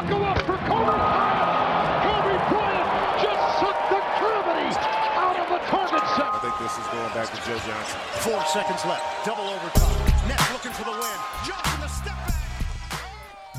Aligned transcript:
buckle 0.00 0.24
up 0.24 0.38
for 0.38 0.56
Kobe 0.64 0.96
Bryant. 0.96 2.00
Kobe 2.04 2.36
Bryant 2.48 2.88
just 3.20 3.42
sucked 3.60 3.86
the 3.92 4.00
gravity 4.18 4.72
out 5.20 5.36
of 5.36 5.46
the 5.52 5.60
target 5.68 6.04
set. 6.16 6.32
I 6.32 6.38
think 6.40 6.56
this 6.58 6.72
is 6.80 6.86
going 6.88 7.12
back 7.12 7.28
to 7.28 7.38
Joe 7.44 7.58
Johnson. 7.68 7.98
Four 8.24 8.40
seconds 8.46 8.84
left. 8.86 9.04
Double 9.26 9.44
overtime. 9.44 10.28
Nets 10.28 10.52
looking 10.52 10.72
for 10.72 10.84
the 10.84 10.92
win. 10.92 11.18
Johnson, 11.44 11.80
the 11.80 11.88
step 11.88 12.16
back. 12.16 12.34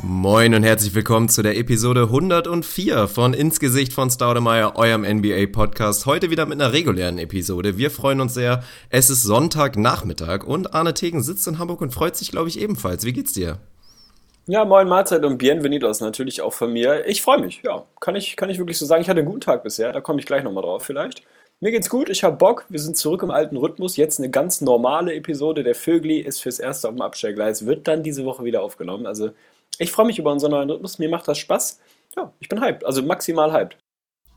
Moin 0.04 0.56
und 0.56 0.64
herzlich 0.64 0.96
willkommen 0.96 1.30
zu 1.30 1.44
der 1.44 1.58
Episode 1.58 2.04
104 2.04 3.08
von 3.08 3.36
Ins 3.36 3.60
Gesicht 3.60 3.94
von 3.94 4.10
Staudemeyer, 4.10 4.76
eurem 4.76 5.04
NBA-Podcast. 5.04 6.08
Heute 6.08 6.32
wieder 6.32 6.48
mit 6.48 6.60
einer 6.60 6.74
regulären 6.74 7.20
Episode. 7.20 7.78
Wir 7.78 7.92
freuen 7.92 8.20
uns 8.20 8.34
sehr. 8.34 8.64
Es 8.90 9.12
ist 9.12 9.22
Sonntagnachmittag 9.22 10.44
und 10.44 10.74
Arne 10.74 10.96
Tegen 10.96 11.22
sitzt 11.22 11.48
in 11.48 11.60
Hamburg 11.60 11.82
und 11.82 11.94
freut 11.94 12.16
sich, 12.18 12.32
glaube 12.32 12.50
ich, 12.50 12.60
ebenfalls. 12.60 13.06
Wie 13.06 13.14
geht's 13.14 13.34
dir? 13.34 13.60
Ja, 14.48 14.66
moin 14.66 14.88
Mahlzeit 14.88 15.24
und 15.24 15.38
Bienvenidos 15.38 16.02
natürlich 16.02 16.42
auch 16.42 16.54
von 16.54 16.74
mir. 16.74 17.06
Ich 17.08 17.22
freue 17.22 17.40
mich, 17.40 17.62
ja, 17.64 17.86
kann 18.00 18.16
ich, 18.16 18.36
kann 18.36 18.50
ich 18.50 18.58
wirklich 18.58 18.78
so 18.78 18.86
sagen. 18.88 19.02
Ich 19.02 19.08
hatte 19.10 19.20
einen 19.20 19.28
guten 19.28 19.42
Tag 19.42 19.64
bisher, 19.64 19.92
da 19.92 20.02
komme 20.02 20.20
ich 20.20 20.26
gleich 20.26 20.44
nochmal 20.44 20.64
drauf 20.64 20.84
vielleicht. 20.84 21.24
Mir 21.60 21.72
geht's 21.72 21.90
gut, 21.90 22.10
ich 22.10 22.24
habe 22.24 22.38
Bock, 22.38 22.66
wir 22.70 22.80
sind 22.80 22.98
zurück 22.98 23.22
im 23.22 23.30
alten 23.30 23.56
Rhythmus. 23.56 23.98
Jetzt 23.98 24.20
eine 24.20 24.32
ganz 24.32 24.60
normale 24.62 25.14
Episode. 25.14 25.64
Der 25.64 25.76
Vögli 25.76 26.18
ist 26.20 26.42
fürs 26.42 26.60
Erste 26.60 26.88
auf 26.88 26.96
dem 26.96 27.02
Abstellgleis, 27.04 27.68
wird 27.68 27.88
dann 27.88 28.02
diese 28.02 28.26
Woche 28.26 28.44
wieder 28.44 28.64
aufgenommen. 28.64 29.06
Also 29.06 29.30
ich 29.78 29.92
freue 29.92 30.08
mich 30.08 30.18
über 30.18 30.32
unseren 30.32 30.52
neuen 30.52 30.70
Rhythmus, 30.72 30.98
mir 30.98 31.10
macht 31.10 31.28
das 31.28 31.38
Spaß. 31.38 31.80
Ja, 32.18 32.34
ich 32.40 32.50
bin 32.50 32.62
hyped, 32.62 32.84
also 32.84 33.04
maximal 33.04 33.54
hyped. 33.54 33.78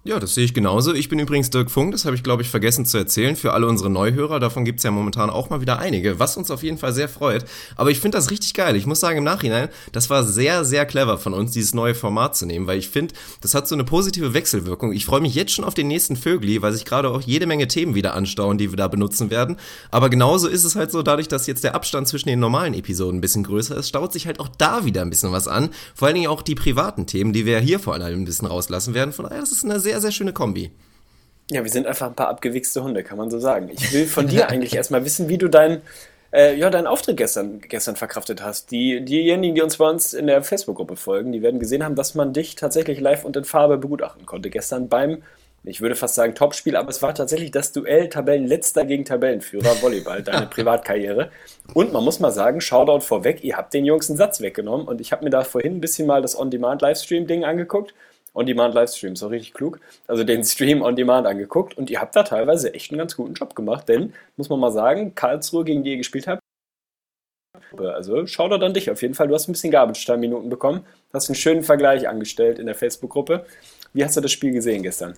Ja, 0.06 0.20
das 0.20 0.34
sehe 0.34 0.44
ich 0.44 0.52
genauso. 0.52 0.92
Ich 0.92 1.08
bin 1.08 1.18
übrigens 1.18 1.48
Dirk 1.48 1.70
Funk, 1.70 1.92
das 1.92 2.04
habe 2.04 2.14
ich, 2.14 2.22
glaube 2.22 2.42
ich, 2.42 2.50
vergessen 2.50 2.84
zu 2.84 2.98
erzählen 2.98 3.36
für 3.36 3.54
alle 3.54 3.66
unsere 3.66 3.88
Neuhörer. 3.88 4.38
Davon 4.38 4.66
gibt's 4.66 4.82
ja 4.82 4.90
momentan 4.90 5.30
auch 5.30 5.48
mal 5.48 5.62
wieder 5.62 5.78
einige, 5.78 6.18
was 6.18 6.36
uns 6.36 6.50
auf 6.50 6.62
jeden 6.62 6.77
Fall 6.77 6.92
sehr 6.92 7.08
freut. 7.08 7.46
Aber 7.74 7.90
ich 7.90 8.00
finde 8.00 8.18
das 8.18 8.30
richtig 8.30 8.52
geil. 8.52 8.77
Ich 8.77 8.84
muss 8.84 9.00
sagen, 9.00 9.16
im 9.16 9.24
Nachhinein, 9.24 9.70
das 9.92 10.10
war 10.10 10.22
sehr, 10.22 10.66
sehr 10.66 10.84
clever 10.84 11.16
von 11.16 11.32
uns, 11.32 11.52
dieses 11.52 11.72
neue 11.72 11.94
Format 11.94 12.36
zu 12.36 12.44
nehmen, 12.44 12.66
weil 12.66 12.78
ich 12.78 12.90
finde, 12.90 13.14
das 13.40 13.54
hat 13.54 13.66
so 13.66 13.74
eine 13.74 13.84
positive 13.84 14.34
Wechselwirkung. 14.34 14.92
Ich 14.92 15.06
freue 15.06 15.22
mich 15.22 15.34
jetzt 15.34 15.52
schon 15.52 15.64
auf 15.64 15.72
den 15.72 15.88
nächsten 15.88 16.16
Vögli, 16.16 16.61
weil 16.61 16.74
sich 16.74 16.84
gerade 16.84 17.08
auch 17.08 17.22
jede 17.22 17.46
Menge 17.46 17.66
Themen 17.66 17.94
wieder 17.94 18.12
anstauen, 18.12 18.58
die 18.58 18.70
wir 18.70 18.77
da 18.77 18.89
benutzen 18.89 19.30
werden. 19.30 19.56
Aber 19.91 20.11
genauso 20.11 20.48
ist 20.48 20.64
es 20.64 20.77
halt 20.77 20.92
so, 20.92 21.02
dadurch, 21.02 21.28
dass 21.28 21.46
jetzt 21.46 21.64
der 21.64 21.74
Abstand 21.74 22.08
zwischen 22.08 22.28
den 22.28 22.41
normalen 22.41 22.74
Episoden 22.74 23.16
ein 23.16 23.22
bisschen 23.22 23.44
größer 23.44 23.74
ist, 23.78 23.89
staut 23.89 24.12
sich 24.12 24.27
halt 24.27 24.39
auch 24.39 24.48
da 24.58 24.84
wieder 24.84 25.00
ein 25.00 25.08
bisschen 25.08 25.33
was 25.33 25.48
an. 25.48 25.70
Vor 25.94 26.08
allen 26.08 26.16
Dingen 26.16 26.28
auch 26.28 26.42
die 26.42 26.55
privaten 26.55 27.06
Themen, 27.06 27.33
die 27.33 27.46
wir 27.46 27.58
hier 27.61 27.78
vor 27.78 27.94
allem 27.94 28.20
ein 28.20 28.27
bisschen 28.27 28.48
rauslassen 28.48 28.92
werden. 28.92 29.14
Von 29.14 29.24
daher, 29.24 29.41
das 29.41 29.50
ist 29.50 29.64
eine 29.64 29.80
sehr, 29.80 29.94
sehr 30.00 30.12
schöne 30.12 30.33
Kombi. 30.33 30.70
Ja, 31.50 31.62
wir 31.62 31.70
sind 31.70 31.87
einfach 31.87 32.06
ein 32.06 32.14
paar 32.14 32.28
abgewichste 32.28 32.83
Hunde, 32.83 33.03
kann 33.03 33.19
man 33.19 33.31
so 33.31 33.39
sagen. 33.39 33.69
Ich 33.70 33.92
will 33.92 34.06
von 34.06 34.27
dir 34.27 34.48
eigentlich 34.48 34.75
erstmal 34.77 35.05
wissen, 35.05 35.28
wie 35.28 35.36
du 35.36 35.48
dein, 35.48 35.83
äh, 36.33 36.56
ja, 36.56 36.70
deinen 36.70 36.86
Auftritt 36.86 37.19
gestern, 37.19 37.61
gestern 37.61 37.97
verkraftet 37.97 38.42
hast. 38.42 38.70
Die, 38.70 39.05
diejenigen, 39.05 39.55
die 39.55 39.61
uns 39.61 39.77
bei 39.77 39.89
uns 39.89 40.14
in 40.14 40.27
der 40.27 40.42
Facebook-Gruppe 40.42 40.97
folgen, 40.97 41.33
die 41.33 41.42
werden 41.42 41.61
gesehen 41.61 41.84
haben, 41.84 41.97
dass 41.97 42.14
man 42.14 42.33
dich 42.33 42.55
tatsächlich 42.55 42.98
live 42.98 43.25
und 43.25 43.36
in 43.36 43.45
Farbe 43.45 43.77
begutachten 43.77 44.25
konnte. 44.25 44.48
Gestern 44.48 44.89
beim, 44.89 45.23
ich 45.64 45.83
würde 45.83 45.97
fast 45.97 46.14
sagen, 46.14 46.34
Topspiel, 46.34 46.77
aber 46.77 46.89
es 46.89 47.03
war 47.03 47.14
tatsächlich 47.14 47.51
das 47.51 47.73
Duell 47.73 48.08
Tabellenletzter 48.08 48.86
gegen 48.86 49.05
Tabellenführer, 49.05 49.83
Volleyball, 49.83 50.23
deine 50.23 50.47
Privatkarriere. 50.51 51.31
Und 51.75 51.92
man 51.92 52.03
muss 52.03 52.20
mal 52.20 52.33
sagen, 52.33 52.62
Shoutout 52.62 53.01
vorweg, 53.01 53.45
ihr 53.45 53.58
habt 53.58 53.75
den 53.75 53.84
Jungs 53.84 54.08
einen 54.08 54.17
Satz 54.17 54.41
weggenommen 54.41 54.89
und 54.89 55.03
ich 55.03 55.12
habe 55.12 55.25
mir 55.25 55.31
da 55.31 55.45
vorhin 55.45 55.77
ein 55.77 55.81
bisschen 55.83 56.06
mal 56.06 56.23
das 56.23 56.39
On-Demand-Livestream-Ding 56.39 57.45
angeguckt 57.45 57.92
On-Demand-Livestream, 58.34 59.16
so 59.16 59.28
richtig 59.28 59.54
klug. 59.54 59.80
Also 60.06 60.24
den 60.24 60.44
Stream 60.44 60.82
On-Demand 60.82 61.27
angeguckt 61.27 61.78
und 61.78 61.88
ihr 61.88 62.00
habt 62.00 62.14
da 62.14 62.22
teilweise 62.24 62.74
echt 62.74 62.90
einen 62.90 62.98
ganz 62.98 63.16
guten 63.16 63.34
Job 63.34 63.54
gemacht, 63.54 63.88
denn, 63.88 64.12
muss 64.36 64.48
man 64.48 64.60
mal 64.60 64.72
sagen, 64.72 65.14
Karlsruhe, 65.14 65.64
gegen 65.64 65.84
die 65.84 65.92
ihr 65.92 65.96
gespielt 65.98 66.27
habt, 66.27 66.40
also 67.78 68.27
schau 68.27 68.48
da 68.48 68.58
dann 68.58 68.74
dich 68.74 68.90
auf 68.90 69.02
jeden 69.02 69.14
Fall. 69.14 69.28
Du 69.28 69.34
hast 69.34 69.48
ein 69.48 69.52
bisschen 69.52 69.70
Garbage-Time-Minuten 69.70 70.48
bekommen, 70.48 70.84
hast 71.12 71.28
einen 71.28 71.36
schönen 71.36 71.62
Vergleich 71.62 72.08
angestellt 72.08 72.58
in 72.58 72.66
der 72.66 72.74
Facebook-Gruppe. 72.74 73.46
Wie 73.92 74.05
hast 74.05 74.16
du 74.16 74.20
das 74.20 74.32
Spiel 74.32 74.52
gesehen 74.52 74.82
gestern? 74.82 75.14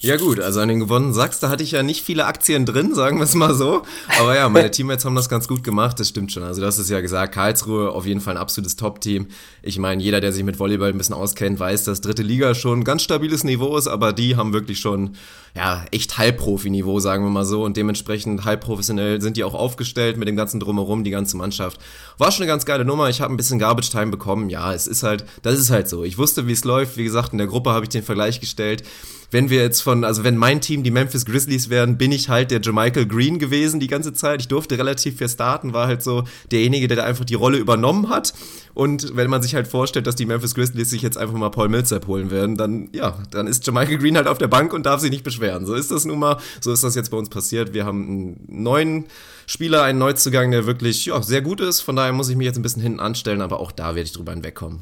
Ja 0.00 0.16
gut, 0.16 0.40
also 0.40 0.60
an 0.60 0.68
den 0.68 0.80
gewonnenen 0.80 1.14
Sachs, 1.14 1.40
da 1.40 1.48
hatte 1.48 1.62
ich 1.62 1.72
ja 1.72 1.82
nicht 1.82 2.04
viele 2.04 2.26
Aktien 2.26 2.66
drin, 2.66 2.94
sagen 2.94 3.18
wir 3.18 3.24
es 3.24 3.34
mal 3.34 3.54
so. 3.54 3.82
Aber 4.20 4.36
ja, 4.36 4.48
meine 4.48 4.70
Teammates 4.70 5.04
haben 5.04 5.14
das 5.14 5.28
ganz 5.28 5.48
gut 5.48 5.64
gemacht, 5.64 5.98
das 5.98 6.08
stimmt 6.08 6.32
schon. 6.32 6.42
Also 6.42 6.60
das 6.60 6.78
ist 6.78 6.90
ja 6.90 7.00
gesagt, 7.00 7.34
Karlsruhe 7.34 7.90
auf 7.90 8.06
jeden 8.06 8.20
Fall 8.20 8.36
ein 8.36 8.40
absolutes 8.40 8.76
Top-Team. 8.76 9.28
Ich 9.62 9.78
meine, 9.78 10.02
jeder, 10.02 10.20
der 10.20 10.32
sich 10.32 10.44
mit 10.44 10.58
Volleyball 10.58 10.90
ein 10.90 10.98
bisschen 10.98 11.14
auskennt, 11.14 11.58
weiß, 11.58 11.84
dass 11.84 12.00
dritte 12.02 12.22
Liga 12.22 12.54
schon 12.54 12.80
ein 12.80 12.84
ganz 12.84 13.02
stabiles 13.02 13.42
Niveau 13.44 13.76
ist, 13.76 13.88
aber 13.88 14.12
die 14.12 14.36
haben 14.36 14.52
wirklich 14.52 14.80
schon, 14.80 15.16
ja, 15.56 15.86
echt 15.90 16.18
Halbprofi-Niveau, 16.18 17.00
sagen 17.00 17.24
wir 17.24 17.30
mal 17.30 17.46
so. 17.46 17.64
Und 17.64 17.78
dementsprechend 17.78 18.44
halbprofessionell 18.44 19.22
sind 19.22 19.38
die 19.38 19.44
auch 19.44 19.54
aufgestellt 19.54 20.18
mit 20.18 20.28
dem 20.28 20.36
ganzen 20.36 20.60
Drumherum, 20.60 21.02
die 21.02 21.10
ganze 21.10 21.38
Mannschaft. 21.38 21.80
War 22.18 22.30
schon 22.30 22.42
eine 22.42 22.52
ganz 22.52 22.66
geile 22.66 22.84
Nummer. 22.84 23.08
Ich 23.08 23.22
habe 23.22 23.32
ein 23.32 23.38
bisschen 23.38 23.58
Garbage-Time 23.58 24.10
bekommen. 24.10 24.50
Ja, 24.50 24.74
es 24.74 24.86
ist 24.86 25.02
halt, 25.02 25.24
das 25.40 25.58
ist 25.58 25.70
halt 25.70 25.88
so. 25.88 26.04
Ich 26.04 26.18
wusste, 26.18 26.46
wie 26.46 26.52
es 26.52 26.64
läuft. 26.64 26.98
Wie 26.98 27.04
gesagt, 27.04 27.32
in 27.32 27.38
der 27.38 27.46
Gruppe 27.46 27.70
habe 27.70 27.86
ich 27.86 27.88
den 27.88 28.02
Vergleich 28.02 28.38
gestellt 28.38 28.82
wenn 29.30 29.50
wir 29.50 29.60
jetzt 29.60 29.80
von, 29.80 30.04
also 30.04 30.24
wenn 30.24 30.36
mein 30.36 30.60
Team 30.60 30.82
die 30.82 30.90
Memphis 30.90 31.24
Grizzlies 31.24 31.68
werden, 31.68 31.98
bin 31.98 32.12
ich 32.12 32.28
halt 32.28 32.50
der 32.50 32.60
Jermichael 32.60 33.06
Green 33.06 33.38
gewesen 33.38 33.80
die 33.80 33.86
ganze 33.86 34.12
Zeit. 34.12 34.40
Ich 34.40 34.48
durfte 34.48 34.78
relativ 34.78 35.18
viel 35.18 35.28
starten, 35.28 35.72
war 35.72 35.86
halt 35.86 36.02
so 36.02 36.24
derjenige, 36.50 36.88
der 36.88 36.98
da 36.98 37.04
einfach 37.04 37.24
die 37.24 37.34
Rolle 37.34 37.58
übernommen 37.58 38.08
hat. 38.08 38.34
Und 38.76 39.16
wenn 39.16 39.30
man 39.30 39.40
sich 39.40 39.54
halt 39.54 39.66
vorstellt, 39.66 40.06
dass 40.06 40.16
die 40.16 40.26
Memphis 40.26 40.54
Grizzlies 40.54 40.90
sich 40.90 41.00
jetzt 41.00 41.16
einfach 41.16 41.32
mal 41.32 41.48
Paul 41.48 41.70
Millsap 41.70 42.06
holen 42.06 42.30
werden, 42.30 42.58
dann, 42.58 42.90
ja, 42.92 43.16
dann 43.30 43.46
ist 43.46 43.64
Jermichael 43.64 43.96
Green 43.96 44.18
halt 44.18 44.26
auf 44.26 44.36
der 44.36 44.48
Bank 44.48 44.74
und 44.74 44.84
darf 44.84 45.00
sich 45.00 45.10
nicht 45.10 45.24
beschweren. 45.24 45.64
So 45.64 45.72
ist 45.72 45.90
das 45.90 46.04
nun 46.04 46.18
mal, 46.18 46.36
so 46.60 46.70
ist 46.70 46.84
das 46.84 46.94
jetzt 46.94 47.10
bei 47.10 47.16
uns 47.16 47.30
passiert. 47.30 47.72
Wir 47.72 47.86
haben 47.86 48.06
einen 48.06 48.44
neuen 48.46 49.06
Spieler, 49.46 49.82
einen 49.82 49.98
Neuzugang, 49.98 50.50
der 50.50 50.66
wirklich, 50.66 51.06
ja, 51.06 51.22
sehr 51.22 51.40
gut 51.40 51.62
ist. 51.62 51.80
Von 51.80 51.96
daher 51.96 52.12
muss 52.12 52.28
ich 52.28 52.36
mich 52.36 52.44
jetzt 52.44 52.58
ein 52.58 52.62
bisschen 52.62 52.82
hinten 52.82 53.00
anstellen, 53.00 53.40
aber 53.40 53.60
auch 53.60 53.72
da 53.72 53.94
werde 53.94 54.02
ich 54.02 54.12
drüber 54.12 54.32
hinwegkommen. 54.32 54.80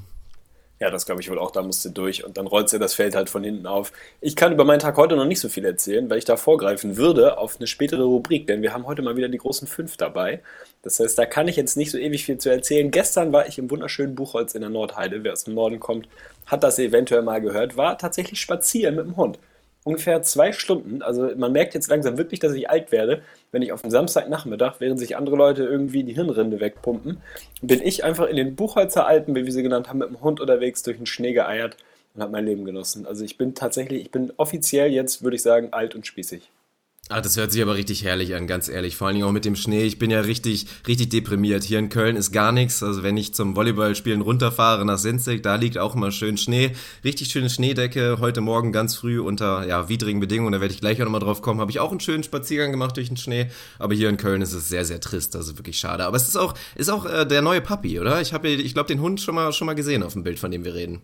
Ja, 0.80 0.90
das 0.90 1.06
glaube 1.06 1.20
ich 1.20 1.30
wohl 1.30 1.38
auch, 1.38 1.52
da 1.52 1.62
musst 1.62 1.84
du 1.84 1.90
durch 1.90 2.24
und 2.24 2.36
dann 2.36 2.48
rollt 2.48 2.72
dir 2.72 2.80
das 2.80 2.94
Feld 2.94 3.14
halt 3.14 3.30
von 3.30 3.44
hinten 3.44 3.66
auf. 3.66 3.92
Ich 4.20 4.34
kann 4.34 4.52
über 4.52 4.64
meinen 4.64 4.80
Tag 4.80 4.96
heute 4.96 5.14
noch 5.14 5.24
nicht 5.24 5.38
so 5.38 5.48
viel 5.48 5.64
erzählen, 5.64 6.10
weil 6.10 6.18
ich 6.18 6.24
da 6.24 6.36
vorgreifen 6.36 6.96
würde 6.96 7.38
auf 7.38 7.58
eine 7.58 7.68
spätere 7.68 8.02
Rubrik, 8.02 8.48
denn 8.48 8.60
wir 8.60 8.72
haben 8.72 8.86
heute 8.86 9.02
mal 9.02 9.16
wieder 9.16 9.28
die 9.28 9.38
großen 9.38 9.68
fünf 9.68 9.96
dabei. 9.96 10.42
Das 10.84 11.00
heißt, 11.00 11.18
da 11.18 11.26
kann 11.26 11.48
ich 11.48 11.56
jetzt 11.56 11.76
nicht 11.76 11.90
so 11.90 11.98
ewig 11.98 12.24
viel 12.24 12.38
zu 12.38 12.50
erzählen. 12.50 12.90
Gestern 12.90 13.32
war 13.32 13.48
ich 13.48 13.58
im 13.58 13.70
wunderschönen 13.70 14.14
Buchholz 14.14 14.54
in 14.54 14.60
der 14.60 14.70
Nordheide. 14.70 15.24
Wer 15.24 15.32
aus 15.32 15.44
dem 15.44 15.54
Norden 15.54 15.80
kommt, 15.80 16.08
hat 16.46 16.62
das 16.62 16.78
eventuell 16.78 17.22
mal 17.22 17.40
gehört, 17.40 17.76
war 17.76 17.98
tatsächlich 17.98 18.40
spazieren 18.40 18.94
mit 18.94 19.06
dem 19.06 19.16
Hund 19.16 19.38
ungefähr 19.84 20.22
zwei 20.22 20.52
Stunden. 20.52 21.02
Also 21.02 21.30
man 21.36 21.52
merkt 21.52 21.74
jetzt 21.74 21.88
langsam 21.88 22.18
wirklich, 22.18 22.40
dass 22.40 22.54
ich 22.54 22.68
alt 22.68 22.90
werde, 22.90 23.22
wenn 23.52 23.62
ich 23.62 23.70
auf 23.70 23.82
dem 23.82 23.90
Samstagnachmittag, 23.90 24.76
während 24.80 24.98
sich 24.98 25.16
andere 25.16 25.36
Leute 25.36 25.64
irgendwie 25.64 26.02
die 26.02 26.14
Hirnrinde 26.14 26.58
wegpumpen, 26.58 27.18
bin 27.62 27.82
ich 27.82 28.02
einfach 28.02 28.26
in 28.26 28.36
den 28.36 28.56
Buchholzer 28.56 29.06
Alpen, 29.06 29.34
wie 29.36 29.44
wir 29.44 29.52
sie 29.52 29.62
genannt 29.62 29.88
haben, 29.88 29.98
mit 29.98 30.08
dem 30.08 30.22
Hund 30.22 30.40
unterwegs 30.40 30.82
durch 30.82 30.96
den 30.96 31.06
Schnee 31.06 31.34
geeiert 31.34 31.76
und 32.14 32.22
habe 32.22 32.32
mein 32.32 32.46
Leben 32.46 32.64
genossen. 32.64 33.06
Also 33.06 33.24
ich 33.24 33.36
bin 33.36 33.54
tatsächlich, 33.54 34.00
ich 34.00 34.10
bin 34.10 34.32
offiziell 34.38 34.90
jetzt, 34.90 35.22
würde 35.22 35.36
ich 35.36 35.42
sagen, 35.42 35.68
alt 35.72 35.94
und 35.94 36.06
spießig. 36.06 36.50
Ah, 37.10 37.20
das 37.20 37.36
hört 37.36 37.52
sich 37.52 37.60
aber 37.60 37.74
richtig 37.74 38.02
herrlich 38.02 38.34
an, 38.34 38.46
ganz 38.46 38.66
ehrlich. 38.66 38.96
Vor 38.96 39.06
allen 39.06 39.16
Dingen 39.16 39.26
auch 39.26 39.32
mit 39.32 39.44
dem 39.44 39.56
Schnee. 39.56 39.82
Ich 39.84 39.98
bin 39.98 40.10
ja 40.10 40.20
richtig, 40.20 40.66
richtig 40.88 41.10
deprimiert. 41.10 41.62
Hier 41.62 41.78
in 41.78 41.90
Köln 41.90 42.16
ist 42.16 42.32
gar 42.32 42.50
nichts. 42.50 42.82
Also 42.82 43.02
wenn 43.02 43.18
ich 43.18 43.34
zum 43.34 43.56
Volleyballspielen 43.56 44.22
runterfahre 44.22 44.86
nach 44.86 44.96
Sinzig, 44.96 45.42
da 45.42 45.56
liegt 45.56 45.76
auch 45.76 45.94
immer 45.94 46.10
schön 46.12 46.38
Schnee. 46.38 46.72
Richtig 47.04 47.28
schöne 47.28 47.50
Schneedecke. 47.50 48.16
Heute 48.20 48.40
Morgen 48.40 48.72
ganz 48.72 48.96
früh 48.96 49.20
unter 49.20 49.66
ja, 49.66 49.90
widrigen 49.90 50.18
Bedingungen. 50.18 50.52
Da 50.52 50.62
werde 50.62 50.72
ich 50.72 50.80
gleich 50.80 50.98
auch 51.02 51.04
nochmal 51.04 51.20
drauf 51.20 51.42
kommen. 51.42 51.60
Habe 51.60 51.70
ich 51.70 51.78
auch 51.78 51.90
einen 51.90 52.00
schönen 52.00 52.22
Spaziergang 52.22 52.70
gemacht 52.70 52.96
durch 52.96 53.08
den 53.08 53.18
Schnee. 53.18 53.50
Aber 53.78 53.94
hier 53.94 54.08
in 54.08 54.16
Köln 54.16 54.40
ist 54.40 54.54
es 54.54 54.70
sehr, 54.70 54.86
sehr 54.86 55.00
trist. 55.00 55.36
Also 55.36 55.58
wirklich 55.58 55.78
schade. 55.78 56.06
Aber 56.06 56.16
es 56.16 56.26
ist 56.26 56.36
auch, 56.36 56.54
ist 56.74 56.90
auch 56.90 57.04
äh, 57.04 57.26
der 57.26 57.42
neue 57.42 57.60
Papi, 57.60 58.00
oder? 58.00 58.22
Ich 58.22 58.32
habe, 58.32 58.48
ich 58.48 58.72
glaube, 58.72 58.88
den 58.88 59.02
Hund 59.02 59.20
schon 59.20 59.34
mal, 59.34 59.52
schon 59.52 59.66
mal 59.66 59.74
gesehen 59.74 60.02
auf 60.02 60.14
dem 60.14 60.22
Bild, 60.22 60.38
von 60.38 60.50
dem 60.50 60.64
wir 60.64 60.72
reden. 60.74 61.02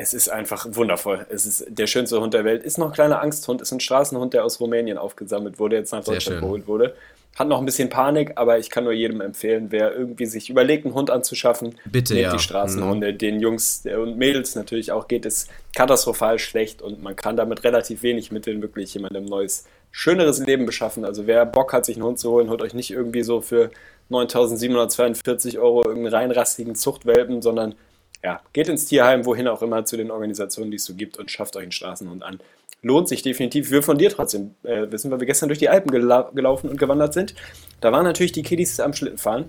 Es 0.00 0.14
ist 0.14 0.28
einfach 0.28 0.64
wundervoll. 0.70 1.26
Es 1.28 1.44
ist 1.44 1.66
der 1.68 1.88
schönste 1.88 2.20
Hund 2.20 2.32
der 2.32 2.44
Welt. 2.44 2.62
Ist 2.62 2.78
noch 2.78 2.86
ein 2.86 2.92
kleiner 2.92 3.20
Angsthund, 3.20 3.60
ist 3.60 3.72
ein 3.72 3.80
Straßenhund, 3.80 4.32
der 4.32 4.44
aus 4.44 4.60
Rumänien 4.60 4.96
aufgesammelt 4.96 5.58
wurde, 5.58 5.74
jetzt 5.74 5.90
nach 5.90 6.04
Deutschland 6.04 6.40
geholt 6.40 6.68
wurde. 6.68 6.94
Hat 7.36 7.48
noch 7.48 7.58
ein 7.58 7.64
bisschen 7.64 7.88
Panik, 7.88 8.30
aber 8.36 8.60
ich 8.60 8.70
kann 8.70 8.84
nur 8.84 8.92
jedem 8.92 9.20
empfehlen, 9.20 9.66
wer 9.70 9.92
irgendwie 9.92 10.26
sich 10.26 10.50
überlegt, 10.50 10.84
einen 10.84 10.94
Hund 10.94 11.10
anzuschaffen, 11.10 11.74
Bitte, 11.84 12.16
ja. 12.16 12.32
die 12.32 12.38
Straßenhunde. 12.38 13.12
Mhm. 13.12 13.18
Den 13.18 13.40
Jungs 13.40 13.82
und 13.86 14.16
Mädels 14.16 14.54
natürlich 14.54 14.92
auch 14.92 15.08
geht 15.08 15.26
es 15.26 15.48
katastrophal 15.74 16.38
schlecht 16.38 16.80
und 16.80 17.02
man 17.02 17.16
kann 17.16 17.36
damit 17.36 17.64
relativ 17.64 18.04
wenig 18.04 18.30
Mitteln 18.30 18.62
wirklich 18.62 18.94
jemandem 18.94 19.24
neues, 19.24 19.64
schöneres 19.90 20.38
Leben 20.38 20.64
beschaffen. 20.64 21.04
Also 21.04 21.26
wer 21.26 21.44
Bock 21.44 21.72
hat, 21.72 21.84
sich 21.84 21.96
einen 21.96 22.04
Hund 22.04 22.20
zu 22.20 22.30
holen, 22.30 22.50
holt 22.50 22.62
euch 22.62 22.72
nicht 22.72 22.92
irgendwie 22.92 23.24
so 23.24 23.40
für 23.40 23.70
9.742 24.10 25.58
Euro 25.58 25.84
irgendeinen 25.84 26.14
reinrassigen 26.14 26.76
Zuchtwelpen, 26.76 27.42
sondern 27.42 27.74
ja, 28.22 28.40
geht 28.52 28.68
ins 28.68 28.86
Tierheim, 28.86 29.24
wohin 29.24 29.48
auch 29.48 29.62
immer, 29.62 29.84
zu 29.84 29.96
den 29.96 30.10
Organisationen, 30.10 30.70
die 30.70 30.76
es 30.76 30.84
so 30.84 30.94
gibt 30.94 31.18
und 31.18 31.30
schafft 31.30 31.56
euch 31.56 31.62
einen 31.62 31.72
Straßenhund 31.72 32.22
an. 32.22 32.40
Lohnt 32.82 33.08
sich 33.08 33.22
definitiv. 33.22 33.70
Wir 33.70 33.82
von 33.82 33.98
dir 33.98 34.10
trotzdem 34.10 34.54
äh, 34.62 34.90
wissen, 34.90 35.10
weil 35.10 35.20
wir 35.20 35.26
gestern 35.26 35.48
durch 35.48 35.58
die 35.58 35.68
Alpen 35.68 35.90
gela 35.90 36.30
gelaufen 36.34 36.70
und 36.70 36.78
gewandert 36.78 37.12
sind. 37.12 37.34
Da 37.80 37.90
waren 37.92 38.04
natürlich 38.04 38.32
die 38.32 38.42
Kiddies 38.42 38.78
am 38.80 38.92
Schlittenfahren 38.92 39.46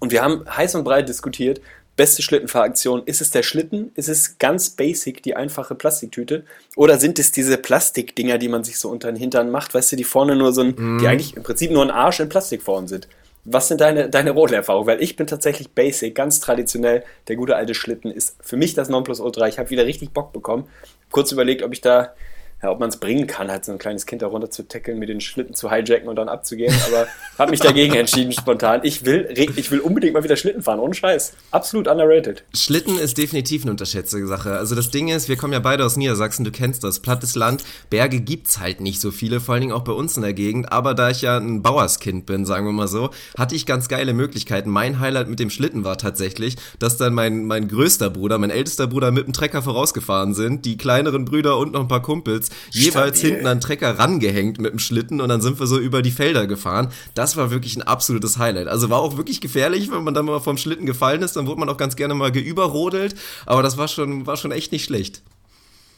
und 0.00 0.12
wir 0.12 0.22
haben 0.22 0.44
heiß 0.48 0.74
und 0.74 0.84
breit 0.84 1.08
diskutiert, 1.08 1.60
beste 1.96 2.22
Schlittenfahraktion, 2.22 3.02
ist 3.04 3.20
es 3.20 3.30
der 3.30 3.42
Schlitten, 3.42 3.92
ist 3.94 4.08
es 4.08 4.38
ganz 4.38 4.70
basic 4.70 5.22
die 5.22 5.36
einfache 5.36 5.74
Plastiktüte 5.74 6.44
oder 6.76 6.98
sind 6.98 7.18
es 7.18 7.32
diese 7.32 7.58
Plastikdinger, 7.58 8.38
die 8.38 8.48
man 8.48 8.64
sich 8.64 8.78
so 8.78 8.88
unter 8.88 9.12
den 9.12 9.16
Hintern 9.16 9.50
macht, 9.50 9.74
weißt 9.74 9.92
du, 9.92 9.96
die 9.96 10.04
vorne 10.04 10.34
nur 10.36 10.52
so 10.52 10.62
ein, 10.62 10.74
mm. 10.76 10.98
die 10.98 11.08
eigentlich 11.08 11.36
im 11.36 11.42
Prinzip 11.42 11.70
nur 11.70 11.82
ein 11.82 11.90
Arsch 11.90 12.20
in 12.20 12.28
Plastikform 12.28 12.88
sind. 12.88 13.08
Was 13.44 13.68
sind 13.68 13.80
deine, 13.80 14.08
deine 14.08 14.30
Rodelerfahrungen? 14.30 14.86
Weil 14.86 15.02
ich 15.02 15.16
bin 15.16 15.26
tatsächlich 15.26 15.70
basic, 15.70 16.14
ganz 16.14 16.38
traditionell. 16.38 17.02
Der 17.28 17.36
gute 17.36 17.56
alte 17.56 17.74
Schlitten 17.74 18.10
ist 18.10 18.36
für 18.40 18.56
mich 18.56 18.74
das 18.74 18.88
Nonplusultra. 18.88 19.48
Ich 19.48 19.58
habe 19.58 19.70
wieder 19.70 19.84
richtig 19.84 20.12
Bock 20.12 20.32
bekommen. 20.32 20.68
Kurz 21.10 21.32
überlegt, 21.32 21.62
ob 21.62 21.72
ich 21.72 21.80
da 21.80 22.14
ja, 22.62 22.70
ob 22.70 22.78
man 22.78 22.90
es 22.90 22.96
bringen 22.98 23.26
kann, 23.26 23.50
halt 23.50 23.64
so 23.64 23.72
ein 23.72 23.78
kleines 23.78 24.06
Kind 24.06 24.22
da 24.22 24.28
runter 24.28 24.48
zu 24.48 24.66
tackeln, 24.68 25.00
mit 25.00 25.08
den 25.08 25.20
Schlitten 25.20 25.52
zu 25.52 25.72
hijacken 25.72 26.08
und 26.08 26.14
dann 26.14 26.28
abzugehen. 26.28 26.72
Aber 26.86 27.08
habe 27.38 27.50
mich 27.50 27.58
dagegen 27.58 27.94
entschieden, 27.94 28.32
spontan. 28.32 28.80
Ich 28.84 29.04
will, 29.04 29.28
ich 29.56 29.70
will 29.72 29.80
unbedingt 29.80 30.14
mal 30.14 30.22
wieder 30.22 30.36
Schlitten 30.36 30.62
fahren, 30.62 30.78
ohne 30.78 30.94
Scheiß. 30.94 31.32
Absolut 31.50 31.88
underrated. 31.88 32.44
Schlitten 32.54 32.98
ist 32.98 33.18
definitiv 33.18 33.62
eine 33.62 33.72
unterschätzte 33.72 34.24
Sache. 34.28 34.52
Also 34.52 34.76
das 34.76 34.90
Ding 34.90 35.08
ist, 35.08 35.28
wir 35.28 35.36
kommen 35.36 35.52
ja 35.52 35.58
beide 35.58 35.84
aus 35.84 35.96
Niedersachsen, 35.96 36.44
du 36.44 36.52
kennst 36.52 36.84
das, 36.84 37.00
plattes 37.00 37.34
Land. 37.34 37.64
Berge 37.90 38.20
gibt's 38.20 38.60
halt 38.60 38.80
nicht 38.80 39.00
so 39.00 39.10
viele, 39.10 39.40
vor 39.40 39.54
allen 39.54 39.62
Dingen 39.62 39.72
auch 39.72 39.82
bei 39.82 39.92
uns 39.92 40.16
in 40.16 40.22
der 40.22 40.32
Gegend. 40.32 40.70
Aber 40.70 40.94
da 40.94 41.10
ich 41.10 41.22
ja 41.22 41.38
ein 41.38 41.62
Bauerskind 41.62 42.26
bin, 42.26 42.44
sagen 42.44 42.64
wir 42.66 42.72
mal 42.72 42.86
so, 42.86 43.10
hatte 43.36 43.56
ich 43.56 43.66
ganz 43.66 43.88
geile 43.88 44.14
Möglichkeiten. 44.14 44.70
Mein 44.70 45.00
Highlight 45.00 45.28
mit 45.28 45.40
dem 45.40 45.50
Schlitten 45.50 45.82
war 45.82 45.98
tatsächlich, 45.98 46.56
dass 46.78 46.96
dann 46.96 47.12
mein, 47.12 47.44
mein 47.44 47.66
größter 47.66 48.08
Bruder, 48.08 48.38
mein 48.38 48.50
ältester 48.50 48.86
Bruder 48.86 49.10
mit 49.10 49.26
dem 49.26 49.32
Trecker 49.32 49.62
vorausgefahren 49.62 50.34
sind, 50.34 50.64
die 50.64 50.76
kleineren 50.76 51.24
Brüder 51.24 51.58
und 51.58 51.72
noch 51.72 51.80
ein 51.80 51.88
paar 51.88 52.02
Kumpels 52.02 52.51
jeweils 52.70 53.18
Stabil. 53.18 53.34
hinten 53.34 53.46
an 53.46 53.60
Trecker 53.60 53.98
rangehängt 53.98 54.60
mit 54.60 54.72
dem 54.72 54.78
Schlitten 54.78 55.20
und 55.20 55.28
dann 55.28 55.40
sind 55.40 55.58
wir 55.58 55.66
so 55.66 55.78
über 55.78 56.02
die 56.02 56.10
Felder 56.10 56.46
gefahren. 56.46 56.88
Das 57.14 57.36
war 57.36 57.50
wirklich 57.50 57.76
ein 57.76 57.82
absolutes 57.82 58.38
Highlight. 58.38 58.68
Also 58.68 58.90
war 58.90 59.00
auch 59.00 59.16
wirklich 59.16 59.40
gefährlich, 59.40 59.90
wenn 59.90 60.04
man 60.04 60.14
dann 60.14 60.26
mal 60.26 60.40
vom 60.40 60.56
Schlitten 60.56 60.86
gefallen 60.86 61.22
ist, 61.22 61.36
dann 61.36 61.46
wurde 61.46 61.60
man 61.60 61.68
auch 61.68 61.76
ganz 61.76 61.96
gerne 61.96 62.14
mal 62.14 62.32
geüberrodelt, 62.32 63.14
aber 63.46 63.62
das 63.62 63.76
war 63.76 63.88
schon, 63.88 64.26
war 64.26 64.36
schon 64.36 64.52
echt 64.52 64.72
nicht 64.72 64.84
schlecht. 64.84 65.22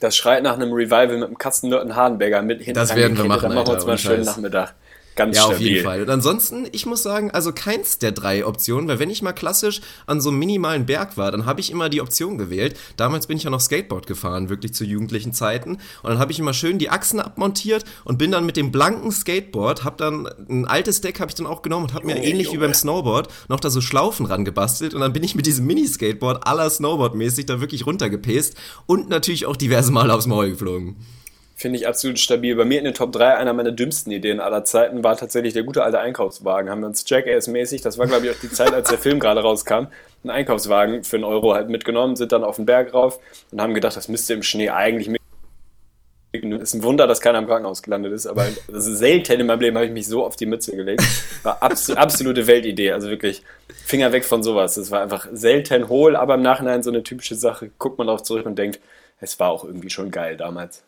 Das 0.00 0.16
schreit 0.16 0.42
nach 0.42 0.54
einem 0.54 0.72
Revival 0.72 1.08
mit 1.08 1.24
einem 1.24 1.38
Katzennörten 1.38 1.96
Hardenberger 1.96 2.42
mit 2.42 2.58
hinten 2.58 2.74
Das 2.74 2.94
werden 2.94 3.16
wir 3.16 3.24
machen, 3.24 3.42
Dann 3.42 3.54
machen 3.54 3.68
wir 3.68 3.74
uns 3.74 3.84
mal 3.84 3.92
einen 3.92 3.98
schönen. 3.98 4.24
Nachmittag. 4.24 4.74
Ganz 5.16 5.36
Ja, 5.36 5.42
stabil. 5.44 5.56
auf 5.56 5.62
jeden 5.62 5.84
Fall. 5.84 6.02
Und 6.02 6.10
ansonsten, 6.10 6.66
ich 6.72 6.86
muss 6.86 7.02
sagen, 7.02 7.30
also 7.30 7.52
keins 7.52 7.98
der 7.98 8.12
drei 8.12 8.44
Optionen, 8.44 8.88
weil 8.88 8.98
wenn 8.98 9.10
ich 9.10 9.22
mal 9.22 9.32
klassisch 9.32 9.80
an 10.06 10.20
so 10.20 10.30
einem 10.30 10.40
minimalen 10.40 10.86
Berg 10.86 11.16
war, 11.16 11.30
dann 11.30 11.46
habe 11.46 11.60
ich 11.60 11.70
immer 11.70 11.88
die 11.88 12.00
Option 12.00 12.36
gewählt. 12.36 12.76
Damals 12.96 13.26
bin 13.28 13.36
ich 13.36 13.44
ja 13.44 13.50
noch 13.50 13.60
Skateboard 13.60 14.06
gefahren, 14.06 14.48
wirklich 14.48 14.74
zu 14.74 14.84
jugendlichen 14.84 15.32
Zeiten. 15.32 15.74
Und 16.02 16.10
dann 16.10 16.18
habe 16.18 16.32
ich 16.32 16.38
immer 16.40 16.52
schön 16.52 16.78
die 16.78 16.90
Achsen 16.90 17.20
abmontiert 17.20 17.84
und 18.04 18.18
bin 18.18 18.32
dann 18.32 18.44
mit 18.44 18.56
dem 18.56 18.72
blanken 18.72 19.12
Skateboard, 19.12 19.84
habe 19.84 19.96
dann 19.98 20.28
ein 20.48 20.66
altes 20.66 21.00
Deck 21.00 21.20
habe 21.20 21.30
ich 21.30 21.34
dann 21.36 21.46
auch 21.46 21.62
genommen 21.62 21.84
und 21.86 21.94
habe 21.94 22.06
mir 22.06 22.16
Junge, 22.16 22.26
ähnlich 22.26 22.48
wie 22.48 22.54
Junge. 22.54 22.66
beim 22.66 22.74
Snowboard 22.74 23.28
noch 23.48 23.60
da 23.60 23.70
so 23.70 23.80
Schlaufen 23.80 24.26
ran 24.26 24.44
gebastelt 24.44 24.94
und 24.94 25.00
dann 25.00 25.12
bin 25.12 25.22
ich 25.22 25.34
mit 25.34 25.46
diesem 25.46 25.66
Mini-Skateboard 25.66 26.46
aller 26.46 26.66
Snowboard-mäßig 26.68 27.46
da 27.46 27.60
wirklich 27.60 27.86
runtergepest 27.86 28.54
und 28.86 29.08
natürlich 29.08 29.46
auch 29.46 29.56
diverse 29.56 29.92
Male 29.92 30.12
aufs 30.12 30.26
Maul 30.26 30.50
geflogen. 30.50 30.96
Finde 31.56 31.78
ich 31.78 31.86
absolut 31.86 32.18
stabil. 32.18 32.56
Bei 32.56 32.64
mir 32.64 32.78
in 32.78 32.84
den 32.84 32.94
Top 32.94 33.12
3 33.12 33.36
einer 33.36 33.52
meiner 33.52 33.70
dümmsten 33.70 34.10
Ideen 34.10 34.40
aller 34.40 34.64
Zeiten 34.64 35.04
war 35.04 35.16
tatsächlich 35.16 35.54
der 35.54 35.62
gute 35.62 35.84
alte 35.84 36.00
Einkaufswagen. 36.00 36.68
Haben 36.68 36.80
wir 36.80 36.88
uns 36.88 37.04
Jackass-mäßig, 37.08 37.80
das 37.80 37.96
war 37.96 38.08
glaube 38.08 38.26
ich 38.26 38.32
auch 38.32 38.40
die 38.40 38.50
Zeit, 38.50 38.74
als 38.74 38.88
der 38.88 38.98
Film 38.98 39.20
gerade 39.20 39.40
rauskam, 39.40 39.86
einen 40.24 40.30
Einkaufswagen 40.30 41.04
für 41.04 41.16
einen 41.16 41.24
Euro 41.24 41.54
halt 41.54 41.68
mitgenommen, 41.68 42.16
sind 42.16 42.32
dann 42.32 42.42
auf 42.42 42.56
den 42.56 42.66
Berg 42.66 42.92
rauf 42.92 43.20
und 43.52 43.60
haben 43.60 43.72
gedacht, 43.72 43.96
das 43.96 44.08
müsste 44.08 44.34
im 44.34 44.42
Schnee 44.42 44.70
eigentlich 44.70 45.08
mit. 45.08 45.20
Ist 46.32 46.74
ein 46.74 46.82
Wunder, 46.82 47.06
dass 47.06 47.20
keiner 47.20 47.38
im 47.38 47.46
Krankenhaus 47.46 47.84
gelandet 47.84 48.12
ist, 48.12 48.26
aber 48.26 48.44
das 48.66 48.88
ist 48.88 48.98
selten 48.98 49.40
in 49.40 49.46
meinem 49.46 49.60
Leben 49.60 49.76
habe 49.76 49.86
ich 49.86 49.92
mich 49.92 50.08
so 50.08 50.26
auf 50.26 50.34
die 50.34 50.46
Mütze 50.46 50.74
gelegt. 50.74 51.04
War 51.44 51.62
abs 51.62 51.90
absolute 51.90 52.48
Weltidee, 52.48 52.90
also 52.90 53.08
wirklich 53.08 53.44
Finger 53.86 54.10
weg 54.10 54.24
von 54.24 54.42
sowas. 54.42 54.74
Das 54.74 54.90
war 54.90 55.00
einfach 55.00 55.28
selten 55.32 55.88
hohl, 55.88 56.16
aber 56.16 56.34
im 56.34 56.42
Nachhinein 56.42 56.82
so 56.82 56.90
eine 56.90 57.04
typische 57.04 57.36
Sache. 57.36 57.70
Guckt 57.78 57.98
man 57.98 58.08
darauf 58.08 58.24
zurück 58.24 58.46
und 58.46 58.58
denkt, 58.58 58.80
es 59.20 59.38
war 59.38 59.50
auch 59.50 59.64
irgendwie 59.64 59.90
schon 59.90 60.10
geil 60.10 60.36
damals. 60.36 60.82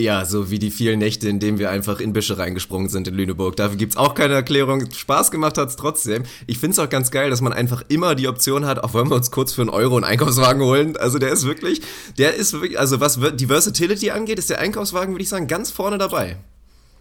Ja, 0.00 0.24
so 0.24 0.50
wie 0.50 0.58
die 0.58 0.70
vielen 0.70 0.98
Nächte, 0.98 1.28
in 1.28 1.38
denen 1.38 1.58
wir 1.58 1.70
einfach 1.70 2.00
in 2.00 2.14
Büsche 2.14 2.38
reingesprungen 2.38 2.88
sind 2.88 3.06
in 3.08 3.14
Lüneburg. 3.14 3.56
Dafür 3.56 3.76
gibt's 3.76 3.96
auch 3.96 4.14
keine 4.14 4.34
Erklärung. 4.34 4.90
Spaß 4.90 5.30
gemacht 5.30 5.58
hat's 5.58 5.76
trotzdem. 5.76 6.24
Ich 6.46 6.58
find's 6.58 6.78
auch 6.78 6.88
ganz 6.88 7.10
geil, 7.10 7.28
dass 7.28 7.42
man 7.42 7.52
einfach 7.52 7.84
immer 7.88 8.14
die 8.14 8.26
Option 8.26 8.64
hat, 8.64 8.82
auch 8.82 8.94
wenn 8.94 9.10
wir 9.10 9.16
uns 9.16 9.30
kurz 9.30 9.52
für 9.52 9.60
einen 9.60 9.70
Euro 9.70 9.96
einen 9.96 10.04
Einkaufswagen 10.04 10.62
holen. 10.62 10.96
Also 10.96 11.18
der 11.18 11.30
ist 11.30 11.44
wirklich, 11.44 11.82
der 12.18 12.34
ist 12.34 12.54
wirklich, 12.54 12.78
also 12.78 13.00
was 13.00 13.20
die 13.34 13.46
Versatility 13.46 14.10
angeht, 14.10 14.38
ist 14.38 14.50
der 14.50 14.60
Einkaufswagen, 14.60 15.12
würde 15.12 15.22
ich 15.22 15.28
sagen, 15.28 15.46
ganz 15.46 15.70
vorne 15.70 15.98
dabei. 15.98 16.38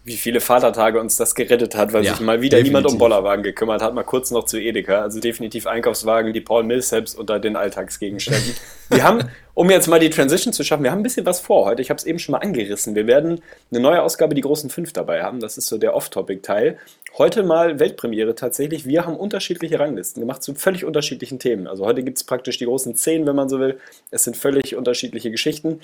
Wie 0.03 0.18
viele 0.18 0.39
Vatertage 0.42 1.00
uns 1.00 1.15
das 1.15 1.36
gerettet 1.36 1.75
hat, 1.75 1.94
weil 1.94 2.03
Ja, 2.03 2.13
sich 2.13 2.21
mal 2.21 2.42
wieder 2.42 2.57
niemand 2.57 2.86
um 2.86 2.94
definitiv. 2.94 3.00
Bollerwagen 3.00 3.44
gekümmert 3.44 3.83
hat. 3.83 3.94
Mal 3.94 4.03
kurz 4.03 4.31
noch 4.31 4.45
zu 4.45 4.59
Edeka. 4.59 5.01
Also 5.01 5.19
definitiv 5.19 5.68
Einkaufswagen, 5.68 6.33
die 6.33 6.42
Paul 6.42 6.63
Millsaps 6.63 7.13
unter 7.13 7.39
den 7.39 7.56
Alltagsgegenständen. 7.56 8.56
wir 8.89 9.03
haben, 9.03 9.30
um 9.53 9.69
jetzt 9.69 9.88
mal 9.88 10.00
die 10.00 10.09
Transition 10.09 10.53
zu 10.53 10.63
schaffen, 10.63 10.83
wir 10.83 10.92
haben 10.92 11.01
ein 11.01 11.03
bisschen 11.03 11.27
was 11.27 11.39
vor 11.39 11.65
heute. 11.65 11.83
Ich 11.83 11.92
habe 11.92 12.00
es 12.00 12.06
eben 12.06 12.18
schon 12.18 12.33
mal 12.33 12.39
angerissen. 12.39 12.95
Wir 12.95 13.06
werden 13.06 13.42
eine 13.69 13.80
neue 13.80 14.01
Ausgabe, 14.01 14.33
die 14.33 14.42
großen 14.42 14.71
fünf 14.71 14.92
dabei 14.92 15.21
haben. 15.21 15.39
Das 15.39 15.59
ist 15.59 15.68
so 15.68 15.77
der 15.77 15.95
Off-Topic-Teil. 15.95 16.80
Heute 17.19 17.44
mal 17.44 17.80
Weltpremiere 17.80 18.33
tatsächlich. 18.33 18.88
Wir 18.88 19.06
haben 19.06 19.15
unterschiedliche 19.15 19.80
Ranglisten 19.80 20.21
gemacht 20.21 20.42
zu 20.42 20.56
völlig 20.56 20.83
unterschiedlichen 20.83 21.38
Themen. 21.38 21.68
Also 21.68 21.86
heute 21.86 22.01
gibt 22.04 22.18
es 22.18 22.24
praktisch 22.24 22.57
die 22.57 22.65
großen 22.65 22.95
zehn, 22.95 23.27
wenn 23.27 23.36
man 23.36 23.50
so 23.50 23.59
will. 23.59 23.80
Es 24.09 24.24
sind 24.24 24.36
völlig 24.36 24.75
unterschiedliche 24.75 25.30
Geschichten. 25.30 25.81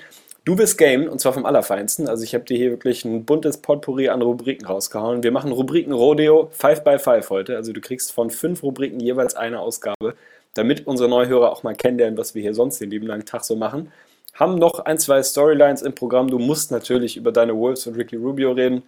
Du 0.48 0.56
bist 0.56 0.78
Game 0.78 1.10
und 1.10 1.20
zwar 1.20 1.34
vom 1.34 1.44
Allerfeinsten. 1.44 2.08
Also 2.08 2.24
ich 2.24 2.32
habe 2.32 2.44
dir 2.44 2.56
hier 2.56 2.70
wirklich 2.70 3.04
ein 3.04 3.26
buntes 3.26 3.58
Potpourri 3.58 4.08
an 4.08 4.22
Rubriken 4.22 4.64
rausgehauen. 4.66 5.22
Wir 5.22 5.30
machen 5.30 5.52
Rubriken 5.52 5.92
Rodeo 5.92 6.48
5 6.52 6.84
by 6.84 6.98
5 6.98 7.28
heute. 7.28 7.54
Also 7.54 7.74
du 7.74 7.82
kriegst 7.82 8.12
von 8.12 8.30
fünf 8.30 8.62
Rubriken 8.62 8.98
jeweils 8.98 9.34
eine 9.34 9.60
Ausgabe, 9.60 10.14
damit 10.54 10.86
unsere 10.86 11.10
Neuhörer 11.10 11.52
auch 11.52 11.64
mal 11.64 11.74
kennenlernen, 11.74 12.16
was 12.16 12.34
wir 12.34 12.40
hier 12.40 12.54
sonst 12.54 12.80
den 12.80 12.88
lieben 12.88 13.06
langen 13.06 13.26
Tag 13.26 13.44
so 13.44 13.56
machen. 13.56 13.92
Haben 14.32 14.54
noch 14.54 14.78
ein, 14.78 14.98
zwei 14.98 15.22
Storylines 15.22 15.82
im 15.82 15.94
Programm. 15.94 16.28
Du 16.28 16.38
musst 16.38 16.70
natürlich 16.70 17.18
über 17.18 17.30
deine 17.30 17.54
Wolves 17.54 17.86
und 17.86 17.96
Ricky 17.96 18.16
Rubio 18.16 18.52
reden. 18.52 18.84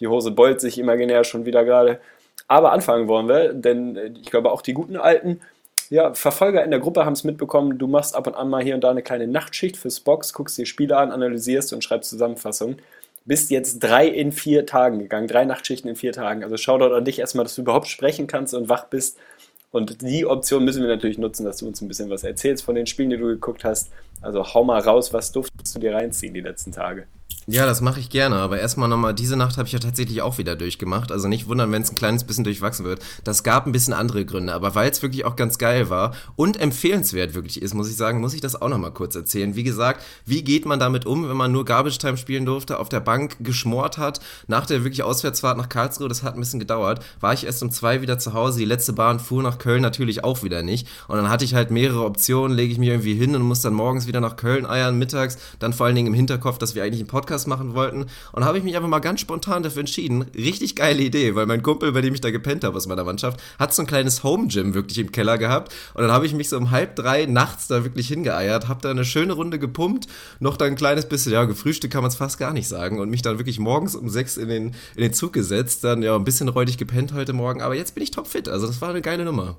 Die 0.00 0.08
Hose 0.08 0.32
beult 0.32 0.60
sich 0.60 0.80
imaginär 0.80 1.22
schon 1.22 1.44
wieder 1.44 1.64
gerade. 1.64 2.00
Aber 2.48 2.72
anfangen 2.72 3.06
wollen 3.06 3.28
wir, 3.28 3.52
denn 3.52 3.96
äh, 3.96 4.10
ich 4.20 4.32
glaube 4.32 4.50
auch 4.50 4.62
die 4.62 4.74
guten 4.74 4.96
alten 4.96 5.40
ja, 5.90 6.14
Verfolger 6.14 6.64
in 6.64 6.70
der 6.70 6.80
Gruppe 6.80 7.04
haben 7.04 7.12
es 7.12 7.24
mitbekommen, 7.24 7.78
du 7.78 7.86
machst 7.86 8.14
ab 8.14 8.26
und 8.26 8.34
an 8.34 8.48
mal 8.48 8.62
hier 8.62 8.74
und 8.74 8.82
da 8.82 8.90
eine 8.90 9.02
kleine 9.02 9.26
Nachtschicht 9.26 9.76
fürs 9.76 10.00
Box, 10.00 10.32
guckst 10.32 10.58
dir 10.58 10.66
Spiele 10.66 10.96
an, 10.96 11.10
analysierst 11.10 11.72
und 11.72 11.82
schreibst 11.82 12.10
Zusammenfassungen. 12.10 12.76
Bist 13.26 13.50
jetzt 13.50 13.78
drei 13.78 14.06
in 14.06 14.32
vier 14.32 14.66
Tagen 14.66 14.98
gegangen, 14.98 15.28
drei 15.28 15.46
Nachtschichten 15.46 15.88
in 15.88 15.96
vier 15.96 16.12
Tagen. 16.12 16.44
Also 16.44 16.56
schau 16.58 16.76
dort 16.76 16.92
an 16.92 17.04
dich 17.04 17.18
erstmal, 17.18 17.44
dass 17.44 17.54
du 17.54 17.62
überhaupt 17.62 17.88
sprechen 17.88 18.26
kannst 18.26 18.52
und 18.52 18.68
wach 18.68 18.84
bist. 18.84 19.18
Und 19.70 20.02
die 20.02 20.26
Option 20.26 20.64
müssen 20.64 20.82
wir 20.82 20.88
natürlich 20.88 21.18
nutzen, 21.18 21.44
dass 21.44 21.56
du 21.56 21.66
uns 21.66 21.80
ein 21.80 21.88
bisschen 21.88 22.10
was 22.10 22.22
erzählst 22.22 22.64
von 22.64 22.74
den 22.74 22.86
Spielen, 22.86 23.10
die 23.10 23.16
du 23.16 23.26
geguckt 23.26 23.64
hast. 23.64 23.90
Also 24.20 24.54
hau 24.54 24.64
mal 24.64 24.80
raus, 24.80 25.12
was 25.12 25.32
durftest 25.32 25.74
du 25.74 25.80
dir 25.80 25.94
reinziehen 25.94 26.34
die 26.34 26.40
letzten 26.40 26.72
Tage? 26.72 27.06
Ja, 27.46 27.66
das 27.66 27.82
mache 27.82 28.00
ich 28.00 28.08
gerne, 28.08 28.36
aber 28.36 28.58
erstmal 28.58 28.88
nochmal, 28.88 29.12
diese 29.12 29.36
Nacht 29.36 29.58
habe 29.58 29.66
ich 29.66 29.72
ja 29.74 29.78
tatsächlich 29.78 30.22
auch 30.22 30.38
wieder 30.38 30.56
durchgemacht. 30.56 31.12
Also 31.12 31.28
nicht 31.28 31.46
wundern, 31.46 31.72
wenn 31.72 31.82
es 31.82 31.90
ein 31.90 31.94
kleines 31.94 32.24
bisschen 32.24 32.44
durchwachsen 32.44 32.86
wird. 32.86 33.00
Das 33.22 33.42
gab 33.42 33.66
ein 33.66 33.72
bisschen 33.72 33.92
andere 33.92 34.24
Gründe, 34.24 34.54
aber 34.54 34.74
weil 34.74 34.90
es 34.90 35.02
wirklich 35.02 35.26
auch 35.26 35.36
ganz 35.36 35.58
geil 35.58 35.90
war 35.90 36.14
und 36.36 36.58
empfehlenswert 36.58 37.34
wirklich 37.34 37.60
ist, 37.60 37.74
muss 37.74 37.90
ich 37.90 37.96
sagen, 37.96 38.20
muss 38.20 38.32
ich 38.32 38.40
das 38.40 38.60
auch 38.60 38.70
nochmal 38.70 38.92
kurz 38.92 39.14
erzählen. 39.14 39.56
Wie 39.56 39.62
gesagt, 39.62 40.02
wie 40.24 40.42
geht 40.42 40.64
man 40.64 40.80
damit 40.80 41.04
um, 41.04 41.28
wenn 41.28 41.36
man 41.36 41.52
nur 41.52 41.66
Garbage 41.66 41.98
Time 41.98 42.16
spielen 42.16 42.46
durfte, 42.46 42.78
auf 42.78 42.88
der 42.88 43.00
Bank 43.00 43.36
geschmort 43.40 43.98
hat, 43.98 44.20
nach 44.46 44.64
der 44.64 44.82
wirklich 44.82 45.02
Auswärtsfahrt 45.02 45.58
nach 45.58 45.68
Karlsruhe, 45.68 46.08
das 46.08 46.22
hat 46.22 46.34
ein 46.34 46.40
bisschen 46.40 46.60
gedauert, 46.60 47.04
war 47.20 47.34
ich 47.34 47.44
erst 47.44 47.62
um 47.62 47.70
zwei 47.70 48.00
wieder 48.00 48.18
zu 48.18 48.32
Hause, 48.32 48.58
die 48.58 48.64
letzte 48.64 48.94
Bahn 48.94 49.20
fuhr 49.20 49.42
nach 49.42 49.58
Köln 49.58 49.82
natürlich 49.82 50.24
auch 50.24 50.42
wieder 50.42 50.62
nicht 50.62 50.88
und 51.08 51.16
dann 51.16 51.28
hatte 51.28 51.44
ich 51.44 51.54
halt 51.54 51.70
mehrere 51.70 52.06
Optionen, 52.06 52.56
lege 52.56 52.72
ich 52.72 52.78
mich 52.78 52.88
irgendwie 52.88 53.14
hin 53.14 53.36
und 53.36 53.42
muss 53.42 53.60
dann 53.60 53.74
morgens 53.74 54.03
wieder 54.06 54.20
nach 54.20 54.36
Köln 54.36 54.66
eiern, 54.66 54.98
mittags, 54.98 55.38
dann 55.58 55.72
vor 55.72 55.86
allen 55.86 55.94
Dingen 55.94 56.08
im 56.08 56.14
Hinterkopf, 56.14 56.58
dass 56.58 56.74
wir 56.74 56.82
eigentlich 56.82 57.00
einen 57.00 57.08
Podcast 57.08 57.48
machen 57.48 57.74
wollten. 57.74 58.06
Und 58.32 58.44
habe 58.44 58.58
ich 58.58 58.64
mich 58.64 58.76
einfach 58.76 58.88
mal 58.88 58.98
ganz 58.98 59.20
spontan 59.20 59.62
dafür 59.62 59.80
entschieden, 59.80 60.22
richtig 60.34 60.76
geile 60.76 61.02
Idee, 61.02 61.34
weil 61.34 61.46
mein 61.46 61.62
Kumpel, 61.62 61.92
bei 61.92 62.00
dem 62.00 62.14
ich 62.14 62.20
da 62.20 62.30
gepennt 62.30 62.64
habe 62.64 62.76
aus 62.76 62.86
meiner 62.86 63.04
Mannschaft, 63.04 63.40
hat 63.58 63.74
so 63.74 63.82
ein 63.82 63.86
kleines 63.86 64.22
Home 64.22 64.48
Gym 64.48 64.74
wirklich 64.74 64.98
im 64.98 65.12
Keller 65.12 65.38
gehabt. 65.38 65.74
Und 65.94 66.02
dann 66.02 66.12
habe 66.12 66.26
ich 66.26 66.34
mich 66.34 66.48
so 66.48 66.56
um 66.56 66.70
halb 66.70 66.96
drei 66.96 67.26
nachts 67.26 67.68
da 67.68 67.84
wirklich 67.84 68.08
hingeeiert, 68.08 68.68
habe 68.68 68.82
da 68.82 68.90
eine 68.90 69.04
schöne 69.04 69.32
Runde 69.32 69.58
gepumpt, 69.58 70.06
noch 70.40 70.56
dann 70.56 70.68
ein 70.68 70.76
kleines 70.76 71.06
bisschen, 71.06 71.32
ja, 71.32 71.44
gefrühstückt 71.44 71.92
kann 71.92 72.02
man 72.02 72.10
es 72.10 72.16
fast 72.16 72.38
gar 72.38 72.52
nicht 72.52 72.68
sagen 72.68 72.98
und 72.98 73.08
mich 73.08 73.22
dann 73.22 73.38
wirklich 73.38 73.58
morgens 73.58 73.94
um 73.94 74.08
sechs 74.08 74.36
in 74.36 74.48
den, 74.48 74.74
in 74.96 75.02
den 75.02 75.12
Zug 75.12 75.32
gesetzt, 75.32 75.84
dann 75.84 76.02
ja 76.02 76.16
ein 76.16 76.24
bisschen 76.24 76.48
räudig 76.48 76.76
gepennt 76.76 77.12
heute 77.12 77.32
Morgen, 77.32 77.62
aber 77.62 77.74
jetzt 77.74 77.94
bin 77.94 78.02
ich 78.02 78.10
topfit, 78.10 78.48
also 78.48 78.66
das 78.66 78.80
war 78.80 78.90
eine 78.90 79.02
geile 79.02 79.24
Nummer. 79.24 79.56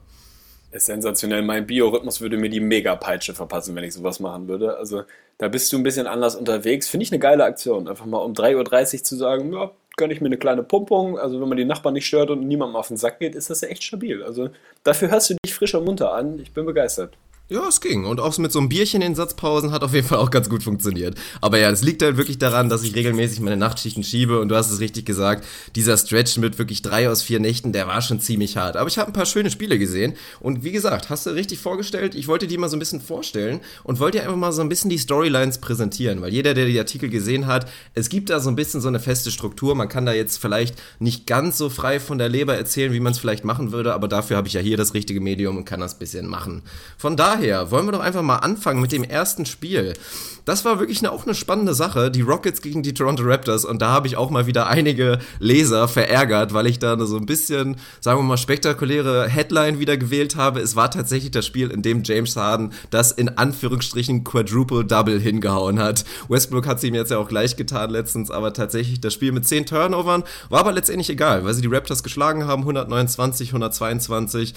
Ist 0.75 0.87
sensationell. 0.87 1.41
Mein 1.41 1.65
Biorhythmus 1.65 2.19
würde 2.19 2.35
mir 2.35 2.49
die 2.49 2.59
Mega-Peitsche 2.59 3.33
verpassen, 3.33 3.75
wenn 3.75 3.85
ich 3.85 3.93
sowas 3.93 4.19
machen 4.19 4.49
würde. 4.49 4.75
Also 4.75 5.03
da 5.37 5.47
bist 5.47 5.71
du 5.71 5.77
ein 5.77 5.83
bisschen 5.83 6.05
anders 6.05 6.35
unterwegs. 6.35 6.89
Finde 6.89 7.05
ich 7.05 7.13
eine 7.13 7.19
geile 7.19 7.45
Aktion. 7.45 7.87
Einfach 7.87 8.05
mal 8.05 8.17
um 8.17 8.33
3.30 8.33 8.97
Uhr 8.97 9.03
zu 9.05 9.15
sagen, 9.15 9.53
ja, 9.53 9.71
gönne 9.95 10.13
ich 10.13 10.19
mir 10.19 10.25
eine 10.25 10.37
kleine 10.37 10.63
Pumpung. 10.63 11.17
Also 11.17 11.39
wenn 11.39 11.47
man 11.47 11.57
die 11.57 11.63
Nachbarn 11.63 11.93
nicht 11.93 12.07
stört 12.07 12.29
und 12.29 12.45
niemandem 12.45 12.75
auf 12.75 12.89
den 12.89 12.97
Sack 12.97 13.19
geht, 13.19 13.35
ist 13.35 13.49
das 13.49 13.61
ja 13.61 13.69
echt 13.69 13.83
stabil. 13.83 14.21
Also 14.21 14.49
dafür 14.83 15.09
hörst 15.11 15.29
du 15.29 15.35
dich 15.45 15.53
frisch 15.53 15.73
und 15.75 15.85
munter 15.85 16.13
an. 16.13 16.39
Ich 16.41 16.51
bin 16.51 16.65
begeistert. 16.65 17.13
Ja, 17.47 17.67
es 17.67 17.79
ging. 17.79 18.05
Und 18.05 18.19
auch 18.19 18.35
mit 18.39 18.51
so 18.51 18.57
einem 18.57 18.69
Bierchen 18.69 19.03
in 19.03 19.13
Satzpausen 19.13 19.71
hat 19.71 19.83
auf 19.83 19.93
jeden 19.93 20.07
Fall 20.07 20.17
auch 20.17 20.31
ganz 20.31 20.49
gut 20.49 20.63
funktioniert. 20.63 21.15
Aber 21.41 21.59
ja, 21.59 21.69
es 21.69 21.83
liegt 21.83 22.01
halt 22.01 22.17
wirklich 22.17 22.39
daran, 22.39 22.69
dass 22.69 22.81
ich 22.81 22.95
regelmäßig 22.95 23.39
meine 23.39 23.55
Nachtschichten 23.55 24.03
schiebe 24.03 24.39
und 24.39 24.49
du 24.49 24.55
hast 24.55 24.71
es 24.71 24.79
richtig 24.79 25.05
gesagt, 25.05 25.45
dieser 25.75 25.95
Stretch 25.95 26.37
mit 26.37 26.57
wirklich 26.57 26.81
drei 26.81 27.07
aus 27.07 27.21
vier 27.21 27.39
Nächten, 27.39 27.71
der 27.71 27.85
war 27.85 28.01
schon 28.01 28.19
ziemlich 28.19 28.57
hart. 28.57 28.77
Aber 28.77 28.89
ich 28.89 28.97
habe 28.97 29.11
ein 29.11 29.13
paar 29.13 29.27
schöne 29.27 29.51
Spiele 29.51 29.77
gesehen 29.77 30.15
und 30.39 30.63
wie 30.63 30.71
gesagt, 30.71 31.11
hast 31.11 31.27
du 31.27 31.29
richtig 31.29 31.59
vorgestellt, 31.59 32.15
ich 32.15 32.27
wollte 32.27 32.47
die 32.47 32.57
mal 32.57 32.67
so 32.67 32.77
ein 32.77 32.79
bisschen 32.79 32.99
vorstellen 32.99 33.59
und 33.83 33.99
wollte 33.99 34.23
einfach 34.23 34.35
mal 34.35 34.51
so 34.51 34.63
ein 34.63 34.69
bisschen 34.69 34.89
die 34.89 34.97
Storylines 34.97 35.59
präsentieren, 35.59 36.21
weil 36.21 36.33
jeder, 36.33 36.55
der 36.55 36.65
die 36.65 36.79
Artikel 36.79 37.09
gesehen 37.09 37.45
hat, 37.45 37.69
es 37.93 38.09
gibt 38.09 38.31
da 38.31 38.39
so 38.39 38.49
ein 38.49 38.55
bisschen 38.55 38.81
so 38.81 38.87
eine 38.87 38.99
feste 38.99 39.29
Struktur. 39.29 39.75
Man 39.75 39.87
kann 39.87 40.07
da 40.07 40.13
jetzt 40.13 40.37
vielleicht 40.37 40.81
nicht 40.97 41.27
ganz 41.27 41.59
so 41.59 41.69
frei 41.69 41.99
von 41.99 42.17
der 42.17 42.27
Leber 42.27 42.55
erzählen, 42.55 42.91
wie 42.91 42.99
man 42.99 43.11
es 43.11 43.19
vielleicht 43.19 43.45
machen 43.45 43.71
würde, 43.71 43.93
aber 43.93 44.07
dafür 44.07 44.35
habe 44.35 44.47
ich 44.47 44.55
ja 44.55 44.61
hier 44.61 44.77
das 44.77 44.95
richtige 44.95 45.21
Medium 45.21 45.57
und 45.57 45.65
kann 45.65 45.79
das 45.79 45.99
bisschen 45.99 46.25
machen. 46.25 46.63
Von 46.97 47.15
daher 47.15 47.34
daher 47.35 47.69
wollen 47.69 47.85
wir 47.85 47.91
doch 47.91 47.99
einfach 47.99 48.21
mal 48.21 48.37
anfangen 48.37 48.81
mit 48.81 48.93
dem 48.93 49.03
ersten 49.03 49.45
Spiel. 49.45 49.93
Das 50.45 50.63
war 50.63 50.79
wirklich 50.79 50.99
eine, 50.99 51.11
auch 51.11 51.25
eine 51.25 51.35
spannende 51.35 51.73
Sache, 51.73 52.11
die 52.11 52.21
Rockets 52.21 52.61
gegen 52.61 52.81
die 52.81 52.93
Toronto 52.93 53.23
Raptors 53.25 53.65
und 53.65 53.81
da 53.81 53.89
habe 53.89 54.07
ich 54.07 54.15
auch 54.15 54.29
mal 54.29 54.45
wieder 54.45 54.67
einige 54.67 55.19
Leser 55.39 55.87
verärgert, 55.87 56.53
weil 56.53 56.67
ich 56.67 56.79
da 56.79 56.97
so 57.05 57.17
ein 57.17 57.25
bisschen, 57.25 57.75
sagen 57.99 58.19
wir 58.19 58.23
mal, 58.23 58.37
spektakuläre 58.37 59.27
Headline 59.27 59.79
wieder 59.79 59.97
gewählt 59.97 60.35
habe. 60.37 60.61
Es 60.61 60.75
war 60.75 60.91
tatsächlich 60.91 61.31
das 61.31 61.45
Spiel, 61.45 61.71
in 61.71 61.81
dem 61.81 62.03
James 62.03 62.37
Harden 62.37 62.71
das 62.89 63.11
in 63.11 63.37
Anführungsstrichen 63.37 64.23
Quadruple 64.23 64.85
Double 64.85 65.19
hingehauen 65.19 65.79
hat. 65.79 66.05
Westbrook 66.29 66.67
hat 66.67 66.77
es 66.77 66.83
ihm 66.83 66.95
jetzt 66.95 67.11
ja 67.11 67.17
auch 67.17 67.27
gleich 67.27 67.57
getan 67.57 67.89
letztens, 67.89 68.31
aber 68.31 68.53
tatsächlich 68.53 69.01
das 69.01 69.13
Spiel 69.13 69.33
mit 69.33 69.45
10 69.45 69.65
Turnovern 69.65 70.23
war 70.49 70.61
aber 70.61 70.71
letztendlich 70.71 71.09
egal, 71.09 71.43
weil 71.43 71.53
sie 71.53 71.63
die 71.63 71.73
Raptors 71.73 72.03
geschlagen 72.03 72.45
haben, 72.45 72.61
129, 72.61 73.49
122 73.49 74.53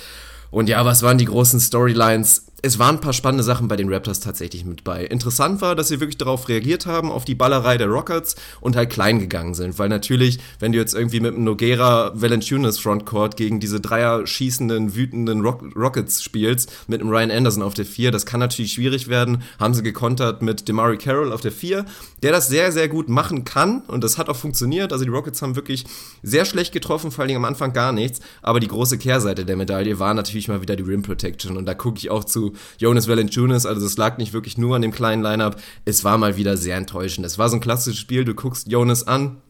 und 0.50 0.68
ja, 0.68 0.85
was 0.85 1.02
waren 1.02 1.18
die 1.18 1.26
großen 1.26 1.61
Storylines? 1.61 2.47
Es 2.61 2.79
waren 2.79 2.97
ein 2.97 3.00
paar 3.00 3.12
spannende 3.12 3.45
Sachen 3.45 3.69
bei 3.69 3.77
den 3.77 3.93
Raptors 3.93 4.19
tatsächlich 4.19 4.65
mit 4.65 4.83
bei. 4.83 5.05
Interessant 5.05 5.61
war, 5.61 5.77
dass 5.77 5.88
sie 5.88 6.00
wirklich 6.00 6.19
darauf 6.19 6.49
reagiert 6.49 6.87
haben, 6.87 7.12
auf 7.12 7.25
die 7.25 7.37
Ballerei 7.37 7.79
der 7.79 7.87
Rockets 7.87 8.35
und 8.61 8.75
halt 8.75 8.91
klein 8.91 9.21
gegangen 9.21 9.55
sind. 9.55 9.79
Weil 9.79 9.88
natürlich, 9.88 10.41
wenn 10.59 10.73
du 10.73 10.79
jetzt 10.79 10.93
irgendwie 10.95 11.21
mit 11.21 11.35
einem 11.35 11.45
Noguera 11.45 12.11
Valanciunas 12.15 12.81
Frontcourt 12.81 13.37
gegen 13.37 13.61
diese 13.61 13.81
Dreier 13.81 14.27
schießenden, 14.27 14.97
wütenden 14.97 15.43
Rock 15.43 15.62
Rockets 15.77 16.23
spielst, 16.23 16.73
mit 16.88 17.00
einem 17.00 17.11
Ryan 17.11 17.31
Anderson 17.31 17.62
auf 17.62 17.75
der 17.75 17.87
4, 17.87 18.11
das 18.11 18.27
kann 18.27 18.41
natürlich 18.41 18.73
schwierig 18.73 19.07
werden. 19.07 19.43
Haben 19.61 19.75
sie 19.75 19.85
gekontert 19.85 20.43
mit 20.43 20.67
Demari 20.67 20.99
Carroll 20.99 21.33
auf 21.33 21.41
der 21.41 21.53
4, 21.53 21.85
der 22.25 22.33
das 22.33 22.49
sehr, 22.49 22.73
sehr 22.73 22.88
gut 22.88 23.09
machen 23.09 23.45
kann 23.45 23.83
und 23.87 24.03
das 24.03 24.19
hat 24.19 24.29
auch 24.29 24.37
funktioniert. 24.37 24.93
Also 24.93 25.05
die 25.05 25.11
Rockets 25.11 25.43
haben 25.43 25.55
wirklich 25.55 25.85
sehr 26.25 26.45
schlecht 26.45 26.73
getroffen, 26.73 27.12
vor 27.12 27.25
allem 27.25 27.37
am 27.37 27.45
Anfang 27.45 27.73
gar 27.73 27.93
nichts. 27.93 28.19
Aber 28.43 28.59
die 28.59 28.69
große 28.69 28.99
Kehrseite 28.99 29.45
der 29.45 29.57
Medaille 29.57 30.00
war 30.00 30.12
natürlich 30.12 30.49
mal 30.49 30.61
wieder 30.61 30.75
die 30.75 30.83
Rim 30.83 31.03
Protection 31.03 31.57
und 31.57 31.65
da 31.67 31.75
gucke 31.75 31.99
ich 31.99 32.11
auch 32.11 32.25
zu 32.25 32.48
Jonas 32.78 33.09
Valanciunas. 33.09 33.67
Also 33.67 33.87
es 33.87 33.97
lag 33.97 34.19
nicht 34.19 34.33
wirklich 34.33 34.59
nur 34.59 34.76
an 34.76 34.83
dem 34.83 34.93
kleinen 34.93 35.23
Lineup. 35.23 35.57
Es 35.85 36.05
war 36.05 36.19
mal 36.19 36.37
wieder 36.37 36.57
sehr 36.57 36.76
enttäuschend. 36.76 37.26
Es 37.26 37.38
war 37.38 37.49
so 37.49 37.57
ein 37.57 37.61
klassisches 37.61 38.00
Spiel. 38.00 38.25
Du 38.25 38.35
guckst 38.35 38.71
Jonas 38.71 39.07
an, 39.07 39.43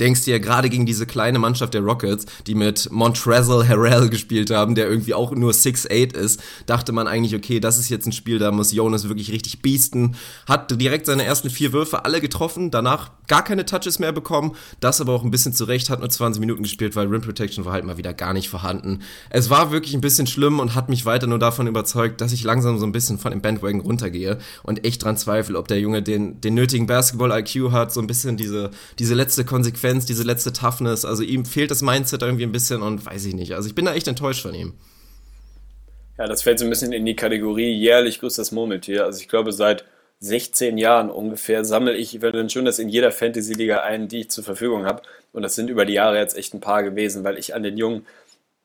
denkst 0.00 0.24
dir 0.24 0.40
gerade 0.40 0.68
gegen 0.68 0.86
diese 0.86 1.06
kleine 1.06 1.38
Mannschaft 1.38 1.74
der 1.74 1.82
Rockets, 1.82 2.26
die 2.46 2.54
mit 2.54 2.90
Montrezl 2.90 3.66
Harrell 3.66 4.08
gespielt 4.08 4.50
haben, 4.50 4.74
der 4.74 4.88
irgendwie 4.88 5.14
auch 5.14 5.32
nur 5.32 5.52
6'8 5.52 6.14
ist, 6.14 6.42
dachte 6.66 6.92
man 6.92 7.06
eigentlich, 7.06 7.34
okay, 7.34 7.60
das 7.60 7.78
ist 7.78 7.88
jetzt 7.88 8.06
ein 8.06 8.12
Spiel, 8.12 8.38
da 8.38 8.50
muss 8.50 8.72
Jonas 8.72 9.08
wirklich 9.08 9.30
richtig 9.30 9.62
biesten. 9.62 10.16
Hat 10.46 10.70
direkt 10.80 11.06
seine 11.06 11.24
ersten 11.24 11.50
vier 11.50 11.72
Würfe 11.72 12.04
alle 12.04 12.20
getroffen, 12.20 12.70
danach 12.70 13.10
gar 13.26 13.42
keine 13.42 13.64
Touches 13.64 13.98
mehr 13.98 14.12
bekommen, 14.12 14.56
das 14.80 15.00
aber 15.00 15.12
auch 15.12 15.24
ein 15.24 15.30
bisschen 15.30 15.52
zurecht, 15.52 15.90
hat 15.90 16.00
nur 16.00 16.10
20 16.10 16.40
Minuten 16.40 16.62
gespielt, 16.62 16.96
weil 16.96 17.08
Rim 17.08 17.22
Protection 17.22 17.64
war 17.64 17.72
halt 17.72 17.84
mal 17.84 17.96
wieder 17.96 18.12
gar 18.12 18.32
nicht 18.32 18.48
vorhanden. 18.48 19.00
Es 19.30 19.50
war 19.50 19.70
wirklich 19.70 19.94
ein 19.94 20.00
bisschen 20.00 20.26
schlimm 20.26 20.60
und 20.60 20.74
hat 20.74 20.88
mich 20.88 21.06
weiter 21.06 21.26
nur 21.26 21.38
davon 21.38 21.66
überzeugt, 21.66 22.20
dass 22.20 22.32
ich 22.32 22.44
langsam 22.44 22.78
so 22.78 22.86
ein 22.86 22.92
bisschen 22.92 23.18
von 23.18 23.30
dem 23.30 23.40
Bandwagon 23.40 23.80
runtergehe 23.80 24.38
und 24.62 24.84
echt 24.84 25.02
dran 25.02 25.16
zweifle, 25.16 25.58
ob 25.58 25.68
der 25.68 25.80
Junge 25.80 26.02
den, 26.02 26.40
den 26.40 26.54
nötigen 26.54 26.86
Basketball-IQ 26.86 27.72
hat, 27.72 27.92
so 27.92 28.00
ein 28.00 28.06
bisschen 28.06 28.36
diese, 28.36 28.70
diese 28.98 29.14
letzte 29.14 29.44
Konsequenz 29.44 29.83
Konsequenz, 29.84 30.06
diese 30.06 30.22
letzte 30.22 30.52
Toughness. 30.52 31.04
Also 31.04 31.22
ihm 31.22 31.44
fehlt 31.44 31.70
das 31.70 31.82
Mindset 31.82 32.22
irgendwie 32.22 32.44
ein 32.44 32.52
bisschen 32.52 32.82
und 32.82 33.04
weiß 33.04 33.24
ich 33.26 33.34
nicht. 33.34 33.52
Also 33.52 33.68
ich 33.68 33.74
bin 33.74 33.84
da 33.84 33.94
echt 33.94 34.08
enttäuscht 34.08 34.42
von 34.42 34.54
ihm. 34.54 34.74
Ja, 36.16 36.26
das 36.26 36.42
fällt 36.42 36.58
so 36.58 36.64
ein 36.64 36.70
bisschen 36.70 36.92
in 36.92 37.04
die 37.04 37.16
Kategorie 37.16 37.72
jährlich 37.72 38.20
grüßt 38.20 38.38
das 38.38 38.52
Murmeltier. 38.52 39.04
Also 39.04 39.20
ich 39.20 39.28
glaube, 39.28 39.52
seit 39.52 39.84
16 40.20 40.78
Jahren 40.78 41.10
ungefähr 41.10 41.64
sammle 41.64 41.94
ich 41.94 42.22
Valanciunas 42.22 42.78
in 42.78 42.88
jeder 42.88 43.10
Fantasy-Liga 43.10 43.80
ein, 43.80 44.08
die 44.08 44.20
ich 44.20 44.30
zur 44.30 44.44
Verfügung 44.44 44.86
habe. 44.86 45.02
Und 45.32 45.42
das 45.42 45.54
sind 45.54 45.68
über 45.68 45.84
die 45.84 45.94
Jahre 45.94 46.18
jetzt 46.18 46.36
echt 46.36 46.54
ein 46.54 46.60
paar 46.60 46.82
gewesen, 46.82 47.24
weil 47.24 47.36
ich 47.36 47.54
an 47.54 47.62
den 47.62 47.76
Jungen 47.76 48.06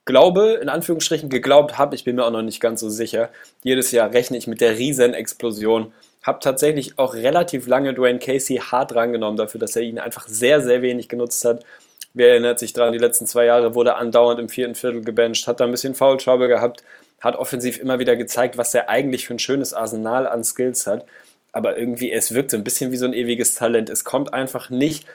glaube, 0.05 0.59
in 0.61 0.69
Anführungsstrichen 0.69 1.29
geglaubt 1.29 1.77
habe. 1.77 1.95
Ich 1.95 2.03
bin 2.03 2.15
mir 2.15 2.23
auch 2.23 2.31
noch 2.31 2.43
nicht 2.43 2.61
ganz 2.61 2.79
so 2.79 2.89
sicher. 2.89 3.29
Jedes 3.63 3.91
Jahr 3.91 4.13
rechne 4.13 4.37
ich 4.37 4.47
mit 4.47 4.61
der 4.61 4.77
Riesenexplosion 4.77 5.91
habe 6.23 6.39
tatsächlich 6.39 6.99
auch 6.99 7.13
relativ 7.13 7.67
lange 7.67 7.93
Dwayne 7.93 8.19
Casey 8.19 8.57
hart 8.57 8.93
rangenommen 8.95 9.37
dafür, 9.37 9.59
dass 9.59 9.75
er 9.75 9.83
ihn 9.83 9.99
einfach 9.99 10.27
sehr, 10.27 10.61
sehr 10.61 10.81
wenig 10.81 11.07
genutzt 11.07 11.43
hat. 11.45 11.65
Wer 12.13 12.31
erinnert 12.31 12.59
sich 12.59 12.73
daran, 12.73 12.93
die 12.93 12.99
letzten 12.99 13.25
zwei 13.25 13.45
Jahre 13.45 13.75
wurde 13.75 13.91
er 13.91 13.97
andauernd 13.97 14.39
im 14.39 14.49
vierten 14.49 14.75
Viertel 14.75 15.01
gebencht, 15.01 15.47
hat 15.47 15.59
da 15.59 15.65
ein 15.65 15.71
bisschen 15.71 15.95
Foul 15.95 16.17
gehabt, 16.17 16.83
hat 17.21 17.35
offensiv 17.35 17.79
immer 17.79 17.99
wieder 17.99 18.15
gezeigt, 18.15 18.57
was 18.57 18.73
er 18.73 18.89
eigentlich 18.89 19.27
für 19.27 19.35
ein 19.35 19.39
schönes 19.39 19.73
Arsenal 19.73 20.27
an 20.27 20.43
Skills 20.43 20.87
hat. 20.87 21.05
Aber 21.51 21.77
irgendwie, 21.77 22.11
es 22.11 22.33
wirkt 22.33 22.51
so 22.51 22.57
ein 22.57 22.63
bisschen 22.63 22.91
wie 22.91 22.97
so 22.97 23.05
ein 23.05 23.13
ewiges 23.13 23.55
Talent. 23.55 23.89
Es 23.89 24.03
kommt 24.03 24.33
einfach 24.33 24.69
nicht, 24.69 25.05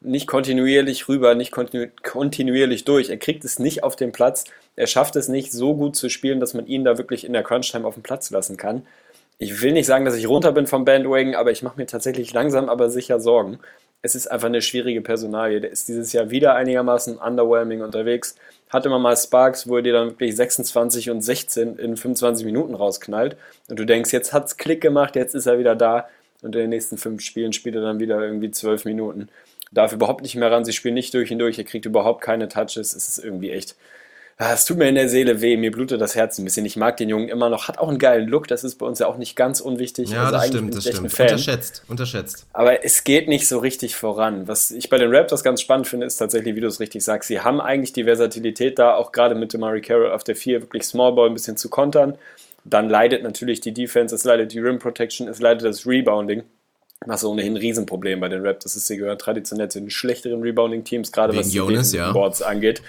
nicht 0.00 0.26
kontinuierlich 0.26 1.08
rüber, 1.08 1.34
nicht 1.34 1.52
kontinu 1.52 1.86
kontinuierlich 2.02 2.84
durch. 2.84 3.10
Er 3.10 3.16
kriegt 3.16 3.44
es 3.44 3.58
nicht 3.58 3.82
auf 3.82 3.96
den 3.96 4.12
Platz. 4.12 4.44
Er 4.76 4.86
schafft 4.86 5.16
es 5.16 5.28
nicht 5.28 5.52
so 5.52 5.74
gut 5.74 5.96
zu 5.96 6.08
spielen, 6.08 6.40
dass 6.40 6.54
man 6.54 6.66
ihn 6.66 6.84
da 6.84 6.98
wirklich 6.98 7.24
in 7.24 7.32
der 7.32 7.42
Crunch-Time 7.42 7.86
auf 7.86 7.94
den 7.94 8.02
Platz 8.02 8.30
lassen 8.30 8.56
kann 8.56 8.82
ich 9.38 9.62
will 9.62 9.72
nicht 9.72 9.86
sagen, 9.86 10.04
dass 10.04 10.16
ich 10.16 10.28
runter 10.28 10.52
bin 10.52 10.66
vom 10.66 10.84
Bandwagon, 10.84 11.34
aber 11.34 11.50
ich 11.50 11.62
mache 11.62 11.76
mir 11.76 11.86
tatsächlich 11.86 12.32
langsam 12.32 12.68
aber 12.68 12.90
sicher 12.90 13.20
Sorgen. 13.20 13.58
Es 14.02 14.14
ist 14.14 14.30
einfach 14.30 14.48
eine 14.48 14.62
schwierige 14.62 15.00
Personalie. 15.00 15.60
Der 15.60 15.70
ist 15.70 15.88
dieses 15.88 16.12
Jahr 16.12 16.30
wieder 16.30 16.54
einigermaßen 16.54 17.16
underwhelming 17.16 17.80
unterwegs. 17.80 18.36
Hat 18.68 18.84
immer 18.84 18.98
mal 18.98 19.16
Sparks, 19.16 19.66
wo 19.66 19.76
er 19.76 19.82
dir 19.82 19.94
dann 19.94 20.10
wirklich 20.10 20.36
26 20.36 21.10
und 21.10 21.22
16 21.22 21.78
in 21.78 21.96
25 21.96 22.44
Minuten 22.44 22.74
rausknallt. 22.74 23.36
Und 23.68 23.78
du 23.78 23.86
denkst, 23.86 24.12
jetzt 24.12 24.32
hat's 24.32 24.56
Klick 24.58 24.82
gemacht, 24.82 25.16
jetzt 25.16 25.34
ist 25.34 25.46
er 25.46 25.58
wieder 25.58 25.74
da. 25.74 26.08
Und 26.42 26.54
in 26.54 26.60
den 26.60 26.70
nächsten 26.70 26.98
fünf 26.98 27.22
Spielen 27.22 27.54
spielt 27.54 27.76
er 27.76 27.80
dann 27.80 27.98
wieder 27.98 28.20
irgendwie 28.20 28.50
zwölf 28.50 28.84
Minuten. 28.84 29.30
Darf 29.72 29.94
überhaupt 29.94 30.22
nicht 30.22 30.36
mehr 30.36 30.52
ran. 30.52 30.66
Sie 30.66 30.74
spielen 30.74 30.94
nicht 30.94 31.14
durch 31.14 31.30
ihn 31.30 31.38
durch. 31.38 31.58
Er 31.58 31.64
kriegt 31.64 31.86
überhaupt 31.86 32.20
keine 32.20 32.48
Touches. 32.48 32.94
Es 32.94 33.08
ist 33.08 33.24
irgendwie 33.24 33.50
echt 33.50 33.74
es 34.36 34.64
tut 34.64 34.78
mir 34.78 34.88
in 34.88 34.96
der 34.96 35.08
Seele 35.08 35.40
weh, 35.40 35.56
mir 35.56 35.70
blutet 35.70 36.00
das 36.00 36.16
Herz 36.16 36.38
ein 36.38 36.44
bisschen. 36.44 36.66
Ich 36.66 36.76
mag 36.76 36.96
den 36.96 37.08
Jungen 37.08 37.28
immer 37.28 37.48
noch, 37.48 37.68
hat 37.68 37.78
auch 37.78 37.88
einen 37.88 37.98
geilen 37.98 38.28
Look, 38.28 38.48
das 38.48 38.64
ist 38.64 38.76
bei 38.76 38.86
uns 38.86 38.98
ja 38.98 39.06
auch 39.06 39.16
nicht 39.16 39.36
ganz 39.36 39.60
unwichtig. 39.60 40.10
Ja, 40.10 40.24
also 40.24 40.32
das 40.32 40.46
stimmt, 40.48 40.74
das 40.74 40.82
stimmt. 40.84 40.98
Unterschätzt, 40.98 41.84
unterschätzt. 41.86 42.46
Aber 42.52 42.84
es 42.84 43.04
geht 43.04 43.28
nicht 43.28 43.46
so 43.46 43.58
richtig 43.58 43.94
voran. 43.94 44.48
Was 44.48 44.72
ich 44.72 44.90
bei 44.90 44.98
den 44.98 45.14
Raptors 45.14 45.44
ganz 45.44 45.60
spannend 45.60 45.86
finde, 45.86 46.06
ist 46.06 46.16
tatsächlich, 46.16 46.56
wie 46.56 46.60
du 46.60 46.66
es 46.66 46.80
richtig 46.80 47.04
sagst, 47.04 47.28
sie 47.28 47.40
haben 47.40 47.60
eigentlich 47.60 47.92
die 47.92 48.04
Versatilität 48.04 48.78
da, 48.78 48.94
auch 48.94 49.12
gerade 49.12 49.36
mit 49.36 49.52
Demari 49.52 49.80
Carroll 49.80 50.10
auf 50.10 50.24
der 50.24 50.34
4 50.34 50.62
wirklich 50.62 50.84
Small 50.84 51.12
Ball 51.12 51.28
ein 51.28 51.34
bisschen 51.34 51.56
zu 51.56 51.68
kontern. 51.68 52.18
Dann 52.64 52.88
leidet 52.88 53.22
natürlich 53.22 53.60
die 53.60 53.72
Defense, 53.72 54.14
es 54.14 54.24
leidet 54.24 54.52
die 54.52 54.58
Rim 54.58 54.78
Protection, 54.78 55.28
es 55.28 55.40
leidet 55.40 55.64
das 55.64 55.86
Rebounding. 55.86 56.42
Was 57.06 57.22
ohnehin 57.24 57.52
ein 57.52 57.56
Riesenproblem 57.58 58.18
bei 58.20 58.28
den 58.28 58.44
Raptors 58.46 58.76
ist. 58.76 58.86
Sie 58.86 58.96
gehören 58.96 59.18
traditionell 59.18 59.68
zu 59.68 59.78
den 59.78 59.90
schlechteren 59.90 60.40
Rebounding-Teams, 60.40 61.12
gerade 61.12 61.34
Wegen 61.34 61.44
was 61.44 61.52
Jonas, 61.52 61.90
die 61.90 61.98
ja. 61.98 62.12
Boards 62.12 62.40
angeht. 62.40 62.80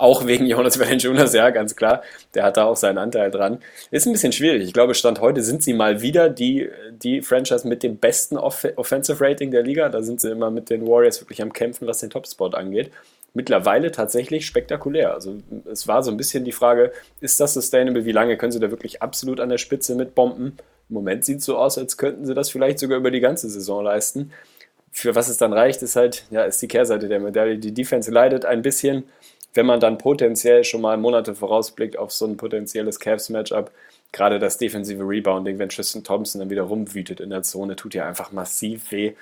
Auch 0.00 0.26
wegen 0.26 0.46
Jonas 0.46 0.80
Valanciunas, 0.80 1.34
ja, 1.34 1.50
ganz 1.50 1.76
klar. 1.76 2.02
Der 2.34 2.44
hat 2.44 2.56
da 2.56 2.64
auch 2.64 2.76
seinen 2.76 2.96
Anteil 2.96 3.30
dran. 3.30 3.58
Ist 3.90 4.06
ein 4.06 4.12
bisschen 4.12 4.32
schwierig. 4.32 4.64
Ich 4.64 4.72
glaube, 4.72 4.94
Stand 4.94 5.20
heute 5.20 5.42
sind 5.42 5.62
sie 5.62 5.74
mal 5.74 6.00
wieder 6.00 6.30
die, 6.30 6.70
die 6.90 7.20
Franchise 7.20 7.68
mit 7.68 7.82
dem 7.82 7.98
besten 7.98 8.38
Off 8.38 8.66
Offensive 8.76 9.22
Rating 9.22 9.50
der 9.50 9.62
Liga. 9.62 9.90
Da 9.90 10.00
sind 10.00 10.22
sie 10.22 10.30
immer 10.30 10.50
mit 10.50 10.70
den 10.70 10.86
Warriors 10.86 11.20
wirklich 11.20 11.42
am 11.42 11.52
Kämpfen, 11.52 11.86
was 11.86 11.98
den 11.98 12.08
Topspot 12.08 12.54
angeht. 12.54 12.90
Mittlerweile 13.34 13.92
tatsächlich 13.92 14.46
spektakulär. 14.46 15.12
Also 15.12 15.36
es 15.70 15.86
war 15.86 16.02
so 16.02 16.10
ein 16.10 16.16
bisschen 16.16 16.44
die 16.44 16.52
Frage, 16.52 16.92
ist 17.20 17.38
das 17.38 17.52
sustainable? 17.52 18.06
Wie 18.06 18.12
lange 18.12 18.38
können 18.38 18.52
sie 18.52 18.58
da 18.58 18.70
wirklich 18.70 19.02
absolut 19.02 19.38
an 19.38 19.50
der 19.50 19.58
Spitze 19.58 19.94
mit 19.96 20.14
bomben? 20.14 20.56
Im 20.88 20.94
Moment 20.94 21.26
sieht 21.26 21.40
es 21.40 21.44
so 21.44 21.58
aus, 21.58 21.76
als 21.76 21.98
könnten 21.98 22.24
sie 22.24 22.32
das 22.32 22.48
vielleicht 22.48 22.78
sogar 22.78 22.96
über 22.96 23.10
die 23.10 23.20
ganze 23.20 23.50
Saison 23.50 23.84
leisten. 23.84 24.32
Für 24.90 25.14
was 25.14 25.28
es 25.28 25.36
dann 25.36 25.52
reicht, 25.52 25.82
ist 25.82 25.94
halt, 25.94 26.24
ja, 26.30 26.44
ist 26.44 26.62
die 26.62 26.68
Kehrseite 26.68 27.06
der 27.08 27.20
Medaille. 27.20 27.58
Die 27.58 27.74
Defense 27.74 28.10
leidet 28.10 28.46
ein 28.46 28.62
bisschen 28.62 29.04
wenn 29.54 29.66
man 29.66 29.80
dann 29.80 29.98
potenziell 29.98 30.64
schon 30.64 30.80
mal 30.80 30.96
Monate 30.96 31.34
vorausblickt 31.34 31.96
auf 31.98 32.12
so 32.12 32.26
ein 32.26 32.36
potenzielles 32.36 33.00
Cavs-Matchup, 33.00 33.70
gerade 34.12 34.38
das 34.38 34.58
defensive 34.58 35.02
Rebounding, 35.02 35.58
wenn 35.58 35.68
Tristan 35.68 36.04
Thompson 36.04 36.40
dann 36.40 36.50
wieder 36.50 36.62
rumwütet 36.62 37.20
in 37.20 37.30
der 37.30 37.42
Zone, 37.42 37.76
tut 37.76 37.94
ja 37.94 38.06
einfach 38.06 38.32
massiv 38.32 38.90
weh. 38.92 39.12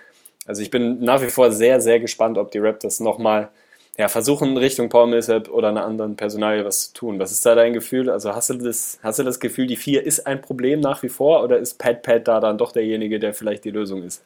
Also 0.46 0.62
ich 0.62 0.70
bin 0.70 1.00
nach 1.00 1.22
wie 1.22 1.28
vor 1.28 1.52
sehr, 1.52 1.80
sehr 1.80 2.00
gespannt, 2.00 2.38
ob 2.38 2.50
die 2.50 2.58
Raptors 2.58 3.00
nochmal 3.00 3.50
ja, 3.98 4.08
versuchen, 4.08 4.56
Richtung 4.56 4.88
Paul 4.88 5.08
Millsap 5.08 5.48
oder 5.50 5.68
einer 5.68 5.84
anderen 5.84 6.14
Personalie 6.14 6.64
was 6.64 6.88
zu 6.88 6.94
tun. 6.94 7.18
Was 7.18 7.32
ist 7.32 7.44
da 7.44 7.56
dein 7.56 7.72
Gefühl? 7.72 8.08
Also 8.08 8.32
hast 8.34 8.48
du 8.48 8.54
das, 8.54 8.98
hast 9.02 9.18
du 9.18 9.24
das 9.24 9.40
Gefühl, 9.40 9.66
die 9.66 9.76
4 9.76 10.04
ist 10.04 10.26
ein 10.26 10.40
Problem 10.40 10.80
nach 10.80 11.02
wie 11.02 11.08
vor 11.08 11.42
oder 11.42 11.58
ist 11.58 11.78
Pat 11.78 12.02
Pat 12.02 12.28
da 12.28 12.38
dann 12.38 12.58
doch 12.58 12.72
derjenige, 12.72 13.18
der 13.18 13.34
vielleicht 13.34 13.64
die 13.64 13.70
Lösung 13.70 14.04
ist? 14.04 14.22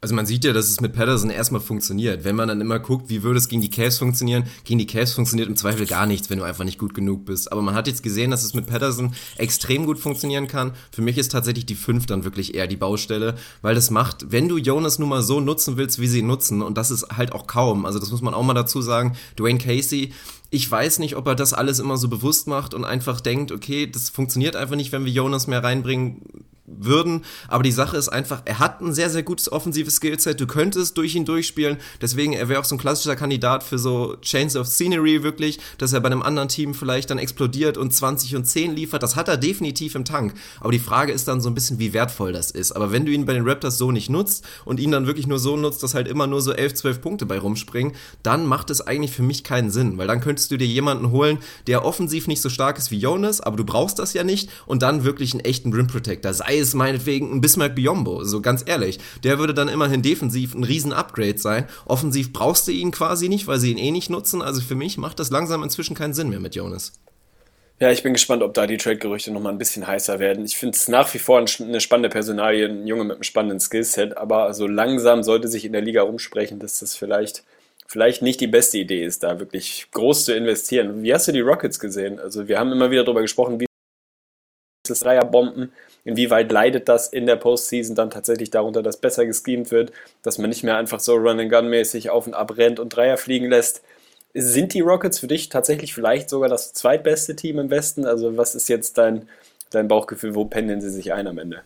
Also 0.00 0.14
man 0.14 0.26
sieht 0.26 0.44
ja, 0.44 0.52
dass 0.52 0.68
es 0.68 0.80
mit 0.80 0.92
Patterson 0.92 1.30
erstmal 1.30 1.60
funktioniert. 1.60 2.22
Wenn 2.22 2.36
man 2.36 2.48
dann 2.48 2.60
immer 2.60 2.78
guckt, 2.78 3.08
wie 3.08 3.22
würde 3.22 3.38
es 3.38 3.48
gegen 3.48 3.62
die 3.62 3.70
Cavs 3.70 3.98
funktionieren, 3.98 4.44
gegen 4.64 4.78
die 4.78 4.86
Cavs 4.86 5.14
funktioniert 5.14 5.48
im 5.48 5.56
Zweifel 5.56 5.86
gar 5.86 6.06
nichts, 6.06 6.28
wenn 6.28 6.38
du 6.38 6.44
einfach 6.44 6.64
nicht 6.64 6.78
gut 6.78 6.94
genug 6.94 7.24
bist. 7.24 7.50
Aber 7.50 7.62
man 7.62 7.74
hat 7.74 7.86
jetzt 7.86 8.02
gesehen, 8.02 8.30
dass 8.30 8.44
es 8.44 8.52
mit 8.52 8.66
Patterson 8.66 9.14
extrem 9.38 9.86
gut 9.86 9.98
funktionieren 9.98 10.48
kann. 10.48 10.72
Für 10.92 11.02
mich 11.02 11.16
ist 11.16 11.32
tatsächlich 11.32 11.66
die 11.66 11.74
5 11.74 12.06
dann 12.06 12.24
wirklich 12.24 12.54
eher 12.54 12.66
die 12.66 12.76
Baustelle, 12.76 13.36
weil 13.62 13.74
das 13.74 13.90
macht, 13.90 14.30
wenn 14.30 14.48
du 14.48 14.58
Jonas 14.58 14.98
nun 14.98 15.08
mal 15.08 15.22
so 15.22 15.40
nutzen 15.40 15.76
willst, 15.76 15.98
wie 15.98 16.08
sie 16.08 16.22
nutzen, 16.22 16.62
und 16.62 16.76
das 16.76 16.90
ist 16.90 17.16
halt 17.16 17.32
auch 17.32 17.46
kaum, 17.46 17.86
also 17.86 17.98
das 17.98 18.10
muss 18.10 18.22
man 18.22 18.34
auch 18.34 18.42
mal 18.42 18.54
dazu 18.54 18.82
sagen, 18.82 19.16
Dwayne 19.38 19.58
Casey 19.58 20.12
ich 20.50 20.70
weiß 20.70 21.00
nicht, 21.00 21.16
ob 21.16 21.26
er 21.26 21.34
das 21.34 21.52
alles 21.52 21.80
immer 21.80 21.96
so 21.96 22.08
bewusst 22.08 22.46
macht 22.46 22.72
und 22.72 22.84
einfach 22.84 23.20
denkt, 23.20 23.50
okay, 23.50 23.90
das 23.90 24.10
funktioniert 24.10 24.54
einfach 24.54 24.76
nicht, 24.76 24.92
wenn 24.92 25.04
wir 25.04 25.12
Jonas 25.12 25.48
mehr 25.48 25.62
reinbringen 25.62 26.22
würden. 26.66 27.24
Aber 27.48 27.62
die 27.62 27.72
Sache 27.72 27.96
ist 27.96 28.08
einfach, 28.08 28.42
er 28.44 28.58
hat 28.58 28.80
ein 28.80 28.92
sehr, 28.92 29.10
sehr 29.10 29.22
gutes 29.22 29.50
offensives 29.50 29.96
Skillset. 29.96 30.40
Du 30.40 30.46
könntest 30.46 30.96
durch 30.98 31.14
ihn 31.14 31.24
durchspielen. 31.24 31.78
Deswegen, 32.00 32.32
er 32.32 32.48
wäre 32.48 32.60
auch 32.60 32.64
so 32.64 32.74
ein 32.74 32.78
klassischer 32.78 33.16
Kandidat 33.16 33.62
für 33.62 33.78
so 33.78 34.16
Chains 34.20 34.56
of 34.56 34.66
Scenery 34.66 35.22
wirklich, 35.22 35.58
dass 35.78 35.92
er 35.92 36.00
bei 36.00 36.06
einem 36.06 36.22
anderen 36.22 36.48
Team 36.48 36.74
vielleicht 36.74 37.10
dann 37.10 37.18
explodiert 37.18 37.78
und 37.78 37.92
20 37.92 38.36
und 38.36 38.44
10 38.44 38.74
liefert. 38.74 39.02
Das 39.02 39.16
hat 39.16 39.28
er 39.28 39.36
definitiv 39.36 39.94
im 39.94 40.04
Tank. 40.04 40.34
Aber 40.60 40.72
die 40.72 40.78
Frage 40.78 41.12
ist 41.12 41.28
dann 41.28 41.40
so 41.40 41.48
ein 41.48 41.54
bisschen, 41.54 41.78
wie 41.78 41.92
wertvoll 41.92 42.32
das 42.32 42.50
ist. 42.50 42.72
Aber 42.72 42.92
wenn 42.92 43.06
du 43.06 43.12
ihn 43.12 43.26
bei 43.26 43.32
den 43.32 43.48
Raptors 43.48 43.78
so 43.78 43.92
nicht 43.92 44.10
nutzt 44.10 44.44
und 44.64 44.80
ihn 44.80 44.90
dann 44.90 45.06
wirklich 45.06 45.26
nur 45.26 45.38
so 45.38 45.56
nutzt, 45.56 45.82
dass 45.82 45.94
halt 45.94 46.08
immer 46.08 46.26
nur 46.26 46.40
so 46.40 46.52
11, 46.52 46.74
12 46.74 47.00
Punkte 47.00 47.26
bei 47.26 47.38
rumspringen, 47.38 47.92
dann 48.22 48.46
macht 48.46 48.70
es 48.70 48.80
eigentlich 48.80 49.12
für 49.12 49.22
mich 49.22 49.44
keinen 49.44 49.70
Sinn. 49.70 49.98
Weil 49.98 50.08
dann 50.08 50.20
könntest 50.20 50.50
du 50.50 50.56
dir 50.56 50.66
jemanden 50.66 51.10
holen, 51.10 51.38
der 51.66 51.84
offensiv 51.84 52.26
nicht 52.26 52.42
so 52.42 52.48
stark 52.48 52.78
ist 52.78 52.90
wie 52.90 52.98
Jonas, 52.98 53.40
aber 53.40 53.56
du 53.56 53.64
brauchst 53.64 53.98
das 53.98 54.12
ja 54.12 54.24
nicht 54.24 54.50
und 54.66 54.82
dann 54.82 55.04
wirklich 55.04 55.32
einen 55.32 55.44
echten 55.44 55.72
Rim 55.72 55.86
Protector. 55.86 56.34
Sei 56.34 56.55
es 56.60 56.74
meinetwegen 56.74 57.32
ein 57.32 57.40
Bismarck 57.40 57.74
Biombo, 57.74 58.24
so 58.24 58.40
ganz 58.40 58.62
ehrlich. 58.66 58.98
Der 59.24 59.38
würde 59.38 59.54
dann 59.54 59.68
immerhin 59.68 60.02
defensiv 60.02 60.54
ein 60.54 60.64
riesen 60.64 60.92
Upgrade 60.92 61.38
sein. 61.38 61.66
Offensiv 61.84 62.32
brauchst 62.32 62.66
du 62.68 62.72
ihn 62.72 62.90
quasi 62.90 63.28
nicht, 63.28 63.46
weil 63.46 63.58
sie 63.58 63.70
ihn 63.70 63.78
eh 63.78 63.90
nicht 63.90 64.10
nutzen. 64.10 64.42
Also 64.42 64.60
für 64.60 64.74
mich 64.74 64.98
macht 64.98 65.18
das 65.18 65.30
langsam 65.30 65.62
inzwischen 65.62 65.94
keinen 65.94 66.14
Sinn 66.14 66.30
mehr 66.30 66.40
mit 66.40 66.54
Jonas. 66.54 66.92
Ja, 67.78 67.90
ich 67.90 68.02
bin 68.02 68.14
gespannt, 68.14 68.42
ob 68.42 68.54
da 68.54 68.66
die 68.66 68.78
Trade-Gerüchte 68.78 69.30
nochmal 69.30 69.52
ein 69.52 69.58
bisschen 69.58 69.86
heißer 69.86 70.18
werden. 70.18 70.46
Ich 70.46 70.56
finde 70.56 70.76
es 70.76 70.88
nach 70.88 71.12
wie 71.12 71.18
vor 71.18 71.38
eine 71.38 71.80
spannende 71.80 72.08
Personalie, 72.08 72.66
ein 72.66 72.86
Junge 72.86 73.04
mit 73.04 73.16
einem 73.16 73.22
spannenden 73.22 73.60
Skillset, 73.60 74.16
aber 74.16 74.54
so 74.54 74.66
langsam 74.66 75.22
sollte 75.22 75.48
sich 75.48 75.66
in 75.66 75.72
der 75.72 75.82
Liga 75.82 76.00
rumsprechen, 76.00 76.58
dass 76.58 76.78
das 76.78 76.96
vielleicht, 76.96 77.44
vielleicht 77.86 78.22
nicht 78.22 78.40
die 78.40 78.46
beste 78.46 78.78
Idee 78.78 79.04
ist, 79.04 79.22
da 79.24 79.38
wirklich 79.40 79.88
groß 79.92 80.24
zu 80.24 80.34
investieren. 80.34 81.02
Wie 81.02 81.12
hast 81.12 81.28
du 81.28 81.32
die 81.32 81.40
Rockets 81.40 81.78
gesehen? 81.78 82.18
Also 82.18 82.48
wir 82.48 82.58
haben 82.58 82.72
immer 82.72 82.90
wieder 82.90 83.04
darüber 83.04 83.20
gesprochen, 83.20 83.60
wie 83.60 83.65
das 84.86 85.00
Dreierbomben 85.00 85.72
Inwieweit 86.06 86.52
leidet 86.52 86.88
das 86.88 87.08
in 87.08 87.26
der 87.26 87.34
Postseason 87.34 87.96
dann 87.96 88.10
tatsächlich 88.10 88.50
darunter, 88.50 88.80
dass 88.80 88.96
besser 88.96 89.26
geschemt 89.26 89.72
wird, 89.72 89.90
dass 90.22 90.38
man 90.38 90.50
nicht 90.50 90.62
mehr 90.62 90.76
einfach 90.76 91.00
so 91.00 91.14
Run-and-Gun-mäßig 91.14 92.10
auf 92.10 92.28
und 92.28 92.34
ab 92.34 92.56
rennt 92.56 92.78
und 92.78 92.90
Dreier 92.90 93.16
fliegen 93.16 93.50
lässt? 93.50 93.82
Sind 94.32 94.72
die 94.72 94.82
Rockets 94.82 95.18
für 95.18 95.26
dich 95.26 95.48
tatsächlich 95.48 95.94
vielleicht 95.94 96.30
sogar 96.30 96.48
das 96.48 96.72
zweitbeste 96.72 97.34
Team 97.34 97.58
im 97.58 97.70
Westen? 97.70 98.06
Also 98.06 98.36
was 98.36 98.54
ist 98.54 98.68
jetzt 98.68 98.98
dein, 98.98 99.28
dein 99.70 99.88
Bauchgefühl, 99.88 100.36
wo 100.36 100.44
pendeln 100.44 100.80
sie 100.80 100.90
sich 100.90 101.12
ein 101.12 101.26
am 101.26 101.38
Ende? 101.38 101.62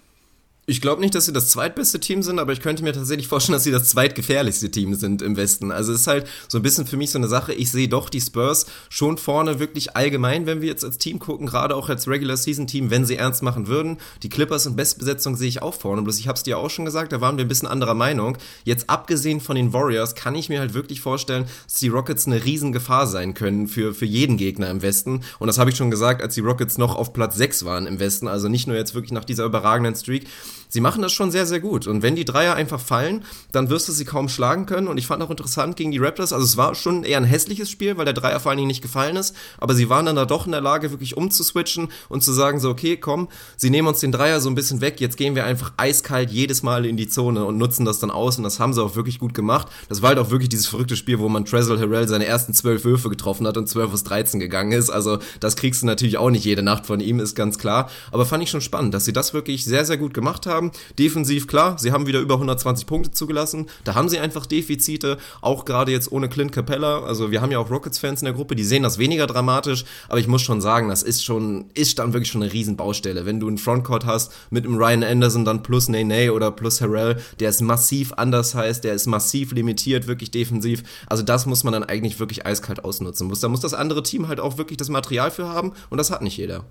Ich 0.71 0.81
glaube 0.81 1.01
nicht, 1.01 1.17
dass 1.17 1.25
sie 1.25 1.33
das 1.33 1.49
zweitbeste 1.49 1.99
Team 1.99 2.23
sind, 2.23 2.39
aber 2.39 2.53
ich 2.53 2.61
könnte 2.61 2.85
mir 2.85 2.93
tatsächlich 2.93 3.27
vorstellen, 3.27 3.55
dass 3.55 3.65
sie 3.65 3.73
das 3.73 3.89
zweitgefährlichste 3.89 4.71
Team 4.71 4.95
sind 4.95 5.21
im 5.21 5.37
Westen. 5.37 5.73
Also 5.73 5.93
es 5.93 6.03
ist 6.03 6.07
halt 6.07 6.29
so 6.47 6.59
ein 6.59 6.63
bisschen 6.63 6.87
für 6.87 6.97
mich 6.97 7.11
so 7.11 7.19
eine 7.19 7.27
Sache. 7.27 7.53
Ich 7.53 7.73
sehe 7.73 7.89
doch 7.89 8.09
die 8.09 8.21
Spurs 8.21 8.67
schon 8.89 9.19
vorne 9.19 9.59
wirklich 9.59 9.97
allgemein, 9.97 10.47
wenn 10.47 10.61
wir 10.61 10.69
jetzt 10.69 10.85
als 10.85 10.99
Team 10.99 11.19
gucken, 11.19 11.49
gerade 11.49 11.75
auch 11.75 11.89
als 11.89 12.07
Regular 12.07 12.37
Season 12.37 12.69
Team, 12.69 12.89
wenn 12.89 13.05
sie 13.05 13.17
ernst 13.17 13.43
machen 13.43 13.67
würden. 13.67 13.99
Die 14.23 14.29
Clippers 14.29 14.65
in 14.67 14.77
Bestbesetzung 14.77 15.35
sehe 15.35 15.49
ich 15.49 15.61
auch 15.61 15.75
vorne. 15.75 16.03
Bloß 16.03 16.21
ich 16.21 16.29
habe 16.29 16.37
es 16.37 16.45
dir 16.45 16.57
auch 16.57 16.71
schon 16.71 16.85
gesagt, 16.85 17.11
da 17.11 17.21
waren 17.21 17.37
wir 17.37 17.45
ein 17.45 17.49
bisschen 17.49 17.67
anderer 17.67 17.95
Meinung. 17.95 18.39
Jetzt 18.63 18.89
abgesehen 18.89 19.41
von 19.41 19.57
den 19.57 19.73
Warriors 19.73 20.15
kann 20.15 20.37
ich 20.37 20.51
mir 20.51 20.61
halt 20.61 20.73
wirklich 20.73 21.01
vorstellen, 21.01 21.47
dass 21.67 21.81
die 21.81 21.89
Rockets 21.89 22.29
eine 22.29 22.45
Riesengefahr 22.45 23.09
sein 23.09 23.35
können 23.35 23.67
für, 23.67 23.93
für 23.93 24.07
jeden 24.07 24.37
Gegner 24.37 24.71
im 24.71 24.83
Westen. 24.83 25.23
Und 25.41 25.49
das 25.49 25.59
habe 25.59 25.71
ich 25.71 25.77
schon 25.77 25.91
gesagt, 25.91 26.23
als 26.23 26.35
die 26.35 26.43
Rockets 26.43 26.79
noch 26.79 26.95
auf 26.95 27.13
Platz 27.13 27.35
6 27.35 27.65
waren 27.65 27.89
im 27.89 27.99
Westen. 27.99 28.29
Also 28.29 28.49
nicht 28.49 28.69
nur 28.69 28.77
jetzt 28.77 28.95
wirklich 28.95 29.11
nach 29.11 29.25
dieser 29.25 29.47
überragenden 29.47 29.97
Streak 29.97 30.29
sie 30.71 30.81
machen 30.81 31.03
das 31.03 31.13
schon 31.13 31.31
sehr, 31.31 31.45
sehr 31.45 31.61
gut. 31.61 31.87
Und 31.87 32.03
wenn 32.03 32.17
die 32.17 32.25
Dreier 32.25 32.55
einfach 32.55 32.81
fallen, 32.81 33.25
dann 33.53 33.69
wirst 33.69 33.89
du 33.89 33.93
sie 33.93 34.07
kaum 34.07 34.31
schlagen 34.31 34.65
können. 34.65 34.89
Und 34.89 34.97
ich 34.97 35.07
fand 35.07 35.23
auch 35.23 35.31
interessant 35.31 35.77
gegen 35.77 35.91
die 35.91 35.99
Raptors, 35.99 36.33
also 36.33 36.45
es 36.45 36.57
war 36.57 36.75
schon 36.75 37.05
eher 37.05 37.19
ein 37.19 37.25
hässliches 37.25 37.71
Spiel, 37.71 37.99
weil 37.99 38.07
der 38.07 38.15
Dreier 38.15 38.41
vor 38.41 38.51
allen 38.51 38.57
Dingen 38.57 38.69
nicht 38.69 38.83
gefallen 38.83 39.17
ist. 39.17 39.35
Aber 39.59 39.75
sie 39.75 39.91
waren 39.91 40.07
dann 40.07 40.17
da 40.17 40.25
doch 40.25 40.47
in 40.47 40.53
der 40.53 40.61
Lage, 40.63 40.91
wirklich 40.91 41.17
umzuswitchen 41.17 41.89
und 42.09 42.23
zu 42.23 42.33
sagen, 42.33 42.61
so, 42.61 42.71
okay, 42.71 42.97
komm, 42.97 43.29
sie 43.57 43.71
nehmen 43.71 43.89
uns 43.89 44.01
den 44.01 44.13
Dreier 44.13 44.41
so 44.41 44.49
ein 44.49 44.55
bisschen 44.55 44.81
weg. 44.81 45.01
Jetzt 45.01 45.17
gehen 45.17 45.35
wir 45.35 45.45
einfach 45.45 45.73
eiskalt 45.77 46.31
jedes 46.31 46.63
Mal 46.63 46.87
in 46.87 46.97
die 46.97 47.09
Zone 47.09 47.45
und 47.45 47.59
nutzen 47.59 47.85
das 47.85 47.99
dann 47.99 48.11
aus. 48.11 48.39
Und 48.39 48.45
das 48.45 48.61
haben 48.61 48.73
sie 48.73 48.83
auch 48.83 48.97
wirklich 48.97 49.19
gut 49.19 49.35
gemacht. 49.35 49.69
Das 49.89 50.03
war 50.03 50.11
halt 50.11 50.19
auch 50.19 50.31
wirklich 50.31 50.49
dieses 50.49 50.67
verrückte 50.67 50.97
Spiel, 50.97 51.19
wo 51.19 51.29
man 51.29 51.45
Trezor 51.45 51.79
Harrell 51.79 52.09
seine 52.09 52.27
ersten 52.27 52.55
zwölf 52.55 52.85
Würfe 52.85 53.09
getroffen 53.09 53.47
hat 53.47 53.57
und 53.57 53.69
zwölf 53.69 53.93
aus 53.93 54.05
13 54.05 54.41
gegangen 54.41 54.73
ist. 54.73 54.91
Also 54.91 55.19
das 55.41 55.57
kriegst 55.57 55.83
du 55.83 55.87
natürlich 55.87 56.19
auch 56.19 56.31
nicht 56.31 56.45
jede 56.45 56.63
Nacht 56.63 56.87
von 56.87 57.01
ihm, 57.01 57.21
ist 57.21 57.35
ganz 57.35 57.59
klar. 57.59 57.91
Aber 58.13 58.27
fand 58.27 58.43
ich 58.43 58.51
schon 58.51 58.61
spannend, 58.61 58.95
dass 58.95 59.05
sie 59.05 59.13
das 59.13 59.35
wirklich 59.35 59.65
sehr, 59.65 59.85
sehr 59.85 59.97
gut 59.97 60.15
gemacht 60.15 60.47
haben. 60.47 60.60
Defensiv 60.99 61.31
Defensiv 61.31 61.47
klar, 61.47 61.79
sie 61.79 61.93
haben 61.93 62.07
wieder 62.07 62.21
über 62.21 62.35
120 62.35 62.87
Punkte 62.87 63.11
zugelassen. 63.11 63.67
Da 63.85 63.95
haben 63.95 64.09
sie 64.09 64.19
einfach 64.19 64.47
Defizite, 64.47 65.19
auch 65.41 65.65
gerade 65.65 65.93
jetzt 65.93 66.11
ohne 66.11 66.29
Clint 66.29 66.51
Capella. 66.51 67.03
Also 67.05 67.31
wir 67.31 67.41
haben 67.41 67.53
ja 67.53 67.59
auch 67.59 67.71
Rockets-Fans 67.71 68.23
in 68.23 68.25
der 68.25 68.35
Gruppe, 68.35 68.57
die 68.57 68.65
sehen 68.65 68.83
das 68.83 68.99
weniger 68.99 69.27
dramatisch, 69.27 69.85
aber 70.09 70.19
ich 70.19 70.27
muss 70.27 70.43
schon 70.43 70.61
sagen, 70.61 70.89
das 70.89 71.03
ist 71.03 71.25
schon, 71.25 71.67
ist 71.75 71.99
dann 71.99 72.13
wirklich 72.13 72.31
schon 72.31 72.43
eine 72.43 72.53
Riesenbaustelle. 72.53 73.27
Wenn 73.27 73.39
du 73.39 73.49
einen 73.49 73.59
Frontcourt 73.59 74.07
hast 74.07 74.33
mit 74.51 74.65
einem 74.65 74.77
Ryan 74.77 75.05
Anderson 75.05 75.45
dann 75.45 75.63
plus 75.63 75.89
Nene 75.89 76.33
oder 76.33 76.51
plus 76.51 76.81
Harrell, 76.81 77.21
der 77.39 77.51
ist 77.51 77.61
massiv 77.61 78.13
anders 78.17 78.55
heißt, 78.55 78.83
der 78.85 78.95
ist 78.95 79.07
massiv 79.07 79.53
limitiert, 79.53 80.07
wirklich 80.07 80.31
defensiv. 80.31 80.83
Also 81.07 81.23
das 81.23 81.47
muss 81.47 81.65
man 81.65 81.73
dann 81.73 81.85
eigentlich 81.85 82.19
wirklich 82.19 82.47
eiskalt 82.47 82.85
ausnutzen. 82.85 83.31
Da 83.41 83.49
muss 83.49 83.61
das 83.61 83.75
andere 83.75 84.03
Team 84.03 84.27
halt 84.29 84.41
auch 84.41 84.59
wirklich 84.59 84.79
das 84.79 84.89
Material 84.89 85.31
für 85.31 85.49
haben 85.49 85.73
und 85.91 85.99
das 85.99 86.11
hat 86.11 86.23
nicht 86.23 86.37
jeder. 86.37 86.65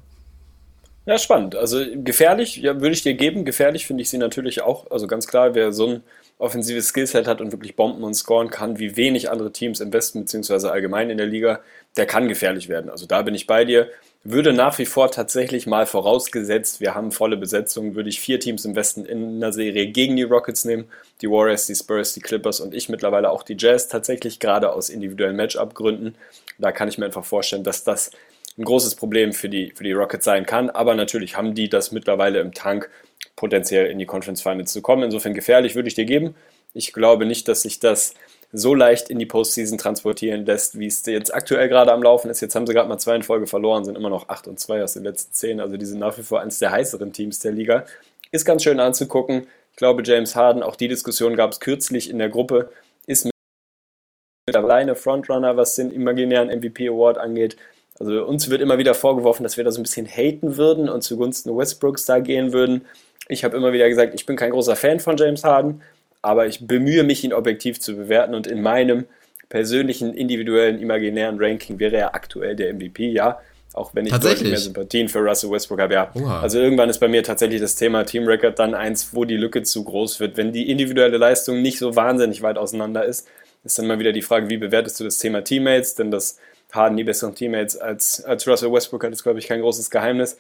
Ja, 1.06 1.18
spannend. 1.18 1.56
Also 1.56 1.84
gefährlich, 1.96 2.58
ja, 2.58 2.80
würde 2.80 2.92
ich 2.94 3.02
dir 3.02 3.16
geben. 3.16 3.44
Gefährlich 3.46 3.88
finde 3.88 4.04
ich 4.04 4.10
sie 4.10 4.18
natürlich 4.18 4.62
auch. 4.62 4.92
Also 4.92 5.08
ganz 5.08 5.28
klar, 5.28 5.56
wer 5.56 5.72
so 5.74 5.88
ein 5.88 6.04
offensives 6.38 6.90
Skillset 6.90 7.28
hat 7.28 7.42
und 7.42 7.52
wirklich 7.52 7.76
bomben 7.76 8.04
und 8.04 8.14
scoren 8.14 8.50
kann, 8.50 8.80
wie 8.80 8.96
wenig 8.96 9.30
andere 9.30 9.52
Teams 9.52 9.80
im 9.80 9.92
Westen 9.92 10.22
beziehungsweise 10.22 10.72
allgemein 10.72 11.10
in 11.10 11.18
der 11.18 11.28
Liga, 11.28 11.62
der 11.98 12.06
kann 12.06 12.28
gefährlich 12.28 12.70
werden. 12.70 12.90
Also 12.90 13.06
da 13.08 13.24
bin 13.24 13.36
ich 13.36 13.48
bei 13.48 13.66
dir. 13.66 13.90
Würde 14.24 14.54
nach 14.54 14.78
wie 14.78 14.86
vor 14.86 15.10
tatsächlich 15.12 15.66
mal 15.66 15.86
vorausgesetzt, 15.86 16.82
wir 16.82 16.94
haben 16.94 17.12
volle 17.12 17.38
Besetzung, 17.38 17.96
würde 17.96 18.10
ich 18.10 18.20
vier 18.20 18.40
Teams 18.40 18.66
im 18.66 18.76
Westen 18.76 19.06
in 19.06 19.38
einer 19.38 19.54
Serie 19.54 19.88
gegen 19.88 20.18
die 20.18 20.24
Rockets 20.24 20.66
nehmen. 20.66 20.90
Die 21.22 21.30
Warriors, 21.30 21.68
die 21.68 21.76
Spurs, 21.76 22.14
die 22.14 22.20
Clippers 22.20 22.60
und 22.60 22.74
ich 22.74 22.90
mittlerweile 22.90 23.32
auch 23.32 23.44
die 23.44 23.56
Jazz, 23.58 23.88
tatsächlich 23.88 24.40
gerade 24.40 24.74
aus 24.74 24.90
individuellen 24.90 25.38
Matchup-Gründen. 25.38 26.16
Da 26.58 26.72
kann 26.74 26.90
ich 26.90 26.98
mir 26.98 27.06
einfach 27.06 27.26
vorstellen, 27.26 27.64
dass 27.64 27.86
das 27.86 28.12
ein 28.60 28.66
großes 28.66 28.96
Problem 28.96 29.34
für 29.34 29.50
die, 29.50 29.72
für 29.74 29.84
die 29.84 29.94
Rockets 29.94 30.26
sein 30.26 30.46
kann. 30.46 30.70
Aber 30.70 30.94
natürlich 30.94 31.38
haben 31.38 31.56
die 31.56 31.70
das 31.70 31.92
mittlerweile 31.92 32.40
im 32.40 32.54
Tank, 32.54 32.90
potenziell 33.36 33.88
in 33.88 33.98
die 33.98 34.06
Conference 34.06 34.42
Finals 34.42 34.74
zu 34.74 34.82
kommen. 34.82 35.04
Insofern 35.04 35.34
gefährlich 35.34 35.76
würde 35.76 35.88
ich 35.88 35.96
dir 35.96 36.06
geben. 36.06 36.36
Ich 36.74 36.94
glaube 36.94 37.26
nicht, 37.26 37.48
dass 37.48 37.62
sich 37.62 37.80
das 37.80 38.14
so 38.52 38.76
leicht 38.76 39.10
in 39.10 39.18
die 39.18 39.26
Postseason 39.26 39.78
transportieren 39.78 40.46
lässt, 40.46 40.78
wie 40.78 40.88
es 40.88 41.06
jetzt 41.06 41.34
aktuell 41.34 41.70
gerade 41.70 41.94
am 41.94 42.04
Laufen 42.04 42.30
ist. 42.30 42.42
Jetzt 42.42 42.56
haben 42.56 42.68
sie 42.68 42.74
gerade 42.74 42.90
mal 42.90 42.98
zwei 42.98 43.16
in 43.16 43.24
Folge 43.24 43.48
verloren, 43.48 43.86
sind 43.86 43.96
immer 43.96 44.10
noch 44.10 44.28
8 44.28 44.48
und 44.48 44.60
2 44.60 44.84
aus 44.84 44.94
den 44.94 45.04
letzten 45.04 45.34
10. 45.34 45.60
Also 45.62 45.78
die 45.78 45.86
sind 45.86 46.00
nach 46.00 46.18
wie 46.18 46.24
vor 46.24 46.42
eines 46.42 46.60
der 46.60 46.72
heißeren 46.72 47.14
Teams 47.14 47.40
der 47.40 47.54
Liga. 47.54 47.86
Ist 48.32 48.46
ganz 48.46 48.64
schön 48.64 48.80
anzugucken. 48.80 49.48
Ich 49.72 49.78
glaube, 49.78 50.04
James 50.04 50.36
Harden, 50.36 50.64
auch 50.64 50.76
die 50.76 50.88
Diskussion 50.88 51.36
gab 51.36 51.52
es 51.52 51.60
kürzlich 51.60 52.10
in 52.10 52.20
der 52.20 52.30
Gruppe, 52.30 52.72
ist 53.08 53.26
mit 53.26 54.56
alleine 54.56 54.96
Frontrunner, 54.96 55.56
was 55.56 55.76
den 55.76 55.92
imaginären 55.92 56.50
MVP 56.50 56.90
Award 56.90 57.18
angeht. 57.18 57.56
Also 58.00 58.24
uns 58.24 58.50
wird 58.50 58.62
immer 58.62 58.78
wieder 58.78 58.94
vorgeworfen, 58.94 59.44
dass 59.44 59.58
wir 59.58 59.64
da 59.64 59.72
so 59.72 59.80
ein 59.80 59.84
bisschen 59.84 60.08
haten 60.08 60.56
würden 60.58 60.88
und 60.88 61.04
zugunsten 61.04 61.56
Westbrooks 61.56 62.06
da 62.06 62.20
gehen 62.20 62.54
würden. 62.54 62.86
Ich 63.28 63.44
habe 63.44 63.58
immer 63.58 63.74
wieder 63.74 63.90
gesagt, 63.90 64.14
ich 64.16 64.26
bin 64.26 64.38
kein 64.38 64.52
großer 64.52 64.76
Fan 64.76 65.00
von 65.00 65.18
James 65.18 65.44
Harden, 65.44 65.82
aber 66.22 66.48
ich 66.48 66.66
bemühe 66.66 67.04
mich, 67.04 67.24
ihn 67.24 67.34
objektiv 67.34 67.80
zu 67.80 67.96
bewerten 67.96 68.34
und 68.34 68.48
in 68.48 68.62
meinem 68.62 69.06
persönlichen, 69.50 70.14
individuellen, 70.14 70.80
imaginären 70.80 71.38
Ranking 71.40 71.80
wäre 71.80 71.98
er 71.98 72.16
aktuell 72.16 72.56
der 72.56 72.74
MVP, 72.74 73.10
ja. 73.10 73.40
Auch 73.74 73.94
wenn 73.94 74.06
ich 74.06 74.14
deutlich 74.14 74.50
mehr 74.50 74.58
Sympathien 74.58 75.10
für 75.10 75.20
Russell 75.20 75.52
Westbrook 75.52 75.82
habe, 75.82 75.94
ja. 75.94 76.12
Oha. 76.16 76.42
Also 76.42 76.60
irgendwann 76.60 76.90
ist 76.90 77.00
bei 77.00 77.08
mir 77.08 77.24
tatsächlich 77.24 77.62
das 77.62 77.76
Thema 77.76 78.04
Team 78.04 78.26
Record 78.26 78.58
dann 78.58 78.74
eins, 78.74 79.10
wo 79.14 79.26
die 79.26 79.38
Lücke 79.38 79.62
zu 79.62 79.84
groß 79.84 80.20
wird. 80.20 80.38
Wenn 80.38 80.52
die 80.52 80.72
individuelle 80.72 81.18
Leistung 81.18 81.62
nicht 81.62 81.78
so 81.78 81.96
wahnsinnig 81.96 82.42
weit 82.42 82.58
auseinander 82.58 83.06
ist, 83.06 83.28
ist 83.64 83.78
dann 83.78 83.88
mal 83.88 84.00
wieder 84.00 84.12
die 84.12 84.22
Frage, 84.22 84.50
wie 84.50 84.58
bewertest 84.58 85.00
du 85.00 85.04
das 85.04 85.20
Thema 85.20 85.44
Teammates? 85.44 85.96
Denn 85.96 86.10
das 86.10 86.40
Harden 86.72 86.98
die 86.98 87.04
besseren 87.04 87.36
Teammates 87.36 87.78
als, 87.78 88.24
als 88.24 88.48
Russell 88.48 88.72
Westbrook 88.72 89.04
hat, 89.04 89.12
ist, 89.12 89.24
glaube 89.24 89.40
ich, 89.40 89.48
kein 89.48 89.62
großes 89.62 89.90
Geheimnis. 89.90 90.38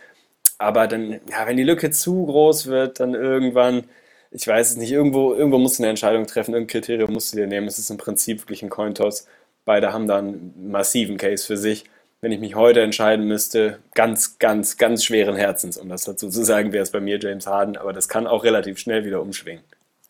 Aber 0.57 0.87
dann, 0.87 1.19
ja, 1.29 1.47
wenn 1.47 1.57
die 1.57 1.63
Lücke 1.63 1.89
zu 1.89 2.25
groß 2.25 2.67
wird, 2.67 2.99
dann 2.99 3.13
irgendwann, 3.15 3.85
ich 4.31 4.47
weiß 4.47 4.71
es 4.71 4.77
nicht, 4.77 4.91
irgendwo, 4.91 5.33
irgendwo 5.33 5.57
musst 5.57 5.79
du 5.79 5.83
eine 5.83 5.89
Entscheidung 5.89 6.27
treffen, 6.27 6.53
irgendein 6.53 6.71
Kriterium 6.71 7.13
musst 7.13 7.33
du 7.33 7.37
dir 7.37 7.47
nehmen. 7.47 7.67
Es 7.67 7.79
ist 7.79 7.89
im 7.89 7.97
Prinzip 7.97 8.41
wirklich 8.41 8.61
ein 8.61 8.69
Cointoss. 8.69 9.27
Beide 9.65 9.93
haben 9.93 10.07
da 10.07 10.17
einen 10.17 10.53
massiven 10.69 11.17
Case 11.17 11.45
für 11.45 11.57
sich. 11.57 11.85
Wenn 12.21 12.33
ich 12.33 12.39
mich 12.39 12.55
heute 12.55 12.81
entscheiden 12.81 13.25
müsste, 13.27 13.79
ganz, 13.95 14.37
ganz, 14.39 14.77
ganz 14.77 15.05
schweren 15.05 15.37
Herzens, 15.37 15.77
um 15.77 15.87
das 15.87 16.03
dazu 16.03 16.29
zu 16.29 16.43
sagen, 16.43 16.73
wäre 16.73 16.83
es 16.83 16.91
bei 16.91 16.99
mir 16.99 17.17
James 17.17 17.47
Harden, 17.47 17.77
aber 17.77 17.93
das 17.93 18.09
kann 18.09 18.27
auch 18.27 18.43
relativ 18.43 18.77
schnell 18.77 19.05
wieder 19.05 19.21
umschwingen. 19.21 19.63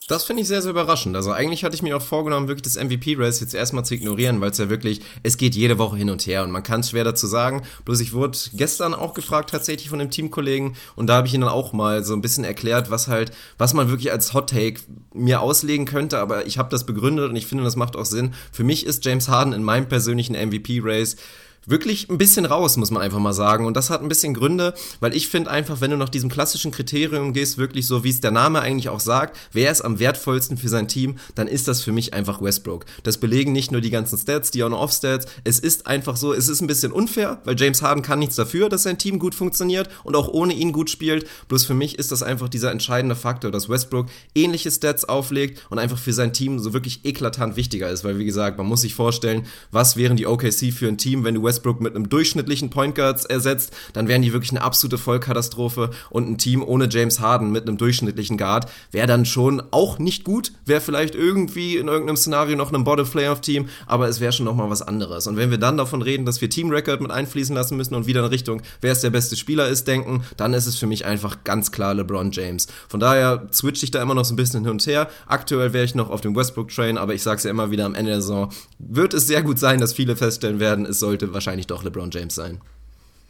Das 0.07 0.23
finde 0.23 0.41
ich 0.41 0.47
sehr, 0.47 0.61
sehr 0.63 0.71
überraschend. 0.71 1.15
Also 1.15 1.31
eigentlich 1.31 1.63
hatte 1.63 1.75
ich 1.75 1.83
mir 1.83 1.95
auch 1.95 2.01
vorgenommen, 2.01 2.47
wirklich 2.47 2.63
das 2.63 2.83
MVP-Race 2.83 3.41
jetzt 3.41 3.53
erstmal 3.53 3.85
zu 3.85 3.93
ignorieren, 3.93 4.41
weil 4.41 4.49
es 4.49 4.57
ja 4.57 4.67
wirklich, 4.67 5.01
es 5.21 5.37
geht 5.37 5.53
jede 5.53 5.77
Woche 5.77 5.97
hin 5.97 6.09
und 6.09 6.25
her 6.25 6.43
und 6.43 6.49
man 6.49 6.63
kann 6.63 6.79
es 6.79 6.89
schwer 6.89 7.03
dazu 7.03 7.27
sagen. 7.27 7.61
Bloß 7.85 7.99
ich 7.99 8.13
wurde 8.13 8.37
gestern 8.53 8.95
auch 8.95 9.13
gefragt 9.13 9.51
tatsächlich 9.51 9.89
von 9.89 10.01
einem 10.01 10.09
Teamkollegen 10.09 10.75
und 10.95 11.07
da 11.07 11.17
habe 11.17 11.27
ich 11.27 11.33
ihnen 11.35 11.41
dann 11.41 11.51
auch 11.51 11.73
mal 11.73 12.03
so 12.03 12.13
ein 12.13 12.21
bisschen 12.21 12.43
erklärt, 12.43 12.89
was 12.89 13.07
halt, 13.07 13.31
was 13.59 13.75
man 13.75 13.89
wirklich 13.89 14.11
als 14.11 14.33
Hot 14.33 14.49
Take 14.49 14.81
mir 15.13 15.41
auslegen 15.41 15.85
könnte, 15.85 16.17
aber 16.17 16.47
ich 16.47 16.57
habe 16.57 16.69
das 16.71 16.85
begründet 16.85 17.29
und 17.29 17.35
ich 17.35 17.45
finde, 17.45 17.63
das 17.63 17.75
macht 17.75 17.95
auch 17.95 18.05
Sinn. 18.05 18.33
Für 18.51 18.63
mich 18.63 18.87
ist 18.87 19.05
James 19.05 19.27
Harden 19.27 19.53
in 19.53 19.63
meinem 19.63 19.87
persönlichen 19.89 20.33
MVP-Race 20.33 21.17
wirklich 21.65 22.09
ein 22.09 22.17
bisschen 22.17 22.45
raus, 22.45 22.77
muss 22.77 22.91
man 22.91 23.01
einfach 23.01 23.19
mal 23.19 23.33
sagen. 23.33 23.65
Und 23.65 23.75
das 23.75 23.89
hat 23.89 24.01
ein 24.01 24.09
bisschen 24.09 24.33
Gründe, 24.33 24.73
weil 24.99 25.15
ich 25.15 25.27
finde 25.27 25.51
einfach, 25.51 25.81
wenn 25.81 25.91
du 25.91 25.97
nach 25.97 26.09
diesem 26.09 26.29
klassischen 26.29 26.71
Kriterium 26.71 27.33
gehst, 27.33 27.57
wirklich 27.57 27.87
so, 27.87 28.03
wie 28.03 28.09
es 28.09 28.21
der 28.21 28.31
Name 28.31 28.61
eigentlich 28.61 28.89
auch 28.89 28.99
sagt, 28.99 29.37
wer 29.51 29.71
ist 29.71 29.81
am 29.81 29.99
wertvollsten 29.99 30.57
für 30.57 30.69
sein 30.69 30.87
Team, 30.87 31.17
dann 31.35 31.47
ist 31.47 31.67
das 31.67 31.81
für 31.81 31.91
mich 31.91 32.13
einfach 32.13 32.41
Westbrook. 32.41 32.85
Das 33.03 33.17
belegen 33.17 33.51
nicht 33.51 33.71
nur 33.71 33.81
die 33.81 33.89
ganzen 33.89 34.17
Stats, 34.17 34.51
die 34.51 34.63
On-Off-Stats. 34.63 35.27
Es 35.43 35.59
ist 35.59 35.87
einfach 35.87 36.17
so, 36.17 36.33
es 36.33 36.47
ist 36.47 36.61
ein 36.61 36.67
bisschen 36.67 36.91
unfair, 36.91 37.41
weil 37.45 37.59
James 37.59 37.81
Harden 37.81 38.03
kann 38.03 38.19
nichts 38.19 38.35
dafür, 38.35 38.69
dass 38.69 38.83
sein 38.83 38.97
Team 38.97 39.19
gut 39.19 39.35
funktioniert 39.35 39.89
und 40.03 40.15
auch 40.15 40.27
ohne 40.27 40.53
ihn 40.53 40.71
gut 40.71 40.89
spielt. 40.89 41.27
Bloß 41.47 41.65
für 41.65 41.73
mich 41.73 41.99
ist 41.99 42.11
das 42.11 42.23
einfach 42.23 42.49
dieser 42.49 42.71
entscheidende 42.71 43.15
Faktor, 43.15 43.51
dass 43.51 43.69
Westbrook 43.69 44.07
ähnliche 44.35 44.71
Stats 44.71 45.05
auflegt 45.05 45.65
und 45.69 45.79
einfach 45.79 45.97
für 45.97 46.13
sein 46.13 46.33
Team 46.33 46.59
so 46.59 46.73
wirklich 46.73 47.05
eklatant 47.05 47.55
wichtiger 47.55 47.89
ist, 47.89 48.03
weil 48.03 48.17
wie 48.17 48.25
gesagt, 48.25 48.57
man 48.57 48.67
muss 48.67 48.81
sich 48.81 48.93
vorstellen, 48.93 49.45
was 49.71 49.97
wären 49.97 50.17
die 50.17 50.27
OKC 50.27 50.73
für 50.73 50.87
ein 50.87 50.97
Team, 50.97 51.23
wenn 51.23 51.35
du 51.35 51.43
Westbrook 51.49 51.81
mit 51.81 51.95
einem 51.95 52.09
durchschnittlichen 52.09 52.69
Point 52.69 52.95
Guards 52.95 53.25
ersetzt, 53.25 53.73
dann 53.93 54.07
wären 54.07 54.21
die 54.21 54.33
wirklich 54.33 54.51
eine 54.51 54.61
absolute 54.61 54.99
Vollkatastrophe 54.99 55.89
und 56.11 56.29
ein 56.29 56.37
Team 56.37 56.63
ohne 56.63 56.87
James 56.89 57.19
Harden 57.19 57.51
mit 57.51 57.67
einem 57.67 57.77
durchschnittlichen 57.77 58.37
Guard 58.37 58.69
wäre 58.91 59.07
dann 59.07 59.25
schon 59.25 59.63
auch 59.71 59.99
nicht 59.99 60.23
gut, 60.23 60.51
wäre 60.65 60.81
vielleicht 60.81 61.15
irgendwie 61.15 61.77
in 61.77 61.87
irgendeinem 61.87 62.17
Szenario 62.17 62.55
noch 62.55 62.71
ein 62.71 62.83
Bottom 62.83 63.09
Playoff 63.09 63.41
Team, 63.41 63.67
aber 63.87 64.07
es 64.07 64.19
wäre 64.19 64.31
schon 64.31 64.45
noch 64.45 64.55
mal 64.55 64.69
was 64.69 64.81
anderes. 64.81 65.27
Und 65.27 65.37
wenn 65.37 65.51
wir 65.51 65.57
dann 65.57 65.77
davon 65.77 66.01
reden, 66.01 66.25
dass 66.25 66.41
wir 66.41 66.49
Team 66.49 66.69
Record 66.69 67.01
mit 67.01 67.11
einfließen 67.11 67.55
lassen 67.55 67.77
müssen 67.77 67.95
und 67.95 68.05
wieder 68.05 68.21
in 68.21 68.27
Richtung, 68.27 68.61
wer 68.81 68.91
ist 68.91 69.03
der 69.03 69.09
beste 69.09 69.35
Spieler 69.35 69.67
ist, 69.67 69.87
denken, 69.87 70.23
dann 70.37 70.53
ist 70.53 70.67
es 70.67 70.75
für 70.75 70.87
mich 70.87 71.05
einfach 71.05 71.43
ganz 71.43 71.71
klar 71.71 71.93
LeBron 71.93 72.31
James. 72.31 72.67
Von 72.87 72.99
daher 72.99 73.47
switche 73.51 73.85
ich 73.85 73.91
da 73.91 74.01
immer 74.01 74.13
noch 74.13 74.25
so 74.25 74.33
ein 74.33 74.37
bisschen 74.37 74.61
hin 74.61 74.71
und 74.71 74.85
her. 74.85 75.09
Aktuell 75.27 75.73
wäre 75.73 75.85
ich 75.85 75.95
noch 75.95 76.09
auf 76.09 76.21
dem 76.21 76.35
Westbrook 76.35 76.69
Train, 76.69 76.97
aber 76.97 77.13
ich 77.13 77.23
sage 77.23 77.37
es 77.37 77.43
ja 77.43 77.51
immer 77.51 77.71
wieder 77.71 77.85
am 77.85 77.95
Ende 77.95 78.11
der 78.11 78.21
Saison, 78.21 78.51
wird 78.77 79.13
es 79.13 79.27
sehr 79.27 79.43
gut 79.43 79.59
sein, 79.59 79.79
dass 79.79 79.93
viele 79.93 80.15
feststellen 80.15 80.59
werden, 80.59 80.85
es 80.85 80.99
sollte 80.99 81.33
wahrscheinlich 81.39 81.67
doch 81.67 81.83
LeBron 81.83 82.11
James 82.11 82.35
sein. 82.35 82.59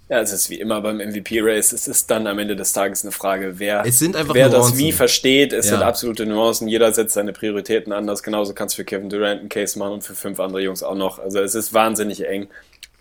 Ja, 0.09 0.19
es 0.21 0.33
ist 0.33 0.49
wie 0.49 0.59
immer 0.59 0.81
beim 0.81 0.97
MVP-Race. 0.97 1.71
Es 1.71 1.87
ist 1.87 2.09
dann 2.09 2.25
am 2.25 2.39
Ende 2.39 2.55
des 2.55 2.73
Tages 2.73 3.03
eine 3.03 3.11
Frage, 3.11 3.59
wer, 3.59 3.83
wer 3.85 4.49
das 4.49 4.75
wie 4.75 4.91
versteht. 4.91 5.53
Es 5.53 5.67
Ja. 5.67 5.73
sind 5.77 5.83
absolute 5.83 6.25
Nuancen. 6.25 6.67
Jeder 6.67 6.91
setzt 6.91 7.13
seine 7.13 7.31
Prioritäten 7.31 7.93
anders. 7.93 8.23
Genauso 8.23 8.53
kannst 8.55 8.73
du 8.75 8.77
für 8.81 8.85
Kevin 8.85 9.09
Durant 9.09 9.41
einen 9.41 9.49
Case 9.49 9.77
machen 9.77 9.93
und 9.93 10.03
für 10.03 10.15
fünf 10.15 10.39
andere 10.39 10.63
Jungs 10.63 10.81
auch 10.81 10.95
noch. 10.95 11.19
Also 11.19 11.39
es 11.39 11.53
ist 11.53 11.75
wahnsinnig 11.75 12.27
eng. 12.27 12.47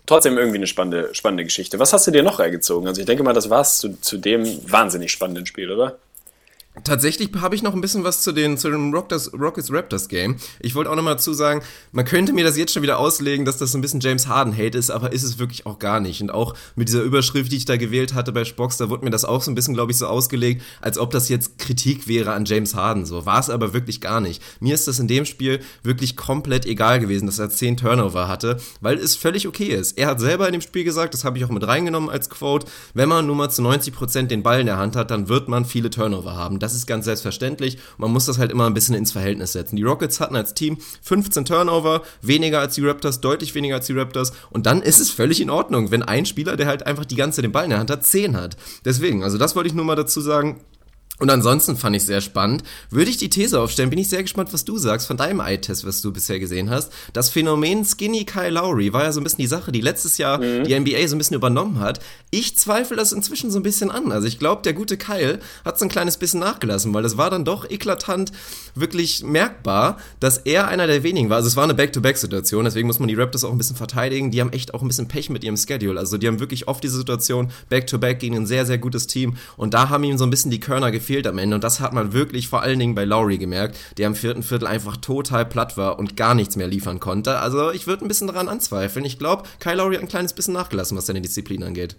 Trotzdem 0.05 0.37
irgendwie 0.37 0.57
eine 0.57 0.67
spannende, 0.67 1.09
spannende 1.13 1.43
Geschichte. 1.45 1.79
Was 1.79 1.93
hast 1.93 2.05
du 2.05 2.11
dir 2.11 2.21
noch 2.21 2.37
reingezogen? 2.39 2.87
Also 2.87 3.01
ich 3.01 3.07
denke 3.07 3.23
mal, 3.23 3.33
das 3.33 3.49
war's 3.49 3.79
zu, 3.79 3.99
zu 4.01 4.17
dem 4.19 4.45
wahnsinnig 4.71 5.11
spannenden 5.11 5.47
Spiel, 5.47 5.71
oder? 5.71 5.97
Tatsächlich 6.83 7.29
habe 7.39 7.55
ich 7.55 7.63
noch 7.63 7.73
ein 7.73 7.81
bisschen 7.81 8.03
was 8.03 8.21
zu, 8.21 8.31
den, 8.31 8.57
zu 8.57 8.69
dem 8.69 8.93
Rockets, 8.93 9.31
Rockets 9.33 9.71
Raptors 9.71 10.07
Game. 10.07 10.37
Ich 10.59 10.75
wollte 10.75 10.89
auch 10.89 10.95
noch 10.95 11.03
mal 11.03 11.15
dazu 11.15 11.33
sagen, 11.33 11.61
man 11.91 12.05
könnte 12.05 12.33
mir 12.33 12.43
das 12.43 12.57
jetzt 12.57 12.73
schon 12.73 12.83
wieder 12.83 12.99
auslegen, 12.99 13.45
dass 13.45 13.57
das 13.57 13.71
so 13.71 13.77
ein 13.77 13.81
bisschen 13.81 13.99
James 13.99 14.27
Harden 14.27 14.55
Hate 14.55 14.77
ist, 14.77 14.89
aber 14.89 15.11
ist 15.11 15.23
es 15.23 15.39
wirklich 15.39 15.65
auch 15.65 15.79
gar 15.79 15.99
nicht. 15.99 16.21
Und 16.21 16.31
auch 16.31 16.53
mit 16.75 16.87
dieser 16.87 17.01
Überschrift, 17.01 17.51
die 17.51 17.57
ich 17.57 17.65
da 17.65 17.77
gewählt 17.77 18.13
hatte 18.13 18.31
bei 18.31 18.45
Spox, 18.45 18.77
da 18.77 18.89
wurde 18.89 19.05
mir 19.05 19.11
das 19.11 19.25
auch 19.25 19.41
so 19.41 19.51
ein 19.51 19.55
bisschen, 19.55 19.73
glaube 19.73 19.91
ich, 19.91 19.97
so 19.97 20.07
ausgelegt, 20.07 20.61
als 20.81 20.97
ob 20.97 21.11
das 21.11 21.29
jetzt 21.29 21.57
Kritik 21.57 22.07
wäre 22.07 22.33
an 22.33 22.45
James 22.45 22.75
Harden. 22.75 23.05
So 23.05 23.25
war 23.25 23.39
es 23.39 23.49
aber 23.49 23.73
wirklich 23.73 24.01
gar 24.01 24.21
nicht. 24.21 24.41
Mir 24.59 24.73
ist 24.73 24.87
das 24.87 24.99
in 24.99 25.07
dem 25.07 25.25
Spiel 25.25 25.59
wirklich 25.83 26.15
komplett 26.15 26.65
egal 26.65 26.99
gewesen, 26.99 27.25
dass 27.25 27.39
er 27.39 27.49
10 27.49 27.77
Turnover 27.77 28.27
hatte, 28.27 28.57
weil 28.81 28.97
es 28.97 29.15
völlig 29.15 29.47
okay 29.47 29.67
ist. 29.67 29.97
Er 29.97 30.07
hat 30.07 30.19
selber 30.19 30.47
in 30.47 30.53
dem 30.53 30.61
Spiel 30.61 30.83
gesagt, 30.83 31.13
das 31.13 31.23
habe 31.23 31.37
ich 31.37 31.45
auch 31.45 31.49
mit 31.49 31.65
reingenommen 31.65 32.09
als 32.09 32.29
Quote, 32.29 32.67
wenn 32.93 33.09
man 33.09 33.25
nur 33.25 33.35
mal 33.35 33.49
zu 33.49 33.61
90% 33.61 34.27
den 34.27 34.43
Ball 34.43 34.59
in 34.59 34.65
der 34.65 34.77
Hand 34.77 34.95
hat, 34.95 35.11
dann 35.11 35.27
wird 35.27 35.47
man 35.47 35.65
viele 35.65 35.89
Turnover 35.89 36.35
haben. 36.35 36.59
Das 36.59 36.68
ist 36.73 36.87
ganz 36.87 37.05
selbstverständlich. 37.05 37.77
Man 37.97 38.11
muss 38.11 38.25
das 38.25 38.37
halt 38.37 38.51
immer 38.51 38.65
ein 38.65 38.73
bisschen 38.73 38.95
ins 38.95 39.11
Verhältnis 39.11 39.53
setzen. 39.53 39.75
Die 39.75 39.83
Rockets 39.83 40.19
hatten 40.19 40.35
als 40.35 40.53
Team 40.53 40.77
15 41.01 41.45
Turnover, 41.45 42.03
weniger 42.21 42.59
als 42.59 42.75
die 42.75 42.85
Raptors, 42.85 43.21
deutlich 43.21 43.55
weniger 43.55 43.75
als 43.75 43.87
die 43.87 43.93
Raptors. 43.93 44.33
Und 44.49 44.65
dann 44.65 44.81
ist 44.81 44.99
es 44.99 45.11
völlig 45.11 45.41
in 45.41 45.49
Ordnung, 45.49 45.91
wenn 45.91 46.03
ein 46.03 46.25
Spieler, 46.25 46.57
der 46.57 46.67
halt 46.67 46.85
einfach 46.85 47.05
die 47.05 47.15
ganze 47.15 47.41
den 47.41 47.51
Ball 47.51 47.65
in 47.65 47.71
der 47.71 47.79
Hand 47.79 47.91
hat, 47.91 48.05
10 48.05 48.35
hat. 48.35 48.57
Deswegen, 48.85 49.23
also 49.23 49.37
das 49.37 49.55
wollte 49.55 49.69
ich 49.69 49.75
nur 49.75 49.85
mal 49.85 49.95
dazu 49.95 50.21
sagen. 50.21 50.61
Und 51.19 51.29
ansonsten 51.29 51.75
fand 51.75 51.95
ich 51.95 52.03
sehr 52.03 52.21
spannend. 52.21 52.63
Würde 52.89 53.11
ich 53.11 53.17
die 53.17 53.29
These 53.29 53.59
aufstellen, 53.59 53.89
bin 53.89 53.99
ich 53.99 54.07
sehr 54.07 54.23
gespannt, 54.23 54.53
was 54.53 54.63
du 54.63 54.77
sagst 54.77 55.05
von 55.05 55.17
deinem 55.17 55.41
Eye-Test, 55.41 55.85
was 55.85 56.01
du 56.01 56.13
bisher 56.13 56.39
gesehen 56.39 56.69
hast. 56.69 56.91
Das 57.11 57.29
Phänomen 57.29 57.83
Skinny 57.83 58.23
Kyle 58.23 58.49
Lowry 58.49 58.93
war 58.93 59.03
ja 59.03 59.11
so 59.11 59.19
ein 59.19 59.23
bisschen 59.23 59.41
die 59.41 59.47
Sache, 59.47 59.73
die 59.73 59.81
letztes 59.81 60.17
Jahr 60.17 60.39
die 60.39 60.79
NBA 60.79 61.07
so 61.07 61.15
ein 61.15 61.17
bisschen 61.17 61.35
übernommen 61.35 61.79
hat. 61.79 61.99
Ich 62.31 62.57
zweifle 62.57 62.95
das 62.95 63.11
inzwischen 63.11 63.51
so 63.51 63.59
ein 63.59 63.63
bisschen 63.63 63.91
an. 63.91 64.11
Also 64.11 64.27
ich 64.27 64.39
glaube, 64.39 64.61
der 64.61 64.73
gute 64.73 64.97
Kyle 64.97 65.39
hat 65.65 65.77
so 65.77 65.85
ein 65.85 65.89
kleines 65.89 66.17
bisschen 66.17 66.39
nachgelassen, 66.39 66.93
weil 66.93 67.03
es 67.03 67.17
war 67.17 67.29
dann 67.29 67.43
doch 67.43 67.69
eklatant 67.69 68.31
wirklich 68.75 69.23
merkbar, 69.23 69.97
dass 70.21 70.37
er 70.37 70.69
einer 70.69 70.87
der 70.87 71.03
wenigen 71.03 71.29
war. 71.29 71.37
Also 71.37 71.47
es 71.47 71.57
war 71.57 71.65
eine 71.65 71.73
Back-to-Back-Situation, 71.73 72.63
deswegen 72.63 72.87
muss 72.87 72.99
man 72.99 73.09
die 73.09 73.15
Raptors 73.15 73.43
auch 73.43 73.51
ein 73.51 73.57
bisschen 73.57 73.75
verteidigen. 73.75 74.31
Die 74.31 74.39
haben 74.39 74.53
echt 74.53 74.73
auch 74.73 74.81
ein 74.81 74.87
bisschen 74.87 75.09
Pech 75.09 75.29
mit 75.29 75.43
ihrem 75.43 75.57
Schedule. 75.57 75.99
Also 75.99 76.17
die 76.17 76.27
haben 76.27 76.39
wirklich 76.39 76.69
oft 76.69 76.81
diese 76.81 76.97
Situation 76.97 77.51
Back-to-Back 77.67 78.19
gegen 78.19 78.37
ein 78.37 78.45
sehr, 78.45 78.65
sehr 78.65 78.77
gutes 78.77 79.07
Team. 79.07 79.35
Und 79.57 79.73
da 79.73 79.89
haben 79.89 80.05
ihm 80.05 80.17
so 80.17 80.23
ein 80.23 80.29
bisschen 80.29 80.51
die 80.51 80.61
Körner 80.61 80.91
gefehlt 80.91 81.08
am 81.27 81.37
Ende. 81.37 81.55
Und 81.55 81.63
das 81.63 81.79
hat 81.79 81.93
man 81.93 82.13
wirklich 82.13 82.47
vor 82.47 82.61
allen 82.61 82.79
Dingen 82.79 82.95
bei 82.95 83.05
Lowry 83.05 83.37
gemerkt, 83.37 83.77
der 83.97 84.07
im 84.07 84.15
vierten 84.15 84.43
Viertel 84.43 84.67
einfach 84.67 84.97
total 84.97 85.45
platt 85.45 85.77
war 85.77 85.99
und 85.99 86.15
gar 86.15 86.35
nichts 86.35 86.55
mehr 86.55 86.67
liefern 86.67 86.99
konnte. 86.99 87.37
Also 87.39 87.71
ich 87.71 87.87
würde 87.87 88.05
ein 88.05 88.07
bisschen 88.07 88.27
daran 88.27 88.47
anzweifeln. 88.47 89.05
Ich 89.05 89.19
glaube, 89.19 89.43
Kyle 89.59 89.75
Lowry 89.75 89.95
hat 89.95 90.03
ein 90.03 90.07
kleines 90.07 90.33
bisschen 90.33 90.53
nachgelassen, 90.53 90.97
was 90.97 91.05
seine 91.05 91.21
Disziplin 91.21 91.63
angeht. 91.63 91.95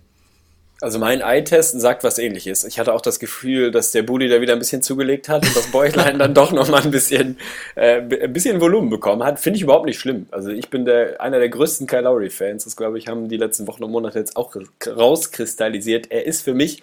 Also 0.82 0.98
mein 0.98 1.20
Eye-Test 1.20 1.78
sagt 1.78 2.04
was 2.04 2.18
ähnliches. 2.18 2.64
Ich 2.64 2.78
hatte 2.78 2.94
auch 2.94 3.02
das 3.02 3.18
Gefühl, 3.18 3.70
dass 3.70 3.92
der 3.92 4.02
Bully 4.02 4.30
da 4.30 4.40
wieder 4.40 4.54
ein 4.54 4.58
bisschen 4.58 4.82
zugelegt 4.82 5.28
hat 5.28 5.44
und 5.46 5.54
das 5.54 5.66
Bäuchlein 5.70 6.18
dann 6.18 6.32
doch 6.32 6.52
nochmal 6.52 6.82
ein 6.82 6.90
bisschen, 6.90 7.36
äh, 7.74 8.00
ein 8.00 8.32
bisschen 8.32 8.62
Volumen 8.62 8.88
bekommen 8.88 9.22
hat. 9.22 9.38
Finde 9.40 9.58
ich 9.58 9.62
überhaupt 9.62 9.84
nicht 9.84 10.00
schlimm. 10.00 10.26
Also 10.30 10.48
ich 10.48 10.70
bin 10.70 10.86
der, 10.86 11.20
einer 11.20 11.38
der 11.38 11.50
größten 11.50 11.86
Kyle 11.86 12.00
Lowry-Fans. 12.02 12.64
Das, 12.64 12.76
glaube 12.76 12.96
ich, 12.96 13.08
haben 13.08 13.28
die 13.28 13.36
letzten 13.36 13.66
Wochen 13.66 13.84
und 13.84 13.90
Monate 13.90 14.18
jetzt 14.18 14.36
auch 14.38 14.56
rauskristallisiert. 14.86 16.10
Er 16.10 16.24
ist 16.24 16.40
für 16.40 16.54
mich, 16.54 16.82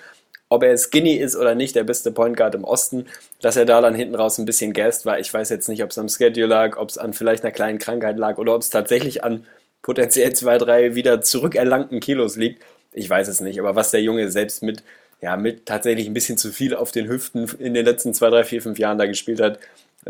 ob 0.50 0.64
er 0.64 0.78
skinny 0.78 1.16
ist 1.16 1.36
oder 1.36 1.56
nicht, 1.56 1.76
der 1.76 1.84
beste 1.84 2.12
Point 2.12 2.38
Guard 2.38 2.56
im 2.56 2.64
Osten. 2.64 3.06
Dass 3.42 3.58
er 3.58 3.66
da 3.66 3.82
dann 3.82 3.96
hinten 3.96 4.16
raus 4.16 4.38
ein 4.38 4.46
bisschen 4.46 4.74
gassed 4.74 5.06
war. 5.06 5.20
Ich 5.20 5.34
weiß 5.34 5.50
jetzt 5.50 5.70
nicht, 5.70 5.84
ob 5.84 5.92
es 5.92 5.98
am 5.98 6.10
Schedule 6.10 6.48
lag, 6.48 6.78
ob 6.78 6.90
es 6.90 6.98
an 6.98 7.14
vielleicht 7.14 7.44
einer 7.44 7.52
kleinen 7.52 7.80
Krankheit 7.80 8.18
lag 8.18 8.38
oder 8.38 8.56
ob 8.56 8.62
es 8.62 8.70
tatsächlich 8.70 9.24
an 9.24 9.46
potenziell 9.82 10.34
zwei, 10.34 10.58
drei 10.58 10.96
wieder 10.96 11.22
zurückerlangten 11.22 12.00
Kilos 12.00 12.36
liegt. 12.36 12.62
Ich 12.94 13.10
weiß 13.10 13.28
es 13.28 13.42
nicht, 13.42 13.60
aber 13.60 13.76
was 13.76 13.92
der 13.92 14.02
Junge 14.02 14.30
selbst 14.32 14.64
mit, 14.64 14.84
ja, 15.22 15.38
mit 15.38 15.66
tatsächlich 15.66 16.08
ein 16.08 16.14
bisschen 16.14 16.38
zu 16.38 16.52
viel 16.52 16.76
auf 16.76 16.92
den 16.92 17.08
Hüften 17.08 17.48
in 17.60 17.74
den 17.74 17.86
letzten 17.86 18.14
zwei, 18.14 18.30
drei, 18.30 18.44
vier, 18.44 18.62
fünf 18.62 18.80
Jahren 18.80 18.98
da 18.98 19.06
gespielt 19.06 19.40
hat, 19.40 19.60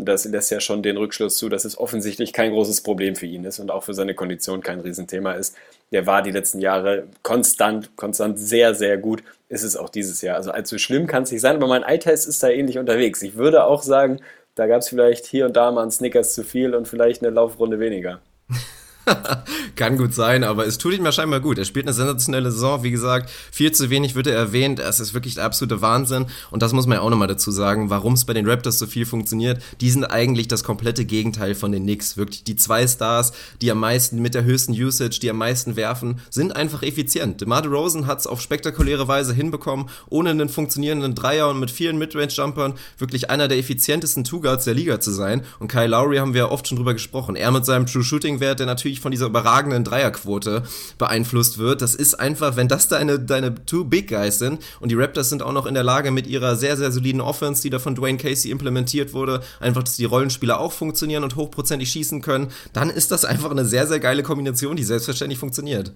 das 0.00 0.24
lässt 0.24 0.50
ja 0.50 0.60
schon 0.60 0.82
den 0.82 0.96
Rückschluss 0.96 1.36
zu, 1.36 1.48
dass 1.48 1.64
es 1.64 1.78
offensichtlich 1.78 2.32
kein 2.32 2.52
großes 2.52 2.82
Problem 2.82 3.16
für 3.16 3.26
ihn 3.26 3.44
ist 3.44 3.58
und 3.58 3.70
auch 3.70 3.84
für 3.84 3.94
seine 3.94 4.14
Kondition 4.14 4.62
kein 4.62 4.80
Riesenthema 4.80 5.32
ist. 5.32 5.56
Der 5.92 6.06
war 6.06 6.22
die 6.22 6.30
letzten 6.30 6.60
Jahre 6.60 7.04
konstant, 7.22 7.96
konstant 7.96 8.38
sehr, 8.38 8.74
sehr 8.74 8.98
gut. 8.98 9.22
Ist 9.48 9.62
es 9.62 9.76
auch 9.76 9.88
dieses 9.88 10.20
Jahr. 10.20 10.36
Also 10.36 10.50
allzu 10.50 10.78
schlimm 10.78 11.06
kann 11.06 11.22
es 11.22 11.32
nicht 11.32 11.40
sein, 11.40 11.56
aber 11.56 11.66
mein 11.66 11.82
Eye-Test 11.82 12.28
ist 12.28 12.42
da 12.42 12.48
ähnlich 12.48 12.78
unterwegs. 12.78 13.22
Ich 13.22 13.36
würde 13.36 13.64
auch 13.64 13.82
sagen, 13.82 14.20
da 14.54 14.66
gab 14.66 14.80
es 14.80 14.88
vielleicht 14.88 15.26
hier 15.26 15.46
und 15.46 15.56
da 15.56 15.70
mal 15.70 15.82
einen 15.82 15.90
Snickers 15.90 16.34
zu 16.34 16.44
viel 16.44 16.74
und 16.74 16.88
vielleicht 16.88 17.22
eine 17.22 17.30
Laufrunde 17.30 17.80
weniger. 17.80 18.20
Kann 19.76 19.96
gut 19.96 20.14
sein, 20.14 20.44
aber 20.44 20.66
es 20.66 20.78
tut 20.78 20.94
ihm 20.94 21.04
ja 21.04 21.12
scheinbar 21.12 21.40
gut. 21.40 21.58
Er 21.58 21.64
spielt 21.64 21.86
eine 21.86 21.92
sensationelle 21.92 22.50
Saison, 22.50 22.82
wie 22.82 22.90
gesagt, 22.90 23.30
viel 23.50 23.72
zu 23.72 23.90
wenig 23.90 24.14
wird 24.14 24.26
er 24.26 24.34
erwähnt. 24.34 24.80
Es 24.80 25.00
ist 25.00 25.14
wirklich 25.14 25.34
der 25.34 25.44
absolute 25.44 25.80
Wahnsinn. 25.80 26.26
Und 26.50 26.62
das 26.62 26.72
muss 26.72 26.86
man 26.86 26.96
ja 26.96 27.02
auch 27.02 27.10
nochmal 27.10 27.28
dazu 27.28 27.50
sagen, 27.50 27.90
warum 27.90 28.14
es 28.14 28.24
bei 28.24 28.34
den 28.34 28.48
Raptors 28.48 28.78
so 28.78 28.86
viel 28.86 29.06
funktioniert. 29.06 29.62
Die 29.80 29.90
sind 29.90 30.04
eigentlich 30.04 30.48
das 30.48 30.64
komplette 30.64 31.04
Gegenteil 31.04 31.54
von 31.54 31.72
den 31.72 31.84
Knicks. 31.84 32.16
Wirklich 32.16 32.44
die 32.44 32.56
zwei 32.56 32.86
Stars, 32.86 33.32
die 33.60 33.70
am 33.70 33.80
meisten 33.80 34.20
mit 34.20 34.34
der 34.34 34.44
höchsten 34.44 34.72
Usage, 34.72 35.18
die 35.20 35.30
am 35.30 35.38
meisten 35.38 35.76
werfen, 35.76 36.20
sind 36.30 36.54
einfach 36.54 36.82
effizient. 36.82 37.40
DeMar 37.40 37.62
DeRozan 37.62 38.06
hat 38.06 38.20
es 38.20 38.26
auf 38.26 38.40
spektakuläre 38.40 39.08
Weise 39.08 39.34
hinbekommen, 39.34 39.88
ohne 40.08 40.30
einen 40.30 40.48
funktionierenden 40.48 41.14
Dreier 41.14 41.48
und 41.48 41.60
mit 41.60 41.70
vielen 41.70 41.98
Midrange-Jumpern 41.98 42.74
wirklich 42.98 43.30
einer 43.30 43.48
der 43.48 43.58
effizientesten 43.58 44.24
Two-Guards 44.24 44.64
der 44.64 44.74
Liga 44.74 45.00
zu 45.00 45.10
sein. 45.10 45.42
Und 45.58 45.68
Kyle 45.68 45.86
Lowry 45.86 46.18
haben 46.18 46.34
wir 46.34 46.42
ja 46.42 46.50
oft 46.50 46.68
schon 46.68 46.76
drüber 46.76 46.94
gesprochen. 46.94 47.36
Er 47.36 47.50
mit 47.50 47.64
seinem 47.64 47.86
True-Shooting-Wert, 47.86 48.60
der 48.60 48.66
natürlich 48.66 48.97
von 49.00 49.10
dieser 49.10 49.26
überragenden 49.26 49.84
Dreierquote 49.84 50.62
beeinflusst 50.98 51.58
wird. 51.58 51.82
Das 51.82 51.94
ist 51.94 52.14
einfach, 52.14 52.56
wenn 52.56 52.68
das 52.68 52.88
deine, 52.88 53.18
deine 53.18 53.54
two 53.66 53.84
Big 53.84 54.08
Guys 54.08 54.38
sind 54.38 54.62
und 54.80 54.90
die 54.90 54.94
Raptors 54.94 55.28
sind 55.28 55.42
auch 55.42 55.52
noch 55.52 55.66
in 55.66 55.74
der 55.74 55.84
Lage 55.84 56.10
mit 56.10 56.26
ihrer 56.26 56.56
sehr, 56.56 56.76
sehr 56.76 56.92
soliden 56.92 57.20
Offense, 57.20 57.62
die 57.62 57.70
da 57.70 57.78
von 57.78 57.94
Dwayne 57.94 58.18
Casey 58.18 58.50
implementiert 58.50 59.12
wurde, 59.12 59.42
einfach, 59.60 59.82
dass 59.82 59.96
die 59.96 60.04
Rollenspieler 60.04 60.60
auch 60.60 60.72
funktionieren 60.72 61.24
und 61.24 61.36
hochprozentig 61.36 61.90
schießen 61.90 62.22
können, 62.22 62.48
dann 62.72 62.90
ist 62.90 63.10
das 63.10 63.24
einfach 63.24 63.50
eine 63.50 63.64
sehr, 63.64 63.86
sehr 63.86 64.00
geile 64.00 64.22
Kombination, 64.22 64.76
die 64.76 64.84
selbstverständlich 64.84 65.38
funktioniert. 65.38 65.92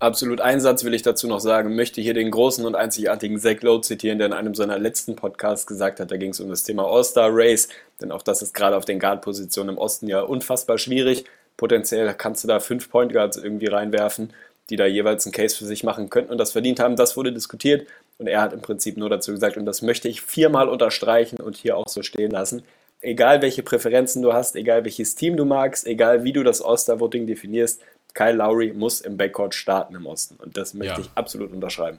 Absolut. 0.00 0.40
Einen 0.40 0.60
Satz 0.60 0.84
will 0.84 0.94
ich 0.94 1.02
dazu 1.02 1.26
noch 1.26 1.40
sagen. 1.40 1.74
Möchte 1.74 2.00
hier 2.00 2.14
den 2.14 2.30
großen 2.30 2.64
und 2.64 2.76
einzigartigen 2.76 3.38
Zach 3.40 3.60
Lowe 3.62 3.80
zitieren, 3.80 4.18
der 4.18 4.28
in 4.28 4.32
einem 4.32 4.54
seiner 4.54 4.78
letzten 4.78 5.16
Podcasts 5.16 5.66
gesagt 5.66 5.98
hat, 5.98 6.12
da 6.12 6.16
ging 6.16 6.30
es 6.30 6.38
um 6.38 6.48
das 6.48 6.62
Thema 6.62 6.84
All-Star 6.84 7.30
Race. 7.32 7.68
Denn 8.00 8.12
auch 8.12 8.22
das 8.22 8.40
ist 8.40 8.54
gerade 8.54 8.76
auf 8.76 8.84
den 8.84 9.00
Guard-Positionen 9.00 9.70
im 9.70 9.78
Osten 9.78 10.06
ja 10.06 10.20
unfassbar 10.20 10.78
schwierig. 10.78 11.24
Potenziell 11.58 12.14
kannst 12.14 12.44
du 12.44 12.48
da 12.48 12.60
fünf 12.60 12.88
Point 12.88 13.12
Guards 13.12 13.36
irgendwie 13.36 13.66
reinwerfen, 13.66 14.32
die 14.70 14.76
da 14.76 14.86
jeweils 14.86 15.26
einen 15.26 15.32
Case 15.32 15.56
für 15.56 15.66
sich 15.66 15.84
machen 15.84 16.08
könnten 16.08 16.30
und 16.30 16.38
das 16.38 16.52
verdient 16.52 16.80
haben. 16.80 16.96
Das 16.96 17.16
wurde 17.16 17.32
diskutiert 17.32 17.86
und 18.16 18.28
er 18.28 18.40
hat 18.40 18.52
im 18.52 18.62
Prinzip 18.62 18.96
nur 18.96 19.10
dazu 19.10 19.32
gesagt, 19.32 19.56
und 19.56 19.66
das 19.66 19.82
möchte 19.82 20.08
ich 20.08 20.22
viermal 20.22 20.68
unterstreichen 20.68 21.40
und 21.40 21.56
hier 21.56 21.76
auch 21.76 21.88
so 21.88 22.02
stehen 22.02 22.30
lassen. 22.30 22.62
Egal 23.00 23.42
welche 23.42 23.62
Präferenzen 23.62 24.22
du 24.22 24.32
hast, 24.32 24.56
egal 24.56 24.84
welches 24.84 25.14
Team 25.14 25.36
du 25.36 25.44
magst, 25.44 25.86
egal 25.86 26.24
wie 26.24 26.32
du 26.32 26.42
das 26.42 26.62
All-Star-Voting 26.62 27.26
definierst, 27.26 27.82
Kyle 28.14 28.32
Lowry 28.32 28.72
muss 28.72 29.00
im 29.00 29.16
Backcourt 29.16 29.54
starten 29.54 29.94
im 29.94 30.06
Osten. 30.06 30.36
Und 30.36 30.56
das 30.56 30.74
möchte 30.74 31.00
ja. 31.00 31.00
ich 31.00 31.10
absolut 31.14 31.52
unterschreiben. 31.52 31.98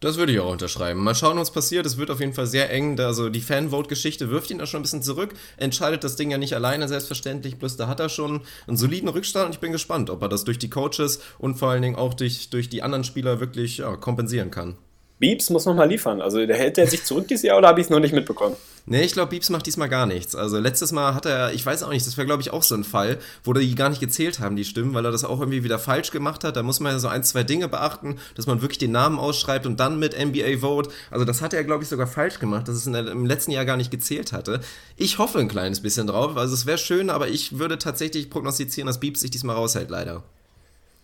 Das 0.00 0.16
würde 0.16 0.32
ich 0.32 0.40
auch 0.40 0.50
unterschreiben. 0.50 1.04
Mal 1.04 1.14
schauen, 1.14 1.36
was 1.36 1.52
passiert. 1.52 1.84
Es 1.84 1.98
wird 1.98 2.10
auf 2.10 2.20
jeden 2.20 2.32
Fall 2.32 2.46
sehr 2.46 2.70
eng. 2.70 2.98
Also 2.98 3.28
die 3.28 3.42
Fanvote-Geschichte 3.42 4.30
wirft 4.30 4.50
ihn 4.50 4.56
da 4.56 4.64
schon 4.64 4.80
ein 4.80 4.82
bisschen 4.82 5.02
zurück. 5.02 5.34
Entscheidet 5.58 6.04
das 6.04 6.16
Ding 6.16 6.30
ja 6.30 6.38
nicht 6.38 6.54
alleine, 6.54 6.88
selbstverständlich. 6.88 7.58
Bloß 7.58 7.76
da 7.76 7.86
hat 7.86 8.00
er 8.00 8.08
schon 8.08 8.40
einen 8.66 8.78
soliden 8.78 9.10
Rückstand 9.10 9.46
und 9.46 9.52
ich 9.52 9.60
bin 9.60 9.72
gespannt, 9.72 10.08
ob 10.08 10.22
er 10.22 10.30
das 10.30 10.44
durch 10.44 10.58
die 10.58 10.70
Coaches 10.70 11.20
und 11.38 11.56
vor 11.56 11.68
allen 11.68 11.82
Dingen 11.82 11.96
auch 11.96 12.14
durch, 12.14 12.48
durch 12.48 12.70
die 12.70 12.82
anderen 12.82 13.04
Spieler 13.04 13.40
wirklich 13.40 13.78
ja, 13.78 13.94
kompensieren 13.96 14.50
kann. 14.50 14.78
Beeps 15.20 15.50
muss 15.50 15.66
nochmal 15.66 15.88
liefern. 15.88 16.22
Also 16.22 16.40
hält 16.40 16.78
er 16.78 16.86
sich 16.86 17.04
zurück 17.04 17.28
dieses 17.28 17.42
Jahr 17.42 17.58
oder 17.58 17.68
habe 17.68 17.80
ich 17.80 17.86
es 17.86 17.90
noch 17.90 18.00
nicht 18.00 18.14
mitbekommen? 18.14 18.56
Nee, 18.86 19.02
ich 19.02 19.12
glaube, 19.12 19.30
Beeps 19.30 19.50
macht 19.50 19.66
diesmal 19.66 19.90
gar 19.90 20.06
nichts. 20.06 20.34
Also 20.34 20.58
letztes 20.58 20.92
Mal 20.92 21.14
hat 21.14 21.26
er, 21.26 21.52
ich 21.52 21.64
weiß 21.64 21.82
auch 21.82 21.90
nicht, 21.90 22.06
das 22.06 22.16
wäre 22.16 22.26
glaube 22.26 22.40
ich 22.40 22.50
auch 22.50 22.62
so 22.62 22.74
ein 22.74 22.84
Fall, 22.84 23.18
wo 23.44 23.52
die 23.52 23.74
gar 23.74 23.90
nicht 23.90 24.00
gezählt 24.00 24.40
haben, 24.40 24.56
die 24.56 24.64
Stimmen, 24.64 24.94
weil 24.94 25.04
er 25.04 25.12
das 25.12 25.24
auch 25.24 25.38
irgendwie 25.38 25.62
wieder 25.62 25.78
falsch 25.78 26.10
gemacht 26.10 26.42
hat. 26.42 26.56
Da 26.56 26.62
muss 26.62 26.80
man 26.80 26.92
ja 26.92 26.98
so 26.98 27.08
ein, 27.08 27.22
zwei 27.22 27.42
Dinge 27.42 27.68
beachten, 27.68 28.18
dass 28.34 28.46
man 28.46 28.62
wirklich 28.62 28.78
den 28.78 28.92
Namen 28.92 29.18
ausschreibt 29.18 29.66
und 29.66 29.78
dann 29.78 29.98
mit 29.98 30.18
NBA 30.18 30.58
Vote. 30.60 30.90
Also 31.10 31.26
das 31.26 31.42
hat 31.42 31.52
er 31.52 31.64
glaube 31.64 31.82
ich 31.82 31.90
sogar 31.90 32.06
falsch 32.06 32.38
gemacht, 32.38 32.66
dass 32.66 32.76
es 32.76 32.84
der, 32.90 33.06
im 33.08 33.26
letzten 33.26 33.50
Jahr 33.50 33.66
gar 33.66 33.76
nicht 33.76 33.90
gezählt 33.90 34.32
hatte. 34.32 34.60
Ich 34.96 35.18
hoffe 35.18 35.38
ein 35.38 35.48
kleines 35.48 35.80
bisschen 35.82 36.06
drauf. 36.06 36.38
Also 36.38 36.54
es 36.54 36.64
wäre 36.64 36.78
schön, 36.78 37.10
aber 37.10 37.28
ich 37.28 37.58
würde 37.58 37.76
tatsächlich 37.76 38.30
prognostizieren, 38.30 38.86
dass 38.86 39.00
Beeps 39.00 39.20
sich 39.20 39.30
diesmal 39.30 39.56
raushält, 39.56 39.90
leider. 39.90 40.22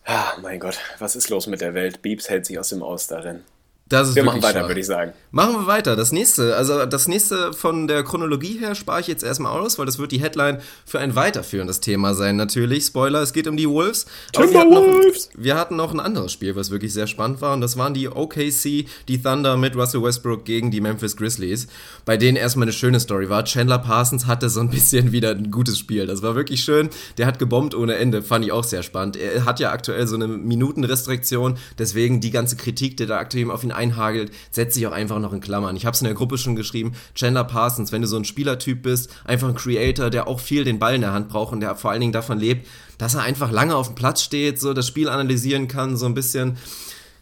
Ah, 0.05 0.33
mein 0.41 0.59
Gott, 0.59 0.79
was 0.97 1.15
ist 1.15 1.29
los 1.29 1.45
mit 1.45 1.61
der 1.61 1.75
Welt? 1.75 2.01
Beeps 2.01 2.29
hält 2.29 2.47
sich 2.47 2.57
aus 2.57 2.69
dem 2.69 2.81
Aus 2.81 3.05
darin. 3.07 3.43
Das 3.89 4.09
ist 4.09 4.15
wir 4.15 4.23
machen 4.23 4.43
weiter, 4.43 4.67
würde 4.67 4.79
ich 4.79 4.85
sagen. 4.85 5.13
Machen 5.31 5.53
wir 5.55 5.67
weiter. 5.67 5.95
Das 5.95 6.11
nächste, 6.11 6.55
also 6.55 6.85
das 6.85 7.07
nächste 7.07 7.53
von 7.53 7.87
der 7.87 8.03
Chronologie 8.03 8.59
her 8.59 8.75
spare 8.75 8.99
ich 8.99 9.07
jetzt 9.07 9.23
erstmal 9.23 9.57
aus, 9.57 9.79
weil 9.79 9.85
das 9.85 9.97
wird 9.97 10.11
die 10.11 10.19
Headline 10.19 10.59
für 10.85 10.99
ein 10.99 11.15
weiterführendes 11.15 11.79
Thema 11.79 12.13
sein, 12.13 12.35
natürlich. 12.35 12.85
Spoiler, 12.85 13.21
es 13.21 13.33
geht 13.33 13.47
um 13.47 13.55
die 13.55 13.69
Wolves. 13.69 14.05
Timberwolves! 14.33 15.29
Wir, 15.35 15.43
wir 15.43 15.55
hatten 15.55 15.77
noch 15.77 15.93
ein 15.93 15.99
anderes 15.99 16.33
Spiel, 16.33 16.55
was 16.55 16.69
wirklich 16.69 16.93
sehr 16.93 17.07
spannend 17.07 17.41
war, 17.41 17.53
und 17.53 17.61
das 17.61 17.77
waren 17.77 17.93
die 17.93 18.09
OKC, 18.09 18.87
die 19.07 19.21
Thunder 19.21 19.55
mit 19.57 19.75
Russell 19.75 20.03
Westbrook 20.03 20.43
gegen 20.43 20.69
die 20.69 20.81
Memphis 20.81 21.15
Grizzlies, 21.15 21.67
bei 22.03 22.17
denen 22.17 22.35
erstmal 22.35 22.65
eine 22.65 22.73
schöne 22.73 22.99
Story 22.99 23.29
war. 23.29 23.45
Chandler 23.45 23.79
Parsons 23.79 24.25
hatte 24.25 24.49
so 24.49 24.59
ein 24.59 24.69
bisschen 24.69 25.11
wieder 25.11 25.31
ein 25.31 25.49
gutes 25.51 25.79
Spiel. 25.79 26.07
Das 26.07 26.21
war 26.21 26.35
wirklich 26.35 26.61
schön. 26.61 26.89
Der 27.17 27.25
hat 27.25 27.39
gebombt 27.39 27.73
ohne 27.73 27.95
Ende, 27.95 28.21
fand 28.21 28.43
ich 28.43 28.51
auch 28.51 28.63
sehr 28.63 28.83
spannend. 28.83 29.15
Er 29.15 29.45
hat 29.45 29.59
ja 29.59 29.71
aktuell 29.71 30.07
so 30.07 30.15
eine 30.15 30.27
Minutenrestriktion, 30.27 31.57
deswegen 31.77 32.19
die 32.19 32.31
ganze 32.31 32.57
Kritik, 32.57 32.97
die 32.97 33.05
da 33.05 33.17
aktuell 33.17 33.49
auf 33.51 33.63
ihn 33.63 33.76
einhagelt, 33.77 34.31
setzt 34.51 34.75
sich 34.75 34.85
auch 34.87 34.91
einfach 34.91 35.19
noch 35.19 35.31
in 35.31 35.39
Klammern. 35.39 35.75
Ich 35.75 35.85
habe 35.85 35.93
es 35.93 36.01
in 36.01 36.05
der 36.05 36.13
Gruppe 36.13 36.37
schon 36.37 36.55
geschrieben, 36.55 36.93
Chandler 37.15 37.45
Parsons, 37.45 37.91
wenn 37.91 38.01
du 38.01 38.07
so 38.07 38.17
ein 38.17 38.25
Spielertyp 38.25 38.81
bist, 38.81 39.09
einfach 39.23 39.47
ein 39.47 39.55
Creator, 39.55 40.09
der 40.09 40.27
auch 40.27 40.41
viel 40.41 40.63
den 40.65 40.79
Ball 40.79 40.95
in 40.95 41.01
der 41.01 41.13
Hand 41.13 41.29
braucht 41.29 41.53
und 41.53 41.61
der 41.61 41.75
vor 41.75 41.91
allen 41.91 42.01
Dingen 42.01 42.11
davon 42.11 42.39
lebt, 42.39 42.67
dass 42.97 43.15
er 43.15 43.21
einfach 43.21 43.51
lange 43.51 43.75
auf 43.75 43.87
dem 43.87 43.95
Platz 43.95 44.21
steht, 44.21 44.59
so 44.59 44.73
das 44.73 44.87
Spiel 44.87 45.07
analysieren 45.07 45.67
kann, 45.67 45.95
so 45.95 46.05
ein 46.05 46.13
bisschen 46.13 46.57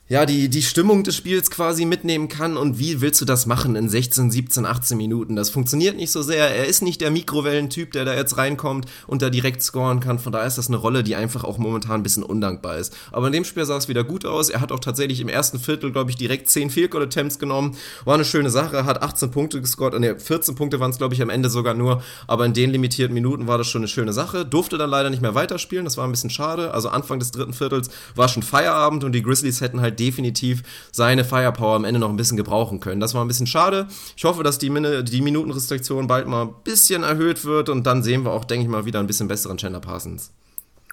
ja, 0.07 0.27
die, 0.27 0.49
die 0.49 0.61
Stimmung 0.61 1.03
des 1.03 1.15
Spiels 1.15 1.49
quasi 1.49 1.83
mitnehmen 1.83 2.27
kann 2.27 2.57
und 2.57 2.77
wie 2.77 3.01
willst 3.01 3.21
du 3.21 3.25
das 3.25 3.47
machen 3.47 3.75
in 3.75 3.89
16, 3.89 4.29
17, 4.29 4.63
18 4.63 4.95
Minuten? 4.95 5.35
Das 5.35 5.49
funktioniert 5.49 5.95
nicht 5.97 6.11
so 6.11 6.21
sehr. 6.21 6.55
Er 6.55 6.67
ist 6.67 6.83
nicht 6.83 7.01
der 7.01 7.09
Mikrowellentyp, 7.09 7.91
der 7.91 8.05
da 8.05 8.13
jetzt 8.13 8.37
reinkommt 8.37 8.85
und 9.07 9.23
da 9.23 9.31
direkt 9.31 9.63
scoren 9.63 10.01
kann. 10.01 10.19
Von 10.19 10.31
daher 10.31 10.45
ist 10.45 10.59
das 10.59 10.67
eine 10.67 10.77
Rolle, 10.77 11.03
die 11.03 11.15
einfach 11.15 11.43
auch 11.43 11.57
momentan 11.57 12.01
ein 12.01 12.03
bisschen 12.03 12.21
undankbar 12.21 12.77
ist. 12.77 12.95
Aber 13.11 13.25
in 13.27 13.33
dem 13.33 13.45
Spiel 13.45 13.65
sah 13.65 13.77
es 13.77 13.87
wieder 13.87 14.03
gut 14.03 14.25
aus. 14.25 14.51
Er 14.51 14.61
hat 14.61 14.71
auch 14.71 14.79
tatsächlich 14.79 15.21
im 15.21 15.27
ersten 15.27 15.57
Viertel, 15.57 15.91
glaube 15.91 16.11
ich, 16.11 16.17
direkt 16.17 16.51
10 16.51 16.69
Field 16.69 16.91
Goal 16.91 17.05
Attempts 17.05 17.39
genommen. 17.39 17.75
War 18.03 18.13
eine 18.13 18.25
schöne 18.25 18.51
Sache, 18.51 18.85
hat 18.85 19.01
18 19.01 19.31
Punkte 19.31 19.59
gescored. 19.59 19.99
Ne, 19.99 20.19
14 20.19 20.53
Punkte 20.53 20.79
waren 20.79 20.91
es, 20.91 20.99
glaube 20.99 21.15
ich, 21.15 21.21
am 21.23 21.31
Ende 21.31 21.49
sogar 21.49 21.73
nur. 21.73 22.03
Aber 22.27 22.45
in 22.45 22.53
den 22.53 22.69
limitierten 22.69 23.15
Minuten 23.15 23.47
war 23.47 23.57
das 23.57 23.65
schon 23.65 23.79
eine 23.79 23.87
schöne 23.87 24.13
Sache. 24.13 24.45
Durfte 24.45 24.77
dann 24.77 24.91
leider 24.91 25.09
nicht 25.09 25.23
mehr 25.23 25.33
weiterspielen. 25.33 25.85
Das 25.85 25.97
war 25.97 26.05
ein 26.05 26.11
bisschen 26.11 26.29
schade. 26.29 26.75
Also 26.75 26.89
Anfang 26.89 27.17
des 27.17 27.31
dritten 27.31 27.53
Viertels 27.53 27.89
war 28.13 28.29
schon 28.29 28.43
Feierabend 28.43 29.03
und 29.03 29.11
die 29.13 29.23
Grizzlies 29.23 29.61
hätten 29.61 29.81
halt 29.81 29.94
definitiv 29.99 30.63
seine 30.91 31.23
Firepower 31.23 31.75
am 31.75 31.85
Ende 31.85 31.99
noch 31.99 32.09
ein 32.09 32.17
bisschen 32.17 32.37
gebrauchen 32.37 32.79
können. 32.79 32.99
Das 32.99 33.13
war 33.13 33.23
ein 33.23 33.27
bisschen 33.27 33.47
schade. 33.47 33.87
Ich 34.15 34.23
hoffe, 34.23 34.43
dass 34.43 34.57
die, 34.57 34.69
Min 34.69 35.05
die 35.05 35.21
Minutenrestriktion 35.21 36.07
bald 36.07 36.27
mal 36.27 36.43
ein 36.43 36.53
bisschen 36.63 37.03
erhöht 37.03 37.45
wird 37.45 37.69
und 37.69 37.85
dann 37.85 38.03
sehen 38.03 38.23
wir 38.23 38.31
auch, 38.31 38.45
denke 38.45 38.63
ich 38.63 38.69
mal, 38.69 38.85
wieder 38.85 38.99
ein 38.99 39.07
bisschen 39.07 39.27
besseren 39.27 39.57
Chandler 39.57 39.79
Parsons. 39.79 40.31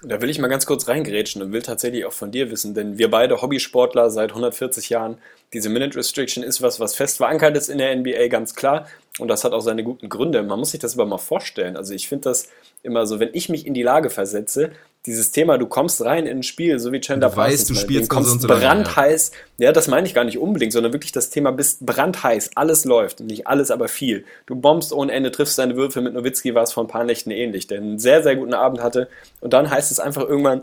Da 0.04 0.20
will 0.20 0.30
ich 0.30 0.40
mal 0.40 0.48
ganz 0.48 0.66
kurz 0.66 0.88
reingrätschen 0.88 1.42
und 1.42 1.52
will 1.52 1.62
tatsächlich 1.62 2.04
auch 2.04 2.12
von 2.12 2.32
dir 2.32 2.50
wissen, 2.50 2.74
denn 2.74 2.98
wir 2.98 3.08
beide 3.08 3.40
Hobbysportler 3.40 4.10
seit 4.10 4.30
140 4.30 4.88
Jahren, 4.90 5.18
diese 5.52 5.68
Minute 5.68 5.96
Restriction 5.96 6.42
ist 6.42 6.60
was, 6.60 6.80
was 6.80 6.96
fest 6.96 7.18
verankert 7.18 7.56
ist 7.56 7.68
in 7.68 7.78
der 7.78 7.94
NBA, 7.94 8.26
ganz 8.26 8.56
klar. 8.56 8.88
Und 9.18 9.28
das 9.28 9.44
hat 9.44 9.52
auch 9.52 9.60
seine 9.60 9.84
guten 9.84 10.08
Gründe. 10.08 10.42
Man 10.42 10.58
muss 10.58 10.72
sich 10.72 10.80
das 10.80 10.94
aber 10.94 11.06
mal 11.06 11.18
vorstellen. 11.18 11.76
Also 11.76 11.94
ich 11.94 12.08
finde 12.08 12.30
das 12.30 12.48
immer 12.82 13.06
so, 13.06 13.20
wenn 13.20 13.30
ich 13.32 13.48
mich 13.48 13.64
in 13.64 13.74
die 13.74 13.82
Lage 13.82 14.10
versetze, 14.10 14.72
dieses 15.06 15.32
Thema, 15.32 15.58
du 15.58 15.66
kommst 15.66 16.04
rein 16.04 16.26
in 16.26 16.38
ein 16.38 16.42
Spiel, 16.44 16.78
so 16.78 16.92
wie 16.92 17.00
Chandler 17.00 17.30
du 17.30 17.36
weißt, 17.36 17.68
du 17.68 17.74
spielst 17.74 18.08
kommst 18.08 18.40
so 18.40 18.46
brandheiß. 18.46 19.32
Ja. 19.58 19.66
ja, 19.66 19.72
das 19.72 19.88
meine 19.88 20.06
ich 20.06 20.14
gar 20.14 20.24
nicht 20.24 20.38
unbedingt, 20.38 20.72
sondern 20.72 20.92
wirklich 20.92 21.10
das 21.10 21.30
Thema 21.30 21.50
bist 21.50 21.84
brandheiß, 21.84 22.52
alles 22.54 22.84
läuft, 22.84 23.20
nicht 23.20 23.46
alles, 23.48 23.72
aber 23.72 23.88
viel. 23.88 24.24
Du 24.46 24.54
bombst 24.54 24.92
ohne 24.92 25.10
Ende, 25.10 25.32
triffst 25.32 25.58
deine 25.58 25.76
Würfel. 25.76 26.02
Mit 26.02 26.14
Nowitzki 26.14 26.54
war 26.54 26.62
es 26.62 26.72
vor 26.72 26.84
ein 26.84 26.88
paar 26.88 27.04
Nächten 27.04 27.32
ähnlich, 27.32 27.66
der 27.66 27.78
einen 27.78 27.98
sehr, 27.98 28.22
sehr 28.22 28.36
guten 28.36 28.54
Abend 28.54 28.80
hatte. 28.80 29.08
Und 29.40 29.52
dann 29.52 29.70
heißt 29.70 29.90
es 29.90 29.98
einfach 29.98 30.22
irgendwann, 30.22 30.62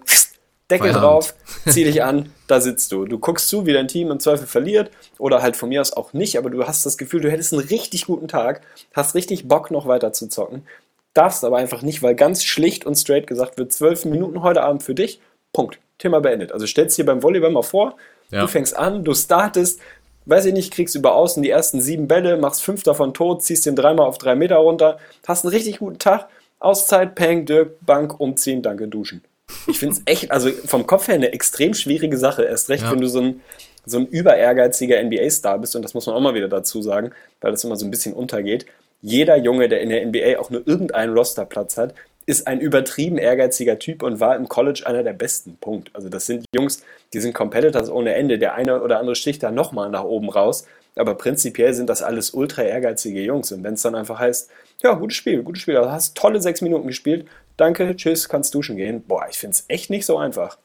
Deckel 0.70 0.94
Feierabend. 0.94 1.04
drauf, 1.04 1.34
zieh 1.68 1.84
dich 1.84 2.04
an, 2.04 2.32
da 2.48 2.62
sitzt 2.62 2.92
du. 2.92 3.06
Du 3.06 3.20
guckst 3.20 3.50
zu, 3.50 3.66
wie 3.66 3.74
dein 3.74 3.88
Team 3.88 4.12
im 4.12 4.20
Zweifel 4.20 4.48
verliert 4.48 4.92
oder 5.18 5.42
halt 5.42 5.58
von 5.58 5.68
mir 5.68 5.82
aus 5.82 5.94
auch 5.94 6.14
nicht, 6.14 6.38
aber 6.38 6.50
du 6.50 6.66
hast 6.66 6.86
das 6.86 6.98
Gefühl, 6.98 7.22
du 7.22 7.32
hättest 7.32 7.54
einen 7.54 7.64
richtig 7.64 8.06
guten 8.06 8.28
Tag, 8.28 8.62
hast 8.94 9.16
richtig 9.16 9.48
Bock 9.48 9.72
noch 9.72 9.88
weiter 9.88 10.14
zu 10.14 10.30
zocken 10.30 10.64
darfst 11.14 11.44
aber 11.44 11.58
einfach 11.58 11.82
nicht, 11.82 12.02
weil 12.04 12.16
ganz 12.16 12.44
schlicht 12.44 12.86
und 12.86 12.96
straight 12.96 13.28
gesagt 13.28 13.58
wird, 13.58 13.74
zwölf 13.74 14.06
Minuten 14.06 14.44
heute 14.44 14.62
Abend 14.62 14.84
für 14.84 14.96
dich, 14.96 15.20
Punkt. 15.54 15.80
Thema 16.00 16.22
beendet. 16.22 16.52
Also 16.52 16.66
stellst 16.66 16.98
dir 16.98 17.06
beim 17.06 17.22
Volleyball 17.22 17.52
mal 17.52 17.62
vor, 17.62 17.98
ja. 18.32 18.42
du 18.42 18.48
fängst 18.48 18.76
an, 18.76 19.04
du 19.04 19.14
startest, 19.14 19.82
weiß 20.26 20.46
ich 20.46 20.54
nicht, 20.54 20.74
kriegst 20.74 20.96
über 20.96 21.14
außen 21.14 21.44
die 21.44 21.50
ersten 21.50 21.82
sieben 21.82 22.08
Bälle, 22.08 22.38
machst 22.38 22.64
fünf 22.64 22.84
davon 22.84 23.14
tot, 23.14 23.44
ziehst 23.44 23.66
den 23.66 23.76
dreimal 23.76 24.08
auf 24.08 24.18
drei 24.18 24.36
Meter 24.36 24.58
runter, 24.58 24.98
hast 25.28 25.46
einen 25.46 25.54
richtig 25.54 25.80
guten 25.80 26.00
Tag, 26.00 26.30
Auszeit, 26.60 27.16
Peng, 27.16 27.46
Dirk, 27.46 27.86
Bank, 27.86 28.20
umziehen, 28.20 28.62
danke, 28.62 28.88
duschen. 28.88 29.24
Ich 29.68 29.80
finde 29.80 29.96
es 29.96 30.02
echt, 30.06 30.32
also 30.32 30.50
vom 30.52 30.88
Kopf 30.88 31.08
her 31.08 31.16
eine 31.16 31.34
extrem 31.34 31.74
schwierige 31.74 32.18
Sache. 32.18 32.44
Erst 32.44 32.70
recht, 32.70 32.84
ja. 32.84 32.92
wenn 32.92 33.02
du 33.02 33.08
so 33.08 33.22
ein, 33.22 33.42
so 33.86 34.00
ein 34.00 34.08
über 34.08 34.36
ehrgeiziger 34.36 35.02
NBA-Star 35.02 35.58
bist, 35.60 35.76
und 35.76 35.84
das 35.84 35.94
muss 35.94 36.06
man 36.06 36.16
auch 36.16 36.22
mal 36.22 36.34
wieder 36.34 36.50
dazu 36.50 36.82
sagen, 36.82 37.12
weil 37.42 37.52
das 37.52 37.64
immer 37.64 37.76
so 37.76 37.86
ein 37.86 37.92
bisschen 37.92 38.14
untergeht 38.14 38.66
jeder 39.02 39.38
Junge, 39.38 39.70
der 39.70 39.82
in 39.82 39.90
der 39.90 40.06
NBA 40.06 40.40
auch 40.40 40.50
nur 40.50 40.68
irgendeinen 40.68 41.16
Rosterplatz 41.16 41.78
hat, 41.78 41.94
ist 42.26 42.46
ein 42.46 42.60
übertrieben 42.60 43.18
ehrgeiziger 43.18 43.80
Typ 43.80 44.04
und 44.04 44.20
war 44.20 44.36
im 44.36 44.48
College 44.48 44.84
einer 44.86 45.02
der 45.02 45.14
besten. 45.14 45.58
Punkt. 45.60 45.90
Also 45.94 46.10
das 46.10 46.28
sind 46.28 46.46
Jungs, 46.54 46.84
die 47.12 47.20
sind 47.20 47.34
Competitors 47.34 47.90
ohne 47.90 48.14
Ende. 48.14 48.38
Der 48.38 48.54
eine 48.54 48.84
oder 48.84 49.00
andere 49.00 49.16
sticht 49.16 49.42
da 49.42 49.50
nochmal 49.50 49.90
nach 49.90 50.04
oben 50.04 50.30
raus. 50.30 50.68
Aber 50.96 51.16
prinzipiell 51.16 51.74
sind 51.74 51.90
das 51.90 52.04
alles 52.04 52.32
ultra 52.32 52.62
ehrgeizige 52.62 53.22
Jungs. 53.22 53.52
Und 53.52 53.64
wenn 53.64 53.74
es 53.74 53.82
dann 53.82 53.96
einfach 53.96 54.20
heißt, 54.20 54.52
ja, 54.84 54.94
gutes 54.94 55.18
Spiel, 55.18 55.42
gutes 55.42 55.64
Spiel, 55.64 55.76
du 55.76 55.92
hast 55.92 56.16
tolle 56.16 56.40
sechs 56.42 56.62
Minuten 56.62 56.88
gespielt, 56.88 57.26
danke, 57.58 57.96
tschüss, 57.96 58.30
kannst 58.30 58.54
duschen 58.54 58.78
gehen. 58.78 59.04
Boah, 59.08 59.26
ich 59.30 59.38
finde 59.38 59.56
es 59.56 59.66
echt 59.68 59.90
nicht 59.90 60.06
so 60.06 60.18
einfach. 60.18 60.58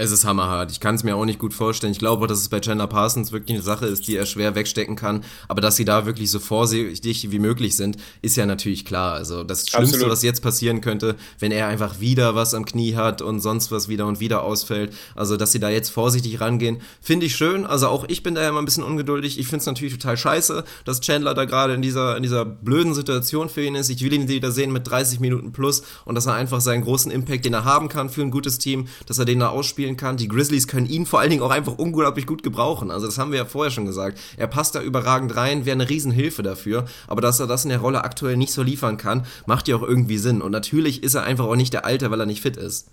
Es 0.00 0.12
ist 0.12 0.24
hammerhart. 0.24 0.70
Ich 0.70 0.80
kann 0.80 0.94
es 0.94 1.04
mir 1.04 1.14
auch 1.14 1.26
nicht 1.26 1.38
gut 1.38 1.52
vorstellen. 1.52 1.92
Ich 1.92 1.98
glaube, 1.98 2.26
dass 2.26 2.38
es 2.38 2.48
bei 2.48 2.58
Chandler 2.60 2.86
Parsons 2.86 3.32
wirklich 3.32 3.56
eine 3.56 3.62
Sache 3.62 3.84
ist, 3.84 4.08
die 4.08 4.16
er 4.16 4.24
schwer 4.24 4.54
wegstecken 4.54 4.96
kann. 4.96 5.22
Aber 5.46 5.60
dass 5.60 5.76
sie 5.76 5.84
da 5.84 6.06
wirklich 6.06 6.30
so 6.30 6.40
vorsichtig 6.40 7.30
wie 7.30 7.38
möglich 7.38 7.76
sind, 7.76 7.98
ist 8.22 8.34
ja 8.34 8.46
natürlich 8.46 8.86
klar. 8.86 9.12
Also 9.12 9.44
das 9.44 9.68
Schlimmste, 9.68 9.96
Absolut. 9.96 10.12
was 10.12 10.22
jetzt 10.22 10.40
passieren 10.40 10.80
könnte, 10.80 11.16
wenn 11.38 11.52
er 11.52 11.66
einfach 11.66 12.00
wieder 12.00 12.34
was 12.34 12.54
am 12.54 12.64
Knie 12.64 12.96
hat 12.96 13.20
und 13.20 13.40
sonst 13.40 13.72
was 13.72 13.88
wieder 13.88 14.06
und 14.06 14.20
wieder 14.20 14.42
ausfällt. 14.42 14.94
Also 15.14 15.36
dass 15.36 15.52
sie 15.52 15.60
da 15.60 15.68
jetzt 15.68 15.90
vorsichtig 15.90 16.40
rangehen, 16.40 16.80
finde 17.02 17.26
ich 17.26 17.36
schön. 17.36 17.66
Also 17.66 17.88
auch 17.88 18.06
ich 18.08 18.22
bin 18.22 18.34
da 18.34 18.40
ja 18.40 18.48
immer 18.48 18.62
ein 18.62 18.64
bisschen 18.64 18.84
ungeduldig. 18.84 19.38
Ich 19.38 19.48
finde 19.48 19.60
es 19.60 19.66
natürlich 19.66 19.92
total 19.92 20.16
scheiße, 20.16 20.64
dass 20.86 21.02
Chandler 21.02 21.34
da 21.34 21.44
gerade 21.44 21.74
in 21.74 21.82
dieser, 21.82 22.16
in 22.16 22.22
dieser 22.22 22.46
blöden 22.46 22.94
Situation 22.94 23.50
für 23.50 23.62
ihn 23.62 23.74
ist. 23.74 23.90
Ich 23.90 24.02
will 24.02 24.14
ihn 24.14 24.28
wieder 24.28 24.50
sehen 24.50 24.72
mit 24.72 24.88
30 24.88 25.20
Minuten 25.20 25.52
plus 25.52 25.82
und 26.06 26.14
dass 26.14 26.24
er 26.24 26.32
einfach 26.32 26.62
seinen 26.62 26.84
großen 26.84 27.12
Impact, 27.12 27.44
den 27.44 27.52
er 27.52 27.66
haben 27.66 27.90
kann 27.90 28.08
für 28.08 28.22
ein 28.22 28.30
gutes 28.30 28.56
Team, 28.56 28.88
dass 29.04 29.18
er 29.18 29.26
den 29.26 29.40
da 29.40 29.50
ausspielen 29.50 29.89
spielen 29.90 29.96
kann. 29.96 30.16
Die 30.16 30.28
Grizzlies 30.28 30.66
können 30.66 30.86
ihn 30.86 31.06
vor 31.06 31.20
allen 31.20 31.30
Dingen 31.30 31.42
auch 31.42 31.50
einfach 31.50 31.78
unglaublich 31.78 32.26
gut 32.26 32.42
gebrauchen. 32.42 32.90
Also 32.90 33.06
das 33.06 33.18
haben 33.18 33.32
wir 33.32 33.38
ja 33.38 33.44
vorher 33.44 33.70
schon 33.70 33.86
gesagt. 33.86 34.18
Er 34.36 34.46
passt 34.46 34.74
da 34.74 34.82
überragend 34.82 35.36
rein, 35.36 35.66
wäre 35.66 35.74
eine 35.74 35.88
Riesenhilfe 35.88 36.42
dafür. 36.42 36.84
Aber 37.08 37.20
dass 37.20 37.40
er 37.40 37.46
das 37.46 37.64
in 37.64 37.70
der 37.70 37.80
Rolle 37.80 38.04
aktuell 38.04 38.36
nicht 38.36 38.52
so 38.52 38.62
liefern 38.62 38.96
kann, 38.96 39.26
macht 39.46 39.68
ja 39.68 39.76
auch 39.76 39.82
irgendwie 39.82 40.18
Sinn. 40.18 40.42
Und 40.42 40.52
natürlich 40.52 41.02
ist 41.02 41.14
er 41.14 41.24
einfach 41.24 41.46
auch 41.46 41.56
nicht 41.56 41.72
der 41.72 41.84
Alte, 41.84 42.10
weil 42.10 42.20
er 42.20 42.26
nicht 42.26 42.42
fit 42.42 42.56
ist. 42.56 42.88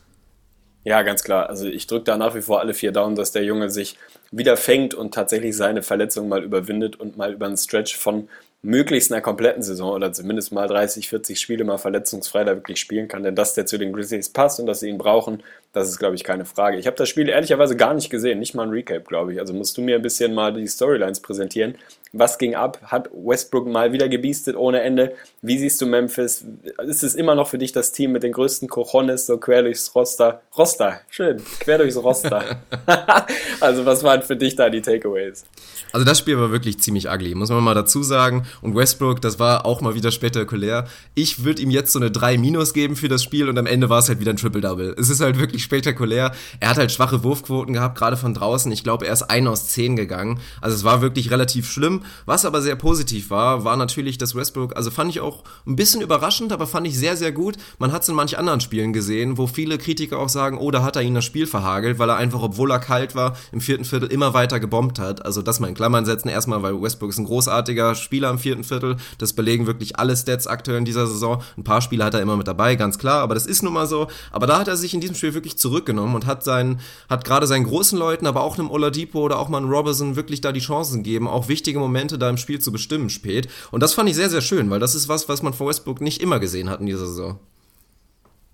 Ja, 0.84 1.02
ganz 1.02 1.24
klar. 1.24 1.50
Also 1.50 1.68
ich 1.68 1.86
drücke 1.88 2.06
da 2.06 2.18
nach 2.18 2.34
wie 2.34 2.42
vor 2.42 2.62
alle 2.62 2.74
vier 2.74 2.92
Daumen, 2.92 3.16
dass 3.16 3.32
der 3.32 3.44
Junge 3.44 3.70
sich 3.70 3.98
wieder 4.32 4.56
fängt 4.56 4.94
und 4.94 5.14
tatsächlich 5.14 5.56
seine 5.56 5.84
Verletzung 5.84 6.30
mal 6.30 6.44
überwindet 6.44 6.98
und 6.98 7.18
mal 7.18 7.34
über 7.34 7.46
einen 7.46 7.58
Stretch 7.58 7.96
von 7.98 8.30
möglichst 8.62 9.12
einer 9.12 9.22
kompletten 9.22 9.62
Saison 9.62 9.92
oder 9.92 10.12
zumindest 10.12 10.52
mal 10.52 10.68
30, 10.68 11.10
40 11.10 11.40
Spiele 11.40 11.64
mal 11.64 11.78
verletzungsfrei 11.78 12.44
da 12.44 12.56
wirklich 12.56 12.80
spielen 12.80 13.08
kann. 13.08 13.24
Denn 13.24 13.36
dass 13.36 13.54
der 13.54 13.66
zu 13.66 13.78
den 13.78 13.94
Grizzlies 13.94 14.30
passt 14.30 14.60
und 14.60 14.66
dass 14.66 14.80
sie 14.80 14.90
ihn 14.90 14.98
brauchen, 14.98 15.44
das 15.74 15.90
ist, 15.90 16.00
glaube 16.00 16.16
ich, 16.16 16.24
keine 16.24 16.46
Frage. 16.46 16.78
Ich 16.78 16.88
habe 16.88 16.98
das 16.98 17.08
Spiel 17.08 17.30
ehrlicherweise 17.30 17.76
gar 17.76 17.94
nicht 17.94 18.10
gesehen, 18.10 18.40
nicht 18.40 18.56
mal 18.56 18.64
ein 18.64 18.70
Recap, 18.70 19.08
glaube 19.08 19.34
ich. 19.34 19.40
Also 19.40 19.54
musst 19.54 19.78
du 19.78 19.82
mir 19.82 19.96
ein 19.96 20.02
bisschen 20.02 20.34
mal 20.34 20.54
die 20.54 20.68
Storylines 20.68 21.20
präsentieren. 21.20 21.76
Was 22.14 22.38
ging 22.38 22.56
ab? 22.56 22.80
Hat 22.84 23.10
Westbrook 23.14 23.68
mal 23.68 23.92
wieder 23.92 24.10
gebiestet 24.10 24.56
ohne 24.56 24.82
Ende? 24.82 25.14
Wie 25.42 25.58
siehst 25.58 25.80
du 25.82 25.86
Memphis? 25.86 26.46
Ist 26.88 27.04
es 27.04 27.16
immer 27.16 27.36
noch 27.36 27.48
für 27.48 27.58
dich 27.58 27.74
das 27.74 27.92
Team 27.92 28.12
mit 28.12 28.24
den 28.24 28.32
größten 28.32 28.70
Cojones, 28.70 29.28
so 29.28 29.38
quer 29.38 29.62
durchs 29.62 29.94
Roster? 29.94 30.42
Roster, 30.58 31.02
schön, 31.10 31.44
quer 31.60 31.78
durchs 31.78 31.98
Roster. 31.98 32.62
also 33.60 33.86
was 33.86 34.04
waren 34.04 34.24
für 34.24 34.36
dich 34.36 34.56
da 34.56 34.70
die 34.70 34.82
Takeaways? 34.82 35.46
Also 35.92 36.06
das 36.06 36.20
Spiel 36.20 36.38
war 36.38 36.52
wirklich 36.52 36.80
ziemlich 36.80 37.10
ugly, 37.10 37.36
muss 37.36 37.50
man 37.50 37.64
mal 37.64 37.74
dazu 37.74 38.04
sagen. 38.04 38.46
Und 38.62 38.76
Westbrook, 38.76 39.22
das 39.22 39.40
war 39.40 39.66
auch 39.66 39.82
mal 39.82 39.96
wieder 39.96 40.12
spektakulär. 40.12 40.88
Ich 41.16 41.44
würde 41.44 41.62
ihm 41.62 41.70
jetzt 41.70 41.94
so 41.94 42.00
eine 42.00 42.12
3 42.12 42.38
Minus 42.38 42.74
geben 42.74 42.96
für 42.96 43.08
das 43.08 43.24
Spiel 43.24 43.50
und 43.50 43.58
am 43.58 43.66
Ende 43.66 43.90
war 43.90 44.00
es 44.00 44.10
halt 44.10 44.20
wieder 44.20 44.32
ein 44.32 44.38
Triple-Double. 44.38 44.96
Es 44.98 45.10
ist 45.10 45.22
halt 45.22 45.40
wirklich 45.40 45.64
spektakulär. 45.64 46.32
Er 46.60 46.70
hat 46.70 46.78
halt 46.78 46.92
schwache 46.92 47.24
Wurfquoten 47.24 47.74
gehabt, 47.74 47.98
gerade 47.98 48.18
von 48.18 48.34
draußen. 48.34 48.72
Ich 48.72 48.84
glaube, 48.84 49.08
er 49.08 49.14
ist 49.14 49.24
1 49.24 49.48
aus 49.48 49.68
10 49.68 49.96
gegangen. 49.96 50.40
Also 50.62 50.76
es 50.76 50.84
war 50.84 51.02
wirklich 51.02 51.32
relativ 51.32 51.70
schlimm. 51.70 52.04
Was 52.26 52.46
aber 52.46 52.62
sehr 52.62 52.76
positiv 52.76 53.30
war, 53.30 53.64
war 53.64 53.78
natürlich, 53.78 54.18
dass 54.18 54.36
Westbrook, 54.36 54.76
also 54.76 54.92
fand 54.92 55.12
ich 55.12 55.20
auch 55.20 55.44
ein 55.66 55.76
bisschen 55.76 56.02
überraschend, 56.02 56.52
aber 56.52 56.68
fand 56.68 56.88
ich 56.88 56.98
sehr, 56.98 57.18
sehr 57.18 57.32
gut. 57.32 57.56
Man 57.80 57.92
hat 57.92 58.04
es 58.04 58.10
in 58.10 58.16
manch 58.16 58.38
anderen 58.38 58.62
Spielen 58.62 58.94
gesehen, 58.94 59.38
wo 59.38 59.48
viele 59.48 59.78
Kritiker 59.78 60.20
auch 60.20 60.30
sagen, 60.30 60.58
oh, 60.58 60.72
da 60.72 60.84
hat 60.84 60.96
er 60.96 61.02
ihn 61.02 61.16
das 61.16 61.26
Spiel 61.26 61.48
verhagelt, 61.48 62.00
weil 62.00 62.10
er 62.10 62.18
einfach, 62.18 62.42
obwohl 62.42 62.72
er 62.72 62.80
kalt 62.80 63.16
war, 63.16 63.38
im 63.52 63.62
vierten 63.62 63.86
Viertel 63.86 64.12
immer 64.12 64.34
weiter 64.34 64.60
gebombt 64.60 65.00
hat. 65.00 65.26
Also 65.26 65.42
das 65.42 65.60
mal 65.60 65.68
in 65.68 65.76
Klammern 65.78 66.06
setzen. 66.06 66.28
Erstmal, 66.28 66.62
weil 66.62 66.82
Westbrook 66.82 67.12
ist 67.12 67.20
ein 67.20 67.26
großartiger 67.26 67.96
Spieler 67.96 68.30
im 68.30 68.40
vierten 68.40 68.66
Viertel. 68.66 68.98
Das 69.18 69.32
belegen 69.32 69.68
wirklich 69.68 69.98
alle 69.98 70.18
Stats 70.18 70.48
aktuell 70.48 70.80
in 70.80 70.86
dieser 70.86 71.08
Saison. 71.08 71.42
Ein 71.56 71.64
paar 71.64 71.82
Spiele 71.82 72.04
hat 72.04 72.14
er 72.14 72.22
immer 72.22 72.36
mit 72.36 72.48
dabei, 72.48 72.76
ganz 72.76 72.98
klar, 73.00 73.22
aber 73.22 73.36
das 73.36 73.46
ist 73.46 73.64
nun 73.64 73.74
mal 73.74 73.88
so. 73.88 74.08
Aber 74.32 74.48
da 74.48 74.60
hat 74.60 74.68
er 74.68 74.76
sich 74.76 74.94
in 74.94 75.00
diesem 75.00 75.16
Spiel 75.16 75.34
wirklich 75.34 75.58
zurückgenommen 75.58 76.16
und 76.16 76.26
hat 76.26 76.44
seinen, 76.44 76.82
hat 77.10 77.24
gerade 77.24 77.48
seinen 77.48 77.66
großen 77.66 77.98
Leuten, 77.98 78.28
aber 78.28 78.42
auch 78.42 78.58
einem 78.58 78.70
Oladipo 78.70 79.22
oder 79.22 79.40
auch 79.40 79.48
mal 79.48 79.60
einem 79.60 79.70
Robertson 79.70 80.16
wirklich 80.18 80.42
da 80.42 80.52
die 80.52 80.60
Chancen 80.60 81.04
gegeben, 81.04 81.28
auch 81.28 81.48
wichtige 81.48 81.80
Momente 81.80 82.18
da 82.18 82.30
im 82.30 82.38
Spiel 82.38 82.60
zu 82.60 82.74
bestimmen 82.74 83.10
spät. 83.10 83.48
Und 83.72 83.84
das 83.84 83.94
fand 83.94 84.10
ich 84.10 84.16
sehr, 84.16 84.30
sehr 84.30 84.42
schön, 84.42 84.70
weil 84.70 84.80
das 84.80 84.96
ist 84.96 85.08
was, 85.08 85.30
was 85.30 85.44
man 85.44 85.54
von 85.54 85.68
Westbrook 85.68 86.02
nicht 86.02 86.22
immer 86.22 86.40
gesehen 86.40 86.70
hat 86.70 86.80
in 86.80 86.88
dieser 86.88 87.06
Saison. 87.06 87.40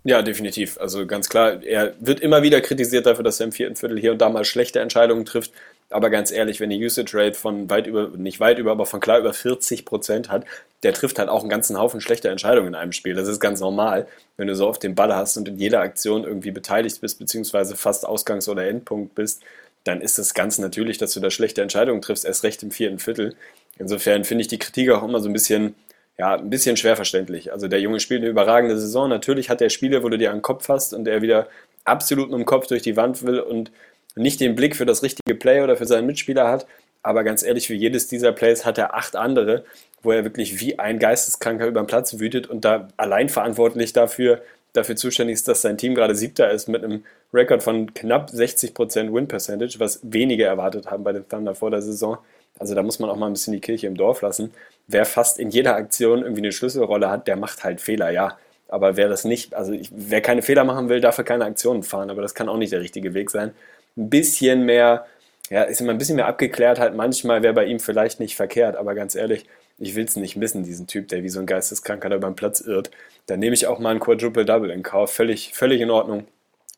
Ja, 0.05 0.21
definitiv. 0.21 0.77
Also 0.79 1.05
ganz 1.05 1.29
klar, 1.29 1.63
er 1.63 1.93
wird 2.01 2.19
immer 2.19 2.41
wieder 2.43 2.59
kritisiert 2.59 3.05
dafür, 3.05 3.23
dass 3.23 3.39
er 3.39 3.45
im 3.45 3.51
vierten 3.53 3.77
Viertel 3.77 3.97
hier 3.97 4.11
und 4.11 4.17
da 4.17 4.29
mal 4.29 4.43
schlechte 4.43 4.81
Entscheidungen 4.81 5.23
trifft. 5.23 5.51
Aber 5.93 6.09
ganz 6.09 6.31
ehrlich, 6.31 6.59
wenn 6.59 6.69
die 6.69 6.83
Usage 6.83 7.15
Rate 7.17 7.37
von 7.37 7.69
weit 7.69 7.87
über, 7.87 8.09
nicht 8.09 8.39
weit 8.39 8.59
über, 8.59 8.71
aber 8.71 8.85
von 8.85 8.99
klar 8.99 9.19
über 9.19 9.33
40 9.33 9.85
Prozent 9.85 10.29
hat, 10.29 10.45
der 10.83 10.93
trifft 10.93 11.19
halt 11.19 11.29
auch 11.29 11.41
einen 11.41 11.49
ganzen 11.49 11.77
Haufen 11.77 12.01
schlechter 12.01 12.29
Entscheidungen 12.29 12.69
in 12.69 12.75
einem 12.75 12.91
Spiel. 12.91 13.15
Das 13.15 13.27
ist 13.27 13.39
ganz 13.39 13.59
normal, 13.59 14.07
wenn 14.37 14.47
du 14.47 14.55
so 14.55 14.67
auf 14.67 14.79
den 14.79 14.95
Ball 14.95 15.15
hast 15.15 15.37
und 15.37 15.47
in 15.47 15.57
jeder 15.57 15.79
Aktion 15.81 16.23
irgendwie 16.23 16.51
beteiligt 16.51 16.99
bist, 17.01 17.19
beziehungsweise 17.19 17.75
fast 17.75 18.05
Ausgangs- 18.05 18.49
oder 18.49 18.67
Endpunkt 18.67 19.15
bist, 19.15 19.41
dann 19.83 20.01
ist 20.01 20.19
es 20.19 20.33
ganz 20.33 20.59
natürlich, 20.59 20.97
dass 20.97 21.13
du 21.13 21.19
da 21.19 21.29
schlechte 21.29 21.61
Entscheidungen 21.61 22.01
triffst, 22.01 22.25
erst 22.25 22.43
recht 22.43 22.63
im 22.63 22.71
vierten 22.71 22.99
Viertel. 22.99 23.35
Insofern 23.77 24.23
finde 24.23 24.43
ich 24.43 24.47
die 24.47 24.59
Kritik 24.59 24.89
auch 24.91 25.03
immer 25.03 25.19
so 25.19 25.29
ein 25.29 25.33
bisschen, 25.33 25.75
ja, 26.17 26.35
ein 26.35 26.49
bisschen 26.49 26.77
schwer 26.77 26.95
verständlich. 26.95 27.51
Also 27.51 27.67
der 27.67 27.81
Junge 27.81 27.99
spielt 27.99 28.21
eine 28.21 28.29
überragende 28.29 28.79
Saison. 28.79 29.09
Natürlich 29.09 29.49
hat 29.49 29.61
er 29.61 29.69
Spiele, 29.69 30.03
wo 30.03 30.09
du 30.09 30.17
dir 30.17 30.31
den 30.31 30.41
Kopf 30.41 30.69
hast 30.69 30.93
und 30.93 31.07
er 31.07 31.21
wieder 31.21 31.47
absolut 31.85 32.29
mit 32.29 32.39
dem 32.39 32.45
Kopf 32.45 32.67
durch 32.67 32.81
die 32.81 32.95
Wand 32.95 33.23
will 33.23 33.39
und 33.39 33.71
nicht 34.15 34.39
den 34.39 34.55
Blick 34.55 34.75
für 34.75 34.85
das 34.85 35.03
richtige 35.03 35.35
Play 35.35 35.61
oder 35.61 35.77
für 35.77 35.85
seinen 35.85 36.07
Mitspieler 36.07 36.47
hat. 36.47 36.65
Aber 37.01 37.23
ganz 37.23 37.43
ehrlich, 37.43 37.67
für 37.67 37.73
jedes 37.73 38.07
dieser 38.07 38.31
Plays 38.31 38.65
hat 38.65 38.77
er 38.77 38.93
acht 38.95 39.15
andere, 39.15 39.65
wo 40.01 40.11
er 40.11 40.23
wirklich 40.23 40.59
wie 40.59 40.79
ein 40.79 40.99
Geisteskranker 40.99 41.67
über 41.67 41.81
den 41.81 41.87
Platz 41.87 42.19
wütet 42.19 42.47
und 42.47 42.63
da 42.63 42.87
allein 42.97 43.29
verantwortlich 43.29 43.93
dafür, 43.93 44.41
dafür 44.73 44.95
zuständig 44.95 45.35
ist, 45.35 45.47
dass 45.47 45.61
sein 45.61 45.77
Team 45.77 45.95
gerade 45.95 46.15
Siebter 46.15 46.49
ist 46.51 46.67
mit 46.67 46.83
einem 46.83 47.03
Rekord 47.33 47.63
von 47.63 47.93
knapp 47.93 48.29
60% 48.29 49.13
Win 49.13 49.27
Percentage, 49.27 49.79
was 49.79 49.99
wenige 50.03 50.45
erwartet 50.45 50.89
haben 50.89 51.03
bei 51.03 51.11
den 51.11 51.27
Thunder 51.27 51.55
vor 51.55 51.71
der 51.71 51.81
Saison. 51.81 52.17
Also 52.59 52.75
da 52.75 52.83
muss 52.83 52.99
man 52.99 53.09
auch 53.09 53.17
mal 53.17 53.27
ein 53.27 53.33
bisschen 53.33 53.53
die 53.53 53.59
Kirche 53.59 53.87
im 53.87 53.97
Dorf 53.97 54.21
lassen. 54.21 54.53
Wer 54.87 55.05
fast 55.05 55.39
in 55.39 55.49
jeder 55.49 55.75
Aktion 55.75 56.21
irgendwie 56.21 56.41
eine 56.41 56.51
Schlüsselrolle 56.51 57.09
hat, 57.09 57.27
der 57.27 57.35
macht 57.35 57.63
halt 57.63 57.81
Fehler, 57.81 58.11
ja. 58.11 58.37
Aber 58.67 58.97
wer 58.97 59.09
das 59.09 59.23
nicht, 59.25 59.53
also 59.53 59.71
ich, 59.71 59.89
wer 59.91 60.21
keine 60.21 60.41
Fehler 60.41 60.63
machen 60.63 60.89
will, 60.89 61.01
darf 61.01 61.17
er 61.17 61.23
keine 61.23 61.45
Aktionen 61.45 61.83
fahren. 61.83 62.09
Aber 62.09 62.21
das 62.21 62.33
kann 62.33 62.49
auch 62.49 62.57
nicht 62.57 62.71
der 62.71 62.81
richtige 62.81 63.13
Weg 63.13 63.29
sein. 63.29 63.51
Ein 63.97 64.09
bisschen 64.09 64.65
mehr, 64.65 65.05
ja, 65.49 65.63
ist 65.63 65.81
immer 65.81 65.91
ein 65.91 65.97
bisschen 65.97 66.15
mehr 66.15 66.27
abgeklärt 66.27 66.79
halt 66.79 66.95
manchmal 66.95 67.43
wäre 67.43 67.53
bei 67.53 67.65
ihm 67.65 67.79
vielleicht 67.79 68.19
nicht 68.19 68.35
verkehrt. 68.35 68.75
Aber 68.75 68.95
ganz 68.95 69.15
ehrlich, 69.15 69.45
ich 69.79 69.95
will 69.95 70.05
es 70.05 70.15
nicht 70.15 70.35
missen, 70.35 70.63
diesen 70.63 70.87
Typ, 70.87 71.07
der 71.09 71.23
wie 71.23 71.29
so 71.29 71.39
ein 71.39 71.45
Geisteskranker 71.45 72.09
da 72.09 72.17
beim 72.17 72.35
Platz 72.35 72.61
irrt. 72.61 72.91
Dann 73.27 73.39
nehme 73.39 73.53
ich 73.53 73.67
auch 73.67 73.79
mal 73.79 73.91
ein 73.91 73.99
Quadruple-Double 73.99 74.71
in 74.71 74.83
Kauf. 74.83 75.11
Völlig, 75.13 75.53
völlig 75.53 75.81
in 75.81 75.89
Ordnung. 75.91 76.27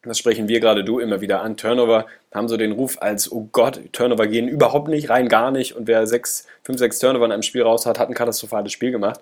Das 0.04 0.20
sprechen 0.20 0.48
wir 0.48 0.60
gerade 0.60 0.84
du 0.84 1.00
immer 1.00 1.20
wieder 1.22 1.42
an. 1.42 1.58
Turnover 1.58 2.06
haben 2.34 2.48
so 2.48 2.58
den 2.58 2.72
Ruf 2.72 3.02
als, 3.02 3.32
oh 3.32 3.50
Gott, 3.52 3.82
Turnover 3.92 4.28
gehen 4.28 4.48
überhaupt 4.48 4.88
nicht, 4.88 5.10
rein 5.10 5.28
gar 5.28 5.52
nicht. 5.52 5.76
Und 5.76 5.88
wer 5.88 6.06
sechs, 6.06 6.46
fünf, 6.64 6.78
sechs 6.78 7.00
Turnover 7.00 7.26
in 7.26 7.32
einem 7.32 7.42
Spiel 7.42 7.64
raus 7.64 7.86
hat, 7.86 7.98
hat 7.98 8.08
ein 8.08 8.14
katastrophales 8.14 8.72
Spiel 8.72 8.92
gemacht. 8.92 9.20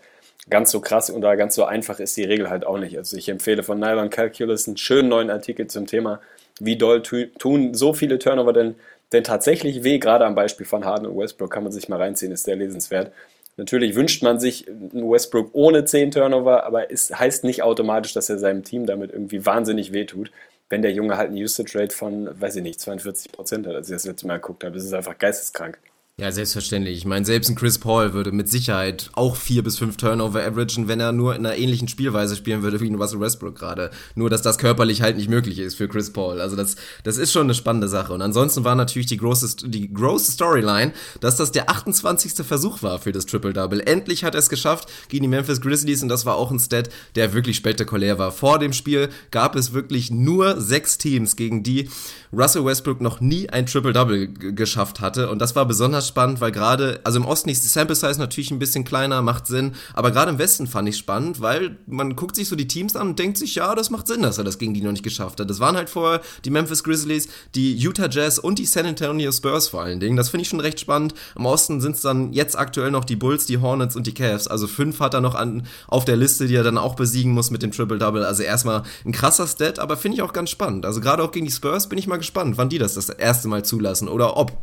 Ganz 0.50 0.72
so 0.72 0.82
krass 0.82 1.10
und 1.10 1.22
da 1.22 1.36
ganz 1.36 1.56
so 1.56 1.64
einfach 1.64 2.00
ist 2.00 2.18
die 2.18 2.26
Regel 2.26 2.50
halt 2.50 2.66
auch 2.66 2.78
nicht. 2.78 2.98
Also 2.98 3.16
ich 3.16 3.30
empfehle 3.30 3.64
von 3.64 3.80
Nylon 3.80 4.10
Calculus 4.10 4.68
einen 4.68 4.76
schönen 4.76 5.08
neuen 5.08 5.30
Artikel 5.30 5.68
zum 5.68 5.88
Thema, 5.88 6.20
wie 6.66 6.78
doll 6.78 7.02
tun 7.02 7.74
so 7.74 7.94
viele 7.94 8.20
Turnover 8.20 8.54
denn, 8.54 8.76
denn 9.12 9.24
tatsächlich 9.24 9.84
weh, 9.84 10.00
gerade 10.00 10.26
am 10.26 10.36
Beispiel 10.36 10.66
von 10.66 10.86
Harden 10.86 11.08
und 11.08 11.18
Westbrook 11.18 11.52
kann 11.52 11.64
man 11.64 11.72
sich 11.72 11.90
mal 11.90 12.02
reinziehen, 12.02 12.32
ist 12.32 12.46
sehr 12.46 12.56
lesenswert. 12.56 13.12
Natürlich 13.56 13.96
wünscht 13.96 14.24
man 14.24 14.40
sich 14.40 14.68
einen 14.68 15.10
Westbrook 15.10 15.52
ohne 15.54 15.86
10 15.86 16.12
Turnover, 16.12 16.64
aber 16.64 16.92
es 16.92 17.14
heißt 17.14 17.44
nicht 17.44 17.62
automatisch, 17.62 18.14
dass 18.14 18.30
er 18.30 18.40
seinem 18.40 18.64
Team 18.64 18.88
damit 18.88 19.12
irgendwie 19.12 19.46
wahnsinnig 19.46 19.94
wehtut 19.94 20.32
wenn 20.74 20.82
der 20.82 20.92
Junge 20.92 21.18
halt 21.18 21.30
eine 21.30 21.40
Usage 21.40 21.78
Rate 21.78 21.96
von, 21.96 22.30
weiß 22.42 22.56
ich 22.56 22.64
nicht, 22.64 22.80
42 22.80 23.32
Prozent 23.32 23.68
hat, 23.68 23.76
als 23.76 23.90
ich 23.90 23.96
das 23.96 24.06
letzte 24.06 24.26
Mal 24.26 24.38
geguckt 24.38 24.64
habe. 24.64 24.74
Das 24.74 24.84
ist 24.84 24.94
einfach 24.94 25.18
geisteskrank. 25.20 25.78
Ja, 26.22 26.32
selbstverständlich. 26.32 27.00
Ich 27.00 27.06
meine, 27.06 27.26
selbst 27.26 27.50
ein 27.50 27.56
Chris 27.56 27.80
Paul 27.80 28.14
würde 28.14 28.32
mit 28.32 28.48
Sicherheit 28.48 29.10
auch 29.14 29.36
vier 29.36 29.64
bis 29.64 29.80
fünf 29.80 29.98
Turnover 29.98 30.46
averagen, 30.46 30.88
wenn 30.88 31.00
er 31.00 31.12
nur 31.12 31.36
in 31.36 31.44
einer 31.44 31.58
ähnlichen 31.58 31.88
Spielweise 31.88 32.36
spielen 32.36 32.62
würde 32.62 32.80
wie 32.82 32.88
ein 32.88 33.02
Russell 33.02 33.20
Westbrook 33.20 33.56
gerade. 33.58 33.90
Nur, 34.14 34.30
dass 34.30 34.44
das 34.44 34.60
körperlich 34.60 35.02
halt 35.02 35.18
nicht 35.18 35.28
möglich 35.28 35.58
ist 35.58 35.74
für 35.74 35.88
Chris 35.88 36.14
Paul. 36.14 36.40
Also 36.40 36.56
das, 36.56 36.76
das 37.04 37.18
ist 37.18 37.32
schon 37.32 37.48
eine 37.48 37.56
spannende 37.56 37.88
Sache. 37.88 38.14
Und 38.14 38.22
ansonsten 38.22 38.64
war 38.64 38.76
natürlich 38.76 39.08
die 39.08 39.18
große, 39.18 39.68
die 39.68 39.92
große 39.92 40.34
Storyline, 40.34 40.94
dass 41.20 41.38
das 41.38 41.52
der 41.52 41.72
28. 41.72 42.46
Versuch 42.46 42.84
war 42.84 43.00
für 43.00 43.12
das 43.12 43.26
Triple-Double. 43.26 43.82
Endlich 43.82 44.24
hat 44.24 44.36
er 44.36 44.40
es 44.40 44.50
geschafft 44.50 44.92
gegen 45.10 45.24
die 45.24 45.30
Memphis 45.30 45.62
Grizzlies 45.62 46.04
und 46.04 46.10
das 46.10 46.28
war 46.28 46.36
auch 46.36 46.52
ein 46.52 46.60
Stat, 46.60 46.92
der 47.16 47.34
wirklich 47.34 47.58
spektakulär 47.58 48.20
war. 48.20 48.32
Vor 48.32 48.60
dem 48.60 48.74
Spiel 48.74 49.10
gab 49.32 49.56
es 49.56 49.74
wirklich 49.74 50.12
nur 50.12 50.62
sechs 50.62 51.00
Teams, 51.00 51.36
gegen 51.36 51.64
die 51.64 51.90
Russell 52.32 52.66
Westbrook 52.66 53.02
noch 53.02 53.20
nie 53.20 53.50
ein 53.50 53.66
Triple-Double 53.66 54.28
geschafft 54.28 55.00
hatte. 55.00 55.32
Und 55.32 55.40
das 55.40 55.56
war 55.56 55.66
besonders 55.66 56.03
spannend, 56.08 56.42
weil 56.42 56.52
gerade, 56.52 57.00
also 57.04 57.20
im 57.20 57.26
Osten 57.26 57.50
ist 57.50 57.64
die 57.64 57.68
Sample 57.68 57.96
Size 57.96 58.20
natürlich 58.20 58.52
ein 58.52 58.60
bisschen 58.60 58.84
kleiner, 58.84 59.22
macht 59.22 59.48
Sinn. 59.48 59.74
Aber 59.94 60.12
gerade 60.12 60.32
im 60.32 60.38
Westen 60.38 60.68
fand 60.68 60.88
ich 60.90 60.98
spannend, 60.98 61.42
weil 61.42 61.78
man 61.88 62.16
guckt 62.16 62.36
sich 62.36 62.48
so 62.48 62.56
die 62.56 62.68
Teams 62.68 62.96
an 62.96 63.10
und 63.10 63.20
denkt 63.20 63.38
sich, 63.38 63.56
ja, 63.56 63.76
das 63.76 63.90
macht 63.90 64.08
Sinn, 64.08 64.22
dass 64.22 64.38
er 64.38 64.44
das 64.44 64.58
gegen 64.58 64.74
die 64.74 64.82
noch 64.82 64.92
nicht 64.92 65.04
geschafft 65.04 65.40
hat. 65.40 65.50
Das 65.50 65.60
waren 65.60 65.76
halt 65.76 65.90
vorher 65.90 66.22
die 66.46 66.50
Memphis 66.50 66.84
Grizzlies, 66.84 67.28
die 67.56 67.76
Utah 67.76 68.10
Jazz 68.10 68.40
und 68.40 68.60
die 68.60 68.66
San 68.66 68.86
Antonio 68.86 69.32
Spurs 69.32 69.68
vor 69.68 69.82
allen 69.82 70.00
Dingen. 70.00 70.18
Das 70.18 70.30
finde 70.30 70.44
ich 70.44 70.50
schon 70.50 70.60
recht 70.60 70.80
spannend. 70.80 71.14
Im 71.36 71.46
Osten 71.46 71.82
sind 71.82 71.96
es 71.96 72.02
dann 72.02 72.34
jetzt 72.34 72.58
aktuell 72.58 72.92
noch 72.92 73.06
die 73.06 73.16
Bulls, 73.16 73.46
die 73.46 73.58
Hornets 73.58 73.96
und 73.96 74.08
die 74.08 74.14
Cavs. 74.14 74.48
Also 74.48 74.68
fünf 74.68 75.00
hat 75.00 75.14
er 75.14 75.22
noch 75.22 75.36
an, 75.36 75.66
auf 75.88 76.06
der 76.06 76.18
Liste, 76.18 76.48
die 76.48 76.56
er 76.56 76.64
dann 76.64 76.78
auch 76.78 76.96
besiegen 76.96 77.34
muss 77.34 77.52
mit 77.52 77.64
dem 77.64 77.72
Triple-Double. 77.72 78.24
Also 78.24 78.44
erstmal 78.44 78.84
ein 79.06 79.12
krasser 79.12 79.48
Stat, 79.48 79.80
aber 79.80 79.98
finde 79.98 80.18
ich 80.18 80.22
auch 80.22 80.34
ganz 80.34 80.50
spannend. 80.50 80.86
Also 80.86 81.02
gerade 81.02 81.24
auch 81.24 81.32
gegen 81.32 81.46
die 81.46 81.52
Spurs 81.52 81.90
bin 81.90 81.98
ich 81.98 82.08
mal 82.08 82.18
gespannt, 82.18 82.58
wann 82.58 82.70
die 82.70 82.78
das 82.78 82.94
das 82.94 83.10
erste 83.10 83.48
Mal 83.48 83.64
zulassen 83.64 84.08
oder 84.08 84.38
ob. 84.38 84.58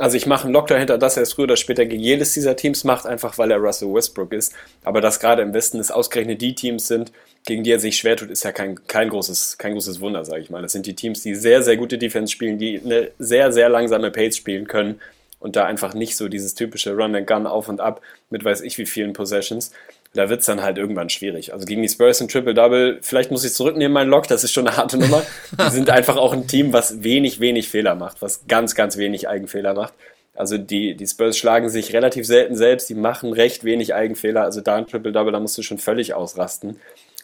Also 0.00 0.16
ich 0.16 0.24
mache 0.24 0.44
einen 0.44 0.54
Lock 0.54 0.66
dahinter, 0.68 0.96
dass 0.96 1.18
er 1.18 1.24
es 1.24 1.34
früher 1.34 1.44
oder 1.44 1.58
später 1.58 1.84
gegen 1.84 2.02
jedes 2.02 2.32
dieser 2.32 2.56
Teams 2.56 2.84
macht, 2.84 3.04
einfach 3.04 3.36
weil 3.36 3.50
er 3.50 3.58
Russell 3.58 3.92
Westbrook 3.92 4.32
ist. 4.32 4.54
Aber 4.82 5.02
dass 5.02 5.20
gerade 5.20 5.42
im 5.42 5.52
Westen 5.52 5.78
es 5.78 5.90
ausgerechnet 5.90 6.40
die 6.40 6.54
Teams 6.54 6.88
sind, 6.88 7.12
gegen 7.44 7.64
die 7.64 7.70
er 7.70 7.80
sich 7.80 7.98
schwer 7.98 8.16
tut, 8.16 8.30
ist 8.30 8.42
ja 8.42 8.50
kein, 8.50 8.86
kein, 8.86 9.10
großes, 9.10 9.58
kein 9.58 9.74
großes 9.74 10.00
Wunder, 10.00 10.24
sage 10.24 10.40
ich 10.40 10.48
mal. 10.48 10.62
Das 10.62 10.72
sind 10.72 10.86
die 10.86 10.94
Teams, 10.94 11.22
die 11.22 11.34
sehr, 11.34 11.62
sehr 11.62 11.76
gute 11.76 11.98
Defense 11.98 12.32
spielen, 12.32 12.58
die 12.58 12.80
eine 12.82 13.10
sehr, 13.18 13.52
sehr 13.52 13.68
langsame 13.68 14.10
Pace 14.10 14.38
spielen 14.38 14.66
können 14.66 14.98
und 15.38 15.56
da 15.56 15.66
einfach 15.66 15.92
nicht 15.92 16.16
so 16.16 16.28
dieses 16.28 16.54
typische 16.54 16.96
Run 16.96 17.14
and 17.14 17.26
Gun 17.26 17.46
auf 17.46 17.68
und 17.68 17.82
ab 17.82 18.00
mit 18.30 18.42
weiß 18.42 18.62
ich 18.62 18.78
wie 18.78 18.86
vielen 18.86 19.12
Possessions 19.12 19.70
da 20.14 20.28
wird 20.28 20.40
es 20.40 20.46
dann 20.46 20.62
halt 20.62 20.76
irgendwann 20.76 21.08
schwierig. 21.08 21.52
Also 21.52 21.66
gegen 21.66 21.82
die 21.82 21.88
Spurs 21.88 22.20
im 22.20 22.28
Triple-Double, 22.28 22.98
vielleicht 23.00 23.30
muss 23.30 23.44
ich 23.44 23.52
zurücknehmen, 23.52 23.92
mein 23.92 24.08
Lock, 24.08 24.26
das 24.26 24.42
ist 24.42 24.52
schon 24.52 24.66
eine 24.66 24.76
harte 24.76 24.98
Nummer. 24.98 25.22
Die 25.52 25.70
sind 25.70 25.88
einfach 25.90 26.16
auch 26.16 26.32
ein 26.32 26.48
Team, 26.48 26.72
was 26.72 27.04
wenig, 27.04 27.38
wenig 27.38 27.68
Fehler 27.68 27.94
macht, 27.94 28.20
was 28.20 28.46
ganz, 28.48 28.74
ganz 28.74 28.96
wenig 28.96 29.28
Eigenfehler 29.28 29.74
macht. 29.74 29.94
Also 30.34 30.58
die, 30.58 30.94
die 30.94 31.06
Spurs 31.06 31.36
schlagen 31.36 31.68
sich 31.68 31.92
relativ 31.92 32.26
selten 32.26 32.56
selbst, 32.56 32.88
die 32.88 32.94
machen 32.94 33.32
recht 33.32 33.62
wenig 33.62 33.94
Eigenfehler. 33.94 34.42
Also 34.42 34.60
da 34.60 34.76
ein 34.76 34.86
Triple-Double, 34.86 35.32
da 35.32 35.38
musst 35.38 35.58
du 35.58 35.62
schon 35.62 35.78
völlig 35.78 36.14
ausrasten. 36.14 36.80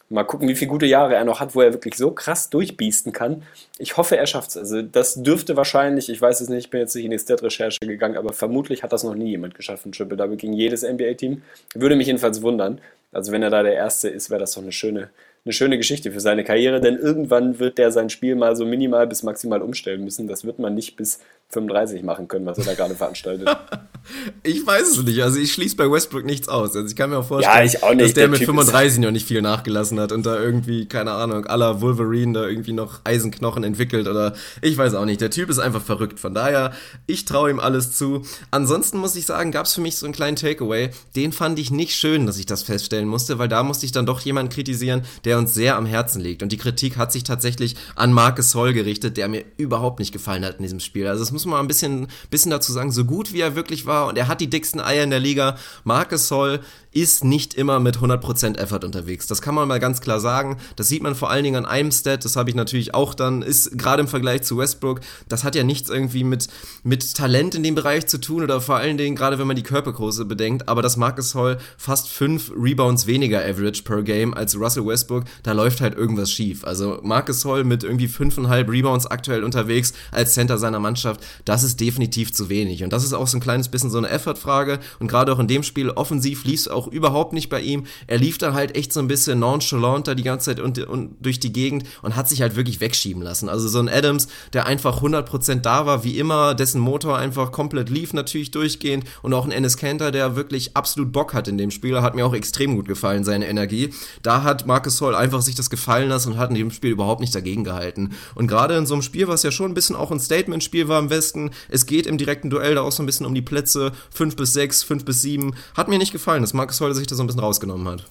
Mal 0.09 0.23
gucken, 0.23 0.47
wie 0.47 0.55
viele 0.55 0.71
gute 0.71 0.85
Jahre 0.85 1.15
er 1.15 1.25
noch 1.25 1.41
hat, 1.41 1.53
wo 1.53 1.61
er 1.61 1.73
wirklich 1.73 1.95
so 1.95 2.11
krass 2.11 2.49
durchbiesten 2.49 3.11
kann. 3.11 3.43
Ich 3.77 3.97
hoffe, 3.97 4.15
er 4.15 4.25
schafft 4.25 4.51
es. 4.51 4.57
Also 4.57 4.81
das 4.81 5.21
dürfte 5.21 5.57
wahrscheinlich, 5.57 6.09
ich 6.09 6.21
weiß 6.21 6.39
es 6.39 6.47
nicht, 6.47 6.65
ich 6.65 6.69
bin 6.69 6.79
jetzt 6.79 6.95
nicht 6.95 7.03
in 7.03 7.11
die 7.11 7.19
Stat-Recherche 7.19 7.79
gegangen, 7.81 8.15
aber 8.15 8.31
vermutlich 8.31 8.83
hat 8.83 8.93
das 8.93 9.03
noch 9.03 9.15
nie 9.15 9.31
jemand 9.31 9.55
geschafft, 9.55 9.85
ein 9.85 9.91
Triple-Double 9.91 10.37
gegen 10.37 10.53
jedes 10.53 10.83
NBA-Team. 10.83 11.41
Würde 11.75 11.97
mich 11.97 12.07
jedenfalls 12.07 12.41
wundern. 12.41 12.79
Also 13.11 13.31
wenn 13.33 13.43
er 13.43 13.49
da 13.49 13.63
der 13.63 13.73
Erste 13.73 14.07
ist, 14.07 14.29
wäre 14.29 14.39
das 14.39 14.53
doch 14.53 14.61
eine 14.61 14.71
schöne, 14.71 15.09
eine 15.47 15.53
schöne 15.53 15.77
Geschichte 15.77 16.11
für 16.11 16.19
seine 16.19 16.43
Karriere, 16.43 16.81
denn 16.81 16.97
irgendwann 16.97 17.57
wird 17.57 17.77
der 17.77 17.91
sein 17.91 18.09
Spiel 18.09 18.35
mal 18.35 18.55
so 18.57 18.65
minimal 18.65 19.07
bis 19.07 19.23
maximal 19.23 19.61
umstellen 19.61 20.03
müssen. 20.03 20.27
Das 20.27 20.43
wird 20.43 20.59
man 20.59 20.75
nicht 20.75 20.97
bis 20.97 21.19
35 21.49 22.03
machen 22.03 22.27
können, 22.27 22.45
was 22.45 22.57
er 22.57 22.65
da 22.65 22.73
gerade 22.73 22.95
veranstaltet. 22.95 23.47
ich 24.43 24.67
weiß 24.67 24.89
es 24.89 25.03
nicht. 25.03 25.23
Also 25.23 25.39
ich 25.39 25.53
schließe 25.53 25.77
bei 25.77 25.89
Westbrook 25.89 26.25
nichts 26.25 26.49
aus. 26.49 26.75
Also 26.75 26.85
ich 26.85 26.95
kann 26.97 27.09
mir 27.09 27.19
auch 27.19 27.25
vorstellen, 27.25 27.57
Ja, 27.57 27.63
ich 27.63 27.81
auch 27.81 27.91
nicht. 27.91 28.01
dass 28.01 28.13
der, 28.13 28.23
Der 28.23 28.29
mit 28.31 28.39
Typ 28.39 28.47
35 28.47 28.99
noch 28.99 29.11
nicht 29.11 29.25
viel 29.25 29.41
nachgelassen 29.41 29.97
hat 29.97 30.11
und 30.11 30.25
da 30.25 30.37
irgendwie, 30.37 30.87
keine 30.87 31.11
Ahnung, 31.11 31.45
aller 31.45 31.79
Wolverine 31.79 32.33
da 32.33 32.47
irgendwie 32.47 32.73
noch 32.73 32.99
Eisenknochen 33.05 33.63
entwickelt 33.63 34.09
oder 34.09 34.33
ich 34.61 34.77
weiß 34.77 34.93
auch 34.95 35.05
nicht. 35.05 35.21
Der 35.21 35.29
Typ 35.29 35.49
ist 35.49 35.59
einfach 35.59 35.81
verrückt. 35.81 36.19
Von 36.19 36.33
daher, 36.33 36.73
ich 37.05 37.23
traue 37.23 37.49
ihm 37.49 37.61
alles 37.61 37.93
zu. 37.93 38.23
Ansonsten 38.51 38.97
muss 38.97 39.15
ich 39.15 39.25
sagen, 39.25 39.51
gab 39.51 39.67
es 39.67 39.73
für 39.73 39.81
mich 39.81 39.95
so 39.95 40.05
einen 40.05 40.13
kleinen 40.13 40.35
Takeaway. 40.35 40.89
Den 41.15 41.31
fand 41.31 41.59
ich 41.59 41.71
nicht 41.71 41.95
schön, 41.95 42.25
dass 42.25 42.37
ich 42.37 42.45
das 42.45 42.63
feststellen 42.63 43.07
musste, 43.07 43.39
weil 43.39 43.47
da 43.47 43.63
musste 43.63 43.85
ich 43.85 43.93
dann 43.93 44.05
doch 44.05 44.19
jemanden 44.19 44.51
kritisieren, 44.51 45.03
der 45.23 45.36
uns 45.37 45.53
sehr 45.53 45.77
am 45.77 45.85
Herzen 45.85 46.21
liegt. 46.21 46.43
Und 46.43 46.51
die 46.51 46.57
Kritik 46.57 46.97
hat 46.97 47.11
sich 47.11 47.23
tatsächlich 47.23 47.75
an 47.95 48.11
Marcus 48.13 48.53
Hall 48.55 48.73
gerichtet, 48.73 49.17
der 49.17 49.27
mir 49.27 49.45
überhaupt 49.57 49.99
nicht 49.99 50.11
gefallen 50.11 50.45
hat 50.45 50.57
in 50.57 50.63
diesem 50.63 50.79
Spiel. 50.79 51.07
Also 51.07 51.23
das 51.23 51.31
muss 51.31 51.45
man 51.45 51.53
mal 51.53 51.59
ein 51.59 51.67
bisschen, 51.67 52.07
bisschen 52.29 52.51
dazu 52.51 52.71
sagen, 52.71 52.91
so 52.91 53.05
gut 53.05 53.33
wie 53.33 53.41
er 53.41 53.55
wirklich 53.55 53.85
war 53.85 54.07
und 54.07 54.17
er 54.17 54.27
hat 54.27 54.41
die 54.41 54.49
dicksten 54.49 54.81
Eier 54.81 55.03
in 55.03 55.09
der 55.09 55.19
Liga. 55.19 55.57
Marcus 55.83 56.29
Hall 56.31 56.61
ist 56.91 57.23
nicht 57.23 57.53
immer 57.53 57.79
mit 57.79 57.97
100% 57.97 58.57
Effort 58.57 58.83
unterwegs. 58.83 59.27
Das 59.27 59.41
kann 59.41 59.53
man 59.53 59.67
mal 59.67 59.79
ganz 59.79 60.01
klar 60.01 60.19
sagen. 60.19 60.57
Das 60.75 60.87
sieht 60.87 61.03
man 61.03 61.13
vor 61.13 61.29
allen 61.29 61.43
Dingen 61.43 61.57
an 61.57 61.65
einem 61.65 61.91
Stat, 61.91 62.25
das 62.25 62.35
habe 62.35 62.49
ich 62.49 62.55
natürlich 62.55 62.95
auch 62.95 63.13
dann, 63.13 63.43
ist 63.43 63.77
gerade 63.77 64.01
im 64.01 64.07
Vergleich 64.07 64.41
zu 64.41 64.57
Westbrook, 64.57 65.01
das 65.29 65.43
hat 65.43 65.53
ja 65.53 65.63
nichts 65.63 65.89
irgendwie 65.89 66.23
mit, 66.23 66.47
mit 66.83 67.13
Talent 67.15 67.53
in 67.53 67.61
dem 67.61 67.75
Bereich 67.75 68.07
zu 68.07 68.19
tun 68.19 68.43
oder 68.43 68.61
vor 68.61 68.77
allen 68.77 68.97
Dingen, 68.97 69.15
gerade 69.15 69.37
wenn 69.37 69.45
man 69.45 69.55
die 69.55 69.63
Körpergröße 69.63 70.25
bedenkt, 70.25 70.67
aber 70.67 70.81
dass 70.81 70.97
Marcus 70.97 71.35
Hall 71.35 71.59
fast 71.77 72.09
fünf 72.09 72.51
Rebounds 72.57 73.05
weniger 73.05 73.45
Average 73.45 73.83
per 73.83 74.01
Game 74.01 74.33
als 74.33 74.57
Russell 74.59 74.87
Westbrook, 74.87 75.25
da 75.43 75.53
läuft 75.53 75.81
halt 75.81 75.95
irgendwas 75.95 76.31
schief. 76.31 76.63
Also 76.63 76.99
Marcus 77.03 77.45
Hall 77.45 77.63
mit 77.63 77.83
irgendwie 77.83 78.07
fünfeinhalb 78.07 78.69
Rebounds 78.69 79.07
aktuell 79.07 79.43
unterwegs 79.43 79.93
als 80.11 80.33
Center 80.33 80.57
seiner 80.57 80.79
Mannschaft, 80.79 81.21
das 81.45 81.63
ist 81.63 81.79
definitiv 81.79 82.33
zu 82.33 82.49
wenig. 82.49 82.83
Und 82.83 82.91
das 82.91 83.03
ist 83.03 83.13
auch 83.13 83.27
so 83.27 83.37
ein 83.37 83.41
kleines 83.41 83.69
bisschen 83.69 83.89
so 83.89 83.97
eine 83.97 84.09
Effort-Frage. 84.09 84.79
Und 84.99 85.07
gerade 85.07 85.31
auch 85.31 85.39
in 85.39 85.47
dem 85.47 85.63
Spiel 85.63 85.89
offensiv 85.91 86.43
lief 86.43 86.57
auch 86.67 86.87
überhaupt 86.87 87.33
nicht 87.33 87.49
bei 87.49 87.61
ihm. 87.61 87.85
Er 88.07 88.17
lief 88.17 88.39
da 88.39 88.53
halt 88.53 88.75
echt 88.75 88.91
so 88.91 88.99
ein 88.99 89.07
bisschen 89.07 89.39
nonchalant 89.39 90.07
da 90.07 90.15
die 90.15 90.23
ganze 90.23 90.45
Zeit 90.45 90.59
und, 90.59 90.79
und 90.79 91.15
durch 91.21 91.39
die 91.39 91.53
Gegend 91.53 91.83
und 92.01 92.15
hat 92.15 92.27
sich 92.27 92.41
halt 92.41 92.55
wirklich 92.55 92.81
wegschieben 92.81 93.21
lassen. 93.21 93.47
Also 93.47 93.67
so 93.67 93.79
ein 93.79 93.89
Adams, 93.89 94.27
der 94.53 94.65
einfach 94.65 95.03
100% 95.03 95.61
da 95.61 95.85
war, 95.85 96.03
wie 96.03 96.17
immer, 96.17 96.55
dessen 96.55 96.81
Motor 96.81 97.17
einfach 97.17 97.51
komplett 97.51 97.89
lief 97.89 98.13
natürlich 98.13 98.51
durchgehend 98.51 99.05
und 99.21 99.33
auch 99.33 99.45
ein 99.45 99.51
Ennis 99.51 99.77
Kanter, 99.77 100.11
der 100.11 100.35
wirklich 100.35 100.75
absolut 100.75 101.11
Bock 101.11 101.33
hat 101.33 101.47
in 101.47 101.57
dem 101.57 101.69
Spiel, 101.69 102.01
hat 102.01 102.15
mir 102.15 102.25
auch 102.25 102.33
extrem 102.33 102.75
gut 102.75 102.87
gefallen, 102.87 103.23
seine 103.23 103.47
Energie. 103.47 103.93
Da 104.23 104.43
hat 104.43 104.65
Marcus 104.65 104.99
Hall 105.01 105.06
einfach 105.15 105.41
sich 105.41 105.55
das 105.55 105.69
gefallen 105.69 106.09
lassen 106.09 106.33
und 106.33 106.37
hat 106.37 106.49
in 106.49 106.55
dem 106.55 106.71
Spiel 106.71 106.91
überhaupt 106.91 107.21
nicht 107.21 107.35
dagegen 107.35 107.63
gehalten. 107.63 108.15
Und 108.35 108.47
gerade 108.47 108.75
in 108.75 108.85
so 108.85 108.93
einem 108.93 109.01
Spiel, 109.01 109.27
was 109.27 109.43
ja 109.43 109.51
schon 109.51 109.71
ein 109.71 109.73
bisschen 109.73 109.95
auch 109.95 110.11
ein 110.11 110.19
Statement-Spiel 110.19 110.87
war 110.87 110.99
im 110.99 111.09
Westen, 111.09 111.51
es 111.69 111.85
geht 111.85 112.07
im 112.07 112.17
direkten 112.17 112.49
Duell 112.49 112.75
da 112.75 112.81
auch 112.81 112.91
so 112.91 113.03
ein 113.03 113.05
bisschen 113.05 113.25
um 113.25 113.35
die 113.35 113.41
Plätze 113.41 113.91
5 114.11 114.35
bis 114.35 114.53
6, 114.53 114.83
5 114.83 115.05
bis 115.05 115.21
7, 115.21 115.55
hat 115.75 115.87
mir 115.87 115.97
nicht 115.97 116.11
gefallen, 116.11 116.41
dass 116.41 116.53
Marcus 116.53 116.81
Hall 116.81 116.93
sich 116.93 117.07
da 117.07 117.15
so 117.15 117.23
ein 117.23 117.27
bisschen 117.27 117.41
rausgenommen 117.41 117.87
hat. 117.87 118.05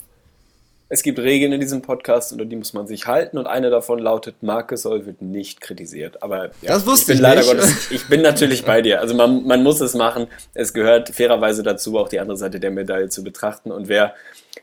Es 0.89 1.03
gibt 1.03 1.19
Regeln 1.19 1.53
in 1.53 1.61
diesem 1.61 1.83
Podcast, 1.83 2.31
unter 2.31 2.45
die 2.45 2.55
muss 2.55 2.73
man 2.73 2.87
sich 2.87 3.09
halten 3.09 3.39
und 3.39 3.49
eine 3.49 3.71
davon 3.71 3.99
lautet, 3.99 4.37
Marcus 4.43 4.83
Soll 4.83 5.05
wird 5.05 5.21
nicht 5.21 5.61
kritisiert. 5.61 6.23
Aber 6.23 6.51
ja, 6.63 6.75
Das 6.75 6.87
wusste 6.87 7.13
ich 7.13 7.19
bin 7.21 7.27
ich 7.29 7.35
leider 7.35 7.41
nicht. 7.41 7.51
Gottes, 7.51 7.87
ich 7.91 8.07
bin 8.07 8.23
natürlich 8.23 8.65
bei 8.65 8.83
dir. 8.83 9.01
Also 9.01 9.17
man, 9.17 9.45
man 9.45 9.65
muss 9.65 9.81
es 9.81 9.95
machen. 9.95 10.29
Es 10.55 10.73
gehört 10.73 11.09
fairerweise 11.09 11.65
dazu, 11.65 11.99
auch 11.99 12.09
die 12.09 12.21
andere 12.21 12.37
Seite 12.37 12.61
der 12.61 12.71
Medaille 12.71 13.09
zu 13.09 13.25
betrachten. 13.25 13.73
Und 13.73 13.89
wer, 13.89 14.15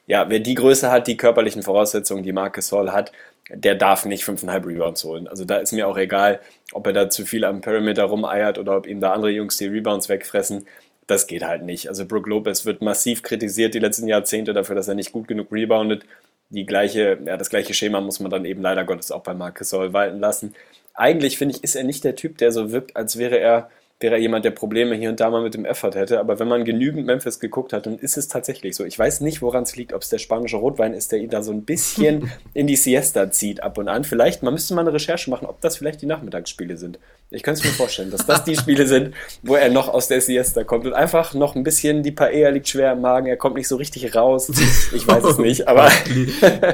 ja, 0.08 0.30
wer 0.30 0.39
die 0.39 0.56
Größe 0.56 0.91
hat, 0.91 1.08
die 1.08 1.18
körperlichen 1.18 1.64
Voraussetzungen, 1.64 2.24
die 2.24 2.34
Marcus 2.34 2.68
Soll 2.68 2.91
hat, 2.91 3.12
der 3.49 3.76
darf 3.76 4.06
nicht 4.06 4.24
5,5 4.24 4.66
Rebounds 4.68 5.04
holen. 5.04 5.28
Also 5.28 5.45
da 5.45 5.58
ist 5.58 5.74
mir 5.74 5.88
auch 5.88 5.97
egal, 5.97 6.39
ob 6.72 6.88
er 6.88 6.93
da 6.93 7.10
zu 7.10 7.26
viel 7.26 7.45
am 7.45 7.62
Perimeter 7.62 8.06
rumeiert 8.06 8.58
oder 8.58 8.78
ob 8.78 8.88
ihm 8.88 8.99
da 8.99 9.14
andere 9.14 9.32
Jungs 9.32 9.58
die 9.58 9.68
Rebounds 9.68 10.10
wegfressen. 10.10 10.66
Das 11.08 11.28
geht 11.28 11.43
halt 11.43 11.64
nicht. 11.64 11.89
Also 11.89 12.06
Brook 12.06 12.28
Lopez 12.28 12.66
wird 12.66 12.82
massiv 12.82 13.24
kritisiert 13.24 13.74
die 13.74 13.80
letzten 13.80 14.08
Jahrzehnte 14.08 14.54
dafür, 14.54 14.76
dass 14.76 14.88
er 14.88 14.95
nicht 14.95 15.12
gut 15.12 15.28
genug 15.28 15.51
reboundet. 15.51 16.06
Die 16.49 16.66
gleiche, 16.66 17.20
ja, 17.26 17.36
das 17.36 17.49
gleiche 17.49 17.74
Schema 17.74 17.99
muss 17.99 18.20
man 18.20 18.32
dann 18.32 18.45
eben 18.45 18.62
leider 18.62 18.86
Gottes 18.86 19.12
auch 19.12 19.24
bei 19.24 19.34
Marcus 19.34 19.70
Soll 19.70 19.91
walten 19.91 20.20
lassen. 20.20 20.56
Eigentlich 20.93 21.38
finde 21.38 21.56
ich, 21.56 21.64
ist 21.64 21.76
er 21.76 21.84
nicht 21.84 22.04
der 22.04 22.16
Typ, 22.16 22.38
der 22.38 22.51
so 22.51 22.72
wirkt, 22.72 22.95
als 22.95 23.18
wäre 23.18 23.38
er, 23.39 23.70
wäre 24.04 24.16
er 24.16 24.22
jemand, 24.22 24.45
der 24.45 24.51
Probleme 24.51 24.95
hier 24.95 25.10
und 25.10 25.20
da 25.20 25.32
mal 25.32 25.41
mit 25.41 25.56
dem 25.56 25.66
Effort 25.66 25.95
hätte. 25.95 26.20
Aber 26.20 26.38
wenn 26.39 26.47
man 26.47 26.66
genügend 26.66 27.08
Memphis 27.08 27.39
geguckt 27.39 27.74
hat, 27.74 27.88
dann 27.88 27.97
ist 27.97 28.18
es 28.18 28.28
tatsächlich 28.28 28.76
so. 28.76 28.86
Ich 28.86 28.99
weiß 28.99 29.22
nicht, 29.22 29.41
woran 29.41 29.64
es 29.64 29.76
liegt, 29.76 29.93
ob 29.93 30.04
es 30.04 30.10
der 30.10 30.20
spanische 30.20 30.58
Rotwein 30.58 30.93
ist, 30.93 31.12
der 31.12 31.20
ihn 31.20 31.30
da 31.30 31.41
so 31.41 31.51
ein 31.51 31.64
bisschen 31.64 32.30
in 32.54 32.68
die 32.68 32.76
Siesta 32.76 33.32
zieht 33.32 33.64
ab 33.64 33.80
und 33.80 33.88
an. 33.88 34.04
Vielleicht, 34.04 34.43
man 34.43 34.54
müsste 34.54 34.76
mal 34.76 34.82
eine 34.82 34.93
Recherche 34.93 35.32
machen, 35.32 35.47
ob 35.47 35.60
das 35.62 35.78
vielleicht 35.78 36.01
die 36.04 36.06
Nachmittagsspiele 36.06 36.78
sind. 36.78 36.99
Ich 37.32 37.41
könnte 37.41 37.62
es 37.62 37.66
mir 37.66 37.72
vorstellen, 37.72 38.12
dass 38.12 38.28
das 38.28 38.43
die 38.43 38.56
Spiele 38.56 38.86
sind, 38.86 39.16
wo 39.41 39.56
er 39.56 39.70
noch 39.72 39.88
aus 39.88 40.08
der 40.08 40.22
Siesta 40.22 40.64
kommt 40.64 40.86
und 40.86 40.93
einfach 40.93 41.34
noch 41.34 41.56
ein 41.56 41.64
bisschen, 41.64 42.04
die 42.04 42.12
Paella 42.12 42.49
liegt 42.49 42.68
schwer 42.68 42.91
im 42.91 43.01
Magen, 43.01 43.26
er 43.26 43.38
kommt 43.38 43.56
nicht 43.56 43.68
so 43.68 43.78
richtig 43.78 44.14
raus. 44.16 44.51
Ich 44.93 45.08
weiß 45.08 45.24
es 45.24 45.38
nicht, 45.39 45.68
aber 45.68 45.89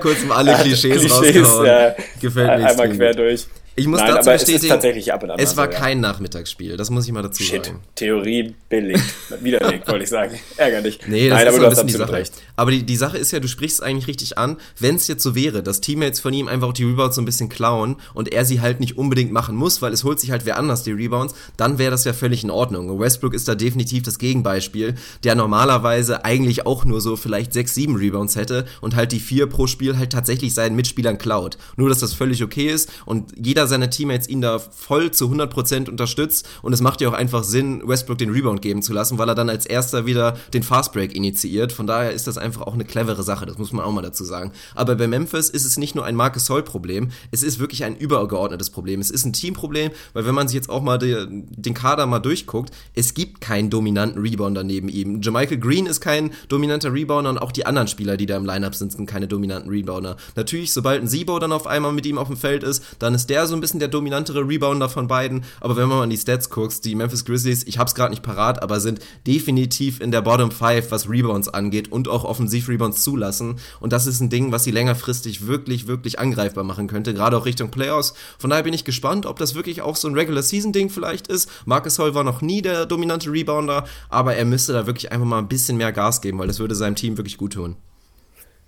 Kurz 0.02 0.26
mal 0.26 0.38
alle 0.38 0.54
Klischees, 0.62 0.98
Klischees 0.98 1.14
rausgehauen. 1.14 1.66
ja, 1.66 1.96
Gefällt 2.20 2.60
mir 2.60 2.68
einmal 2.68 2.90
quer 2.90 3.14
durch. 3.14 3.48
Ich 3.80 3.88
muss 3.88 4.00
Nein, 4.00 4.16
dazu 4.16 4.30
aber 4.30 4.36
es 4.36 4.42
ist 4.42 4.48
bestätigen, 4.48 4.74
tatsächlich 4.74 5.14
ab 5.14 5.24
und 5.24 5.32
an 5.32 5.40
es 5.40 5.56
war 5.56 5.68
so, 5.68 5.72
ja. 5.72 5.80
kein 5.80 6.00
Nachmittagsspiel, 6.02 6.76
das 6.76 6.90
muss 6.90 7.06
ich 7.06 7.14
mal 7.14 7.22
dazu 7.22 7.44
Shit, 7.44 7.66
sagen. 7.66 7.80
Theorie 7.96 8.54
billig. 8.68 9.02
Widerlegt, 9.42 9.88
wollte 9.88 10.04
ich 10.04 10.10
sagen. 10.10 10.38
Ärgerlich. 10.58 11.00
Nee, 11.08 11.30
das 11.30 11.38
Nein, 11.38 11.48
ist 11.48 11.54
aber 11.54 11.56
so 11.56 11.60
du 11.60 11.66
ein 11.66 11.72
hast 11.72 11.86
bisschen 11.86 11.88
die 11.88 11.94
absolut 11.94 12.08
Sache. 12.08 12.18
recht. 12.18 12.34
Aber 12.56 12.72
die, 12.72 12.84
die 12.84 12.96
Sache 12.98 13.18
ist 13.18 13.32
ja, 13.32 13.40
du 13.40 13.48
sprichst 13.48 13.82
eigentlich 13.82 14.08
richtig 14.08 14.38
an, 14.38 14.58
wenn 14.78 14.96
es 14.96 15.08
jetzt 15.08 15.24
so 15.24 15.34
wäre, 15.34 15.64
dass 15.64 15.80
Teammates 15.80 16.20
von 16.20 16.34
ihm 16.34 16.48
einfach 16.50 16.74
die 16.74 16.84
Rebounds 16.84 17.16
so 17.16 17.22
ein 17.22 17.26
bisschen 17.26 17.48
klauen 17.48 17.96
und 18.14 18.34
er 18.34 18.44
sie 18.44 18.60
halt 18.60 18.82
nicht 18.82 18.98
unbedingt 18.98 19.32
machen 19.32 19.56
muss, 19.56 19.82
weil 19.82 19.94
es 19.94 20.04
holt 20.04 20.20
sich 20.20 20.32
halt 20.32 20.46
wer 20.46 20.58
anders 20.58 20.84
die 20.84 20.92
Rebounds, 20.92 21.34
dann 21.56 21.78
wäre 21.78 21.92
das 21.92 22.04
ja 22.04 22.14
völlig 22.14 22.44
in 22.44 22.52
Ordnung. 22.52 22.90
Und 22.90 23.00
Westbrook 23.00 23.34
ist 23.34 23.48
da 23.48 23.56
definitiv 23.56 24.04
das 24.04 24.20
Gegenbeispiel, 24.20 24.96
der 25.24 25.36
normalerweise 25.36 26.26
eigentlich 26.26 26.66
auch 26.66 26.84
nur 26.84 27.00
so 27.00 27.16
vielleicht 27.16 27.54
sechs, 27.54 27.74
sieben 27.76 27.96
Rebounds 27.96 28.36
hätte 28.36 28.66
und 28.82 28.96
halt 28.96 29.12
die 29.14 29.20
vier 29.20 29.48
pro 29.48 29.68
Spiel 29.68 29.98
halt 29.98 30.12
tatsächlich 30.12 30.54
seinen 30.54 30.76
Mitspielern 30.76 31.18
klaut. 31.18 31.58
Nur, 31.78 31.88
dass 31.88 32.00
das 32.00 32.14
völlig 32.14 32.44
okay 32.44 32.68
ist 32.68 32.90
und 33.06 33.34
jeder 33.38 33.68
seiner 33.70 33.90
Teammates 33.90 34.28
ihn 34.28 34.42
da 34.42 34.60
voll 34.60 35.12
zu 35.12 35.28
100% 35.28 35.90
unterstützt 35.90 36.48
und 36.62 36.74
es 36.74 36.82
macht 36.82 37.02
ja 37.02 37.10
auch 37.10 37.14
einfach 37.14 37.44
Sinn, 37.44 37.82
Westbrook 37.88 38.18
den 38.18 38.32
Rebound 38.32 38.62
geben 38.62 38.82
zu 38.82 38.94
lassen, 38.94 39.18
weil 39.18 39.30
er 39.30 39.36
dann 39.36 39.50
als 39.50 39.66
erster 39.66 40.06
wieder 40.06 40.38
den 40.54 40.64
Fastbreak 40.64 41.16
initiiert. 41.16 41.72
Von 41.72 41.88
daher 41.88 42.12
ist 42.12 42.28
das 42.28 42.38
einfach 42.38 42.64
auch 42.64 42.74
eine 42.74 42.86
clevere 42.86 43.24
Sache, 43.24 43.46
das 43.46 43.58
muss 43.58 43.72
man 43.72 43.86
auch 43.86 43.92
mal 43.92 44.02
dazu 44.02 44.24
sagen. 44.24 44.52
Aber 44.76 44.96
bei 44.96 45.08
Memphis 45.08 45.50
ist 45.50 45.66
es 45.66 45.78
nicht 45.78 45.96
nur 45.96 46.06
ein 46.06 46.16
Marcus 46.16 46.46
Soll 46.46 46.64
Problem, 46.64 47.12
es 47.32 47.44
ist 47.44 47.60
wirklich 47.60 47.84
ein 47.84 47.96
übergeordnetes 47.96 48.70
Problem. 48.70 49.00
Es 49.00 49.12
ist 49.12 49.26
ein 49.26 49.34
Teamproblem, 49.34 49.92
weil 50.14 50.26
wenn 50.26 50.36
man 50.36 50.48
sich 50.48 50.56
jetzt 50.56 50.70
auch 50.70 50.82
mal 50.82 50.98
die, 50.98 51.16
den 51.30 51.74
Kader 51.74 52.06
mal 52.06 52.20
durchguckt, 52.20 52.74
es 52.94 53.14
gibt 53.14 53.42
keinen 53.42 53.70
dominanten 53.70 54.22
Rebounder 54.22 54.64
neben 54.64 54.90
ihm. 54.90 55.22
Jamichael 55.22 55.60
Green 55.60 55.86
ist 55.86 56.02
kein 56.02 56.32
dominanter 56.48 56.94
Rebounder 56.94 57.30
und 57.30 57.38
auch 57.38 57.52
die 57.52 57.66
anderen 57.66 57.88
Spieler, 57.88 58.18
die 58.18 58.26
da 58.26 58.38
im 58.38 58.46
Lineup 58.46 58.76
sind, 58.76 58.92
sind 58.92 59.06
keine 59.06 59.28
dominanten 59.28 59.70
Rebounder. 59.70 60.18
Natürlich, 60.36 60.74
sobald 60.74 61.02
ein 61.02 61.08
Sibo 61.08 61.38
dann 61.40 61.52
auf 61.52 61.68
einmal 61.68 61.94
mit 61.94 62.06
ihm 62.06 62.18
auf 62.18 62.28
dem 62.28 62.38
Feld 62.38 62.64
ist, 62.64 62.84
dann 63.00 63.14
ist 63.14 63.30
der 63.30 63.48
so 63.48 63.56
ein 63.60 63.62
bisschen 63.62 63.80
der 63.80 63.90
dominantere 63.90 64.48
Rebounder 64.48 64.90
von 64.90 65.08
beiden. 65.08 65.44
Aber 65.60 65.76
wenn 65.76 65.88
man 65.88 65.98
mal 66.00 66.04
an 66.04 66.10
die 66.10 66.18
Stats 66.18 66.50
guckt, 66.50 66.84
die 66.86 66.96
Memphis 66.96 67.26
Grizzlies, 67.26 67.64
ich 67.64 67.78
hab's 67.78 67.94
gerade 67.94 68.12
nicht 68.12 68.24
parat, 68.24 68.62
aber 68.62 68.80
sind 68.80 69.00
definitiv 69.28 70.00
in 70.00 70.12
der 70.12 70.22
Bottom 70.22 70.52
5, 70.52 70.92
was 70.92 71.10
Rebounds 71.10 71.50
angeht 71.50 71.92
und 71.92 72.08
auch 72.08 72.24
Offensiv-Rebounds 72.24 73.04
zulassen. 73.04 73.60
Und 73.80 73.94
das 73.94 74.08
ist 74.08 74.22
ein 74.22 74.30
Ding, 74.30 74.52
was 74.52 74.64
sie 74.64 74.72
längerfristig 74.72 75.48
wirklich, 75.48 75.88
wirklich 75.88 76.20
angreifbar 76.20 76.64
machen 76.64 76.88
könnte, 76.88 77.14
gerade 77.14 77.38
auch 77.38 77.46
Richtung 77.46 77.72
Playoffs. 77.72 78.14
Von 78.38 78.50
daher 78.50 78.64
bin 78.64 78.74
ich 78.74 78.86
gespannt, 78.86 79.26
ob 79.26 79.38
das 79.40 79.56
wirklich 79.56 79.82
auch 79.82 79.96
so 79.96 80.08
ein 80.08 80.16
Regular-Season-Ding 80.16 80.90
vielleicht 80.90 81.28
ist. 81.28 81.50
Marcus 81.66 82.00
Hall 82.00 82.16
war 82.16 82.24
noch 82.24 82.42
nie 82.42 82.62
der 82.62 82.86
dominante 82.86 83.32
Rebounder, 83.32 83.86
aber 84.10 84.36
er 84.36 84.46
müsste 84.46 84.74
da 84.74 84.88
wirklich 84.88 85.12
einfach 85.12 85.26
mal 85.26 85.40
ein 85.40 85.48
bisschen 85.48 85.78
mehr 85.78 85.92
Gas 85.92 86.22
geben, 86.22 86.40
weil 86.40 86.48
das 86.48 86.60
würde 86.60 86.76
seinem 86.76 86.96
Team 86.96 87.18
wirklich 87.18 87.38
gut 87.38 87.54
tun. 87.54 87.76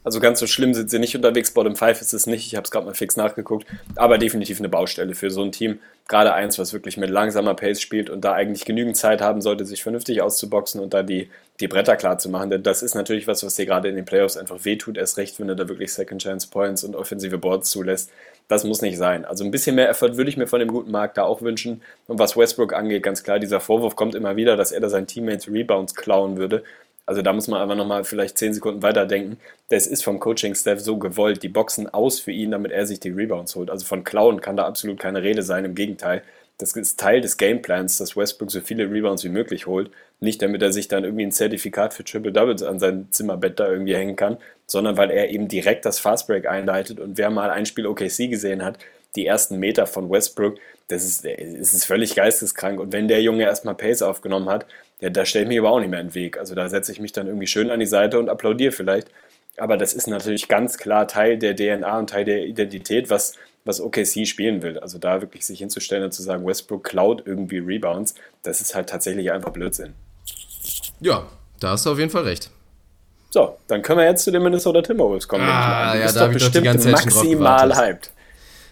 Also 0.04 0.20
ganz 0.20 0.39
so 0.39 0.47
schlimm 0.47 0.74
sind 0.74 0.89
sie 0.89 0.99
nicht 0.99 1.16
unterwegs. 1.16 1.52
Bottom 1.52 1.76
5 1.76 2.02
ist 2.02 2.14
es 2.14 2.26
nicht. 2.26 2.47
Ich 2.47 2.56
habe 2.56 2.66
es 2.66 2.72
gerade 2.72 2.86
mal 2.86 2.95
fix 2.95 3.18
nachgeguckt. 3.18 3.68
Aber 3.95 4.18
definitiv 4.18 4.60
eine 4.60 4.70
Baustelle 4.70 5.14
für 5.14 5.30
so 5.30 5.43
ein 5.43 5.52
Team. 5.52 5.80
Gerade 6.08 6.34
eins, 6.34 6.58
was 6.58 6.74
wirklich 6.74 6.97
mit 6.97 7.10
langsamer 7.10 7.54
Pace 7.54 7.82
spielt 7.82 8.10
und 8.10 8.22
da 8.22 8.34
eigentlich 8.34 8.66
genügend 8.66 8.97
Zeit 8.97 9.22
haben 9.22 9.41
sollte, 9.41 9.64
sich 9.66 9.84
vernünftig 9.84 10.22
auszuboxen 10.22 10.82
und 10.82 10.93
da 10.93 11.04
die, 11.04 11.30
die 11.60 11.68
Bretter 11.68 11.95
klar 11.95 12.18
zu 12.18 12.30
machen. 12.30 12.49
Denn 12.49 12.64
das 12.64 12.82
ist 12.82 12.95
natürlich 12.95 13.28
was, 13.28 13.43
was 13.43 13.56
dir 13.56 13.68
gerade 13.68 13.89
in 13.89 13.95
den 13.95 14.06
Playoffs 14.06 14.38
einfach 14.38 14.66
wehtut. 14.66 14.97
Erst 14.97 15.18
recht, 15.18 15.39
wenn 15.39 15.47
du 15.47 15.56
da 15.56 15.70
wirklich 15.70 15.93
Second 15.93 16.22
Chance 16.22 16.47
Points 16.49 16.84
und 16.84 16.95
offensive 16.95 17.38
Boards 17.38 17.70
zulässt. 17.70 18.12
Das 18.47 18.66
muss 18.66 18.82
nicht 18.82 18.97
sein. 18.97 19.24
Also 19.24 19.45
ein 19.45 19.52
bisschen 19.52 19.76
mehr 19.76 19.88
Effort 19.88 20.18
würde 20.18 20.30
ich 20.30 20.36
mir 20.36 20.47
von 20.47 20.60
dem 20.60 20.68
guten 20.68 20.91
Markt 20.91 21.18
da 21.18 21.24
auch 21.24 21.41
wünschen. 21.41 21.82
Und 22.08 22.20
was 22.20 22.36
Westbrook 22.36 22.74
angeht, 22.74 23.04
ganz 23.04 23.24
klar, 23.24 23.39
dieser 23.39 23.62
Vorwurf 23.62 23.95
kommt 23.95 24.16
immer 24.16 24.36
wieder, 24.36 24.58
dass 24.58 24.74
er 24.74 24.82
da 24.82 24.89
seinen 24.89 25.08
Teammates 25.08 25.47
Rebounds 25.47 25.95
klauen 25.95 26.36
würde. 26.36 26.64
Also 27.06 27.22
da 27.22 27.34
muss 27.34 27.47
man 27.47 27.60
aber 27.62 27.76
nochmal 27.76 28.04
vielleicht 28.04 28.38
zehn 28.38 28.54
Sekunden 28.54 28.84
weiterdenken. 28.84 29.38
Das 29.70 29.88
ist 29.88 30.04
vom 30.04 30.20
Coaching-Staff 30.20 30.80
so 30.80 30.97
gewollt. 30.97 31.43
Die 31.43 31.49
boxen 31.49 31.89
aus 31.89 32.20
für 32.20 32.32
ihn, 32.32 32.52
damit 32.52 32.72
er 32.72 32.86
sich 32.86 32.99
die 32.99 33.10
Rebounds 33.10 33.56
holt. 33.56 33.70
Also 33.70 33.86
von 33.86 34.04
Klauen 34.04 34.41
kann 34.41 34.58
da 34.58 34.66
absolut 34.66 34.99
keine 34.99 35.24
Rede 35.24 35.43
sein. 35.43 35.66
Im 35.66 35.76
Gegenteil, 35.76 36.24
das 36.58 36.74
ist 36.74 36.99
Teil 36.99 37.22
des 37.22 37.38
Gameplans, 37.38 37.97
dass 37.97 38.16
Westbrook 38.16 38.52
so 38.52 38.62
viele 38.62 38.89
Rebounds 38.89 39.24
wie 39.24 39.30
möglich 39.30 39.66
holt. 39.66 39.89
Nicht 40.20 40.41
damit 40.41 40.62
er 40.62 40.72
sich 40.72 40.88
dann 40.88 41.04
irgendwie 41.04 41.26
ein 41.26 41.32
Zertifikat 41.32 41.93
für 41.93 42.04
Triple 42.04 42.32
Doubles 42.32 42.62
an 42.62 42.80
sein 42.80 43.08
Zimmerbett 43.10 43.60
da 43.60 43.70
irgendwie 43.70 43.95
hängen 43.95 44.16
kann, 44.16 44.38
sondern 44.68 44.95
weil 44.95 45.10
er 45.10 45.32
eben 45.32 45.47
direkt 45.47 45.86
das 45.86 45.99
Fastbreak 45.99 46.47
einleitet. 46.47 46.99
Und 46.99 47.18
wer 47.18 47.32
mal 47.32 47.49
ein 47.49 47.66
Spiel 47.66 47.88
OKC 47.88 48.30
gesehen 48.30 48.64
hat, 48.64 48.78
die 49.16 49.26
ersten 49.26 49.58
Meter 49.58 49.88
von 49.88 50.10
Westbrook, 50.10 50.58
das 50.88 51.04
ist, 51.04 51.26
das 51.26 51.74
ist 51.74 51.86
völlig 51.86 52.16
geisteskrank. 52.16 52.80
Und 52.80 52.93
wenn 52.93 53.08
der 53.08 53.22
Junge 53.22 53.43
erstmal 53.43 53.76
Pace 53.76 54.04
aufgenommen 54.04 54.49
hat, 54.49 54.66
ja, 55.02 55.10
da 55.10 55.26
stelle 55.26 55.43
ich 55.43 55.49
mich 55.49 55.60
aber 55.60 55.72
auch 55.72 55.80
nicht 55.80 55.89
mehr 55.89 55.99
in 55.99 56.08
den 56.08 56.16
Weg. 56.16 56.38
Also 56.38 56.56
da 56.56 56.70
setze 56.70 56.91
ich 56.91 56.99
mich 56.99 57.12
dann 57.12 57.28
irgendwie 57.28 57.47
schön 57.47 57.72
an 57.72 57.80
die 57.80 57.88
Seite 57.88 58.20
und 58.20 58.30
applaudiere 58.30 58.72
vielleicht. 58.72 59.10
Aber 59.58 59.76
das 59.76 59.93
ist 59.93 60.08
natürlich 60.08 60.47
ganz 60.47 60.78
klar 60.78 61.08
Teil 61.08 61.38
der 61.38 61.56
DNA 61.56 61.99
und 61.99 62.10
Teil 62.10 62.24
der 62.24 62.45
Identität, 62.45 63.10
was, 63.10 63.34
was 63.66 63.82
OKC 63.82 64.28
spielen 64.28 64.62
will. 64.62 64.80
Also 64.80 64.99
da 64.99 65.22
wirklich 65.22 65.45
sich 65.45 65.60
hinzustellen 65.60 66.04
und 66.04 66.12
zu 66.12 66.22
sagen, 66.22 66.45
Westbrook 66.45 66.84
klaut 66.84 67.24
irgendwie 67.26 67.58
Rebounds, 67.58 68.14
das 68.43 68.62
ist 68.62 68.76
halt 68.76 68.89
tatsächlich 68.89 69.32
einfach 69.32 69.52
Blödsinn. 69.52 69.93
Ja, 70.99 71.28
da 71.60 71.72
hast 71.72 71.86
du 71.86 71.91
auf 71.91 71.99
jeden 71.99 72.12
Fall 72.12 72.24
recht. 72.24 72.52
So, 73.32 73.58
dann 73.68 73.82
können 73.82 73.99
wir 73.99 74.06
jetzt 74.06 74.24
zu 74.24 74.32
den 74.32 74.43
Minnesota 74.43 74.82
Timberwolves 74.82 75.28
kommen. 75.28 75.45
Ah, 75.45 75.95
ja, 75.95 76.12
da 76.12 76.12
doch 76.12 76.22
hab 76.22 76.36
ich 76.36 76.43
doch 76.43 76.52
die 76.52 76.60
bestimmt 76.60 76.66
ganze 76.66 76.91
Zeit 76.91 77.06
maximal 77.06 77.76
hyped. 77.76 78.12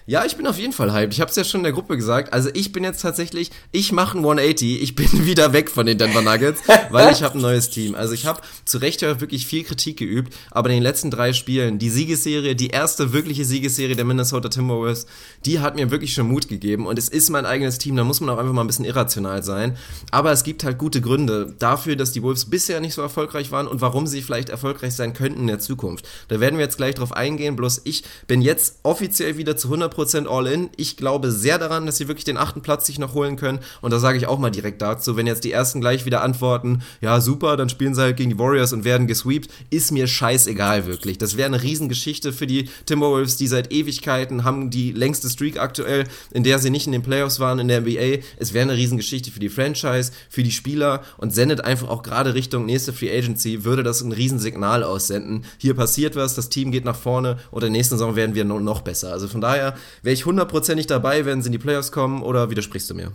Ja, 0.10 0.26
ich 0.26 0.36
bin 0.36 0.48
auf 0.48 0.58
jeden 0.58 0.74
Fall 0.74 0.92
hyped. 0.92 1.14
Ich 1.14 1.22
habe 1.22 1.30
es 1.30 1.36
ja 1.36 1.44
schon 1.44 1.60
in 1.60 1.66
der 1.66 1.72
Gruppe 1.72 1.96
gesagt. 1.96 2.34
Also 2.34 2.50
ich 2.56 2.72
bin 2.72 2.84
jetzt 2.84 3.00
tatsächlich, 3.00 3.52
ich 3.72 3.92
mache 3.92 4.18
ein 4.18 4.22
180. 4.22 4.82
Ich 4.82 4.96
bin 4.96 5.08
wieder 5.28 5.54
weg 5.54 5.70
von 5.70 5.86
den 5.86 6.00
Denver 6.00 6.24
Nuggets, 6.24 6.62
weil 6.90 7.14
ich 7.14 7.22
habe 7.22 7.38
ein 7.38 7.42
neues 7.42 7.70
Team. 7.70 7.94
Also 7.94 8.16
ich 8.16 8.26
habe 8.26 8.42
zu 8.66 8.80
Recht 8.80 9.04
ja 9.04 9.22
wirklich 9.22 9.46
viel 9.46 9.64
Kritik 9.64 9.98
geübt, 9.98 10.34
aber 10.50 10.70
in 10.70 10.78
den 10.78 10.82
letzten 10.82 11.12
drei 11.12 11.32
Spielen, 11.32 11.78
die 11.78 11.92
Siegesserie, 11.92 12.56
die 12.56 12.70
erste 12.70 13.14
wirkliche 13.14 13.46
Siegesserie 13.46 13.96
der 13.96 14.04
Minnesota 14.04 14.50
Timberwolves, 14.50 15.06
die 15.46 15.60
hat 15.60 15.76
mir 15.76 15.92
wirklich 15.92 16.16
schon 16.16 16.28
Mut 16.28 16.48
gegeben. 16.48 16.88
Und 16.88 16.98
es 16.98 17.08
ist 17.08 17.30
mein 17.30 17.46
eigenes 17.46 17.78
Team, 17.78 17.96
da 17.96 18.04
muss 18.04 18.20
man 18.20 18.32
auch 18.32 18.40
einfach 18.40 18.54
mal 18.54 18.62
ein 18.62 18.68
bisschen 18.68 18.86
irrational 18.86 19.44
sein. 19.44 19.78
Aber 20.10 20.32
es 20.32 20.44
gibt 20.44 20.64
halt 20.64 20.80
gute 20.80 21.02
Gründe 21.02 21.54
dafür, 21.60 21.96
dass 21.96 22.14
die 22.14 22.24
Wolves 22.24 22.50
bisher 22.50 22.80
nicht 22.80 22.96
so 22.96 23.04
erfolgreich 23.04 23.52
waren 23.52 23.68
und 23.68 23.80
warum 23.82 24.08
sie 24.08 24.24
vielleicht 24.24 24.50
erfolgreich 24.50 24.96
sein 24.96 25.14
könnten 25.14 25.42
in 25.42 25.48
der 25.48 25.60
Zukunft. 25.60 26.08
Da 26.30 26.40
werden 26.40 26.58
wir 26.58 26.66
jetzt 26.66 26.78
gleich 26.78 26.96
drauf 26.96 27.12
eingehen. 27.12 27.56
Bloß 27.56 27.82
ich 27.84 28.04
bin 28.26 28.42
jetzt 28.42 28.80
offiziell 28.82 29.38
wieder 29.38 29.56
zu 29.56 29.72
100% 29.72 29.99
all 30.28 30.48
in. 30.48 30.70
Ich 30.78 30.98
glaube 30.98 31.32
sehr 31.32 31.58
daran, 31.58 31.86
dass 31.86 31.98
sie 31.98 32.08
wirklich 32.08 32.26
den 32.26 32.38
achten 32.38 32.62
Platz 32.62 32.86
sich 32.86 33.00
noch 33.00 33.14
holen 33.14 33.36
können. 33.36 33.60
Und 33.82 33.92
da 33.92 34.00
sage 34.00 34.18
ich 34.18 34.28
auch 34.28 34.40
mal 34.40 34.50
direkt 34.50 34.82
dazu, 34.82 35.18
wenn 35.18 35.28
jetzt 35.28 35.44
die 35.44 35.52
ersten 35.52 35.82
gleich 35.82 36.06
wieder 36.06 36.22
antworten, 36.22 36.82
ja 37.02 37.22
super, 37.22 37.58
dann 37.58 37.70
spielen 37.70 37.96
sie 37.96 38.02
halt 38.02 38.18
gegen 38.18 38.30
die 38.30 38.40
Warriors 38.40 38.74
und 38.74 38.84
werden 38.84 39.08
gesweept, 39.08 39.50
ist 39.70 39.92
mir 39.92 40.08
scheißegal 40.08 40.86
wirklich. 40.86 41.18
Das 41.18 41.38
wäre 41.38 41.48
eine 41.48 41.62
Riesengeschichte 41.62 42.34
für 42.34 42.48
die 42.48 42.70
Timberwolves, 42.86 43.38
die 43.38 43.48
seit 43.48 43.72
Ewigkeiten 43.72 44.44
haben 44.44 44.70
die 44.70 44.92
längste 44.92 45.30
Streak 45.30 45.60
aktuell, 45.60 46.06
in 46.32 46.44
der 46.44 46.60
sie 46.60 46.70
nicht 46.70 46.86
in 46.86 46.92
den 46.92 47.04
Playoffs 47.04 47.40
waren 47.40 47.60
in 47.60 47.68
der 47.68 47.82
NBA. 47.82 48.24
Es 48.38 48.54
wäre 48.54 48.64
eine 48.64 48.78
Riesengeschichte 48.78 49.32
für 49.32 49.40
die 49.40 49.50
Franchise, 49.50 50.12
für 50.30 50.44
die 50.44 50.52
Spieler 50.52 51.04
und 51.18 51.34
sendet 51.34 51.62
einfach 51.62 51.90
auch 51.90 52.04
gerade 52.04 52.34
Richtung 52.34 52.66
nächste 52.66 52.94
Free 52.94 53.16
Agency, 53.16 53.64
würde 53.64 53.84
das 53.84 54.02
ein 54.02 54.12
Riesensignal 54.12 54.84
aussenden. 54.84 55.46
Hier 55.58 55.74
passiert 55.74 56.16
was, 56.16 56.36
das 56.36 56.50
Team 56.50 56.72
geht 56.72 56.86
nach 56.86 56.96
vorne 56.96 57.38
und 57.52 57.64
in 57.64 57.72
der 57.74 57.80
nächsten 57.80 57.96
Saison 57.96 58.16
werden 58.16 58.36
wir 58.36 58.46
noch 58.46 58.82
besser. 58.82 59.12
Also 59.12 59.28
von 59.28 59.42
daher 59.42 59.76
wäre 60.04 60.14
ich 60.14 60.26
hundertprozentig 60.26 60.88
dabei, 60.88 61.26
wenn 61.26 61.42
sie 61.42 61.48
in 61.48 61.54
die 61.54 61.58
Playoffs 61.60 61.92
kommen 61.92 62.24
oder 62.24 62.50
widersprichst 62.50 62.90
du 62.90 62.96
mir? 62.96 63.12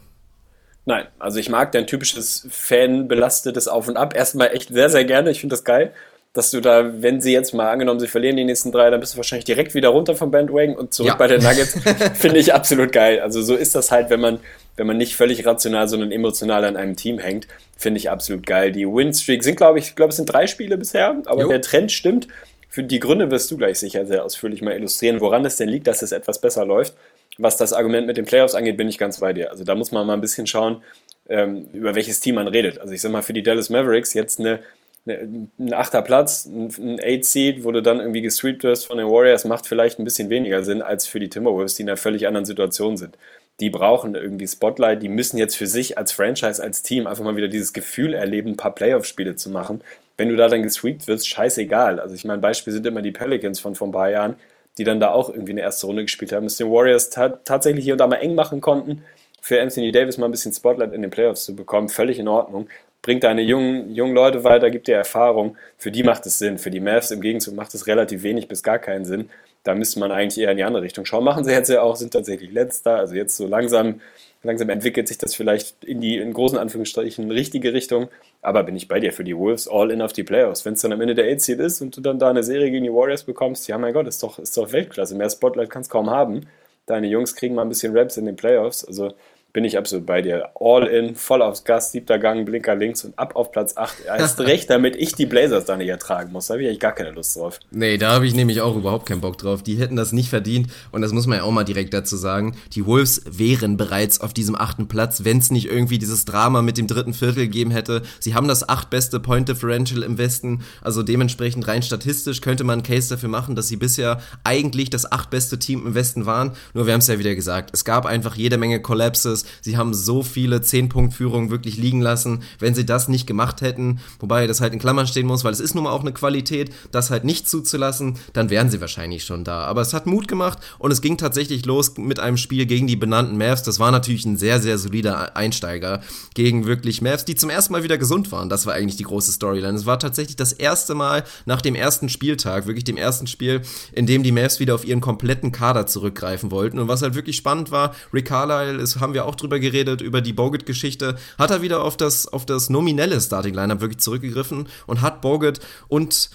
Nein, 0.86 1.06
also 1.18 1.38
ich 1.38 1.48
mag 1.48 1.72
dein 1.72 1.86
typisches 1.86 2.46
Fan-belastetes 2.50 3.68
Auf 3.68 3.88
und 3.88 3.96
Ab 3.96 4.14
erstmal 4.14 4.48
echt 4.54 4.68
sehr, 4.68 4.90
sehr 4.90 5.04
gerne. 5.04 5.30
Ich 5.30 5.40
finde 5.40 5.54
das 5.54 5.64
geil, 5.64 5.92
dass 6.34 6.50
du 6.50 6.60
da, 6.60 7.00
wenn 7.00 7.20
sie 7.22 7.32
jetzt 7.32 7.54
mal 7.54 7.70
angenommen, 7.70 8.00
sie 8.00 8.08
verlieren 8.08 8.36
die 8.36 8.44
nächsten 8.44 8.72
drei, 8.72 8.90
dann 8.90 9.00
bist 9.00 9.14
du 9.14 9.16
wahrscheinlich 9.16 9.44
direkt 9.44 9.74
wieder 9.74 9.88
runter 9.90 10.14
vom 10.16 10.30
Bandwagon 10.30 10.74
und 10.76 10.92
zurück 10.92 11.10
Ja. 11.12 11.14
bei 11.16 11.28
den 11.28 11.42
Nuggets. 11.42 11.78
finde 12.14 12.38
ich 12.38 12.52
absolut 12.52 12.92
geil. 12.92 13.20
Also 13.20 13.40
so 13.40 13.54
ist 13.54 13.74
das 13.74 13.90
halt, 13.92 14.10
wenn 14.10 14.20
man, 14.20 14.40
wenn 14.76 14.86
man 14.86 14.96
nicht 14.96 15.14
völlig 15.16 15.46
rational, 15.46 15.88
sondern 15.88 16.10
emotional 16.12 16.64
an 16.64 16.76
einem 16.76 16.96
Team 16.96 17.18
hängt. 17.18 17.46
Finde 17.76 17.98
ich 17.98 18.10
absolut 18.10 18.44
geil. 18.46 18.72
Die 18.72 18.84
Win-Streak 18.86 19.42
sind, 19.44 19.56
glaube 19.56 19.78
ich, 19.78 19.94
glaube, 19.96 20.10
es 20.10 20.16
sind 20.16 20.26
drei 20.26 20.46
Spiele 20.46 20.76
bisher, 20.76 21.16
aber 21.26 21.42
Jo. 21.42 21.48
der 21.48 21.60
Trend 21.62 21.92
stimmt. 21.92 22.28
Für 22.74 22.82
die 22.82 22.98
Gründe 22.98 23.30
wirst 23.30 23.48
du 23.52 23.56
gleich 23.56 23.78
sicher 23.78 24.04
sehr 24.04 24.24
ausführlich 24.24 24.60
mal 24.60 24.74
illustrieren, 24.74 25.20
woran 25.20 25.44
es 25.44 25.54
denn 25.54 25.68
liegt, 25.68 25.86
dass 25.86 26.02
es 26.02 26.10
etwas 26.10 26.40
besser 26.40 26.64
läuft. 26.64 26.96
Was 27.38 27.56
das 27.56 27.72
Argument 27.72 28.08
mit 28.08 28.16
den 28.16 28.24
Playoffs 28.24 28.56
angeht, 28.56 28.76
bin 28.76 28.88
ich 28.88 28.98
ganz 28.98 29.20
bei 29.20 29.32
dir. 29.32 29.52
Also 29.52 29.62
da 29.62 29.76
muss 29.76 29.92
man 29.92 30.04
mal 30.04 30.14
ein 30.14 30.20
bisschen 30.20 30.48
schauen, 30.48 30.82
ähm, 31.28 31.68
über 31.72 31.94
welches 31.94 32.18
Team 32.18 32.34
man 32.34 32.48
redet. 32.48 32.80
Also 32.80 32.92
ich 32.92 33.00
sag 33.00 33.12
mal, 33.12 33.22
für 33.22 33.32
die 33.32 33.44
Dallas 33.44 33.70
Mavericks 33.70 34.12
jetzt 34.12 34.40
eine, 34.40 34.58
eine, 35.06 35.48
ein 35.56 35.72
achter 35.72 36.02
Platz, 36.02 36.46
ein, 36.46 36.98
Eight 37.00 37.24
Seed, 37.24 37.62
wo 37.62 37.70
du 37.70 37.80
dann 37.80 38.00
irgendwie 38.00 38.22
gesweept 38.22 38.64
wirst 38.64 38.86
von 38.86 38.98
den 38.98 39.06
Warriors, 39.06 39.44
macht 39.44 39.68
vielleicht 39.68 40.00
ein 40.00 40.04
bisschen 40.04 40.28
weniger 40.28 40.64
Sinn 40.64 40.82
als 40.82 41.06
für 41.06 41.20
die 41.20 41.28
Timberwolves, 41.28 41.76
die 41.76 41.82
in 41.82 41.88
einer 41.88 41.96
völlig 41.96 42.26
anderen 42.26 42.44
Situation 42.44 42.96
sind. 42.96 43.16
Die 43.60 43.70
brauchen 43.70 44.16
irgendwie 44.16 44.48
Spotlight, 44.48 45.00
die 45.00 45.08
müssen 45.08 45.38
jetzt 45.38 45.54
für 45.54 45.68
sich 45.68 45.96
als 45.96 46.10
Franchise, 46.10 46.60
als 46.60 46.82
Team 46.82 47.06
einfach 47.06 47.22
mal 47.22 47.36
wieder 47.36 47.46
dieses 47.46 47.72
Gefühl 47.72 48.14
erleben, 48.14 48.50
ein 48.50 48.56
paar 48.56 48.74
Playoff-Spiele 48.74 49.36
zu 49.36 49.48
machen. 49.48 49.80
Wenn 50.16 50.28
du 50.28 50.36
da 50.36 50.48
dann 50.48 50.62
gesweept 50.62 51.06
wirst, 51.08 51.28
scheißegal. 51.28 52.00
Also 52.00 52.14
ich 52.14 52.24
meine, 52.24 52.40
Beispiel 52.40 52.72
sind 52.72 52.86
immer 52.86 53.02
die 53.02 53.12
Pelicans 53.12 53.60
von 53.60 53.74
vor 53.74 53.88
ein 53.88 53.92
paar 53.92 54.10
Jahren, 54.10 54.36
die 54.78 54.84
dann 54.84 55.00
da 55.00 55.10
auch 55.10 55.28
irgendwie 55.28 55.52
eine 55.52 55.60
erste 55.60 55.86
Runde 55.86 56.02
gespielt 56.02 56.32
haben, 56.32 56.46
es 56.46 56.56
den 56.56 56.70
Warriors 56.70 57.10
ta 57.10 57.28
tatsächlich 57.28 57.84
hier 57.84 57.94
und 57.94 57.98
da 57.98 58.06
mal 58.06 58.16
eng 58.16 58.34
machen 58.34 58.60
konnten, 58.60 59.04
für 59.40 59.60
Anthony 59.60 59.92
Davis 59.92 60.16
mal 60.16 60.26
ein 60.26 60.30
bisschen 60.30 60.52
Spotlight 60.52 60.92
in 60.92 61.02
den 61.02 61.10
Playoffs 61.10 61.44
zu 61.44 61.54
bekommen, 61.54 61.88
völlig 61.88 62.18
in 62.18 62.28
Ordnung. 62.28 62.66
Bringt 63.02 63.22
deine 63.22 63.42
jungen, 63.42 63.94
jungen 63.94 64.14
Leute 64.14 64.42
weiter, 64.42 64.70
gibt 64.70 64.88
dir 64.88 64.96
Erfahrung. 64.96 65.58
Für 65.76 65.90
die 65.90 66.02
macht 66.02 66.24
es 66.24 66.38
Sinn. 66.38 66.56
Für 66.56 66.70
die 66.70 66.80
Mavs 66.80 67.10
im 67.10 67.20
Gegenzug 67.20 67.54
macht 67.54 67.74
es 67.74 67.86
relativ 67.86 68.22
wenig 68.22 68.48
bis 68.48 68.62
gar 68.62 68.78
keinen 68.78 69.04
Sinn. 69.04 69.28
Da 69.62 69.74
müsste 69.74 70.00
man 70.00 70.10
eigentlich 70.10 70.42
eher 70.42 70.52
in 70.52 70.56
die 70.56 70.64
andere 70.64 70.82
Richtung 70.82 71.04
schauen. 71.04 71.24
Machen 71.24 71.44
sie 71.44 71.52
jetzt 71.52 71.68
ja 71.68 71.82
auch, 71.82 71.96
sind 71.96 72.14
tatsächlich 72.14 72.50
letzter. 72.50 72.96
Also 72.96 73.14
jetzt 73.14 73.36
so 73.36 73.46
langsam, 73.46 74.00
langsam 74.44 74.68
entwickelt 74.68 75.08
sich 75.08 75.18
das 75.18 75.34
vielleicht 75.34 75.82
in 75.84 76.00
die, 76.00 76.16
in 76.18 76.32
großen 76.32 76.58
Anführungsstrichen, 76.58 77.30
richtige 77.30 77.72
Richtung. 77.72 78.08
Aber 78.42 78.62
bin 78.62 78.76
ich 78.76 78.88
bei 78.88 79.00
dir 79.00 79.12
für 79.12 79.24
die 79.24 79.36
Wolves 79.36 79.68
all 79.68 79.90
in 79.90 80.02
auf 80.02 80.12
die 80.12 80.22
Playoffs. 80.22 80.64
Wenn 80.64 80.74
es 80.74 80.82
dann 80.82 80.92
am 80.92 81.00
Ende 81.00 81.14
der 81.14 81.32
8 81.32 81.40
Seed 81.40 81.58
ist 81.60 81.80
und 81.80 81.96
du 81.96 82.00
dann 82.00 82.18
da 82.18 82.30
eine 82.30 82.42
Serie 82.42 82.70
gegen 82.70 82.84
die 82.84 82.92
Warriors 82.92 83.24
bekommst, 83.24 83.66
ja 83.68 83.78
mein 83.78 83.94
Gott, 83.94 84.06
ist 84.06 84.22
doch, 84.22 84.38
ist 84.38 84.56
doch 84.56 84.72
Weltklasse. 84.72 85.14
Mehr 85.14 85.30
Spotlight 85.30 85.70
kannst 85.70 85.90
kaum 85.90 86.10
haben. 86.10 86.46
Deine 86.86 87.06
Jungs 87.08 87.34
kriegen 87.34 87.54
mal 87.54 87.62
ein 87.62 87.68
bisschen 87.68 87.96
Raps 87.96 88.16
in 88.16 88.26
den 88.26 88.36
Playoffs. 88.36 88.84
Also 88.84 89.14
bin 89.54 89.64
ich 89.64 89.78
absolut 89.78 90.04
bei 90.04 90.20
dir. 90.20 90.50
All 90.58 90.84
in, 90.88 91.14
voll 91.14 91.40
aufs 91.40 91.62
Gas, 91.62 91.92
siebter 91.92 92.18
Gang, 92.18 92.44
Blinker 92.44 92.74
links 92.74 93.04
und 93.04 93.16
ab 93.16 93.36
auf 93.36 93.52
Platz 93.52 93.76
8. 93.76 94.04
Erst 94.04 94.40
recht, 94.40 94.68
damit 94.68 94.96
ich 94.96 95.14
die 95.14 95.26
Blazers 95.26 95.64
da 95.64 95.76
nicht 95.76 95.88
ertragen 95.88 96.32
muss. 96.32 96.48
Da 96.48 96.54
habe 96.54 96.62
ich 96.62 96.68
eigentlich 96.68 96.80
gar 96.80 96.92
keine 96.92 97.12
Lust 97.12 97.36
drauf. 97.36 97.60
Nee, 97.70 97.96
da 97.96 98.12
habe 98.12 98.26
ich 98.26 98.34
nämlich 98.34 98.60
auch 98.60 98.76
überhaupt 98.76 99.06
keinen 99.06 99.20
Bock 99.20 99.38
drauf. 99.38 99.62
Die 99.62 99.76
hätten 99.76 99.94
das 99.94 100.10
nicht 100.10 100.28
verdient 100.28 100.72
und 100.90 101.02
das 101.02 101.12
muss 101.12 101.28
man 101.28 101.38
ja 101.38 101.44
auch 101.44 101.52
mal 101.52 101.62
direkt 101.62 101.94
dazu 101.94 102.16
sagen. 102.16 102.56
Die 102.72 102.84
Wolves 102.84 103.22
wären 103.30 103.76
bereits 103.76 104.20
auf 104.20 104.34
diesem 104.34 104.56
achten 104.56 104.88
Platz, 104.88 105.22
wenn 105.22 105.38
es 105.38 105.52
nicht 105.52 105.70
irgendwie 105.70 105.98
dieses 105.98 106.24
Drama 106.24 106.60
mit 106.60 106.76
dem 106.76 106.88
dritten 106.88 107.14
Viertel 107.14 107.44
gegeben 107.44 107.70
hätte. 107.70 108.02
Sie 108.18 108.34
haben 108.34 108.48
das 108.48 108.68
achtbeste 108.68 109.20
Point 109.20 109.48
Differential 109.48 110.02
im 110.02 110.18
Westen, 110.18 110.64
also 110.82 111.04
dementsprechend 111.04 111.68
rein 111.68 111.82
statistisch 111.82 112.40
könnte 112.40 112.64
man 112.64 112.80
einen 112.80 112.82
Case 112.82 113.08
dafür 113.08 113.28
machen, 113.28 113.54
dass 113.54 113.68
sie 113.68 113.76
bisher 113.76 114.20
eigentlich 114.42 114.90
das 114.90 115.12
achtbeste 115.12 115.60
Team 115.60 115.86
im 115.86 115.94
Westen 115.94 116.26
waren. 116.26 116.50
Nur 116.72 116.86
wir 116.86 116.92
haben 116.92 117.00
es 117.00 117.06
ja 117.06 117.20
wieder 117.20 117.36
gesagt, 117.36 117.70
es 117.72 117.84
gab 117.84 118.04
einfach 118.04 118.34
jede 118.34 118.56
Menge 118.56 118.82
Collapses. 118.82 119.43
Sie 119.60 119.76
haben 119.76 119.94
so 119.94 120.22
viele 120.22 120.58
10-Punkt-Führungen 120.58 121.50
wirklich 121.50 121.76
liegen 121.76 122.00
lassen. 122.00 122.42
Wenn 122.58 122.74
sie 122.74 122.86
das 122.86 123.08
nicht 123.08 123.26
gemacht 123.26 123.60
hätten, 123.60 124.00
wobei 124.20 124.46
das 124.46 124.60
halt 124.60 124.72
in 124.72 124.78
Klammern 124.78 125.06
stehen 125.06 125.26
muss, 125.26 125.44
weil 125.44 125.52
es 125.52 125.60
ist 125.60 125.74
nun 125.74 125.84
mal 125.84 125.90
auch 125.90 126.00
eine 126.00 126.12
Qualität, 126.12 126.72
das 126.90 127.10
halt 127.10 127.24
nicht 127.24 127.48
zuzulassen, 127.48 128.18
dann 128.32 128.50
wären 128.50 128.70
sie 128.70 128.80
wahrscheinlich 128.80 129.24
schon 129.24 129.44
da. 129.44 129.64
Aber 129.64 129.80
es 129.80 129.94
hat 129.94 130.06
Mut 130.06 130.28
gemacht 130.28 130.58
und 130.78 130.90
es 130.90 131.00
ging 131.00 131.18
tatsächlich 131.18 131.66
los 131.66 131.96
mit 131.96 132.20
einem 132.20 132.36
Spiel 132.36 132.66
gegen 132.66 132.86
die 132.86 132.96
benannten 132.96 133.38
Mavs. 133.38 133.62
Das 133.62 133.78
war 133.78 133.90
natürlich 133.90 134.24
ein 134.24 134.36
sehr, 134.36 134.60
sehr 134.60 134.78
solider 134.78 135.36
Einsteiger 135.36 136.00
gegen 136.34 136.66
wirklich 136.66 137.02
Mavs, 137.02 137.24
die 137.24 137.34
zum 137.34 137.50
ersten 137.50 137.72
Mal 137.72 137.82
wieder 137.82 137.98
gesund 137.98 138.32
waren. 138.32 138.48
Das 138.48 138.66
war 138.66 138.74
eigentlich 138.74 138.96
die 138.96 139.04
große 139.04 139.32
Storyline. 139.32 139.76
Es 139.76 139.86
war 139.86 139.98
tatsächlich 139.98 140.36
das 140.36 140.52
erste 140.52 140.94
Mal 140.94 141.24
nach 141.46 141.60
dem 141.60 141.74
ersten 141.74 142.08
Spieltag, 142.08 142.66
wirklich 142.66 142.84
dem 142.84 142.96
ersten 142.96 143.26
Spiel, 143.26 143.62
in 143.92 144.06
dem 144.06 144.22
die 144.22 144.32
Mavs 144.32 144.60
wieder 144.60 144.74
auf 144.74 144.84
ihren 144.84 145.00
kompletten 145.00 145.52
Kader 145.52 145.86
zurückgreifen 145.86 146.50
wollten. 146.50 146.78
Und 146.78 146.88
was 146.88 147.02
halt 147.02 147.14
wirklich 147.14 147.36
spannend 147.36 147.70
war, 147.70 147.94
Rick 148.12 148.26
Carlisle, 148.26 148.78
das 148.78 149.00
haben 149.00 149.14
wir 149.14 149.24
auch 149.26 149.33
drüber 149.34 149.58
geredet, 149.58 150.00
über 150.00 150.20
die 150.20 150.32
Bogut-Geschichte, 150.32 151.16
hat 151.38 151.50
er 151.50 151.62
wieder 151.62 151.82
auf 151.82 151.96
das, 151.96 152.26
auf 152.26 152.46
das 152.46 152.70
nominelle 152.70 153.20
Starting-Lineup 153.20 153.80
wirklich 153.80 154.00
zurückgegriffen 154.00 154.68
und 154.86 155.00
hat 155.00 155.20
Bogut 155.20 155.60
und 155.88 156.30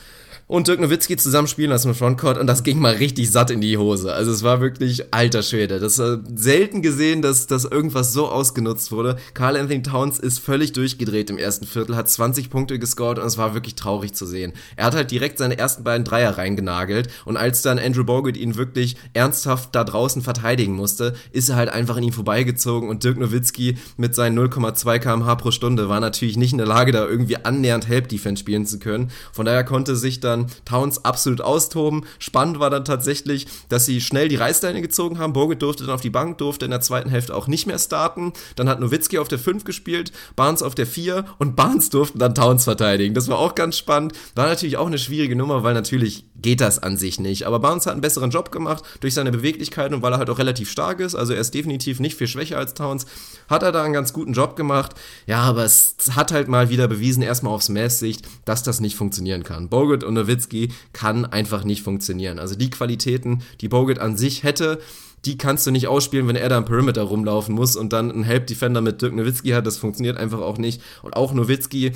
und 0.50 0.68
Dirk 0.68 0.80
Nowitzki 0.80 1.16
zusammenspielen 1.16 1.70
lassen 1.70 1.90
im 1.90 1.96
Frontcourt 1.96 2.40
und 2.40 2.48
das 2.48 2.64
ging 2.64 2.80
mal 2.80 2.96
richtig 2.96 3.32
satt 3.32 3.52
in 3.52 3.62
die 3.62 3.78
Hose. 3.78 4.12
Also 4.12 4.32
es 4.32 4.42
war 4.42 4.62
wirklich 4.62 5.14
alter 5.14 5.44
Schwede. 5.44 5.80
Das 5.80 6.00
war 6.00 6.22
selten 6.36 6.82
gesehen, 6.82 7.22
dass, 7.22 7.46
dass 7.46 7.66
irgendwas 7.66 8.14
so 8.14 8.28
ausgenutzt 8.28 8.92
wurde. 8.92 9.18
Carl 9.36 9.56
Anthony 9.56 9.84
Towns 9.84 10.18
ist 10.18 10.40
völlig 10.40 10.74
durchgedreht 10.74 11.30
im 11.30 11.38
ersten 11.38 11.68
Viertel, 11.68 11.96
hat 11.96 12.10
20 12.10 12.50
Punkte 12.50 12.80
gescored 12.80 13.20
und 13.20 13.28
es 13.28 13.38
war 13.38 13.54
wirklich 13.54 13.76
traurig 13.76 14.16
zu 14.16 14.26
sehen. 14.26 14.54
Er 14.76 14.86
hat 14.86 14.96
halt 14.96 15.12
direkt 15.12 15.38
seine 15.38 15.56
ersten 15.56 15.84
beiden 15.84 16.04
Dreier 16.04 16.36
reingenagelt 16.36 17.10
und 17.26 17.38
als 17.38 17.62
dann 17.62 17.78
Andrew 17.78 18.04
Bogut 18.04 18.36
ihn 18.36 18.56
wirklich 18.56 18.96
ernsthaft 19.14 19.76
da 19.76 19.84
draußen 19.84 20.24
verteidigen 20.24 20.74
musste, 20.74 21.14
ist 21.32 21.50
er 21.50 21.58
halt 21.58 21.70
einfach 21.70 21.98
an 21.98 22.04
ihm 22.04 22.12
vorbeigezogen 22.12 22.90
und 22.90 23.04
Dirk 23.04 23.20
Nowitzki 23.20 23.78
mit 23.98 24.16
seinen 24.16 24.40
0,2 24.40 24.98
kmh 24.98 25.36
pro 25.36 25.52
Stunde 25.52 25.90
war 25.90 26.00
natürlich 26.00 26.38
nicht 26.38 26.54
in 26.54 26.58
der 26.58 26.66
Lage, 26.66 26.92
da 26.92 27.06
irgendwie 27.06 27.38
annähernd 27.38 27.88
Help 27.88 28.10
Defense 28.10 28.40
spielen 28.40 28.66
zu 28.66 28.80
können. 28.80 29.12
Von 29.32 29.46
daher 29.46 29.64
konnte 29.64 29.96
sich 29.96 30.20
dann 30.20 30.39
dann 30.40 30.52
Towns 30.66 31.06
absolut 31.06 31.42
austoben. 31.42 32.06
Spannend 32.20 32.60
war 32.60 32.70
dann 32.70 32.86
tatsächlich, 32.86 33.48
dass 33.70 33.86
sie 33.86 34.02
schnell 34.02 34.28
die 34.28 34.36
Reißleine 34.36 34.82
gezogen 34.82 35.20
haben. 35.20 35.34
Bogut 35.34 35.62
durfte 35.62 35.86
dann 35.86 35.94
auf 35.94 36.02
die 36.02 36.10
Bank, 36.10 36.38
durfte 36.38 36.66
in 36.66 36.72
der 36.72 36.82
zweiten 36.82 37.10
Hälfte 37.10 37.36
auch 37.36 37.48
nicht 37.48 37.68
mehr 37.68 37.80
starten. 37.80 38.34
Dann 38.56 38.70
hat 38.70 38.80
Nowitzki 38.80 39.18
auf 39.18 39.28
der 39.28 39.40
5 39.40 39.64
gespielt, 39.64 40.12
Barnes 40.36 40.64
auf 40.64 40.76
der 40.76 40.88
4 40.88 41.26
und 41.38 41.56
Barnes 41.56 41.90
durften 41.90 42.20
dann 42.20 42.36
Towns 42.36 42.64
verteidigen. 42.64 43.14
Das 43.14 43.28
war 43.28 43.40
auch 43.40 43.56
ganz 43.56 43.78
spannend. 43.78 44.14
War 44.36 44.48
natürlich 44.48 44.78
auch 44.78 44.88
eine 44.88 45.00
schwierige 45.00 45.36
Nummer, 45.36 45.64
weil 45.64 45.74
natürlich 45.74 46.26
geht 46.42 46.62
das 46.62 46.80
an 46.80 46.98
sich 46.98 47.20
nicht. 47.20 47.46
Aber 47.46 47.60
Barnes 47.60 47.86
hat 47.86 47.94
einen 47.94 48.02
besseren 48.02 48.32
Job 48.32 48.52
gemacht 48.52 48.84
durch 49.00 49.14
seine 49.14 49.32
Beweglichkeit 49.32 49.94
und 49.94 50.02
weil 50.02 50.14
er 50.14 50.20
halt 50.20 50.30
auch 50.30 50.40
relativ 50.40 50.70
stark 50.70 51.00
ist. 51.00 51.16
Also 51.16 51.34
er 51.34 51.42
ist 51.42 51.54
definitiv 51.54 52.00
nicht 52.00 52.16
viel 52.16 52.28
schwächer 52.28 52.58
als 52.58 52.74
Towns. 52.74 53.06
Hat 53.48 53.64
er 53.64 53.72
da 53.72 53.84
einen 53.84 53.94
ganz 53.94 54.14
guten 54.14 54.34
Job 54.34 54.56
gemacht. 54.56 54.96
Ja, 55.28 55.42
aber 55.42 55.64
es 55.64 55.96
hat 56.12 56.32
halt 56.32 56.48
mal 56.48 56.70
wieder 56.70 56.88
bewiesen, 56.88 57.24
erstmal 57.24 57.54
aufs 57.54 57.70
Mavs-Sicht, 57.70 58.28
dass 58.46 58.64
das 58.64 58.80
nicht 58.80 58.96
funktionieren 58.96 59.44
kann. 59.44 59.70
Bogut 59.70 60.04
und 60.04 60.14
Nowitzki 60.14 60.72
kann 60.94 61.26
einfach 61.26 61.64
nicht 61.64 61.84
funktionieren. 61.84 62.40
Also 62.40 62.56
die 62.56 62.70
Qualitäten, 62.70 63.44
die 63.62 63.70
Bogut 63.70 64.00
an 64.00 64.18
sich 64.18 64.44
hätte, 64.44 64.80
die 65.26 65.38
kannst 65.38 65.68
du 65.68 65.72
nicht 65.72 65.88
ausspielen, 65.88 66.28
wenn 66.28 66.36
er 66.36 66.50
da 66.50 66.58
am 66.58 66.66
Perimeter 66.66 67.04
rumlaufen 67.04 67.54
muss 67.54 67.76
und 67.76 67.92
dann 67.92 68.12
einen 68.12 68.24
Help 68.24 68.48
Defender 68.48 68.82
mit 68.82 69.02
Dirk 69.02 69.14
Nowitzki 69.14 69.50
hat. 69.50 69.68
Das 69.68 69.78
funktioniert 69.78 70.18
einfach 70.18 70.40
auch 70.40 70.58
nicht. 70.58 70.82
Und 71.02 71.16
auch 71.16 71.34
Nowitzki 71.34 71.92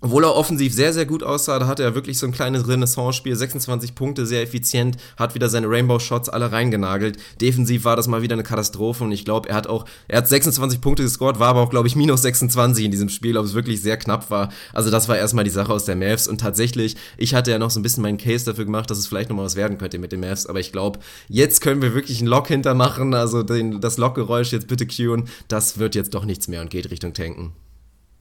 obwohl 0.00 0.24
er 0.24 0.34
offensiv 0.34 0.72
sehr, 0.72 0.92
sehr 0.92 1.06
gut 1.06 1.22
aussah, 1.22 1.58
da 1.58 1.66
hatte 1.66 1.82
er 1.82 1.94
wirklich 1.94 2.18
so 2.18 2.26
ein 2.26 2.32
kleines 2.32 2.68
Renaissance-Spiel, 2.68 3.34
26 3.34 3.94
Punkte, 3.94 4.26
sehr 4.26 4.42
effizient, 4.42 4.96
hat 5.16 5.34
wieder 5.34 5.48
seine 5.48 5.68
Rainbow-Shots 5.68 6.28
alle 6.28 6.52
reingenagelt. 6.52 7.16
Defensiv 7.40 7.84
war 7.84 7.96
das 7.96 8.06
mal 8.06 8.22
wieder 8.22 8.34
eine 8.34 8.44
Katastrophe 8.44 9.02
und 9.04 9.12
ich 9.12 9.24
glaube, 9.24 9.48
er 9.48 9.56
hat 9.56 9.66
auch, 9.66 9.86
er 10.06 10.18
hat 10.18 10.28
26 10.28 10.80
Punkte 10.80 11.02
gescored, 11.02 11.40
war 11.40 11.48
aber 11.48 11.62
auch, 11.62 11.70
glaube 11.70 11.88
ich, 11.88 11.96
minus 11.96 12.22
26 12.22 12.84
in 12.84 12.90
diesem 12.92 13.08
Spiel, 13.08 13.36
ob 13.36 13.44
es 13.44 13.54
wirklich 13.54 13.82
sehr 13.82 13.96
knapp 13.96 14.30
war. 14.30 14.50
Also 14.72 14.90
das 14.90 15.08
war 15.08 15.16
erstmal 15.16 15.44
die 15.44 15.50
Sache 15.50 15.72
aus 15.72 15.84
der 15.84 15.96
Mavs 15.96 16.28
und 16.28 16.40
tatsächlich, 16.40 16.96
ich 17.16 17.34
hatte 17.34 17.50
ja 17.50 17.58
noch 17.58 17.70
so 17.70 17.80
ein 17.80 17.82
bisschen 17.82 18.02
meinen 18.02 18.18
Case 18.18 18.44
dafür 18.44 18.66
gemacht, 18.66 18.90
dass 18.90 18.98
es 18.98 19.08
vielleicht 19.08 19.30
nochmal 19.30 19.46
was 19.46 19.56
werden 19.56 19.78
könnte 19.78 19.98
mit 19.98 20.12
den 20.12 20.20
Mavs, 20.20 20.46
aber 20.46 20.60
ich 20.60 20.70
glaube, 20.70 21.00
jetzt 21.28 21.60
können 21.60 21.82
wir 21.82 21.94
wirklich 21.94 22.20
einen 22.20 22.28
Lock 22.28 22.46
hintermachen, 22.46 23.14
also 23.14 23.42
den, 23.42 23.80
das 23.80 23.98
Lockgeräusch 23.98 24.52
jetzt 24.52 24.68
bitte 24.68 24.86
cueen, 24.86 25.24
das 25.48 25.78
wird 25.78 25.96
jetzt 25.96 26.14
doch 26.14 26.24
nichts 26.24 26.46
mehr 26.46 26.60
und 26.60 26.70
geht 26.70 26.90
Richtung 26.90 27.14
Tanken. 27.14 27.52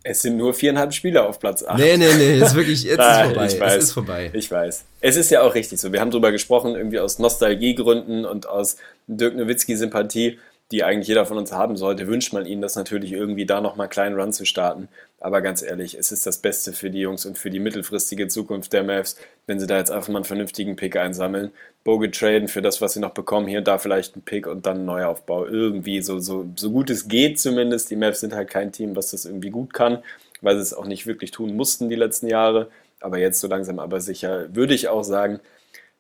Es 0.10 0.22
sind 0.22 0.38
nur 0.38 0.53
viereinhalb 0.53 0.93
Spieler 0.93 1.28
auf 1.28 1.39
Platz 1.39 1.64
8. 1.64 1.78
Nee, 1.78 1.97
nee, 1.97 2.14
nee, 2.18 2.39
ist 2.39 2.55
wirklich, 2.55 2.84
jetzt 2.84 2.97
Nein, 2.97 3.30
ist 3.30 3.34
vorbei. 3.34 3.45
Ich 3.47 3.60
weiß, 3.60 3.76
es 3.76 3.84
ist 3.84 3.91
vorbei. 3.91 4.30
Ich 4.34 4.51
weiß. 4.51 4.86
Es 5.01 5.16
ist 5.18 5.32
ja 5.32 5.41
auch 5.41 5.53
richtig 5.53 5.80
so. 5.80 5.91
Wir 5.91 5.99
haben 5.99 6.12
drüber 6.12 6.32
gesprochen, 6.32 6.76
irgendwie 6.76 6.99
aus 6.99 7.20
Nostalgiegründen 7.20 8.26
und 8.26 8.47
aus 8.47 8.78
Dirk 9.08 9.36
Nowitzki-Sympathie, 9.36 10.39
die 10.72 10.84
eigentlich 10.84 11.08
jeder 11.08 11.26
von 11.26 11.38
uns 11.38 11.51
haben 11.51 11.78
sollte, 11.78 12.08
wünscht 12.08 12.34
man 12.34 12.45
ihnen 12.45 12.62
das 12.62 12.76
natürlich 12.76 13.14
irgendwie 13.14 13.45
da 13.45 13.62
nochmal 13.62 13.86
einen 13.86 13.91
kleinen 13.91 14.20
Run 14.20 14.34
zu 14.34 14.45
starten. 14.45 14.89
Aber 15.20 15.41
ganz 15.41 15.62
ehrlich, 15.62 15.95
es 15.95 16.12
ist 16.12 16.26
das 16.26 16.38
Beste 16.38 16.74
für 16.74 16.89
die 16.89 16.99
Jungs 16.99 17.26
und 17.26 17.38
für 17.38 17.49
die 17.49 17.60
mittelfristige 17.60 18.28
Zukunft 18.28 18.74
der 18.74 18.84
Mavs, 18.84 19.18
wenn 19.45 19.60
sie 19.60 19.68
da 19.68 19.78
jetzt 19.78 19.91
einfach 19.91 20.10
mal 20.10 20.20
einen 20.20 20.26
vernünftigen 20.26 20.76
Pick 20.76 20.95
einsammeln. 20.95 21.51
Bogut 21.88 22.14
traden 22.16 22.50
für 22.50 22.62
das, 22.62 22.82
was 22.82 22.96
sie 22.96 23.00
noch 23.00 23.14
bekommen, 23.14 23.48
hier 23.48 23.60
und 23.60 23.68
da 23.70 23.78
vielleicht 23.78 24.16
einen 24.16 24.24
Pick 24.24 24.46
und 24.46 24.66
dann 24.66 24.84
Neuaufbau. 24.84 25.46
Irgendwie 25.46 26.02
so, 26.02 26.20
so, 26.20 26.46
so 26.58 26.70
gut 26.70 26.90
es 26.90 27.08
geht 27.08 27.40
zumindest. 27.40 27.90
Die 27.90 27.96
Mavs 27.96 28.20
sind 28.20 28.34
halt 28.34 28.50
kein 28.50 28.74
Team, 28.74 28.98
was 28.98 29.12
das 29.12 29.24
irgendwie 29.24 29.52
gut 29.52 29.74
kann, 29.74 30.00
weil 30.42 30.58
sie 30.58 30.64
es 30.64 30.74
auch 30.74 30.84
nicht 30.84 31.08
wirklich 31.08 31.32
tun 31.32 31.56
mussten 31.56 31.88
die 31.88 31.96
letzten 31.96 32.28
Jahre. 32.28 32.68
Aber 33.00 33.20
jetzt 33.20 33.40
so 33.40 33.48
langsam 33.48 33.80
aber 33.80 34.02
sicher 34.02 34.54
würde 34.54 34.74
ich 34.74 34.90
auch 34.90 35.04
sagen, 35.04 35.40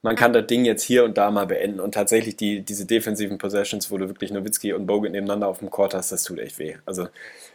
man 0.03 0.15
kann 0.15 0.31
das 0.31 0.45
Ding 0.47 0.63
jetzt 0.63 0.83
hier 0.83 1.03
und 1.03 1.17
da 1.17 1.31
mal 1.31 1.47
beenden. 1.47 1.79
Und 1.79 1.93
tatsächlich 1.93 2.35
die, 2.35 2.61
diese 2.61 2.85
defensiven 2.85 3.37
Possessions, 3.37 3.89
wo 3.89 3.97
du 3.97 4.07
wirklich 4.07 4.31
Nowitzki 4.31 4.73
und 4.73 4.85
Bogut 4.85 5.11
nebeneinander 5.11 5.47
auf 5.47 5.59
dem 5.59 5.71
Court 5.71 5.93
hast, 5.93 6.11
das 6.11 6.23
tut 6.23 6.39
echt 6.39 6.59
weh. 6.59 6.75
Also 6.85 7.07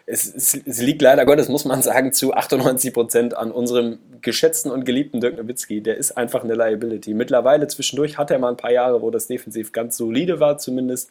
es, 0.06 0.26
es, 0.34 0.54
es 0.54 0.80
liegt 0.80 1.02
leider 1.02 1.24
Gottes, 1.24 1.48
muss 1.48 1.64
man 1.64 1.82
sagen, 1.82 2.12
zu 2.12 2.34
98 2.34 2.92
Prozent 2.92 3.36
an 3.36 3.52
unserem 3.52 3.98
geschätzten 4.20 4.72
und 4.72 4.84
geliebten 4.84 5.20
Dirk 5.20 5.36
Nowitzki. 5.36 5.82
Der 5.82 5.96
ist 5.96 6.16
einfach 6.16 6.42
eine 6.42 6.54
Liability. 6.54 7.14
Mittlerweile 7.14 7.68
zwischendurch 7.68 8.18
hat 8.18 8.30
er 8.32 8.40
mal 8.40 8.50
ein 8.50 8.56
paar 8.56 8.72
Jahre, 8.72 9.02
wo 9.02 9.10
das 9.10 9.28
defensiv 9.28 9.70
ganz 9.70 9.96
solide 9.96 10.40
war 10.40 10.58
zumindest. 10.58 11.10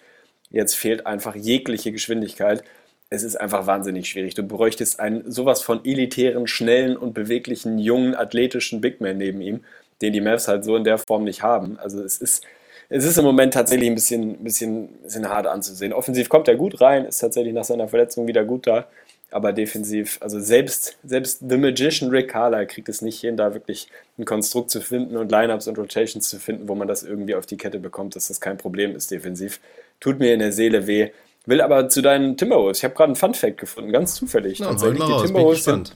Jetzt 0.49 0.75
fehlt 0.75 1.05
einfach 1.05 1.35
jegliche 1.35 1.93
Geschwindigkeit. 1.93 2.61
Es 3.09 3.23
ist 3.23 3.37
einfach 3.37 3.67
wahnsinnig 3.67 4.09
schwierig. 4.09 4.35
Du 4.35 4.43
bräuchtest 4.43 4.99
einen 4.99 5.31
sowas 5.31 5.61
von 5.61 5.83
elitären, 5.85 6.45
schnellen 6.47 6.97
und 6.97 7.13
beweglichen, 7.13 7.79
jungen, 7.79 8.15
athletischen 8.15 8.81
Big 8.81 8.99
Man 8.99 9.17
neben 9.17 9.41
ihm 9.41 9.61
den 10.01 10.13
die 10.13 10.21
Mavs 10.21 10.47
halt 10.47 10.63
so 10.63 10.75
in 10.75 10.83
der 10.83 10.97
Form 10.97 11.23
nicht 11.23 11.43
haben. 11.43 11.77
Also 11.79 12.03
es 12.03 12.17
ist, 12.17 12.43
es 12.89 13.05
ist 13.05 13.17
im 13.17 13.25
Moment 13.25 13.53
tatsächlich 13.53 13.89
ein 13.89 13.95
bisschen, 13.95 14.37
bisschen, 14.43 14.89
bisschen 15.03 15.29
hart 15.29 15.47
anzusehen. 15.47 15.93
Offensiv 15.93 16.27
kommt 16.27 16.47
er 16.47 16.55
gut 16.55 16.81
rein, 16.81 17.05
ist 17.05 17.19
tatsächlich 17.19 17.53
nach 17.53 17.63
seiner 17.63 17.87
Verletzung 17.87 18.27
wieder 18.27 18.43
gut 18.43 18.67
da, 18.67 18.87
aber 19.31 19.53
defensiv, 19.53 20.17
also 20.19 20.41
selbst, 20.41 20.97
selbst 21.03 21.39
The 21.47 21.57
Magician 21.57 22.09
Rick 22.09 22.31
Carlisle 22.31 22.67
kriegt 22.67 22.89
es 22.89 23.01
nicht 23.01 23.21
hin, 23.21 23.37
da 23.37 23.53
wirklich 23.53 23.87
ein 24.19 24.25
Konstrukt 24.25 24.71
zu 24.71 24.81
finden 24.81 25.15
und 25.15 25.31
Lineups 25.31 25.67
und 25.67 25.77
Rotations 25.77 26.27
zu 26.27 26.37
finden, 26.37 26.67
wo 26.67 26.75
man 26.75 26.87
das 26.87 27.03
irgendwie 27.03 27.35
auf 27.35 27.45
die 27.45 27.55
Kette 27.55 27.79
bekommt, 27.79 28.15
dass 28.17 28.27
das 28.27 28.41
kein 28.41 28.57
Problem 28.57 28.93
ist 28.93 29.09
defensiv. 29.09 29.61
Tut 30.01 30.19
mir 30.19 30.33
in 30.33 30.39
der 30.39 30.51
Seele 30.51 30.85
weh. 30.85 31.11
Will 31.45 31.61
aber 31.61 31.87
zu 31.87 32.01
deinen 32.01 32.35
Timberwolves. 32.35 32.79
Ich 32.79 32.83
habe 32.83 32.93
gerade 32.93 33.07
einen 33.07 33.15
Fun 33.15 33.33
Fact 33.33 33.57
gefunden, 33.57 33.91
ganz 33.91 34.15
zufällig. 34.15 34.59
Ja, 34.59 34.67
tatsächlich. 34.67 35.03
Die 35.05 35.25
Timberwolves 35.27 35.63
sind, 35.63 35.95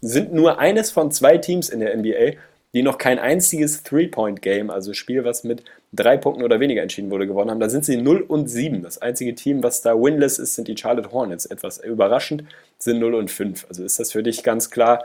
sind 0.00 0.34
nur 0.34 0.58
eines 0.58 0.90
von 0.90 1.12
zwei 1.12 1.38
Teams 1.38 1.68
in 1.68 1.78
der 1.78 1.96
NBA, 1.96 2.32
die 2.74 2.82
noch 2.82 2.98
kein 2.98 3.18
einziges 3.18 3.82
Three-Point-Game, 3.82 4.70
also 4.70 4.94
Spiel, 4.94 5.24
was 5.24 5.44
mit 5.44 5.62
drei 5.92 6.16
Punkten 6.16 6.42
oder 6.42 6.58
weniger 6.58 6.82
entschieden 6.82 7.10
wurde, 7.10 7.26
gewonnen 7.26 7.50
haben. 7.50 7.60
Da 7.60 7.68
sind 7.68 7.84
sie 7.84 7.98
0 7.98 8.22
und 8.22 8.48
7. 8.48 8.82
Das 8.82 9.00
einzige 9.00 9.34
Team, 9.34 9.62
was 9.62 9.82
da 9.82 9.94
winless 9.94 10.38
ist, 10.38 10.54
sind 10.54 10.68
die 10.68 10.76
Charlotte 10.76 11.12
Hornets. 11.12 11.44
Etwas 11.44 11.78
überraschend 11.78 12.44
sind 12.78 12.98
0 12.98 13.14
und 13.14 13.30
5. 13.30 13.66
Also 13.68 13.84
ist 13.84 14.00
das 14.00 14.12
für 14.12 14.22
dich 14.22 14.42
ganz 14.42 14.70
klar 14.70 15.04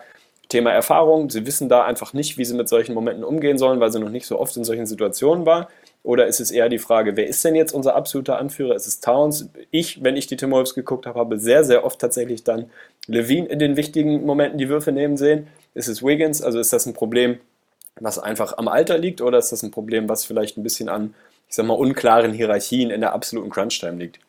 Thema 0.49 0.72
Erfahrung. 0.72 1.30
Sie 1.30 1.45
wissen 1.45 1.68
da 1.68 1.84
einfach 1.84 2.13
nicht, 2.13 2.38
wie 2.38 2.45
sie 2.45 2.55
mit 2.55 2.70
solchen 2.70 2.93
Momenten 2.93 3.26
umgehen 3.26 3.57
sollen, 3.57 3.82
weil 3.82 3.91
sie 3.91 3.99
noch 3.99 4.09
nicht 4.09 4.28
so 4.28 4.39
oft 4.39 4.55
in 4.55 4.63
solchen 4.63 4.86
Situationen 4.86 5.45
war. 5.45 5.68
Oder 6.03 6.28
ist 6.28 6.39
es 6.39 6.51
eher 6.51 6.70
die 6.70 6.78
Frage, 6.78 7.18
wer 7.18 7.28
ist 7.28 7.43
denn 7.43 7.55
jetzt 7.55 7.74
unser 7.74 7.95
absoluter 7.95 8.38
Anführer? 8.38 8.76
Ist 8.76 8.88
es 8.88 9.01
Towns? 9.01 9.49
Ich, 9.72 10.03
wenn 10.05 10.15
ich 10.15 10.28
die 10.28 10.38
Timberwolves 10.38 10.74
geguckt 10.74 11.05
habe, 11.05 11.20
habe 11.20 11.38
sehr, 11.38 11.65
sehr 11.65 11.84
oft 11.84 11.99
tatsächlich 11.99 12.45
dann 12.45 12.72
Levine 13.07 13.47
in 13.47 13.59
den 13.59 13.76
wichtigen 13.76 14.26
Momenten 14.26 14.57
die 14.57 14.70
Würfe 14.70 14.93
nehmen 14.93 15.18
sehen. 15.18 15.47
Ist 15.74 15.89
es 15.89 16.01
Wiggins? 16.01 16.41
Also 16.41 16.59
ist 16.59 16.72
das 16.72 16.86
ein 16.86 16.93
Problem, 16.93 17.39
was 17.99 18.19
einfach 18.19 18.57
am 18.57 18.67
Alter 18.67 18.97
liegt 18.97 19.21
oder 19.21 19.37
ist 19.37 19.51
das 19.51 19.63
ein 19.63 19.71
Problem, 19.71 20.09
was 20.09 20.25
vielleicht 20.25 20.57
ein 20.57 20.63
bisschen 20.63 20.89
an, 20.89 21.13
ich 21.47 21.55
sag 21.55 21.65
mal, 21.65 21.73
unklaren 21.73 22.33
Hierarchien 22.33 22.89
in 22.89 23.01
der 23.01 23.13
absoluten 23.13 23.49
Crunch-Time 23.49 23.97
liegt? 23.97 24.19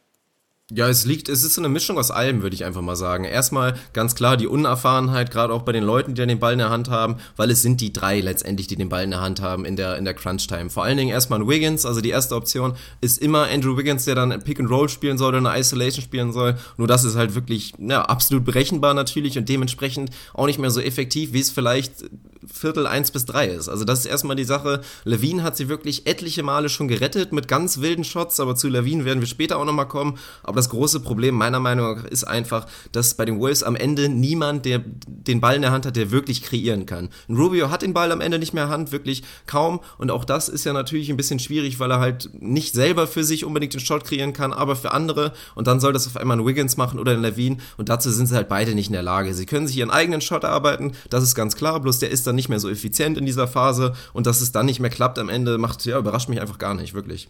Ja, 0.71 0.87
es 0.87 1.07
liegt, 1.07 1.31
es 1.31 1.45
ist 1.45 1.55
so 1.55 1.63
eine 1.63 1.71
Mischung 1.71 1.97
aus 1.97 2.11
allem, 2.11 2.43
würde 2.43 2.53
ich 2.55 2.67
einfach 2.67 2.83
mal 2.83 2.95
sagen. 2.95 3.25
Erstmal 3.25 3.75
ganz 3.95 4.15
klar 4.15 4.37
die 4.37 4.47
Unerfahrenheit, 4.47 5.31
gerade 5.31 5.55
auch 5.55 5.63
bei 5.63 5.73
den 5.73 5.83
Leuten, 5.83 6.15
die 6.15 6.27
den 6.27 6.39
Ball 6.39 6.53
in 6.53 6.59
der 6.59 6.69
Hand 6.69 6.91
haben, 6.91 7.17
weil 7.37 7.51
es 7.51 7.63
sind 7.63 7.81
die 7.81 7.91
drei 7.91 8.21
letztendlich, 8.21 8.67
die 8.67 8.77
den 8.77 8.91
Ball 8.91 9.03
in 9.03 9.13
der 9.13 9.23
Hand 9.23 9.41
haben 9.41 9.65
in 9.65 9.77
der, 9.77 9.97
in 9.97 10.05
der 10.05 10.13
Crunch-Time. 10.13 10.69
Vor 10.69 10.85
allen 10.85 10.99
Dingen 10.99 11.09
erstmal 11.09 11.41
ein 11.41 11.49
Wiggins, 11.49 11.87
also 11.87 12.03
die 12.03 12.11
erste 12.11 12.35
Option 12.35 12.75
ist 13.01 13.17
immer 13.17 13.49
Andrew 13.51 13.79
Wiggins, 13.79 14.05
der 14.05 14.15
dann 14.15 14.45
Pick 14.45 14.61
and 14.61 14.69
Roll 14.69 14.91
spielen 14.91 15.17
soll 15.17 15.35
oder 15.35 15.39
eine 15.39 15.59
Isolation 15.59 16.05
spielen 16.05 16.35
soll. 16.35 16.59
Nur 16.77 16.87
das 16.87 17.05
ist 17.05 17.17
halt 17.17 17.35
wirklich, 17.35 17.73
ja, 17.79 18.03
absolut 18.03 18.45
berechenbar 18.45 18.93
natürlich 18.93 19.39
und 19.39 19.49
dementsprechend 19.49 20.11
auch 20.35 20.45
nicht 20.45 20.59
mehr 20.59 20.71
so 20.71 20.83
effektiv, 20.83 21.33
wie 21.33 21.41
es 21.41 21.49
vielleicht 21.49 22.05
Viertel 22.47 22.87
eins 22.87 23.11
bis 23.11 23.25
drei 23.25 23.49
ist. 23.49 23.69
Also 23.69 23.85
das 23.85 24.01
ist 24.01 24.07
erstmal 24.07 24.37
die 24.37 24.45
Sache. 24.45 24.81
Levine 25.05 25.43
hat 25.43 25.57
sie 25.57 25.69
wirklich 25.69 26.07
etliche 26.07 26.43
Male 26.43 26.69
schon 26.69 26.89
gerettet 26.89 27.33
mit 27.33 27.49
ganz 27.49 27.81
wilden 27.81 28.05
Shots, 28.05 28.41
aber 28.41 28.55
zu 28.55 28.69
Levine 28.69 29.05
werden 29.05 29.21
wir 29.21 29.27
später 29.27 29.59
auch 29.59 29.65
nochmal 29.65 29.89
kommen. 29.89 30.19
Aber 30.43 30.57
das 30.57 30.69
große 30.71 31.01
Problem 31.01 31.35
meiner 31.35 31.61
Meinung 31.61 31.97
nach 31.97 32.05
ist 32.05 32.25
einfach, 32.25 32.67
dass 32.93 33.15
bei 33.15 33.25
den 33.25 33.41
Wolves 33.41 33.63
am 33.63 33.77
Ende 33.77 34.09
niemand, 34.09 34.65
der 34.65 34.83
den 35.07 35.41
Ball 35.41 35.57
in 35.57 35.63
der 35.63 35.73
Hand 35.73 35.87
hat, 35.87 35.97
der 35.97 36.11
wirklich 36.11 36.43
kreieren 36.43 36.87
kann. 36.87 37.09
Ein 37.29 37.37
Rubio 37.37 37.71
hat 37.71 37.83
den 37.83 37.95
Ball 37.95 38.13
am 38.13 38.21
Ende 38.21 38.39
nicht 38.39 38.55
mehr 38.55 38.65
in 38.65 38.69
der 38.71 38.79
Hand, 38.79 38.93
wirklich 38.93 39.23
kaum. 39.47 39.81
Und 39.99 40.11
auch 40.11 40.25
das 40.25 40.49
ist 40.49 40.65
ja 40.65 40.73
natürlich 40.73 41.11
ein 41.11 41.17
bisschen 41.17 41.39
schwierig, 41.39 41.81
weil 41.81 41.91
er 41.91 42.01
halt 42.01 42.31
nicht 42.41 42.75
selber 42.75 43.07
für 43.07 43.25
sich 43.25 43.45
unbedingt 43.45 43.75
den 43.75 43.81
Shot 43.81 44.05
kreieren 44.05 44.33
kann, 44.33 44.53
aber 44.53 44.77
für 44.77 44.93
andere. 44.93 45.33
Und 45.55 45.67
dann 45.67 45.81
soll 45.81 45.93
das 45.93 46.07
auf 46.07 46.17
einmal 46.17 46.39
ein 46.39 46.47
Wiggins 46.47 46.77
machen 46.77 47.01
oder 47.01 47.13
ein 47.13 47.23
Levine. 47.23 47.59
Und 47.77 47.89
dazu 47.89 48.11
sind 48.11 48.27
sie 48.27 48.35
halt 48.35 48.49
beide 48.49 48.75
nicht 48.75 48.89
in 48.89 48.93
der 48.93 49.03
Lage. 49.03 49.35
Sie 49.35 49.47
können 49.47 49.67
sich 49.67 49.77
ihren 49.77 49.91
eigenen 49.91 50.21
Shot 50.21 50.45
erarbeiten, 50.45 50.93
das 51.11 51.25
ist 51.25 51.35
ganz 51.35 51.57
klar, 51.57 51.81
bloß 51.81 51.99
der 51.99 52.11
ist 52.11 52.28
dann 52.29 52.37
nicht 52.37 52.49
mehr 52.49 52.61
so 52.61 52.69
effizient 52.69 53.19
in 53.19 53.27
dieser 53.27 53.49
Phase 53.49 53.95
und 54.13 54.27
dass 54.27 54.41
es 54.41 54.53
dann 54.53 54.67
nicht 54.67 54.79
mehr 54.79 54.91
klappt 54.91 55.19
am 55.19 55.29
Ende, 55.29 55.59
macht, 55.59 55.85
ja, 55.87 55.99
überrascht 55.99 56.29
mich 56.29 56.41
einfach 56.41 56.59
gar 56.59 56.75
nicht, 56.75 56.95
wirklich. 56.95 57.29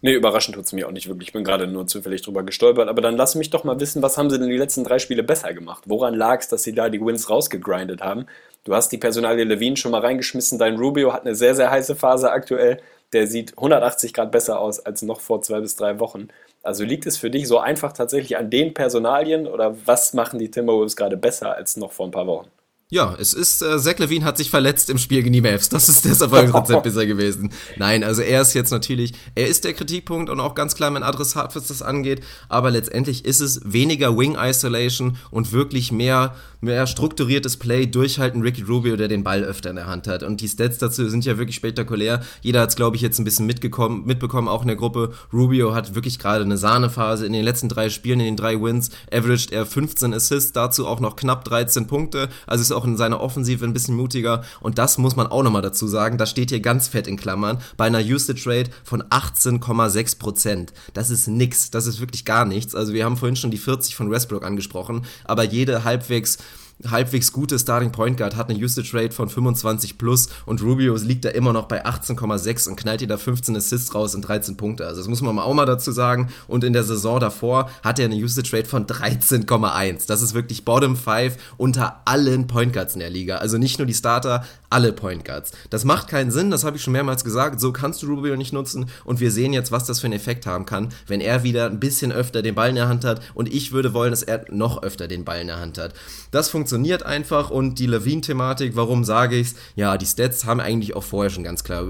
Nee, 0.00 0.14
überraschend 0.14 0.54
tut 0.54 0.64
es 0.64 0.72
mir 0.72 0.86
auch 0.86 0.92
nicht 0.92 1.08
wirklich. 1.08 1.28
Ich 1.28 1.32
bin 1.32 1.42
gerade 1.42 1.66
nur 1.66 1.88
zufällig 1.88 2.22
drüber 2.22 2.44
gestolpert. 2.44 2.88
Aber 2.88 3.02
dann 3.02 3.16
lass 3.16 3.34
mich 3.34 3.50
doch 3.50 3.64
mal 3.64 3.80
wissen, 3.80 4.00
was 4.00 4.16
haben 4.16 4.30
sie 4.30 4.38
denn 4.38 4.48
die 4.48 4.56
letzten 4.56 4.84
drei 4.84 5.00
Spiele 5.00 5.24
besser 5.24 5.52
gemacht? 5.52 5.84
Woran 5.86 6.14
lag 6.14 6.38
es, 6.40 6.48
dass 6.48 6.62
sie 6.62 6.72
da 6.72 6.88
die 6.88 7.00
Wins 7.00 7.28
rausgegrindet 7.28 8.00
haben? 8.00 8.26
Du 8.62 8.74
hast 8.74 8.90
die 8.92 8.98
Personalie 8.98 9.44
Levine 9.44 9.76
schon 9.76 9.90
mal 9.90 10.00
reingeschmissen. 10.00 10.58
Dein 10.58 10.76
Rubio 10.76 11.12
hat 11.12 11.22
eine 11.22 11.34
sehr, 11.34 11.56
sehr 11.56 11.70
heiße 11.70 11.96
Phase 11.96 12.30
aktuell. 12.30 12.80
Der 13.12 13.26
sieht 13.26 13.56
180 13.56 14.14
Grad 14.14 14.30
besser 14.30 14.60
aus 14.60 14.78
als 14.78 15.02
noch 15.02 15.20
vor 15.20 15.42
zwei 15.42 15.60
bis 15.60 15.74
drei 15.74 15.98
Wochen. 15.98 16.28
Also 16.62 16.84
liegt 16.84 17.06
es 17.06 17.16
für 17.16 17.30
dich 17.30 17.48
so 17.48 17.58
einfach 17.58 17.92
tatsächlich 17.92 18.36
an 18.36 18.50
den 18.50 18.74
Personalien 18.74 19.48
oder 19.48 19.74
was 19.86 20.12
machen 20.14 20.38
die 20.38 20.50
Timberwolves 20.50 20.94
gerade 20.94 21.16
besser 21.16 21.56
als 21.56 21.76
noch 21.76 21.92
vor 21.92 22.06
ein 22.06 22.12
paar 22.12 22.26
Wochen? 22.26 22.48
Ja, 22.90 23.14
es 23.18 23.34
ist, 23.34 23.60
äh, 23.60 23.78
Zach 23.78 23.98
Levine 23.98 24.24
hat 24.24 24.38
sich 24.38 24.48
verletzt 24.48 24.88
im 24.88 24.96
Spiel 24.96 25.22
gegen 25.22 25.34
die 25.34 25.42
Mavs. 25.42 25.68
Das 25.68 25.90
ist 25.90 26.06
das 26.06 26.22
Erfolgsrezept 26.22 26.82
bisher 26.84 27.04
gewesen. 27.04 27.52
Nein, 27.76 28.02
also 28.02 28.22
er 28.22 28.40
ist 28.40 28.54
jetzt 28.54 28.70
natürlich, 28.70 29.12
er 29.34 29.46
ist 29.46 29.64
der 29.64 29.74
Kritikpunkt 29.74 30.30
und 30.30 30.40
auch 30.40 30.54
ganz 30.54 30.74
klar 30.74 30.90
mein 30.90 31.02
Adressat, 31.02 31.54
was 31.54 31.66
das 31.66 31.82
angeht. 31.82 32.22
Aber 32.48 32.70
letztendlich 32.70 33.26
ist 33.26 33.40
es 33.40 33.60
weniger 33.62 34.16
Wing 34.16 34.38
Isolation 34.40 35.18
und 35.30 35.52
wirklich 35.52 35.92
mehr, 35.92 36.34
mehr 36.60 36.86
strukturiertes 36.86 37.56
Play 37.56 37.86
durchhalten 37.86 38.42
Ricky 38.42 38.62
Rubio, 38.62 38.96
der 38.96 39.08
den 39.08 39.24
Ball 39.24 39.42
öfter 39.44 39.70
in 39.70 39.76
der 39.76 39.86
Hand 39.86 40.08
hat. 40.08 40.22
Und 40.22 40.40
die 40.40 40.48
Stats 40.48 40.78
dazu 40.78 41.08
sind 41.08 41.24
ja 41.24 41.38
wirklich 41.38 41.56
spektakulär. 41.56 42.20
Jeder 42.42 42.60
hat 42.62 42.70
es, 42.70 42.76
glaube 42.76 42.96
ich, 42.96 43.02
jetzt 43.02 43.18
ein 43.18 43.24
bisschen 43.24 43.46
mitgekommen, 43.46 44.04
mitbekommen, 44.04 44.48
auch 44.48 44.62
in 44.62 44.68
der 44.68 44.76
Gruppe. 44.76 45.12
Rubio 45.32 45.74
hat 45.74 45.94
wirklich 45.94 46.18
gerade 46.18 46.44
eine 46.44 46.56
Sahnephase 46.56 47.26
in 47.26 47.32
den 47.32 47.44
letzten 47.44 47.68
drei 47.68 47.90
Spielen, 47.90 48.20
in 48.20 48.26
den 48.26 48.36
drei 48.36 48.60
Wins, 48.60 48.90
averaged 49.12 49.52
er 49.52 49.66
15 49.66 50.12
Assists, 50.12 50.52
dazu 50.52 50.86
auch 50.86 51.00
noch 51.00 51.16
knapp 51.16 51.44
13 51.44 51.86
Punkte. 51.86 52.28
Also 52.46 52.62
ist 52.62 52.72
auch 52.72 52.84
in 52.84 52.96
seiner 52.96 53.20
Offensive 53.20 53.64
ein 53.64 53.72
bisschen 53.72 53.94
mutiger. 53.94 54.42
Und 54.60 54.78
das 54.78 54.98
muss 54.98 55.16
man 55.16 55.26
auch 55.28 55.42
nochmal 55.42 55.62
dazu 55.62 55.86
sagen. 55.86 56.18
Das 56.18 56.30
steht 56.30 56.50
hier 56.50 56.60
ganz 56.60 56.88
fett 56.88 57.06
in 57.06 57.16
Klammern. 57.16 57.58
Bei 57.76 57.86
einer 57.86 58.00
Usage 58.00 58.44
Rate 58.46 58.70
von 58.84 59.02
18,6 59.02 60.18
Prozent. 60.18 60.72
Das 60.94 61.10
ist 61.10 61.28
nix. 61.28 61.70
Das 61.70 61.86
ist 61.86 62.00
wirklich 62.00 62.24
gar 62.24 62.44
nichts. 62.44 62.74
Also 62.74 62.92
wir 62.92 63.04
haben 63.04 63.16
vorhin 63.16 63.36
schon 63.36 63.50
die 63.50 63.58
40 63.58 63.94
von 63.94 64.10
Westbrook 64.10 64.44
angesprochen. 64.44 65.02
Aber 65.24 65.44
jede 65.44 65.84
halbwegs 65.84 66.38
halbwegs 66.86 67.32
gute 67.32 67.58
Starting 67.58 67.92
Point 67.92 68.16
Guard 68.18 68.36
hat 68.36 68.50
eine 68.50 68.58
Usage 68.58 68.90
Rate 68.94 69.12
von 69.12 69.28
25 69.28 69.98
plus 69.98 70.28
und 70.46 70.62
Rubio 70.62 70.94
liegt 70.96 71.24
da 71.24 71.30
immer 71.30 71.52
noch 71.52 71.66
bei 71.66 71.84
18,6 71.84 72.68
und 72.68 72.76
knallt 72.76 73.02
ihr 73.02 73.08
da 73.08 73.16
15 73.16 73.56
Assists 73.56 73.94
raus 73.94 74.14
und 74.14 74.22
13 74.22 74.56
Punkte. 74.56 74.86
Also 74.86 75.00
das 75.00 75.08
muss 75.08 75.20
man 75.20 75.38
auch 75.38 75.54
mal 75.54 75.66
dazu 75.66 75.92
sagen. 75.92 76.28
Und 76.46 76.64
in 76.64 76.72
der 76.72 76.84
Saison 76.84 77.18
davor 77.20 77.70
hat 77.82 77.98
er 77.98 78.04
eine 78.04 78.16
Usage 78.16 78.56
Rate 78.56 78.68
von 78.68 78.86
13,1. 78.86 80.06
Das 80.06 80.22
ist 80.22 80.34
wirklich 80.34 80.64
Bottom 80.64 80.96
5 80.96 81.36
unter 81.56 82.02
allen 82.04 82.46
Point 82.46 82.72
Guards 82.72 82.94
in 82.94 83.00
der 83.00 83.10
Liga. 83.10 83.36
Also 83.38 83.58
nicht 83.58 83.78
nur 83.78 83.86
die 83.86 83.94
Starter, 83.94 84.44
alle 84.70 84.92
Point 84.92 85.24
Guards. 85.24 85.52
Das 85.70 85.84
macht 85.84 86.08
keinen 86.08 86.30
Sinn, 86.30 86.50
das 86.50 86.64
habe 86.64 86.76
ich 86.76 86.82
schon 86.82 86.92
mehrmals 86.92 87.24
gesagt. 87.24 87.60
So 87.60 87.72
kannst 87.72 88.02
du 88.02 88.06
Rubio 88.06 88.36
nicht 88.36 88.52
nutzen 88.52 88.86
und 89.04 89.20
wir 89.20 89.30
sehen 89.30 89.52
jetzt, 89.52 89.72
was 89.72 89.84
das 89.84 90.00
für 90.00 90.06
einen 90.06 90.14
Effekt 90.14 90.46
haben 90.46 90.66
kann, 90.66 90.90
wenn 91.06 91.20
er 91.20 91.42
wieder 91.42 91.66
ein 91.66 91.80
bisschen 91.80 92.12
öfter 92.12 92.42
den 92.42 92.54
Ball 92.54 92.70
in 92.70 92.74
der 92.74 92.88
Hand 92.88 93.04
hat 93.04 93.20
und 93.34 93.52
ich 93.52 93.72
würde 93.72 93.94
wollen, 93.94 94.10
dass 94.10 94.22
er 94.22 94.44
noch 94.50 94.82
öfter 94.82 95.08
den 95.08 95.24
Ball 95.24 95.40
in 95.40 95.46
der 95.46 95.60
Hand 95.60 95.78
hat. 95.78 95.94
Das 96.30 96.48
funktioniert 96.50 97.02
einfach 97.02 97.50
und 97.50 97.78
die 97.78 97.86
Lawine-Thematik, 97.86 98.76
warum 98.76 99.04
sage 99.04 99.36
ich's? 99.36 99.54
Ja, 99.74 99.96
die 99.96 100.06
Stats 100.06 100.44
haben 100.44 100.60
eigentlich 100.60 100.94
auch 100.96 101.04
vorher 101.04 101.30
schon 101.30 101.44
ganz 101.44 101.64
klar 101.64 101.86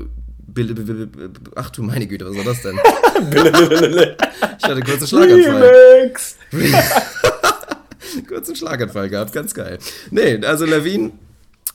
Ach 1.54 1.70
du 1.70 1.82
meine 1.82 2.06
Güte, 2.06 2.24
was 2.26 2.36
war 2.36 2.44
das 2.44 2.62
denn? 2.62 2.78
ich 4.58 4.64
hatte 4.64 4.80
kurz 4.80 4.98
einen 4.98 5.06
Schlaganfall. 5.06 6.12
kurz 8.28 8.48
einen 8.48 8.56
Schlaganfall 8.56 9.08
gehabt, 9.10 9.32
ganz 9.32 9.54
geil. 9.54 9.78
Nee, 10.10 10.44
also 10.44 10.64
Lawine 10.64 11.12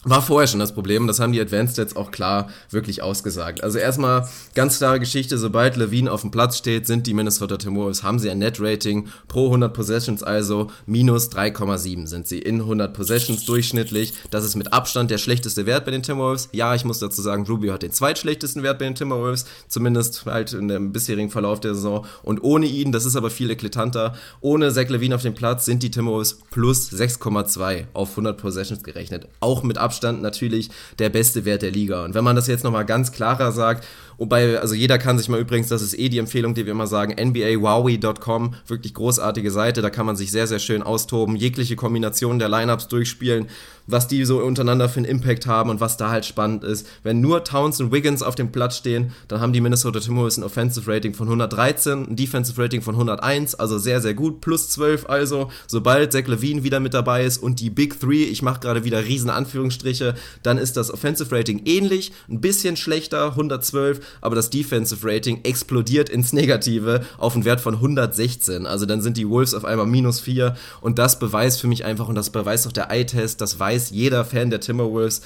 war 0.03 0.21
vorher 0.21 0.47
schon 0.47 0.59
das 0.59 0.73
Problem, 0.73 1.07
das 1.07 1.19
haben 1.19 1.31
die 1.31 1.41
Advanced 1.41 1.77
jetzt 1.77 1.95
auch 1.95 2.11
klar 2.11 2.49
wirklich 2.69 3.01
ausgesagt. 3.01 3.63
Also 3.63 3.79
erstmal 3.79 4.27
ganz 4.53 4.77
klare 4.77 4.99
Geschichte, 4.99 5.37
sobald 5.37 5.77
Levine 5.77 6.11
auf 6.11 6.21
dem 6.21 6.31
Platz 6.31 6.57
steht, 6.57 6.87
sind 6.87 7.07
die 7.07 7.13
Minnesota 7.13 7.57
Timberwolves, 7.57 8.03
haben 8.03 8.19
sie 8.19 8.29
ein 8.29 8.39
Net-Rating 8.39 9.07
pro 9.27 9.45
100 9.45 9.73
Possessions, 9.73 10.23
also 10.23 10.69
minus 10.85 11.31
3,7 11.31 12.07
sind 12.07 12.27
sie 12.27 12.39
in 12.39 12.61
100 12.61 12.93
Possessions 12.93 13.45
durchschnittlich. 13.45 14.13
Das 14.29 14.43
ist 14.43 14.55
mit 14.55 14.73
Abstand 14.73 15.09
der 15.09 15.17
schlechteste 15.17 15.65
Wert 15.65 15.85
bei 15.85 15.91
den 15.91 16.03
Timberwolves. 16.03 16.49
Ja, 16.51 16.75
ich 16.75 16.85
muss 16.85 16.99
dazu 16.99 17.21
sagen, 17.21 17.45
Rubio 17.45 17.73
hat 17.73 17.83
den 17.83 17.91
zweitschlechtesten 17.91 18.61
Wert 18.63 18.79
bei 18.79 18.85
den 18.85 18.95
Timberwolves, 18.95 19.45
zumindest 19.67 20.25
halt 20.25 20.53
in 20.53 20.67
dem 20.67 20.91
bisherigen 20.91 21.29
Verlauf 21.29 21.59
der 21.59 21.75
Saison. 21.75 22.05
Und 22.23 22.43
ohne 22.43 22.65
ihn, 22.65 22.91
das 22.91 23.05
ist 23.05 23.15
aber 23.15 23.29
viel 23.29 23.49
eklatanter, 23.49 24.15
ohne 24.41 24.71
Zach 24.73 24.89
Levine 24.89 25.15
auf 25.15 25.21
dem 25.21 25.33
Platz 25.33 25.65
sind 25.65 25.81
die 25.81 25.91
Timberwolves 25.91 26.39
plus 26.51 26.91
6,2 26.91 27.85
auf 27.93 28.09
100 28.11 28.37
Possessions 28.37 28.83
gerechnet. 28.83 29.27
Auch 29.39 29.63
mit 29.63 29.77
Abstand 29.77 29.92
Abstand 29.93 30.23
natürlich 30.23 30.71
der 30.97 31.09
beste 31.09 31.45
Wert 31.45 31.61
der 31.61 31.69
Liga. 31.69 32.03
Und 32.03 32.15
wenn 32.15 32.23
man 32.23 32.35
das 32.35 32.47
jetzt 32.47 32.63
nochmal 32.63 32.85
ganz 32.85 33.11
klarer 33.11 33.51
sagt, 33.51 33.85
Wobei, 34.17 34.59
also 34.59 34.75
jeder 34.75 34.97
kann 34.97 35.17
sich 35.17 35.29
mal 35.29 35.39
übrigens, 35.39 35.67
das 35.67 35.81
ist 35.81 35.97
eh 35.97 36.09
die 36.09 36.17
Empfehlung, 36.17 36.53
die 36.53 36.65
wir 36.65 36.71
immer 36.71 36.87
sagen, 36.87 37.13
nbawowie.com, 37.13 38.55
wirklich 38.67 38.93
großartige 38.93 39.51
Seite, 39.51 39.81
da 39.81 39.89
kann 39.89 40.05
man 40.05 40.15
sich 40.15 40.31
sehr, 40.31 40.47
sehr 40.47 40.59
schön 40.59 40.83
austoben, 40.83 41.35
jegliche 41.35 41.75
Kombination 41.75 42.39
der 42.39 42.49
Lineups 42.49 42.87
durchspielen, 42.87 43.47
was 43.87 44.07
die 44.07 44.23
so 44.25 44.41
untereinander 44.41 44.87
für 44.89 44.97
einen 44.97 45.05
Impact 45.05 45.45
haben 45.45 45.69
und 45.69 45.81
was 45.81 45.97
da 45.97 46.09
halt 46.09 46.25
spannend 46.25 46.63
ist. 46.63 46.87
Wenn 47.03 47.21
nur 47.21 47.43
Towns 47.43 47.81
und 47.81 47.91
Wiggins 47.91 48.21
auf 48.21 48.35
dem 48.35 48.51
Platz 48.51 48.77
stehen, 48.77 49.11
dann 49.27 49.41
haben 49.41 49.53
die 49.53 49.61
Minnesota 49.61 49.99
Timberwolves 49.99 50.37
ein 50.37 50.43
Offensive 50.43 50.89
Rating 50.89 51.13
von 51.13 51.27
113, 51.27 52.09
ein 52.09 52.15
Defensive 52.15 52.61
Rating 52.61 52.81
von 52.81 52.95
101, 52.95 53.55
also 53.55 53.77
sehr, 53.77 54.01
sehr 54.01 54.13
gut, 54.13 54.41
plus 54.41 54.69
12 54.69 55.09
also. 55.09 55.49
Sobald 55.67 56.13
Zach 56.13 56.27
Levine 56.27 56.63
wieder 56.63 56.79
mit 56.79 56.93
dabei 56.93 57.25
ist 57.25 57.37
und 57.37 57.59
die 57.59 57.69
Big 57.69 57.99
Three, 57.99 58.23
ich 58.23 58.41
mache 58.41 58.61
gerade 58.61 58.83
wieder 58.83 59.03
riesen 59.05 59.29
Anführungsstriche, 59.29 60.15
dann 60.43 60.57
ist 60.57 60.77
das 60.77 60.91
Offensive 60.91 61.35
Rating 61.35 61.63
ähnlich, 61.65 62.13
ein 62.29 62.41
bisschen 62.41 62.77
schlechter, 62.77 63.31
112, 63.31 63.99
aber 64.21 64.35
das 64.35 64.49
Defensive 64.49 65.07
Rating 65.07 65.41
explodiert 65.43 66.09
ins 66.09 66.33
Negative 66.33 67.05
auf 67.17 67.35
einen 67.35 67.45
Wert 67.45 67.61
von 67.61 67.75
116. 67.75 68.65
Also 68.65 68.85
dann 68.85 69.01
sind 69.01 69.17
die 69.17 69.29
Wolves 69.29 69.53
auf 69.53 69.65
einmal 69.65 69.85
minus 69.85 70.19
4 70.19 70.55
und 70.81 70.99
das 70.99 71.19
beweist 71.19 71.61
für 71.61 71.67
mich 71.67 71.85
einfach, 71.85 72.07
und 72.07 72.15
das 72.15 72.29
beweist 72.29 72.67
auch 72.67 72.71
der 72.71 72.89
Eye-Test, 72.89 73.41
das 73.41 73.59
weiß 73.59 73.89
jeder 73.91 74.25
Fan 74.25 74.49
der 74.49 74.59
Timberwolves, 74.59 75.21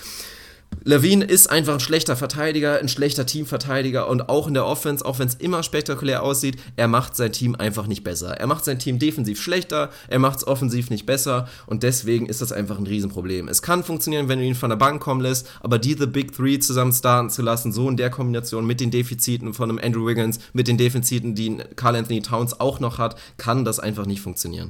Levine 0.87 1.25
ist 1.25 1.49
einfach 1.49 1.73
ein 1.73 1.79
schlechter 1.81 2.15
Verteidiger, 2.15 2.79
ein 2.79 2.87
schlechter 2.87 3.25
Teamverteidiger 3.25 4.07
und 4.07 4.29
auch 4.29 4.47
in 4.47 4.53
der 4.53 4.65
Offense, 4.65 5.03
auch 5.05 5.19
wenn 5.19 5.27
es 5.27 5.35
immer 5.35 5.61
spektakulär 5.61 6.23
aussieht, 6.23 6.55
er 6.77 6.87
macht 6.87 7.13
sein 7.17 7.33
Team 7.33 7.55
einfach 7.55 7.87
nicht 7.87 8.05
besser. 8.05 8.37
Er 8.37 8.47
macht 8.47 8.63
sein 8.63 8.79
Team 8.79 8.97
defensiv 8.97 9.41
schlechter, 9.41 9.89
er 10.07 10.19
macht 10.19 10.37
es 10.37 10.47
offensiv 10.47 10.89
nicht 10.89 11.05
besser 11.05 11.49
und 11.65 11.83
deswegen 11.83 12.27
ist 12.27 12.41
das 12.41 12.53
einfach 12.53 12.77
ein 12.77 12.87
Riesenproblem. 12.87 13.49
Es 13.49 13.61
kann 13.61 13.83
funktionieren, 13.83 14.29
wenn 14.29 14.39
du 14.39 14.45
ihn 14.45 14.55
von 14.55 14.69
der 14.69 14.77
Bank 14.77 15.01
kommen 15.01 15.19
lässt, 15.19 15.49
aber 15.59 15.77
die 15.77 15.93
The 15.93 16.05
Big 16.07 16.33
Three 16.33 16.59
zusammen 16.59 16.93
starten 16.93 17.29
zu 17.31 17.41
lassen, 17.41 17.73
so 17.73 17.89
in 17.89 17.97
der 17.97 18.09
Kombination 18.09 18.65
mit 18.65 18.79
den 18.79 18.89
Defiziten 18.89 19.53
von 19.53 19.69
einem 19.69 19.79
Andrew 19.83 20.07
Wiggins, 20.07 20.39
mit 20.53 20.69
den 20.69 20.77
Defiziten, 20.77 21.35
die 21.35 21.57
Carl 21.75 21.97
Anthony 21.97 22.21
Towns 22.21 22.61
auch 22.61 22.79
noch 22.79 22.97
hat, 22.97 23.19
kann 23.35 23.65
das 23.65 23.81
einfach 23.81 24.05
nicht 24.05 24.21
funktionieren. 24.21 24.69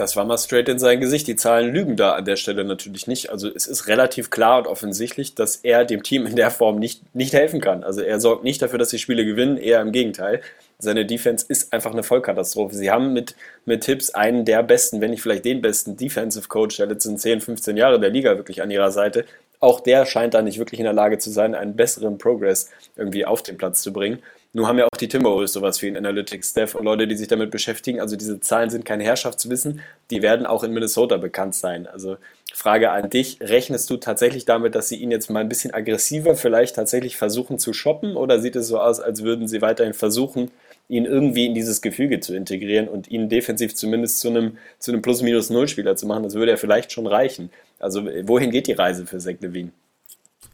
Das 0.00 0.16
war 0.16 0.24
mal 0.24 0.38
straight 0.38 0.66
in 0.70 0.78
sein 0.78 0.98
Gesicht. 0.98 1.26
Die 1.26 1.36
Zahlen 1.36 1.74
lügen 1.74 1.94
da 1.94 2.12
an 2.12 2.24
der 2.24 2.36
Stelle 2.36 2.64
natürlich 2.64 3.06
nicht. 3.06 3.28
Also 3.28 3.50
es 3.54 3.66
ist 3.66 3.86
relativ 3.86 4.30
klar 4.30 4.56
und 4.56 4.66
offensichtlich, 4.66 5.34
dass 5.34 5.56
er 5.56 5.84
dem 5.84 6.02
Team 6.02 6.24
in 6.24 6.36
der 6.36 6.50
Form 6.50 6.78
nicht, 6.78 7.02
nicht 7.14 7.34
helfen 7.34 7.60
kann. 7.60 7.84
Also 7.84 8.00
er 8.00 8.18
sorgt 8.18 8.42
nicht 8.42 8.62
dafür, 8.62 8.78
dass 8.78 8.88
die 8.88 8.98
Spiele 8.98 9.26
gewinnen, 9.26 9.58
eher 9.58 9.82
im 9.82 9.92
Gegenteil. 9.92 10.40
Seine 10.78 11.04
Defense 11.04 11.44
ist 11.46 11.74
einfach 11.74 11.92
eine 11.92 12.02
Vollkatastrophe. 12.02 12.74
Sie 12.74 12.90
haben 12.90 13.12
mit, 13.12 13.34
mit 13.66 13.82
Tipps 13.82 14.08
einen 14.08 14.46
der 14.46 14.62
besten, 14.62 15.02
wenn 15.02 15.10
nicht 15.10 15.20
vielleicht 15.20 15.44
den 15.44 15.60
besten 15.60 15.98
Defensive 15.98 16.48
Coach 16.48 16.78
der 16.78 16.86
letzten 16.86 17.18
10, 17.18 17.42
15 17.42 17.76
Jahre 17.76 18.00
der 18.00 18.08
Liga 18.08 18.38
wirklich 18.38 18.62
an 18.62 18.70
ihrer 18.70 18.92
Seite. 18.92 19.26
Auch 19.60 19.80
der 19.80 20.06
scheint 20.06 20.32
da 20.32 20.40
nicht 20.40 20.58
wirklich 20.58 20.80
in 20.80 20.84
der 20.84 20.94
Lage 20.94 21.18
zu 21.18 21.28
sein, 21.28 21.54
einen 21.54 21.76
besseren 21.76 22.16
Progress 22.16 22.70
irgendwie 22.96 23.26
auf 23.26 23.42
den 23.42 23.58
Platz 23.58 23.82
zu 23.82 23.92
bringen. 23.92 24.20
Nun 24.52 24.66
haben 24.66 24.78
ja 24.78 24.86
auch 24.86 24.98
die 24.98 25.06
Timberwolves 25.06 25.52
sowas 25.52 25.80
wie 25.80 25.86
ein 25.86 25.96
Analytics-Staff 25.96 26.74
und 26.74 26.84
Leute, 26.84 27.06
die 27.06 27.16
sich 27.16 27.28
damit 27.28 27.52
beschäftigen. 27.52 28.00
Also 28.00 28.16
diese 28.16 28.40
Zahlen 28.40 28.68
sind 28.68 28.84
kein 28.84 29.00
Herrschaftswissen, 29.00 29.80
die 30.10 30.22
werden 30.22 30.44
auch 30.44 30.64
in 30.64 30.72
Minnesota 30.72 31.18
bekannt 31.18 31.54
sein. 31.54 31.86
Also 31.86 32.16
Frage 32.52 32.90
an 32.90 33.10
dich, 33.10 33.38
rechnest 33.40 33.88
du 33.90 33.96
tatsächlich 33.96 34.46
damit, 34.46 34.74
dass 34.74 34.88
sie 34.88 34.96
ihn 34.96 35.12
jetzt 35.12 35.30
mal 35.30 35.38
ein 35.38 35.48
bisschen 35.48 35.72
aggressiver 35.72 36.34
vielleicht 36.34 36.74
tatsächlich 36.74 37.16
versuchen 37.16 37.60
zu 37.60 37.72
shoppen 37.72 38.16
oder 38.16 38.40
sieht 38.40 38.56
es 38.56 38.66
so 38.66 38.80
aus, 38.80 38.98
als 38.98 39.22
würden 39.22 39.46
sie 39.46 39.62
weiterhin 39.62 39.94
versuchen, 39.94 40.50
ihn 40.88 41.04
irgendwie 41.04 41.46
in 41.46 41.54
dieses 41.54 41.80
Gefüge 41.80 42.18
zu 42.18 42.34
integrieren 42.34 42.88
und 42.88 43.08
ihn 43.08 43.28
defensiv 43.28 43.76
zumindest 43.76 44.18
zu 44.18 44.30
einem, 44.30 44.58
zu 44.80 44.90
einem 44.90 45.00
Plus-Minus-Null-Spieler 45.00 45.94
zu 45.94 46.06
machen? 46.06 46.24
Das 46.24 46.34
würde 46.34 46.50
ja 46.50 46.56
vielleicht 46.56 46.90
schon 46.90 47.06
reichen. 47.06 47.50
Also 47.78 48.04
wohin 48.24 48.50
geht 48.50 48.66
die 48.66 48.72
Reise 48.72 49.06
für 49.06 49.18
Zach 49.18 49.36
Levine? 49.40 49.70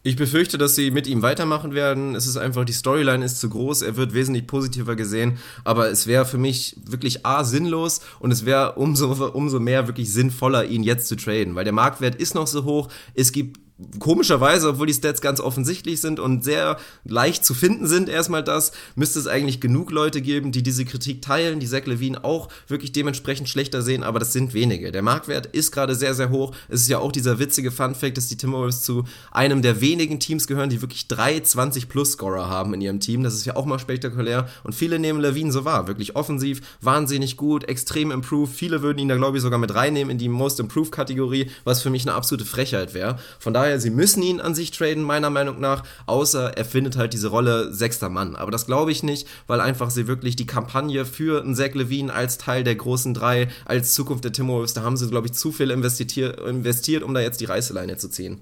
Ich 0.06 0.14
befürchte, 0.14 0.56
dass 0.56 0.76
sie 0.76 0.92
mit 0.92 1.08
ihm 1.08 1.22
weitermachen 1.22 1.74
werden. 1.74 2.14
Es 2.14 2.28
ist 2.28 2.36
einfach, 2.36 2.64
die 2.64 2.72
Storyline 2.72 3.24
ist 3.24 3.40
zu 3.40 3.48
groß. 3.48 3.82
Er 3.82 3.96
wird 3.96 4.14
wesentlich 4.14 4.46
positiver 4.46 4.94
gesehen. 4.94 5.38
Aber 5.64 5.90
es 5.90 6.06
wäre 6.06 6.24
für 6.24 6.38
mich 6.38 6.76
wirklich 6.86 7.26
A, 7.26 7.42
sinnlos 7.42 8.00
und 8.20 8.30
es 8.30 8.46
wäre 8.46 8.74
umso, 8.74 9.08
umso 9.30 9.58
mehr 9.58 9.88
wirklich 9.88 10.12
sinnvoller, 10.12 10.64
ihn 10.64 10.84
jetzt 10.84 11.08
zu 11.08 11.16
traden. 11.16 11.56
Weil 11.56 11.64
der 11.64 11.72
Marktwert 11.72 12.14
ist 12.14 12.36
noch 12.36 12.46
so 12.46 12.62
hoch. 12.62 12.88
Es 13.14 13.32
gibt 13.32 13.58
komischerweise, 13.98 14.70
obwohl 14.70 14.86
die 14.86 14.94
Stats 14.94 15.20
ganz 15.20 15.38
offensichtlich 15.38 16.00
sind 16.00 16.18
und 16.18 16.42
sehr 16.42 16.78
leicht 17.04 17.44
zu 17.44 17.52
finden 17.52 17.86
sind, 17.86 18.08
erstmal 18.08 18.42
das, 18.42 18.72
müsste 18.94 19.18
es 19.18 19.26
eigentlich 19.26 19.60
genug 19.60 19.90
Leute 19.90 20.22
geben, 20.22 20.50
die 20.50 20.62
diese 20.62 20.86
Kritik 20.86 21.20
teilen, 21.20 21.60
die 21.60 21.66
Zach 21.66 21.84
Levine 21.84 22.24
auch 22.24 22.48
wirklich 22.68 22.92
dementsprechend 22.92 23.50
schlechter 23.50 23.82
sehen, 23.82 24.02
aber 24.02 24.18
das 24.18 24.32
sind 24.32 24.54
wenige. 24.54 24.92
Der 24.92 25.02
Marktwert 25.02 25.46
ist 25.46 25.72
gerade 25.72 25.94
sehr, 25.94 26.14
sehr 26.14 26.30
hoch. 26.30 26.54
Es 26.68 26.82
ist 26.82 26.88
ja 26.88 26.98
auch 26.98 27.12
dieser 27.12 27.38
witzige 27.38 27.70
Funfact, 27.70 28.16
dass 28.16 28.28
die 28.28 28.36
Timberwolves 28.36 28.80
zu 28.80 29.04
einem 29.30 29.60
der 29.60 29.80
wenigen 29.82 30.20
Teams 30.20 30.46
gehören, 30.46 30.70
die 30.70 30.80
wirklich 30.80 31.06
drei 31.06 31.36
20-Plus-Scorer 31.36 32.48
haben 32.48 32.72
in 32.72 32.80
ihrem 32.80 33.00
Team. 33.00 33.22
Das 33.22 33.34
ist 33.34 33.44
ja 33.44 33.56
auch 33.56 33.66
mal 33.66 33.78
spektakulär 33.78 34.48
und 34.64 34.74
viele 34.74 34.98
nehmen 34.98 35.20
Levine 35.20 35.52
so 35.52 35.66
wahr. 35.66 35.86
Wirklich 35.86 36.16
offensiv, 36.16 36.62
wahnsinnig 36.80 37.36
gut, 37.36 37.64
extrem 37.64 38.10
improved. 38.10 38.54
Viele 38.54 38.80
würden 38.80 38.98
ihn 38.98 39.08
da, 39.08 39.16
glaube 39.16 39.36
ich, 39.36 39.42
sogar 39.42 39.58
mit 39.58 39.74
reinnehmen 39.74 40.10
in 40.10 40.18
die 40.18 40.30
Most 40.30 40.60
Improved-Kategorie, 40.60 41.50
was 41.64 41.82
für 41.82 41.90
mich 41.90 42.06
eine 42.06 42.14
absolute 42.14 42.46
Frechheit 42.46 42.94
wäre. 42.94 43.18
Von 43.38 43.52
daher 43.52 43.65
daher, 43.66 43.80
sie 43.80 43.90
müssen 43.90 44.22
ihn 44.22 44.40
an 44.40 44.54
sich 44.54 44.70
traden, 44.70 45.02
meiner 45.02 45.30
Meinung 45.30 45.60
nach, 45.60 45.84
außer 46.06 46.56
er 46.56 46.64
findet 46.64 46.96
halt 46.96 47.12
diese 47.12 47.28
Rolle 47.28 47.72
sechster 47.72 48.08
Mann. 48.08 48.36
Aber 48.36 48.50
das 48.50 48.66
glaube 48.66 48.92
ich 48.92 49.02
nicht, 49.02 49.26
weil 49.46 49.60
einfach 49.60 49.90
sie 49.90 50.06
wirklich 50.06 50.36
die 50.36 50.46
Kampagne 50.46 51.04
für 51.04 51.42
einen 51.42 51.54
Zach 51.54 51.74
Levine 51.74 52.12
als 52.12 52.38
Teil 52.38 52.64
der 52.64 52.76
großen 52.76 53.14
drei, 53.14 53.48
als 53.64 53.94
Zukunft 53.94 54.24
der 54.24 54.32
Timberwolves, 54.32 54.74
da 54.74 54.82
haben 54.82 54.96
sie, 54.96 55.08
glaube 55.08 55.26
ich, 55.26 55.34
zu 55.34 55.52
viel 55.52 55.70
investiert, 55.70 56.40
investiert, 56.40 57.02
um 57.02 57.14
da 57.14 57.20
jetzt 57.20 57.40
die 57.40 57.46
Reißleine 57.46 57.96
zu 57.96 58.08
ziehen. 58.08 58.40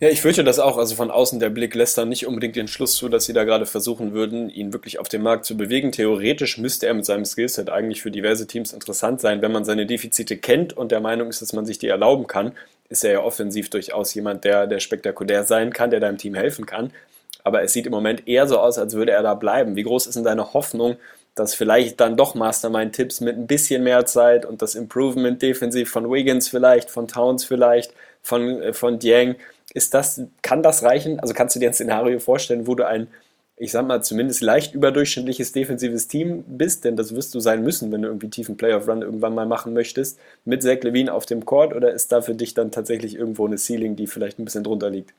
Ja, 0.00 0.08
ich 0.08 0.20
fürchte 0.20 0.44
das 0.44 0.60
auch. 0.60 0.78
Also 0.78 0.94
von 0.94 1.10
außen 1.10 1.40
der 1.40 1.50
Blick 1.50 1.74
lässt 1.74 1.98
da 1.98 2.04
nicht 2.04 2.26
unbedingt 2.26 2.54
den 2.54 2.68
Schluss 2.68 2.94
zu, 2.94 3.08
dass 3.08 3.24
sie 3.26 3.32
da 3.32 3.42
gerade 3.42 3.66
versuchen 3.66 4.12
würden, 4.12 4.48
ihn 4.48 4.72
wirklich 4.72 5.00
auf 5.00 5.08
dem 5.08 5.22
Markt 5.22 5.44
zu 5.44 5.56
bewegen. 5.56 5.90
Theoretisch 5.90 6.56
müsste 6.58 6.86
er 6.86 6.94
mit 6.94 7.04
seinem 7.04 7.24
Skillset 7.24 7.68
eigentlich 7.68 8.00
für 8.00 8.12
diverse 8.12 8.46
Teams 8.46 8.72
interessant 8.72 9.20
sein, 9.20 9.42
wenn 9.42 9.50
man 9.50 9.64
seine 9.64 9.86
Defizite 9.86 10.36
kennt 10.36 10.76
und 10.76 10.92
der 10.92 11.00
Meinung 11.00 11.28
ist, 11.28 11.42
dass 11.42 11.52
man 11.52 11.66
sich 11.66 11.78
die 11.78 11.88
erlauben 11.88 12.28
kann 12.28 12.52
ist 12.88 13.04
er 13.04 13.12
ja 13.12 13.22
offensiv 13.22 13.70
durchaus 13.70 14.14
jemand, 14.14 14.44
der, 14.44 14.66
der 14.66 14.80
spektakulär 14.80 15.44
sein 15.44 15.72
kann, 15.72 15.90
der 15.90 16.00
deinem 16.00 16.18
Team 16.18 16.34
helfen 16.34 16.66
kann. 16.66 16.92
Aber 17.44 17.62
es 17.62 17.72
sieht 17.72 17.86
im 17.86 17.92
Moment 17.92 18.26
eher 18.26 18.46
so 18.46 18.58
aus, 18.58 18.78
als 18.78 18.94
würde 18.94 19.12
er 19.12 19.22
da 19.22 19.34
bleiben. 19.34 19.76
Wie 19.76 19.82
groß 19.82 20.06
ist 20.06 20.16
denn 20.16 20.24
deine 20.24 20.52
Hoffnung, 20.54 20.96
dass 21.34 21.54
vielleicht 21.54 22.00
dann 22.00 22.16
doch 22.16 22.34
Mastermind-Tipps 22.34 23.20
mit 23.20 23.36
ein 23.36 23.46
bisschen 23.46 23.84
mehr 23.84 24.06
Zeit 24.06 24.44
und 24.44 24.60
das 24.60 24.74
Improvement 24.74 25.40
defensiv 25.40 25.90
von 25.90 26.10
Wiggins 26.10 26.48
vielleicht, 26.48 26.90
von 26.90 27.06
Towns 27.06 27.44
vielleicht, 27.44 27.92
von, 28.22 28.60
äh, 28.60 28.72
von 28.72 28.98
Dieng, 28.98 29.36
ist 29.78 29.94
das, 29.94 30.20
kann 30.42 30.62
das 30.62 30.82
reichen? 30.82 31.18
Also 31.20 31.32
kannst 31.32 31.56
du 31.56 31.60
dir 31.60 31.70
ein 31.70 31.74
Szenario 31.74 32.18
vorstellen, 32.18 32.66
wo 32.66 32.74
du 32.74 32.86
ein 32.86 33.08
ich 33.60 33.72
sag 33.72 33.86
mal, 33.86 34.02
zumindest 34.02 34.40
leicht 34.40 34.74
überdurchschnittliches 34.74 35.52
defensives 35.52 36.06
Team 36.06 36.44
bist, 36.46 36.84
denn 36.84 36.96
das 36.96 37.14
wirst 37.14 37.34
du 37.34 37.40
sein 37.40 37.62
müssen, 37.62 37.90
wenn 37.90 38.02
du 38.02 38.08
irgendwie 38.08 38.30
tiefen 38.30 38.56
Playoff-Run 38.56 39.02
irgendwann 39.02 39.34
mal 39.34 39.46
machen 39.46 39.72
möchtest, 39.72 40.18
mit 40.44 40.62
Zach 40.62 40.82
Levine 40.82 41.12
auf 41.12 41.26
dem 41.26 41.44
Court, 41.44 41.74
oder 41.74 41.92
ist 41.92 42.12
da 42.12 42.22
für 42.22 42.34
dich 42.34 42.54
dann 42.54 42.70
tatsächlich 42.70 43.16
irgendwo 43.16 43.46
eine 43.46 43.58
Ceiling, 43.58 43.96
die 43.96 44.06
vielleicht 44.06 44.38
ein 44.38 44.44
bisschen 44.44 44.64
drunter 44.64 44.90
liegt? 44.90 45.12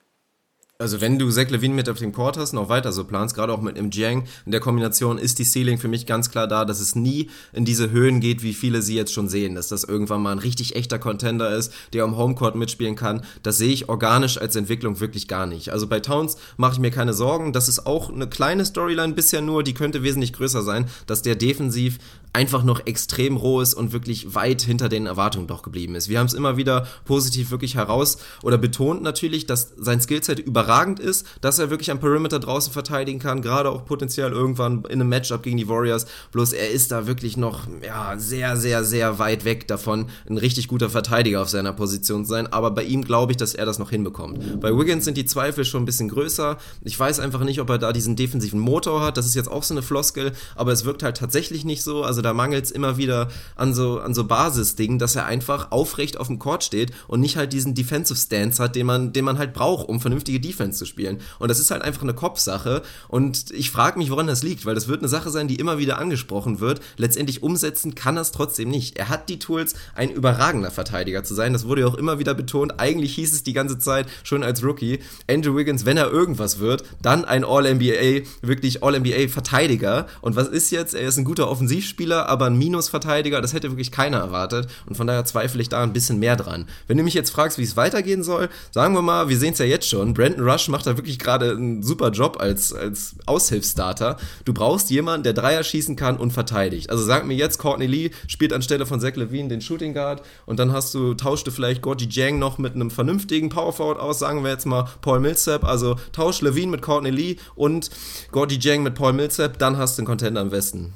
Also 0.81 1.01
wenn 1.01 1.19
du 1.19 1.29
Zach 1.29 1.49
Levine 1.49 1.73
mit 1.73 1.89
auf 1.89 1.99
dem 1.99 2.13
Court 2.13 2.37
hast, 2.37 2.53
noch 2.53 2.69
weiter 2.69 2.93
so 2.93 3.03
planst, 3.03 3.35
gerade 3.35 3.51
auch 3.51 3.59
mit 3.59 3.75
dem 3.75 3.91
Jiang, 3.91 4.23
in 4.45 4.53
der 4.53 4.61
Kombination 4.61 5.17
ist 5.17 5.37
die 5.37 5.43
Ceiling 5.43 5.77
für 5.77 5.89
mich 5.89 6.05
ganz 6.05 6.31
klar 6.31 6.47
da, 6.47 6.63
dass 6.63 6.79
es 6.79 6.95
nie 6.95 7.29
in 7.51 7.65
diese 7.65 7.91
Höhen 7.91 8.21
geht, 8.21 8.43
wie 8.43 8.53
viele 8.53 8.81
sie 8.81 8.95
jetzt 8.95 9.11
schon 9.11 9.27
sehen, 9.27 9.55
dass 9.55 9.67
das 9.67 9.83
irgendwann 9.83 10.21
mal 10.21 10.31
ein 10.31 10.39
richtig 10.39 10.77
echter 10.77 10.97
Contender 10.97 11.53
ist, 11.53 11.73
der 11.91 12.05
am 12.05 12.15
Homecourt 12.15 12.55
mitspielen 12.55 12.95
kann. 12.95 13.25
Das 13.43 13.57
sehe 13.57 13.73
ich 13.73 13.89
organisch 13.89 14.37
als 14.37 14.55
Entwicklung 14.55 15.01
wirklich 15.01 15.27
gar 15.27 15.47
nicht. 15.47 15.73
Also 15.73 15.85
bei 15.85 15.99
Towns 15.99 16.37
mache 16.55 16.75
ich 16.75 16.79
mir 16.79 16.91
keine 16.91 17.13
Sorgen. 17.13 17.51
Das 17.51 17.67
ist 17.67 17.85
auch 17.85 18.09
eine 18.09 18.29
kleine 18.29 18.63
Storyline 18.63 19.11
bisher 19.11 19.41
nur, 19.41 19.63
die 19.63 19.73
könnte 19.73 20.01
wesentlich 20.03 20.31
größer 20.31 20.61
sein, 20.61 20.85
dass 21.07 21.21
der 21.21 21.35
defensiv 21.35 21.97
einfach 22.33 22.63
noch 22.63 22.85
extrem 22.85 23.37
roh 23.37 23.61
ist 23.61 23.73
und 23.73 23.91
wirklich 23.91 24.35
weit 24.35 24.61
hinter 24.61 24.87
den 24.87 25.07
Erwartungen 25.07 25.47
doch 25.47 25.63
geblieben 25.63 25.95
ist. 25.95 26.09
Wir 26.09 26.19
haben 26.19 26.27
es 26.27 26.33
immer 26.33 26.57
wieder 26.57 26.87
positiv 27.05 27.49
wirklich 27.51 27.75
heraus 27.75 28.17
oder 28.43 28.57
betont 28.57 29.01
natürlich, 29.01 29.47
dass 29.47 29.73
sein 29.77 29.99
Skillset 29.99 30.39
überragend 30.39 30.99
ist, 30.99 31.25
dass 31.41 31.59
er 31.59 31.69
wirklich 31.69 31.89
am 31.91 31.99
Perimeter 31.99 32.39
draußen 32.39 32.71
verteidigen 32.71 33.19
kann, 33.19 33.41
gerade 33.41 33.69
auch 33.71 33.85
potenziell 33.85 34.31
irgendwann 34.31 34.83
in 34.85 35.01
einem 35.01 35.09
Matchup 35.09 35.43
gegen 35.43 35.57
die 35.57 35.67
Warriors. 35.67 36.05
Bloß 36.31 36.53
er 36.53 36.69
ist 36.69 36.91
da 36.91 37.07
wirklich 37.07 37.35
noch 37.35 37.67
ja, 37.83 38.17
sehr, 38.17 38.57
sehr, 38.57 38.83
sehr 38.83 39.17
weit 39.17 39.43
weg 39.43 39.67
davon, 39.67 40.05
ein 40.29 40.37
richtig 40.37 40.67
guter 40.67 40.89
Verteidiger 40.89 41.41
auf 41.41 41.49
seiner 41.49 41.73
Position 41.73 42.25
zu 42.25 42.29
sein. 42.29 42.47
Aber 42.47 42.71
bei 42.71 42.83
ihm 42.83 43.03
glaube 43.03 43.33
ich, 43.33 43.37
dass 43.37 43.55
er 43.55 43.65
das 43.65 43.79
noch 43.79 43.89
hinbekommt. 43.89 44.61
Bei 44.61 44.75
Wiggins 44.77 45.05
sind 45.05 45.17
die 45.17 45.25
Zweifel 45.25 45.65
schon 45.65 45.83
ein 45.83 45.85
bisschen 45.85 46.09
größer. 46.09 46.57
Ich 46.83 46.99
weiß 46.99 47.19
einfach 47.19 47.43
nicht, 47.43 47.59
ob 47.59 47.69
er 47.69 47.79
da 47.79 47.91
diesen 47.91 48.15
defensiven 48.15 48.59
Motor 48.59 49.01
hat. 49.01 49.17
Das 49.17 49.25
ist 49.25 49.35
jetzt 49.35 49.49
auch 49.49 49.63
so 49.63 49.73
eine 49.73 49.81
Floskel, 49.81 50.33
aber 50.55 50.71
es 50.71 50.85
wirkt 50.85 51.03
halt 51.03 51.17
tatsächlich 51.17 51.65
nicht 51.65 51.83
so. 51.83 52.03
Also 52.03 52.18
da 52.21 52.33
mangelt 52.33 52.65
es 52.65 52.71
immer 52.71 52.97
wieder 52.97 53.29
an 53.55 53.73
so, 53.73 53.99
an 53.99 54.13
so 54.13 54.25
Basisdingen, 54.25 54.99
dass 54.99 55.15
er 55.15 55.25
einfach 55.25 55.71
aufrecht 55.71 56.17
auf 56.17 56.27
dem 56.27 56.39
Court 56.39 56.63
steht 56.63 56.91
und 57.07 57.21
nicht 57.21 57.37
halt 57.37 57.53
diesen 57.53 57.73
Defensive 57.73 58.19
Stance 58.19 58.61
hat, 58.61 58.75
den 58.75 58.85
man, 58.85 59.13
den 59.13 59.25
man 59.25 59.37
halt 59.37 59.53
braucht, 59.53 59.89
um 59.89 59.99
vernünftige 59.99 60.39
Defense 60.39 60.59
Defense 60.59 60.79
zu 60.79 60.85
spielen. 60.85 61.19
Und 61.39 61.49
das 61.49 61.59
ist 61.59 61.71
halt 61.71 61.81
einfach 61.81 62.01
eine 62.01 62.13
Kopfsache. 62.13 62.81
Und 63.07 63.51
ich 63.51 63.71
frage 63.71 63.97
mich, 63.97 64.11
woran 64.11 64.27
das 64.27 64.43
liegt, 64.43 64.65
weil 64.65 64.75
das 64.75 64.87
wird 64.87 64.99
eine 64.99 65.07
Sache 65.07 65.29
sein, 65.29 65.47
die 65.47 65.55
immer 65.55 65.77
wieder 65.77 65.97
angesprochen 65.97 66.59
wird. 66.59 66.81
Letztendlich 66.97 67.43
umsetzen 67.43 67.95
kann 67.95 68.17
er 68.17 68.21
es 68.21 68.31
trotzdem 68.31 68.69
nicht. 68.69 68.97
Er 68.97 69.09
hat 69.09 69.29
die 69.29 69.39
Tools, 69.39 69.75
ein 69.95 70.09
überragender 70.09 70.71
Verteidiger 70.71 71.23
zu 71.23 71.33
sein. 71.33 71.53
Das 71.53 71.67
wurde 71.67 71.81
ja 71.81 71.87
auch 71.87 71.95
immer 71.95 72.19
wieder 72.19 72.33
betont. 72.33 72.79
Eigentlich 72.79 73.15
hieß 73.15 73.33
es 73.33 73.43
die 73.43 73.53
ganze 73.53 73.79
Zeit 73.79 74.07
schon 74.23 74.43
als 74.43 74.63
Rookie, 74.63 74.99
Andrew 75.29 75.55
Wiggins, 75.55 75.85
wenn 75.85 75.97
er 75.97 76.11
irgendwas 76.11 76.59
wird, 76.59 76.83
dann 77.01 77.25
ein 77.25 77.43
All-NBA, 77.43 78.25
wirklich 78.41 78.83
All-NBA-Verteidiger. 78.83 80.07
Und 80.21 80.35
was 80.35 80.47
ist 80.47 80.71
jetzt? 80.71 80.93
Er 80.93 81.07
ist 81.07 81.17
ein 81.17 81.25
guter 81.25 81.49
Offensivspieler, 81.49 82.08
aber 82.15 82.45
ein 82.45 82.57
Minus-Verteidiger, 82.57 83.41
das 83.41 83.53
hätte 83.53 83.69
wirklich 83.69 83.91
keiner 83.91 84.17
erwartet. 84.17 84.67
Und 84.87 84.95
von 84.95 85.07
daher 85.07 85.25
zweifle 85.25 85.61
ich 85.61 85.69
da 85.69 85.83
ein 85.83 85.93
bisschen 85.93 86.19
mehr 86.19 86.35
dran. 86.35 86.67
Wenn 86.87 86.97
du 86.97 87.03
mich 87.03 87.13
jetzt 87.13 87.29
fragst, 87.29 87.57
wie 87.57 87.63
es 87.63 87.77
weitergehen 87.77 88.23
soll, 88.23 88.49
sagen 88.71 88.93
wir 88.93 89.01
mal, 89.01 89.29
wir 89.29 89.37
sehen 89.37 89.53
es 89.53 89.59
ja 89.59 89.65
jetzt 89.65 89.87
schon. 89.87 90.13
Brandon 90.13 90.47
Rush 90.47 90.67
macht 90.69 90.87
da 90.87 90.97
wirklich 90.97 91.19
gerade 91.19 91.51
einen 91.51 91.83
super 91.83 92.09
Job 92.11 92.37
als, 92.39 92.73
als 92.73 93.15
Aushilfsstarter. 93.25 94.17
Du 94.45 94.53
brauchst 94.53 94.89
jemanden, 94.89 95.23
der 95.23 95.33
Dreier 95.33 95.63
schießen 95.63 95.95
kann 95.95 96.17
und 96.17 96.31
verteidigt. 96.31 96.89
Also 96.89 97.03
sag 97.03 97.25
mir 97.25 97.35
jetzt, 97.35 97.57
Courtney 97.57 97.87
Lee 97.87 98.11
spielt 98.27 98.53
anstelle 98.53 98.85
von 98.85 98.99
Zach 98.99 99.15
Levine 99.15 99.49
den 99.49 99.61
Shooting 99.61 99.93
Guard 99.93 100.21
und 100.45 100.59
dann 100.59 100.71
hast 100.71 100.93
du, 100.93 101.13
tauscht 101.13 101.47
du 101.47 101.51
vielleicht 101.51 101.81
Gordy 101.81 102.07
Jang 102.09 102.39
noch 102.39 102.57
mit 102.57 102.75
einem 102.75 102.91
vernünftigen 102.91 103.49
Power 103.49 103.73
Forward 103.73 103.99
aus, 103.99 104.19
sagen 104.19 104.43
wir 104.43 104.51
jetzt 104.51 104.65
mal 104.65 104.87
Paul 105.01 105.19
Millsap, 105.19 105.63
also 105.63 105.95
tausch 106.11 106.41
Levine 106.41 106.71
mit 106.71 106.81
Courtney 106.81 107.09
Lee 107.09 107.35
und 107.55 107.89
Gordy 108.31 108.57
Jang 108.59 108.83
mit 108.83 108.95
Paul 108.95 109.13
Millsap, 109.13 109.59
dann 109.59 109.77
hast 109.77 109.97
du 109.97 110.01
einen 110.01 110.07
Contender 110.07 110.41
am 110.41 110.51
Westen. 110.51 110.93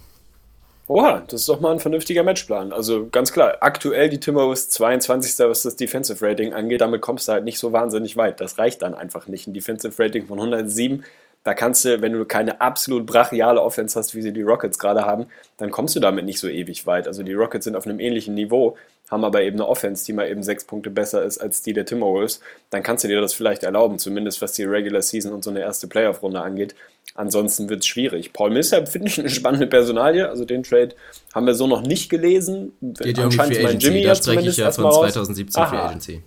Oha, 0.88 1.24
das 1.28 1.42
ist 1.42 1.50
doch 1.50 1.62
mal 1.62 1.72
ein 1.72 1.80
vernünftiger 1.80 2.24
Matchplan. 2.24 2.74
Also 2.74 3.08
ganz 3.10 3.32
klar, 3.32 3.58
aktuell 3.62 4.10
die 4.10 4.20
Timberwolves 4.20 4.70
22. 4.70 5.40
was 5.48 5.64
das 5.64 5.78
Defensive 5.78 6.26
Rating 6.26 6.54
angeht, 6.54 6.82
damit 6.82 7.02
kommst 7.02 7.28
du 7.28 7.32
halt 7.32 7.46
nicht 7.46 7.58
so 7.58 7.72
wahnsinnig 7.72 8.18
weit. 8.18 8.42
Das 8.42 8.58
reicht 8.58 8.82
dann 8.82 8.94
einfach 8.94 9.28
nicht. 9.28 9.48
Ein 9.48 9.54
Defensive 9.54 9.98
Rating 9.98 10.28
von 10.28 10.40
107, 10.40 11.06
da 11.44 11.54
kannst 11.54 11.84
du, 11.86 12.02
wenn 12.02 12.14
du 12.14 12.26
keine 12.26 12.62
absolut 12.62 13.06
brachiale 13.06 13.62
Offense 13.62 14.00
hast, 14.00 14.16
wie 14.16 14.22
sie 14.22 14.32
die 14.32 14.42
Rockets 14.42 14.80
gerade 14.80 15.06
haben, 15.06 15.28
dann 15.58 15.72
kommst 15.72 15.96
du 15.96 16.00
damit 16.00 16.26
nicht 16.26 16.40
so 16.40 16.48
ewig 16.48 16.86
weit. 16.88 17.08
Also 17.08 17.24
die 17.24 17.34
Rockets 17.34 17.66
sind 17.66 17.76
auf 17.76 17.86
einem 17.86 18.00
ähnlichen 18.00 18.34
Niveau, 18.34 18.78
haben 19.12 19.26
aber 19.26 19.42
eben 19.42 19.58
eine 19.58 19.68
Offense, 19.68 20.06
die 20.06 20.14
mal 20.14 20.30
eben 20.30 20.42
sechs 20.42 20.64
Punkte 20.64 20.90
besser 20.90 21.24
ist 21.24 21.40
als 21.40 21.62
die 21.62 21.74
der 21.74 21.86
Timberwolves. 21.86 22.40
Dann 22.70 22.82
kannst 22.82 23.04
du 23.04 23.10
dir 23.10 23.20
das 23.20 23.34
vielleicht 23.34 23.64
erlauben, 23.64 24.00
zumindest 24.00 24.42
was 24.42 24.54
die 24.54 24.64
Regular 24.64 25.02
Season 25.02 25.34
und 25.34 25.44
so 25.44 25.50
eine 25.50 25.60
erste 25.60 25.88
Playoff-Runde 25.88 26.42
angeht. 26.42 26.76
Ansonsten 27.16 27.70
wird 27.70 27.82
es 27.82 27.88
schwierig. 27.88 28.34
Paul 28.34 28.50
Millsap 28.50 28.90
finde 28.90 29.08
ich 29.08 29.20
eine 29.20 29.30
spannende 29.30 29.68
Personalie. 29.68 30.28
Also 30.28 30.46
den 30.46 30.64
Trade 30.64 30.96
haben 31.34 31.46
wir 31.46 31.54
so 31.54 31.68
noch 31.68 31.82
nicht 31.82 32.10
gelesen. 32.10 32.74
Geht 32.82 33.18
ja 33.18 33.26
um 33.26 33.32
Free 33.32 33.66
Agency. 33.66 33.88
Jimmy 33.88 34.04
da 34.04 34.16
spreche 34.16 34.50
ich 34.50 34.58
ja 34.58 34.72
von 34.72 34.92
2017 34.92 35.66
Free 35.66 35.78
Agency. 35.78 36.24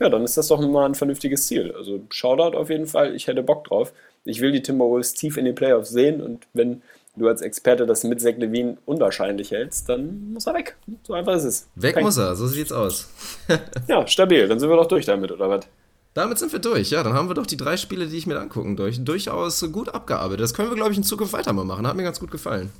Ja, 0.00 0.08
dann 0.08 0.24
ist 0.24 0.36
das 0.36 0.48
doch 0.48 0.60
mal 0.60 0.86
ein 0.86 0.94
vernünftiges 0.94 1.46
Ziel. 1.46 1.72
Also 1.76 2.00
Shoutout 2.10 2.56
auf 2.56 2.70
jeden 2.70 2.86
Fall. 2.86 3.14
Ich 3.14 3.26
hätte 3.26 3.42
Bock 3.42 3.64
drauf. 3.64 3.92
Ich 4.24 4.40
will 4.40 4.52
die 4.52 4.62
Timberwolves 4.62 5.14
tief 5.14 5.36
in 5.36 5.44
den 5.44 5.54
Playoffs 5.54 5.90
sehen 5.90 6.20
und 6.20 6.46
wenn 6.52 6.82
du 7.16 7.28
als 7.28 7.40
Experte 7.40 7.86
das 7.86 8.04
mit 8.04 8.20
Zach 8.20 8.34
Levine 8.36 8.76
unwahrscheinlich 8.84 9.50
hältst, 9.50 9.88
dann 9.88 10.32
muss 10.32 10.46
er 10.46 10.54
weg. 10.54 10.76
So 11.02 11.14
einfach 11.14 11.34
ist 11.34 11.44
es. 11.44 11.68
Weg 11.74 11.94
Kein 11.94 12.04
muss 12.04 12.18
er, 12.18 12.36
so 12.36 12.46
sieht's 12.46 12.72
aus. 12.72 13.08
ja, 13.88 14.06
stabil. 14.06 14.48
Dann 14.48 14.60
sind 14.60 14.68
wir 14.68 14.76
doch 14.76 14.88
durch 14.88 15.06
damit, 15.06 15.32
oder 15.32 15.48
was? 15.48 15.66
Damit 16.16 16.38
sind 16.38 16.50
wir 16.50 16.60
durch, 16.60 16.88
ja. 16.92 17.02
Dann 17.02 17.12
haben 17.12 17.28
wir 17.28 17.34
doch 17.34 17.46
die 17.46 17.58
drei 17.58 17.76
Spiele, 17.76 18.06
die 18.06 18.16
ich 18.16 18.26
mir 18.26 18.40
angucken 18.40 18.74
durch, 18.74 19.04
durchaus 19.04 19.62
gut 19.70 19.90
abgearbeitet. 19.90 20.40
Das 20.40 20.54
können 20.54 20.70
wir, 20.70 20.74
glaube 20.74 20.92
ich, 20.92 20.96
in 20.96 21.04
Zukunft 21.04 21.34
weiter 21.34 21.52
mal 21.52 21.66
machen. 21.66 21.86
Hat 21.86 21.94
mir 21.94 22.04
ganz 22.04 22.20
gut 22.20 22.30
gefallen. 22.30 22.70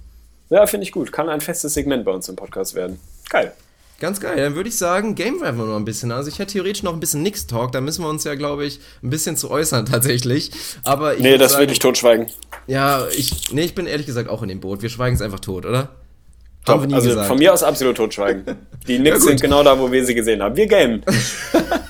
Ja, 0.49 0.67
finde 0.67 0.85
ich 0.85 0.93
gut. 0.93 1.13
Kann 1.13 1.29
ein 1.29 1.43
festes 1.43 1.75
Segment 1.75 2.07
bei 2.07 2.13
uns 2.13 2.31
im 2.31 2.37
Podcast 2.37 2.75
werden. 2.75 2.99
Geil. 3.29 3.53
Ganz 4.01 4.21
geil. 4.21 4.39
Dann 4.39 4.55
würde 4.55 4.71
ich 4.71 4.79
sagen, 4.79 5.15
Game 5.15 5.43
wir 5.43 5.53
noch 5.53 5.77
ein 5.77 5.85
bisschen. 5.85 6.13
Also 6.13 6.31
ich 6.31 6.39
hätte 6.39 6.55
theoretisch 6.55 6.83
noch 6.83 6.95
ein 6.95 7.01
bisschen 7.01 7.23
Nix 7.23 7.47
Talk. 7.47 7.73
Da 7.73 7.83
müssen 7.83 8.03
wir 8.03 8.09
uns 8.09 8.25
ja, 8.25 8.37
glaube 8.37 8.65
ich, 8.65 8.81
ein 9.03 9.11
bisschen 9.11 9.37
zu 9.37 9.51
äußern 9.51 9.85
tatsächlich. 9.85 10.51
Aber 10.85 11.17
ich 11.17 11.21
nee, 11.21 11.37
das 11.37 11.53
sagen, 11.53 11.65
will 11.67 11.73
ich 11.73 11.79
totschweigen. 11.79 12.29
Ja, 12.67 13.07
ich, 13.15 13.53
nee, 13.53 13.65
ich 13.65 13.75
bin 13.75 13.87
ehrlich 13.87 14.07
gesagt 14.07 14.31
auch 14.31 14.41
in 14.41 14.49
dem 14.49 14.61
Boot. 14.61 14.81
Wir 14.81 14.89
schweigen 14.89 15.15
es 15.15 15.21
einfach 15.21 15.41
tot, 15.41 15.67
oder? 15.67 15.91
Top. 16.65 16.77
Haben 16.77 16.81
wir 16.85 16.87
nie 16.87 16.95
also 16.95 17.09
gesagt. 17.11 17.29
von 17.29 17.39
mir 17.39 17.53
aus 17.53 17.63
absolut 17.63 17.99
totschweigen. 17.99 18.45
Die 18.89 18.97
Knicks 18.97 19.19
ja, 19.19 19.29
sind 19.29 19.43
genau 19.43 19.63
da, 19.63 19.79
wo 19.79 19.93
wir 19.93 20.07
sie 20.07 20.15
gesehen 20.15 20.43
haben. 20.43 20.57
Wir 20.57 20.67
gamen. 20.67 21.05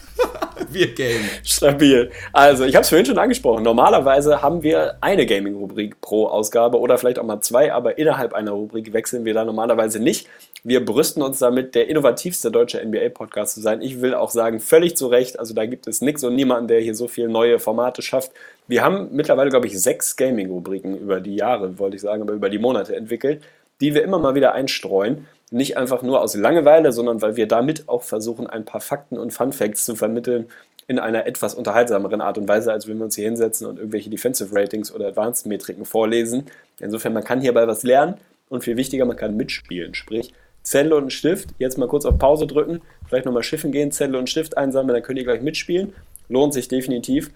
Wir 0.76 0.94
gamen. 0.94 1.30
Stabil. 1.42 2.10
Also, 2.34 2.64
ich 2.64 2.74
habe 2.74 2.82
es 2.82 2.90
vorhin 2.90 3.06
schon 3.06 3.16
angesprochen. 3.16 3.62
Normalerweise 3.62 4.42
haben 4.42 4.62
wir 4.62 4.98
eine 5.00 5.24
Gaming-Rubrik 5.24 6.02
pro 6.02 6.26
Ausgabe 6.26 6.78
oder 6.78 6.98
vielleicht 6.98 7.18
auch 7.18 7.24
mal 7.24 7.40
zwei, 7.40 7.72
aber 7.72 7.96
innerhalb 7.96 8.34
einer 8.34 8.50
Rubrik 8.50 8.92
wechseln 8.92 9.24
wir 9.24 9.32
da 9.32 9.46
normalerweise 9.46 10.00
nicht. 10.00 10.28
Wir 10.64 10.84
brüsten 10.84 11.22
uns 11.22 11.38
damit, 11.38 11.74
der 11.74 11.88
innovativste 11.88 12.50
deutsche 12.50 12.84
NBA-Podcast 12.84 13.54
zu 13.54 13.62
sein. 13.62 13.80
Ich 13.80 14.02
will 14.02 14.12
auch 14.12 14.28
sagen, 14.28 14.60
völlig 14.60 14.98
zu 14.98 15.06
Recht. 15.06 15.38
Also, 15.38 15.54
da 15.54 15.64
gibt 15.64 15.86
es 15.86 16.02
nichts 16.02 16.22
und 16.24 16.34
niemanden, 16.34 16.68
der 16.68 16.80
hier 16.80 16.94
so 16.94 17.08
viele 17.08 17.28
neue 17.30 17.58
Formate 17.58 18.02
schafft. 18.02 18.32
Wir 18.68 18.84
haben 18.84 19.08
mittlerweile, 19.12 19.48
glaube 19.48 19.68
ich, 19.68 19.80
sechs 19.80 20.14
Gaming-Rubriken 20.16 20.98
über 20.98 21.20
die 21.20 21.36
Jahre, 21.36 21.78
wollte 21.78 21.96
ich 21.96 22.02
sagen, 22.02 22.20
aber 22.20 22.34
über 22.34 22.50
die 22.50 22.58
Monate 22.58 22.94
entwickelt, 22.94 23.42
die 23.80 23.94
wir 23.94 24.02
immer 24.02 24.18
mal 24.18 24.34
wieder 24.34 24.52
einstreuen. 24.52 25.26
Nicht 25.52 25.76
einfach 25.76 26.02
nur 26.02 26.20
aus 26.20 26.34
Langeweile, 26.34 26.90
sondern 26.90 27.22
weil 27.22 27.36
wir 27.36 27.46
damit 27.46 27.88
auch 27.88 28.02
versuchen, 28.02 28.48
ein 28.48 28.64
paar 28.64 28.80
Fakten 28.80 29.16
und 29.16 29.32
Fun 29.32 29.52
Facts 29.52 29.84
zu 29.84 29.94
vermitteln 29.94 30.48
in 30.88 30.98
einer 30.98 31.26
etwas 31.26 31.54
unterhaltsameren 31.54 32.20
Art 32.20 32.38
und 32.38 32.48
Weise, 32.48 32.72
als 32.72 32.86
wenn 32.86 32.98
wir 32.98 33.04
uns 33.04 33.16
hier 33.16 33.24
hinsetzen 33.24 33.66
und 33.66 33.78
irgendwelche 33.78 34.10
Defensive 34.10 34.54
Ratings 34.54 34.94
oder 34.94 35.08
Advanced 35.08 35.46
Metriken 35.46 35.84
vorlesen. 35.84 36.46
Insofern, 36.78 37.12
man 37.12 37.24
kann 37.24 37.40
hierbei 37.40 37.66
was 37.66 37.82
lernen 37.82 38.14
und 38.48 38.62
viel 38.62 38.76
wichtiger, 38.76 39.04
man 39.04 39.16
kann 39.16 39.36
mitspielen. 39.36 39.94
Sprich, 39.94 40.32
Zettel 40.62 40.92
und 40.92 41.12
Stift, 41.12 41.50
jetzt 41.58 41.78
mal 41.78 41.88
kurz 41.88 42.04
auf 42.04 42.18
Pause 42.18 42.46
drücken, 42.46 42.80
vielleicht 43.08 43.26
nochmal 43.26 43.42
schiffen 43.42 43.72
gehen, 43.72 43.90
Zettel 43.90 44.16
und 44.16 44.30
Stift 44.30 44.56
einsammeln, 44.56 44.94
dann 44.94 45.02
könnt 45.02 45.18
ihr 45.18 45.24
gleich 45.24 45.42
mitspielen. 45.42 45.92
Lohnt 46.28 46.54
sich 46.54 46.68
definitiv 46.68 47.30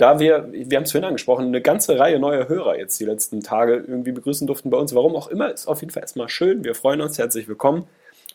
da 0.00 0.18
wir, 0.18 0.48
wir 0.50 0.76
haben 0.76 0.84
es 0.84 0.92
vorhin 0.92 1.06
angesprochen, 1.06 1.46
eine 1.46 1.60
ganze 1.60 1.98
Reihe 1.98 2.18
neuer 2.18 2.48
Hörer 2.48 2.78
jetzt 2.78 2.98
die 3.00 3.04
letzten 3.04 3.42
Tage 3.42 3.84
irgendwie 3.86 4.12
begrüßen 4.12 4.46
durften 4.46 4.70
bei 4.70 4.78
uns, 4.78 4.94
warum 4.94 5.14
auch 5.14 5.28
immer, 5.28 5.52
ist 5.52 5.68
auf 5.68 5.82
jeden 5.82 5.92
Fall 5.92 6.02
erstmal 6.02 6.30
schön. 6.30 6.64
Wir 6.64 6.74
freuen 6.74 7.02
uns, 7.02 7.18
herzlich 7.18 7.48
willkommen. 7.48 7.86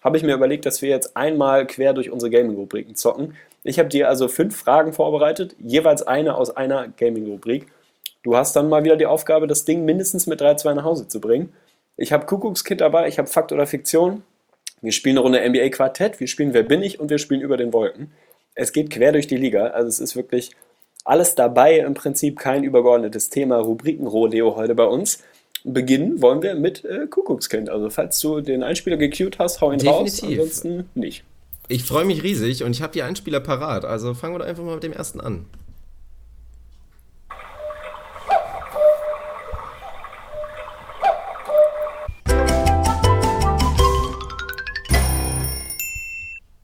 Habe 0.03 0.17
ich 0.17 0.23
mir 0.23 0.35
überlegt, 0.35 0.67
dass 0.67 0.83
wir 0.83 0.89
jetzt 0.89 1.17
einmal 1.17 1.65
quer 1.65 1.93
durch 1.93 2.11
unsere 2.11 2.29
Gaming-Rubriken 2.29 2.95
zocken. 2.95 3.33
Ich 3.65 3.79
habe 3.79 3.89
dir 3.89 4.07
also 4.07 4.27
fünf 4.27 4.55
Fragen 4.55 4.93
vorbereitet, 4.93 5.55
jeweils 5.59 6.03
eine 6.03 6.35
aus 6.35 6.55
einer 6.55 6.87
Gaming-Rubrik. 6.87 7.65
Du 8.21 8.37
hast 8.37 8.55
dann 8.55 8.69
mal 8.69 8.83
wieder 8.83 8.95
die 8.95 9.07
Aufgabe, 9.07 9.47
das 9.47 9.65
Ding 9.65 9.85
mindestens 9.85 10.27
mit 10.27 10.39
3-2 10.39 10.75
nach 10.75 10.83
Hause 10.83 11.07
zu 11.07 11.19
bringen. 11.19 11.51
Ich 11.97 12.13
habe 12.13 12.27
Kuckuckskind 12.27 12.81
dabei, 12.81 13.07
ich 13.07 13.17
habe 13.17 13.27
Fakt 13.27 13.51
oder 13.51 13.65
Fiktion. 13.65 14.21
Wir 14.83 14.91
spielen 14.91 15.17
eine 15.17 15.23
Runde 15.23 15.49
NBA 15.49 15.69
Quartett, 15.69 16.19
wir 16.19 16.27
spielen 16.27 16.53
Wer 16.53 16.61
bin 16.61 16.83
ich 16.83 16.99
und 16.99 17.09
wir 17.09 17.17
spielen 17.17 17.41
über 17.41 17.57
den 17.57 17.73
Wolken. 17.73 18.11
Es 18.53 18.71
geht 18.71 18.91
quer 18.91 19.11
durch 19.11 19.25
die 19.25 19.37
Liga, 19.37 19.67
also 19.67 19.87
es 19.87 19.99
ist 19.99 20.15
wirklich 20.15 20.51
alles 21.03 21.33
dabei, 21.33 21.79
im 21.79 21.95
Prinzip 21.95 22.37
kein 22.37 22.63
übergeordnetes 22.63 23.31
Thema, 23.31 23.57
Rubriken-Rodeo 23.57 24.55
heute 24.55 24.75
bei 24.75 24.85
uns. 24.85 25.23
Beginnen 25.63 26.21
wollen 26.21 26.43
wir 26.43 26.53
mit 26.53 26.85
äh, 26.85 27.07
Kuckuckskind. 27.07 27.69
Also 27.69 27.89
falls 27.89 28.19
du 28.19 28.41
den 28.41 28.61
Einspieler 28.61 28.97
gecued 28.97 29.39
hast, 29.39 29.61
hau 29.61 29.71
ihn 29.71 29.79
Definitiv. 29.79 30.23
raus, 30.23 30.23
ansonsten 30.23 30.89
nicht. 30.93 31.23
Ich 31.67 31.83
freue 31.83 32.05
mich 32.05 32.21
riesig 32.21 32.63
und 32.63 32.71
ich 32.71 32.83
habe 32.83 32.93
die 32.93 33.01
Einspieler 33.01 33.39
parat. 33.39 33.85
Also 33.85 34.13
fangen 34.13 34.35
wir 34.35 34.39
doch 34.39 34.45
einfach 34.45 34.63
mal 34.63 34.75
mit 34.75 34.83
dem 34.83 34.93
ersten 34.93 35.19
an. 35.19 35.47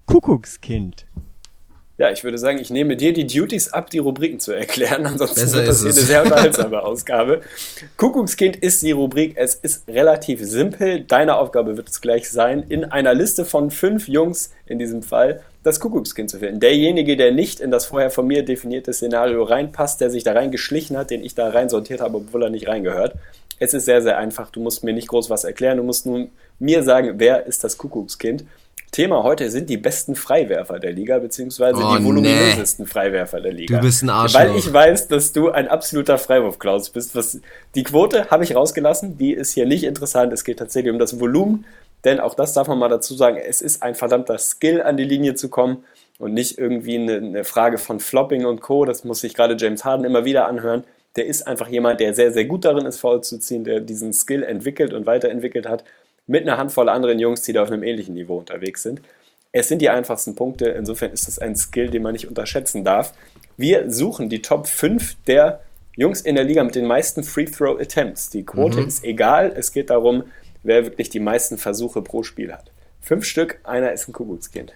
Kuckuckskind. 0.06 1.08
Ja, 2.02 2.10
ich 2.10 2.24
würde 2.24 2.40
sagen, 2.40 2.58
ich 2.58 2.72
nehme 2.72 2.98
dir 2.98 3.14
die 3.14 3.28
Duties 3.28 3.74
ab, 3.74 3.92
die 3.92 4.00
Rubriken 4.00 4.40
zu 4.40 4.54
erklären. 4.54 5.06
Ansonsten 5.06 5.42
Besser 5.42 5.58
wird 5.58 5.68
das 5.68 5.82
hier 5.82 5.92
eine 5.92 6.02
sehr 6.02 6.24
unterhaltsame 6.24 6.82
Ausgabe. 6.82 7.42
Kuckuckskind 7.96 8.56
ist 8.56 8.82
die 8.82 8.90
Rubrik. 8.90 9.34
Es 9.36 9.54
ist 9.54 9.88
relativ 9.88 10.44
simpel. 10.44 11.02
Deine 11.02 11.36
Aufgabe 11.36 11.78
wird 11.78 11.90
es 11.90 12.02
gleich 12.02 12.32
sein, 12.32 12.64
in 12.68 12.86
einer 12.86 13.14
Liste 13.14 13.46
von 13.46 13.70
fünf 13.70 14.08
Jungs 14.08 14.52
in 14.66 14.80
diesem 14.80 15.04
Fall 15.04 15.44
das 15.62 15.80
Kuckuckskind 15.80 16.32
zu 16.32 16.40
finden. 16.40 16.60
Derjenige, 16.60 17.16
der 17.18 17.34
nicht 17.34 17.60
in 17.60 17.70
das 17.70 17.86
vorher 17.86 18.10
von 18.10 18.26
mir 18.26 18.44
definierte 18.44 18.94
Szenario 18.94 19.44
reinpasst, 19.44 20.02
der 20.02 20.10
sich 20.10 20.24
da 20.24 20.34
reingeschlichen 20.34 20.98
hat, 20.98 21.12
den 21.12 21.24
ich 21.24 21.36
da 21.36 21.50
rein 21.50 21.70
sortiert 21.70 22.02
habe, 22.02 22.18
obwohl 22.18 22.42
er 22.42 22.50
nicht 22.50 22.68
reingehört. 22.68 23.14
Es 23.60 23.76
ist 23.76 23.86
sehr, 23.86 24.02
sehr 24.02 24.18
einfach. 24.18 24.50
Du 24.50 24.60
musst 24.60 24.84
mir 24.84 24.94
nicht 24.94 25.08
groß 25.08 25.30
was 25.30 25.44
erklären. 25.44 25.78
Du 25.78 25.84
musst 25.84 26.08
nun 26.08 26.32
mir 26.58 26.82
sagen, 26.82 27.14
wer 27.18 27.46
ist 27.46 27.64
das 27.64 27.78
Kuckuckskind. 27.78 28.44
Thema 28.92 29.24
heute 29.24 29.50
sind 29.50 29.70
die 29.70 29.78
besten 29.78 30.16
Freiwerfer 30.16 30.78
der 30.78 30.92
Liga, 30.92 31.18
beziehungsweise 31.18 31.82
Oh, 31.82 31.96
die 31.98 32.04
voluminösesten 32.04 32.86
Freiwerfer 32.86 33.40
der 33.40 33.54
Liga. 33.54 33.78
Du 33.78 33.82
bist 33.86 34.04
ein 34.04 34.10
Arschloch. 34.10 34.42
Weil 34.42 34.56
ich 34.58 34.72
weiß, 34.72 35.08
dass 35.08 35.32
du 35.32 35.50
ein 35.50 35.70
absoluter 35.70 36.18
Freiwurfklaus 36.18 36.90
bist. 36.90 37.16
Was, 37.16 37.40
die 37.74 37.84
Quote 37.84 38.30
habe 38.30 38.44
ich 38.44 38.54
rausgelassen, 38.54 39.18
die 39.18 39.32
ist 39.32 39.54
hier 39.54 39.66
nicht 39.66 39.86
interessant. 39.86 40.34
Es 40.34 40.44
geht 40.44 40.60
tatsächlich 40.60 40.92
um 40.92 41.00
das 41.00 41.22
Volumen, 41.22 41.64
denn 42.04 42.20
auch 42.20 42.34
das 42.34 42.52
darf 42.52 42.68
man 42.68 42.80
mal 42.80 42.90
dazu 42.90 43.16
sagen, 43.16 43.38
es 43.38 43.62
ist 43.62 43.82
ein 43.82 43.96
verdammter 43.96 44.38
Skill, 44.38 44.82
an 44.82 44.98
die 44.98 45.06
Linie 45.06 45.36
zu 45.36 45.48
kommen 45.48 45.86
und 46.20 46.34
nicht 46.34 46.58
irgendwie 46.58 46.98
eine, 46.98 47.16
eine 47.16 47.44
Frage 47.46 47.78
von 47.78 48.02
Flopping 48.02 48.46
und 48.46 48.60
Co. 48.60 48.84
Das 48.84 49.06
muss 49.06 49.22
sich 49.22 49.34
gerade 49.34 49.56
James 49.58 49.86
Harden 49.86 50.06
immer 50.06 50.26
wieder 50.26 50.50
anhören. 50.50 50.84
Der 51.16 51.28
ist 51.28 51.48
einfach 51.48 51.70
jemand, 51.70 52.02
der 52.02 52.14
sehr, 52.14 52.34
sehr 52.34 52.46
gut 52.46 52.66
darin 52.66 52.86
ist, 52.86 53.00
Foul 53.00 53.22
zu 53.22 53.38
ziehen, 53.40 53.64
der 53.64 53.80
diesen 53.80 54.12
Skill 54.12 54.44
entwickelt 54.44 54.94
und 54.94 55.06
weiterentwickelt 55.06 55.66
hat 55.66 55.86
mit 56.28 56.44
einer 56.44 56.58
Handvoll 56.58 56.90
anderen 56.90 57.20
Jungs, 57.20 57.42
die 57.44 57.54
da 57.54 57.64
auf 57.64 57.72
einem 57.72 57.84
ähnlichen 57.84 58.16
Niveau 58.16 58.38
unterwegs 58.38 58.84
sind. 58.84 59.02
Es 59.52 59.68
sind 59.68 59.82
die 59.82 59.90
einfachsten 59.90 60.36
Punkte, 60.36 60.70
insofern 60.70 61.12
ist 61.12 61.28
das 61.28 61.40
ein 61.40 61.56
Skill, 61.56 61.90
den 61.90 62.04
man 62.04 62.14
nicht 62.14 62.28
unterschätzen 62.28 62.86
darf. 62.86 63.14
Wir 63.58 63.92
suchen 63.92 64.30
die 64.30 64.42
Top 64.42 64.68
5 64.68 65.18
der 65.28 65.62
Jungs 65.98 66.22
in 66.22 66.36
der 66.36 66.46
Liga 66.46 66.64
mit 66.64 66.76
den 66.76 66.86
meisten 66.86 67.24
Free 67.24 67.46
Throw 67.46 67.80
Attempts. 67.80 68.30
Die 68.30 68.46
Quote 68.46 68.80
ist 68.80 69.04
egal, 69.04 69.54
es 69.56 69.74
geht 69.74 69.90
darum, 69.90 70.24
wer 70.64 70.86
wirklich 70.86 71.10
die 71.10 71.20
meisten 71.20 71.58
Versuche 71.58 72.02
pro 72.02 72.24
Spiel 72.24 72.54
hat. 72.54 72.72
Fünf 73.02 73.26
Stück, 73.26 73.60
einer 73.64 73.92
ist 73.92 74.08
ein 74.08 74.14
Kuckuckskind. 74.14 74.74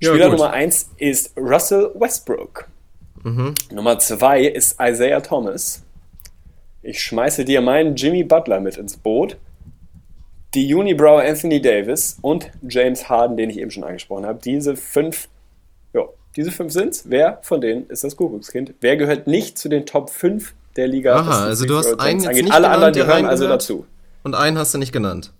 Ja, 0.00 0.10
Spieler 0.10 0.30
gut. 0.30 0.38
Nummer 0.38 0.52
1 0.52 0.90
ist 0.96 1.36
Russell 1.36 1.90
Westbrook. 1.94 2.68
Nummer 3.70 3.98
2 3.98 4.44
ist 4.44 4.76
Isaiah 4.80 5.20
Thomas. 5.20 5.82
Ich 6.82 7.02
schmeiße 7.02 7.44
dir 7.44 7.60
meinen 7.60 7.94
Jimmy 7.94 8.24
Butler 8.24 8.60
mit 8.60 8.78
ins 8.78 8.96
Boot. 8.96 9.36
Die 10.54 10.74
Unibrow 10.74 11.20
Anthony 11.20 11.62
Davis 11.62 12.18
und 12.22 12.50
James 12.68 13.08
Harden, 13.08 13.36
den 13.36 13.50
ich 13.50 13.58
eben 13.58 13.70
schon 13.70 13.84
angesprochen 13.84 14.26
habe. 14.26 14.40
Diese 14.42 14.76
fünf, 14.76 15.28
ja, 15.92 16.02
diese 16.34 16.50
fünf 16.50 16.72
sind's. 16.72 17.04
Wer 17.08 17.38
von 17.42 17.60
denen 17.60 17.86
ist 17.86 18.02
das 18.02 18.16
Kuckuckskind? 18.16 18.74
Wer 18.80 18.96
gehört 18.96 19.28
nicht 19.28 19.58
zu 19.58 19.68
den 19.68 19.86
Top 19.86 20.10
5 20.10 20.52
der 20.76 20.88
Liga? 20.88 21.14
Aha, 21.14 21.44
also 21.44 21.66
du 21.66 21.76
hast 21.76 22.00
einen 22.00 22.18
jetzt 22.18 22.28
angeht? 22.28 22.44
nicht 22.44 22.52
Alle 22.52 22.64
genannt, 22.66 22.74
anderen 22.74 22.94
der 22.94 23.04
gehören 23.04 23.26
also 23.26 23.46
dazu. 23.46 23.86
Und 24.24 24.34
einen 24.34 24.58
hast 24.58 24.74
du 24.74 24.78
nicht 24.78 24.92
genannt. 24.92 25.32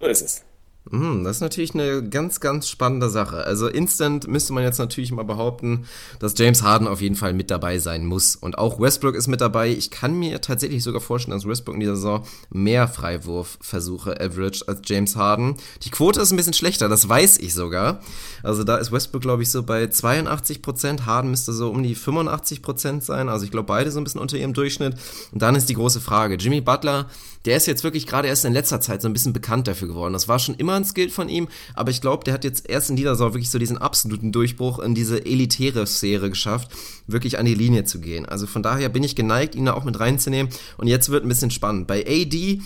So 0.00 0.06
ist 0.06 0.22
es. 0.22 0.44
Hm, 0.90 1.24
das 1.24 1.36
ist 1.36 1.40
natürlich 1.40 1.72
eine 1.72 2.06
ganz, 2.06 2.40
ganz 2.40 2.68
spannende 2.68 3.08
Sache. 3.08 3.44
Also 3.44 3.68
instant 3.68 4.28
müsste 4.28 4.52
man 4.52 4.64
jetzt 4.64 4.76
natürlich 4.78 5.12
mal 5.12 5.24
behaupten, 5.24 5.86
dass 6.18 6.34
James 6.36 6.62
Harden 6.62 6.86
auf 6.86 7.00
jeden 7.00 7.16
Fall 7.16 7.32
mit 7.32 7.50
dabei 7.50 7.78
sein 7.78 8.04
muss. 8.04 8.36
Und 8.36 8.58
auch 8.58 8.78
Westbrook 8.78 9.14
ist 9.14 9.26
mit 9.26 9.40
dabei. 9.40 9.70
Ich 9.70 9.90
kann 9.90 10.18
mir 10.18 10.42
tatsächlich 10.42 10.82
sogar 10.82 11.00
vorstellen, 11.00 11.34
dass 11.38 11.48
Westbrook 11.48 11.76
in 11.76 11.80
dieser 11.80 11.96
Saison 11.96 12.26
mehr 12.50 12.86
Freiwurfversuche 12.86 14.20
average 14.20 14.64
als 14.66 14.82
James 14.84 15.16
Harden. 15.16 15.56
Die 15.84 15.90
Quote 15.90 16.20
ist 16.20 16.32
ein 16.32 16.36
bisschen 16.36 16.52
schlechter, 16.52 16.90
das 16.90 17.08
weiß 17.08 17.38
ich 17.38 17.54
sogar. 17.54 18.00
Also 18.42 18.62
da 18.62 18.76
ist 18.76 18.92
Westbrook, 18.92 19.22
glaube 19.22 19.42
ich, 19.42 19.50
so 19.50 19.62
bei 19.62 19.84
82%. 19.84 21.06
Harden 21.06 21.30
müsste 21.30 21.54
so 21.54 21.70
um 21.70 21.82
die 21.82 21.96
85% 21.96 23.00
sein. 23.00 23.30
Also 23.30 23.46
ich 23.46 23.50
glaube, 23.50 23.68
beide 23.68 23.90
so 23.90 23.98
ein 23.98 24.04
bisschen 24.04 24.20
unter 24.20 24.36
ihrem 24.36 24.52
Durchschnitt. 24.52 24.96
Und 25.32 25.40
dann 25.40 25.54
ist 25.54 25.70
die 25.70 25.74
große 25.74 26.02
Frage. 26.02 26.34
Jimmy 26.34 26.60
Butler, 26.60 27.06
der 27.46 27.56
ist 27.56 27.66
jetzt 27.66 27.84
wirklich 27.84 28.06
gerade 28.06 28.28
erst 28.28 28.44
in 28.44 28.52
letzter 28.52 28.82
Zeit 28.82 29.00
so 29.00 29.08
ein 29.08 29.14
bisschen 29.14 29.32
bekannt 29.32 29.66
dafür 29.66 29.88
geworden. 29.88 30.12
Das 30.12 30.28
war 30.28 30.38
schon 30.38 30.54
immer 30.54 30.73
ein 30.76 30.84
Skill 30.84 31.10
von 31.10 31.28
ihm, 31.28 31.48
aber 31.74 31.90
ich 31.90 32.00
glaube, 32.00 32.24
der 32.24 32.34
hat 32.34 32.44
jetzt 32.44 32.68
erst 32.68 32.90
in 32.90 32.96
dieser 32.96 33.14
Saison 33.14 33.34
wirklich 33.34 33.50
so 33.50 33.58
diesen 33.58 33.78
absoluten 33.78 34.32
Durchbruch 34.32 34.78
in 34.78 34.94
diese 34.94 35.24
elitäre 35.24 35.86
Sphäre 35.86 36.30
geschafft, 36.30 36.70
wirklich 37.06 37.38
an 37.38 37.46
die 37.46 37.54
Linie 37.54 37.84
zu 37.84 38.00
gehen. 38.00 38.26
Also 38.26 38.46
von 38.46 38.62
daher 38.62 38.88
bin 38.88 39.02
ich 39.02 39.16
geneigt, 39.16 39.54
ihn 39.54 39.66
da 39.66 39.74
auch 39.74 39.84
mit 39.84 39.98
reinzunehmen. 39.98 40.52
Und 40.76 40.86
jetzt 40.86 41.08
wird 41.08 41.24
ein 41.24 41.28
bisschen 41.28 41.50
spannend. 41.50 41.86
Bei 41.86 42.04
AD 42.06 42.60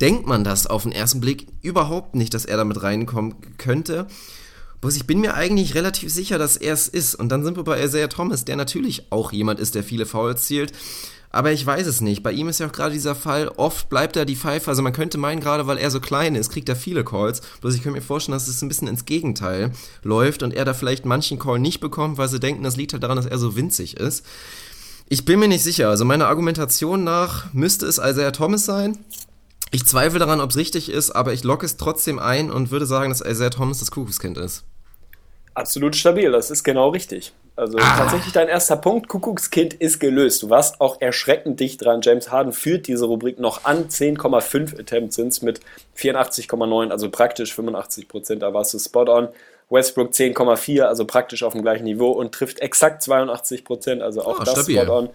denkt 0.00 0.26
man 0.26 0.44
das 0.44 0.66
auf 0.66 0.82
den 0.82 0.92
ersten 0.92 1.20
Blick 1.20 1.46
überhaupt 1.62 2.14
nicht, 2.14 2.34
dass 2.34 2.44
er 2.44 2.56
damit 2.56 2.82
reinkommen 2.82 3.34
könnte. 3.58 4.06
Bloß 4.80 4.96
ich 4.96 5.06
bin 5.06 5.20
mir 5.20 5.32
eigentlich 5.32 5.74
relativ 5.74 6.12
sicher, 6.12 6.36
dass 6.36 6.58
er 6.58 6.74
es 6.74 6.88
ist. 6.88 7.14
Und 7.14 7.30
dann 7.30 7.42
sind 7.42 7.56
wir 7.56 7.64
bei 7.64 7.82
Isaiah 7.82 8.08
Thomas, 8.08 8.44
der 8.44 8.56
natürlich 8.56 9.10
auch 9.10 9.32
jemand 9.32 9.58
ist, 9.58 9.74
der 9.74 9.82
viele 9.82 10.04
Fouls 10.04 10.44
zielt. 10.44 10.72
Aber 11.34 11.50
ich 11.50 11.66
weiß 11.66 11.88
es 11.88 12.00
nicht. 12.00 12.22
Bei 12.22 12.30
ihm 12.30 12.46
ist 12.46 12.60
ja 12.60 12.68
auch 12.68 12.72
gerade 12.72 12.92
dieser 12.92 13.16
Fall, 13.16 13.48
oft 13.48 13.88
bleibt 13.88 14.14
er 14.14 14.24
die 14.24 14.36
Pfeife. 14.36 14.70
Also 14.70 14.82
man 14.82 14.92
könnte 14.92 15.18
meinen, 15.18 15.40
gerade 15.40 15.66
weil 15.66 15.78
er 15.78 15.90
so 15.90 15.98
klein 15.98 16.36
ist, 16.36 16.48
kriegt 16.48 16.68
er 16.68 16.76
viele 16.76 17.02
Calls. 17.02 17.42
Bloß 17.60 17.74
ich 17.74 17.82
könnte 17.82 17.98
mir 17.98 18.06
vorstellen, 18.06 18.34
dass 18.34 18.46
es 18.46 18.62
ein 18.62 18.68
bisschen 18.68 18.86
ins 18.86 19.04
Gegenteil 19.04 19.72
läuft 20.04 20.44
und 20.44 20.54
er 20.54 20.64
da 20.64 20.74
vielleicht 20.74 21.06
manchen 21.06 21.40
Call 21.40 21.58
nicht 21.58 21.80
bekommt, 21.80 22.18
weil 22.18 22.28
sie 22.28 22.38
denken, 22.38 22.62
das 22.62 22.76
liegt 22.76 22.92
halt 22.92 23.02
daran, 23.02 23.16
dass 23.16 23.26
er 23.26 23.38
so 23.38 23.56
winzig 23.56 23.96
ist. 23.96 24.24
Ich 25.08 25.24
bin 25.24 25.40
mir 25.40 25.48
nicht 25.48 25.64
sicher. 25.64 25.88
Also 25.88 26.04
meiner 26.04 26.28
Argumentation 26.28 27.02
nach 27.02 27.52
müsste 27.52 27.86
es 27.86 27.98
Isaiah 27.98 28.30
Thomas 28.30 28.64
sein. 28.64 28.96
Ich 29.72 29.84
zweifle 29.86 30.20
daran, 30.20 30.40
ob 30.40 30.50
es 30.50 30.56
richtig 30.56 30.88
ist, 30.88 31.10
aber 31.10 31.32
ich 31.32 31.42
locke 31.42 31.66
es 31.66 31.76
trotzdem 31.76 32.20
ein 32.20 32.48
und 32.52 32.70
würde 32.70 32.86
sagen, 32.86 33.10
dass 33.10 33.20
Isaiah 33.20 33.50
Thomas 33.50 33.80
das 33.80 33.90
Kuckuckskind 33.90 34.38
ist. 34.38 34.62
Absolut 35.54 35.96
stabil, 35.96 36.30
das 36.30 36.52
ist 36.52 36.62
genau 36.62 36.90
richtig. 36.90 37.32
Also 37.56 37.78
tatsächlich 37.78 38.32
dein 38.32 38.48
erster 38.48 38.76
Punkt, 38.76 39.08
Kuckuckskind 39.08 39.74
ist 39.74 40.00
gelöst. 40.00 40.42
Du 40.42 40.50
warst 40.50 40.80
auch 40.80 41.00
erschreckend 41.00 41.60
dicht 41.60 41.84
dran. 41.84 42.00
James 42.02 42.30
Harden 42.32 42.52
führt 42.52 42.88
diese 42.88 43.04
Rubrik 43.04 43.38
noch 43.38 43.64
an. 43.64 43.88
10,5 43.88 44.80
Attempts 44.80 45.14
sind 45.16 45.28
es 45.28 45.40
mit 45.40 45.60
84,9, 45.96 46.90
also 46.90 47.10
praktisch 47.10 47.54
85 47.54 48.08
Prozent. 48.08 48.42
Da 48.42 48.52
warst 48.52 48.74
du 48.74 48.78
spot 48.78 49.04
on. 49.08 49.28
Westbrook 49.70 50.10
10,4, 50.10 50.82
also 50.82 51.04
praktisch 51.06 51.42
auf 51.42 51.52
dem 51.52 51.62
gleichen 51.62 51.84
Niveau 51.84 52.10
und 52.10 52.32
trifft 52.32 52.60
exakt 52.60 53.02
82 53.02 53.64
Prozent, 53.64 54.02
also 54.02 54.22
auch 54.22 54.40
Oh, 54.40 54.44
das 54.44 54.50
stabil. 54.52 54.82
spot 54.82 54.92
on. 54.92 55.08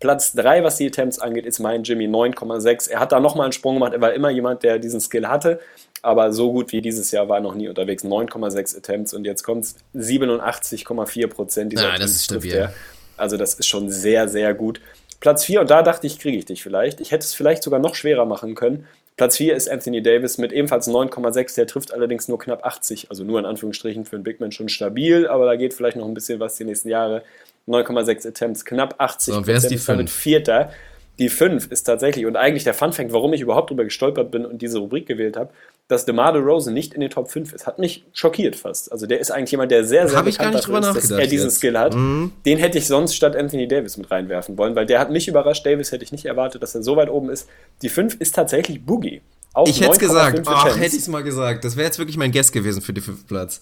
Platz 0.00 0.32
3, 0.32 0.64
was 0.64 0.76
die 0.78 0.86
Attempts 0.86 1.18
angeht, 1.18 1.46
ist 1.46 1.60
mein 1.60 1.82
Jimmy 1.84 2.06
9,6. 2.08 2.90
Er 2.90 3.00
hat 3.00 3.12
da 3.12 3.20
nochmal 3.20 3.44
einen 3.44 3.52
Sprung 3.52 3.74
gemacht. 3.74 3.92
Er 3.92 4.00
war 4.00 4.12
immer 4.12 4.30
jemand, 4.30 4.62
der 4.62 4.78
diesen 4.78 5.00
Skill 5.00 5.28
hatte, 5.28 5.60
aber 6.02 6.32
so 6.32 6.52
gut 6.52 6.72
wie 6.72 6.82
dieses 6.82 7.10
Jahr 7.12 7.28
war 7.28 7.40
noch 7.40 7.54
nie 7.54 7.68
unterwegs. 7.68 8.04
9,6 8.04 8.76
Attempts 8.76 9.14
und 9.14 9.24
jetzt 9.24 9.44
kommt 9.44 9.66
87,4 9.94 11.26
Prozent 11.28 11.72
dieser 11.72 11.92
Ja, 11.92 11.98
das 11.98 12.10
ist 12.10 12.24
stabil. 12.24 12.52
er. 12.52 12.74
Also 13.16 13.36
das 13.36 13.54
ist 13.54 13.66
schon 13.66 13.88
sehr, 13.88 14.28
sehr 14.28 14.52
gut. 14.54 14.80
Platz 15.20 15.44
4, 15.44 15.60
und 15.60 15.70
da 15.70 15.82
dachte 15.82 16.06
ich, 16.08 16.18
kriege 16.18 16.36
ich 16.36 16.44
dich 16.44 16.62
vielleicht. 16.62 17.00
Ich 17.00 17.12
hätte 17.12 17.24
es 17.24 17.32
vielleicht 17.32 17.62
sogar 17.62 17.78
noch 17.78 17.94
schwerer 17.94 18.24
machen 18.24 18.56
können. 18.56 18.86
Platz 19.16 19.36
4 19.36 19.54
ist 19.54 19.70
Anthony 19.70 20.02
Davis 20.02 20.38
mit 20.38 20.52
ebenfalls 20.52 20.88
9,6. 20.88 21.54
Der 21.54 21.68
trifft 21.68 21.94
allerdings 21.94 22.26
nur 22.26 22.38
knapp 22.40 22.64
80. 22.64 23.10
Also 23.10 23.22
nur 23.22 23.38
in 23.38 23.44
Anführungsstrichen 23.44 24.04
für 24.04 24.16
einen 24.16 24.24
Big 24.24 24.40
Man 24.40 24.50
schon 24.50 24.68
stabil, 24.68 25.28
aber 25.28 25.46
da 25.46 25.54
geht 25.54 25.74
vielleicht 25.74 25.96
noch 25.96 26.06
ein 26.06 26.14
bisschen 26.14 26.40
was 26.40 26.56
die 26.56 26.64
nächsten 26.64 26.88
Jahre. 26.88 27.22
9,6 27.68 28.26
Attempts, 28.26 28.64
knapp 28.64 28.96
80. 28.98 29.34
So, 29.34 29.46
wer 29.46 29.56
ist 29.56 29.70
die 29.70 29.76
ist 29.76 29.88
damit 29.88 30.10
fünf? 30.10 30.20
Vierter. 30.20 30.72
Die 31.18 31.28
5 31.28 31.70
ist 31.70 31.84
tatsächlich, 31.84 32.24
und 32.24 32.36
eigentlich 32.36 32.64
der 32.64 32.74
Funfact, 32.74 33.12
warum 33.12 33.34
ich 33.34 33.42
überhaupt 33.42 33.70
drüber 33.70 33.84
gestolpert 33.84 34.30
bin 34.30 34.46
und 34.46 34.62
diese 34.62 34.78
Rubrik 34.78 35.06
gewählt 35.06 35.36
habe, 35.36 35.50
dass 35.88 36.04
DeMar 36.06 36.32
DeRozan 36.32 36.72
nicht 36.74 36.94
in 36.94 37.00
den 37.00 37.10
Top 37.10 37.30
5 37.30 37.52
ist. 37.52 37.66
Hat 37.66 37.78
mich 37.78 38.04
schockiert 38.12 38.56
fast. 38.56 38.90
Also 38.92 39.06
der 39.06 39.20
ist 39.20 39.30
eigentlich 39.30 39.50
jemand, 39.50 39.70
der 39.70 39.84
sehr, 39.84 40.08
sehr 40.08 40.16
Hab 40.18 40.26
ich 40.26 40.38
gar 40.38 40.46
nicht 40.50 40.60
dafür 40.64 40.80
drüber 40.80 40.98
ist, 40.98 41.10
dass 41.10 41.18
er 41.18 41.26
diesen 41.26 41.48
jetzt. 41.48 41.56
Skill 41.56 41.78
hat. 41.78 41.94
Mhm. 41.94 42.32
Den 42.46 42.58
hätte 42.58 42.78
ich 42.78 42.86
sonst 42.86 43.14
statt 43.14 43.36
Anthony 43.36 43.68
Davis 43.68 43.96
mit 43.96 44.10
reinwerfen 44.10 44.56
wollen, 44.56 44.74
weil 44.74 44.86
der 44.86 45.00
hat 45.00 45.10
mich 45.10 45.28
überrascht. 45.28 45.66
Davis 45.66 45.92
hätte 45.92 46.04
ich 46.04 46.12
nicht 46.12 46.24
erwartet, 46.24 46.62
dass 46.62 46.74
er 46.74 46.82
so 46.82 46.96
weit 46.96 47.10
oben 47.10 47.28
ist. 47.30 47.48
Die 47.82 47.88
5 47.88 48.14
ist 48.20 48.34
tatsächlich 48.34 48.84
Boogie. 48.84 49.20
Auf 49.54 49.68
Ich 49.68 49.82
hätte 49.82 49.92
es 49.92 49.98
9,5 49.98 50.00
gesagt. 50.00 50.42
Ach, 50.46 50.76
hätte 50.76 50.96
ich 50.96 51.02
es 51.02 51.08
mal 51.08 51.22
gesagt. 51.22 51.64
Das 51.64 51.76
wäre 51.76 51.84
jetzt 51.86 51.98
wirklich 51.98 52.16
mein 52.16 52.32
Guess 52.32 52.52
gewesen 52.52 52.80
für 52.80 52.94
den 52.94 53.02
fünften 53.02 53.26
Platz. 53.26 53.60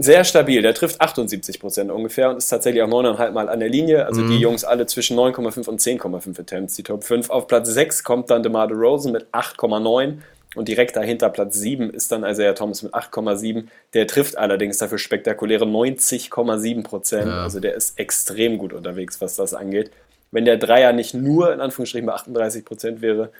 Sehr 0.00 0.22
stabil. 0.24 0.62
Der 0.62 0.72
trifft 0.74 1.00
78 1.00 1.58
Prozent 1.60 1.90
ungefähr 1.90 2.30
und 2.30 2.36
ist 2.36 2.46
tatsächlich 2.48 2.82
auch 2.82 2.88
9,5 2.88 3.32
Mal 3.32 3.48
an 3.48 3.58
der 3.60 3.68
Linie. 3.68 4.06
Also 4.06 4.22
Mhm. 4.22 4.30
die 4.30 4.38
Jungs 4.38 4.64
alle 4.64 4.86
zwischen 4.86 5.16
9,5 5.18 5.68
und 5.68 5.80
10,5 5.80 6.38
Attempts, 6.40 6.76
die 6.76 6.82
Top 6.84 7.04
5. 7.04 7.28
Auf 7.30 7.46
Platz 7.48 7.68
6 7.68 8.04
kommt 8.04 8.30
dann 8.30 8.42
DeMar 8.42 8.68
DeRozan 8.68 9.12
mit 9.12 9.26
8,9 9.32 10.18
und 10.54 10.68
direkt 10.68 10.96
dahinter 10.96 11.28
Platz 11.30 11.56
7 11.56 11.90
ist 11.90 12.10
dann 12.10 12.24
Isaiah 12.24 12.54
Thomas 12.54 12.82
mit 12.82 12.94
8,7. 12.94 13.64
Der 13.94 14.06
trifft 14.06 14.36
allerdings 14.38 14.78
dafür 14.78 14.98
spektakuläre 14.98 15.64
90,7 15.66 16.82
Prozent. 16.82 17.26
Ja. 17.28 17.42
Also 17.42 17.60
der 17.60 17.74
ist 17.74 17.98
extrem 17.98 18.58
gut 18.58 18.72
unterwegs, 18.72 19.20
was 19.20 19.36
das 19.36 19.54
angeht. 19.54 19.90
Wenn 20.30 20.44
der 20.44 20.56
Dreier 20.56 20.92
nicht 20.92 21.14
nur 21.14 21.52
in 21.52 21.60
Anführungsstrichen 21.60 22.06
bei 22.06 22.12
38 22.14 22.64
Prozent 22.64 23.00
wäre, 23.02 23.30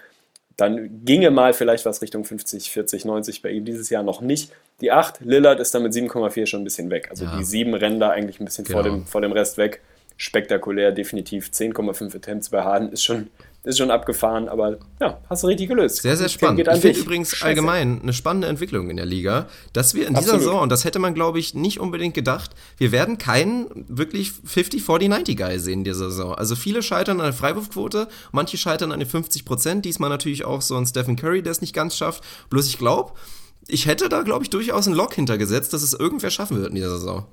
dann 0.55 1.05
ginge 1.05 1.31
mal 1.31 1.53
vielleicht 1.53 1.85
was 1.85 2.01
Richtung 2.01 2.25
50, 2.25 2.69
40, 2.71 3.05
90 3.05 3.41
bei 3.41 3.49
ihm 3.49 3.63
dieses 3.65 3.89
Jahr 3.89 4.03
noch 4.03 4.21
nicht. 4.21 4.51
Die 4.81 4.91
8, 4.91 5.21
Lillard 5.21 5.59
ist 5.59 5.73
dann 5.73 5.83
mit 5.83 5.93
7,4 5.93 6.45
schon 6.45 6.61
ein 6.61 6.63
bisschen 6.65 6.89
weg. 6.89 7.07
Also 7.09 7.25
Ja. 7.25 7.37
die 7.37 7.43
7 7.43 7.73
rennen 7.73 7.99
da 7.99 8.09
eigentlich 8.09 8.39
ein 8.39 8.45
bisschen 8.45 8.65
vor, 8.65 8.83
Genau. 8.83 8.95
dem, 8.97 9.05
vor 9.05 9.21
dem 9.21 9.31
Rest 9.31 9.57
weg. 9.57 9.81
Spektakulär, 10.17 10.91
definitiv. 10.91 11.49
10,5 11.51 12.13
Attempts 12.15 12.49
bei 12.49 12.61
Harden 12.63 12.91
ist 12.91 13.03
schon, 13.03 13.29
ist 13.63 13.77
schon 13.77 13.91
abgefahren, 13.91 14.47
aber 14.47 14.77
ja, 15.01 15.19
hast 15.29 15.43
du 15.43 15.47
richtig 15.47 15.67
gelöst. 15.67 16.01
Sehr, 16.01 16.15
sehr 16.15 16.29
spannend. 16.29 16.61
Ich 16.61 16.79
finde 16.79 16.99
übrigens 16.99 17.31
Scheiße. 17.31 17.45
allgemein 17.45 18.01
eine 18.01 18.13
spannende 18.13 18.47
Entwicklung 18.47 18.89
in 18.89 18.97
der 18.97 19.05
Liga, 19.05 19.47
dass 19.73 19.93
wir 19.93 20.07
in 20.07 20.13
dieser 20.13 20.33
Absolut. 20.33 20.41
Saison, 20.43 20.61
und 20.61 20.71
das 20.71 20.85
hätte 20.85 20.99
man, 20.99 21.13
glaube 21.13 21.39
ich, 21.39 21.53
nicht 21.53 21.79
unbedingt 21.79 22.13
gedacht, 22.13 22.51
wir 22.77 22.91
werden 22.91 23.17
keinen 23.17 23.85
wirklich 23.89 24.31
50-40-90-Guy 24.47 25.59
sehen 25.59 25.79
in 25.79 25.83
dieser 25.83 26.09
Saison. 26.09 26.35
Also 26.35 26.55
viele 26.55 26.81
scheitern 26.81 27.19
an 27.19 27.25
der 27.25 27.33
Freiwurfquote, 27.33 28.07
manche 28.31 28.57
scheitern 28.57 28.91
an 28.91 28.99
den 28.99 29.09
50 29.09 29.43
Prozent, 29.43 29.85
diesmal 29.85 30.09
natürlich 30.09 30.45
auch 30.45 30.61
so 30.61 30.75
ein 30.77 30.85
Stephen 30.85 31.17
Curry, 31.17 31.43
der 31.43 31.51
es 31.51 31.61
nicht 31.61 31.73
ganz 31.73 31.97
schafft. 31.97 32.23
Bloß 32.49 32.67
ich 32.67 32.77
glaube, 32.77 33.13
ich 33.67 33.85
hätte 33.85 34.09
da, 34.09 34.21
glaube 34.21 34.43
ich, 34.43 34.49
durchaus 34.49 34.87
einen 34.87 34.95
Lock 34.95 35.13
hintergesetzt, 35.13 35.73
dass 35.73 35.83
es 35.83 35.93
irgendwer 35.93 36.29
schaffen 36.29 36.57
wird 36.57 36.69
in 36.69 36.75
dieser 36.75 36.97
Saison. 36.97 37.25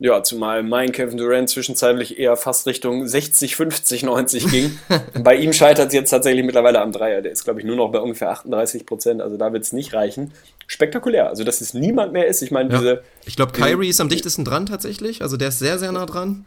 Ja, 0.00 0.22
zumal 0.22 0.62
mein 0.64 0.90
Kevin 0.90 1.16
Durant 1.18 1.48
zwischenzeitlich 1.48 2.18
eher 2.18 2.36
fast 2.36 2.66
Richtung 2.66 3.06
60, 3.06 3.54
50, 3.54 4.02
90 4.02 4.48
ging. 4.50 4.78
bei 5.22 5.36
ihm 5.36 5.52
scheitert 5.52 5.88
es 5.88 5.94
jetzt 5.94 6.10
tatsächlich 6.10 6.44
mittlerweile 6.44 6.80
am 6.80 6.90
Dreier. 6.90 7.22
Der 7.22 7.30
ist, 7.32 7.44
glaube 7.44 7.60
ich, 7.60 7.66
nur 7.66 7.76
noch 7.76 7.92
bei 7.92 8.00
ungefähr 8.00 8.30
38 8.30 8.86
Prozent. 8.86 9.22
Also 9.22 9.36
da 9.36 9.52
wird 9.52 9.62
es 9.62 9.72
nicht 9.72 9.94
reichen. 9.94 10.32
Spektakulär. 10.66 11.28
Also, 11.28 11.44
dass 11.44 11.60
es 11.60 11.74
niemand 11.74 12.12
mehr 12.12 12.26
ist. 12.26 12.42
Ich 12.42 12.50
meine, 12.50 12.72
Ja. 12.72 12.78
diese. 12.78 13.02
Ich 13.24 13.36
glaube, 13.36 13.52
Kyrie 13.52 13.88
ist 13.88 14.00
am 14.00 14.08
dichtesten 14.08 14.44
dran 14.44 14.66
tatsächlich, 14.66 15.22
also 15.22 15.36
der 15.36 15.48
ist 15.48 15.58
sehr, 15.60 15.78
sehr 15.78 15.92
nah 15.92 16.06
dran. 16.06 16.44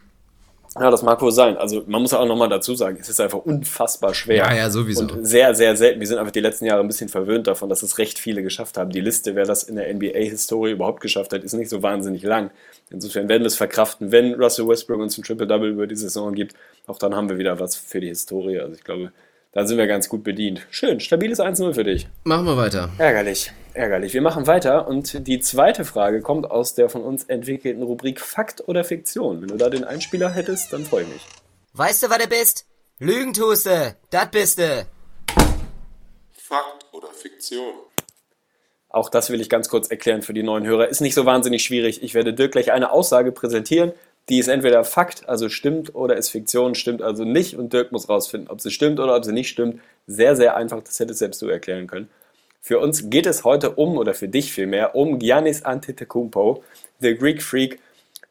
Ja, 0.74 0.90
das 0.90 1.02
mag 1.02 1.20
wohl 1.22 1.32
sein. 1.32 1.56
Also 1.56 1.82
man 1.86 2.02
muss 2.02 2.12
auch 2.12 2.26
nochmal 2.26 2.48
dazu 2.48 2.74
sagen, 2.74 2.98
es 3.00 3.08
ist 3.08 3.20
einfach 3.20 3.38
unfassbar 3.38 4.14
schwer. 4.14 4.36
Ja, 4.36 4.54
ja, 4.54 4.70
sowieso. 4.70 5.02
Und 5.02 5.26
sehr, 5.26 5.54
sehr 5.54 5.76
selten. 5.76 6.00
Wir 6.00 6.06
sind 6.06 6.18
einfach 6.18 6.32
die 6.32 6.40
letzten 6.40 6.66
Jahre 6.66 6.80
ein 6.80 6.86
bisschen 6.86 7.08
verwöhnt 7.08 7.46
davon, 7.46 7.68
dass 7.68 7.82
es 7.82 7.98
recht 7.98 8.18
viele 8.18 8.42
geschafft 8.42 8.76
haben. 8.76 8.90
Die 8.90 9.00
Liste, 9.00 9.34
wer 9.34 9.44
das 9.44 9.62
in 9.62 9.76
der 9.76 9.92
NBA-Historie 9.92 10.72
überhaupt 10.72 11.00
geschafft 11.00 11.32
hat, 11.32 11.42
ist 11.42 11.54
nicht 11.54 11.70
so 11.70 11.82
wahnsinnig 11.82 12.22
lang. 12.22 12.50
Insofern 12.90 13.28
werden 13.28 13.42
wir 13.42 13.48
es 13.48 13.56
verkraften, 13.56 14.12
wenn 14.12 14.34
Russell 14.34 14.68
Westbrook 14.68 15.00
uns 15.00 15.18
ein 15.18 15.24
Triple-Double 15.24 15.70
über 15.70 15.86
die 15.86 15.96
Saison 15.96 16.34
gibt. 16.34 16.54
Auch 16.86 16.98
dann 16.98 17.14
haben 17.14 17.28
wir 17.28 17.38
wieder 17.38 17.58
was 17.60 17.76
für 17.76 18.00
die 18.00 18.08
Historie. 18.08 18.58
Also 18.58 18.74
ich 18.74 18.84
glaube, 18.84 19.12
da 19.52 19.66
sind 19.66 19.78
wir 19.78 19.86
ganz 19.86 20.08
gut 20.08 20.24
bedient. 20.24 20.66
Schön, 20.70 21.00
stabiles 21.00 21.40
1-0 21.40 21.72
für 21.72 21.84
dich. 21.84 22.06
Machen 22.24 22.44
wir 22.44 22.56
weiter. 22.56 22.90
Ärgerlich, 22.98 23.50
ärgerlich. 23.72 24.12
Wir 24.12 24.20
machen 24.20 24.46
weiter 24.46 24.86
und 24.86 25.26
die 25.26 25.40
zweite 25.40 25.84
Frage 25.86 26.20
kommt 26.20 26.50
aus 26.50 26.74
der 26.74 26.90
von 26.90 27.02
uns 27.02 27.24
entwickelten 27.24 27.82
Rubrik 27.82 28.20
Fakt 28.20 28.68
oder 28.68 28.84
Fiktion. 28.84 29.40
Wenn 29.40 29.48
du 29.48 29.56
da 29.56 29.70
den 29.70 29.84
Einspieler 29.84 30.30
hättest, 30.30 30.72
dann 30.72 30.84
freue 30.84 31.04
ich 31.04 31.08
mich. 31.08 31.26
Weißt 31.72 32.02
du, 32.02 32.10
was 32.10 32.18
du 32.18 32.28
bist? 32.28 32.66
Lügen 32.98 33.32
tust 33.32 33.66
du. 33.66 33.96
Das 34.10 34.30
bist 34.30 34.58
du. 34.58 34.86
Fakt 36.32 36.86
oder 36.92 37.08
Fiktion? 37.08 37.72
Auch 38.90 39.10
das 39.10 39.30
will 39.30 39.40
ich 39.40 39.48
ganz 39.48 39.68
kurz 39.68 39.88
erklären 39.88 40.22
für 40.22 40.32
die 40.34 40.42
neuen 40.42 40.66
Hörer. 40.66 40.88
Ist 40.88 41.00
nicht 41.00 41.14
so 41.14 41.26
wahnsinnig 41.26 41.62
schwierig. 41.62 42.02
Ich 42.02 42.14
werde 42.14 42.32
Dirk 42.32 42.52
gleich 42.52 42.72
eine 42.72 42.90
Aussage 42.90 43.32
präsentieren, 43.32 43.92
die 44.28 44.38
ist 44.38 44.48
entweder 44.48 44.84
Fakt, 44.84 45.28
also 45.28 45.48
stimmt, 45.48 45.94
oder 45.94 46.16
ist 46.16 46.30
Fiktion, 46.30 46.74
stimmt 46.74 47.02
also 47.02 47.24
nicht. 47.24 47.56
Und 47.56 47.72
Dirk 47.72 47.92
muss 47.92 48.08
rausfinden, 48.08 48.50
ob 48.50 48.60
sie 48.60 48.70
stimmt 48.70 49.00
oder 49.00 49.16
ob 49.16 49.24
sie 49.24 49.32
nicht 49.32 49.48
stimmt. 49.48 49.80
Sehr, 50.06 50.36
sehr 50.36 50.56
einfach. 50.56 50.82
Das 50.82 51.00
hättest 51.00 51.20
selbst 51.20 51.40
du 51.40 51.48
erklären 51.48 51.86
können. 51.86 52.08
Für 52.60 52.80
uns 52.80 53.08
geht 53.08 53.26
es 53.26 53.44
heute 53.44 53.70
um, 53.70 53.96
oder 53.96 54.12
für 54.12 54.28
dich 54.28 54.52
vielmehr, 54.52 54.94
um 54.94 55.18
Giannis 55.18 55.62
Antetokounmpo, 55.62 56.62
the 57.00 57.14
Greek 57.14 57.42
Freak. 57.42 57.78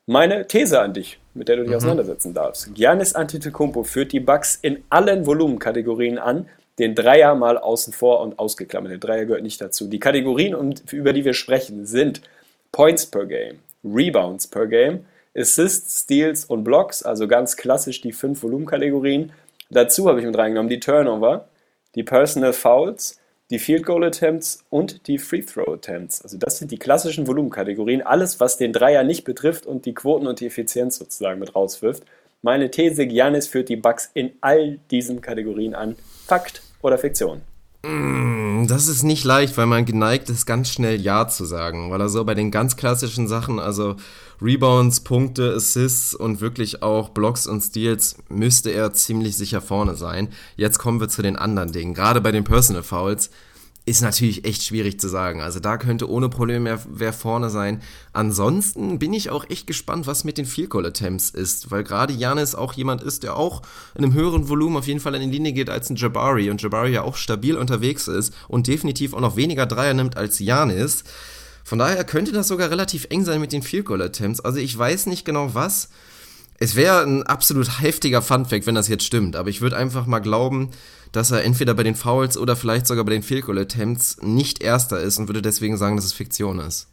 Meine 0.06 0.46
These 0.48 0.80
an 0.80 0.94
dich, 0.94 1.20
mit 1.34 1.48
der 1.48 1.58
du 1.58 1.64
dich 1.64 1.76
auseinandersetzen 1.76 2.34
darfst. 2.34 2.74
Giannis 2.76 3.14
Antetokounmpo 3.14 3.84
führt 3.84 4.12
die 4.12 4.20
Bucks 4.20 4.60
in 4.62 4.84
allen 4.90 5.26
Volumenkategorien 5.26 6.20
an, 6.20 6.48
den 6.78 6.94
Dreier 6.94 7.34
mal 7.34 7.58
außen 7.58 7.92
vor 7.92 8.22
und 8.22 8.38
ausgeklammert. 8.38 8.92
Der 8.92 9.00
Dreier 9.00 9.26
gehört 9.26 9.44
nicht 9.44 9.60
dazu. 9.60 9.88
Die 9.88 10.00
Kategorien, 10.00 10.76
über 10.92 11.14
die 11.14 11.26
wir 11.26 11.34
sprechen, 11.34 11.86
sind 11.86 12.22
Points 12.72 13.08
per 13.08 13.26
Game, 13.26 13.60
Rebounds 13.84 14.48
per 14.48 14.68
Game, 14.68 15.06
Assists, 15.38 16.02
Steals 16.04 16.46
und 16.46 16.64
Blocks, 16.64 17.04
also 17.04 17.28
ganz 17.28 17.56
klassisch 17.58 18.02
die 18.02 18.12
fünf 18.12 18.42
Volumenkategorien. 18.42 19.32
Dazu 19.70 20.08
habe 20.08 20.20
ich 20.20 20.26
mit 20.26 20.38
reingenommen 20.38 20.70
die 20.70 20.80
Turnover, 20.80 21.48
die 21.96 22.04
Personal 22.04 22.54
Fouls, 22.54 23.20
die 23.50 23.60
Field 23.60 23.86
Goal 23.86 24.04
Attempts 24.04 24.66
und 24.70 25.08
die 25.08 25.18
Free 25.18 25.42
Throw 25.42 25.74
Attempts. 25.74 26.22
Also 26.22 26.38
das 26.38 26.58
sind 26.58 26.72
die 26.72 26.80
klassischen 26.80 27.28
Volumenkategorien. 27.28 28.02
Alles, 28.02 28.40
was 28.40 28.58
den 28.58 28.74
Dreier 28.74 29.04
nicht 29.04 29.24
betrifft 29.24 29.66
und 29.66 29.86
die 29.86 29.94
Quoten 29.94 30.28
und 30.28 30.40
die 30.42 30.48
Effizienz 30.48 30.98
sozusagen 30.98 31.40
mit 31.40 31.56
rauswirft. 31.56 32.04
Meine 32.42 32.70
These, 32.72 33.08
Giannis 33.08 33.48
führt 33.48 33.70
die 33.70 33.78
Bucks 33.78 34.10
in 34.14 34.34
all 34.42 34.80
diesen 34.92 35.22
Kategorien 35.22 35.76
an. 35.76 35.96
Fakt 36.26 36.62
oder 36.82 36.98
Fiktion? 36.98 37.42
Das 38.68 38.88
ist 38.88 39.04
nicht 39.04 39.24
leicht, 39.24 39.58
weil 39.58 39.66
man 39.66 39.86
geneigt 39.86 40.30
ist, 40.30 40.46
ganz 40.46 40.70
schnell 40.70 41.00
Ja 41.00 41.28
zu 41.28 41.46
sagen. 41.46 41.90
Weil 41.90 42.02
er 42.02 42.10
so 42.10 42.26
bei 42.26 42.36
den 42.36 42.52
ganz 42.52 42.76
klassischen 42.76 43.28
Sachen, 43.28 43.60
also 43.60 43.96
Rebounds, 44.42 45.02
Punkte, 45.02 45.54
Assists 45.56 46.14
und 46.14 46.42
wirklich 46.42 46.84
auch 46.84 47.10
Blocks 47.10 47.48
und 47.48 47.62
Steals, 47.62 48.18
müsste 48.30 48.72
er 48.72 48.94
ziemlich 48.94 49.36
sicher 49.36 49.62
vorne 49.62 49.96
sein. 49.96 50.30
Jetzt 50.56 50.80
kommen 50.80 51.00
wir 51.00 51.10
zu 51.10 51.22
den 51.22 51.36
anderen 51.36 51.72
Dingen. 51.72 51.94
Gerade 51.94 52.22
bei 52.22 52.32
den 52.32 52.44
Personal 52.44 52.84
Fouls 52.84 53.30
ist 53.88 54.02
natürlich 54.02 54.44
echt 54.44 54.64
schwierig 54.64 55.00
zu 55.00 55.08
sagen. 55.08 55.40
Also 55.40 55.62
da 55.62 55.78
könnte 55.78 56.10
ohne 56.10 56.28
Probleme 56.28 56.66
wer, 56.66 56.80
wer 56.90 57.14
vorne 57.14 57.50
sein. 57.50 57.82
Ansonsten 58.12 59.00
bin 59.00 59.14
ich 59.14 59.30
auch 59.30 59.50
echt 59.50 59.66
gespannt, 59.66 60.08
was 60.08 60.26
mit 60.26 60.38
den 60.38 60.46
Field 60.46 60.72
Goal 60.72 60.86
Attempts 60.86 61.30
ist, 61.30 61.72
weil 61.72 61.86
gerade 61.86 62.14
Janis 62.14 62.54
auch 62.54 62.74
jemand 62.74 63.02
ist, 63.02 63.24
der 63.24 63.38
auch 63.38 63.62
in 63.96 64.04
einem 64.04 64.14
höheren 64.14 64.50
Volumen 64.50 64.76
auf 64.76 64.88
jeden 64.88 65.00
Fall 65.00 65.16
in 65.16 65.32
die 65.32 65.38
Linie 65.38 65.54
geht 65.54 65.70
als 65.70 65.90
ein 65.90 65.96
Jabari 65.96 66.50
und 66.50 66.62
Jabari 66.62 66.92
ja 66.92 67.04
auch 67.04 67.16
stabil 67.16 67.56
unterwegs 67.56 68.10
ist 68.10 68.34
und 68.50 68.68
definitiv 68.68 69.14
auch 69.14 69.22
noch 69.22 69.38
weniger 69.38 69.66
Dreier 69.66 69.94
nimmt 69.94 70.18
als 70.18 70.40
Janis. 70.40 71.06
Von 71.68 71.80
daher 71.80 72.02
könnte 72.06 72.32
das 72.32 72.48
sogar 72.48 72.72
relativ 72.72 73.08
eng 73.10 73.26
sein 73.26 73.42
mit 73.42 73.52
den 73.52 73.62
Field 73.62 73.84
Goal 73.84 74.02
Attempts. 74.02 74.40
Also 74.40 74.58
ich 74.58 74.78
weiß 74.78 75.06
nicht 75.08 75.26
genau 75.26 75.54
was. 75.54 75.90
Es 76.58 76.78
wäre 76.78 77.04
ein 77.04 77.24
absolut 77.24 77.82
heftiger 77.82 78.22
Funfact, 78.22 78.66
wenn 78.68 78.74
das 78.76 78.88
jetzt 78.88 79.04
stimmt, 79.04 79.36
aber 79.36 79.50
ich 79.50 79.60
würde 79.60 79.76
einfach 79.76 80.06
mal 80.06 80.20
glauben, 80.20 80.72
dass 81.12 81.30
er 81.30 81.44
entweder 81.44 81.74
bei 81.74 81.84
den 81.84 81.96
Fouls 81.96 82.38
oder 82.38 82.56
vielleicht 82.56 82.88
sogar 82.88 83.04
bei 83.04 83.12
den 83.12 83.22
Field 83.22 83.44
Goal 83.44 83.58
Attempts 83.58 84.16
nicht 84.22 84.64
erster 84.64 85.02
ist 85.02 85.18
und 85.18 85.28
würde 85.28 85.42
deswegen 85.42 85.76
sagen, 85.76 85.98
dass 85.98 86.06
es 86.06 86.14
Fiktion 86.14 86.60
ist. 86.60 86.88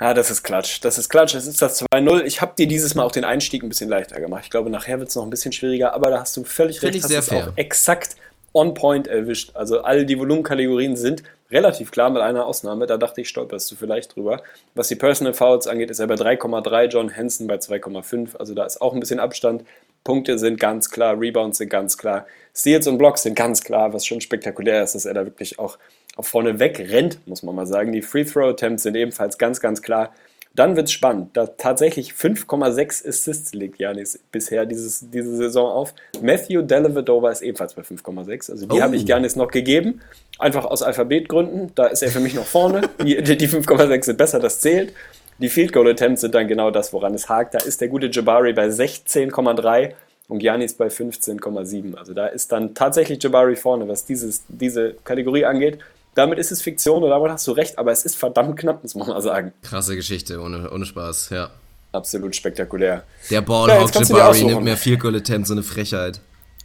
Ja, 0.00 0.14
das 0.14 0.30
ist 0.30 0.44
Klatsch. 0.44 0.78
Das 0.82 0.96
ist 0.96 1.08
Klatsch. 1.08 1.34
Es 1.34 1.48
ist 1.48 1.60
das 1.60 1.82
2-0. 1.82 2.22
Ich 2.22 2.40
habe 2.40 2.52
dir 2.56 2.68
dieses 2.68 2.94
Mal 2.94 3.02
auch 3.02 3.10
den 3.10 3.24
Einstieg 3.24 3.64
ein 3.64 3.68
bisschen 3.68 3.90
leichter 3.90 4.20
gemacht. 4.20 4.44
Ich 4.44 4.50
glaube, 4.50 4.70
nachher 4.70 5.00
wird 5.00 5.08
es 5.08 5.16
noch 5.16 5.24
ein 5.24 5.30
bisschen 5.30 5.50
schwieriger, 5.50 5.94
aber 5.94 6.10
da 6.10 6.20
hast 6.20 6.36
du 6.36 6.44
völlig 6.44 6.78
Finde 6.78 6.94
recht. 6.94 6.98
ich 6.98 7.02
hast 7.02 7.10
sehr 7.10 7.22
fair. 7.24 7.48
auch 7.48 7.56
exakt 7.56 8.14
on 8.52 8.72
point 8.72 9.08
erwischt. 9.08 9.56
Also 9.56 9.82
all 9.82 10.06
die 10.06 10.16
Volumenkategorien 10.16 10.96
sind 10.96 11.24
relativ 11.50 11.90
klar 11.90 12.10
mit 12.10 12.22
einer 12.22 12.46
Ausnahme. 12.46 12.86
Da 12.86 12.96
dachte 12.96 13.20
ich, 13.20 13.28
stolperst 13.28 13.70
du 13.70 13.76
vielleicht 13.76 14.16
drüber. 14.16 14.42
Was 14.74 14.88
die 14.88 14.96
Personal 14.96 15.34
Fouls 15.34 15.66
angeht, 15.66 15.90
ist 15.90 15.98
er 15.98 16.06
bei 16.06 16.14
3,3, 16.14 16.86
John 16.86 17.16
Hansen 17.16 17.46
bei 17.46 17.56
2,5. 17.56 18.36
Also 18.36 18.54
da 18.54 18.64
ist 18.64 18.80
auch 18.80 18.94
ein 18.94 19.00
bisschen 19.00 19.20
Abstand. 19.20 19.64
Punkte 20.04 20.38
sind 20.38 20.58
ganz 20.58 20.90
klar, 20.90 21.20
Rebounds 21.20 21.58
sind 21.58 21.68
ganz 21.68 21.98
klar, 21.98 22.26
Steals 22.54 22.86
und 22.86 22.98
Blocks 22.98 23.22
sind 23.22 23.34
ganz 23.34 23.62
klar, 23.62 23.92
was 23.92 24.06
schon 24.06 24.20
spektakulär 24.20 24.82
ist, 24.82 24.94
dass 24.94 25.04
er 25.04 25.14
da 25.14 25.26
wirklich 25.26 25.58
auch, 25.58 25.78
auch 26.16 26.24
vorne 26.24 26.58
wegrennt, 26.58 27.26
muss 27.26 27.42
man 27.42 27.54
mal 27.54 27.66
sagen. 27.66 27.92
Die 27.92 28.02
Free 28.02 28.24
Throw 28.24 28.50
Attempts 28.50 28.82
sind 28.82 28.96
ebenfalls 28.96 29.38
ganz, 29.38 29.60
ganz 29.60 29.82
klar. 29.82 30.12
Dann 30.56 30.74
wird 30.76 30.86
es 30.88 30.92
spannend. 30.92 31.36
Da 31.36 31.46
tatsächlich 31.46 32.12
5,6 32.12 33.06
Assists 33.06 33.54
legt 33.54 33.78
Janis 33.78 34.18
bisher 34.32 34.66
dieses, 34.66 35.08
diese 35.10 35.36
Saison 35.36 35.70
auf. 35.70 35.94
Matthew 36.20 36.62
Dellavedova 36.62 37.30
ist 37.30 37.42
ebenfalls 37.42 37.74
bei 37.74 37.82
5,6. 37.82 38.50
Also 38.50 38.66
die 38.66 38.78
Oh. 38.78 38.82
habe 38.82 38.96
ich 38.96 39.04
Janis 39.04 39.36
noch 39.36 39.50
gegeben. 39.50 40.00
Einfach 40.40 40.64
aus 40.64 40.82
Alphabetgründen. 40.82 41.72
Da 41.76 41.86
ist 41.86 42.02
er 42.02 42.10
für 42.10 42.20
mich 42.20 42.34
noch 42.34 42.46
vorne. 42.46 42.82
Die, 43.02 43.22
die 43.22 43.48
5,6 43.48 44.06
sind 44.06 44.18
besser, 44.18 44.40
das 44.40 44.60
zählt. 44.60 44.92
Die 45.38 45.48
Field 45.48 45.72
Goal 45.72 45.88
Attempts 45.88 46.20
sind 46.22 46.34
dann 46.34 46.48
genau 46.48 46.70
das, 46.70 46.92
woran 46.92 47.14
es 47.14 47.28
hakt. 47.28 47.54
Da 47.54 47.58
ist 47.58 47.80
der 47.80 47.88
gute 47.88 48.08
Jabari 48.10 48.52
bei 48.52 48.66
16,3 48.68 49.92
und 50.28 50.38
Giannis 50.40 50.74
bei 50.74 50.88
15,7. 50.88 51.94
Also 51.96 52.12
da 52.12 52.26
ist 52.26 52.50
dann 52.52 52.74
tatsächlich 52.74 53.22
Jabari 53.22 53.56
vorne, 53.56 53.88
was 53.88 54.04
dieses, 54.04 54.42
diese 54.48 54.94
Kategorie 55.04 55.44
angeht. 55.44 55.78
Damit 56.14 56.38
ist 56.38 56.50
es 56.50 56.60
Fiktion 56.62 57.02
und 57.02 57.10
damit 57.10 57.30
hast 57.30 57.46
du 57.46 57.52
recht, 57.52 57.78
aber 57.78 57.92
es 57.92 58.04
ist 58.04 58.16
verdammt 58.16 58.58
knapp, 58.58 58.82
muss 58.82 58.94
man 58.94 59.08
mal 59.08 59.20
sagen. 59.22 59.52
Krasse 59.62 59.94
Geschichte, 59.96 60.40
ohne, 60.40 60.70
ohne 60.70 60.84
Spaß, 60.84 61.30
ja. 61.30 61.50
Absolut 61.92 62.34
spektakulär. 62.36 63.04
Der 63.30 63.36
Ja, 63.36 63.40
Ballhawk 63.40 63.90
dir 63.92 64.02
Jabari 64.02 64.44
nimmt 64.44 64.62
mehr 64.62 64.76
Field 64.76 65.00
Goal 65.00 65.16
Attempts, 65.16 65.48
so 65.48 65.54
eine 65.54 65.62
Frechheit. 65.62 66.20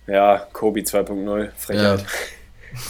Ja, 0.07 0.47
Kobe 0.53 0.81
2.0, 0.81 1.49
Frechheit. 1.57 2.05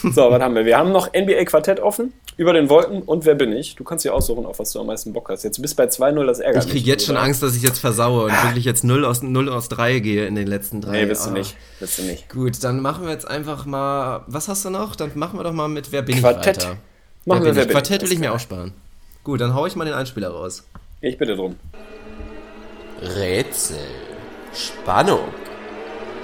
So, 0.02 0.32
was 0.32 0.42
haben 0.42 0.56
wir? 0.56 0.66
Wir 0.66 0.80
haben 0.80 0.92
noch 0.92 1.14
NBA 1.14 1.46
Quartett 1.46 1.80
offen, 1.80 2.12
über 2.38 2.52
den 2.54 2.70
Wolken 2.70 3.02
und 3.02 3.26
wer 3.26 3.36
bin 3.36 3.52
ich? 3.54 3.76
Du 3.76 3.84
kannst 3.84 4.04
dir 4.04 4.14
aussuchen, 4.14 4.46
auf 4.46 4.60
was 4.60 4.72
du 4.74 4.80
am 4.80 4.88
meisten 4.88 5.14
Bock 5.14 5.30
hast. 5.30 5.44
Jetzt 5.44 5.62
bist 5.62 5.78
du 5.80 5.84
bei 5.84 5.90
2-0, 5.90 6.26
das 6.26 6.40
ärgert 6.40 6.64
Ich 6.66 6.74
mich. 6.74 6.84
krieg 6.84 6.88
jetzt 6.88 7.06
schon 7.06 7.16
oder? 7.16 7.24
Angst, 7.24 7.42
dass 7.42 7.56
ich 7.56 7.64
jetzt 7.64 7.80
versaue 7.80 8.26
und 8.26 8.32
wirklich 8.44 8.66
jetzt 8.66 8.84
0 8.84 9.06
aus, 9.06 9.22
0 9.22 9.50
aus 9.50 9.70
3 9.70 10.00
gehe 10.00 10.26
in 10.28 10.36
den 10.36 10.48
letzten 10.48 10.82
drei. 10.82 10.92
Nee, 11.04 11.08
willst 11.08 11.26
du 11.26 11.30
Ah. 11.30 11.34
nicht. 11.34 11.56
Willst 11.80 11.98
du 12.00 12.04
nicht. 12.04 12.30
Gut, 12.30 12.64
dann 12.64 12.82
machen 12.82 13.06
wir 13.06 13.12
jetzt 13.14 13.28
einfach 13.28 13.66
mal. 13.66 14.24
Was 14.28 14.48
hast 14.48 14.66
du 14.66 14.70
noch? 14.70 14.96
Dann 14.96 15.12
machen 15.16 15.40
wir 15.40 15.44
doch 15.44 15.54
mal 15.54 15.68
mit 15.70 15.92
Wer 15.92 16.02
bin 16.02 16.20
Quartett. 16.20 16.58
ich 16.58 16.64
weiter. 16.64 16.78
Machen 17.26 17.44
wir 17.44 17.52
bin 17.52 17.56
Wer 17.56 17.64
bin 17.66 17.72
Quartett 17.72 18.04
ich? 18.04 18.10
will 18.10 18.14
ich 18.14 18.20
mir 18.20 18.34
auch 18.34 18.40
sparen. 18.40 18.74
Gut, 19.24 19.40
dann 19.42 19.54
hau 19.56 19.66
ich 19.66 19.76
mal 19.76 19.86
den 19.86 19.94
Einspieler 19.94 20.30
raus. 20.30 20.64
Ich 21.02 21.18
bitte 21.18 21.36
drum. 21.36 21.56
Rätsel. 23.02 23.78
Spannung. 24.54 25.20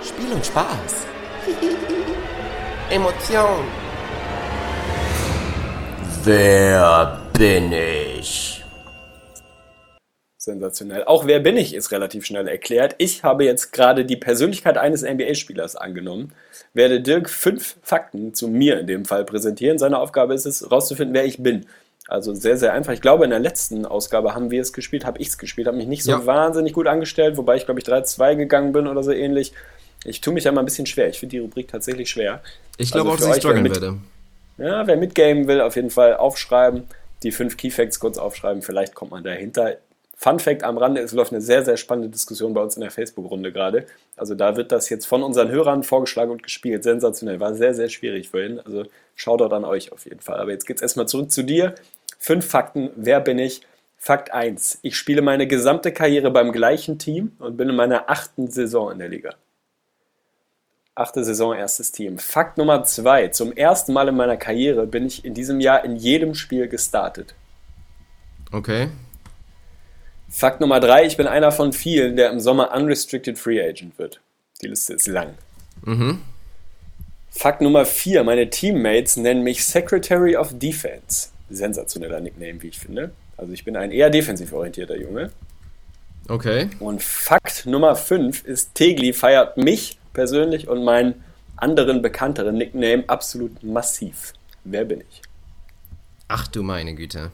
Spiel 0.04 0.32
und 0.34 0.46
Spaß. 0.46 1.06
Emotion. 2.90 3.66
Wer 6.24 7.20
bin 7.38 7.72
ich? 7.72 8.64
Sensationell. 10.38 11.04
Auch 11.06 11.26
wer 11.26 11.40
bin 11.40 11.58
ich 11.58 11.74
ist 11.74 11.92
relativ 11.92 12.26
schnell 12.26 12.48
erklärt. 12.48 12.94
Ich 13.00 13.24
habe 13.24 13.44
jetzt 13.44 13.72
gerade 13.72 14.06
die 14.06 14.18
Persönlichkeit 14.18 14.78
eines 14.78 15.02
NBA-Spielers 15.04 15.76
angenommen, 15.76 16.34
werde 16.76 17.02
Dirk 17.02 17.30
fünf 17.30 17.78
Fakten 17.82 18.36
zu 18.36 18.48
mir 18.48 18.80
in 18.80 18.88
dem 18.88 19.06
Fall 19.06 19.26
präsentieren. 19.26 19.80
Seine 19.80 19.98
Aufgabe 19.98 20.36
ist 20.36 20.46
es, 20.46 20.62
herauszufinden, 20.62 21.16
wer 21.16 21.26
ich 21.26 21.42
bin. 21.42 21.66
Also 22.08 22.36
sehr, 22.36 22.58
sehr 22.58 22.74
einfach. 22.74 22.94
Ich 22.94 23.02
glaube, 23.02 23.24
in 23.24 23.32
der 23.32 23.40
letzten 23.40 23.86
Ausgabe 23.88 24.36
haben 24.36 24.52
wir 24.52 24.62
es 24.62 24.74
gespielt, 24.74 25.06
habe 25.06 25.20
ich 25.20 25.30
es 25.30 25.38
gespielt, 25.40 25.68
habe 25.68 25.78
mich 25.78 25.88
nicht 25.88 26.04
so 26.04 26.12
Ja. 26.12 26.26
wahnsinnig 26.26 26.74
gut 26.74 26.86
angestellt, 26.86 27.38
wobei 27.38 27.56
ich, 27.56 27.66
glaube 27.66 27.80
ich, 27.80 27.86
3-2 27.86 28.36
gegangen 28.36 28.74
bin 28.74 28.88
oder 28.88 29.02
so 29.02 29.12
ähnlich. 29.12 29.54
Ich 30.04 30.22
tue 30.22 30.34
mich 30.34 30.44
ja 30.44 30.52
mal 30.52 30.62
ein 30.62 30.66
bisschen 30.66 30.86
schwer. 30.86 31.10
Ich 31.10 31.20
finde 31.20 31.32
die 31.32 31.40
Rubrik 31.40 31.68
tatsächlich 31.68 32.10
schwer. 32.10 32.42
Ich 32.78 32.92
glaube 32.92 33.10
Also 33.12 33.24
auch, 33.24 33.28
dass 33.28 33.38
ich 33.38 33.42
strugglen 33.44 33.70
werde. 33.70 33.98
Ja, 34.58 34.86
wer 34.86 34.98
mitgamen 34.98 35.48
will, 35.48 35.62
auf 35.62 35.76
jeden 35.76 35.90
Fall 35.90 36.16
aufschreiben. 36.16 36.84
Die 37.24 37.32
fünf 37.32 37.58
Keyfacts 37.58 38.00
kurz 38.00 38.18
aufschreiben. 38.18 38.62
Vielleicht 38.62 38.96
kommt 38.96 39.12
man 39.12 39.24
dahinter. 39.24 39.78
Fun 40.16 40.40
Fact 40.40 40.64
am 40.64 40.78
Rande: 40.78 41.02
Es 41.02 41.14
läuft 41.14 41.32
eine 41.32 41.42
sehr, 41.42 41.66
sehr 41.66 41.78
spannende 41.78 42.10
Diskussion 42.10 42.54
bei 42.54 42.62
uns 42.62 42.76
in 42.76 42.82
der 42.82 42.92
Facebook-Runde 42.92 43.52
gerade. 43.52 43.86
Also 44.16 44.36
da 44.36 44.56
wird 44.56 44.72
das 44.72 44.90
jetzt 44.90 45.06
von 45.06 45.24
unseren 45.24 45.50
Hörern 45.50 45.84
vorgeschlagen 45.84 46.32
und 46.32 46.44
gespielt. 46.44 46.84
Sensationell. 46.84 47.40
War 47.40 47.56
sehr, 47.56 47.74
sehr 47.74 47.90
schwierig 47.90 48.30
vorhin. 48.30 48.60
Also 48.60 48.86
Shoutout 49.16 49.54
an 49.56 49.66
euch 49.66 49.92
auf 49.92 50.06
jeden 50.06 50.20
Fall. 50.20 50.40
Aber 50.40 50.52
jetzt 50.52 50.66
geht's 50.66 50.82
erstmal 50.82 51.08
zurück 51.08 51.32
zu 51.32 51.44
dir. 51.44 51.76
Fünf 52.20 52.46
Fakten. 52.48 52.92
Wer 52.96 53.20
bin 53.20 53.40
ich? 53.40 53.62
Fakt 53.98 54.34
1. 54.34 54.80
Ich 54.82 54.96
spiele 54.96 55.22
meine 55.22 55.46
gesamte 55.46 55.92
Karriere 55.92 56.32
beim 56.32 56.52
gleichen 56.52 56.98
Team 56.98 57.34
und 57.38 57.58
bin 57.58 57.70
in 57.70 57.76
meiner 57.76 58.10
achten 58.10 58.50
Saison 58.50 58.92
in 58.92 59.00
der 59.00 59.10
Liga. 59.10 59.36
Achte 60.94 61.24
Saison, 61.24 61.56
erstes 61.56 61.94
Team. 61.94 62.18
Fakt 62.18 62.58
Nummer 62.58 62.84
zwei. 62.84 63.30
Zum 63.30 63.54
ersten 63.54 63.94
Mal 63.94 64.10
in 64.10 64.16
meiner 64.16 64.36
Karriere 64.36 64.86
bin 64.86 65.06
ich 65.06 65.24
in 65.24 65.34
diesem 65.34 65.62
Jahr 65.62 65.86
in 65.86 65.96
jedem 65.96 66.36
Spiel 66.36 66.68
gestartet. 66.68 67.34
Okay. 68.52 68.90
Fakt 70.30 70.60
Nummer 70.60 70.82
drei. 70.82 71.06
Ich 71.06 71.16
bin 71.16 71.28
einer 71.28 71.54
von 71.54 71.72
vielen, 71.72 72.18
der 72.18 72.30
im 72.30 72.42
Sommer 72.42 72.76
Unrestricted 72.76 73.40
Free 73.40 73.62
Agent 73.62 73.98
wird. 73.98 74.20
Die 74.62 74.68
Liste 74.68 74.94
ist 74.94 75.08
lang. 75.08 75.36
Fakt 77.30 77.62
Nummer 77.62 77.86
vier. 77.86 78.26
Meine 78.26 78.50
Teammates 78.50 79.16
nennen 79.16 79.44
mich 79.44 79.64
Secretary 79.64 80.36
of 80.36 80.60
Defense. 80.60 81.30
Sensationeller 81.50 82.20
Nickname, 82.20 82.62
wie 82.62 82.68
ich 82.68 82.80
finde. 82.80 83.12
Also 83.38 83.54
ich 83.54 83.64
bin 83.64 83.78
ein 83.78 83.92
eher 83.92 84.10
defensiv 84.10 84.52
orientierter 84.52 84.98
Junge. 84.98 85.32
Okay. 86.28 86.70
Und 86.80 87.02
Fakt 87.02 87.66
Nummer 87.66 87.96
5 87.96 88.44
ist, 88.46 88.76
Tegli 88.76 89.14
feiert 89.14 89.58
mich 89.58 89.98
persönlich 90.14 90.68
und 90.68 90.84
meinen 90.84 91.24
anderen 91.56 92.02
bekannteren 92.02 92.56
Nickname 92.56 93.04
absolut 93.08 93.64
massiv. 93.64 94.34
Wer 94.64 94.86
bin 94.86 95.02
ich? 95.02 95.22
Ach 96.28 96.48
du 96.48 96.64
meine 96.64 96.96
Güte. 96.96 97.32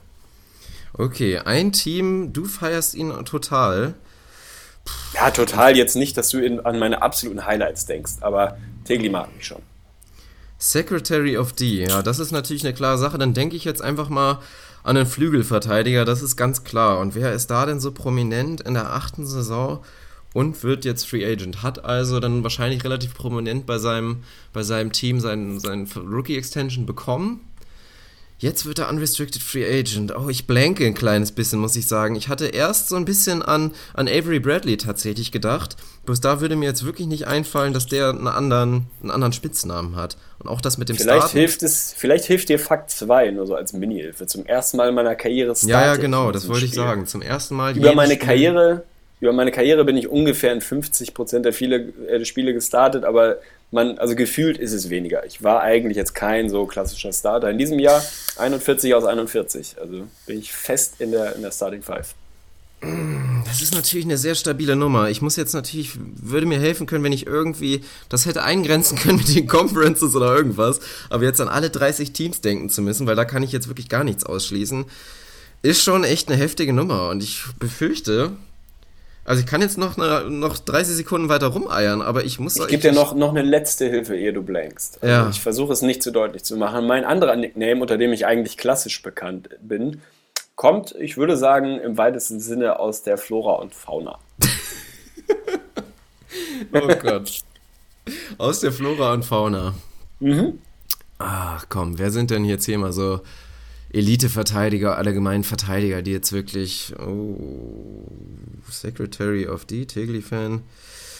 Okay, 0.93 1.39
ein 1.39 1.71
Team, 1.71 2.33
du 2.33 2.45
feierst 2.45 2.95
ihn 2.95 3.13
total. 3.25 3.93
Ja, 5.13 5.31
total 5.31 5.77
jetzt 5.77 5.95
nicht, 5.95 6.17
dass 6.17 6.29
du 6.29 6.39
in, 6.39 6.59
an 6.65 6.79
meine 6.79 7.01
absoluten 7.01 7.45
Highlights 7.45 7.85
denkst, 7.85 8.13
aber 8.21 8.57
Tegli 8.85 9.09
mag 9.09 9.33
mich 9.35 9.45
schon. 9.45 9.61
Secretary 10.57 11.37
of 11.37 11.53
D, 11.53 11.85
ja, 11.85 12.01
das 12.01 12.19
ist 12.19 12.31
natürlich 12.31 12.65
eine 12.65 12.73
klare 12.73 12.97
Sache. 12.97 13.17
Dann 13.17 13.33
denke 13.33 13.55
ich 13.55 13.63
jetzt 13.63 13.81
einfach 13.81 14.09
mal 14.09 14.39
an 14.83 14.95
den 14.95 15.05
Flügelverteidiger, 15.05 16.05
das 16.05 16.21
ist 16.21 16.35
ganz 16.35 16.63
klar. 16.63 16.99
Und 16.99 17.13
wer 17.13 17.33
ist 17.33 17.47
da 17.47 17.65
denn 17.65 17.79
so 17.79 17.91
prominent 17.91 18.61
in 18.61 18.73
der 18.73 18.93
achten 18.93 19.27
Saison 19.27 19.83
und 20.37 20.63
wird 20.63 20.85
jetzt 20.85 21.07
Free 21.07 21.25
Agent? 21.25 21.63
Hat 21.63 21.83
also 21.83 22.19
dann 22.19 22.43
wahrscheinlich 22.43 22.83
relativ 22.83 23.15
prominent 23.15 23.65
bei 23.65 23.79
seinem, 23.79 24.17
bei 24.53 24.61
seinem 24.61 24.91
Team 24.91 25.19
seinen, 25.19 25.59
seinen 25.59 25.87
Rookie-Extension 25.87 26.85
bekommen. 26.85 27.41
Jetzt 28.39 28.67
wird 28.67 28.77
er 28.77 28.87
Unrestricted 28.89 29.41
Free 29.41 29.65
Agent. 29.65 30.15
Oh, 30.15 30.29
ich 30.29 30.45
blanke 30.45 30.85
ein 30.85 30.93
kleines 30.93 31.31
bisschen, 31.31 31.57
muss 31.57 31.75
ich 31.75 31.87
sagen. 31.87 32.15
Ich 32.15 32.27
hatte 32.27 32.45
erst 32.45 32.87
so 32.89 32.95
ein 32.95 33.03
bisschen 33.03 33.41
an, 33.41 33.71
an 33.95 34.07
Avery 34.07 34.39
Bradley 34.39 34.77
tatsächlich 34.77 35.31
gedacht. 35.31 35.75
Bloß 36.05 36.21
da 36.21 36.39
würde 36.39 36.55
mir 36.55 36.67
jetzt 36.67 36.85
wirklich 36.85 37.07
nicht 37.07 37.25
einfallen, 37.25 37.73
dass 37.73 37.87
der 37.87 38.09
einen 38.09 38.27
anderen, 38.27 38.85
einen 39.01 39.09
anderen 39.09 39.33
Spitznamen 39.33 39.95
hat. 39.95 40.17
Und 40.37 40.49
auch 40.49 40.61
das 40.61 40.77
mit 40.77 40.87
dem 40.87 40.97
Vielleicht 40.97 41.17
Starten. 41.29 41.37
hilft 41.39 41.63
es, 41.63 41.95
vielleicht 41.97 42.25
hilft 42.25 42.49
dir 42.49 42.59
Fakt 42.59 42.91
2 42.91 43.31
nur 43.31 43.47
so 43.47 43.55
als 43.55 43.73
Mini-Hilfe. 43.73 44.27
Zum 44.27 44.45
ersten 44.45 44.77
Mal 44.77 44.89
in 44.89 44.93
meiner 44.93 45.15
Karriere 45.15 45.55
starte 45.55 45.71
Ja, 45.71 45.85
ja, 45.87 45.95
ich 45.95 46.01
genau, 46.01 46.31
das 46.31 46.47
wollte 46.47 46.65
ich 46.65 46.71
Spiel. 46.73 46.83
sagen. 46.83 47.07
Zum 47.07 47.23
ersten 47.23 47.55
Mal 47.55 47.75
Über 47.75 47.95
meine 47.95 48.13
Spiel- 48.13 48.23
Karriere, 48.27 48.83
über 49.19 49.33
meine 49.33 49.51
Karriere 49.51 49.83
bin 49.85 49.97
ich 49.97 50.07
ungefähr 50.07 50.53
in 50.53 50.61
50% 50.61 51.39
der 51.39 51.53
viele, 51.53 51.93
äh, 52.07 52.23
Spiele 52.25 52.53
gestartet, 52.53 53.03
aber 53.03 53.37
man, 53.71 53.97
also 53.97 54.15
gefühlt 54.15 54.57
ist 54.57 54.73
es 54.73 54.89
weniger. 54.89 55.25
Ich 55.25 55.43
war 55.43 55.61
eigentlich 55.61 55.97
jetzt 55.97 56.13
kein 56.13 56.49
so 56.49 56.65
klassischer 56.65 57.11
Starter. 57.11 57.49
In 57.49 57.57
diesem 57.57 57.79
Jahr 57.79 58.03
41 58.37 58.93
aus 58.93 59.03
41. 59.03 59.75
Also 59.79 60.07
bin 60.25 60.39
ich 60.39 60.53
fest 60.53 60.95
in 60.99 61.11
der, 61.11 61.35
in 61.35 61.41
der 61.41 61.51
Starting 61.51 61.81
Five. 61.81 62.13
Das 62.79 63.61
ist 63.61 63.73
natürlich 63.73 64.05
eine 64.05 64.19
sehr 64.19 64.35
stabile 64.35 64.75
Nummer. 64.75 65.09
Ich 65.09 65.21
muss 65.21 65.35
jetzt 65.35 65.53
natürlich, 65.53 65.93
würde 65.97 66.45
mir 66.45 66.59
helfen 66.59 66.85
können, 66.85 67.03
wenn 67.03 67.11
ich 67.11 67.25
irgendwie 67.25 67.83
das 68.07 68.27
hätte 68.27 68.43
eingrenzen 68.43 68.97
können 68.99 69.17
mit 69.17 69.35
den 69.35 69.47
Conferences 69.47 70.15
oder 70.15 70.35
irgendwas, 70.35 70.79
aber 71.09 71.23
jetzt 71.23 71.41
an 71.41 71.49
alle 71.49 71.71
30 71.71 72.13
Teams 72.13 72.41
denken 72.41 72.69
zu 72.69 72.83
müssen, 72.83 73.07
weil 73.07 73.15
da 73.15 73.25
kann 73.25 73.41
ich 73.41 73.51
jetzt 73.51 73.67
wirklich 73.67 73.89
gar 73.89 74.03
nichts 74.03 74.25
ausschließen, 74.25 74.85
ist 75.63 75.81
schon 75.81 76.03
echt 76.03 76.29
eine 76.29 76.37
heftige 76.37 76.71
Nummer 76.71 77.09
und 77.09 77.23
ich 77.23 77.45
befürchte, 77.57 78.33
also 79.27 79.41
ich 79.41 79.45
kann 79.45 79.61
jetzt 79.61 79.77
noch, 79.77 79.97
eine, 79.97 80.29
noch 80.31 80.57
30 80.57 80.95
Sekunden 80.95 81.27
weiter 81.27 81.47
rumeiern, 81.47 82.01
aber 82.01 82.23
ich 82.23 82.39
muss 82.39 82.55
Ich 82.55 82.67
gebe 82.67 82.81
dir 82.81 82.93
noch, 82.93 83.13
noch 83.13 83.29
eine 83.31 83.41
letzte 83.41 83.85
Hilfe, 83.89 84.15
ehe 84.15 84.31
du 84.31 84.41
blankst. 84.41 85.03
Also 85.03 85.13
Ja. 85.13 85.29
Ich 85.29 85.41
versuche 85.41 85.73
es 85.73 85.81
nicht 85.81 86.01
zu 86.01 86.11
deutlich 86.11 86.45
zu 86.45 86.55
machen. 86.55 86.87
Mein 86.87 87.03
anderer 87.03 87.35
Nickname, 87.35 87.81
unter 87.81 87.97
dem 87.97 88.13
ich 88.13 88.25
eigentlich 88.25 88.57
klassisch 88.57 89.03
bekannt 89.03 89.49
bin, 89.61 90.01
kommt, 90.55 90.95
ich 90.97 91.17
würde 91.17 91.35
sagen, 91.35 91.77
im 91.77 91.97
weitesten 91.97 92.39
Sinne 92.39 92.79
aus 92.79 93.03
der 93.03 93.17
Flora 93.17 93.55
und 93.55 93.75
Fauna. 93.75 94.17
Oh 96.73 96.87
Gott. 96.87 97.41
Aus 98.37 98.61
der 98.61 98.71
Flora 98.71 99.13
und 99.13 99.23
Fauna. 99.23 99.73
Mhm. 100.19 100.59
Ach 101.19 101.65
komm, 101.69 101.99
wer 101.99 102.11
sind 102.11 102.31
denn 102.31 102.45
jetzt 102.45 102.65
hier 102.65 102.77
mal 102.77 102.91
so 102.91 103.21
Elite-Verteidiger, 103.91 104.97
allgemein 104.97 105.43
Verteidiger, 105.43 106.01
die 106.01 106.11
jetzt 106.11 106.31
wirklich. 106.33 106.93
Oh, 106.99 108.05
Secretary 108.69 109.47
of 109.47 109.65
D, 109.65 109.85
Tegli-Fan. 109.85 110.61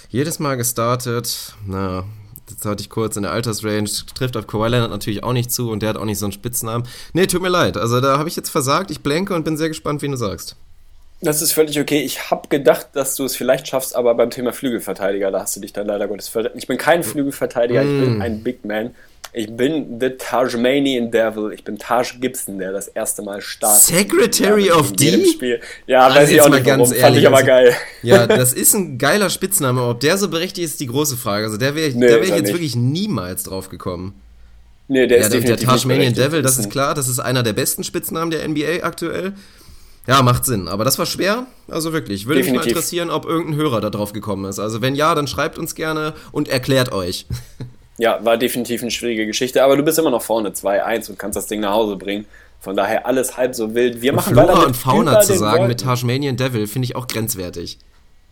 Jedes 0.10 0.40
Mal 0.40 0.56
gestartet. 0.58 1.56
Na, 1.66 2.04
Das 2.48 2.66
hatte 2.66 2.82
ich 2.82 2.90
kurz 2.90 3.16
in 3.18 3.24
der 3.24 3.32
Altersrange. 3.32 3.90
Trifft 4.16 4.38
auf 4.38 4.48
Kawhi 4.48 4.70
Leonard 4.70 4.92
natürlich 4.92 5.24
auch 5.24 5.34
nicht 5.34 5.52
zu 5.52 5.70
und 5.70 5.82
der 5.82 5.90
hat 5.90 5.98
auch 5.98 6.06
nicht 6.06 6.20
so 6.20 6.26
einen 6.26 6.32
Spitznamen. 6.34 6.88
Nee, 7.14 7.28
tut 7.28 7.42
mir 7.42 7.50
leid. 7.50 7.78
Also 7.78 8.00
da 8.02 8.18
habe 8.18 8.30
ich 8.30 8.36
jetzt 8.36 8.50
versagt. 8.50 8.92
Ich 8.92 9.02
blenke 9.02 9.34
und 9.34 9.44
bin 9.44 9.58
sehr 9.58 9.68
gespannt, 9.70 10.02
wen 10.02 10.12
du 10.12 10.18
sagst. 10.18 10.56
Das 11.20 11.42
ist 11.42 11.52
völlig 11.54 11.80
okay. 11.80 12.02
Ich 12.04 12.30
habe 12.30 12.48
gedacht, 12.48 12.90
dass 12.94 13.16
du 13.16 13.26
es 13.26 13.36
vielleicht 13.36 13.68
schaffst, 13.68 13.96
aber 13.96 14.14
beim 14.14 14.30
Thema 14.30 14.54
Flügelverteidiger, 14.54 15.32
da 15.32 15.42
hast 15.42 15.56
du 15.56 15.60
dich 15.62 15.74
dann 15.74 15.88
leider 15.88 16.08
Gottes 16.08 16.28
verletzt. 16.28 16.56
Ich 16.58 16.68
bin 16.68 16.78
kein 16.78 17.04
Flügelverteidiger, 17.04 17.82
ich 17.82 17.90
bin 18.02 18.22
ein 18.22 18.44
Big 18.44 18.64
Man. 18.66 18.94
Ich 19.38 19.56
bin 19.56 20.00
the 20.00 20.10
Tasmanian 20.18 21.12
Devil. 21.12 21.52
Ich 21.54 21.64
bin 21.64 21.78
Taj 21.78 22.06
Gibson, 22.20 22.58
der 22.58 22.72
das 22.72 22.88
erste 22.88 23.22
Mal 23.22 23.40
startet. 23.42 23.84
Secretary 23.84 24.72
of 24.72 24.94
D? 24.94 25.26
Spiel. 25.26 25.60
Ja, 25.86 26.06
Also 26.08 26.18
weiß 26.20 26.30
ich 26.32 26.42
auch 26.42 26.50
nicht 26.50 26.66
ganz 26.66 26.80
warum. 26.80 26.94
Fand 26.94 27.02
ehrlich, 27.04 27.22
ich 27.22 27.28
aber 27.28 27.36
also- 27.38 27.48
geil. 27.48 27.76
Ja, 28.02 28.26
das 28.28 28.54
ist 28.54 28.74
ein 28.74 28.98
geiler 28.98 29.30
Spitzname, 29.30 29.84
ob 29.84 30.00
der 30.00 30.18
so 30.18 30.28
berechtigt 30.30 30.66
ist, 30.66 30.72
ist 30.72 30.80
die 30.80 30.88
große 30.88 31.18
Frage. 31.18 31.46
Also 31.46 31.58
der 31.58 31.76
wäre 31.76 31.92
Nee, 31.92 32.02
wär 32.08 32.22
ich 32.24 32.30
jetzt 32.30 32.42
nicht. 32.44 32.54
wirklich 32.54 32.76
niemals 32.76 33.44
drauf 33.44 33.70
gekommen. 33.70 34.14
Nee, 34.88 35.06
der 35.06 35.18
Ja, 35.20 35.24
ist 35.26 35.34
der, 35.34 35.42
der 35.42 35.50
definitiv 35.52 35.70
Tasmanian 35.70 36.00
berechtigt. 36.14 36.28
Devil, 36.34 36.42
das 36.42 36.58
ist 36.58 36.70
klar, 36.72 36.96
das 36.96 37.08
ist 37.08 37.20
einer 37.20 37.44
der 37.44 37.54
besten 37.54 37.84
Spitznamen 37.84 38.32
der 38.32 38.48
NBA 38.48 38.84
aktuell. 38.84 39.34
Ja, 40.08 40.22
macht 40.22 40.46
Sinn, 40.46 40.68
aber 40.70 40.86
das 40.86 40.98
war 40.98 41.06
schwer, 41.06 41.46
also 41.68 41.92
wirklich. 41.92 42.26
Würde 42.26 42.40
mich 42.40 42.48
mal 42.48 42.54
Definitiv. 42.54 42.72
interessieren, 42.78 43.10
ob 43.10 43.26
irgendein 43.26 43.56
Hörer 43.58 43.82
da 43.82 43.90
drauf 43.90 44.14
gekommen 44.14 44.46
ist. 44.46 44.58
Also 44.58 44.82
wenn 44.82 44.96
ja, 44.96 45.14
dann 45.14 45.28
schreibt 45.28 45.60
uns 45.60 45.76
gerne 45.76 46.14
und 46.32 46.48
erklärt 46.48 46.92
euch. 46.92 47.28
Ja, 47.98 48.24
war 48.24 48.38
definitiv 48.38 48.82
eine 48.82 48.92
schwierige 48.92 49.26
Geschichte, 49.26 49.64
aber 49.64 49.76
du 49.76 49.84
bist 49.84 49.98
immer 49.98 50.12
noch 50.12 50.22
vorne 50.22 50.50
2-1 50.50 51.10
und 51.10 51.20
kannst 51.20 51.36
das 51.36 51.48
Ding 51.48 51.62
nach 51.62 51.74
Hause 51.74 51.96
bringen. 51.96 52.26
Von 52.60 52.76
daher 52.76 53.06
alles 53.06 53.38
halb 53.38 53.56
so 53.56 53.74
wild. 53.74 54.02
Wir 54.02 54.14
machen 54.14 54.36
weiter 54.36 54.48
Flora 54.48 54.60
mit 54.60 54.68
und 54.68 54.78
Fauna 54.78 55.20
zu 55.22 55.38
sagen 55.38 55.54
Wolken. 55.54 55.68
mit 55.68 55.82
Tasmanian 55.82 56.38
Devil 56.38 56.68
finde 56.68 56.86
ich 56.86 56.96
auch 56.96 57.08
grenzwertig. 57.08 57.78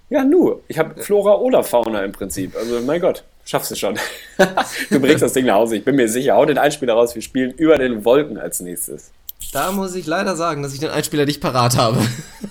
Ja, 0.09 0.23
nur. 0.23 0.61
Ich 0.67 0.77
habe 0.77 1.01
Flora 1.01 1.35
oder 1.35 1.63
Fauna 1.63 2.03
im 2.03 2.11
Prinzip. 2.11 2.55
Also, 2.55 2.79
mein 2.81 3.01
Gott, 3.01 3.23
schaffst 3.43 3.71
du 3.71 3.75
schon. 3.75 3.97
du 4.89 4.99
bringst 4.99 5.23
das 5.23 5.33
Ding 5.33 5.45
nach 5.45 5.55
Hause. 5.55 5.77
Ich 5.77 5.85
bin 5.85 5.95
mir 5.95 6.07
sicher. 6.09 6.35
Hau 6.35 6.45
den 6.45 6.57
Einspieler 6.57 6.93
raus. 6.93 7.15
Wir 7.15 7.21
spielen 7.21 7.51
über 7.51 7.77
den 7.77 8.05
Wolken 8.05 8.37
als 8.37 8.59
nächstes. 8.59 9.11
Da 9.51 9.71
muss 9.71 9.95
ich 9.95 10.05
leider 10.05 10.35
sagen, 10.35 10.63
dass 10.63 10.73
ich 10.73 10.79
den 10.79 10.89
Einspieler 10.89 11.25
nicht 11.25 11.41
parat 11.41 11.77
habe. 11.77 11.99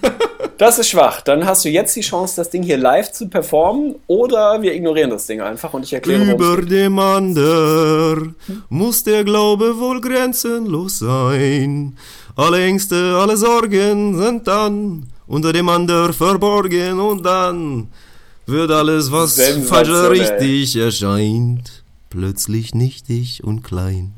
Das 0.65 0.78
ist 0.78 0.89
schwach. 0.89 1.20
Dann 1.20 1.45
hast 1.45 1.66
du 1.66 1.69
jetzt 1.69 1.95
die 1.95 2.01
Chance, 2.01 2.36
das 2.36 2.49
Ding 2.49 2.62
hier 2.62 2.78
live 2.78 3.12
zu 3.12 3.28
performen 3.28 3.97
oder 4.07 4.62
wir 4.62 4.73
ignorieren 4.73 5.11
das 5.11 5.27
Ding 5.27 5.43
einfach 5.43 5.74
und 5.74 5.82
ich 5.82 5.93
erkläre. 5.93 6.32
Über 6.32 6.62
dem 6.62 6.99
Ander 6.99 8.16
muss 8.70 9.05
der 9.05 9.24
Glaube 9.24 9.78
wohl 9.78 10.01
grenzenlos 10.01 11.01
sein. 11.01 11.99
Alle 12.35 12.65
Ängste, 12.65 12.97
alle 13.15 13.36
Sorgen 13.36 14.16
sind 14.16 14.49
dann 14.49 15.07
unter 15.27 15.53
dem 15.53 15.69
Ander 15.69 16.15
verborgen 16.15 16.99
und 16.99 17.27
dann 17.27 17.89
wird 18.47 18.70
alles, 18.70 19.12
was 19.12 19.39
falsch 19.69 19.91
oder 19.91 20.11
richtig 20.12 20.77
erscheint, 20.77 21.85
plötzlich 22.09 22.74
nichtig 22.74 23.45
und 23.45 23.65
klein. 23.65 24.15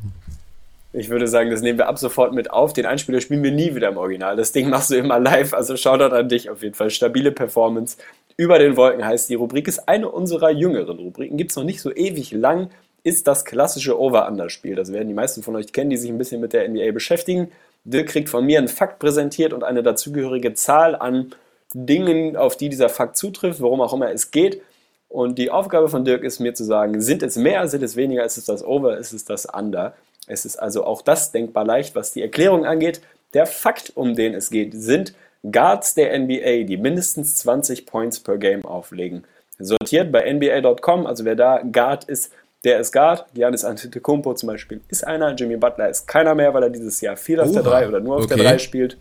Ich 0.98 1.10
würde 1.10 1.28
sagen, 1.28 1.50
das 1.50 1.60
nehmen 1.60 1.78
wir 1.78 1.88
ab 1.88 1.98
sofort 1.98 2.32
mit 2.32 2.50
auf. 2.50 2.72
Den 2.72 2.86
Einspieler 2.86 3.20
spielen 3.20 3.42
wir 3.42 3.52
nie 3.52 3.74
wieder 3.74 3.88
im 3.88 3.98
Original. 3.98 4.34
Das 4.34 4.52
Ding 4.52 4.70
machst 4.70 4.90
du 4.90 4.94
immer 4.94 5.20
live, 5.20 5.52
also 5.52 5.76
Shoutout 5.76 6.14
an 6.14 6.30
dich 6.30 6.48
auf 6.48 6.62
jeden 6.62 6.74
Fall. 6.74 6.88
Stabile 6.88 7.32
Performance. 7.32 7.98
Über 8.38 8.58
den 8.58 8.78
Wolken 8.78 9.04
heißt 9.04 9.28
die 9.28 9.34
Rubrik, 9.34 9.68
ist 9.68 9.90
eine 9.90 10.10
unserer 10.10 10.50
jüngeren 10.50 10.98
Rubriken. 10.98 11.36
Gibt 11.36 11.50
es 11.50 11.56
noch 11.58 11.64
nicht 11.64 11.82
so 11.82 11.94
ewig 11.94 12.32
lang, 12.32 12.70
ist 13.02 13.26
das 13.26 13.44
klassische 13.44 14.00
Over-Under-Spiel. 14.00 14.74
Das 14.74 14.90
werden 14.90 15.08
die 15.08 15.14
meisten 15.14 15.42
von 15.42 15.54
euch 15.56 15.70
kennen, 15.70 15.90
die 15.90 15.98
sich 15.98 16.08
ein 16.08 16.16
bisschen 16.16 16.40
mit 16.40 16.54
der 16.54 16.66
NBA 16.66 16.92
beschäftigen. 16.92 17.52
Dirk 17.84 18.08
kriegt 18.08 18.30
von 18.30 18.46
mir 18.46 18.56
einen 18.56 18.68
Fakt 18.68 18.98
präsentiert 18.98 19.52
und 19.52 19.64
eine 19.64 19.82
dazugehörige 19.82 20.54
Zahl 20.54 20.96
an 20.96 21.34
Dingen, 21.74 22.38
auf 22.38 22.56
die 22.56 22.70
dieser 22.70 22.88
Fakt 22.88 23.18
zutrifft, 23.18 23.60
worum 23.60 23.82
auch 23.82 23.92
immer 23.92 24.10
es 24.12 24.30
geht. 24.30 24.62
Und 25.10 25.36
die 25.36 25.50
Aufgabe 25.50 25.90
von 25.90 26.06
Dirk 26.06 26.24
ist 26.24 26.40
mir 26.40 26.54
zu 26.54 26.64
sagen, 26.64 27.02
sind 27.02 27.22
es 27.22 27.36
mehr, 27.36 27.68
sind 27.68 27.82
es 27.82 27.96
weniger, 27.96 28.24
ist 28.24 28.38
es 28.38 28.46
das 28.46 28.64
Over, 28.64 28.96
ist 28.96 29.12
es 29.12 29.26
das 29.26 29.44
Under. 29.44 29.94
Es 30.26 30.44
ist 30.44 30.56
also 30.56 30.84
auch 30.84 31.02
das 31.02 31.32
denkbar 31.32 31.64
leicht, 31.64 31.94
was 31.94 32.12
die 32.12 32.22
Erklärung 32.22 32.64
angeht. 32.64 33.00
Der 33.34 33.46
Fakt, 33.46 33.92
um 33.94 34.14
den 34.14 34.34
es 34.34 34.50
geht, 34.50 34.72
sind 34.74 35.14
Guards 35.50 35.94
der 35.94 36.18
NBA, 36.18 36.64
die 36.64 36.76
mindestens 36.76 37.36
20 37.38 37.86
Points 37.86 38.20
per 38.20 38.38
Game 38.38 38.64
auflegen. 38.64 39.24
Sortiert 39.58 40.12
bei 40.12 40.32
NBA.com, 40.32 41.06
also 41.06 41.24
wer 41.24 41.34
da 41.34 41.62
Guard 41.62 42.04
ist, 42.04 42.32
der 42.64 42.80
ist 42.80 42.92
Guard. 42.92 43.26
Giannis 43.34 43.64
Antetokounmpo 43.64 44.34
zum 44.34 44.48
Beispiel 44.48 44.80
ist 44.88 45.06
einer. 45.06 45.34
Jimmy 45.34 45.56
Butler 45.56 45.88
ist 45.88 46.06
keiner 46.06 46.34
mehr, 46.34 46.52
weil 46.52 46.64
er 46.64 46.70
dieses 46.70 47.00
Jahr 47.00 47.16
viel 47.16 47.38
auf 47.40 47.52
der 47.52 47.62
Oha, 47.62 47.70
3 47.70 47.88
oder 47.88 48.00
nur 48.00 48.16
auf 48.16 48.26
der 48.26 48.36
okay. 48.36 48.46
3 48.46 48.58
spielt. 48.58 48.98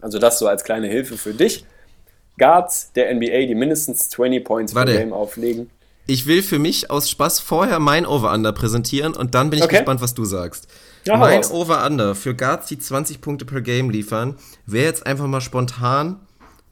Also 0.00 0.18
das 0.18 0.38
so 0.38 0.48
als 0.48 0.64
kleine 0.64 0.86
Hilfe 0.86 1.16
für 1.16 1.34
dich. 1.34 1.64
Guards 2.38 2.92
der 2.92 3.14
NBA, 3.14 3.46
die 3.46 3.54
mindestens 3.54 4.08
20 4.10 4.44
Points 4.44 4.74
Warte. 4.74 4.92
per 4.92 5.00
Game 5.00 5.12
auflegen. 5.12 5.70
Ich 6.06 6.26
will 6.26 6.42
für 6.42 6.58
mich 6.58 6.90
aus 6.90 7.08
Spaß 7.08 7.40
vorher 7.40 7.78
mein 7.78 8.04
Over-Under 8.04 8.52
präsentieren 8.52 9.14
und 9.14 9.34
dann 9.34 9.50
bin 9.50 9.58
ich 9.58 9.64
Okay. 9.64 9.76
gespannt, 9.78 10.00
was 10.02 10.14
du 10.14 10.24
sagst. 10.24 10.68
Ja, 11.06 11.16
mein. 11.16 11.44
Over-Under 11.44 12.14
für 12.14 12.34
Guards, 12.34 12.66
die 12.66 12.78
20 12.78 13.20
Punkte 13.20 13.44
per 13.44 13.60
Game 13.60 13.90
liefern, 13.90 14.36
wäre 14.66 14.86
jetzt 14.86 15.06
einfach 15.06 15.26
mal 15.26 15.40
spontan 15.40 16.20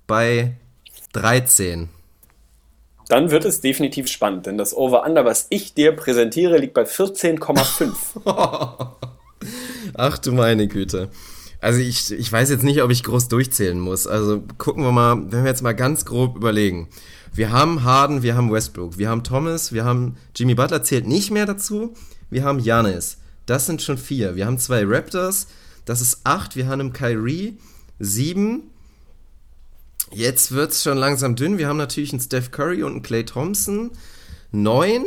bei 0.06 0.56
13. 1.14 1.88
Dann 3.08 3.30
wird 3.30 3.44
es 3.44 3.60
definitiv 3.60 4.08
spannend, 4.08 4.46
denn 4.46 4.56
das 4.58 4.74
Over-Under, 4.74 5.24
was 5.24 5.46
ich 5.50 5.74
dir 5.74 5.92
präsentiere, 5.92 6.58
liegt 6.58 6.74
bei 6.74 6.84
14,5. 6.84 7.92
Ach 9.94 10.18
du 10.18 10.32
meine 10.32 10.68
Güte. 10.68 11.10
Also 11.60 11.78
ich, 11.80 12.10
ich 12.10 12.32
weiß 12.32 12.50
jetzt 12.50 12.64
nicht, 12.64 12.82
ob 12.82 12.90
ich 12.90 13.02
groß 13.04 13.28
durchzählen 13.28 13.78
muss. 13.78 14.06
Also 14.06 14.42
gucken 14.58 14.82
wir 14.82 14.92
mal, 14.92 15.16
wenn 15.30 15.44
wir 15.44 15.50
jetzt 15.50 15.62
mal 15.62 15.74
ganz 15.74 16.04
grob 16.04 16.36
überlegen. 16.36 16.88
Wir 17.34 17.50
haben 17.50 17.82
Harden, 17.82 18.22
wir 18.22 18.36
haben 18.36 18.52
Westbrook, 18.52 18.98
wir 18.98 19.08
haben 19.08 19.24
Thomas, 19.24 19.72
wir 19.72 19.84
haben 19.84 20.16
Jimmy 20.36 20.54
Butler 20.54 20.82
zählt 20.82 21.06
nicht 21.06 21.30
mehr 21.30 21.46
dazu. 21.46 21.94
Wir 22.28 22.44
haben 22.44 22.62
Giannis. 22.62 23.18
Das 23.46 23.66
sind 23.66 23.82
schon 23.82 23.98
vier. 23.98 24.36
Wir 24.36 24.46
haben 24.46 24.58
zwei 24.58 24.84
Raptors. 24.84 25.46
Das 25.84 26.00
ist 26.00 26.20
acht. 26.24 26.56
Wir 26.56 26.66
haben 26.66 26.80
einen 26.80 26.92
Kyrie. 26.92 27.58
Sieben. 27.98 28.70
Jetzt 30.12 30.52
wird's 30.52 30.82
schon 30.82 30.98
langsam 30.98 31.36
dünn. 31.36 31.58
Wir 31.58 31.68
haben 31.68 31.78
natürlich 31.78 32.12
einen 32.12 32.20
Steph 32.20 32.50
Curry 32.50 32.82
und 32.82 32.92
einen 32.92 33.02
Clay 33.02 33.24
Thompson. 33.24 33.90
Neun. 34.50 35.06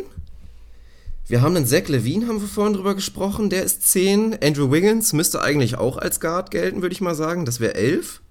Wir 1.28 1.42
haben 1.42 1.56
einen 1.56 1.66
Zach 1.66 1.88
Levine, 1.88 2.28
haben 2.28 2.40
wir 2.40 2.48
vorhin 2.48 2.74
drüber 2.74 2.94
gesprochen, 2.94 3.50
der 3.50 3.64
ist 3.64 3.82
10. 3.90 4.44
Andrew 4.44 4.72
Wiggins 4.72 5.12
müsste 5.12 5.42
eigentlich 5.42 5.76
auch 5.76 5.98
als 5.98 6.20
Guard 6.20 6.52
gelten, 6.52 6.84
würde 6.84 6.94
ich 6.94 7.02
mal 7.02 7.16
sagen. 7.16 7.46
Das 7.46 7.60
wäre 7.60 7.74
11. 7.74 8.22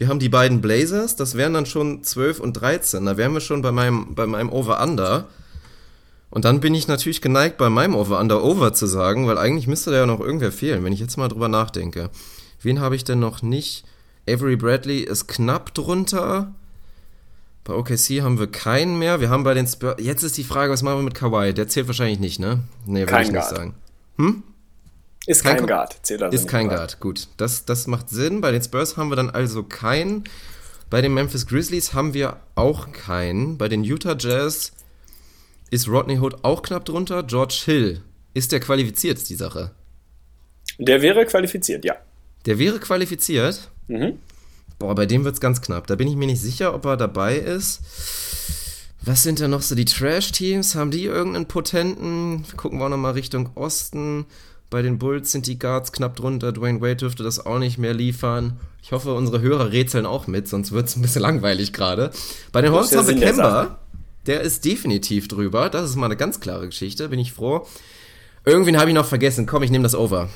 Wir 0.00 0.08
haben 0.08 0.18
die 0.18 0.30
beiden 0.30 0.62
Blazers, 0.62 1.14
das 1.14 1.34
wären 1.34 1.52
dann 1.52 1.66
schon 1.66 2.02
12 2.02 2.40
und 2.40 2.54
13. 2.54 3.04
Da 3.04 3.18
wären 3.18 3.34
wir 3.34 3.42
schon 3.42 3.60
bei 3.60 3.70
meinem, 3.70 4.14
bei 4.14 4.26
meinem 4.26 4.48
Over-Under. 4.48 5.26
Und 6.30 6.46
dann 6.46 6.60
bin 6.60 6.74
ich 6.74 6.88
natürlich 6.88 7.20
geneigt, 7.20 7.58
bei 7.58 7.68
meinem 7.68 7.94
Over-Under 7.94 8.42
Over 8.42 8.72
zu 8.72 8.86
sagen, 8.86 9.26
weil 9.26 9.36
eigentlich 9.36 9.66
müsste 9.66 9.90
da 9.90 9.98
ja 9.98 10.06
noch 10.06 10.20
irgendwer 10.20 10.52
fehlen, 10.52 10.84
wenn 10.84 10.94
ich 10.94 11.00
jetzt 11.00 11.18
mal 11.18 11.28
drüber 11.28 11.48
nachdenke. 11.48 12.08
Wen 12.62 12.80
habe 12.80 12.96
ich 12.96 13.04
denn 13.04 13.18
noch 13.18 13.42
nicht? 13.42 13.84
Avery 14.26 14.56
Bradley 14.56 15.00
ist 15.00 15.26
knapp 15.26 15.74
drunter. 15.74 16.54
Bei 17.64 17.74
OKC 17.74 18.22
haben 18.22 18.38
wir 18.38 18.46
keinen 18.46 18.98
mehr. 18.98 19.20
Wir 19.20 19.28
haben 19.28 19.44
bei 19.44 19.52
den 19.52 19.66
Spurs. 19.66 19.96
Jetzt 19.98 20.22
ist 20.22 20.38
die 20.38 20.44
Frage, 20.44 20.72
was 20.72 20.82
machen 20.82 21.00
wir 21.00 21.02
mit 21.02 21.14
Kawhi? 21.14 21.52
Der 21.52 21.68
zählt 21.68 21.88
wahrscheinlich 21.88 22.20
nicht, 22.20 22.40
ne? 22.40 22.60
Nee, 22.86 23.00
würde 23.00 23.20
ich 23.20 23.32
nicht 23.32 23.32
Guard. 23.32 23.54
sagen. 23.54 23.74
Ist 25.26 25.42
Kein 25.42 25.58
kein 25.58 25.66
Guard, 25.66 25.96
zählt 26.02 26.22
also 26.22 26.34
Ist 26.34 26.48
kein 26.48 26.66
rein. 26.68 26.76
Guard. 26.76 27.00
Gut, 27.00 27.28
das, 27.36 27.64
das 27.64 27.86
macht 27.86 28.08
Sinn. 28.08 28.40
Bei 28.40 28.52
den 28.52 28.62
Spurs 28.62 28.96
haben 28.96 29.10
wir 29.10 29.16
dann 29.16 29.30
also 29.30 29.62
keinen. 29.62 30.24
Bei 30.88 31.02
den 31.02 31.14
Memphis 31.14 31.46
Grizzlies 31.46 31.92
haben 31.92 32.14
wir 32.14 32.38
auch 32.54 32.90
keinen. 32.92 33.58
Bei 33.58 33.68
den 33.68 33.84
Utah 33.84 34.16
Jazz 34.18 34.72
ist 35.70 35.88
Rodney 35.88 36.18
Hood 36.18 36.42
auch 36.42 36.62
knapp 36.62 36.84
drunter. 36.84 37.22
George 37.22 37.60
Hill. 37.64 38.02
Ist 38.34 38.52
der 38.52 38.60
qualifiziert, 38.60 39.28
die 39.28 39.34
Sache. 39.34 39.72
Der 40.78 41.02
wäre 41.02 41.26
qualifiziert, 41.26 41.84
ja. 41.84 41.96
Der 42.46 42.58
wäre 42.58 42.78
qualifiziert. 42.80 43.70
Mhm. 43.88 44.18
Boah, 44.78 44.94
bei 44.94 45.04
dem 45.04 45.24
wird's 45.24 45.40
ganz 45.40 45.60
knapp. 45.60 45.86
Da 45.86 45.96
bin 45.96 46.08
ich 46.08 46.16
mir 46.16 46.26
nicht 46.26 46.40
sicher, 46.40 46.74
ob 46.74 46.86
er 46.86 46.96
dabei 46.96 47.36
ist. 47.36 47.80
Was 49.02 49.22
sind 49.22 49.40
da 49.40 49.48
noch 49.48 49.62
so 49.62 49.74
die 49.74 49.84
Trash-Teams? 49.84 50.74
Haben 50.74 50.90
die 50.90 51.04
irgendeinen 51.04 51.46
potenten? 51.46 52.44
Gucken 52.56 52.78
wir 52.78 52.86
auch 52.86 52.90
nochmal 52.90 53.12
Richtung 53.12 53.50
Osten. 53.54 54.26
Bei 54.70 54.82
den 54.82 54.98
Bulls 54.98 55.32
sind 55.32 55.48
die 55.48 55.58
Guards 55.58 55.90
knapp 55.90 56.14
drunter. 56.14 56.52
Dwayne 56.52 56.80
Wade 56.80 56.96
dürfte 56.96 57.24
das 57.24 57.44
auch 57.44 57.58
nicht 57.58 57.76
mehr 57.76 57.92
liefern. 57.92 58.60
Ich 58.82 58.92
hoffe, 58.92 59.14
unsere 59.14 59.40
Hörer 59.40 59.72
rätseln 59.72 60.06
auch 60.06 60.28
mit, 60.28 60.46
sonst 60.46 60.70
wird's 60.70 60.96
ein 60.96 61.02
bisschen 61.02 61.22
langweilig 61.22 61.72
gerade. 61.72 62.12
Bei 62.52 62.62
den 62.62 62.72
der 62.72 62.80
haben 62.80 63.08
wir. 63.08 63.14
Kemba. 63.16 63.78
Der 64.26 64.42
ist 64.42 64.64
definitiv 64.64 65.26
drüber. 65.26 65.70
Das 65.70 65.90
ist 65.90 65.96
mal 65.96 66.06
eine 66.06 66.16
ganz 66.16 66.38
klare 66.38 66.66
Geschichte, 66.66 67.08
bin 67.08 67.18
ich 67.18 67.32
froh. 67.32 67.66
Irgendwen 68.44 68.78
habe 68.78 68.90
ich 68.90 68.94
noch 68.94 69.06
vergessen. 69.06 69.46
Komm, 69.46 69.64
ich 69.64 69.70
nehme 69.70 69.82
das 69.82 69.94
over. 69.94 70.28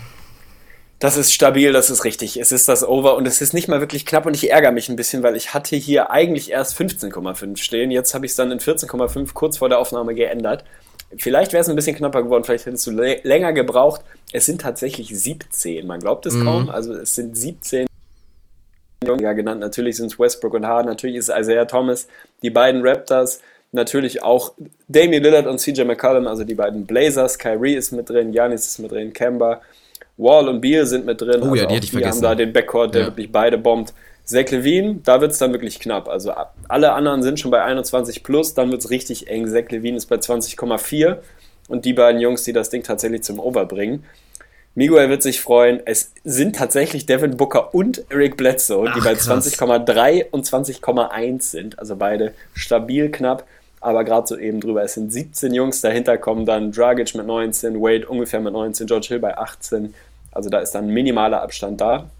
Das 0.99 1.17
ist 1.17 1.33
stabil, 1.33 1.73
das 1.73 1.91
ist 1.91 2.05
richtig. 2.05 2.39
Es 2.39 2.51
ist 2.51 2.69
das 2.69 2.87
Over 2.87 3.17
und 3.17 3.27
es 3.27 3.41
ist 3.41 3.53
nicht 3.53 3.69
mal 3.69 3.81
wirklich 3.81 4.07
knapp 4.07 4.27
und 4.27 4.35
ich 4.35 4.51
ärgere 4.51 4.73
mich 4.73 4.89
ein 4.89 4.97
bisschen, 4.97 5.23
weil 5.23 5.37
ich 5.37 5.53
hatte 5.53 5.77
hier 5.77 6.11
eigentlich 6.11 6.51
erst 6.51 6.79
15,5 6.81 7.57
stehen. 7.59 7.91
Jetzt 7.91 8.15
habe 8.15 8.25
ich 8.27 8.33
es 8.33 8.37
dann 8.37 8.51
in 8.51 8.59
14,5 8.59 9.35
kurz 9.35 9.59
vor 9.59 9.69
der 9.69 9.79
Aufnahme 9.79 10.15
geändert. 10.15 10.65
Vielleicht 11.17 11.53
wäre 11.53 11.61
es 11.63 11.69
ein 11.69 11.77
bisschen 11.77 11.97
knapper 11.97 12.23
geworden, 12.23 12.45
vielleicht 12.45 12.67
hättest 12.67 12.87
du 12.87 12.91
lä- 12.91 13.21
länger 13.23 13.53
gebraucht. 13.53 14.03
Es 14.33 14.47
sind 14.47 14.61
tatsächlich 14.61 15.09
17, 15.17 15.87
man 15.87 16.01
glaubt 16.01 16.27
es 16.27 16.35
kaum. 16.43 16.69
Also 16.71 16.93
es 16.95 17.15
sind 17.15 17.37
17 17.37 17.87
ja, 19.21 19.33
genannt. 19.33 19.61
Natürlich 19.61 19.97
sind 19.97 20.07
es 20.13 20.19
Westbrook 20.19 20.55
und 20.55 20.67
Harden, 20.67 20.89
natürlich 20.89 21.17
ist 21.17 21.29
Isaiah 21.29 21.67
Thomas, 21.67 22.09
die 22.43 22.51
beiden 22.51 22.87
Raptors, 22.87 23.41
Natürlich 23.73 24.23
auch 24.23 24.53
Damian 24.87 25.21
Lillard 25.25 25.49
und 25.49 25.59
CJ 25.59 25.83
McCollum, 25.83 26.29
also 26.29 26.45
die 26.45 26.55
beiden 26.55 26.87
Blazers. 26.87 27.37
Kyrie 27.37 27.75
ist 27.75 27.91
mit 27.91 28.09
drin, 28.09 28.31
Giannis 28.31 28.69
ist 28.69 28.79
mit 28.79 28.93
drin, 28.93 29.13
Kemba, 29.13 29.63
Wall 30.17 30.49
und 30.49 30.61
Beal 30.61 30.87
sind 30.87 31.05
mit 31.07 31.21
drin. 31.21 31.41
Oh 31.43 31.47
also 31.47 31.55
ja, 31.57 31.67
die 31.67 31.75
hätte 31.75 31.85
ich 31.87 31.91
die 31.91 31.97
vergessen. 31.97 32.19
haben 32.19 32.23
da 32.23 32.35
den 32.37 32.53
Backcourt, 32.53 32.95
der 32.95 33.01
Ja. 33.01 33.07
wirklich 33.09 33.33
beide 33.33 33.59
bombt. 33.59 33.93
Zach 34.25 34.51
Levine, 34.51 35.01
da 35.05 35.21
wird 35.21 35.33
es 35.33 35.39
dann 35.39 35.53
wirklich 35.53 35.81
knapp. 35.81 36.09
Also 36.09 36.33
alle 36.69 36.93
anderen 36.93 37.23
sind 37.23 37.39
schon 37.39 37.51
bei 37.51 37.63
21 37.63 38.23
plus, 38.23 38.55
dann 38.55 38.71
wird 38.71 38.83
es 38.83 38.91
richtig 38.91 39.29
eng. 39.29 39.47
Zach 39.47 39.71
Levine 39.71 39.97
ist 39.97 40.07
bei 40.07 40.17
20,4 40.17 41.19
und 41.69 41.85
die 41.85 41.93
beiden 41.93 42.21
Jungs, 42.21 42.43
die 42.45 42.53
das 42.53 42.71
Ding 42.71 42.83
tatsächlich 42.83 43.23
zum 43.23 43.39
Over 43.39 43.67
bringen. 43.67 44.05
Miguel 44.75 45.09
wird 45.09 45.23
sich 45.23 45.41
freuen. 45.41 45.81
Es 45.85 46.13
sind 46.25 46.57
tatsächlich 46.57 47.07
Devin 47.07 47.37
Booker 47.37 47.75
und 47.75 48.05
Eric 48.11 48.37
Bledsoe, 48.37 48.87
die 48.87 49.01
Ach, 49.01 49.05
bei 49.05 49.15
krass. 49.15 49.55
20,3 49.55 50.31
und 50.31 50.47
20,1 50.47 51.43
sind. 51.43 51.79
Also 51.79 51.95
beide 51.95 52.35
stabil 52.55 53.11
knapp, 53.11 53.47
aber 53.81 54.03
gerade 54.03 54.27
so 54.27 54.37
eben 54.37 54.61
drüber. 54.61 54.83
Es 54.83 54.95
sind 54.95 55.13
17 55.13 55.55
Jungs, 55.55 55.81
dahinter 55.81 56.19
kommen 56.19 56.45
dann 56.45 56.73
Dragic 56.73 57.15
mit 57.15 57.27
19, 57.27 57.81
Wade 57.81 58.09
ungefähr 58.09 58.41
mit 58.41 58.53
19, 58.53 58.87
George 58.87 59.07
Hill 59.11 59.21
bei 59.21 59.37
18. 59.39 59.95
Also 60.33 60.51
da 60.51 60.59
ist 60.59 60.73
dann 60.73 60.87
ein 60.87 60.95
minimaler 60.95 61.43
Abstand 61.43 61.81
da. 61.81 62.11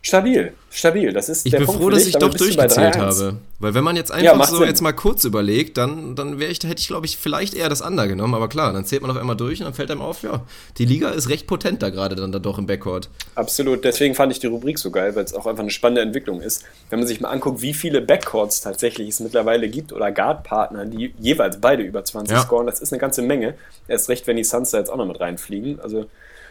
Stabil, 0.00 0.52
stabil. 0.70 1.12
Das 1.12 1.28
ist 1.28 1.44
Ich 1.44 1.50
der 1.50 1.58
bin 1.58 1.66
Punkt 1.66 1.82
froh, 1.82 1.90
dass 1.90 2.06
ich 2.06 2.14
doch 2.16 2.32
durchgezählt 2.32 2.94
3-1. 2.94 2.98
habe. 2.98 3.36
Weil 3.58 3.74
wenn 3.74 3.82
man 3.82 3.96
jetzt 3.96 4.10
Ja, 4.10 4.16
einfach 4.16 4.36
macht 4.36 4.50
so 4.50 4.58
Sinn. 4.58 4.68
jetzt 4.68 4.80
mal 4.80 4.92
kurz 4.92 5.24
überlegt, 5.24 5.76
dann, 5.76 6.14
dann 6.14 6.38
wäre 6.38 6.52
ich, 6.52 6.58
hätte 6.62 6.80
ich, 6.80 6.86
glaube 6.86 7.04
ich, 7.06 7.16
vielleicht 7.18 7.52
eher 7.54 7.68
das 7.68 7.80
Under 7.80 8.06
genommen. 8.06 8.34
Aber 8.34 8.48
klar, 8.48 8.72
dann 8.72 8.84
zählt 8.84 9.02
man 9.02 9.10
auf 9.10 9.16
einmal 9.16 9.36
durch 9.36 9.58
und 9.58 9.64
dann 9.64 9.74
fällt 9.74 9.90
einem 9.90 10.00
auf, 10.00 10.22
ja, 10.22 10.42
die 10.78 10.84
Liga 10.84 11.10
ist 11.10 11.28
recht 11.28 11.48
potent 11.48 11.82
da 11.82 11.90
gerade 11.90 12.14
dann 12.14 12.30
da 12.30 12.38
doch 12.38 12.58
im 12.58 12.66
Backcourt. 12.66 13.08
Absolut, 13.34 13.84
deswegen 13.84 14.14
fand 14.14 14.30
ich 14.30 14.38
die 14.38 14.46
Rubrik 14.46 14.78
so 14.78 14.92
geil, 14.92 15.16
weil 15.16 15.24
es 15.24 15.34
auch 15.34 15.46
einfach 15.46 15.62
eine 15.62 15.70
spannende 15.72 16.02
Entwicklung 16.02 16.40
ist. 16.40 16.64
Wenn 16.90 17.00
man 17.00 17.08
sich 17.08 17.20
mal 17.20 17.30
anguckt, 17.30 17.60
wie 17.60 17.74
viele 17.74 18.00
Backcourts 18.00 18.60
tatsächlich 18.60 19.08
es 19.08 19.18
mittlerweile 19.20 19.68
gibt 19.68 19.92
oder 19.92 20.12
Guard-Partner, 20.12 20.86
die 20.86 21.12
jeweils 21.18 21.60
beide 21.60 21.82
über 21.82 22.04
20 22.04 22.36
Ja. 22.36 22.42
scoren, 22.44 22.66
das 22.66 22.80
ist 22.80 22.92
eine 22.92 23.00
ganze 23.00 23.22
Menge. 23.22 23.54
Erst 23.88 24.08
recht, 24.08 24.28
wenn 24.28 24.36
die 24.36 24.44
Suns 24.44 24.70
da 24.70 24.78
jetzt 24.78 24.90
auch 24.90 24.96
noch 24.96 25.06
mit 25.06 25.18
reinfliegen. 25.18 25.80
Also 25.80 26.06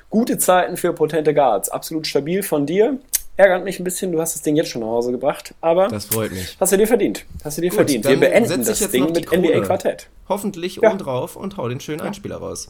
gute 0.10 0.38
Zeiten 0.38 0.76
für 0.76 0.92
potente 0.94 1.34
Guards. 1.34 1.70
Absolut 1.70 2.06
stabil 2.08 2.44
von 2.44 2.66
dir. 2.66 2.98
Ärgert 3.38 3.64
mich 3.64 3.80
ein 3.80 3.84
bisschen, 3.84 4.12
du 4.12 4.20
hast 4.20 4.34
das 4.34 4.42
Ding 4.42 4.56
jetzt 4.56 4.70
schon 4.72 4.82
nach 4.82 4.88
Hause 4.88 5.12
gebracht, 5.12 5.54
aber 5.62 5.90
Das 5.90 6.06
freut 6.06 6.32
mich. 6.32 6.58
hast 6.60 6.72
du 6.72 6.78
dir 6.78 6.88
verdient. 6.88 7.24
Hast 7.44 7.58
du 7.58 7.62
dir 7.62 7.70
Gut, 7.70 7.76
verdient. 7.78 8.06
Wir 8.08 8.20
beenden 8.20 8.66
das 8.66 8.80
jetzt 8.80 8.92
Ding 8.94 9.12
mit 9.12 9.28
Krone. 9.28 9.48
NBA-Quartett. 9.48 10.08
Hoffentlich 10.28 10.78
Ja. 10.78 10.90
oben 10.90 10.98
drauf 10.98 11.36
und 11.36 11.56
hau 11.56 11.70
den 11.70 11.80
schönen 11.80 12.02
Einspieler 12.02 12.38
raus. 12.38 12.70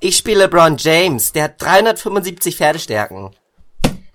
Ich 0.00 0.16
spiele 0.16 0.44
LeBron 0.44 0.76
James, 0.78 1.32
der 1.32 1.44
hat 1.44 1.60
375 1.62 2.56
Pferdestärken. 2.56 3.32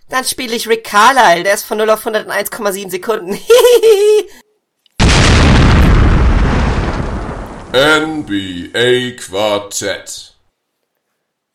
Dann 0.10 0.24
spiele 0.24 0.56
ich 0.56 0.68
Rick 0.68 0.84
Carlisle, 0.84 1.44
der 1.44 1.54
ist 1.54 1.64
von 1.66 1.78
0 1.78 1.88
auf 1.92 2.00
100 2.00 2.26
in 2.26 2.32
1,7 2.32 2.90
Sekunden. 2.90 3.38
NBA 7.74 9.16
Quartett. 9.18 10.35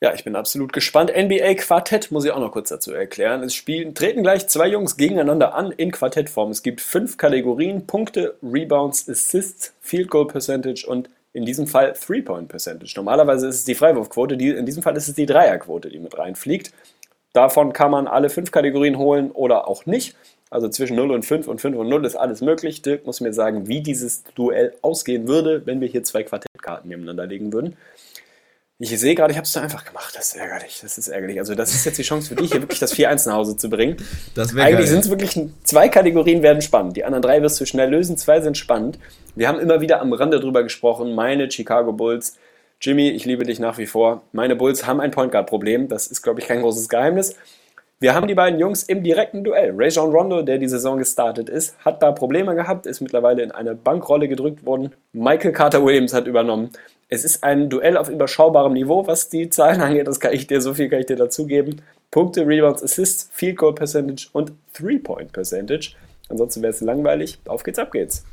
Ja, 0.02 0.14
ich 0.14 0.24
bin 0.24 0.34
absolut 0.34 0.72
gespannt. 0.72 1.12
NBA 1.14 1.54
Quartett 1.56 2.10
muss 2.10 2.24
ich 2.24 2.30
auch 2.30 2.40
noch 2.40 2.52
kurz 2.52 2.70
dazu 2.70 2.90
erklären. 2.90 3.42
Es 3.42 3.54
spielen, 3.54 3.94
treten 3.94 4.22
gleich 4.22 4.48
zwei 4.48 4.66
Jungs 4.66 4.96
gegeneinander 4.96 5.54
an 5.54 5.72
in 5.72 5.90
Quartettform. 5.90 6.50
Es 6.50 6.62
gibt 6.62 6.80
fünf 6.80 7.18
Kategorien: 7.18 7.86
Punkte, 7.86 8.34
Rebounds, 8.42 9.06
Assists, 9.10 9.74
Field 9.82 10.08
Goal 10.08 10.26
Percentage 10.26 10.86
und 10.86 11.10
in 11.34 11.44
diesem 11.44 11.66
Fall 11.66 11.92
Three-Point 11.92 12.48
Percentage. 12.48 12.94
Normalerweise 12.96 13.46
ist 13.46 13.56
es 13.56 13.64
die 13.64 13.74
Freiwurfquote, 13.74 14.38
die, 14.38 14.48
in 14.48 14.64
diesem 14.64 14.82
Fall 14.82 14.96
ist 14.96 15.08
es 15.08 15.14
die 15.14 15.26
Dreierquote, 15.26 15.90
die 15.90 15.98
mit 15.98 16.16
reinfliegt. 16.16 16.72
Davon 17.34 17.74
kann 17.74 17.90
man 17.90 18.08
alle 18.08 18.30
fünf 18.30 18.50
Kategorien 18.50 18.96
holen 18.96 19.30
oder 19.30 19.68
auch 19.68 19.84
nicht. 19.84 20.16
Also 20.48 20.68
zwischen 20.68 20.96
0 20.96 21.12
und 21.12 21.24
5 21.24 21.46
und 21.46 21.60
5 21.60 21.76
und 21.76 21.88
0 21.88 22.04
ist 22.04 22.16
alles 22.16 22.40
möglich. 22.40 22.82
Dirk 22.82 23.06
muss 23.06 23.20
mir 23.20 23.32
sagen, 23.32 23.68
wie 23.68 23.82
dieses 23.82 24.24
Duell 24.34 24.74
ausgehen 24.82 25.28
würde, 25.28 25.64
wenn 25.64 25.80
wir 25.80 25.86
hier 25.86 26.02
zwei 26.02 26.24
Quartettkarten 26.24 26.88
nebeneinander 26.88 27.26
legen 27.26 27.52
würden. 27.52 27.76
Ich 28.82 28.98
sehe 28.98 29.14
gerade, 29.14 29.30
ich 29.30 29.36
habe 29.36 29.44
es 29.44 29.52
zu 29.52 29.60
einfach 29.60 29.84
gemacht. 29.84 30.14
Das 30.16 30.28
ist 30.28 30.36
ärgerlich. 30.36 30.78
Das 30.80 30.96
ist 30.96 31.08
ärgerlich. 31.08 31.38
Also 31.38 31.54
das 31.54 31.74
ist 31.74 31.84
jetzt 31.84 31.98
die 31.98 32.02
Chance 32.02 32.30
für 32.30 32.34
dich, 32.34 32.50
hier 32.50 32.62
wirklich 32.62 32.78
das 32.78 32.94
4-1 32.94 33.28
nach 33.28 33.36
Hause 33.36 33.54
zu 33.58 33.68
bringen. 33.68 33.98
Das 34.34 34.54
wäre 34.54 34.66
Eigentlich 34.66 34.88
sind 34.88 35.00
es 35.00 35.10
wirklich 35.10 35.38
zwei 35.64 35.90
Kategorien 35.90 36.42
werden 36.42 36.62
spannend. 36.62 36.96
Die 36.96 37.04
anderen 37.04 37.20
drei 37.20 37.42
wirst 37.42 37.60
du 37.60 37.66
schnell 37.66 37.90
lösen. 37.90 38.16
Zwei 38.16 38.40
sind 38.40 38.56
spannend. 38.56 38.98
Wir 39.36 39.48
haben 39.48 39.60
immer 39.60 39.82
wieder 39.82 40.00
am 40.00 40.14
Rande 40.14 40.40
drüber 40.40 40.62
gesprochen. 40.62 41.14
Meine 41.14 41.50
Chicago 41.50 41.92
Bulls. 41.92 42.38
Jimmy, 42.80 43.10
ich 43.10 43.26
liebe 43.26 43.44
dich 43.44 43.58
nach 43.58 43.76
wie 43.76 43.84
vor. 43.84 44.22
Meine 44.32 44.56
Bulls 44.56 44.86
haben 44.86 45.02
ein 45.02 45.10
Point 45.10 45.32
Guard 45.32 45.46
Problem. 45.46 45.88
Das 45.88 46.06
ist, 46.06 46.22
glaube 46.22 46.40
ich, 46.40 46.46
kein 46.46 46.62
großes 46.62 46.88
Geheimnis. 46.88 47.36
Wir 47.98 48.14
haben 48.14 48.28
die 48.28 48.34
beiden 48.34 48.58
Jungs 48.58 48.84
im 48.84 49.02
direkten 49.02 49.44
Duell. 49.44 49.74
Rajon 49.76 50.10
Rondo, 50.10 50.40
der 50.40 50.56
die 50.56 50.68
Saison 50.68 50.96
gestartet 50.96 51.50
ist, 51.50 51.76
hat 51.84 52.02
da 52.02 52.12
Probleme 52.12 52.54
gehabt, 52.54 52.86
ist 52.86 53.02
mittlerweile 53.02 53.42
in 53.42 53.50
eine 53.50 53.74
Bankrolle 53.74 54.26
gedrückt 54.26 54.64
worden. 54.64 54.94
Michael 55.12 55.52
Carter 55.52 55.84
Williams 55.84 56.14
hat 56.14 56.26
übernommen. 56.26 56.70
Es 57.12 57.24
ist 57.24 57.42
ein 57.42 57.68
Duell 57.68 57.96
auf 57.96 58.08
überschaubarem 58.08 58.72
Niveau, 58.72 59.06
was 59.08 59.28
die 59.28 59.50
Zahlen 59.50 59.80
angeht. 59.80 60.06
Das 60.06 60.20
kann 60.20 60.32
ich 60.32 60.46
dir, 60.46 60.60
so 60.60 60.74
viel 60.74 60.88
kann 60.88 61.00
ich 61.00 61.06
dir 61.06 61.16
dazugeben. 61.16 61.82
Punkte, 62.12 62.46
Rebounds, 62.46 62.82
Assists, 62.84 63.28
Field 63.32 63.56
Goal 63.56 63.74
Percentage 63.74 64.28
und 64.32 64.52
Three-Point 64.74 65.32
Percentage. 65.32 65.96
Ansonsten 66.28 66.62
wäre 66.62 66.72
es 66.72 66.80
langweilig. 66.80 67.40
Auf 67.46 67.64
geht's, 67.64 67.80
ab 67.80 67.90
geht's. 67.90 68.24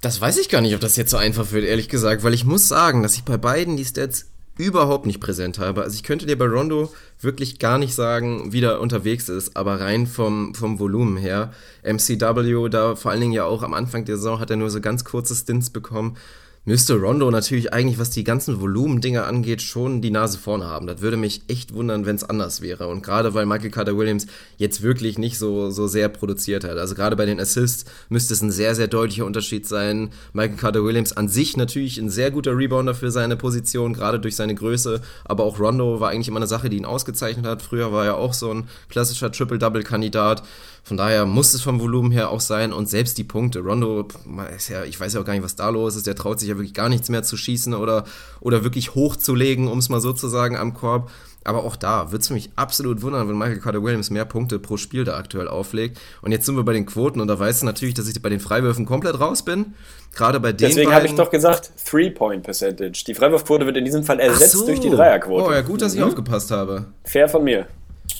Das 0.00 0.20
weiß 0.20 0.38
ich 0.38 0.48
gar 0.48 0.60
nicht, 0.62 0.74
ob 0.74 0.80
das 0.80 0.96
jetzt 0.96 1.10
so 1.10 1.16
einfach 1.16 1.52
wird, 1.52 1.64
ehrlich 1.64 1.88
gesagt, 1.88 2.24
weil 2.24 2.34
ich 2.34 2.44
muss 2.44 2.66
sagen, 2.66 3.02
dass 3.02 3.14
ich 3.14 3.24
bei 3.24 3.36
beiden 3.36 3.76
die 3.76 3.84
Stats 3.84 4.26
überhaupt 4.56 5.06
nicht 5.06 5.20
präsent 5.20 5.58
habe. 5.58 5.82
Also 5.82 5.94
ich 5.94 6.02
könnte 6.02 6.26
dir 6.26 6.36
bei 6.36 6.46
Rondo 6.46 6.92
wirklich 7.20 7.58
gar 7.58 7.78
nicht 7.78 7.94
sagen, 7.94 8.52
wie 8.52 8.60
der 8.60 8.80
unterwegs 8.80 9.28
ist, 9.28 9.56
aber 9.56 9.80
rein 9.80 10.06
vom, 10.06 10.54
vom 10.54 10.78
Volumen 10.78 11.16
her, 11.16 11.52
MCW, 11.82 12.68
da 12.68 12.96
vor 12.96 13.10
allen 13.10 13.20
Dingen 13.20 13.32
ja 13.32 13.44
auch 13.44 13.62
am 13.62 13.74
Anfang 13.74 14.04
der 14.04 14.16
Saison 14.16 14.40
hat 14.40 14.50
er 14.50 14.56
nur 14.56 14.70
so 14.70 14.80
ganz 14.80 15.04
kurze 15.04 15.34
Stints 15.34 15.70
bekommen, 15.70 16.16
müsste 16.64 16.94
Rondo 16.94 17.30
natürlich 17.30 17.72
eigentlich, 17.72 17.98
was 17.98 18.10
die 18.10 18.22
ganzen 18.22 18.60
Volumendinger 18.60 19.26
angeht, 19.26 19.62
schon 19.62 20.02
die 20.02 20.10
Nase 20.10 20.38
vorne 20.38 20.66
haben. 20.66 20.86
Das 20.86 21.00
würde 21.00 21.16
mich 21.16 21.42
echt 21.48 21.72
wundern, 21.72 22.04
wenn 22.04 22.16
es 22.16 22.24
anders 22.24 22.60
wäre. 22.60 22.86
Und 22.88 23.02
gerade 23.02 23.32
weil 23.32 23.46
Michael 23.46 23.70
Carter 23.70 23.96
Williams 23.96 24.26
jetzt 24.58 24.82
wirklich 24.82 25.18
nicht 25.18 25.38
so, 25.38 25.70
so 25.70 25.86
sehr 25.86 26.08
produziert 26.08 26.64
hat. 26.64 26.76
Also 26.76 26.94
gerade 26.94 27.16
bei 27.16 27.24
den 27.24 27.40
Assists 27.40 27.90
müsste 28.10 28.34
es 28.34 28.42
ein 28.42 28.50
sehr, 28.50 28.74
sehr 28.74 28.88
deutlicher 28.88 29.24
Unterschied 29.24 29.66
sein. 29.66 30.10
Michael 30.34 30.58
Carter 30.58 30.84
Williams 30.84 31.12
an 31.12 31.28
sich 31.28 31.56
natürlich 31.56 31.98
ein 31.98 32.10
sehr 32.10 32.30
guter 32.30 32.56
Rebounder 32.56 32.94
für 32.94 33.10
seine 33.10 33.36
Position, 33.36 33.94
gerade 33.94 34.20
durch 34.20 34.36
seine 34.36 34.54
Größe. 34.54 35.00
Aber 35.24 35.44
auch 35.44 35.58
Rondo 35.58 36.00
war 36.00 36.10
eigentlich 36.10 36.28
immer 36.28 36.40
eine 36.40 36.46
Sache, 36.46 36.68
die 36.68 36.76
ihn 36.76 36.84
ausgezeichnet 36.84 37.46
hat. 37.46 37.62
Früher 37.62 37.90
war 37.92 38.04
er 38.04 38.16
auch 38.16 38.34
so 38.34 38.52
ein 38.52 38.68
klassischer 38.90 39.32
Triple-Double-Kandidat. 39.32 40.42
Von 40.82 40.96
daher 40.96 41.24
muss 41.26 41.54
es 41.54 41.62
vom 41.62 41.80
Volumen 41.80 42.10
her 42.10 42.30
auch 42.30 42.40
sein 42.40 42.72
und 42.72 42.88
selbst 42.88 43.16
die 43.18 43.24
Punkte. 43.24 43.60
Rondo 43.60 44.08
ist 44.56 44.68
ja, 44.68 44.84
ich 44.84 44.98
weiß 44.98 45.14
ja 45.14 45.20
auch 45.20 45.24
gar 45.24 45.34
nicht, 45.34 45.44
was 45.44 45.54
da 45.56 45.68
los 45.68 45.94
ist. 45.96 46.06
Der 46.06 46.14
traut 46.16 46.40
sich 46.40 46.48
ja 46.48 46.56
wirklich 46.56 46.74
gar 46.74 46.88
nichts 46.88 47.08
mehr 47.08 47.22
zu 47.22 47.36
schießen 47.36 47.74
oder, 47.74 48.04
oder 48.40 48.64
wirklich 48.64 48.94
hochzulegen, 48.94 49.68
um 49.68 49.78
es 49.78 49.88
mal 49.88 50.00
so 50.00 50.12
zu 50.12 50.28
sagen, 50.28 50.56
am 50.56 50.74
Korb. 50.74 51.10
Aber 51.42 51.64
auch 51.64 51.76
da 51.76 52.12
würde 52.12 52.22
es 52.22 52.28
mich 52.28 52.50
absolut 52.56 53.00
wundern, 53.00 53.26
wenn 53.28 53.38
Michael 53.38 53.60
Carter 53.60 53.82
Williams 53.82 54.10
mehr 54.10 54.26
Punkte 54.26 54.58
pro 54.58 54.76
Spiel 54.76 55.04
da 55.04 55.16
aktuell 55.16 55.48
auflegt. 55.48 55.98
Und 56.20 56.32
jetzt 56.32 56.44
sind 56.44 56.54
wir 56.56 56.64
bei 56.64 56.74
den 56.74 56.84
Quoten 56.84 57.18
und 57.20 57.28
da 57.28 57.38
weißt 57.38 57.62
du 57.62 57.66
natürlich, 57.66 57.94
dass 57.94 58.08
ich 58.08 58.20
bei 58.20 58.28
den 58.28 58.40
Freiwürfen 58.40 58.84
komplett 58.84 59.18
raus 59.20 59.42
bin. 59.42 59.74
Gerade 60.14 60.38
bei 60.38 60.52
den 60.52 60.68
Deswegen 60.68 60.92
habe 60.92 61.06
ich 61.06 61.14
doch 61.14 61.30
gesagt, 61.30 61.70
Three-Point 61.88 62.42
Percentage. 62.42 63.04
Die 63.06 63.14
Freiwurfquote 63.14 63.64
wird 63.64 63.76
in 63.78 63.84
diesem 63.86 64.04
Fall 64.04 64.20
ersetzt 64.20 64.52
so. 64.52 64.66
durch 64.66 64.80
die 64.80 64.90
Dreierquote. 64.90 65.46
Oh 65.48 65.52
ja, 65.52 65.62
gut, 65.62 65.80
dass 65.80 65.94
ich 65.94 66.00
Mhm. 66.00 66.06
aufgepasst 66.08 66.50
habe. 66.50 66.86
Fair 67.04 67.28
von 67.28 67.42
mir. 67.44 67.66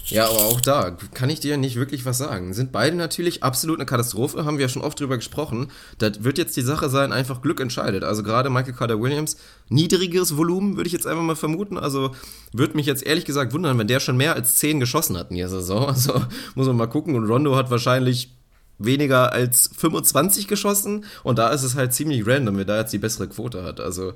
Ja, 0.07 0.29
aber 0.29 0.39
auch 0.39 0.61
da 0.61 0.97
kann 1.15 1.31
ich 1.31 1.41
dir 1.41 1.57
nicht 1.57 1.77
wirklich 1.77 2.05
was 2.05 2.19
sagen. 2.19 2.53
Sind 2.53 2.73
beide 2.73 2.97
natürlich 2.97 3.43
absolut 3.43 3.79
eine 3.79 3.87
Katastrophe, 3.87 4.45
haben 4.45 4.59
wir 4.59 4.63
ja 4.63 4.69
schon 4.69 4.83
oft 4.83 4.99
drüber 4.99 5.17
gesprochen. 5.17 5.69
Das 5.99 6.25
wird 6.25 6.39
jetzt 6.39 6.57
die 6.57 6.63
Sache 6.63 6.89
sein, 6.89 7.13
einfach 7.13 7.43
Glück 7.43 7.61
entscheidet. 7.61 8.03
Also 8.03 8.23
gerade 8.23 8.51
Michael 8.51 8.75
Carter 8.75 9.01
Williams, 9.01 9.37
niedrigeres 9.69 10.37
Volumen, 10.37 10.77
würde 10.77 10.89
ich 10.89 10.93
jetzt 10.93 11.07
einfach 11.07 11.23
mal 11.23 11.37
vermuten. 11.37 11.79
Also 11.79 12.11
würde 12.53 12.77
mich 12.77 12.87
jetzt 12.87 13.05
ehrlich 13.05 13.25
gesagt 13.25 13.53
wundern, 13.53 13.79
wenn 13.79 13.87
der 13.87 14.01
schon 14.01 14.17
mehr 14.17 14.35
als 14.35 14.57
10 14.57 14.81
geschossen 14.81 15.17
hat 15.17 15.31
in 15.31 15.37
der 15.37 15.49
Saison. 15.49 15.89
Also 16.01 16.25
muss 16.55 16.67
man 16.67 16.77
mal 16.77 16.87
gucken. 16.87 17.15
Und 17.15 17.27
Rondo 17.29 17.57
hat 17.57 17.71
wahrscheinlich 17.71 18.33
weniger 18.79 19.33
als 19.33 19.71
25 19.77 20.49
geschossen. 20.49 21.05
Und 21.23 21.39
da 21.39 21.51
ist 21.51 21.63
es 21.63 21.75
halt 21.75 21.93
ziemlich 21.93 22.27
random, 22.27 22.57
wer 22.57 22.65
da 22.65 22.79
jetzt 22.79 22.93
die 22.93 22.99
bessere 22.99 23.29
Quote 23.29 23.63
hat. 23.63 23.81
Also 23.81 24.15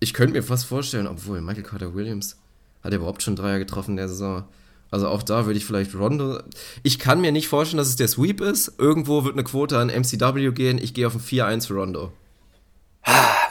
ich 0.00 0.14
könnte 0.14 0.34
mir 0.34 0.42
fast 0.42 0.64
vorstellen, 0.64 1.06
obwohl 1.06 1.40
Michael 1.40 1.64
Carter 1.64 1.94
Williams 1.94 2.36
hat 2.82 2.92
er 2.92 2.98
überhaupt 2.98 3.22
schon 3.22 3.36
Dreier 3.36 3.58
getroffen 3.58 3.92
in 3.92 3.96
der 3.98 4.08
Saison. 4.08 4.44
Also 4.90 5.08
auch 5.08 5.22
da 5.22 5.46
würde 5.46 5.58
ich 5.58 5.64
vielleicht 5.64 5.94
Rondo. 5.94 6.38
Ich 6.82 6.98
kann 6.98 7.20
mir 7.20 7.32
nicht 7.32 7.48
vorstellen, 7.48 7.78
dass 7.78 7.88
es 7.88 7.96
der 7.96 8.08
Sweep 8.08 8.40
ist. 8.40 8.72
Irgendwo 8.78 9.24
wird 9.24 9.34
eine 9.34 9.44
Quote 9.44 9.78
an 9.78 9.88
MCW 9.88 10.50
gehen. 10.52 10.78
Ich 10.78 10.94
gehe 10.94 11.06
auf 11.06 11.14
ein 11.14 11.20
4-1 11.20 11.66
für 11.66 11.74
Rondo. 11.74 12.12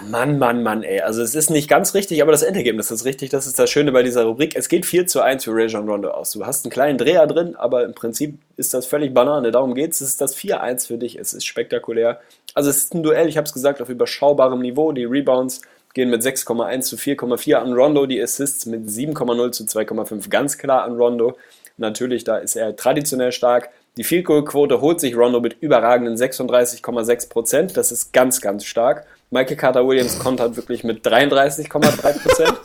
Mann, 0.10 0.38
Mann, 0.38 0.62
Mann, 0.62 0.84
ey. 0.84 1.02
Also 1.02 1.22
es 1.22 1.34
ist 1.34 1.50
nicht 1.50 1.68
ganz 1.68 1.94
richtig, 1.94 2.22
aber 2.22 2.32
das 2.32 2.44
Endergebnis 2.44 2.92
ist 2.92 3.06
richtig. 3.06 3.30
Das 3.30 3.48
ist 3.48 3.58
das 3.58 3.70
Schöne 3.70 3.92
bei 3.92 4.04
dieser 4.04 4.26
Rubrik. 4.26 4.56
Es 4.56 4.70
geht 4.70 4.86
4 4.86 5.08
zu 5.08 5.22
1 5.22 5.44
für 5.44 5.52
Rajon 5.54 5.90
Rondo 5.90 6.10
aus. 6.12 6.32
Du 6.32 6.46
hast 6.46 6.66
einen 6.66 6.72
kleinen 6.72 6.98
Dreher 6.98 7.26
drin, 7.26 7.56
aber 7.56 7.84
im 7.84 7.94
Prinzip 7.94 8.38
ist 8.56 8.74
das 8.74 8.86
völlig 8.86 9.14
Banane. 9.14 9.52
Darum 9.52 9.74
geht's. 9.74 10.02
Es 10.02 10.10
ist 10.10 10.22
das 10.22 10.36
4-1 10.36 10.88
für 10.88 10.98
dich. 10.98 11.18
Es 11.18 11.34
ist 11.34 11.46
spektakulär. 11.46 12.20
Also 12.54 12.70
es 12.70 12.78
ist 12.78 12.94
ein 12.94 13.04
Duell, 13.04 13.28
ich 13.28 13.38
habe 13.38 13.46
es 13.46 13.54
gesagt, 13.54 13.82
auf 13.82 13.90
überschaubarem 13.90 14.62
Niveau. 14.62 14.92
Die 14.92 15.06
Rebounds 15.06 15.62
gehen 15.98 16.12
mit 16.12 16.22
6,1 16.22 16.82
zu 16.82 16.96
4,4 16.96 17.56
an 17.56 17.74
Rondo. 17.74 18.06
Die 18.06 18.22
Assists 18.22 18.68
mit 18.68 18.88
7,0 18.88 19.52
zu 19.52 19.64
2,5 19.64 20.30
ganz 20.30 20.58
klar 20.60 20.84
an 20.84 20.96
Rondo. 20.96 21.36
Natürlich, 21.78 22.24
da 22.24 22.38
ist 22.38 22.56
er 22.56 22.76
traditionell 22.76 23.32
stark. 23.32 23.70
Die 23.98 24.04
Field 24.04 24.26
Goal 24.26 24.46
Quote 24.46 24.80
holt 24.80 25.00
sich 25.00 25.18
Rondo 25.18 25.40
mit 25.40 25.58
überragenden 25.60 26.16
36,6 26.16 27.30
Prozent. 27.30 27.78
Das 27.78 27.92
ist 27.92 28.14
ganz, 28.14 28.42
ganz 28.42 28.64
stark. 28.66 29.08
Michael 29.32 29.58
Carter 29.58 29.88
Williams 29.88 30.20
kontert 30.20 30.56
wirklich 30.56 30.84
mit 30.84 31.06
33,3 31.06 32.24
Prozent. 32.24 32.54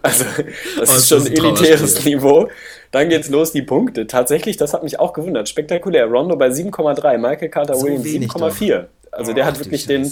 Also, 0.00 0.24
das 0.24 0.44
Oh, 0.78 0.82
ist 0.82 0.90
das 0.96 1.08
schon 1.08 1.26
ein 1.26 1.32
elitäres. 1.32 2.04
Niveau. 2.04 2.48
Dann 2.92 3.08
geht's 3.08 3.28
los, 3.30 3.50
die 3.50 3.62
Punkte. 3.62 4.06
Tatsächlich, 4.06 4.56
das 4.56 4.72
hat 4.72 4.84
mich 4.84 5.00
auch 5.00 5.12
gewundert. 5.12 5.48
Spektakulär. 5.48 6.06
Rondo 6.06 6.36
bei 6.36 6.48
7,3, 6.50 7.18
Michael 7.18 7.48
Carter 7.48 7.74
Williams 7.82 8.04
wenig 8.04 8.30
7,4. 8.30 8.86
Also 9.10 9.32
der 9.32 9.44
hat 9.44 9.58
wirklich 9.58 9.86
den, 9.86 10.04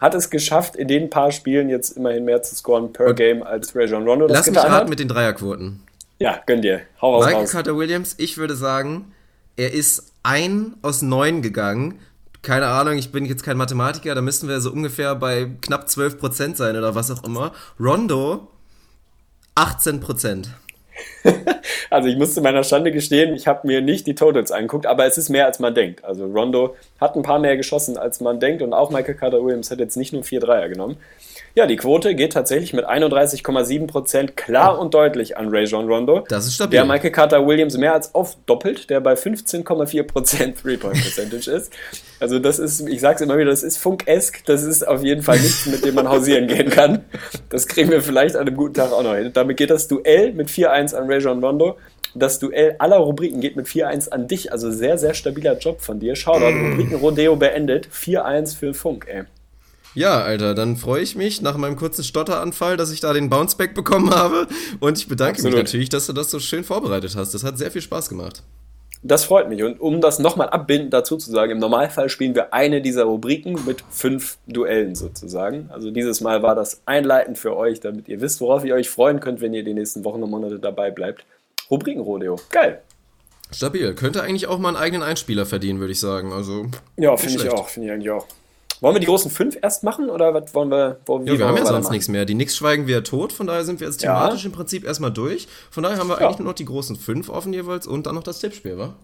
hat 0.00 0.14
es 0.14 0.30
geschafft, 0.30 0.76
in 0.76 0.88
den 0.88 1.10
paar 1.10 1.32
Spielen 1.32 1.68
jetzt 1.68 1.96
immerhin 1.96 2.24
mehr 2.24 2.42
zu 2.42 2.54
scoren 2.54 2.92
per 2.92 3.14
Game 3.14 3.42
als 3.42 3.74
Rajon 3.74 4.06
Rondo 4.06 4.26
das 4.26 4.38
Lass 4.38 4.50
mich 4.50 4.58
raten 4.58 4.90
mit 4.90 4.98
den 4.98 5.08
Dreierquoten. 5.08 5.82
Ja, 6.18 6.40
gönn 6.46 6.62
dir. 6.62 6.80
Hau 7.00 7.14
raus, 7.14 7.24
Michael 7.24 7.42
raus. 7.42 7.52
Carter 7.52 7.76
Williams, 7.76 8.14
ich 8.18 8.38
würde 8.38 8.56
sagen, 8.56 9.12
er 9.56 9.72
ist 9.72 10.12
ein 10.22 10.74
aus 10.82 11.02
neun 11.02 11.42
gegangen. 11.42 11.98
Keine 12.42 12.66
Ahnung, 12.66 12.98
ich 12.98 13.10
bin 13.12 13.24
jetzt 13.24 13.42
kein 13.42 13.56
Mathematiker, 13.56 14.14
da 14.14 14.22
müssten 14.22 14.48
wir 14.48 14.60
so 14.60 14.70
ungefähr 14.70 15.14
bei 15.16 15.50
knapp 15.60 15.86
12% 15.86 16.54
sein 16.54 16.76
oder 16.76 16.94
was 16.94 17.10
auch 17.10 17.24
immer. 17.24 17.52
Rondo 17.78 18.48
18%. 19.56 20.46
Also 21.90 22.08
ich 22.08 22.16
muss 22.16 22.34
zu 22.34 22.42
meiner 22.42 22.64
Schande 22.64 22.92
gestehen, 22.92 23.34
ich 23.34 23.46
habe 23.46 23.66
mir 23.66 23.80
nicht 23.80 24.06
die 24.06 24.14
Totals 24.14 24.52
angeguckt, 24.52 24.86
aber 24.86 25.06
es 25.06 25.16
ist 25.16 25.30
mehr 25.30 25.46
als 25.46 25.58
man 25.58 25.74
denkt. 25.74 26.04
Also 26.04 26.26
Rondo 26.26 26.76
hat 27.00 27.16
ein 27.16 27.22
paar 27.22 27.38
mehr 27.38 27.56
geschossen 27.56 27.96
als 27.96 28.20
man 28.20 28.40
denkt 28.40 28.62
und 28.62 28.72
auch 28.72 28.90
Michael 28.90 29.14
Carter 29.14 29.42
Williams 29.44 29.70
hat 29.70 29.78
jetzt 29.78 29.96
nicht 29.96 30.12
nur 30.12 30.22
vier 30.22 30.40
Dreier 30.40 30.68
genommen. 30.68 30.98
Ja, 31.58 31.66
die 31.66 31.74
Quote 31.74 32.14
geht 32.14 32.34
tatsächlich 32.34 32.72
mit 32.72 32.86
31,7% 32.88 34.28
klar 34.36 34.78
und 34.78 34.94
deutlich 34.94 35.36
an 35.36 35.48
Rajon 35.50 35.88
Rondo. 35.88 36.24
Das 36.28 36.46
ist 36.46 36.54
stabil. 36.54 36.70
Der 36.70 36.84
Michael 36.84 37.10
Carter 37.10 37.44
Williams 37.48 37.76
mehr 37.76 37.94
als 37.94 38.14
oft 38.14 38.38
doppelt, 38.46 38.88
der 38.90 39.00
bei 39.00 39.14
15,4% 39.14 40.54
Three-Point-Percentage 40.62 41.50
ist. 41.50 41.72
Also 42.20 42.38
das 42.38 42.60
ist, 42.60 42.86
ich 42.88 43.00
sag's 43.00 43.22
immer 43.22 43.36
wieder, 43.38 43.50
das 43.50 43.64
ist 43.64 43.76
funkesk, 43.78 44.44
das 44.46 44.62
ist 44.62 44.86
auf 44.86 45.02
jeden 45.02 45.22
Fall 45.24 45.40
nichts, 45.40 45.66
mit 45.66 45.84
dem 45.84 45.96
man 45.96 46.08
hausieren 46.08 46.46
gehen 46.46 46.70
kann. 46.70 47.04
Das 47.48 47.66
kriegen 47.66 47.90
wir 47.90 48.02
vielleicht 48.02 48.36
an 48.36 48.46
einem 48.46 48.56
guten 48.56 48.74
Tag 48.74 48.92
auch 48.92 49.02
noch 49.02 49.16
hin. 49.16 49.32
Damit 49.34 49.56
geht 49.56 49.70
das 49.70 49.88
Duell 49.88 50.34
mit 50.34 50.48
4-1 50.50 50.94
an 50.94 51.10
Rajon 51.10 51.42
Rondo. 51.42 51.76
Das 52.14 52.38
Duell 52.38 52.76
aller 52.78 52.98
Rubriken 52.98 53.40
geht 53.40 53.56
mit 53.56 53.66
4-1 53.66 54.10
an 54.10 54.28
dich, 54.28 54.52
also 54.52 54.70
sehr, 54.70 54.96
sehr 54.96 55.12
stabiler 55.12 55.58
Job 55.58 55.80
von 55.80 55.98
dir. 55.98 56.14
Shoutout, 56.14 56.52
Mm. 56.52 56.70
Rubriken-Rodeo 56.70 57.34
beendet, 57.34 57.88
4-1 57.92 58.56
für 58.56 58.74
Funk, 58.74 59.06
ey. 59.08 59.24
Ja, 59.94 60.20
Alter, 60.20 60.54
dann 60.54 60.76
freue 60.76 61.02
ich 61.02 61.16
mich 61.16 61.42
nach 61.42 61.56
meinem 61.56 61.76
kurzen 61.76 62.04
Stotteranfall, 62.04 62.76
dass 62.76 62.92
ich 62.92 63.00
da 63.00 63.12
den 63.12 63.30
Bounceback 63.30 63.74
bekommen 63.74 64.10
habe. 64.10 64.46
Und 64.80 64.98
ich 64.98 65.08
bedanke 65.08 65.38
Absolut. 65.38 65.54
mich 65.54 65.64
natürlich, 65.64 65.88
dass 65.88 66.06
du 66.06 66.12
das 66.12 66.30
so 66.30 66.38
schön 66.38 66.64
vorbereitet 66.64 67.16
hast. 67.16 67.34
Das 67.34 67.42
hat 67.44 67.58
sehr 67.58 67.70
viel 67.70 67.82
Spaß 67.82 68.08
gemacht. 68.08 68.42
Das 69.02 69.24
freut 69.24 69.48
mich. 69.48 69.62
Und 69.62 69.80
um 69.80 70.00
das 70.00 70.18
nochmal 70.18 70.48
abbindend 70.48 70.92
dazu 70.92 71.16
zu 71.16 71.30
sagen, 71.30 71.52
im 71.52 71.58
Normalfall 71.58 72.08
spielen 72.08 72.34
wir 72.34 72.52
eine 72.52 72.82
dieser 72.82 73.04
Rubriken 73.04 73.58
mit 73.64 73.84
fünf 73.90 74.38
Duellen 74.46 74.96
sozusagen. 74.96 75.70
Also 75.72 75.90
dieses 75.90 76.20
Mal 76.20 76.42
war 76.42 76.56
das 76.56 76.82
einleitend 76.84 77.38
für 77.38 77.56
euch, 77.56 77.80
damit 77.80 78.08
ihr 78.08 78.20
wisst, 78.20 78.40
worauf 78.40 78.64
ihr 78.64 78.74
euch 78.74 78.90
freuen 78.90 79.20
könnt, 79.20 79.40
wenn 79.40 79.54
ihr 79.54 79.62
die 79.62 79.74
nächsten 79.74 80.04
Wochen 80.04 80.22
und 80.22 80.30
Monate 80.30 80.58
dabei 80.58 80.90
bleibt. 80.90 81.24
Rubrikenrodeo. 81.70 82.36
Geil. 82.50 82.82
Stabil. 83.52 83.94
Könnte 83.94 84.22
eigentlich 84.22 84.48
auch 84.48 84.58
mal 84.58 84.68
einen 84.68 84.76
eigenen 84.76 85.02
Einspieler 85.02 85.46
verdienen, 85.46 85.78
würde 85.78 85.92
ich 85.92 86.00
sagen. 86.00 86.32
Also, 86.32 86.66
Ja, 86.96 87.16
finde 87.16 87.44
ich 87.44 87.50
auch. 87.50 87.68
Finde 87.68 87.88
ich 87.88 87.94
eigentlich 87.94 88.10
auch. 88.10 88.26
Wollen 88.80 88.94
wir 88.94 89.00
die 89.00 89.06
großen 89.06 89.30
fünf 89.30 89.58
erst 89.60 89.82
machen 89.82 90.08
oder 90.10 90.32
was 90.34 90.54
wollen 90.54 90.70
wir? 90.70 91.00
Wo, 91.06 91.20
wie 91.20 91.26
Ja, 91.26 91.32
wir 91.32 91.38
wollen 91.40 91.48
haben 91.48 91.56
ja 91.56 91.62
sonst 91.62 91.68
weitermachen? 91.72 91.92
nichts 91.92 92.08
mehr. 92.08 92.24
Die 92.24 92.34
Nix 92.34 92.56
schweigen 92.56 92.86
wir 92.86 93.02
tot, 93.04 93.32
von 93.32 93.46
daher 93.46 93.64
sind 93.64 93.80
wir 93.80 93.86
jetzt 93.88 94.02
Ja. 94.02 94.14
thematisch 94.14 94.44
im 94.44 94.52
Prinzip 94.52 94.84
erstmal 94.84 95.12
durch. 95.12 95.48
Von 95.70 95.82
daher 95.82 95.98
haben 95.98 96.08
wir 96.08 96.20
Ja. 96.20 96.26
eigentlich 96.26 96.38
nur 96.38 96.48
noch 96.48 96.54
die 96.54 96.64
großen 96.64 96.96
fünf 96.96 97.28
offen 97.28 97.52
jeweils 97.52 97.86
und 97.86 98.06
dann 98.06 98.14
noch 98.14 98.22
das 98.22 98.38
Tippspiel, 98.38 98.78
wa? 98.78 98.94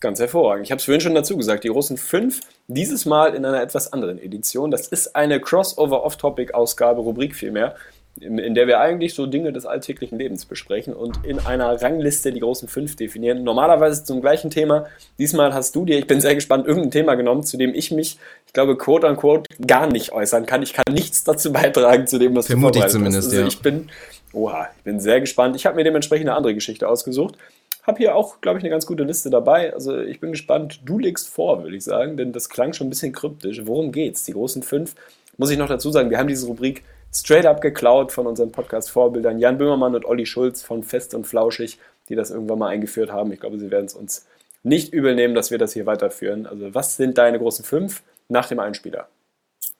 Ganz 0.00 0.18
hervorragend. 0.18 0.66
Ich 0.66 0.70
habe 0.72 0.80
es 0.80 0.84
vorhin 0.84 1.00
schon 1.00 1.14
dazu 1.14 1.36
gesagt, 1.36 1.64
die 1.64 1.68
großen 1.68 1.96
fünf, 1.96 2.40
dieses 2.68 3.06
Mal 3.06 3.34
in 3.34 3.44
einer 3.46 3.62
etwas 3.62 3.92
anderen 3.92 4.18
Edition. 4.18 4.70
Das 4.70 4.88
ist 4.88 5.14
eine 5.16 5.40
Crossover-Off-Topic-Ausgabe, 5.40 7.00
Rubrik 7.00 7.34
vielmehr, 7.34 7.76
in, 8.20 8.54
der 8.54 8.66
wir 8.66 8.80
eigentlich 8.80 9.14
so 9.14 9.26
Dinge 9.26 9.52
des 9.52 9.66
alltäglichen 9.66 10.18
Lebens 10.18 10.44
besprechen 10.44 10.94
und 10.94 11.24
in 11.24 11.40
einer 11.40 11.82
Rangliste 11.82 12.32
die 12.32 12.40
großen 12.40 12.68
fünf 12.68 12.94
definieren. 12.96 13.42
Normalerweise 13.42 14.04
zum 14.04 14.20
gleichen 14.20 14.50
Thema. 14.50 14.86
Diesmal 15.18 15.52
hast 15.52 15.74
du 15.74 15.84
dir, 15.84 15.98
ich 15.98 16.06
bin 16.06 16.20
sehr 16.20 16.34
gespannt, 16.34 16.66
irgendein 16.66 16.92
Thema 16.92 17.16
genommen, 17.16 17.42
zu 17.42 17.56
dem 17.56 17.74
ich 17.74 17.90
mich, 17.90 18.18
ich 18.46 18.52
glaube, 18.52 18.76
quote 18.76 19.06
unquote, 19.08 19.48
gar 19.66 19.88
nicht 19.88 20.12
äußern 20.12 20.46
kann. 20.46 20.62
Ich 20.62 20.72
kann 20.72 20.84
nichts 20.92 21.24
dazu 21.24 21.52
beitragen, 21.52 22.06
zu 22.06 22.18
dem, 22.18 22.36
was 22.36 22.46
Vermute 22.46 22.78
ich 22.78 22.84
du 22.84 22.90
vorbereitet 22.90 22.92
zumindest, 22.92 23.26
hast. 23.26 23.32
Also 23.32 23.42
ja. 23.42 23.48
ich 23.48 23.60
bin, 23.60 23.90
oha, 24.32 24.68
ich 24.76 24.84
bin 24.84 25.00
sehr 25.00 25.20
gespannt. 25.20 25.56
Ich 25.56 25.66
habe 25.66 25.76
mir 25.76 25.84
dementsprechend 25.84 26.28
eine 26.28 26.36
andere 26.36 26.54
Geschichte 26.54 26.88
ausgesucht. 26.88 27.36
Hab 27.82 27.98
hier 27.98 28.14
auch, 28.14 28.40
glaube 28.40 28.58
ich, 28.58 28.64
eine 28.64 28.70
ganz 28.70 28.86
gute 28.86 29.02
Liste 29.02 29.28
dabei. 29.28 29.74
Also 29.74 30.00
ich 30.00 30.20
bin 30.20 30.30
gespannt. 30.30 30.80
Du 30.86 30.98
legst 30.98 31.28
vor, 31.28 31.64
würde 31.64 31.76
ich 31.76 31.84
sagen, 31.84 32.16
denn 32.16 32.32
das 32.32 32.48
klang 32.48 32.72
schon 32.72 32.86
ein 32.86 32.90
bisschen 32.90 33.12
kryptisch. 33.12 33.60
Worum 33.64 33.92
geht's? 33.92 34.24
Die 34.24 34.32
großen 34.32 34.62
fünf. 34.62 34.94
Muss 35.36 35.50
ich 35.50 35.58
noch 35.58 35.68
dazu 35.68 35.90
sagen, 35.90 36.10
wir 36.10 36.18
haben 36.18 36.28
diese 36.28 36.46
Rubrik 36.46 36.84
straight 37.14 37.46
up 37.46 37.60
geklaut 37.60 38.12
von 38.12 38.26
unseren 38.26 38.52
Podcast-Vorbildern 38.52 39.38
Jan 39.38 39.58
Böhmermann 39.58 39.94
und 39.94 40.04
Olli 40.04 40.26
Schulz 40.26 40.62
von 40.62 40.82
Fest 40.82 41.14
und 41.14 41.26
Flauschig, 41.26 41.78
die 42.08 42.14
das 42.14 42.30
irgendwann 42.30 42.58
mal 42.58 42.68
eingeführt 42.68 43.10
haben. 43.10 43.32
Ich 43.32 43.40
glaube, 43.40 43.58
sie 43.58 43.70
werden 43.70 43.86
es 43.86 43.94
uns 43.94 44.26
nicht 44.62 44.92
übel 44.92 45.14
nehmen, 45.14 45.34
dass 45.34 45.50
wir 45.50 45.58
das 45.58 45.72
hier 45.72 45.86
weiterführen. 45.86 46.46
Also 46.46 46.74
was 46.74 46.96
sind 46.96 47.18
deine 47.18 47.38
großen 47.38 47.64
fünf 47.64 48.02
nach 48.28 48.48
dem 48.48 48.58
Einspieler? 48.58 49.08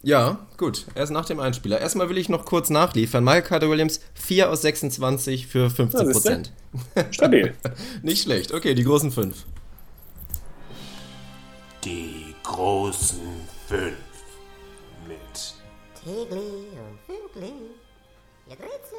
Ja, 0.02 0.46
gut. 0.58 0.84
Erst 0.94 1.12
nach 1.12 1.24
dem 1.24 1.40
Einspieler. 1.40 1.80
Erstmal 1.80 2.10
will 2.10 2.18
ich 2.18 2.28
noch 2.28 2.44
kurz 2.44 2.68
nachliefern. 2.68 3.24
Michael 3.24 3.42
Carter 3.42 3.70
Williams 3.70 4.00
4 4.12 4.50
aus 4.50 4.60
26 4.60 5.46
für 5.46 5.70
15 5.70 6.12
Prozent. 6.12 6.52
Stabil. 7.10 7.54
Nicht 8.02 8.22
schlecht. 8.22 8.52
Okay, 8.52 8.74
die 8.74 8.84
großen 8.84 9.10
fünf. 9.10 9.46
Die 11.84 12.34
großen 12.42 13.18
fünf. 13.66 13.94
Mit 15.08 15.54
Tegli 16.04 16.36
und 16.36 16.93
Fünkli. 17.14 17.70
Ihr 18.48 18.58
Rätsel. 18.58 18.93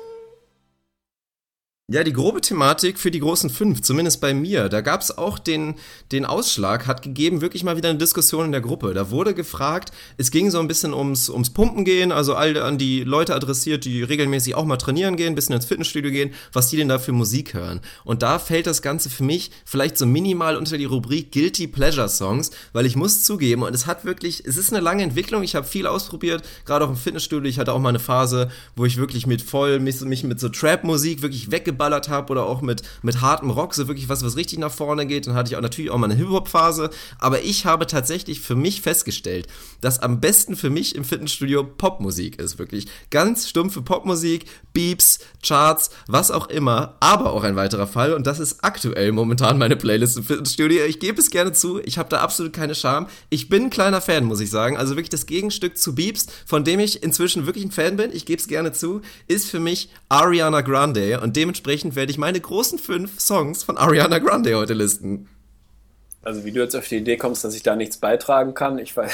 Ja, 1.87 2.03
die 2.03 2.13
grobe 2.13 2.41
Thematik 2.41 2.97
für 2.97 3.11
die 3.11 3.19
großen 3.19 3.51
fünf, 3.51 3.83
zumindest 3.83 4.19
bei 4.19 4.33
mir, 4.33 4.69
da 4.69 4.81
gab 4.81 5.01
es 5.01 5.15
auch 5.19 5.37
den, 5.37 5.75
den 6.11 6.25
Ausschlag, 6.25 6.87
hat 6.87 7.03
gegeben 7.03 7.41
wirklich 7.41 7.63
mal 7.63 7.77
wieder 7.77 7.89
eine 7.89 7.99
Diskussion 7.99 8.45
in 8.45 8.51
der 8.51 8.61
Gruppe. 8.61 8.95
Da 8.95 9.11
wurde 9.11 9.35
gefragt, 9.35 9.91
es 10.17 10.31
ging 10.31 10.49
so 10.49 10.57
ein 10.57 10.67
bisschen 10.67 10.95
ums, 10.95 11.29
ums 11.29 11.51
Pumpen 11.51 11.85
gehen, 11.85 12.11
also 12.11 12.33
all 12.33 12.57
an 12.57 12.79
die 12.79 13.03
Leute 13.03 13.35
adressiert, 13.35 13.85
die 13.85 14.01
regelmäßig 14.01 14.55
auch 14.55 14.65
mal 14.65 14.77
trainieren 14.77 15.15
gehen, 15.15 15.33
ein 15.33 15.35
bisschen 15.35 15.53
ins 15.53 15.65
Fitnessstudio 15.65 16.09
gehen, 16.09 16.33
was 16.51 16.71
die 16.71 16.77
denn 16.77 16.87
da 16.87 16.97
für 16.97 17.11
Musik 17.11 17.53
hören. 17.53 17.81
Und 18.03 18.23
da 18.23 18.39
fällt 18.39 18.65
das 18.65 18.81
Ganze 18.81 19.11
für 19.11 19.23
mich 19.23 19.51
vielleicht 19.63 19.99
so 19.99 20.07
minimal 20.07 20.57
unter 20.57 20.79
die 20.79 20.85
Rubrik 20.85 21.31
Guilty 21.31 21.67
Pleasure 21.67 22.09
Songs, 22.09 22.49
weil 22.73 22.87
ich 22.87 22.95
muss 22.95 23.21
zugeben, 23.21 23.61
und 23.61 23.75
es 23.75 23.85
hat 23.85 24.05
wirklich, 24.05 24.43
es 24.43 24.57
ist 24.57 24.73
eine 24.73 24.81
lange 24.81 25.03
Entwicklung, 25.03 25.43
ich 25.43 25.53
habe 25.53 25.67
viel 25.67 25.85
ausprobiert, 25.85 26.41
gerade 26.65 26.85
auch 26.85 26.89
im 26.89 26.97
Fitnessstudio, 26.97 27.47
ich 27.47 27.59
hatte 27.59 27.73
auch 27.73 27.79
mal 27.79 27.89
eine 27.89 27.99
Phase, 27.99 28.49
wo 28.75 28.85
ich 28.85 28.97
wirklich 28.97 29.27
mit 29.27 29.43
voll, 29.43 29.79
mich, 29.79 30.01
mich 30.01 30.23
mit 30.23 30.39
so 30.39 30.49
Trap-Musik 30.49 31.21
wirklich 31.21 31.51
weggeballert 31.75 32.09
habe 32.09 32.31
oder 32.31 32.45
auch 32.45 32.61
mit, 32.61 32.81
mit 33.01 33.21
hartem 33.21 33.49
Rock, 33.49 33.73
so 33.73 33.87
wirklich 33.87 34.09
was, 34.09 34.23
was 34.23 34.35
richtig 34.35 34.59
nach 34.59 34.71
vorne 34.71 35.05
geht. 35.05 35.27
Dann 35.27 35.35
hatte 35.35 35.51
ich 35.51 35.57
auch 35.57 35.61
natürlich 35.61 35.91
auch 35.91 35.97
mal 35.97 36.09
eine 36.09 36.15
Hip-Hop-Phase. 36.15 36.89
Aber 37.19 37.43
ich 37.43 37.65
habe 37.65 37.87
tatsächlich 37.87 38.39
für 38.39 38.55
mich 38.55 38.81
festgestellt, 38.81 39.47
dass 39.81 39.99
am 39.99 40.19
besten 40.19 40.55
für 40.55 40.69
mich 40.69 40.95
im 40.95 41.03
Fitnessstudio 41.03 41.63
Popmusik 41.63 42.39
ist. 42.39 42.57
Wirklich 42.57 42.87
ganz 43.09 43.49
stumpfe 43.49 43.81
Popmusik, 43.81 44.45
Beeps, 44.73 45.19
Charts, 45.45 45.89
was 46.07 46.31
auch 46.31 46.47
immer. 46.47 46.95
Aber 46.99 47.33
auch 47.33 47.43
ein 47.43 47.55
weiterer 47.55 47.87
Fall, 47.87 48.13
und 48.13 48.25
das 48.25 48.39
ist 48.39 48.63
aktuell 48.63 49.11
momentan 49.11 49.57
meine 49.57 49.75
Playlist 49.75 50.17
im 50.17 50.23
Fitnessstudio. 50.23 50.85
Ich 50.85 50.99
gebe 50.99 51.19
es 51.19 51.29
gerne 51.29 51.51
zu, 51.51 51.81
ich 51.83 51.97
habe 51.97 52.09
da 52.09 52.21
absolut 52.21 52.53
keine 52.53 52.75
Scham. 52.75 53.07
Ich 53.29 53.49
bin 53.49 53.63
ein 53.63 53.69
kleiner 53.69 54.01
Fan, 54.01 54.25
muss 54.25 54.39
ich 54.39 54.49
sagen. 54.49 54.77
Also 54.77 54.93
wirklich 54.93 55.09
das 55.09 55.25
Gegenstück 55.25 55.77
zu 55.77 55.95
Beeps, 55.95 56.27
von 56.45 56.63
dem 56.63 56.79
ich 56.79 57.03
inzwischen 57.03 57.45
wirklich 57.45 57.65
ein 57.65 57.71
Fan 57.71 57.97
bin, 57.97 58.11
ich 58.13 58.25
gebe 58.25 58.39
es 58.39 58.47
gerne 58.47 58.71
zu, 58.71 59.01
ist 59.27 59.49
für 59.49 59.59
mich 59.59 59.89
Ariana 60.09 60.61
Grande. 60.61 61.19
Und 61.21 61.35
dementsprechend 61.35 61.64
werde 61.65 62.11
ich 62.11 62.17
meine 62.17 62.39
großen 62.39 62.77
fünf 62.79 63.19
Songs 63.19 63.63
von 63.63 63.77
Ariana 63.77 64.19
Grande 64.19 64.55
heute 64.55 64.73
listen. 64.73 65.27
Also 66.23 66.45
wie 66.45 66.51
du 66.51 66.61
jetzt 66.61 66.75
auf 66.75 66.87
die 66.87 66.97
Idee 66.97 67.17
kommst, 67.17 67.43
dass 67.43 67.55
ich 67.55 67.63
da 67.63 67.75
nichts 67.75 67.97
beitragen 67.97 68.53
kann, 68.53 68.77
ich 68.79 68.95
weiß. 68.95 69.11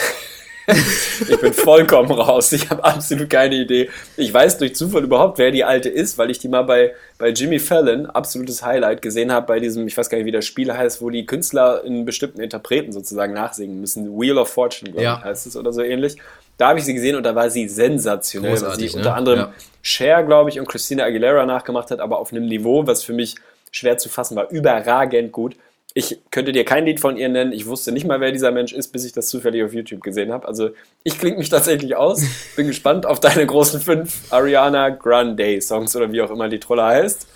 ich 1.29 1.39
bin 1.39 1.53
vollkommen 1.53 2.11
raus. 2.11 2.51
Ich 2.53 2.69
habe 2.69 2.83
absolut 2.83 3.29
keine 3.29 3.55
Idee. 3.55 3.89
Ich 4.15 4.33
weiß 4.33 4.57
durch 4.59 4.75
Zufall 4.75 5.03
überhaupt, 5.03 5.37
wer 5.37 5.51
die 5.51 5.63
alte 5.63 5.89
ist, 5.89 6.17
weil 6.17 6.29
ich 6.29 6.39
die 6.39 6.47
mal 6.47 6.61
bei, 6.63 6.93
bei 7.17 7.29
Jimmy 7.29 7.59
Fallon, 7.59 8.05
absolutes 8.05 8.63
Highlight, 8.63 9.01
gesehen 9.01 9.31
habe 9.31 9.47
bei 9.47 9.59
diesem, 9.59 9.87
ich 9.87 9.97
weiß 9.97 10.09
gar 10.09 10.17
nicht, 10.17 10.27
wie 10.27 10.31
das 10.31 10.45
Spiel 10.45 10.71
heißt, 10.73 11.01
wo 11.01 11.09
die 11.09 11.25
Künstler 11.25 11.83
in 11.83 12.05
bestimmten 12.05 12.41
Interpreten 12.41 12.91
sozusagen 12.91 13.33
nachsingen 13.33 13.79
müssen. 13.81 14.19
Wheel 14.19 14.37
of 14.37 14.49
Fortune, 14.49 14.91
glaube 14.91 15.03
Ja. 15.03 15.17
ich, 15.19 15.23
heißt 15.25 15.47
es 15.47 15.55
oder 15.57 15.73
so 15.73 15.81
ähnlich. 15.81 16.17
Da 16.57 16.69
habe 16.69 16.79
ich 16.79 16.85
sie 16.85 16.93
gesehen 16.93 17.15
und 17.15 17.23
da 17.23 17.35
war 17.35 17.49
sie 17.49 17.67
sensationell, 17.67 18.51
Großartig, 18.51 18.91
sie 18.91 18.97
ne? 18.97 19.01
unter 19.03 19.15
anderem 19.15 19.39
Ja. 19.39 19.53
Cher, 19.81 20.23
glaube 20.23 20.49
ich, 20.49 20.59
und 20.59 20.67
Christina 20.67 21.05
Aguilera 21.05 21.45
nachgemacht 21.45 21.89
hat, 21.89 21.99
aber 21.99 22.19
auf 22.19 22.31
einem 22.31 22.45
Niveau, 22.45 22.85
was 22.85 23.03
für 23.03 23.13
mich 23.13 23.35
schwer 23.71 23.97
zu 23.97 24.09
fassen 24.09 24.35
war, 24.35 24.49
überragend 24.51 25.31
gut. 25.31 25.55
Ich 25.93 26.19
könnte 26.29 26.51
dir 26.53 26.63
kein 26.63 26.85
Lied 26.85 27.01
von 27.01 27.17
ihr 27.17 27.27
nennen. 27.27 27.51
Ich 27.51 27.65
wusste 27.65 27.91
nicht 27.91 28.05
mal, 28.05 28.21
wer 28.21 28.31
dieser 28.31 28.51
Mensch 28.51 28.71
ist, 28.71 28.89
bis 28.93 29.03
ich 29.03 29.11
das 29.11 29.27
zufällig 29.27 29.63
auf 29.63 29.73
YouTube 29.73 30.01
gesehen 30.01 30.31
habe. 30.31 30.47
Also 30.47 30.69
ich 31.03 31.19
klinge 31.19 31.37
mich 31.37 31.49
tatsächlich 31.49 31.95
aus. 31.95 32.23
Bin 32.55 32.67
gespannt 32.67 33.05
auf 33.05 33.19
deine 33.19 33.45
großen 33.45 33.81
fünf 33.81 34.31
Ariana 34.31 34.89
Grande 34.89 35.61
Songs 35.61 35.95
oder 35.95 36.11
wie 36.11 36.21
auch 36.21 36.31
immer 36.31 36.47
die 36.47 36.59
Trolle 36.59 36.83
heißt. 36.83 37.27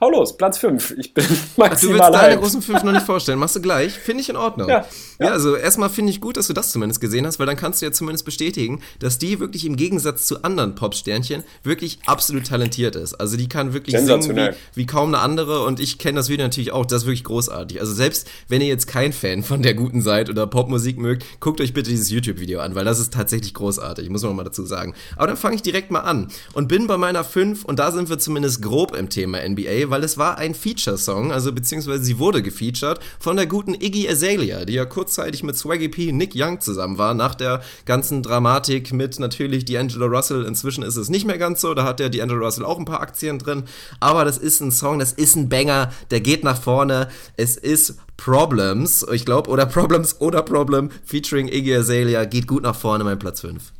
Hau 0.00 0.10
los, 0.10 0.36
Platz 0.36 0.58
5. 0.58 0.94
Ich 0.98 1.14
bin 1.14 1.24
Ach, 1.28 1.32
du 1.34 1.38
willst 1.38 1.58
maximal 1.58 2.12
deine 2.12 2.32
hyped. 2.32 2.42
großen 2.42 2.62
fünf 2.62 2.82
noch 2.82 2.92
nicht 2.92 3.06
vorstellen. 3.06 3.38
Machst 3.38 3.56
du 3.56 3.60
gleich. 3.60 3.92
Finde 3.92 4.20
ich 4.20 4.28
in 4.28 4.36
Ordnung. 4.36 4.68
Ja, 4.68 4.86
Ja, 5.18 5.28
also 5.28 5.56
erstmal 5.56 5.88
finde 5.88 6.10
ich 6.10 6.20
gut, 6.20 6.36
dass 6.36 6.46
du 6.48 6.52
das 6.52 6.70
zumindest 6.72 7.00
gesehen 7.00 7.26
hast, 7.26 7.38
weil 7.38 7.46
dann 7.46 7.56
kannst 7.56 7.80
du 7.80 7.86
ja 7.86 7.92
zumindest 7.92 8.24
bestätigen, 8.24 8.82
dass 8.98 9.18
die 9.18 9.40
wirklich 9.40 9.64
im 9.64 9.76
Gegensatz 9.76 10.26
zu 10.26 10.42
anderen 10.44 10.74
Popsternchen 10.74 11.42
wirklich 11.62 11.98
absolut 12.06 12.46
talentiert 12.46 12.96
ist. 12.96 13.14
Also 13.14 13.36
die 13.36 13.48
kann 13.48 13.72
wirklich 13.72 13.96
singen 13.98 14.36
wie, 14.36 14.50
wie 14.74 14.86
kaum 14.86 15.14
eine 15.14 15.22
andere 15.22 15.64
und 15.64 15.80
ich 15.80 15.98
kenne 15.98 16.16
das 16.16 16.28
Video 16.28 16.44
natürlich 16.44 16.72
auch. 16.72 16.84
Das 16.84 17.02
ist 17.02 17.06
wirklich 17.06 17.24
großartig. 17.24 17.80
Also 17.80 17.94
selbst 17.94 18.28
wenn 18.48 18.60
ihr 18.60 18.68
jetzt 18.68 18.86
kein 18.86 19.12
Fan 19.12 19.42
von 19.42 19.62
der 19.62 19.74
guten 19.74 20.02
seid 20.02 20.28
oder 20.28 20.46
Popmusik 20.46 20.98
mögt, 20.98 21.24
guckt 21.40 21.60
euch 21.60 21.72
bitte 21.72 21.90
dieses 21.90 22.10
YouTube-Video 22.10 22.60
an, 22.60 22.74
weil 22.74 22.84
das 22.84 22.98
ist 22.98 23.14
tatsächlich 23.14 23.54
großartig, 23.54 24.10
muss 24.10 24.22
man 24.22 24.36
mal 24.36 24.44
dazu 24.44 24.66
sagen. 24.66 24.94
Aber 25.16 25.26
dann 25.26 25.36
fange 25.36 25.56
ich 25.56 25.62
direkt 25.62 25.90
mal 25.90 26.00
an 26.00 26.28
und 26.52 26.68
bin 26.68 26.86
bei 26.86 26.98
meiner 26.98 27.24
5 27.24 27.64
und 27.64 27.78
da 27.78 27.90
sind 27.92 28.10
wir 28.10 28.18
zumindest 28.18 28.60
grob 28.60 28.94
im 28.94 29.08
Thema 29.08 29.38
NBA, 29.46 29.85
weil 29.90 30.04
es 30.04 30.18
war 30.18 30.38
ein 30.38 30.54
Feature-Song, 30.54 31.32
also 31.32 31.52
beziehungsweise 31.52 32.04
sie 32.04 32.18
wurde 32.18 32.42
gefeatured 32.42 33.00
von 33.18 33.36
der 33.36 33.46
guten 33.46 33.74
Iggy 33.74 34.08
Azalea, 34.08 34.64
die 34.64 34.74
ja 34.74 34.84
kurzzeitig 34.84 35.42
mit 35.42 35.56
Swaggy 35.56 35.88
P, 35.88 36.12
Nick 36.12 36.32
Young 36.34 36.60
zusammen 36.60 36.98
war, 36.98 37.14
nach 37.14 37.34
der 37.34 37.62
ganzen 37.84 38.22
Dramatik 38.22 38.92
mit 38.92 39.18
natürlich 39.18 39.64
D'Angelo 39.64 40.06
Russell. 40.06 40.44
Inzwischen 40.44 40.82
ist 40.82 40.96
es 40.96 41.08
nicht 41.08 41.26
mehr 41.26 41.38
ganz 41.38 41.60
so, 41.60 41.74
da 41.74 41.84
hat 41.84 42.00
der 42.00 42.10
D'Angelo 42.10 42.44
Russell 42.44 42.64
auch 42.64 42.78
ein 42.78 42.84
paar 42.84 43.00
Aktien 43.00 43.38
drin, 43.38 43.64
aber 44.00 44.24
das 44.24 44.38
ist 44.38 44.60
ein 44.60 44.72
Song, 44.72 44.98
das 44.98 45.12
ist 45.12 45.36
ein 45.36 45.48
Banger, 45.48 45.92
der 46.10 46.20
geht 46.20 46.44
nach 46.44 46.60
vorne, 46.60 47.08
es 47.36 47.56
ist 47.56 47.96
Problems, 48.16 49.06
ich 49.12 49.24
glaube, 49.24 49.50
oder 49.50 49.66
Problems 49.66 50.20
oder 50.20 50.42
Problem, 50.42 50.90
featuring 51.04 51.48
Iggy 51.48 51.76
Azalea, 51.76 52.24
geht 52.24 52.46
gut 52.46 52.62
nach 52.62 52.76
vorne, 52.76 53.04
mein 53.04 53.18
Platz 53.18 53.42
5. 53.42 53.75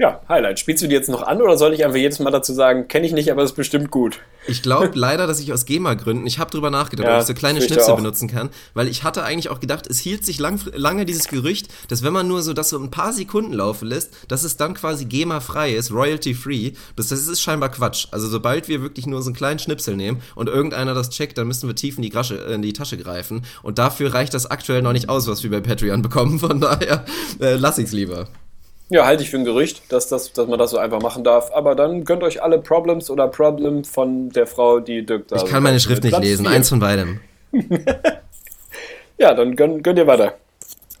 Ja, 0.00 0.22
Highlight. 0.30 0.58
Spielst 0.58 0.82
du 0.82 0.86
die 0.88 0.94
jetzt 0.94 1.10
noch 1.10 1.20
an 1.20 1.42
oder 1.42 1.58
soll 1.58 1.74
ich 1.74 1.84
einfach 1.84 1.98
jedes 1.98 2.20
Mal 2.20 2.30
dazu 2.30 2.54
sagen, 2.54 2.88
kenne 2.88 3.04
ich 3.04 3.12
nicht, 3.12 3.30
aber 3.30 3.42
ist 3.42 3.52
bestimmt 3.52 3.90
gut? 3.90 4.20
Ich 4.46 4.62
glaube 4.62 4.92
leider, 4.94 5.26
dass 5.26 5.40
ich 5.40 5.52
aus 5.52 5.66
GEMA-Gründen, 5.66 6.26
ich 6.26 6.38
habe 6.38 6.50
drüber 6.50 6.70
nachgedacht, 6.70 7.06
Ja, 7.06 7.16
ob 7.16 7.20
ich 7.20 7.26
so 7.26 7.34
kleine 7.34 7.60
Schnipsel 7.60 7.96
benutzen 7.96 8.26
kann, 8.26 8.48
weil 8.72 8.88
ich 8.88 9.04
hatte 9.04 9.24
eigentlich 9.24 9.50
auch 9.50 9.60
gedacht, 9.60 9.86
es 9.86 9.98
hielt 9.98 10.24
sich 10.24 10.38
lang, 10.38 10.58
lange 10.72 11.04
dieses 11.04 11.28
Gerücht, 11.28 11.68
dass 11.88 12.02
wenn 12.02 12.14
man 12.14 12.26
nur 12.26 12.40
so 12.40 12.54
das 12.54 12.70
so 12.70 12.78
ein 12.78 12.90
paar 12.90 13.12
Sekunden 13.12 13.52
laufen 13.52 13.88
lässt, 13.88 14.14
dass 14.28 14.42
es 14.42 14.56
dann 14.56 14.72
quasi 14.72 15.04
GEMA-frei 15.04 15.74
ist, 15.74 15.92
royalty-free. 15.92 16.72
Das, 16.96 17.08
das 17.08 17.28
ist 17.28 17.42
scheinbar 17.42 17.68
Quatsch. 17.68 18.06
Also 18.10 18.26
sobald 18.26 18.68
wir 18.68 18.80
wirklich 18.80 19.06
nur 19.06 19.20
so 19.20 19.28
einen 19.28 19.36
kleinen 19.36 19.58
Schnipsel 19.58 19.96
nehmen 19.96 20.22
und 20.34 20.48
irgendeiner 20.48 20.94
das 20.94 21.10
checkt, 21.10 21.36
dann 21.36 21.46
müssen 21.46 21.68
wir 21.68 21.76
tief 21.76 21.98
in 21.98 22.02
die, 22.02 22.08
Grasche, 22.08 22.42
äh, 22.42 22.54
in 22.54 22.62
die 22.62 22.72
Tasche 22.72 22.96
greifen. 22.96 23.42
Und 23.62 23.76
dafür 23.76 24.14
reicht 24.14 24.32
das 24.32 24.46
aktuell 24.46 24.80
noch 24.80 24.94
nicht 24.94 25.10
aus, 25.10 25.28
was 25.28 25.42
wir 25.42 25.50
bei 25.50 25.60
Patreon 25.60 26.00
bekommen. 26.00 26.38
Von 26.38 26.58
daher 26.58 27.04
äh, 27.38 27.56
lass 27.56 27.76
ich's 27.76 27.92
lieber. 27.92 28.28
Ja, 28.90 29.06
halte 29.06 29.22
ich 29.22 29.30
für 29.30 29.38
ein 29.38 29.44
Gerücht, 29.44 29.82
dass, 29.92 30.08
das, 30.08 30.32
dass 30.32 30.48
man 30.48 30.58
das 30.58 30.72
so 30.72 30.78
einfach 30.78 31.00
machen 31.00 31.22
darf. 31.24 31.50
Aber 31.54 31.74
dann 31.76 32.04
gönnt 32.04 32.22
euch 32.24 32.42
alle 32.42 32.58
Problems 32.58 33.08
oder 33.08 33.28
Problem 33.28 33.84
von 33.84 34.30
der 34.30 34.46
Frau, 34.46 34.80
die 34.80 35.06
Dirk 35.06 35.28
da 35.28 35.36
Ich 35.36 35.44
kann 35.46 35.62
meine 35.62 35.78
Schrift 35.80 36.02
nicht 36.02 36.12
Platz 36.12 36.24
lesen. 36.24 36.46
vier. 36.46 36.54
Eins 36.54 36.68
von 36.68 36.80
beidem. 36.80 37.20
Ja, 39.18 39.34
dann 39.34 39.54
gönnt, 39.54 39.84
gönnt 39.84 39.98
ihr 39.98 40.06
weiter. 40.06 40.34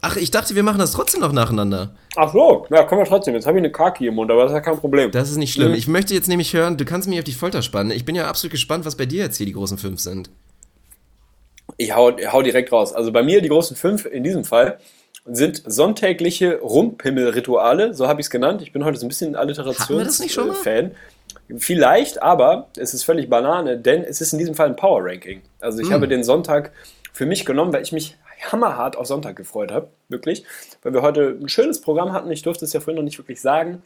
Ach, 0.02 0.16
ich 0.16 0.30
dachte, 0.30 0.54
wir 0.54 0.62
machen 0.62 0.78
das 0.78 0.92
trotzdem 0.92 1.22
noch 1.22 1.32
nacheinander. 1.32 1.94
Ach 2.16 2.30
so, 2.30 2.66
ja, 2.70 2.84
können 2.84 3.00
wir 3.00 3.06
trotzdem. 3.06 3.32
Jetzt 3.34 3.46
habe 3.46 3.56
ich 3.56 3.64
eine 3.64 3.72
Kaki 3.72 4.06
im 4.06 4.14
Mund, 4.16 4.30
aber 4.30 4.42
das 4.42 4.52
ist 4.52 4.56
ja 4.56 4.60
kein 4.60 4.76
Problem. 4.78 5.10
Das 5.10 5.30
ist 5.30 5.38
nicht 5.38 5.54
schlimm. 5.54 5.70
Mhm. 5.70 5.74
Ich 5.74 5.88
möchte 5.88 6.12
jetzt 6.12 6.28
nämlich 6.28 6.52
hören, 6.52 6.76
du 6.76 6.84
kannst 6.84 7.08
mich 7.08 7.18
auf 7.18 7.24
die 7.24 7.32
Folter 7.32 7.62
spannen. 7.62 7.92
Ich 7.92 8.04
bin 8.04 8.14
ja 8.14 8.26
absolut 8.28 8.52
gespannt, 8.52 8.84
was 8.84 8.94
bei 8.96 9.06
dir 9.06 9.24
jetzt 9.24 9.38
hier 9.38 9.46
die 9.46 9.54
großen 9.54 9.78
fünf 9.78 10.00
sind. 10.00 10.28
Ich 11.78 11.94
hau, 11.96 12.10
ich 12.16 12.30
hau 12.30 12.42
direkt 12.42 12.72
raus. 12.72 12.92
Also 12.92 13.10
bei 13.10 13.22
mir 13.22 13.40
die 13.40 13.48
großen 13.48 13.74
fünf 13.74 14.04
in 14.04 14.22
diesem 14.22 14.44
Fall 14.44 14.78
sind 15.26 15.62
sonntägliche 15.66 16.60
Rumpimmelrituale, 16.60 17.94
so 17.94 18.08
habe 18.08 18.20
ich 18.20 18.26
es 18.26 18.30
genannt. 18.30 18.62
Ich 18.62 18.72
bin 18.72 18.84
heute 18.84 18.98
so 18.98 19.06
ein 19.06 19.08
bisschen? 19.08 19.36
Alliterations-Fan. 19.36 20.92
Vielleicht, 21.58 22.22
aber 22.22 22.68
es 22.76 22.94
ist 22.94 23.04
völlig 23.04 23.28
Banane, 23.28 23.78
denn 23.78 24.02
es 24.04 24.20
ist 24.20 24.32
in 24.32 24.38
diesem 24.38 24.54
Fall 24.54 24.68
ein 24.68 24.76
Power 24.76 25.04
Ranking. 25.04 25.42
Also 25.60 25.78
Hm. 25.78 25.86
ich 25.86 25.92
habe 25.92 26.08
den 26.08 26.24
Sonntag 26.24 26.72
für 27.12 27.26
mich 27.26 27.44
genommen, 27.44 27.72
weil 27.72 27.82
ich 27.82 27.92
mich 27.92 28.16
hammerhart 28.50 28.96
auf 28.96 29.06
Sonntag 29.06 29.36
gefreut 29.36 29.70
habe, 29.70 29.88
wirklich, 30.08 30.44
weil 30.82 30.94
wir 30.94 31.02
heute 31.02 31.36
ein 31.40 31.48
schönes 31.48 31.80
Programm 31.80 32.12
hatten. 32.12 32.30
Ich 32.30 32.42
durfte 32.42 32.64
es 32.64 32.72
ja 32.72 32.80
vorhin 32.80 32.96
noch 32.96 33.02
nicht 33.02 33.18
wirklich 33.18 33.40
sagen. 33.40 33.82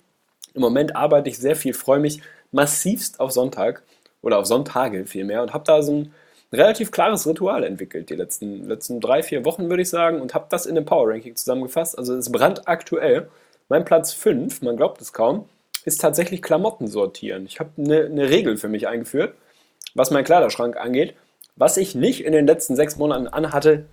Im 0.55 0.61
Moment 0.61 0.95
arbeite 0.95 1.29
ich 1.29 1.39
sehr 1.39 1.57
viel, 1.57 1.75
freue 1.75 1.99
mich 1.99 2.21
massivst 2.53 3.19
auf 3.19 3.33
Sonntag 3.33 3.83
oder 4.23 4.39
auf 4.39 4.47
Sonntage 4.47 5.07
vielmehr 5.07 5.43
und 5.43 5.53
habe 5.53 5.65
da 5.65 5.83
so 5.83 5.93
ein 5.93 6.15
relativ 6.55 6.91
klares 6.91 7.27
Ritual 7.27 7.65
entwickelt, 7.65 8.11
die 8.11 8.15
letzten, 8.15 8.69
letzten 8.69 9.01
drei, 9.01 9.23
vier 9.23 9.45
Wochen, 9.45 9.69
würde 9.69 9.83
ich 9.83 9.91
sagen, 9.91 10.21
und 10.21 10.35
habe 10.35 10.47
das 10.49 10.67
in 10.67 10.75
dem 10.75 10.85
Power 10.85 11.11
Ranking 11.11 11.37
zusammengefasst. 11.37 11.99
Also 11.99 12.15
es 12.15 12.27
ist 12.27 12.33
brandaktuell. 12.33 13.29
Mein 13.69 13.85
Platz 13.85 14.13
5, 14.13 14.63
man 14.63 14.77
glaubt 14.77 15.01
es 15.01 15.13
kaum, 15.13 15.49
ist 15.85 16.01
tatsächlich 16.01 16.43
Klamotten 16.43 16.87
sortieren. 16.87 17.47
Ich 17.47 17.61
habe 17.61 17.71
eine, 17.79 18.05
eine 18.05 18.29
Regel 18.29 18.57
für 18.57 18.69
mich 18.69 18.89
eingeführt, 18.89 19.35
was 19.95 20.11
meinen 20.11 20.25
Kleiderschrank 20.25 20.77
angeht. 20.77 21.15
Was 21.57 21.77
ich 21.77 21.95
nicht 21.95 22.25
in 22.25 22.33
den 22.33 22.47
letzten 22.47 22.75
sechs 22.75 22.97
Monaten 22.97 23.29
anhatte, 23.29 23.85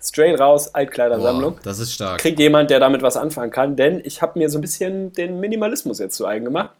straight 0.00 0.38
raus, 0.38 0.74
Altkleidersammlung 0.74 1.54
Boah, 1.54 1.62
das 1.64 1.78
ist 1.78 1.92
stark. 1.92 2.20
kriegt 2.20 2.38
jemand, 2.38 2.70
der 2.70 2.80
damit 2.80 3.02
was 3.02 3.16
anfangen 3.16 3.50
kann, 3.50 3.76
denn 3.76 4.00
ich 4.04 4.22
habe 4.22 4.38
mir 4.38 4.48
so 4.48 4.58
ein 4.58 4.60
bisschen 4.60 5.12
den 5.12 5.40
Minimalismus 5.40 5.98
jetzt 5.98 6.16
zu 6.16 6.26
eigen 6.26 6.44
gemacht. 6.44 6.70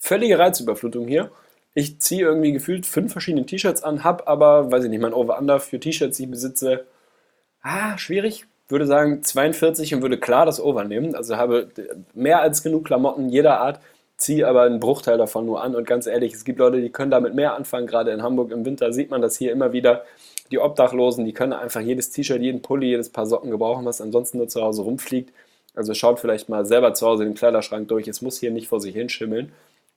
Völlige 0.00 0.38
Reizüberflutung 0.38 1.06
hier. 1.06 1.30
Ich 1.74 2.00
ziehe 2.00 2.22
irgendwie 2.22 2.52
gefühlt 2.52 2.86
fünf 2.86 3.12
verschiedene 3.12 3.46
T-Shirts 3.46 3.82
an, 3.82 4.04
habe 4.04 4.26
aber, 4.26 4.70
weiß 4.70 4.84
ich 4.84 4.90
nicht, 4.90 5.00
mein 5.00 5.14
Over-Under 5.14 5.58
für 5.60 5.80
T-Shirts, 5.80 6.18
die 6.18 6.24
ich 6.24 6.30
besitze, 6.30 6.84
ah, 7.62 7.96
schwierig. 7.96 8.46
Würde 8.68 8.86
sagen 8.86 9.22
42 9.22 9.94
und 9.94 10.02
würde 10.02 10.18
klar 10.18 10.46
das 10.46 10.60
Over 10.60 10.84
nehmen. 10.84 11.14
Also 11.14 11.36
habe 11.36 11.68
mehr 12.14 12.40
als 12.40 12.62
genug 12.62 12.86
Klamotten 12.86 13.28
jeder 13.28 13.60
Art, 13.60 13.80
ziehe 14.16 14.46
aber 14.46 14.62
einen 14.62 14.80
Bruchteil 14.80 15.18
davon 15.18 15.46
nur 15.46 15.62
an. 15.62 15.74
Und 15.74 15.86
ganz 15.86 16.06
ehrlich, 16.06 16.32
es 16.32 16.44
gibt 16.44 16.58
Leute, 16.58 16.80
die 16.80 16.90
können 16.90 17.10
damit 17.10 17.34
mehr 17.34 17.54
anfangen. 17.54 17.86
Gerade 17.86 18.12
in 18.12 18.22
Hamburg 18.22 18.50
im 18.50 18.64
Winter 18.64 18.92
sieht 18.92 19.10
man 19.10 19.20
das 19.20 19.36
hier 19.36 19.52
immer 19.52 19.72
wieder. 19.72 20.04
Die 20.50 20.58
Obdachlosen, 20.58 21.24
die 21.24 21.32
können 21.32 21.52
einfach 21.52 21.80
jedes 21.80 22.10
T-Shirt, 22.10 22.40
jeden 22.40 22.62
Pulli, 22.62 22.86
jedes 22.86 23.10
Paar 23.10 23.26
Socken 23.26 23.50
gebrauchen, 23.50 23.84
was 23.84 24.00
ansonsten 24.00 24.38
nur 24.38 24.48
zu 24.48 24.62
Hause 24.62 24.82
rumfliegt. 24.82 25.32
Also 25.74 25.94
schaut 25.94 26.20
vielleicht 26.20 26.48
mal 26.48 26.66
selber 26.66 26.94
zu 26.94 27.06
Hause 27.06 27.24
den 27.24 27.34
Kleiderschrank 27.34 27.88
durch. 27.88 28.06
Es 28.06 28.22
muss 28.22 28.38
hier 28.38 28.50
nicht 28.50 28.68
vor 28.68 28.80
sich 28.80 28.94
hinschimmeln. 28.94 29.52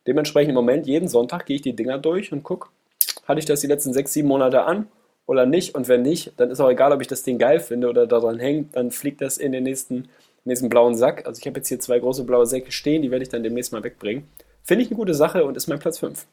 Dementsprechend 0.07 0.49
im 0.49 0.56
Moment, 0.56 0.88
jeden 0.88 1.07
Sonntag 1.07 1.45
gehe 1.45 1.57
ich 1.57 1.61
die 1.61 1.76
Dinger 1.76 1.98
durch 1.98 2.32
und 2.32 2.44
gucke, 2.44 2.69
hatte 3.27 3.40
ich 3.40 3.45
das 3.45 3.61
die 3.61 3.68
letzten 3.68 3.94
sechs, 3.94 4.14
sieben 4.14 4.27
Monate 4.27 4.64
an 4.64 4.88
oder 5.26 5.45
nicht? 5.45 5.76
Und 5.76 5.88
wenn 5.88 6.03
nicht, 6.03 6.34
dann 6.38 6.52
ist 6.52 6.60
auch 6.60 6.69
egal, 6.69 6.91
ob 6.91 7.02
ich 7.02 7.07
das 7.07 7.23
Ding 7.23 7.38
geil 7.38 7.60
finde 7.60 7.90
oder 7.90 8.06
daran 8.06 8.40
hängt, 8.40 8.76
dann 8.76 8.91
fliegt 8.91 9.22
das 9.22 9.38
in 9.38 9.52
den 9.52 9.64
nächsten, 9.64 10.07
nächsten 10.44 10.69
blauen 10.69 10.95
Sack. 10.95 11.26
Also 11.26 11.40
ich 11.40 11.48
habe 11.48 11.60
jetzt 11.60 11.69
hier 11.69 11.80
zwei 11.80 11.99
große 11.99 12.23
blaue 12.23 12.45
Säcke 12.45 12.72
stehen, 12.72 13.02
die 13.02 13.11
werde 13.11 13.23
ich 13.23 13.30
dann 13.30 13.44
demnächst 13.44 13.72
mal 13.72 13.84
wegbringen. 13.84 14.27
Finde 14.64 14.84
ich 14.84 14.90
eine 14.90 14.98
gute 14.98 15.14
Sache 15.14 15.44
und 15.45 15.57
ist 15.57 15.68
mein 15.68 15.80
Platz 15.80 15.99
5. 15.99 16.26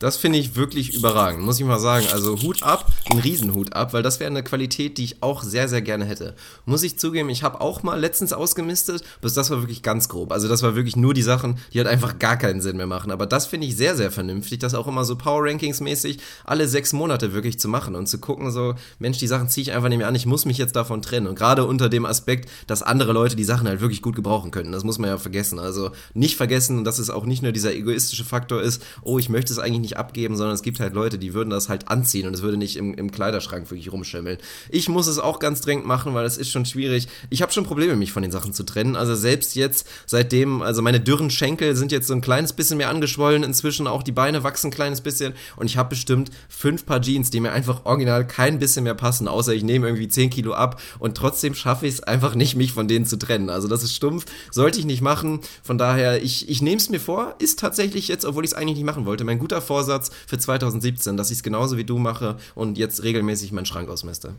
Das 0.00 0.16
finde 0.16 0.38
ich 0.38 0.56
wirklich 0.56 0.94
überragend, 0.94 1.44
muss 1.44 1.60
ich 1.60 1.66
mal 1.66 1.78
sagen. 1.78 2.06
Also 2.10 2.40
Hut 2.40 2.62
ab, 2.62 2.90
ein 3.10 3.18
Riesenhut 3.18 3.74
ab, 3.74 3.92
weil 3.92 4.02
das 4.02 4.18
wäre 4.18 4.30
eine 4.30 4.42
Qualität, 4.42 4.96
die 4.96 5.04
ich 5.04 5.22
auch 5.22 5.42
sehr, 5.42 5.68
sehr 5.68 5.82
gerne 5.82 6.06
hätte. 6.06 6.34
Muss 6.64 6.82
ich 6.82 6.98
zugeben, 6.98 7.28
ich 7.28 7.42
habe 7.42 7.60
auch 7.60 7.82
mal 7.82 8.00
letztens 8.00 8.32
ausgemistet, 8.32 9.04
bis 9.20 9.34
das 9.34 9.50
war 9.50 9.60
wirklich 9.60 9.82
ganz 9.82 10.08
grob. 10.08 10.32
Also 10.32 10.48
das 10.48 10.62
war 10.62 10.74
wirklich 10.74 10.96
nur 10.96 11.12
die 11.12 11.20
Sachen, 11.20 11.58
die 11.74 11.78
halt 11.80 11.86
einfach 11.86 12.18
gar 12.18 12.38
keinen 12.38 12.62
Sinn 12.62 12.78
mehr 12.78 12.86
machen. 12.86 13.10
Aber 13.10 13.26
das 13.26 13.44
finde 13.44 13.66
ich 13.66 13.76
sehr, 13.76 13.94
sehr 13.94 14.10
vernünftig, 14.10 14.58
das 14.60 14.72
auch 14.72 14.88
immer 14.88 15.04
so 15.04 15.16
Power 15.16 15.44
Rankings 15.44 15.80
mäßig 15.80 16.18
alle 16.46 16.66
sechs 16.66 16.94
Monate 16.94 17.34
wirklich 17.34 17.60
zu 17.60 17.68
machen 17.68 17.94
und 17.94 18.06
zu 18.06 18.18
gucken, 18.18 18.50
so, 18.50 18.76
Mensch, 19.00 19.18
die 19.18 19.26
Sachen 19.26 19.50
ziehe 19.50 19.64
ich 19.64 19.72
einfach 19.72 19.90
nicht 19.90 19.98
mehr 19.98 20.08
an, 20.08 20.14
ich 20.14 20.24
muss 20.24 20.46
mich 20.46 20.56
jetzt 20.56 20.76
davon 20.76 21.02
trennen. 21.02 21.26
Und 21.26 21.34
gerade 21.34 21.66
unter 21.66 21.90
dem 21.90 22.06
Aspekt, 22.06 22.48
dass 22.66 22.82
andere 22.82 23.12
Leute 23.12 23.36
die 23.36 23.44
Sachen 23.44 23.68
halt 23.68 23.82
wirklich 23.82 24.00
gut 24.00 24.16
gebrauchen 24.16 24.50
könnten. 24.50 24.72
Das 24.72 24.82
muss 24.82 24.98
man 24.98 25.10
ja 25.10 25.18
vergessen. 25.18 25.58
Also 25.58 25.90
nicht 26.14 26.38
vergessen, 26.38 26.84
dass 26.84 26.98
es 26.98 27.10
auch 27.10 27.26
nicht 27.26 27.42
nur 27.42 27.52
dieser 27.52 27.74
egoistische 27.74 28.24
Faktor 28.24 28.62
ist, 28.62 28.82
oh, 29.02 29.18
ich 29.18 29.28
möchte 29.28 29.52
es 29.52 29.58
eigentlich 29.58 29.80
nicht 29.80 29.89
abgeben, 29.96 30.36
sondern 30.36 30.54
es 30.54 30.62
gibt 30.62 30.80
halt 30.80 30.94
Leute, 30.94 31.18
die 31.18 31.34
würden 31.34 31.50
das 31.50 31.68
halt 31.68 31.88
anziehen 31.88 32.26
und 32.26 32.34
es 32.34 32.42
würde 32.42 32.56
nicht 32.56 32.76
im, 32.76 32.94
im 32.94 33.10
Kleiderschrank 33.10 33.70
wirklich 33.70 33.92
rumschimmeln. 33.92 34.38
Ich 34.70 34.88
muss 34.88 35.06
es 35.06 35.18
auch 35.18 35.38
ganz 35.38 35.60
dringend 35.60 35.86
machen, 35.86 36.14
weil 36.14 36.24
es 36.24 36.36
ist 36.36 36.50
schon 36.50 36.66
schwierig. 36.66 37.08
Ich 37.30 37.42
habe 37.42 37.52
schon 37.52 37.64
Probleme, 37.64 37.96
mich 37.96 38.12
von 38.12 38.22
den 38.22 38.32
Sachen 38.32 38.52
zu 38.52 38.64
trennen. 38.64 38.96
Also 38.96 39.14
selbst 39.14 39.54
jetzt, 39.56 39.86
seitdem, 40.06 40.62
also 40.62 40.82
meine 40.82 41.00
dürren 41.00 41.30
Schenkel 41.30 41.76
sind 41.76 41.92
jetzt 41.92 42.06
so 42.06 42.14
ein 42.14 42.20
kleines 42.20 42.52
bisschen 42.52 42.78
mehr 42.78 42.88
angeschwollen 42.88 43.42
inzwischen, 43.42 43.86
auch 43.86 44.02
die 44.02 44.12
Beine 44.12 44.44
wachsen 44.44 44.68
ein 44.68 44.72
kleines 44.72 45.00
bisschen 45.00 45.34
und 45.56 45.66
ich 45.66 45.76
habe 45.76 45.90
bestimmt 45.90 46.30
fünf 46.48 46.86
Paar 46.86 47.00
Jeans, 47.00 47.30
die 47.30 47.40
mir 47.40 47.52
einfach 47.52 47.84
original 47.84 48.26
kein 48.26 48.58
bisschen 48.58 48.84
mehr 48.84 48.94
passen, 48.94 49.28
außer 49.28 49.52
ich 49.52 49.62
nehme 49.62 49.86
irgendwie 49.86 50.08
10 50.08 50.30
Kilo 50.30 50.52
ab 50.52 50.80
und 50.98 51.16
trotzdem 51.16 51.54
schaffe 51.54 51.86
ich 51.86 51.94
es 51.94 52.02
einfach 52.02 52.34
nicht, 52.34 52.56
mich 52.56 52.72
von 52.72 52.88
denen 52.88 53.06
zu 53.06 53.18
trennen. 53.18 53.50
Also 53.50 53.68
das 53.68 53.82
ist 53.82 53.94
stumpf, 53.94 54.26
sollte 54.50 54.78
ich 54.78 54.84
nicht 54.84 55.02
machen. 55.02 55.40
Von 55.62 55.78
daher, 55.78 56.22
ich, 56.22 56.48
ich 56.48 56.62
nehme 56.62 56.76
es 56.76 56.88
mir 56.88 57.00
vor, 57.00 57.34
ist 57.38 57.58
tatsächlich 57.58 58.08
jetzt, 58.08 58.24
obwohl 58.24 58.44
ich 58.44 58.52
es 58.52 58.54
eigentlich 58.54 58.76
nicht 58.76 58.86
machen 58.86 59.06
wollte, 59.06 59.24
mein 59.24 59.38
guter 59.38 59.60
Vorsatz 59.60 59.79
für 60.26 60.38
2017, 60.38 61.16
dass 61.16 61.30
ich 61.30 61.38
es 61.38 61.42
genauso 61.42 61.76
wie 61.76 61.84
du 61.84 61.98
mache 61.98 62.36
und 62.54 62.78
jetzt 62.78 63.02
regelmäßig 63.02 63.52
meinen 63.52 63.66
Schrank 63.66 63.88
ausmiste. 63.88 64.34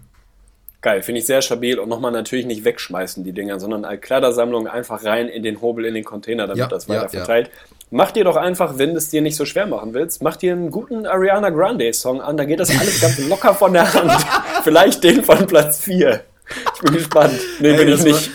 Geil, 0.81 1.03
finde 1.03 1.19
ich 1.19 1.27
sehr 1.27 1.43
stabil 1.43 1.77
und 1.77 1.89
nochmal 1.89 2.11
natürlich 2.11 2.47
nicht 2.47 2.65
wegschmeißen, 2.65 3.23
die 3.23 3.34
Dinger, 3.34 3.59
sondern 3.59 3.85
als 3.85 4.01
Kleidersammlung 4.01 4.68
einfach 4.68 5.03
rein 5.03 5.27
in 5.27 5.43
den 5.43 5.61
Hobel, 5.61 5.85
in 5.85 5.93
den 5.93 6.03
Container, 6.03 6.47
damit 6.47 6.57
Ja, 6.57 6.68
das 6.68 6.88
ja, 6.88 6.95
weiter 6.95 7.03
ja. 7.03 7.09
verteilt. 7.09 7.51
Mach 7.91 8.09
dir 8.09 8.23
doch 8.23 8.35
einfach, 8.35 8.80
wenn 8.80 8.91
du 8.91 8.97
es 8.97 9.09
dir 9.09 9.22
nicht 9.22 9.35
so 9.35 9.45
schwer 9.45 9.68
machen 9.68 9.93
willst, 9.93 10.23
mach 10.23 10.38
dir 10.38 10.53
einen 10.53 10.72
guten 10.72 11.05
Ariana 11.05 11.51
Grande 11.51 11.93
Song 11.93 12.19
an, 12.19 12.35
da 12.35 12.45
geht 12.45 12.59
das 12.59 12.72
alles 12.72 12.99
ganz 12.99 13.19
locker 13.30 13.53
von 13.53 13.73
der 13.73 13.93
Hand. 13.93 14.11
Vielleicht 14.63 15.03
den 15.03 15.23
von 15.23 15.45
Platz 15.45 15.81
4. 15.81 16.23
Ich 16.76 16.81
bin 16.81 16.93
gespannt. 16.93 17.39
Nee, 17.59 17.69
Ey, 17.69 17.77
bin 17.77 17.88
ich 17.88 17.95
das 17.95 18.03
nicht. 18.03 18.31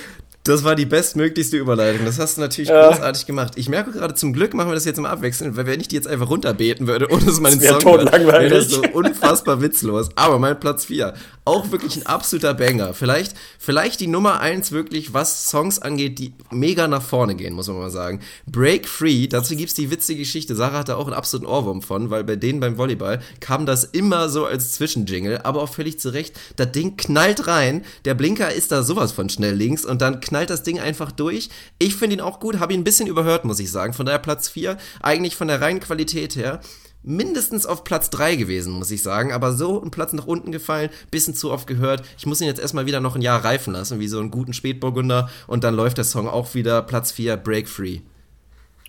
Das 0.49 0.65
war 0.65 0.75
die 0.75 0.87
bestmöglichste 0.87 1.57
Überleitung. 1.57 2.05
Das 2.07 2.19
hast 2.19 2.37
du 2.37 2.41
natürlich 2.41 2.71
Ja. 2.71 2.89
großartig 2.89 3.27
gemacht. 3.27 3.55
Ich 3.57 3.69
merke 3.69 3.93
gerade, 3.93 4.15
zum 4.15 4.33
Glück 4.33 4.55
machen 4.55 4.69
wir 4.71 4.75
das 4.75 4.85
jetzt 4.85 4.99
immer 4.99 5.11
abwechselnd, 5.11 5.57
weil 5.57 5.67
wenn 5.67 5.81
ich 5.81 5.89
die 5.89 5.97
jetzt 5.97 6.09
einfach 6.09 6.29
runterbeten 6.31 6.87
würde, 6.87 7.09
ohne 7.11 7.25
dass 7.25 7.41
man 7.41 7.53
den 7.53 7.61
Das 7.61 7.69
wär 7.69 7.81
Song 7.81 7.99
totlangweilig. 8.01 8.51
wäre 8.53 8.61
das 8.63 8.71
so 8.71 8.83
unfassbar 8.93 9.61
witzlos. 9.61 10.09
Aber 10.15 10.39
mein 10.39 10.59
Platz 10.61 10.85
4, 10.87 11.15
auch 11.45 11.71
wirklich 11.71 11.97
ein 11.97 12.07
absoluter 12.07 12.55
Banger. 12.55 12.95
Vielleicht, 12.95 13.35
vielleicht 13.59 14.01
die 14.01 14.07
Nummer 14.09 14.41
eins 14.41 14.73
wirklich, 14.73 15.13
was 15.15 15.49
Songs 15.51 15.79
angeht, 15.81 16.19
die 16.19 16.33
mega 16.51 16.89
nach 16.89 17.03
vorne 17.03 17.35
gehen, 17.35 17.55
muss 17.55 17.69
man 17.69 17.79
mal 17.79 17.91
sagen. 17.91 18.21
Break 18.47 18.89
Free, 18.89 19.27
dazu 19.29 19.55
gibt's 19.57 19.75
die 19.75 19.91
witzige 19.91 20.21
Geschichte. 20.21 20.55
Sarah 20.55 20.79
hatte 20.79 20.97
auch 20.97 21.07
einen 21.07 21.15
absoluten 21.15 21.47
Ohrwurm 21.47 21.83
von, 21.83 22.11
weil 22.11 22.25
bei 22.25 22.37
denen 22.37 22.61
beim 22.61 22.79
Volleyball 22.79 23.21
kam 23.41 23.67
das 23.67 23.85
immer 23.85 24.29
so 24.29 24.45
als 24.47 24.73
Zwischenjingle, 24.75 25.45
aber 25.45 25.63
auch 25.63 25.69
völlig 25.73 25.99
zu 26.01 26.11
Recht. 26.13 26.35
Das 26.57 26.73
Ding 26.73 26.97
knallt 26.97 27.47
rein, 27.47 27.85
der 28.05 28.15
Blinker 28.15 28.53
ist 28.53 28.73
da 28.73 28.83
sowas 28.83 29.13
von 29.13 29.29
schnell 29.29 29.55
links 29.55 29.85
und 29.85 30.03
dann 30.03 30.21
knallt 30.21 30.36
das 30.45 30.63
Ding 30.63 30.79
einfach 30.79 31.11
durch. 31.11 31.49
Ich 31.79 31.97
finde 31.97 32.17
ihn 32.17 32.21
auch 32.21 32.41
gut, 32.41 32.59
habe 32.59 32.75
ihn 32.75 32.81
ein 32.81 32.85
bisschen 32.85 33.09
überhört, 33.09 33.47
muss 33.47 33.61
ich 33.61 33.71
sagen. 33.71 33.95
Von 33.95 34.05
daher 34.05 34.19
Platz 34.19 34.49
4, 34.51 34.77
eigentlich 35.01 35.37
von 35.37 35.49
der 35.49 35.63
reinen 35.63 35.81
Qualität 35.81 36.37
her 36.37 36.61
mindestens 37.07 37.67
auf 37.67 37.85
Platz 37.85 38.11
3 38.11 38.35
gewesen, 38.37 38.73
muss 38.73 38.91
ich 38.91 39.03
sagen. 39.03 39.33
Aber 39.33 39.53
so 39.53 39.81
ein 39.81 39.91
Platz 39.91 40.13
nach 40.13 40.27
unten 40.27 40.53
gefallen, 40.53 40.91
bisschen 41.11 41.35
zu 41.35 41.51
oft 41.53 41.67
gehört. 41.67 42.03
Ich 42.19 42.27
muss 42.27 42.41
ihn 42.41 42.49
jetzt 42.49 42.61
erstmal 42.61 42.87
wieder 42.87 43.01
noch 43.01 43.17
ein 43.17 43.23
Jahr 43.23 43.43
reifen 43.43 43.73
lassen, 43.73 44.01
wie 44.01 44.09
so 44.09 44.19
einen 44.19 44.31
guten 44.31 44.53
Spätburgunder. 44.53 45.31
Und 45.47 45.65
dann 45.65 45.75
läuft 45.75 45.97
der 45.97 46.05
Song 46.05 46.29
auch 46.29 46.55
wieder 46.55 46.83
Platz 46.83 47.13
4, 47.13 47.37
Break 47.39 47.69
Free. 47.69 48.01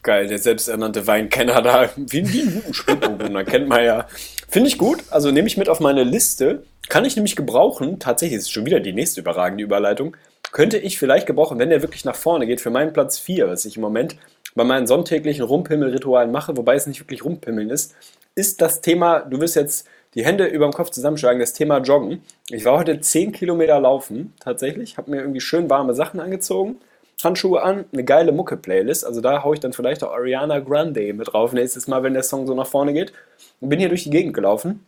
Geil, 0.03 0.27
der 0.27 0.39
selbsternannte 0.39 1.05
Weinkenner 1.05 1.61
da, 1.61 1.89
wie, 1.95 2.31
wie 2.31 2.41
einen 2.41 2.73
Spätburgunder, 2.73 3.43
kennt 3.45 3.67
man 3.67 3.83
ja. 3.83 4.07
Finde 4.47 4.69
ich 4.69 4.77
gut, 4.77 5.03
also 5.09 5.31
nehme 5.31 5.47
ich 5.47 5.57
mit 5.57 5.69
auf 5.69 5.79
meine 5.79 6.03
Liste. 6.03 6.63
Kann 6.89 7.03
ich 7.03 7.15
nämlich 7.15 7.35
gebrauchen, 7.35 7.99
tatsächlich 7.99 8.37
ist 8.37 8.43
es 8.45 8.49
schon 8.49 8.65
wieder 8.65 8.79
die 8.79 8.93
nächste 8.93 9.19
überragende 9.19 9.63
Überleitung, 9.63 10.15
könnte 10.57 10.79
ich 10.79 10.97
vielleicht 10.97 11.27
gebrauchen, 11.27 11.59
wenn 11.59 11.69
der 11.69 11.83
wirklich 11.83 12.03
nach 12.03 12.15
vorne 12.15 12.47
geht, 12.47 12.61
für 12.61 12.71
meinen 12.71 12.91
Platz 12.91 13.19
4, 13.19 13.47
was 13.47 13.63
ich 13.65 13.75
im 13.75 13.83
Moment 13.83 14.15
bei 14.55 14.63
meinen 14.63 14.87
sonntäglichen 14.87 15.45
Rumpimmelritualen 15.45 16.31
mache, 16.31 16.57
wobei 16.57 16.73
es 16.73 16.87
nicht 16.87 16.99
wirklich 16.99 17.23
Rumpimmeln 17.23 17.69
ist, 17.69 17.93
ist 18.33 18.59
das 18.59 18.81
Thema, 18.81 19.19
du 19.19 19.39
wirst 19.39 19.55
jetzt 19.55 19.87
die 20.15 20.25
Hände 20.25 20.47
über 20.47 20.65
dem 20.65 20.73
Kopf 20.73 20.89
zusammenschlagen, 20.89 21.39
das 21.39 21.53
Thema 21.53 21.77
Joggen. 21.77 22.23
Ich 22.49 22.65
war 22.65 22.79
heute 22.79 22.99
10 22.99 23.33
Kilometer 23.33 23.79
laufen, 23.79 24.33
tatsächlich, 24.39 24.97
habe 24.97 25.11
mir 25.11 25.17
irgendwie 25.17 25.41
schön 25.41 25.69
warme 25.69 25.93
Sachen 25.93 26.19
angezogen, 26.19 26.77
Handschuhe 27.23 27.61
an, 27.61 27.85
eine 27.93 28.03
geile 28.03 28.31
Mucke-Playlist, 28.31 29.05
also 29.05 29.21
da 29.21 29.43
haue 29.43 29.53
ich 29.53 29.59
dann 29.59 29.73
vielleicht 29.73 30.03
auch 30.03 30.11
Ariana 30.11 30.57
Grande 30.57 31.13
mit 31.13 31.33
drauf, 31.33 31.53
nächstes 31.53 31.87
Mal, 31.87 32.01
wenn 32.01 32.15
der 32.15 32.23
Song 32.23 32.47
so 32.47 32.55
nach 32.55 32.65
vorne 32.65 32.93
geht. 32.93 33.13
Und 33.61 33.69
bin 33.69 33.77
hier 33.77 33.89
durch 33.89 34.05
die 34.05 34.09
Gegend 34.09 34.33
gelaufen. 34.33 34.83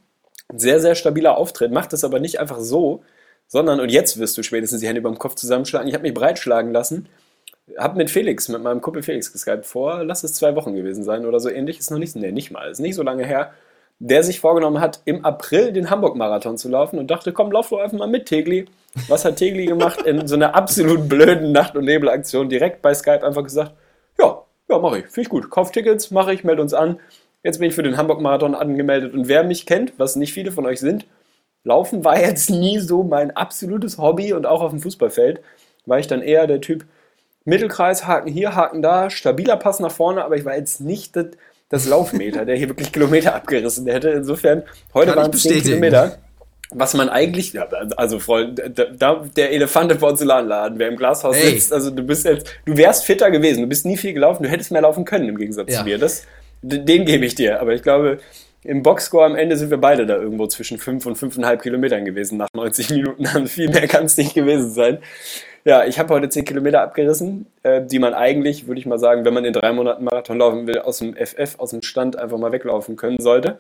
Sehr, 0.52 0.80
sehr 0.80 0.96
stabiler 0.96 1.38
Auftritt, 1.38 1.72
macht 1.72 1.94
das 1.94 2.04
aber 2.04 2.20
nicht 2.20 2.40
einfach 2.40 2.60
so, 2.60 3.04
sondern, 3.50 3.82
und 3.82 3.90
jetzt 3.90 4.18
wirst 4.18 4.38
du 4.38 4.44
spätestens 4.44 4.80
die 4.80 4.88
Hände 4.88 5.02
über 5.02 5.10
dem 5.10 5.20
Kopf 5.20 5.36
zusammenschlagen, 5.36 5.90
ich 5.90 5.96
habe 5.96 6.04
mich 6.04 6.14
breitschlagen 6.14 6.72
lassen, 6.72 7.10
habe 7.78 7.98
mit 7.98 8.10
Felix, 8.10 8.48
mit 8.48 8.62
meinem 8.64 8.80
Kumpel 8.80 9.04
Felix 9.04 9.34
geskypt 9.34 9.66
vor, 9.66 10.04
lass 10.04 10.24
es 10.24 10.34
zwei 10.34 10.56
Wochen 10.56 10.76
gewesen 10.76 11.04
sein 11.04 11.26
oder 11.26 11.40
so 11.40 11.50
ähnlich, 11.50 11.80
ist 11.80 11.92
noch 11.92 11.98
nicht, 11.98 12.16
nee, 12.16 12.32
nicht 12.32 12.52
mal, 12.52 12.70
ist 12.70 12.80
nicht 12.80 12.96
so 12.96 13.04
lange 13.04 13.26
her, 13.26 13.52
der 13.98 14.24
sich 14.24 14.40
vorgenommen 14.40 14.80
hat, 14.80 15.02
im 15.06 15.26
April 15.26 15.74
den 15.74 15.90
Hamburg-Marathon 15.90 16.58
zu 16.58 16.70
laufen 16.70 17.00
und 17.00 17.12
dachte, 17.12 17.34
komm, 17.34 17.52
lauf 17.52 17.70
doch 17.70 17.80
einfach 17.80 17.98
mal 17.98 18.08
mit, 18.08 18.28
Tegli. 18.28 18.66
Was 19.08 19.26
hat 19.26 19.36
Tegli 19.36 19.66
gemacht? 19.66 20.04
In 20.04 20.26
so 20.28 20.36
einer 20.36 20.56
absolut 20.56 21.10
blöden 21.10 21.52
Nacht- 21.52 21.76
und 21.76 21.86
Nebelaktion 21.86 22.50
direkt 22.50 22.82
bei 22.82 22.94
Skype 22.94 23.26
einfach 23.26 23.44
gesagt, 23.44 23.74
ja, 24.18 24.42
ja, 24.70 24.78
mache 24.78 25.00
ich, 25.00 25.06
finde 25.06 25.22
ich 25.22 25.30
gut. 25.30 25.50
Kauf 25.50 25.72
Tickets, 25.72 26.12
mache 26.12 26.34
ich, 26.34 26.44
melde 26.44 26.62
uns 26.62 26.74
an. 26.74 27.00
Jetzt 27.44 27.60
bin 27.60 27.70
ich 27.70 27.76
für 27.76 27.84
den 27.84 27.98
Hamburg-Marathon 27.98 28.56
angemeldet 28.56 29.14
und 29.14 29.28
wer 29.28 29.44
mich 29.44 29.66
kennt, 29.66 29.94
was 29.98 30.16
nicht 30.16 30.34
viele 30.34 30.52
von 30.52 30.66
euch 30.66 30.80
sind, 30.80 31.06
Laufen 31.64 32.04
war 32.04 32.20
jetzt 32.20 32.50
nie 32.50 32.80
so 32.80 33.04
mein 33.04 33.32
absolutes 33.32 33.98
Hobby 33.98 34.34
und 34.34 34.46
auch 34.46 34.62
auf 34.62 34.72
dem 34.72 34.80
Fußballfeld 34.80 35.42
war 35.86 36.00
ich 36.00 36.08
dann 36.08 36.22
eher 36.22 36.48
der 36.48 36.62
Typ 36.62 36.86
Mittelkreis, 37.46 38.06
Haken 38.06 38.30
hier, 38.32 38.56
Haken 38.56 38.82
da, 38.82 39.10
stabiler 39.10 39.58
Pass 39.58 39.80
nach 39.80 39.92
vorne, 39.92 40.24
aber 40.24 40.36
ich 40.36 40.46
war 40.46 40.56
jetzt 40.56 40.82
nicht 40.82 41.16
das, 41.16 41.26
das 41.70 41.88
Laufmeter, 41.88 42.46
der 42.46 42.56
hier 42.56 42.70
wirklich 42.70 42.92
Kilometer 42.92 43.34
abgerissen 43.36 43.88
hätte. 43.88 44.10
Insofern, 44.10 44.64
heute 44.94 45.16
waren 45.16 45.32
es 45.32 45.42
10 45.42 45.52
bestätigen. 45.52 45.64
Kilometer. 45.82 46.18
Was 46.72 46.94
man 46.94 47.10
eigentlich, 47.10 47.58
also 47.98 48.20
Freund, 48.20 48.62
der 48.78 49.52
Elefant 49.52 49.92
im 49.92 49.98
Porzellanladen, 49.98 50.78
wer 50.78 50.88
im 50.90 50.98
Glashaus 50.98 51.36
Ey. 51.36 51.52
sitzt, 51.54 51.74
also 51.74 51.90
du 51.90 52.04
bist 52.04 52.26
jetzt, 52.26 52.48
du 52.66 52.78
wärst 52.78 53.06
fitter 53.06 53.32
gewesen, 53.32 53.62
du 53.62 53.68
bist 53.68 53.88
nie 53.88 53.98
viel 53.98 54.14
gelaufen, 54.14 54.44
du 54.44 54.50
hättest 54.50 54.72
mehr 54.72 54.82
laufen 54.82 55.04
können 55.04 55.28
im 55.30 55.38
Gegensatz 55.38 55.72
Ja. 55.74 55.80
zu 55.80 55.86
mir. 55.86 55.98
Das, 55.98 56.24
den 56.62 57.06
gebe 57.06 57.26
ich 57.26 57.34
dir. 57.34 57.60
Aber 57.60 57.74
ich 57.74 57.82
glaube, 57.82 58.20
im 58.64 58.84
Boxscore 58.84 59.26
am 59.26 59.36
Ende 59.36 59.56
sind 59.56 59.70
wir 59.70 59.78
beide 59.78 60.06
da 60.06 60.18
irgendwo 60.18 60.48
zwischen 60.48 60.78
5 60.78 61.06
und 61.06 61.18
5,5 61.18 61.58
Kilometern 61.58 62.06
gewesen 62.06 62.38
nach 62.38 62.50
90 62.54 62.90
Minuten. 62.90 63.26
Also 63.28 63.46
viel 63.46 63.70
mehr 63.70 63.88
kann 63.88 64.06
es 64.06 64.18
nicht 64.18 64.34
gewesen 64.34 64.72
sein. 64.72 65.00
Ja, 65.66 65.86
ich 65.86 66.00
habe 66.00 66.14
heute 66.14 66.30
10 66.30 66.46
Kilometer 66.46 66.82
abgerissen, 66.82 67.46
äh, 67.64 67.86
die 67.86 68.00
man 68.00 68.14
eigentlich, 68.14 68.68
würde 68.68 68.80
ich 68.80 68.86
mal 68.86 69.00
sagen, 69.00 69.26
wenn 69.26 69.34
man 69.34 69.46
in 69.46 69.54
drei 69.54 69.72
Monaten 69.74 70.04
Marathon 70.04 70.38
laufen 70.38 70.68
will, 70.68 70.80
aus 70.80 71.00
dem 71.00 71.16
FF, 71.16 71.60
aus 71.60 71.72
dem 71.72 71.82
Stand 71.82 72.18
einfach 72.18 72.38
mal 72.38 72.52
weglaufen 72.52 72.96
können 72.96 73.20
sollte. 73.20 73.58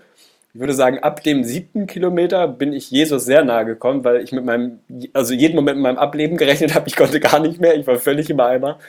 Ich 0.53 0.59
würde 0.59 0.73
sagen, 0.73 0.97
ab 0.99 1.21
dem 1.21 1.43
siebten 1.43 1.85
Kilometer 1.85 2.47
bin 2.47 2.73
ich 2.73 2.89
Jesus 2.89 3.26
sehr 3.26 3.43
nahe 3.43 3.65
gekommen, 3.65 4.03
weil 4.03 4.23
ich 4.23 4.31
mit 4.31 4.43
meinem, 4.45 4.80
also 5.13 5.35
jeden 5.35 5.55
Moment 5.55 5.77
mit 5.77 5.84
meinem 5.84 5.99
Ableben 5.99 6.38
gerechnet 6.38 6.73
habe. 6.73 6.88
Ich 6.88 6.95
konnte 6.95 7.19
gar 7.19 7.39
nicht 7.39 7.61
mehr. 7.61 7.76
Ich 7.77 7.85
war 7.85 7.97
völlig 7.97 8.31
im 8.31 8.39
Eimer. 8.39 8.80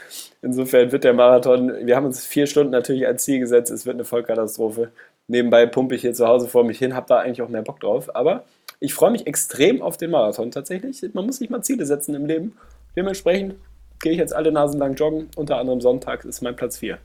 Insofern 0.40 0.90
wird 0.90 1.04
der 1.04 1.12
Marathon, 1.12 1.70
wir 1.84 1.96
haben 1.96 2.06
uns 2.06 2.24
vier 2.24 2.46
Stunden 2.46 2.70
natürlich 2.70 3.06
als 3.06 3.24
Ziel 3.24 3.40
gesetzt. 3.40 3.70
Es 3.70 3.84
wird 3.84 3.96
eine 3.96 4.04
Vollkatastrophe. 4.04 4.90
Nebenbei 5.30 5.64
pumpe 5.64 5.94
ich 5.94 6.00
hier 6.00 6.12
zu 6.12 6.26
Hause 6.26 6.48
vor 6.48 6.64
mich 6.64 6.80
hin, 6.80 6.96
habe 6.96 7.06
da 7.08 7.18
eigentlich 7.18 7.40
auch 7.40 7.48
mehr 7.48 7.62
Bock 7.62 7.78
drauf. 7.78 8.16
Aber 8.16 8.42
ich 8.80 8.94
freue 8.94 9.12
mich 9.12 9.28
extrem 9.28 9.80
auf 9.80 9.96
den 9.96 10.10
Marathon 10.10 10.50
tatsächlich. 10.50 11.00
Man 11.14 11.24
muss 11.24 11.36
sich 11.36 11.48
mal 11.50 11.62
Ziele 11.62 11.86
setzen 11.86 12.16
im 12.16 12.26
Leben. 12.26 12.56
Dementsprechend 12.96 13.54
gehe 14.00 14.10
ich 14.10 14.18
jetzt 14.18 14.34
alle 14.34 14.50
Nasen 14.50 14.80
lang 14.80 14.94
joggen. 14.94 15.28
Unter 15.36 15.58
anderem 15.58 15.80
Sonntag 15.80 16.24
ist 16.24 16.42
mein 16.42 16.56
Platz 16.56 16.78
4. 16.78 16.98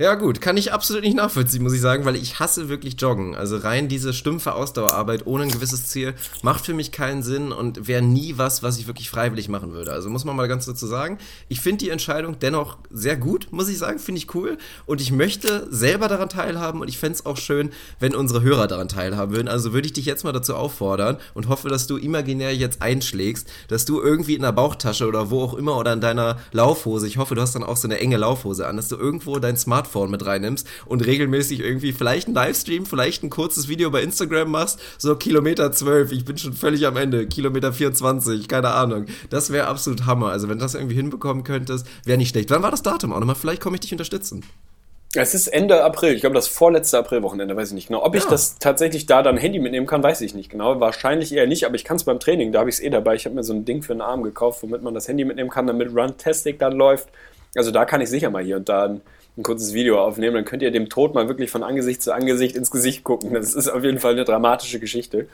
Ja 0.00 0.14
gut, 0.14 0.40
kann 0.40 0.56
ich 0.56 0.72
absolut 0.72 1.02
nicht 1.02 1.16
nachvollziehen, 1.16 1.64
muss 1.64 1.72
ich 1.72 1.80
sagen, 1.80 2.04
weil 2.04 2.14
ich 2.14 2.38
hasse 2.38 2.68
wirklich 2.68 3.00
Joggen. 3.00 3.34
Also 3.34 3.56
rein 3.56 3.88
diese 3.88 4.12
stumpfe 4.12 4.54
Ausdauerarbeit 4.54 5.26
ohne 5.26 5.42
ein 5.42 5.50
gewisses 5.50 5.88
Ziel 5.88 6.14
macht 6.42 6.64
für 6.64 6.72
mich 6.72 6.92
keinen 6.92 7.24
Sinn 7.24 7.50
und 7.50 7.88
wäre 7.88 8.00
nie 8.00 8.34
was, 8.36 8.62
was 8.62 8.78
ich 8.78 8.86
wirklich 8.86 9.10
freiwillig 9.10 9.48
machen 9.48 9.72
würde. 9.72 9.90
Also 9.90 10.08
muss 10.08 10.24
man 10.24 10.36
mal 10.36 10.46
ganz 10.46 10.66
dazu 10.66 10.86
sagen. 10.86 11.18
Ich 11.48 11.60
finde 11.60 11.78
die 11.78 11.90
Entscheidung 11.90 12.38
dennoch 12.38 12.78
sehr 12.90 13.16
gut, 13.16 13.48
muss 13.50 13.68
ich 13.68 13.76
sagen, 13.76 13.98
finde 13.98 14.20
ich 14.20 14.32
cool. 14.36 14.56
Und 14.86 15.00
ich 15.00 15.10
möchte 15.10 15.66
selber 15.68 16.06
daran 16.06 16.28
teilhaben 16.28 16.80
und 16.80 16.86
ich 16.86 16.98
fände 16.98 17.18
es 17.18 17.26
auch 17.26 17.36
schön, 17.36 17.70
wenn 17.98 18.14
unsere 18.14 18.42
Hörer 18.42 18.68
daran 18.68 18.86
teilhaben 18.86 19.34
würden. 19.34 19.48
Also 19.48 19.72
würde 19.72 19.86
ich 19.86 19.94
dich 19.94 20.06
jetzt 20.06 20.22
mal 20.22 20.30
dazu 20.30 20.54
auffordern 20.54 21.16
und 21.34 21.48
hoffe, 21.48 21.70
dass 21.70 21.88
du 21.88 21.96
imaginär 21.96 22.54
jetzt 22.54 22.82
einschlägst, 22.82 23.48
dass 23.66 23.84
du 23.84 24.00
irgendwie 24.00 24.36
in 24.36 24.42
der 24.42 24.52
Bauchtasche 24.52 25.08
oder 25.08 25.30
wo 25.30 25.42
auch 25.42 25.54
immer 25.54 25.76
oder 25.76 25.92
in 25.92 26.00
deiner 26.00 26.38
Laufhose, 26.52 27.08
ich 27.08 27.16
hoffe, 27.16 27.34
du 27.34 27.40
hast 27.40 27.56
dann 27.56 27.64
auch 27.64 27.76
so 27.76 27.88
eine 27.88 27.98
enge 27.98 28.16
Laufhose 28.16 28.68
an, 28.68 28.76
dass 28.76 28.86
du 28.86 28.94
irgendwo 28.94 29.40
dein 29.40 29.56
Smartphone 29.56 29.87
mit 30.10 30.24
reinnimmst 30.26 30.66
und 30.86 31.04
regelmäßig 31.04 31.60
irgendwie 31.60 31.92
vielleicht 31.92 32.26
einen 32.28 32.34
Livestream, 32.34 32.86
vielleicht 32.86 33.22
ein 33.22 33.30
kurzes 33.30 33.68
Video 33.68 33.90
bei 33.90 34.02
Instagram 34.02 34.50
machst, 34.50 34.78
so 34.98 35.16
Kilometer 35.16 35.72
12, 35.72 36.12
ich 36.12 36.24
bin 36.24 36.38
schon 36.38 36.52
völlig 36.52 36.86
am 36.86 36.96
Ende, 36.96 37.26
Kilometer 37.26 37.72
24, 37.72 38.48
keine 38.48 38.70
Ahnung. 38.70 39.06
Das 39.30 39.52
wäre 39.52 39.66
absolut 39.66 40.06
Hammer. 40.06 40.28
Also 40.28 40.48
wenn 40.48 40.58
du 40.58 40.62
das 40.64 40.74
irgendwie 40.74 40.94
hinbekommen 40.96 41.44
könntest, 41.44 41.86
wäre 42.04 42.18
nicht 42.18 42.30
schlecht. 42.30 42.50
Wann 42.50 42.62
war 42.62 42.70
das 42.70 42.82
Datum 42.82 43.12
auch 43.12 43.20
nochmal? 43.20 43.36
Vielleicht 43.36 43.62
komme 43.62 43.76
ich 43.76 43.80
dich 43.80 43.92
unterstützen. 43.92 44.44
Es 45.14 45.32
ist 45.32 45.46
Ende 45.48 45.82
April, 45.84 46.12
ich 46.12 46.20
glaube 46.20 46.34
das 46.34 46.48
vorletzte 46.48 46.98
Aprilwochenende, 46.98 47.56
weiß 47.56 47.68
ich 47.68 47.74
nicht 47.74 47.88
genau. 47.88 48.04
Ob 48.04 48.14
ich 48.14 48.24
Ja. 48.24 48.30
das 48.30 48.58
tatsächlich 48.58 49.06
da 49.06 49.22
dann 49.22 49.38
Handy 49.38 49.58
mitnehmen 49.58 49.86
kann, 49.86 50.02
weiß 50.02 50.20
ich 50.20 50.34
nicht 50.34 50.50
genau. 50.50 50.80
Wahrscheinlich 50.80 51.32
eher 51.32 51.46
nicht, 51.46 51.64
aber 51.64 51.76
ich 51.76 51.84
kann 51.84 51.96
es 51.96 52.04
beim 52.04 52.20
Training, 52.20 52.52
da 52.52 52.58
habe 52.60 52.68
ich 52.68 52.76
es 52.76 52.82
eh 52.82 52.90
dabei. 52.90 53.14
Ich 53.14 53.24
habe 53.24 53.34
mir 53.34 53.42
so 53.42 53.54
ein 53.54 53.64
Ding 53.64 53.82
für 53.82 53.94
den 53.94 54.02
Arm 54.02 54.22
gekauft, 54.22 54.62
womit 54.62 54.82
man 54.82 54.92
das 54.92 55.08
Handy 55.08 55.24
mitnehmen 55.24 55.48
kann, 55.48 55.66
damit 55.66 55.88
Runtastic 55.96 56.58
dann 56.58 56.74
läuft. 56.74 57.08
Also 57.56 57.70
da 57.70 57.86
kann 57.86 58.02
ich 58.02 58.10
sicher 58.10 58.28
mal 58.28 58.44
hier 58.44 58.56
und 58.58 58.68
da 58.68 58.84
ein, 58.84 59.00
ein 59.38 59.42
kurzes 59.42 59.72
Video 59.72 59.98
aufnehmen. 60.04 60.34
Dann 60.34 60.44
könnt 60.44 60.62
ihr 60.62 60.70
dem 60.70 60.88
Tod 60.88 61.14
mal 61.14 61.28
wirklich 61.28 61.50
von 61.50 61.62
Angesicht 61.62 62.02
zu 62.02 62.12
Angesicht 62.12 62.56
ins 62.56 62.70
Gesicht 62.70 63.04
gucken. 63.04 63.32
Das 63.32 63.54
ist 63.54 63.68
auf 63.68 63.82
jeden 63.84 63.98
Fall 63.98 64.12
eine 64.12 64.24
dramatische 64.24 64.80
Geschichte. 64.80 65.28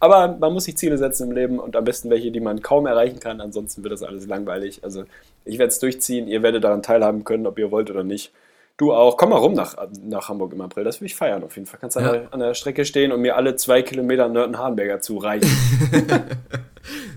Aber 0.00 0.36
man 0.38 0.52
muss 0.52 0.64
sich 0.64 0.76
Ziele 0.76 0.96
setzen 0.96 1.28
im 1.28 1.34
Leben 1.36 1.58
und 1.58 1.74
am 1.74 1.82
besten 1.84 2.08
welche, 2.08 2.30
die 2.30 2.38
man 2.40 2.62
kaum 2.62 2.86
erreichen 2.86 3.18
kann. 3.18 3.40
Ansonsten 3.40 3.82
wird 3.82 3.92
das 3.92 4.04
alles 4.04 4.26
langweilig. 4.26 4.84
Also 4.84 5.04
ich 5.44 5.58
werde 5.58 5.70
es 5.70 5.80
durchziehen. 5.80 6.28
Ihr 6.28 6.42
werdet 6.42 6.62
daran 6.62 6.82
teilhaben 6.82 7.24
können, 7.24 7.46
ob 7.48 7.58
ihr 7.58 7.70
wollt 7.72 7.90
oder 7.90 8.04
nicht. 8.04 8.30
Du 8.76 8.92
auch. 8.92 9.16
Komm 9.16 9.30
mal 9.30 9.38
rum 9.38 9.54
nach, 9.54 9.74
nach 10.04 10.28
Hamburg 10.28 10.52
im 10.52 10.60
April. 10.60 10.84
Das 10.84 11.00
will 11.00 11.06
ich 11.06 11.16
feiern 11.16 11.42
auf 11.42 11.56
jeden 11.56 11.66
Fall. 11.66 11.80
Kannst 11.80 11.96
an, 11.96 12.04
Ja. 12.04 12.12
der, 12.12 12.32
an 12.32 12.38
der 12.38 12.54
Strecke 12.54 12.84
stehen 12.84 13.10
und 13.10 13.20
mir 13.22 13.36
alle 13.36 13.56
zwei 13.56 13.82
Kilometer 13.82 14.28
Nörten-Hardenberger 14.28 15.00
zureichen. 15.00 15.50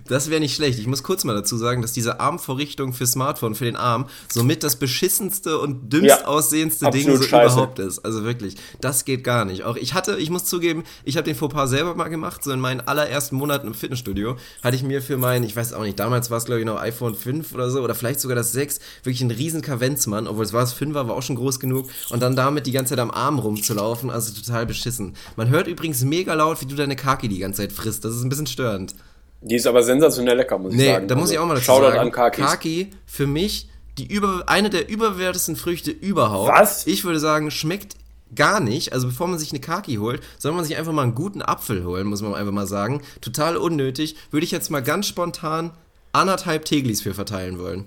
Das 0.07 0.29
wäre 0.29 0.39
nicht 0.39 0.55
schlecht. 0.55 0.79
Ich 0.79 0.87
muss 0.87 1.03
kurz 1.03 1.23
mal 1.23 1.33
dazu 1.33 1.57
sagen, 1.57 1.81
dass 1.81 1.93
diese 1.93 2.19
Armvorrichtung 2.19 2.93
für 2.93 3.05
Smartphone, 3.05 3.55
für 3.55 3.65
den 3.65 3.75
Arm, 3.75 4.07
somit 4.31 4.63
das 4.63 4.75
beschissenste 4.75 5.59
und 5.59 5.91
dümmst 5.91 6.07
Ja, 6.07 6.25
aussehendste 6.25 6.89
Ding 6.89 7.15
so 7.15 7.21
scheiße. 7.23 7.53
überhaupt 7.53 7.79
ist. 7.79 7.99
Also 7.99 8.23
wirklich, 8.23 8.55
das 8.81 9.05
geht 9.05 9.23
gar 9.23 9.45
nicht. 9.45 9.63
Auch 9.63 9.75
ich 9.75 9.93
hatte, 9.93 10.17
ich 10.17 10.29
muss 10.29 10.45
zugeben, 10.45 10.83
ich 11.03 11.17
habe 11.17 11.25
den 11.25 11.35
Fauxpas 11.35 11.67
selber 11.67 11.95
mal 11.95 12.09
gemacht. 12.09 12.43
So 12.43 12.51
in 12.51 12.59
meinen 12.59 12.81
allerersten 12.81 13.35
Monaten 13.35 13.67
im 13.67 13.73
Fitnessstudio 13.73 14.35
hatte 14.63 14.75
ich 14.75 14.83
mir 14.83 15.01
für 15.01 15.17
mein, 15.17 15.43
ich 15.43 15.55
weiß 15.55 15.73
auch 15.73 15.83
nicht, 15.83 15.99
damals 15.99 16.29
war 16.29 16.37
es 16.37 16.45
glaube 16.45 16.59
ich 16.59 16.65
noch 16.65 16.79
iPhone 16.79 17.15
5 17.15 17.53
oder 17.53 17.69
so 17.69 17.81
oder 17.81 17.95
vielleicht 17.95 18.19
sogar 18.19 18.35
das 18.35 18.51
6, 18.51 18.79
wirklich 19.03 19.21
einen 19.21 19.31
riesen 19.31 19.61
Kavenzmann, 19.61 20.27
obwohl 20.27 20.43
es 20.45 20.53
war 20.53 20.61
das 20.61 20.75
5er, 20.75 21.07
war 21.07 21.11
auch 21.11 21.21
schon 21.23 21.35
groß 21.35 21.59
genug 21.59 21.89
und 22.09 22.21
dann 22.21 22.35
damit 22.35 22.65
die 22.67 22.71
ganze 22.71 22.91
Zeit 22.91 22.99
am 22.99 23.11
Arm 23.11 23.39
rumzulaufen, 23.39 24.09
also 24.09 24.33
total 24.33 24.65
beschissen. 24.65 25.15
Man 25.35 25.49
hört 25.49 25.67
übrigens 25.67 26.01
mega 26.03 26.33
laut, 26.33 26.61
wie 26.61 26.65
du 26.65 26.75
deine 26.75 26.95
Kaki 26.95 27.27
die 27.27 27.39
ganze 27.39 27.61
Zeit 27.61 27.71
frisst. 27.71 28.03
Das 28.05 28.15
ist 28.15 28.23
ein 28.23 28.29
bisschen 28.29 28.47
störend. 28.47 28.95
Die 29.41 29.55
ist 29.55 29.65
aber 29.67 29.81
sensationell 29.83 30.37
lecker, 30.37 30.57
muss 30.57 30.73
ich 30.73 30.79
Nee, 30.79 30.93
sagen. 30.93 31.07
da 31.07 31.15
muss 31.15 31.23
Also, 31.23 31.33
ich 31.33 31.39
auch 31.39 31.45
mal 31.47 31.53
dazu 31.55 31.65
Shoutout 31.65 31.87
sagen. 31.87 31.99
an 31.99 32.11
Kakis. 32.11 32.45
Kaki, 32.45 32.89
für 33.05 33.27
mich 33.27 33.67
die 33.97 34.05
über, 34.07 34.43
eine 34.47 34.69
der 34.69 34.87
überwertesten 34.87 35.55
Früchte 35.55 35.91
überhaupt. 35.91 36.49
Was? 36.49 36.87
Ich 36.87 37.03
würde 37.03 37.19
sagen, 37.19 37.51
schmeckt 37.51 37.95
gar 38.33 38.59
nicht. 38.61 38.93
Also 38.93 39.07
bevor 39.07 39.27
man 39.27 39.37
sich 39.39 39.51
eine 39.51 39.59
Kaki 39.59 39.95
holt, 39.95 40.21
soll 40.37 40.53
man 40.53 40.63
sich 40.63 40.77
einfach 40.77 40.93
mal 40.93 41.03
einen 41.03 41.15
guten 41.15 41.41
Apfel 41.41 41.83
holen, 41.83 42.07
muss 42.07 42.21
man 42.21 42.33
einfach 42.33 42.53
mal 42.53 42.67
sagen. 42.67 43.01
Total 43.19 43.57
unnötig. 43.57 44.15
Würde 44.31 44.45
ich 44.45 44.51
jetzt 44.51 44.69
mal 44.71 44.81
ganz 44.81 45.07
spontan 45.07 45.71
anderthalb 46.13 46.63
Teglis 46.65 47.01
für 47.01 47.13
verteilen 47.13 47.59
wollen. 47.59 47.85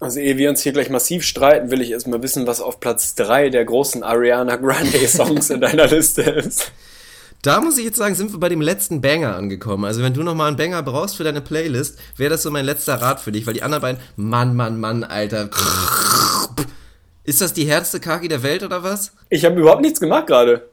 Also 0.00 0.20
ehe 0.20 0.36
wir 0.36 0.50
uns 0.50 0.60
hier 0.60 0.72
gleich 0.72 0.90
massiv 0.90 1.24
streiten, 1.24 1.70
will 1.70 1.80
ich 1.80 1.90
erstmal 1.92 2.22
wissen, 2.22 2.46
was 2.46 2.60
auf 2.60 2.78
Platz 2.78 3.14
3 3.14 3.48
der 3.50 3.64
großen 3.64 4.02
Ariana 4.02 4.56
Grande 4.56 5.06
Songs 5.08 5.50
in 5.50 5.60
deiner 5.60 5.86
Liste 5.86 6.22
ist. 6.22 6.72
Da 7.44 7.60
muss 7.60 7.76
ich 7.76 7.84
jetzt 7.84 7.98
sagen, 7.98 8.14
sind 8.14 8.32
wir 8.32 8.40
bei 8.40 8.48
dem 8.48 8.62
letzten 8.62 9.02
Banger 9.02 9.36
angekommen. 9.36 9.84
Also 9.84 10.02
wenn 10.02 10.14
du 10.14 10.22
noch 10.22 10.34
mal 10.34 10.48
einen 10.48 10.56
Banger 10.56 10.82
brauchst 10.82 11.14
für 11.14 11.24
deine 11.24 11.42
Playlist, 11.42 11.98
wäre 12.16 12.30
das 12.30 12.42
so 12.42 12.50
mein 12.50 12.64
letzter 12.64 12.94
Rat 12.94 13.20
für 13.20 13.32
dich, 13.32 13.46
weil 13.46 13.52
die 13.52 13.62
anderen 13.62 13.82
beiden, 13.82 14.00
Mann, 14.16 14.56
Mann, 14.56 14.80
Mann, 14.80 15.04
Alter. 15.04 15.50
Ist 17.22 17.42
das 17.42 17.52
die 17.52 17.66
härteste 17.66 18.00
Kaki 18.00 18.28
der 18.28 18.42
Welt 18.42 18.62
oder 18.62 18.82
was? 18.82 19.12
Ich 19.28 19.44
habe 19.44 19.60
überhaupt 19.60 19.82
nichts 19.82 20.00
gemacht 20.00 20.26
gerade. 20.26 20.70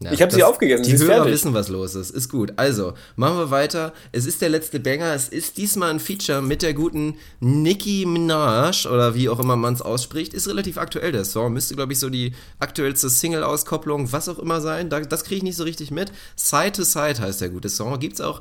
Ja, 0.00 0.12
Ich 0.12 0.22
hab 0.22 0.30
sie 0.30 0.44
aufgegessen, 0.44 0.84
Die 0.84 0.96
sie 0.96 1.04
Hörer 1.06 1.16
fertig. 1.16 1.32
wissen, 1.32 1.54
was 1.54 1.68
los 1.68 1.96
ist. 1.96 2.10
Ist 2.10 2.28
gut. 2.28 2.52
Also, 2.54 2.94
machen 3.16 3.36
wir 3.36 3.50
weiter. 3.50 3.92
Es 4.12 4.26
ist 4.26 4.40
der 4.40 4.48
letzte 4.48 4.78
Banger. 4.78 5.12
Es 5.12 5.28
ist 5.28 5.56
diesmal 5.56 5.90
ein 5.90 5.98
Feature 5.98 6.40
mit 6.40 6.62
der 6.62 6.72
guten 6.72 7.16
Nicki 7.40 8.06
Minaj 8.06 8.86
oder 8.86 9.16
wie 9.16 9.28
auch 9.28 9.40
immer 9.40 9.56
man 9.56 9.74
es 9.74 9.82
ausspricht. 9.82 10.34
Ist 10.34 10.46
relativ 10.46 10.78
aktuell, 10.78 11.10
der 11.10 11.24
Song. 11.24 11.52
Müsste, 11.52 11.74
glaube 11.74 11.92
ich, 11.94 11.98
so 11.98 12.10
die 12.10 12.32
aktuellste 12.60 13.10
Single-Auskopplung, 13.10 14.12
was 14.12 14.28
auch 14.28 14.38
immer 14.38 14.60
sein. 14.60 14.88
Da, 14.88 15.00
das 15.00 15.24
kriege 15.24 15.38
ich 15.38 15.42
nicht 15.42 15.56
so 15.56 15.64
richtig 15.64 15.90
mit. 15.90 16.12
Side 16.36 16.72
to 16.72 16.84
Side 16.84 17.18
heißt 17.18 17.40
der 17.40 17.48
gute 17.48 17.68
Song. 17.68 17.98
Gibt's 17.98 18.20
auch 18.20 18.38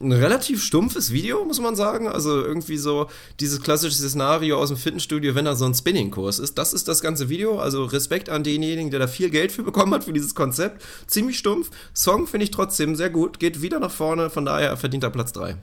ein 0.00 0.12
relativ 0.12 0.62
stumpfes 0.62 1.12
Video, 1.12 1.44
muss 1.44 1.60
man 1.60 1.76
sagen. 1.76 2.08
Also 2.08 2.42
irgendwie 2.42 2.78
so 2.78 3.08
dieses 3.38 3.62
klassische 3.62 3.94
Szenario 3.94 4.58
aus 4.58 4.68
dem 4.68 4.78
Fitnessstudio, 4.78 5.34
wenn 5.34 5.44
da 5.44 5.54
so 5.54 5.66
ein 5.66 5.74
Spinning-Kurs 5.74 6.38
ist. 6.38 6.56
Das 6.56 6.72
ist 6.72 6.88
das 6.88 7.02
ganze 7.02 7.28
Video. 7.28 7.58
Also 7.58 7.84
Respekt 7.84 8.30
an 8.30 8.42
denjenigen, 8.42 8.90
der 8.90 9.00
da 9.00 9.06
viel 9.06 9.30
Geld 9.30 9.52
für 9.52 9.62
bekommen 9.62 9.92
hat 9.92 10.04
für 10.04 10.12
dieses 10.12 10.34
Konzept. 10.34 10.82
Ziemlich 11.06 11.38
stumpf. 11.38 11.70
Song 11.92 12.26
finde 12.26 12.44
ich 12.44 12.50
trotzdem 12.50 12.96
sehr 12.96 13.10
gut. 13.10 13.38
Geht 13.38 13.60
wieder 13.60 13.78
nach 13.78 13.90
vorne. 13.90 14.30
Von 14.30 14.46
daher 14.46 14.76
verdient 14.76 15.04
er 15.04 15.10
Platz 15.10 15.32
3. 15.32 15.56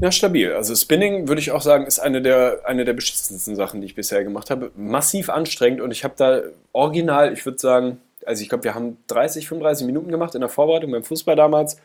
Ja, 0.00 0.10
stabil. 0.10 0.52
Also 0.52 0.74
Spinning 0.74 1.28
würde 1.28 1.40
ich 1.40 1.52
auch 1.52 1.62
sagen, 1.62 1.86
ist 1.86 2.00
eine 2.00 2.20
der, 2.20 2.62
eine 2.64 2.84
der 2.84 2.94
beschissensten 2.94 3.54
Sachen, 3.54 3.80
die 3.80 3.86
ich 3.86 3.94
bisher 3.94 4.24
gemacht 4.24 4.50
habe. 4.50 4.72
Massiv 4.74 5.28
anstrengend 5.28 5.80
und 5.80 5.92
ich 5.92 6.02
habe 6.02 6.14
da 6.16 6.40
original, 6.72 7.32
ich 7.32 7.44
würde 7.46 7.58
sagen, 7.58 8.00
also 8.26 8.42
ich 8.42 8.48
glaube, 8.48 8.64
wir 8.64 8.74
haben 8.74 8.96
30, 9.06 9.46
35 9.46 9.86
Minuten 9.86 10.10
gemacht 10.10 10.34
in 10.34 10.40
der 10.40 10.48
Vorbereitung 10.48 10.90
beim 10.90 11.04
Fußball 11.04 11.36
damals. 11.36 11.76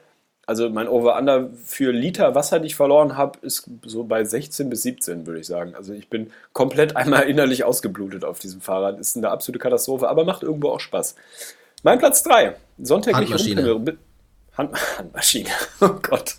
Also 0.49 0.67
mein 0.67 0.87
Over-Under 0.87 1.51
für 1.63 1.91
Liter 1.91 2.33
Wasser, 2.33 2.59
die 2.59 2.65
ich 2.65 2.75
verloren 2.75 3.15
habe, 3.15 3.37
ist 3.43 3.69
so 3.85 4.03
bei 4.03 4.23
16 4.23 4.67
bis 4.67 4.81
17, 4.81 5.27
würde 5.27 5.41
ich 5.41 5.45
sagen. 5.45 5.75
Also 5.75 5.93
ich 5.93 6.09
bin 6.09 6.31
komplett 6.53 6.95
einmal 6.95 7.29
innerlich 7.29 7.65
ausgeblutet 7.65 8.25
auf 8.25 8.39
diesem 8.39 8.59
Fahrrad. 8.59 8.99
Ist 8.99 9.15
eine 9.15 9.29
absolute 9.29 9.59
Katastrophe, 9.59 10.09
aber 10.09 10.25
macht 10.25 10.41
irgendwo 10.41 10.69
auch 10.69 10.79
Spaß. 10.79 11.13
Mein 11.83 11.99
Platz 11.99 12.23
3. 12.23 12.55
Sonntägliche 12.81 13.33
Handmaschine. 13.35 13.97
Hand, 14.57 14.71
Handmaschine. 14.97 15.49
Oh 15.81 15.89
Gott. 16.01 16.35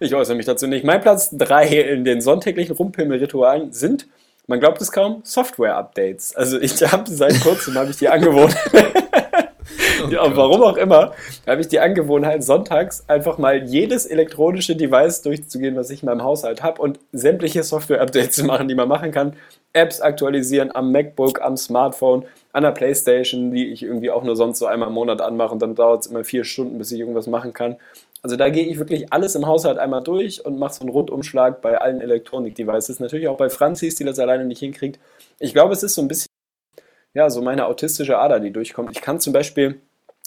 Ich 0.00 0.12
äußere 0.12 0.36
mich 0.36 0.46
dazu 0.46 0.66
nicht. 0.66 0.84
Mein 0.84 1.00
Platz 1.00 1.30
3 1.30 1.68
in 1.68 2.04
den 2.04 2.20
sonntäglichen 2.20 2.74
Rumpimmelritualen 2.74 3.72
sind, 3.72 4.08
man 4.46 4.60
glaubt 4.60 4.82
es 4.82 4.92
kaum, 4.92 5.20
Software-Updates. 5.24 6.34
Also 6.36 6.60
ich 6.60 6.82
habe 6.82 7.08
seit 7.10 7.40
kurzem 7.40 7.76
habe 7.76 7.90
ich 7.90 7.96
die 7.96 8.08
Angewohnheit, 8.08 9.12
ja, 10.10 10.22
und 10.22 10.36
warum 10.36 10.62
auch 10.62 10.76
immer, 10.76 11.12
habe 11.46 11.60
ich 11.60 11.68
die 11.68 11.80
Angewohnheit, 11.80 12.42
sonntags 12.44 13.04
einfach 13.08 13.38
mal 13.38 13.64
jedes 13.64 14.06
elektronische 14.06 14.76
Device 14.76 15.22
durchzugehen, 15.22 15.76
was 15.76 15.90
ich 15.90 16.02
in 16.02 16.06
meinem 16.06 16.22
Haushalt 16.22 16.62
habe 16.62 16.80
und 16.80 16.98
sämtliche 17.12 17.62
Software-Updates 17.62 18.36
zu 18.36 18.44
machen, 18.44 18.68
die 18.68 18.74
man 18.74 18.88
machen 18.88 19.10
kann. 19.10 19.34
Apps 19.72 20.00
aktualisieren 20.00 20.74
am 20.74 20.92
MacBook, 20.92 21.40
am 21.40 21.56
Smartphone, 21.56 22.24
an 22.52 22.62
der 22.62 22.70
Playstation, 22.70 23.50
die 23.50 23.72
ich 23.72 23.82
irgendwie 23.82 24.10
auch 24.10 24.22
nur 24.22 24.36
sonst 24.36 24.60
so 24.60 24.66
einmal 24.66 24.88
im 24.88 24.94
Monat 24.94 25.20
anmache 25.20 25.52
und 25.52 25.60
dann 25.60 25.74
dauert 25.74 26.04
es 26.04 26.10
immer 26.10 26.24
vier 26.24 26.44
Stunden, 26.44 26.78
bis 26.78 26.92
ich 26.92 27.00
irgendwas 27.00 27.26
machen 27.26 27.52
kann. 27.52 27.76
Also 28.24 28.36
da 28.36 28.48
gehe 28.48 28.64
ich 28.64 28.78
wirklich 28.78 29.12
alles 29.12 29.34
im 29.34 29.46
Haushalt 29.46 29.76
einmal 29.76 30.02
durch 30.02 30.46
und 30.46 30.58
mache 30.58 30.72
so 30.72 30.80
einen 30.80 30.88
Rundumschlag 30.88 31.60
bei 31.60 31.76
allen 31.76 32.00
Elektronik-Devices. 32.00 32.98
Natürlich 32.98 33.28
auch 33.28 33.36
bei 33.36 33.50
Franzis, 33.50 33.96
die 33.96 34.04
das 34.04 34.18
alleine 34.18 34.46
nicht 34.46 34.60
hinkriegt. 34.60 34.98
Ich 35.38 35.52
glaube, 35.52 35.74
es 35.74 35.82
ist 35.82 35.94
so 35.94 36.00
ein 36.00 36.08
bisschen, 36.08 36.28
ja, 37.14 37.30
so 37.30 37.40
meine 37.40 37.66
autistische 37.66 38.18
Ader, 38.18 38.40
die 38.40 38.50
durchkommt. 38.50 38.90
Ich 38.92 39.00
kann 39.00 39.20
zum 39.20 39.32
Beispiel, 39.32 39.80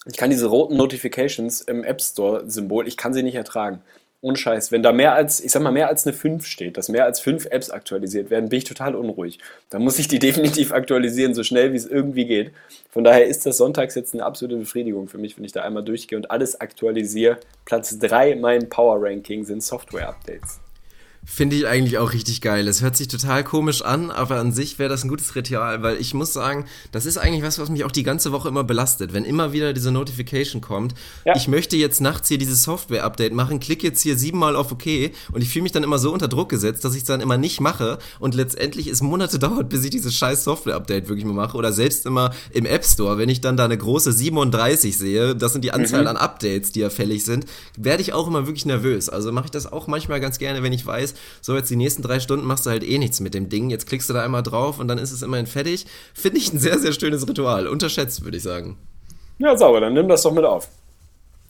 ich 0.06 0.18
kann 0.18 0.30
diese 0.30 0.48
roten 0.48 0.78
Notifications 0.78 1.62
im 1.62 1.84
App 1.84 2.02
Store-Symbol, 2.02 2.88
ich 2.88 2.98
kann 2.98 3.14
sie 3.14 3.24
nicht 3.24 3.36
ertragen. 3.36 3.82
Ohne 4.20 4.36
Scheiß. 4.36 4.72
Wenn 4.72 4.82
da 4.82 4.92
mehr 4.92 5.14
als, 5.14 5.40
ich 5.40 5.52
sag 5.52 5.62
mal, 5.62 5.72
mehr 5.72 5.90
als 5.90 6.08
eine 6.08 6.14
5 6.14 6.44
steht, 6.48 6.78
dass 6.78 6.90
mehr 6.90 7.06
als 7.06 7.20
5 7.20 7.46
Apps 7.46 7.70
aktualisiert 7.70 8.32
werden, 8.32 8.50
bin 8.50 8.58
ich 8.58 8.64
total 8.64 8.96
unruhig. 8.96 9.38
Da 9.70 9.78
muss 9.78 10.00
ich 10.00 10.08
die 10.08 10.18
definitiv 10.28 10.72
aktualisieren, 10.72 11.36
so 11.36 11.44
schnell 11.44 11.72
wie 11.72 11.78
es 11.78 11.86
irgendwie 11.86 12.26
geht. 12.26 12.52
Von 12.90 13.04
daher 13.04 13.28
ist 13.28 13.46
das 13.46 13.58
sonntags 13.58 13.94
jetzt 13.94 14.16
eine 14.16 14.26
absolute 14.26 14.58
Befriedigung 14.58 15.08
für 15.08 15.20
mich, 15.20 15.38
wenn 15.38 15.44
ich 15.44 15.52
da 15.52 15.62
einmal 15.62 15.84
durchgehe 15.84 16.18
und 16.18 16.32
alles 16.32 16.60
aktualisiere. 16.60 17.38
Platz 17.66 18.00
3 18.00 18.36
mein 18.38 18.70
Power 18.70 18.98
Ranking 19.00 19.46
sind 19.46 19.62
Software-Updates. 19.62 20.62
Finde 21.30 21.58
ich 21.58 21.68
eigentlich 21.68 21.98
auch 21.98 22.14
richtig 22.14 22.40
geil. 22.40 22.70
Es 22.70 22.82
hört 22.82 22.96
sich 22.96 23.10
total 23.10 23.44
komisch 23.44 23.82
an, 23.82 24.12
aber 24.12 24.38
an 24.40 24.54
sich 24.54 24.80
wäre 24.80 24.90
das 24.90 25.04
ein 25.04 25.10
gutes 25.10 25.36
Ritual, 25.36 25.84
weil 25.84 25.98
ich 26.00 26.14
muss 26.14 26.32
sagen, 26.32 26.66
das 26.94 27.06
ist 27.06 27.18
eigentlich 27.18 27.44
was, 27.44 27.60
was 27.60 27.70
mich 27.70 27.84
auch 27.84 27.92
die 27.92 28.04
ganze 28.04 28.32
Woche 28.32 28.48
immer 28.48 28.64
belastet. 28.64 29.12
Wenn 29.12 29.26
immer 29.26 29.52
wieder 29.52 29.74
diese 29.74 29.92
Notification 29.92 30.62
kommt, 30.62 30.94
Ja. 31.26 31.36
ich 31.36 31.50
möchte 31.50 31.76
jetzt 31.76 32.00
nachts 32.00 32.30
hier 32.30 32.38
dieses 32.38 32.64
Software-Update 32.64 33.34
machen, 33.34 33.60
klicke 33.60 33.86
jetzt 33.86 34.02
hier 34.02 34.18
siebenmal 34.18 34.56
auf 34.56 34.72
OK 34.72 34.86
und 35.34 35.42
ich 35.42 35.50
fühle 35.50 35.64
mich 35.64 35.74
dann 35.74 35.84
immer 35.84 36.00
so 36.00 36.14
unter 36.14 36.30
Druck 36.30 36.48
gesetzt, 36.48 36.86
dass 36.86 36.94
ich 36.94 37.00
es 37.02 37.06
dann 37.08 37.20
immer 37.20 37.38
nicht 37.38 37.60
mache 37.60 37.98
und 38.20 38.34
letztendlich 38.34 38.88
es 38.88 39.02
Monate 39.02 39.38
dauert, 39.40 39.68
bis 39.68 39.84
ich 39.84 39.90
dieses 39.92 40.16
scheiß 40.16 40.46
Software-Update 40.46 41.10
wirklich 41.10 41.26
mal 41.26 41.34
mache 41.34 41.58
oder 41.58 41.74
selbst 41.74 42.06
immer 42.06 42.32
im 42.52 42.66
App 42.66 42.86
Store, 42.86 43.18
wenn 43.18 43.28
ich 43.28 43.42
dann 43.42 43.58
da 43.58 43.66
eine 43.66 43.78
große 43.78 44.14
37 44.14 44.98
sehe, 44.98 45.36
das 45.36 45.52
sind 45.52 45.66
die 45.66 45.74
Anzahl 45.74 46.08
an 46.08 46.16
Updates, 46.16 46.72
die 46.72 46.80
ja 46.80 46.90
fällig 46.90 47.26
sind, 47.26 47.46
werde 47.78 48.02
ich 48.02 48.14
auch 48.14 48.28
immer 48.28 48.48
wirklich 48.48 48.66
nervös. 48.66 49.10
Also 49.10 49.34
mache 49.34 49.46
ich 49.46 49.52
das 49.52 49.70
auch 49.70 49.88
manchmal 49.88 50.22
ganz 50.22 50.40
gerne, 50.40 50.64
wenn 50.64 50.72
ich 50.72 50.86
weiß, 50.86 51.16
so 51.42 51.56
jetzt 51.56 51.70
die 51.70 51.76
nächsten 51.76 52.02
drei 52.02 52.20
Stunden 52.20 52.46
machst 52.46 52.66
du 52.66 52.70
halt 52.70 52.84
eh 52.84 52.98
nichts 52.98 53.20
mit 53.20 53.34
dem 53.34 53.50
Ding. 53.50 53.70
Jetzt 53.70 53.88
klickst 53.88 54.10
du 54.10 54.14
da 54.14 54.24
einmal 54.24 54.44
drauf 54.44 54.80
und 54.80 54.88
dann 54.88 54.98
ist 54.98 55.12
es 55.12 55.22
immerhin 55.22 55.48
fertig. 55.48 55.86
Finde 56.14 56.38
ich 56.38 56.52
ein 56.54 56.60
sehr, 56.60 56.80
sehr 56.80 56.94
schönes 56.94 57.28
Ritual. 57.28 57.68
Unterschätzt, 57.68 58.24
würde 58.24 58.38
ich 58.38 58.44
sagen. 58.44 58.78
Ja, 59.40 59.56
sauber, 59.56 59.82
dann 59.82 59.94
nimm 59.94 60.08
das 60.08 60.24
doch 60.24 60.32
mit 60.32 60.46
auf. 60.46 60.70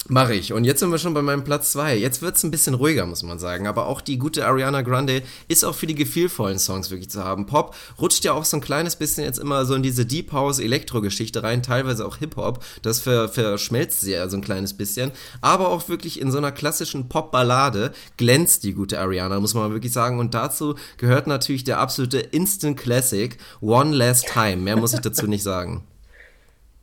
Mache 0.10 0.36
ich. 0.36 0.54
Und 0.54 0.64
jetzt 0.64 0.80
sind 0.80 0.90
wir 0.90 1.00
schon 1.00 1.14
bei 1.14 1.22
meinem 1.22 1.44
Platz 1.44 1.74
zwei. 1.74 1.98
Jetzt 1.98 2.22
wird's 2.22 2.42
ein 2.44 2.52
bisschen 2.52 2.76
ruhiger, 2.76 3.06
muss 3.06 3.24
man 3.24 3.40
sagen. 3.40 3.68
Aber 3.68 3.88
auch 3.88 4.00
die 4.00 4.18
gute 4.18 4.46
Ariana 4.46 4.82
Grande 4.82 5.22
ist 5.50 5.66
auch 5.66 5.76
für 5.76 5.88
die 5.88 5.96
gefühlvollen 5.96 6.60
Songs 6.60 6.92
wirklich 6.92 7.10
zu 7.10 7.26
haben. 7.26 7.46
Pop 7.46 7.76
rutscht 8.00 8.24
ja 8.24 8.32
auch 8.32 8.46
so 8.46 8.56
ein 8.56 8.62
kleines 8.62 8.96
bisschen 8.96 9.26
jetzt 9.26 9.38
immer 9.38 9.66
so 9.66 9.76
in 9.76 9.84
diese 9.84 10.06
Deep 10.06 10.32
House 10.32 10.60
Elektro-Geschichte 10.60 11.44
rein, 11.44 11.62
teilweise 11.62 12.06
auch 12.06 12.18
Hip-Hop. 12.18 12.64
Das 12.84 13.02
ver 13.02 13.28
verschmelzt 13.28 14.00
sie 14.00 14.14
ja 14.14 14.30
so 14.30 14.38
ein 14.38 14.44
kleines 14.44 14.78
bisschen. 14.78 15.12
Aber 15.42 15.68
auch 15.68 15.90
wirklich 15.90 16.22
in 16.22 16.32
so 16.32 16.38
einer 16.38 16.54
klassischen 16.54 17.10
Pop-Ballade 17.10 17.92
glänzt 18.16 18.64
die 18.64 18.74
gute 18.74 19.00
Ariana, 19.02 19.42
muss 19.42 19.56
man 19.56 19.74
wirklich 19.74 19.92
sagen. 19.92 20.20
Und 20.20 20.34
dazu 20.34 20.76
gehört 20.96 21.28
natürlich 21.28 21.66
der 21.66 21.80
absolute 21.80 22.20
Instant 22.20 22.78
Classic 22.78 23.38
One 23.60 23.94
Last 23.94 24.28
Time. 24.32 24.58
Mehr 24.58 24.78
muss 24.78 24.94
ich 24.94 25.02
dazu 25.02 25.28
nicht 25.28 25.44
sagen. 25.44 25.84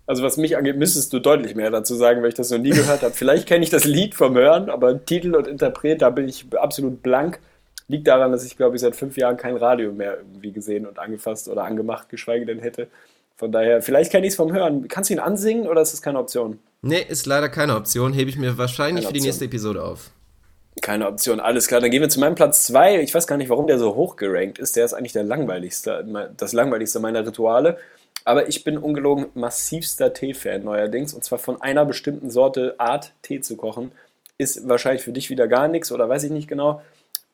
Also 0.07 0.23
was 0.23 0.37
mich 0.37 0.57
angeht, 0.57 0.77
müsstest 0.77 1.13
du 1.13 1.19
deutlich 1.19 1.55
mehr 1.55 1.71
dazu 1.71 1.95
sagen, 1.95 2.23
weil 2.23 2.29
ich 2.29 2.35
das 2.35 2.51
noch 2.51 2.59
nie 2.59 2.71
gehört 2.71 3.03
habe. 3.03 3.15
Vielleicht 3.15 3.47
kenne 3.47 3.65
ich 3.65 3.71
das 3.71 3.85
Lied 3.85 4.15
vom 4.15 4.35
Hören, 4.37 4.69
aber 4.69 5.05
Titel 5.05 5.35
und 5.35 5.47
Interpret, 5.47 6.03
da 6.03 6.11
bin 6.11 6.29
ich 6.29 6.47
absolut 6.57 7.03
blank. 7.03 7.41
Liegt 7.89 8.07
daran, 8.07 8.33
dass 8.33 8.45
ich, 8.45 8.57
glaube 8.57 8.77
ich, 8.77 8.83
seit 8.83 8.97
fünf 8.97 9.17
Jahren 9.17 9.37
kein 9.37 9.57
Radio 9.57 9.93
mehr 9.93 10.19
irgendwie 10.19 10.53
gesehen 10.53 10.87
und 10.87 10.99
angefasst 10.99 11.49
oder 11.49 11.65
angemacht, 11.65 12.09
geschweige 12.09 12.47
denn 12.47 12.59
hätte. 12.59 12.89
Von 13.37 13.51
daher, 13.51 13.83
vielleicht 13.83 14.13
kenne 14.13 14.27
ich 14.27 14.33
es 14.33 14.37
vom 14.37 14.53
Hören. 14.53 14.89
Kannst 14.89 15.11
du 15.11 15.15
ihn 15.15 15.21
ansingen 15.21 15.67
oder 15.67 15.81
ist 15.81 15.93
das 15.93 16.03
keine 16.03 16.19
Option? 16.19 16.59
Nee, 16.83 17.05
ist 17.09 17.27
leider 17.27 17.49
keine 17.49 17.77
Option. 17.77 18.13
Hebe 18.13 18.31
ich 18.31 18.37
mir 18.37 18.59
wahrscheinlich 18.59 19.07
für 19.07 19.13
die 19.13 19.21
nächste 19.21 19.47
Episode 19.47 19.83
auf. 19.83 20.11
Keine 20.83 21.07
Option, 21.09 21.41
alles 21.41 21.67
klar. 21.67 21.81
Dann 21.81 21.91
gehen 21.91 22.03
wir 22.03 22.09
zu 22.09 22.21
meinem 22.21 22.35
Platz 22.35 22.65
2. 22.65 23.01
Ich 23.01 23.15
weiß 23.15 23.27
gar 23.27 23.37
nicht, 23.37 23.49
warum 23.49 23.67
der 23.67 23.79
so 23.79 23.95
hoch 23.95 24.17
gerankt 24.17 24.59
ist. 24.59 24.77
Der 24.77 24.85
ist 24.85 24.93
eigentlich 24.93 25.13
der 25.13 25.25
langweiligste, 25.25 26.05
das 26.37 26.53
langweiligste 26.53 27.01
meiner 27.01 27.27
Rituale. 27.27 27.79
Aber 28.25 28.49
ich 28.49 28.65
bin 28.65 28.79
ungelogen 28.79 29.27
massivster 29.35 30.13
Tee-Fan 30.13 30.65
neuerdings. 30.65 31.15
Und 31.15 31.25
zwar 31.25 31.39
von 31.39 31.61
einer 31.61 31.85
bestimmten 31.85 32.31
Sorte 32.31 32.75
Art 32.79 33.13
Tee 33.23 33.41
zu 33.41 33.57
kochen. 33.57 33.93
Ist 34.39 34.67
wahrscheinlich 34.69 35.03
für 35.03 35.13
dich 35.13 35.31
wieder 35.31 35.47
gar 35.47 35.69
nichts 35.69 35.93
oder 35.93 36.09
weiß 36.09 36.25
ich 36.25 36.31
nicht 36.31 36.49
genau. 36.49 36.81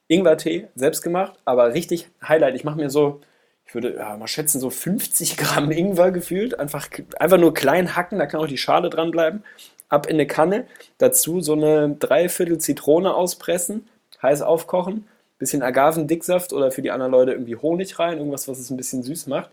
Ingwertee, 0.09 0.67
selbst 0.75 1.03
gemacht, 1.03 1.35
aber 1.45 1.73
richtig 1.73 2.09
Highlight. 2.27 2.57
Ich 2.57 2.65
mache 2.65 2.77
mir 2.77 2.91
so, 2.91 3.21
ich 3.65 3.75
würde 3.75 3.95
ja, 3.95 4.17
mal 4.17 4.27
schätzen, 4.27 4.59
so 4.59 4.69
50 4.69 5.37
Gramm 5.37 5.71
Ingwer 5.71 6.11
gefühlt. 6.11 6.59
Einfach, 6.59 6.89
einfach 7.21 7.39
nur 7.39 7.55
klein 7.55 7.95
hacken, 7.95 8.19
da 8.19 8.27
kann 8.27 8.41
auch 8.41 8.49
die 8.49 8.59
Schale 8.59 8.91
dran 8.91 9.13
bleiben. 9.13 9.45
Ab 9.89 10.07
in 10.07 10.15
eine 10.15 10.27
Kanne, 10.27 10.67
dazu 10.99 11.41
so 11.41 11.53
eine 11.53 11.95
Dreiviertel 11.97 12.59
Zitrone 12.59 13.15
auspressen, 13.15 13.89
heiß 14.21 14.43
aufkochen, 14.43 15.07
bisschen 15.39 15.63
Agavendicksaft 15.63 16.53
oder 16.53 16.73
für 16.73 16.83
die 16.83 16.91
anderen 16.91 17.13
Leute 17.13 17.33
irgendwie 17.33 17.57
Honig 17.57 17.99
rein, 18.01 18.19
irgendwas, 18.19 18.49
was 18.49 18.59
es 18.59 18.71
ein 18.71 18.77
bisschen 18.77 19.05
süß 19.05 19.29
macht. 19.29 19.51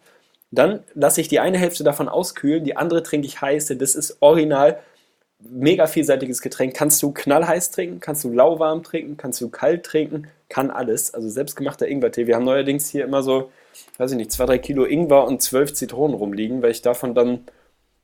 Dann 0.52 0.84
lasse 0.94 1.22
ich 1.22 1.28
die 1.28 1.40
eine 1.40 1.58
Hälfte 1.58 1.84
davon 1.84 2.08
auskühlen, 2.08 2.64
die 2.64 2.78
andere 2.78 3.04
trinke 3.04 3.28
ich 3.28 3.42
heiß, 3.42 3.66
denn 3.68 3.80
das 3.80 3.96
ist 3.96 4.18
original 4.22 4.80
mega 5.40 5.88
vielseitiges 5.88 6.42
Getränk. 6.42 6.76
Kannst 6.76 7.02
du 7.04 7.12
knallheiß 7.12 7.72
trinken, 7.72 8.00
kannst 8.00 8.24
du 8.24 8.32
lauwarm 8.32 8.84
trinken, 8.84 9.18
kannst 9.18 9.40
du 9.42 9.50
kalt 9.50 9.84
trinken, 9.84 10.28
kann 10.50 10.72
alles. 10.72 11.14
Also 11.14 11.30
selbstgemachter 11.30 11.88
Ingwertee. 11.88 12.28
Wir 12.28 12.36
haben 12.36 12.46
neuerdings 12.46 12.90
hier 12.90 13.04
immer 13.04 13.22
so, 13.22 13.52
weiß 13.98 14.12
ich 14.12 14.18
nicht, 14.18 14.32
zwei, 14.32 14.46
drei 14.46 14.58
Kilo 14.58 14.86
Ingwer 14.86 15.26
und 15.26 15.42
zwölf 15.42 15.74
Zitronen 15.74 16.16
rumliegen, 16.16 16.62
weil 16.62 16.72
ich 16.72 16.82
davon 16.82 17.14
dann, 17.14 17.46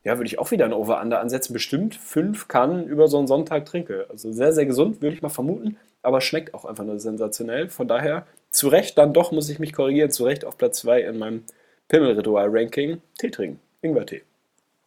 ja, 0.03 0.18
würde 0.18 0.28
ich 0.28 0.40
auch 0.40 0.52
wieder 0.52 0.65
ein 0.65 0.74
Over-Under 0.74 1.20
ansetzen. 1.20 1.53
Bestimmt 1.53 1.95
fünf 1.95 2.48
Kannen 2.48 2.86
über 2.86 3.07
so 3.07 3.18
einen 3.18 3.28
Sonntag 3.28 3.65
trinke. 3.65 4.06
Also 4.10 4.32
sehr, 4.32 4.53
sehr 4.53 4.65
gesund, 4.65 5.02
würde 5.02 5.15
ich 5.15 5.22
mal 5.22 5.30
vermuten. 5.30 5.78
Aber 6.02 6.22
schmeckt 6.22 6.53
auch 6.53 6.65
einfach 6.65 6.84
nur 6.84 6.99
sensationell. 6.99 7.70
Von 7.70 7.88
daher, 7.88 8.28
zu 8.52 8.68
Recht, 8.68 8.98
dann 8.98 9.14
doch 9.14 9.32
muss 9.32 9.49
ich 9.49 9.57
mich 9.60 9.74
korrigieren, 9.74 10.11
zu 10.11 10.26
Recht 10.26 10.45
auf 10.45 10.57
Platz 10.57 10.80
zwei 10.80 11.02
in 11.02 11.18
meinem 11.18 11.45
Pimmelritual-Ranking. 11.89 13.01
Tee 13.19 13.30
trinken. 13.30 13.60
Ingwertee. 13.84 14.22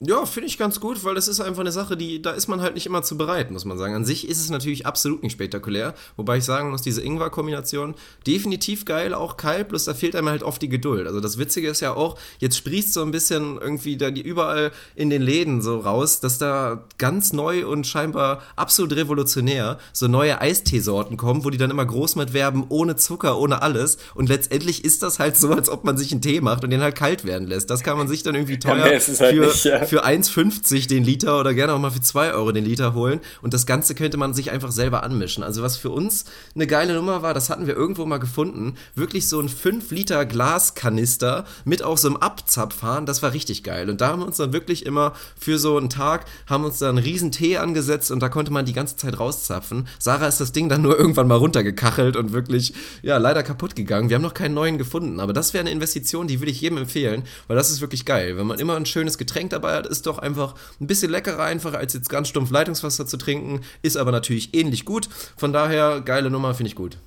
Ja, 0.05 0.27
finde 0.27 0.48
ich 0.48 0.59
ganz 0.59 0.78
gut, 0.78 1.05
weil 1.05 1.14
das 1.14 1.27
ist 1.27 1.40
einfach 1.40 1.62
eine 1.62 1.73
Sache, 1.73 1.97
die, 1.97 2.20
da 2.20 2.32
ist 2.32 2.48
man 2.48 2.60
halt 2.60 2.74
nicht 2.74 2.85
immer 2.85 3.02
zu 3.02 3.16
bereit, 3.16 3.51
muss 3.51 3.64
man 3.64 3.78
sagen. 3.78 3.94
An 3.94 4.05
sich 4.05 4.28
ist 4.28 4.40
es 4.40 4.51
natürlich 4.51 4.85
absolut 4.85 5.23
nicht 5.23 5.32
spektakulär, 5.32 5.94
wobei 6.16 6.36
ich 6.36 6.44
sagen 6.44 6.68
muss, 6.68 6.82
diese 6.82 7.01
Ingwer-Kombination 7.01 7.94
definitiv 8.27 8.85
geil, 8.85 9.14
auch 9.14 9.39
kalt, 9.39 9.68
bloß 9.68 9.86
da 9.86 9.94
fehlt 9.94 10.14
einem 10.14 10.28
halt 10.28 10.43
oft 10.43 10.60
die 10.60 10.68
Geduld. 10.68 11.06
Also 11.06 11.20
das 11.20 11.39
Witzige 11.39 11.70
ist 11.70 11.81
ja 11.81 11.94
auch, 11.94 12.18
jetzt 12.40 12.59
sprießt 12.59 12.93
so 12.93 13.01
ein 13.01 13.10
bisschen 13.10 13.56
irgendwie 13.59 13.97
da 13.97 14.10
die 14.10 14.20
überall 14.20 14.70
in 14.97 15.09
den 15.09 15.23
Läden 15.23 15.62
so 15.62 15.81
raus, 15.81 16.20
dass 16.20 16.36
da 16.36 16.85
ganz 16.98 17.32
neu 17.32 17.66
und 17.66 17.86
scheinbar 17.86 18.43
absolut 18.55 18.94
revolutionär 18.94 19.78
so 19.94 20.09
neue 20.09 20.43
Eisteesorten 20.43 21.16
kommen, 21.16 21.43
wo 21.43 21.48
die 21.48 21.56
dann 21.56 21.70
immer 21.70 21.86
groß 21.86 22.16
mit 22.16 22.35
werben, 22.35 22.66
ohne 22.68 22.97
Zucker, 22.97 23.39
ohne 23.39 23.62
alles. 23.62 23.97
Und 24.14 24.28
letztendlich 24.28 24.85
ist 24.85 25.02
das 25.02 25.18
halt 25.18 25.39
so, 25.39 25.52
als 25.52 25.70
ob 25.70 25.85
man 25.85 25.97
sich 25.97 26.12
einen 26.12 26.20
Tee 26.20 26.43
macht 26.43 26.64
und 26.64 26.70
den 26.70 26.82
halt 26.82 26.97
kalt 26.97 27.24
werden 27.24 27.48
lässt. 27.48 27.70
Das 27.70 27.82
kann 27.82 27.97
man 27.97 28.09
sich 28.09 28.23
dann 28.23 28.35
irgendwie 28.35 28.59
teuer 28.59 28.89
ist 28.89 29.09
es 29.09 29.20
halt 29.20 29.35
für, 29.35 29.47
nicht, 29.47 29.64
ja. 29.64 29.86
Für 29.87 30.05
1,50 30.05 30.89
den 30.89 31.05
Liter 31.05 31.41
oder 31.41 31.55
gerne 31.55 31.73
auch 31.73 31.79
mal 31.79 31.91
für 31.91 32.01
2 32.01 32.33
Euro 32.33 32.53
den 32.53 32.65
Liter 32.65 32.95
holen. 32.95 33.21
Und 33.43 33.55
das 33.55 33.67
Ganze 33.67 33.95
könnte 33.95 34.17
man 34.17 34.35
sich 34.35 34.51
einfach 34.51 34.73
selber 34.73 35.03
anmischen. 35.03 35.43
Also 35.43 35.63
was 35.63 35.77
für 35.77 35.91
uns 35.91 36.25
eine 36.55 36.67
geile 36.67 36.95
Nummer 36.95 37.23
war, 37.23 37.35
das 37.35 37.51
hatten 37.51 37.67
wir 37.67 37.75
irgendwo 37.75 38.05
mal 38.07 38.19
gefunden. 38.19 38.75
Wirklich 38.95 39.29
so 39.29 39.41
ein 39.41 39.49
5 39.49 39.91
Liter 39.91 40.27
Glaskanister 40.27 41.45
mit 41.65 41.83
auch 41.83 41.99
so 41.99 42.09
einem 42.09 42.17
Abzapfhahn, 42.17 43.07
das 43.07 43.23
war 43.23 43.33
richtig 43.33 43.63
geil. 43.63 43.89
Und 43.89 44.01
da 44.01 44.09
haben 44.09 44.21
wir 44.21 44.27
uns 44.27 44.37
dann 44.37 44.53
wirklich 44.53 44.85
immer 44.85 45.13
für 45.39 45.59
so 45.59 45.77
einen 45.77 45.91
Tag, 45.91 46.27
haben 46.47 46.65
uns 46.65 46.79
dann 46.79 46.97
einen 46.97 47.07
riesen 47.07 47.33
Tee 47.33 47.59
angesetzt 47.59 48.11
und 48.11 48.21
da 48.21 48.29
konnte 48.29 48.53
man 48.53 48.67
die 48.67 48.73
ganze 48.73 48.97
Zeit 48.97 49.19
rauszapfen. 49.19 49.89
Sarah 49.99 50.27
ist 50.27 50.41
das 50.41 50.53
Ding 50.53 50.69
dann 50.69 50.83
nur 50.83 50.99
irgendwann 50.99 51.29
mal 51.29 51.37
runtergekachelt 51.37 52.17
und 52.17 52.33
wirklich, 52.33 52.75
ja, 53.03 53.19
leider 53.19 53.43
kaputt 53.43 53.77
gegangen. 53.77 54.09
Wir 54.09 54.17
haben 54.17 54.23
noch 54.23 54.35
keinen 54.35 54.55
neuen 54.55 54.79
gefunden, 54.79 55.21
aber 55.21 55.33
das 55.33 55.55
wäre 55.55 55.63
eine 55.63 55.71
Investition, 55.71 56.27
die 56.27 56.41
würde 56.41 56.51
ich 56.51 56.61
jedem 56.61 56.79
empfehlen, 56.79 57.23
weil 57.47 57.57
das 57.57 57.71
ist 57.71 57.81
wirklich 57.81 58.05
geil. 58.05 58.37
Wenn 58.37 58.47
man 58.47 58.59
immer 58.59 58.77
ein 58.77 58.87
schönes 58.87 59.19
Getränk 59.19 59.51
dabei 59.51 59.76
hat, 59.77 59.86
ist 59.86 60.07
doch 60.07 60.19
einfach 60.19 60.55
ein 60.81 60.86
bisschen 60.86 61.11
leckerer 61.11 61.44
einfach, 61.44 61.74
als 61.74 61.94
jetzt 61.94 62.09
ganz 62.09 62.28
stumpf 62.28 62.51
Leitungswasser 62.51 63.07
zu 63.07 63.16
trinken, 63.16 63.61
ist 63.82 63.97
aber 63.97 64.12
natürlich 64.12 64.55
ähnlich 64.55 64.85
gut. 64.85 65.09
Von 65.36 65.53
daher, 65.53 66.01
geile 66.05 66.31
Nummer, 66.31 66.55
finde 66.55 66.69
ich 66.69 66.77
gut. 66.77 66.98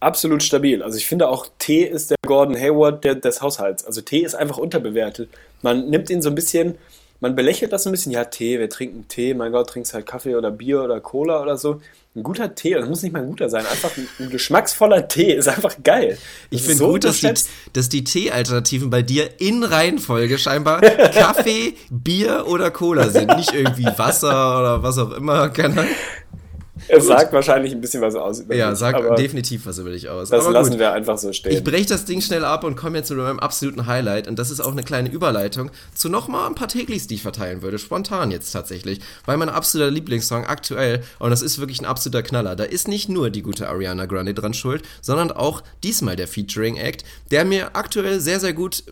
Absolut 0.00 0.42
stabil. 0.42 0.82
Also 0.82 0.98
ich 0.98 1.06
finde 1.06 1.28
auch 1.28 1.46
Tee 1.58 1.84
ist 1.84 2.10
der 2.10 2.16
Gordon 2.26 2.56
Hayward 2.56 3.04
der, 3.04 3.14
des 3.14 3.40
Haushalts. 3.40 3.84
Also 3.84 4.00
Tee 4.00 4.24
ist 4.24 4.34
einfach 4.34 4.58
unterbewertet. 4.58 5.28
Man 5.62 5.90
nimmt 5.90 6.10
ihn 6.10 6.22
so 6.22 6.28
ein 6.28 6.34
bisschen, 6.34 6.74
man 7.22 7.36
belächelt 7.36 7.72
das 7.72 7.86
ein 7.86 7.92
bisschen. 7.92 8.10
Ja, 8.12 8.24
Tee, 8.24 8.58
wir 8.58 8.68
trinken 8.68 9.06
Tee. 9.06 9.32
Mein 9.32 9.52
Gott, 9.52 9.70
trinkst 9.70 9.94
halt 9.94 10.06
Kaffee 10.06 10.34
oder 10.34 10.50
Bier 10.50 10.82
oder 10.82 11.00
Cola 11.00 11.40
oder 11.40 11.56
so. 11.56 11.80
Ein 12.16 12.24
guter 12.24 12.54
Tee, 12.54 12.74
das 12.74 12.86
muss 12.88 13.02
nicht 13.02 13.12
mal 13.12 13.22
ein 13.22 13.28
guter 13.28 13.48
sein. 13.48 13.64
Einfach 13.64 13.96
ein, 13.96 14.08
ein 14.18 14.28
geschmacksvoller 14.28 15.06
Tee 15.06 15.32
ist 15.32 15.48
einfach 15.48 15.76
geil. 15.82 16.18
Ich 16.50 16.62
finde 16.62 16.78
so 16.78 16.88
gut, 16.88 17.04
dass 17.04 17.20
die, 17.20 17.32
dass 17.72 17.88
die 17.88 18.04
Tee-Alternativen 18.04 18.90
bei 18.90 19.02
dir 19.02 19.40
in 19.40 19.62
Reihenfolge 19.62 20.36
scheinbar 20.36 20.80
Kaffee, 21.14 21.74
Bier 21.90 22.46
oder 22.48 22.72
Cola 22.72 23.08
sind. 23.08 23.34
Nicht 23.36 23.54
irgendwie 23.54 23.86
Wasser 23.96 24.58
oder 24.58 24.82
was 24.82 24.98
auch 24.98 25.12
immer. 25.12 25.48
Keine 25.48 25.80
Ahnung. 25.80 25.94
Es 26.88 27.06
sagt 27.06 27.32
wahrscheinlich 27.32 27.72
ein 27.72 27.80
bisschen 27.80 28.02
was 28.02 28.14
aus 28.14 28.40
über 28.40 28.54
Ja, 28.54 28.70
mich, 28.70 28.78
sagt 28.78 29.18
definitiv 29.18 29.66
was 29.66 29.78
über 29.78 29.90
dich 29.90 30.08
aus. 30.08 30.30
Das 30.30 30.44
Aber 30.44 30.52
lassen 30.52 30.70
gut. 30.70 30.78
wir 30.80 30.92
einfach 30.92 31.18
so 31.18 31.32
stehen. 31.32 31.52
Ich 31.52 31.64
breche 31.64 31.86
das 31.86 32.04
Ding 32.04 32.20
schnell 32.20 32.44
ab 32.44 32.64
und 32.64 32.76
komme 32.76 32.98
jetzt 32.98 33.08
zu 33.08 33.14
meinem 33.14 33.40
absoluten 33.40 33.86
Highlight. 33.86 34.28
Und 34.28 34.38
das 34.38 34.50
ist 34.50 34.60
auch 34.60 34.72
eine 34.72 34.82
kleine 34.82 35.10
Überleitung 35.10 35.70
zu 35.94 36.08
nochmal 36.08 36.48
ein 36.48 36.54
paar 36.54 36.68
Täglis, 36.68 37.06
die 37.06 37.14
ich 37.14 37.22
verteilen 37.22 37.62
würde. 37.62 37.78
Spontan 37.78 38.30
jetzt 38.30 38.52
tatsächlich. 38.52 39.00
Weil 39.26 39.36
mein 39.36 39.48
absoluter 39.48 39.90
Lieblingssong 39.90 40.46
aktuell, 40.46 41.02
und 41.18 41.30
das 41.30 41.42
ist 41.42 41.58
wirklich 41.58 41.80
ein 41.80 41.86
absoluter 41.86 42.22
Knaller, 42.22 42.56
da 42.56 42.64
ist 42.64 42.88
nicht 42.88 43.08
nur 43.08 43.30
die 43.30 43.42
gute 43.42 43.68
Ariana 43.68 44.06
Grande 44.06 44.34
dran 44.34 44.54
schuld, 44.54 44.82
sondern 45.00 45.30
auch 45.32 45.62
diesmal 45.82 46.16
der 46.16 46.28
Featuring 46.28 46.76
Act, 46.76 47.04
der 47.30 47.44
mir 47.44 47.74
aktuell 47.74 48.20
sehr, 48.20 48.40
sehr 48.40 48.52
gut 48.52 48.84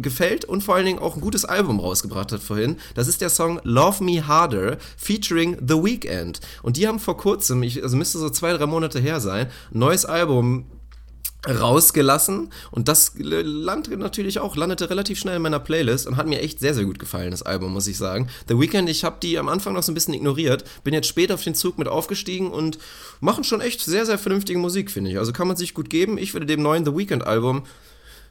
gefällt 0.00 0.44
und 0.44 0.62
vor 0.62 0.74
allen 0.74 0.86
Dingen 0.86 0.98
auch 0.98 1.16
ein 1.16 1.20
gutes 1.20 1.44
Album 1.44 1.80
rausgebracht 1.80 2.32
hat 2.32 2.42
vorhin. 2.42 2.76
Das 2.94 3.08
ist 3.08 3.20
der 3.20 3.30
Song 3.30 3.60
Love 3.64 4.02
Me 4.02 4.26
Harder 4.26 4.78
featuring 4.96 5.56
The 5.60 5.74
Weeknd. 5.74 6.40
Und 6.62 6.76
die 6.76 6.86
haben 6.86 6.98
vor 6.98 7.16
kurzem, 7.16 7.62
ich, 7.62 7.82
also 7.82 7.96
müsste 7.96 8.18
so 8.18 8.30
zwei, 8.30 8.52
drei 8.52 8.66
Monate 8.66 9.00
her 9.00 9.20
sein, 9.20 9.46
ein 9.72 9.78
neues 9.78 10.04
Album 10.04 10.66
rausgelassen 11.48 12.50
und 12.72 12.88
das 12.88 13.12
landete 13.16 13.96
natürlich 13.96 14.40
auch, 14.40 14.56
landete 14.56 14.90
relativ 14.90 15.18
schnell 15.18 15.36
in 15.36 15.42
meiner 15.42 15.60
Playlist 15.60 16.06
und 16.06 16.16
hat 16.16 16.26
mir 16.26 16.40
echt 16.40 16.58
sehr, 16.58 16.74
sehr 16.74 16.84
gut 16.84 16.98
gefallen, 16.98 17.30
das 17.30 17.42
Album, 17.42 17.72
muss 17.72 17.86
ich 17.86 17.96
sagen. 17.96 18.28
The 18.48 18.58
Weeknd, 18.58 18.88
ich 18.88 19.04
habe 19.04 19.18
die 19.22 19.38
am 19.38 19.48
Anfang 19.48 19.74
noch 19.74 19.82
so 19.82 19.92
ein 19.92 19.94
bisschen 19.94 20.14
ignoriert, 20.14 20.64
bin 20.82 20.94
jetzt 20.94 21.06
spät 21.06 21.30
auf 21.30 21.44
den 21.44 21.54
Zug 21.54 21.78
mit 21.78 21.88
aufgestiegen 21.88 22.50
und 22.50 22.78
machen 23.20 23.44
schon 23.44 23.60
echt 23.60 23.80
sehr, 23.80 24.06
sehr 24.06 24.18
vernünftige 24.18 24.58
Musik, 24.58 24.90
finde 24.90 25.10
ich. 25.10 25.18
Also 25.18 25.32
kann 25.32 25.46
man 25.46 25.56
sich 25.56 25.74
gut 25.74 25.88
geben. 25.88 26.18
Ich 26.18 26.34
würde 26.34 26.46
dem 26.46 26.62
neuen 26.62 26.84
The 26.84 26.96
Weeknd 26.96 27.24
Album 27.24 27.62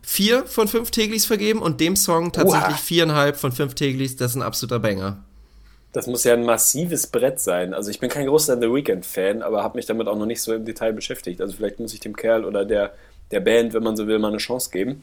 vier 0.05 0.45
von 0.45 0.67
fünf 0.67 0.91
Teglis 0.91 1.25
vergeben 1.25 1.61
und 1.61 1.81
dem 1.81 1.95
Song 1.95 2.31
tatsächlich 2.31 2.75
Oha. 2.75 2.77
viereinhalb 2.77 3.37
von 3.37 3.51
fünf 3.51 3.73
Teglis, 3.73 4.15
das 4.15 4.31
ist 4.31 4.35
ein 4.35 4.43
absoluter 4.43 4.79
Banger. 4.79 5.23
Das 5.93 6.07
muss 6.07 6.23
ja 6.25 6.33
ein 6.33 6.43
massives 6.43 7.07
Brett 7.07 7.39
sein. 7.39 7.73
Also 7.73 7.89
ich 7.89 7.99
bin 7.99 8.09
kein 8.09 8.27
großer 8.27 8.59
The 8.59 8.71
Weeknd-Fan, 8.71 9.41
aber 9.41 9.63
habe 9.63 9.77
mich 9.77 9.85
damit 9.85 10.07
auch 10.07 10.17
noch 10.17 10.25
nicht 10.25 10.41
so 10.41 10.53
im 10.53 10.65
Detail 10.65 10.93
beschäftigt. 10.93 11.41
Also 11.41 11.55
vielleicht 11.55 11.79
muss 11.79 11.93
ich 11.93 12.01
dem 12.01 12.15
Kerl 12.15 12.43
oder 12.43 12.65
der, 12.65 12.93
der 13.31 13.39
Band, 13.39 13.73
wenn 13.73 13.83
man 13.83 13.95
so 13.95 14.05
will, 14.05 14.19
mal 14.19 14.27
eine 14.27 14.37
Chance 14.37 14.69
geben. 14.71 15.01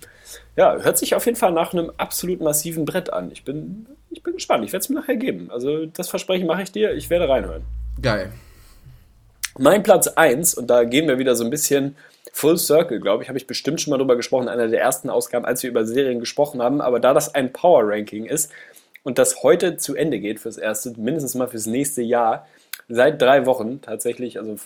Ja, 0.55 0.77
hört 0.77 0.99
sich 0.99 1.15
auf 1.15 1.24
jeden 1.24 1.39
Fall 1.39 1.53
nach 1.53 1.73
einem 1.73 1.91
absolut 1.97 2.41
massiven 2.41 2.85
Brett 2.85 3.11
an. 3.11 3.31
Ich 3.33 3.43
bin, 3.45 3.87
ich 4.11 4.23
bin 4.23 4.35
gespannt. 4.35 4.65
Ich 4.65 4.73
werde 4.73 4.83
es 4.83 4.89
mir 4.91 4.97
nachher 4.97 5.16
geben. 5.16 5.51
Also 5.51 5.87
das 5.87 6.11
Versprechen 6.11 6.47
mache 6.47 6.62
ich 6.62 6.73
dir. 6.73 6.93
Ich 6.95 7.09
werde 7.09 7.27
reinhören. 7.29 7.62
Geil. 8.01 8.31
Mein 9.59 9.83
Platz 9.83 10.09
1, 10.09 10.55
und 10.55 10.69
da 10.69 10.85
gehen 10.85 11.09
wir 11.09 11.19
wieder 11.19 11.37
so 11.37 11.45
ein 11.45 11.51
bisschen 11.51 11.97
Full 12.33 12.57
Circle, 12.59 12.99
glaube 12.99 13.23
ich, 13.23 13.29
habe 13.29 13.39
ich 13.39 13.47
bestimmt 13.47 13.81
schon 13.81 13.91
mal 13.91 13.99
drüber 13.99 14.17
gesprochen, 14.17 14.45
in 14.45 14.49
einer 14.49 14.69
der 14.69 14.81
ersten 14.81 15.11
Ausgaben, 15.11 15.45
als 15.45 15.63
wir 15.63 15.71
über 15.71 15.85
Serien 15.85 16.19
gesprochen 16.19 16.63
haben. 16.63 16.81
Aber 16.81 16.99
da 16.99 17.15
das 17.15 17.35
ein 17.35 17.53
Power 17.53 17.83
Ranking 17.85 18.25
ist 18.25 18.51
und 19.03 19.19
das 19.19 19.43
heute 19.43 19.77
zu 19.77 19.95
Ende 19.95 20.19
geht 20.19 20.41
fürs 20.41 20.57
erste, 20.57 20.99
mindestens 20.99 21.35
mal 21.35 21.49
fürs 21.49 21.67
nächste 21.67 22.03
Jahr, 22.03 22.47
seit 22.89 23.21
drei 23.21 23.47
Wochen 23.47 23.81
tatsächlich, 23.83 24.39
also 24.39 24.57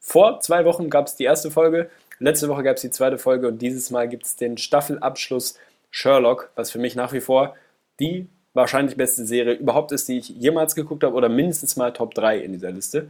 vor 0.00 0.40
zwei 0.40 0.64
Wochen 0.64 0.90
gab 0.90 1.06
es 1.06 1.16
die 1.16 1.24
erste 1.24 1.50
Folge, 1.50 1.90
letzte 2.20 2.48
Woche 2.48 2.62
gab 2.62 2.76
es 2.76 2.82
die 2.82 2.90
zweite 2.90 3.18
Folge 3.18 3.48
und 3.48 3.60
dieses 3.60 3.90
Mal 3.90 4.08
gibt 4.08 4.24
es 4.24 4.36
den 4.36 4.56
Staffelabschluss 4.56 5.58
Sherlock, 5.90 6.50
was 6.54 6.70
für 6.70 6.78
mich 6.78 6.94
nach 6.94 7.12
wie 7.12 7.20
vor 7.20 7.56
die 7.98 8.28
wahrscheinlich 8.54 8.96
beste 8.96 9.24
Serie 9.24 9.54
überhaupt 9.54 9.92
ist, 9.92 10.08
die 10.08 10.18
ich 10.18 10.28
jemals 10.28 10.74
geguckt 10.74 11.04
habe 11.04 11.14
oder 11.14 11.28
mindestens 11.28 11.76
mal 11.76 11.92
Top 11.92 12.14
3 12.14 12.38
in 12.38 12.52
dieser 12.52 12.70
Liste. 12.70 13.08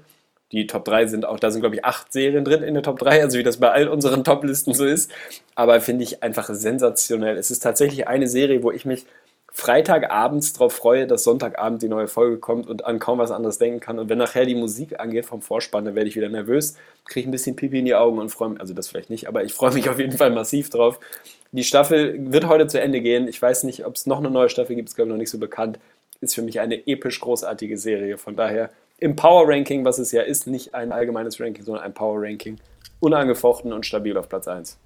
Die 0.53 0.67
Top 0.67 0.85
3 0.85 1.07
sind 1.07 1.27
auch, 1.27 1.39
da 1.39 1.51
sind 1.51 1.61
glaube 1.61 1.77
ich 1.77 1.85
acht 1.85 2.13
Serien 2.13 2.45
drin 2.45 2.63
in 2.63 2.75
der 2.75 2.83
Top 2.83 2.99
3, 2.99 3.23
also 3.23 3.39
wie 3.39 3.43
das 3.43 3.59
bei 3.59 3.71
all 3.71 3.89
unseren 3.89 4.25
Top-Listen 4.25 4.73
so 4.73 4.85
ist. 4.85 5.11
Aber 5.55 5.81
finde 5.81 6.05
ich 6.05 6.23
einfach 6.23 6.49
sensationell. 6.53 7.37
Es 7.37 7.51
ist 7.51 7.61
tatsächlich 7.61 8.09
eine 8.09 8.27
Serie, 8.27 8.63
wo 8.63 8.71
ich 8.71 8.85
mich 8.85 9.05
Freitagabends 9.53 10.53
darauf 10.53 10.73
freue, 10.73 11.07
dass 11.07 11.25
Sonntagabend 11.25 11.83
die 11.83 11.89
neue 11.89 12.07
Folge 12.07 12.39
kommt 12.39 12.69
und 12.69 12.85
an 12.85 13.01
kaum 13.01 13.19
was 13.19 13.33
anderes 13.33 13.59
denken 13.59 13.81
kann. 13.81 13.99
Und 13.99 14.09
wenn 14.09 14.19
nachher 14.19 14.47
die 14.47 14.55
Musik 14.55 15.01
angeht 15.01 15.27
vom 15.27 15.43
Vorspann, 15.43 15.85
dann 15.85 15.95
werde 15.97 16.09
ich 16.09 16.17
wieder 16.17 16.29
nervös, 16.29 16.77
kriege 17.07 17.29
ein 17.29 17.33
bisschen 17.33 17.57
Pipi 17.57 17.81
in 17.81 17.85
die 17.85 17.95
Augen 17.95 18.19
und 18.19 18.29
freue 18.29 18.51
mich, 18.51 18.61
also 18.61 18.73
das 18.73 18.89
vielleicht 18.89 19.11
nicht, 19.11 19.27
aber 19.27 19.43
ich 19.43 19.53
freue 19.53 19.73
mich 19.73 19.89
auf 19.89 19.99
jeden 19.99 20.17
Fall 20.17 20.31
massiv 20.31 20.71
drauf. 20.71 21.01
Die 21.51 21.65
Staffel 21.65 22.33
wird 22.33 22.47
heute 22.47 22.69
zu 22.69 22.81
Ende 22.81 23.01
gehen. 23.01 23.27
Ich 23.27 23.41
weiß 23.41 23.65
nicht, 23.65 23.85
ob 23.85 23.97
es 23.97 24.07
noch 24.07 24.19
eine 24.19 24.31
neue 24.31 24.49
Staffel 24.49 24.77
gibt, 24.77 24.91
ist 24.91 24.95
glaube 24.95 25.09
ich 25.09 25.13
noch 25.13 25.19
nicht 25.19 25.31
so 25.31 25.39
bekannt. 25.39 25.79
Ist 26.21 26.35
für 26.35 26.43
mich 26.43 26.61
eine 26.61 26.87
episch 26.87 27.21
großartige 27.21 27.79
Serie. 27.79 28.17
Von 28.17 28.37
daher 28.37 28.71
im 28.99 29.17
Power 29.17 29.49
Ranking, 29.49 29.85
was 29.85 29.99
es 29.99 30.13
ja 30.13 30.23
ist, 30.23 30.47
nicht 30.47 30.75
ein 30.75 30.93
allgemeines 30.93 31.41
Ranking, 31.41 31.65
sondern 31.65 31.85
ein 31.85 31.95
Power 31.95 32.21
Ranking. 32.21 32.59
Unangefochten 33.01 33.73
und 33.73 33.87
stabil 33.87 34.17
auf 34.17 34.29
Platz 34.29 34.49
1. 34.49 34.77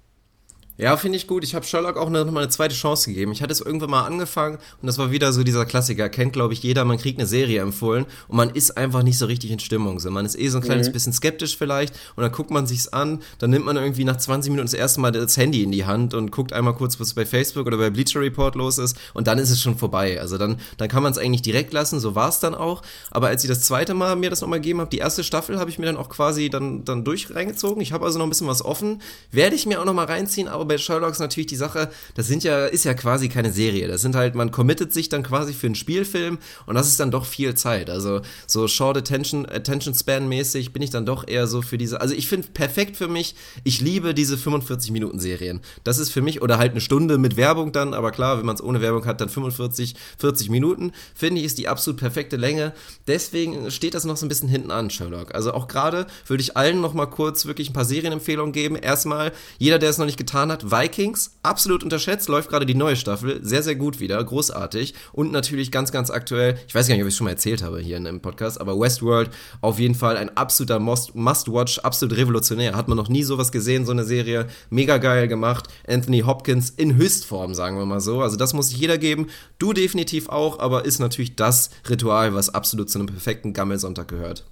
Ja, 0.75 0.97
finde 0.97 1.17
ich 1.17 1.27
gut. 1.27 1.43
Ich 1.43 1.53
habe 1.53 1.63
Sherlock 1.67 1.97
auch 1.97 2.09
noch 2.09 2.25
mal 2.31 2.41
eine 2.41 2.49
zweite 2.49 2.73
Chance 2.73 3.11
gegeben. 3.11 3.31
Ich 3.31 3.43
hatte 3.43 3.51
es 3.51 3.61
irgendwann 3.61 3.91
mal 3.91 4.05
angefangen 4.05 4.57
und 4.81 4.87
das 4.87 4.97
war 4.97 5.11
wieder 5.11 5.31
so 5.31 5.43
dieser 5.43 5.67
Klassiker. 5.67 6.09
Kennt, 6.09 6.33
glaube 6.33 6.53
ich, 6.53 6.63
jeder. 6.63 6.83
Man 6.83 6.97
kriegt 6.97 7.19
eine 7.19 7.27
Serie 7.27 7.61
empfohlen 7.61 8.07
und 8.27 8.37
man 8.37 8.49
ist 8.49 8.75
einfach 8.75 9.03
nicht 9.03 9.19
so 9.19 9.27
richtig 9.27 9.51
in 9.51 9.59
Stimmung. 9.59 9.99
So, 9.99 10.09
man 10.09 10.25
ist 10.25 10.35
eh 10.35 10.47
so 10.47 10.57
ein 10.57 10.63
kleines 10.63 10.91
bisschen 10.91 11.13
skeptisch 11.13 11.57
vielleicht 11.57 11.93
und 12.15 12.23
dann 12.23 12.31
guckt 12.31 12.49
man 12.49 12.65
sich's 12.65 12.87
an. 12.87 13.21
Dann 13.37 13.51
nimmt 13.51 13.65
man 13.65 13.77
irgendwie 13.77 14.03
nach 14.03 14.17
20 14.17 14.49
Minuten 14.49 14.65
das 14.65 14.73
erste 14.73 14.99
Mal 14.99 15.11
das 15.11 15.37
Handy 15.37 15.61
in 15.61 15.71
die 15.71 15.85
Hand 15.85 16.15
und 16.15 16.31
guckt 16.31 16.53
einmal 16.53 16.73
kurz, 16.73 16.99
was 16.99 17.13
bei 17.13 17.27
Facebook 17.27 17.67
oder 17.67 17.77
bei 17.77 17.91
Bleacher 17.91 18.21
Report 18.21 18.55
los 18.55 18.79
ist 18.79 18.97
und 19.13 19.27
dann 19.27 19.37
ist 19.37 19.51
es 19.51 19.61
schon 19.61 19.77
vorbei. 19.77 20.19
Also 20.19 20.39
dann, 20.39 20.57
dann 20.77 20.89
kann 20.89 21.03
man 21.03 21.11
es 21.11 21.19
eigentlich 21.19 21.43
direkt 21.43 21.71
lassen. 21.71 21.99
So 21.99 22.15
war 22.15 22.29
es 22.29 22.39
dann 22.39 22.55
auch. 22.55 22.81
Aber 23.11 23.27
als 23.27 23.43
ich 23.43 23.47
das 23.47 23.61
zweite 23.61 23.93
Mal 23.93 24.15
mir 24.15 24.31
das 24.31 24.41
nochmal 24.41 24.59
gegeben 24.59 24.79
habe, 24.79 24.89
die 24.89 24.97
erste 24.97 25.23
Staffel 25.23 25.59
habe 25.59 25.69
ich 25.69 25.77
mir 25.77 25.85
dann 25.85 25.97
auch 25.97 26.09
quasi 26.09 26.49
dann, 26.49 26.83
dann 26.83 27.03
durch 27.03 27.29
reingezogen. 27.29 27.79
Ich 27.79 27.93
habe 27.93 28.05
also 28.05 28.17
noch 28.17 28.25
ein 28.25 28.29
bisschen 28.29 28.47
was 28.47 28.65
offen. 28.65 29.03
Werde 29.31 29.55
ich 29.55 29.67
mir 29.67 29.79
auch 29.79 29.85
noch 29.85 29.93
mal 29.93 30.05
reinziehen, 30.05 30.47
aber 30.47 30.62
glaube, 30.63 30.73
bei 30.73 30.77
Sherlock 30.77 31.11
ist 31.11 31.19
natürlich 31.19 31.47
die 31.47 31.55
Sache, 31.55 31.89
das 32.15 32.27
sind 32.27 32.43
ja, 32.43 32.65
ist 32.65 32.85
ja 32.85 32.93
quasi 32.93 33.29
keine 33.29 33.51
Serie. 33.51 33.87
Das 33.87 34.01
sind 34.01 34.15
halt, 34.15 34.35
man 34.35 34.51
committet 34.51 34.93
sich 34.93 35.09
dann 35.09 35.23
quasi 35.23 35.53
für 35.53 35.67
einen 35.67 35.75
Spielfilm 35.75 36.37
und 36.65 36.75
das 36.75 36.87
ist 36.87 36.99
dann 36.99 37.11
doch 37.11 37.25
viel 37.25 37.53
Zeit. 37.55 37.89
Also 37.89 38.21
so 38.47 38.67
Short 38.67 38.97
Attention, 38.97 39.45
Attention 39.45 39.93
Span 39.93 40.27
mäßig 40.27 40.73
bin 40.73 40.81
ich 40.81 40.89
dann 40.89 41.05
doch 41.05 41.27
eher 41.27 41.47
so 41.47 41.61
für 41.61 41.77
diese, 41.77 41.99
also 42.01 42.15
ich 42.15 42.27
finde 42.27 42.47
perfekt 42.53 42.97
für 42.97 43.07
mich, 43.07 43.35
ich 43.63 43.81
liebe 43.81 44.13
diese 44.13 44.37
45 44.37 44.91
Minuten 44.91 45.19
Serien. 45.19 45.61
Das 45.83 45.99
ist 45.99 46.09
für 46.09 46.21
mich, 46.21 46.41
oder 46.41 46.57
halt 46.57 46.71
eine 46.71 46.81
Stunde 46.81 47.17
mit 47.17 47.37
Werbung 47.37 47.71
dann, 47.71 47.93
aber 47.93 48.11
klar, 48.11 48.37
wenn 48.37 48.45
man 48.45 48.55
es 48.55 48.63
ohne 48.63 48.81
Werbung 48.81 49.05
hat, 49.05 49.19
dann 49.21 49.29
45, 49.29 49.95
40 50.17 50.49
Minuten, 50.49 50.91
finde 51.13 51.39
ich, 51.39 51.45
ist 51.45 51.57
die 51.57 51.67
absolut 51.67 51.99
perfekte 51.99 52.37
Länge. 52.37 52.73
Deswegen 53.07 53.69
steht 53.69 53.93
das 53.93 54.05
noch 54.05 54.17
so 54.17 54.25
ein 54.25 54.29
bisschen 54.29 54.49
hinten 54.49 54.71
an, 54.71 54.89
Sherlock. 54.89 55.35
Also 55.35 55.53
auch 55.53 55.67
gerade 55.67 56.07
würde 56.27 56.41
ich 56.41 56.55
allen 56.55 56.81
noch 56.81 56.93
mal 56.93 57.05
kurz 57.05 57.45
wirklich 57.45 57.69
ein 57.69 57.73
paar 57.73 57.85
Serienempfehlungen 57.85 58.53
geben. 58.53 58.75
Erstmal, 58.75 59.31
jeder, 59.57 59.79
der 59.79 59.89
es 59.89 59.97
noch 59.97 60.05
nicht 60.05 60.17
getan 60.17 60.51
hat, 60.51 60.52
Vikings, 60.61 61.37
absolut 61.41 61.83
unterschätzt, 61.83 62.29
läuft 62.29 62.49
gerade 62.49 62.65
die 62.65 62.75
neue 62.75 62.95
Staffel, 62.95 63.39
sehr, 63.43 63.63
sehr 63.63 63.75
gut 63.75 63.99
wieder, 63.99 64.23
großartig. 64.23 64.93
Und 65.11 65.31
natürlich 65.31 65.71
ganz, 65.71 65.91
ganz 65.91 66.09
aktuell, 66.11 66.57
ich 66.67 66.75
weiß 66.75 66.87
gar 66.87 66.95
nicht, 66.95 67.03
ob 67.03 67.07
ich 67.07 67.13
es 67.13 67.17
schon 67.17 67.25
mal 67.25 67.31
erzählt 67.31 67.63
habe 67.63 67.79
hier 67.79 67.97
in 67.97 68.05
einem 68.05 68.21
Podcast, 68.21 68.61
aber 68.61 68.79
Westworld 68.79 69.29
auf 69.61 69.79
jeden 69.79 69.95
Fall 69.95 70.17
ein 70.17 70.35
absoluter 70.37 70.79
Must-Watch, 70.79 71.79
absolut 71.79 72.17
revolutionär. 72.17 72.75
Hat 72.75 72.87
man 72.87 72.97
noch 72.97 73.09
nie 73.09 73.23
sowas 73.23 73.51
gesehen, 73.51 73.85
so 73.85 73.91
eine 73.91 74.03
Serie. 74.03 74.47
Mega 74.69 74.97
geil 74.97 75.27
gemacht. 75.27 75.67
Anthony 75.87 76.21
Hopkins 76.21 76.69
in 76.69 76.95
Höchstform, 76.95 77.53
sagen 77.53 77.77
wir 77.77 77.85
mal 77.85 78.01
so. 78.01 78.21
Also 78.21 78.37
das 78.37 78.53
muss 78.53 78.69
sich 78.69 78.77
jeder 78.77 78.97
geben. 78.97 79.27
Du 79.57 79.73
definitiv 79.73 80.29
auch, 80.29 80.59
aber 80.59 80.85
ist 80.85 80.99
natürlich 80.99 81.35
das 81.35 81.69
Ritual, 81.89 82.33
was 82.33 82.53
absolut 82.53 82.89
zu 82.89 82.99
einem 82.99 83.07
perfekten 83.07 83.53
Gammelsonntag 83.53 84.07
gehört. 84.07 84.45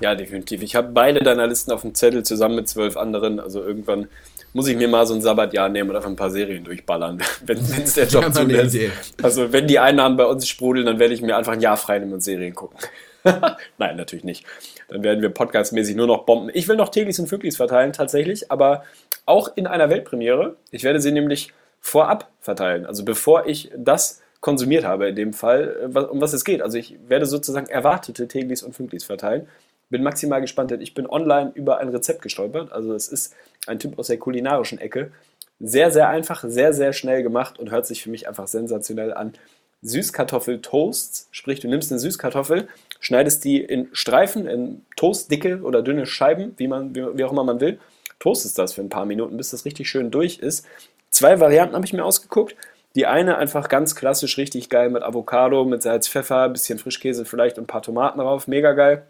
Ja, 0.00 0.14
definitiv. 0.14 0.62
Ich 0.62 0.74
habe 0.74 0.88
beide 0.92 1.20
deiner 1.20 1.46
Listen 1.46 1.72
auf 1.72 1.82
dem 1.82 1.94
Zettel 1.94 2.24
zusammen 2.24 2.56
mit 2.56 2.68
zwölf 2.68 2.96
anderen. 2.96 3.38
Also 3.38 3.62
irgendwann 3.62 4.08
muss 4.54 4.68
ich 4.68 4.76
mir 4.76 4.88
mal 4.88 5.06
so 5.06 5.14
ein 5.14 5.20
Sabbatjahr 5.20 5.68
nehmen 5.68 5.90
und 5.90 5.96
einfach 5.96 6.08
ein 6.08 6.16
paar 6.16 6.30
Serien 6.30 6.64
durchballern, 6.64 7.20
wenn 7.44 7.58
es 7.58 7.94
der 7.94 8.06
Job 8.06 8.22
Ja, 8.22 8.32
zulässt. 8.32 8.78
Also 9.22 9.52
wenn 9.52 9.66
die 9.66 9.78
Einnahmen 9.78 10.16
bei 10.16 10.24
uns 10.24 10.48
sprudeln, 10.48 10.86
dann 10.86 10.98
werde 10.98 11.12
ich 11.12 11.20
mir 11.20 11.36
einfach 11.36 11.52
ein 11.52 11.60
Jahr 11.60 11.76
frei 11.76 11.98
nehmen 11.98 12.14
und 12.14 12.22
Serien 12.22 12.54
gucken. 12.54 12.78
Nein, 13.78 13.96
natürlich 13.96 14.24
nicht. 14.24 14.46
Dann 14.88 15.02
werden 15.02 15.22
wir 15.22 15.30
podcastmäßig 15.30 15.96
nur 15.96 16.06
noch 16.06 16.24
bomben. 16.24 16.50
Ich 16.54 16.68
will 16.68 16.76
noch 16.76 16.88
Teglis 16.88 17.18
und 17.18 17.26
Füglis 17.26 17.56
verteilen, 17.56 17.92
tatsächlich, 17.92 18.50
aber 18.50 18.84
auch 19.26 19.56
in 19.56 19.66
einer 19.66 19.90
Weltpremiere. 19.90 20.56
Ich 20.70 20.84
werde 20.84 21.00
sie 21.00 21.10
nämlich 21.10 21.52
vorab 21.80 22.30
verteilen. 22.40 22.86
Also 22.86 23.04
bevor 23.04 23.46
ich 23.46 23.70
das 23.76 24.22
konsumiert 24.40 24.84
habe, 24.84 25.08
in 25.08 25.16
dem 25.16 25.32
Fall, 25.32 25.90
äh, 25.94 25.98
um 25.98 26.20
was 26.20 26.34
es 26.34 26.44
geht. 26.44 26.60
Also 26.60 26.76
ich 26.76 26.96
werde 27.08 27.24
sozusagen 27.24 27.66
erwartete 27.66 28.28
Teglis 28.28 28.62
und 28.62 28.74
Füglis 28.74 29.02
verteilen. 29.02 29.48
Bin 29.94 30.02
maximal 30.02 30.40
gespannt, 30.40 30.72
denn 30.72 30.80
ich 30.80 30.92
bin 30.92 31.06
online 31.06 31.52
über 31.54 31.78
ein 31.78 31.88
Rezept 31.88 32.20
gestolpert. 32.20 32.72
Also 32.72 32.94
es 32.94 33.06
ist 33.06 33.32
ein 33.68 33.78
Typ 33.78 33.96
aus 33.96 34.08
der 34.08 34.18
kulinarischen 34.18 34.78
Ecke. 34.78 35.12
Sehr, 35.60 35.92
sehr 35.92 36.08
einfach, 36.08 36.42
sehr, 36.44 36.72
sehr 36.72 36.92
schnell 36.92 37.22
gemacht 37.22 37.60
und 37.60 37.70
hört 37.70 37.86
sich 37.86 38.02
für 38.02 38.10
mich 38.10 38.26
einfach 38.26 38.48
sensationell 38.48 39.14
an. 39.14 39.34
Süßkartoffeltoasts, 39.82 41.28
sprich 41.30 41.60
du 41.60 41.68
nimmst 41.68 41.92
eine 41.92 42.00
Süßkartoffel, 42.00 42.66
schneidest 42.98 43.44
die 43.44 43.60
in 43.60 43.88
Streifen, 43.92 44.48
in 44.48 44.84
Toastdicke 44.96 45.60
oder 45.62 45.80
dünne 45.80 46.06
Scheiben, 46.06 46.54
wie, 46.56 46.66
man, 46.66 46.92
wie, 46.96 47.16
wie 47.16 47.22
auch 47.22 47.30
immer 47.30 47.44
man 47.44 47.60
will, 47.60 47.78
toastest 48.18 48.58
das 48.58 48.72
für 48.72 48.80
ein 48.80 48.88
paar 48.88 49.06
Minuten, 49.06 49.36
bis 49.36 49.50
das 49.50 49.64
richtig 49.64 49.88
schön 49.88 50.10
durch 50.10 50.40
ist. 50.40 50.66
Zwei 51.10 51.38
Varianten 51.38 51.76
habe 51.76 51.86
ich 51.86 51.92
mir 51.92 52.04
ausgeguckt. 52.04 52.56
Die 52.96 53.06
eine 53.06 53.38
einfach 53.38 53.68
ganz 53.68 53.94
klassisch, 53.94 54.38
richtig 54.38 54.70
geil 54.70 54.90
mit 54.90 55.04
Avocado, 55.04 55.64
mit 55.64 55.82
Salz, 55.82 56.08
Pfeffer, 56.08 56.48
bisschen 56.48 56.80
Frischkäse 56.80 57.24
vielleicht 57.24 57.58
und 57.58 57.64
ein 57.64 57.68
paar 57.68 57.82
Tomaten 57.82 58.18
drauf, 58.18 58.48
mega 58.48 58.72
geil. 58.72 59.06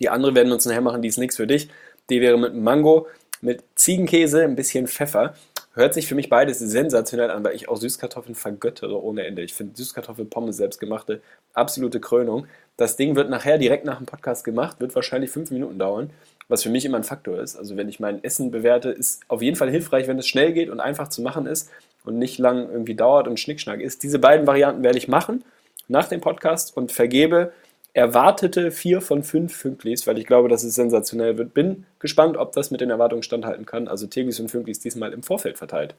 Die 0.00 0.08
andere 0.08 0.34
werden 0.34 0.48
wir 0.48 0.54
uns 0.54 0.66
nachher 0.66 0.80
machen, 0.80 1.02
die 1.02 1.08
ist 1.08 1.18
nichts 1.18 1.36
für 1.36 1.46
dich. 1.46 1.68
Die 2.10 2.20
wäre 2.20 2.38
mit 2.38 2.54
Mango, 2.54 3.08
mit 3.40 3.62
Ziegenkäse, 3.74 4.42
ein 4.42 4.56
bisschen 4.56 4.86
Pfeffer. 4.86 5.34
Hört 5.74 5.92
sich 5.92 6.06
für 6.06 6.14
mich 6.14 6.30
beides 6.30 6.58
sensationell 6.58 7.30
an, 7.30 7.44
weil 7.44 7.54
ich 7.54 7.68
auch 7.68 7.76
Süßkartoffeln 7.76 8.34
vergöttere 8.34 9.02
ohne 9.02 9.26
Ende. 9.26 9.42
Ich 9.42 9.52
finde 9.52 9.76
Süßkartoffelpommes 9.76 10.56
selbstgemachte 10.56 11.20
absolute 11.52 12.00
Krönung. 12.00 12.46
Das 12.76 12.96
Ding 12.96 13.16
wird 13.16 13.28
nachher 13.28 13.58
direkt 13.58 13.84
nach 13.84 13.98
dem 13.98 14.06
Podcast 14.06 14.44
gemacht, 14.44 14.80
wird 14.80 14.94
wahrscheinlich 14.94 15.30
fünf 15.30 15.50
Minuten 15.50 15.78
dauern, 15.78 16.10
was 16.48 16.62
für 16.62 16.70
mich 16.70 16.84
immer 16.84 16.96
ein 16.96 17.04
Faktor 17.04 17.40
ist. 17.40 17.56
Also 17.56 17.76
wenn 17.76 17.88
ich 17.88 18.00
mein 18.00 18.22
Essen 18.24 18.50
bewerte, 18.50 18.90
ist 18.90 19.22
auf 19.28 19.42
jeden 19.42 19.56
Fall 19.56 19.70
hilfreich, 19.70 20.08
wenn 20.08 20.18
es 20.18 20.26
schnell 20.26 20.52
geht 20.52 20.70
und 20.70 20.80
einfach 20.80 21.08
zu 21.08 21.20
machen 21.22 21.46
ist 21.46 21.70
und 22.04 22.18
nicht 22.18 22.38
lang 22.38 22.70
irgendwie 22.70 22.94
dauert 22.94 23.28
und 23.28 23.40
Schnickschnack 23.40 23.80
ist. 23.80 24.02
Diese 24.02 24.18
beiden 24.18 24.46
Varianten 24.46 24.82
werde 24.82 24.98
ich 24.98 25.08
machen 25.08 25.44
nach 25.88 26.08
dem 26.08 26.20
Podcast 26.20 26.76
und 26.76 26.92
vergebe 26.92 27.52
erwartete 27.96 28.70
vier 28.72 29.00
von 29.00 29.24
fünf 29.24 29.56
Fünklis, 29.56 30.06
weil 30.06 30.18
ich 30.18 30.26
glaube, 30.26 30.50
dass 30.50 30.62
es 30.64 30.74
sensationell 30.74 31.38
wird. 31.38 31.54
Bin 31.54 31.86
gespannt, 31.98 32.36
ob 32.36 32.52
das 32.52 32.70
mit 32.70 32.82
den 32.82 32.90
Erwartungen 32.90 33.22
standhalten 33.22 33.64
kann. 33.64 33.88
Also 33.88 34.06
Teglis 34.06 34.38
und 34.38 34.50
Fünklis 34.50 34.80
diesmal 34.80 35.14
im 35.14 35.22
Vorfeld 35.22 35.56
verteilt. 35.56 35.94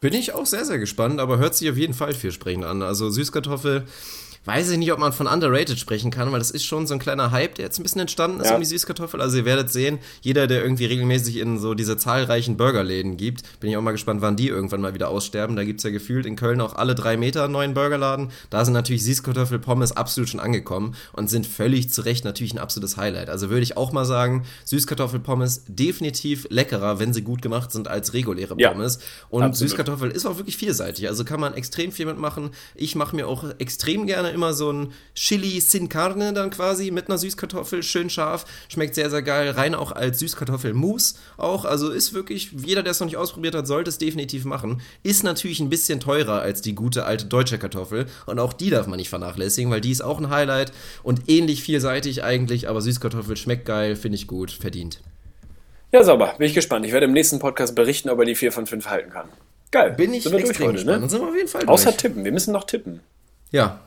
Bin 0.00 0.12
ich 0.12 0.34
auch 0.34 0.44
sehr, 0.44 0.66
sehr 0.66 0.78
gespannt, 0.78 1.18
aber 1.18 1.38
hört 1.38 1.54
sich 1.54 1.70
auf 1.70 1.78
jeden 1.78 1.94
Fall 1.94 2.12
vielversprechend 2.12 2.66
an. 2.66 2.82
Also 2.82 3.08
Süßkartoffel, 3.08 3.84
weiß 4.44 4.70
ich 4.70 4.78
nicht, 4.78 4.92
ob 4.92 4.98
man 4.98 5.12
von 5.12 5.26
underrated 5.26 5.78
sprechen 5.78 6.10
kann, 6.10 6.32
weil 6.32 6.38
das 6.40 6.50
ist 6.50 6.64
schon 6.64 6.86
so 6.86 6.94
ein 6.94 7.00
kleiner 7.00 7.30
Hype, 7.30 7.54
der 7.54 7.66
jetzt 7.66 7.78
ein 7.78 7.82
bisschen 7.84 8.00
entstanden 8.00 8.40
ist 8.40 8.48
Ja. 8.48 8.54
um 8.56 8.60
die 8.60 8.66
Süßkartoffel. 8.66 9.20
Also 9.20 9.38
ihr 9.38 9.44
werdet 9.44 9.70
sehen, 9.70 9.98
jeder, 10.20 10.46
der 10.46 10.62
irgendwie 10.62 10.86
regelmäßig 10.86 11.36
in 11.36 11.58
so 11.60 11.74
diese 11.74 11.96
zahlreichen 11.96 12.56
Burgerläden 12.56 13.16
gibt, 13.16 13.42
bin 13.60 13.70
ich 13.70 13.76
auch 13.76 13.82
mal 13.82 13.92
gespannt, 13.92 14.20
wann 14.20 14.36
die 14.36 14.48
irgendwann 14.48 14.80
mal 14.80 14.94
wieder 14.94 15.08
aussterben. 15.10 15.54
Da 15.54 15.64
gibt's 15.64 15.84
ja 15.84 15.90
gefühlt 15.90 16.26
in 16.26 16.34
Köln 16.36 16.60
auch 16.60 16.74
alle 16.74 16.94
drei 16.94 17.16
Meter 17.16 17.44
einen 17.44 17.52
neuen 17.52 17.74
Burgerladen. 17.74 18.30
Da 18.50 18.64
sind 18.64 18.74
natürlich 18.74 19.04
Süßkartoffel, 19.04 19.58
Pommes 19.60 19.92
absolut 19.92 20.28
schon 20.28 20.40
angekommen 20.40 20.96
und 21.12 21.30
sind 21.30 21.46
völlig 21.46 21.92
zu 21.92 22.02
Recht 22.02 22.24
natürlich 22.24 22.52
ein 22.52 22.58
absolutes 22.58 22.96
Highlight. 22.96 23.28
Also 23.30 23.48
würde 23.48 23.62
ich 23.62 23.76
auch 23.76 23.92
mal 23.92 24.04
sagen, 24.04 24.44
Süßkartoffel, 24.64 25.20
Pommes 25.20 25.62
definitiv 25.68 26.46
leckerer, 26.50 26.98
wenn 26.98 27.12
sie 27.12 27.22
gut 27.22 27.42
gemacht 27.42 27.70
sind, 27.70 27.86
als 27.86 28.12
reguläre 28.12 28.54
Ja, 28.58 28.70
Pommes. 28.70 28.98
Und 29.30 29.42
absolut. 29.44 29.70
Süßkartoffel 29.70 30.10
ist 30.10 30.26
auch 30.26 30.36
wirklich 30.38 30.56
vielseitig. 30.56 31.06
Also 31.08 31.24
kann 31.24 31.38
man 31.38 31.54
extrem 31.54 31.92
viel 31.92 32.06
mitmachen. 32.06 32.50
Ich 32.74 32.96
mache 32.96 33.14
mir 33.14 33.28
auch 33.28 33.44
extrem 33.58 34.06
gerne 34.06 34.31
immer 34.32 34.52
so 34.54 34.72
ein 34.72 34.92
Chili 35.14 35.60
sin 35.60 35.88
Carne 35.88 36.32
dann 36.32 36.50
quasi 36.50 36.90
mit 36.90 37.08
einer 37.08 37.18
Süßkartoffel, 37.18 37.82
schön 37.82 38.10
scharf, 38.10 38.44
schmeckt 38.68 38.94
sehr, 38.94 39.10
sehr 39.10 39.22
geil. 39.22 39.50
Rein 39.50 39.74
auch 39.74 39.92
als 39.92 40.18
Süßkartoffelmus 40.18 41.16
auch. 41.36 41.64
Also 41.64 41.90
ist 41.90 42.12
wirklich, 42.14 42.50
jeder, 42.52 42.82
der 42.82 42.90
es 42.92 43.00
noch 43.00 43.06
nicht 43.06 43.16
ausprobiert 43.16 43.54
hat, 43.54 43.66
sollte 43.66 43.90
es 43.90 43.98
definitiv 43.98 44.44
machen. 44.44 44.80
Ist 45.02 45.22
natürlich 45.24 45.60
ein 45.60 45.68
bisschen 45.70 46.00
teurer 46.00 46.40
als 46.40 46.62
die 46.62 46.74
gute 46.74 47.04
alte 47.04 47.26
deutsche 47.26 47.58
Kartoffel. 47.58 48.06
Und 48.26 48.38
auch 48.38 48.52
die 48.52 48.70
darf 48.70 48.86
man 48.86 48.98
nicht 48.98 49.08
vernachlässigen, 49.08 49.70
weil 49.70 49.80
die 49.80 49.90
ist 49.90 50.02
auch 50.02 50.18
ein 50.18 50.30
Highlight 50.30 50.72
und 51.02 51.28
ähnlich 51.28 51.62
vielseitig 51.62 52.24
eigentlich. 52.24 52.68
Aber 52.68 52.80
Süßkartoffel 52.80 53.36
schmeckt 53.36 53.66
geil, 53.66 53.96
finde 53.96 54.16
ich 54.16 54.26
gut, 54.26 54.50
verdient. 54.50 55.00
Ja, 55.92 56.02
sauber. 56.04 56.34
Bin 56.38 56.46
ich 56.46 56.54
gespannt. 56.54 56.86
Ich 56.86 56.92
werde 56.92 57.04
im 57.06 57.12
nächsten 57.12 57.38
Podcast 57.38 57.74
berichten, 57.74 58.08
ob 58.08 58.18
er 58.18 58.24
die 58.24 58.34
vier 58.34 58.50
von 58.50 58.66
fünf 58.66 58.86
halten 58.86 59.10
kann. 59.10 59.28
Geil. 59.70 59.92
Bin 59.92 60.14
ich 60.14 60.22
Sind 60.22 60.32
wir 60.32 60.38
durch 60.38 60.50
extrem 60.50 60.68
heute, 60.68 60.76
gespannt. 60.76 60.96
ne? 60.96 61.00
Dann 61.00 61.10
sind 61.10 61.20
wir 61.20 61.28
auf 61.28 61.34
jeden 61.36 61.48
Fall 61.48 61.64
Außer 61.66 61.84
durch. 61.90 61.96
tippen. 61.98 62.24
Wir 62.24 62.32
müssen 62.32 62.52
noch 62.52 62.64
tippen. 62.64 63.00
Ja, 63.50 63.80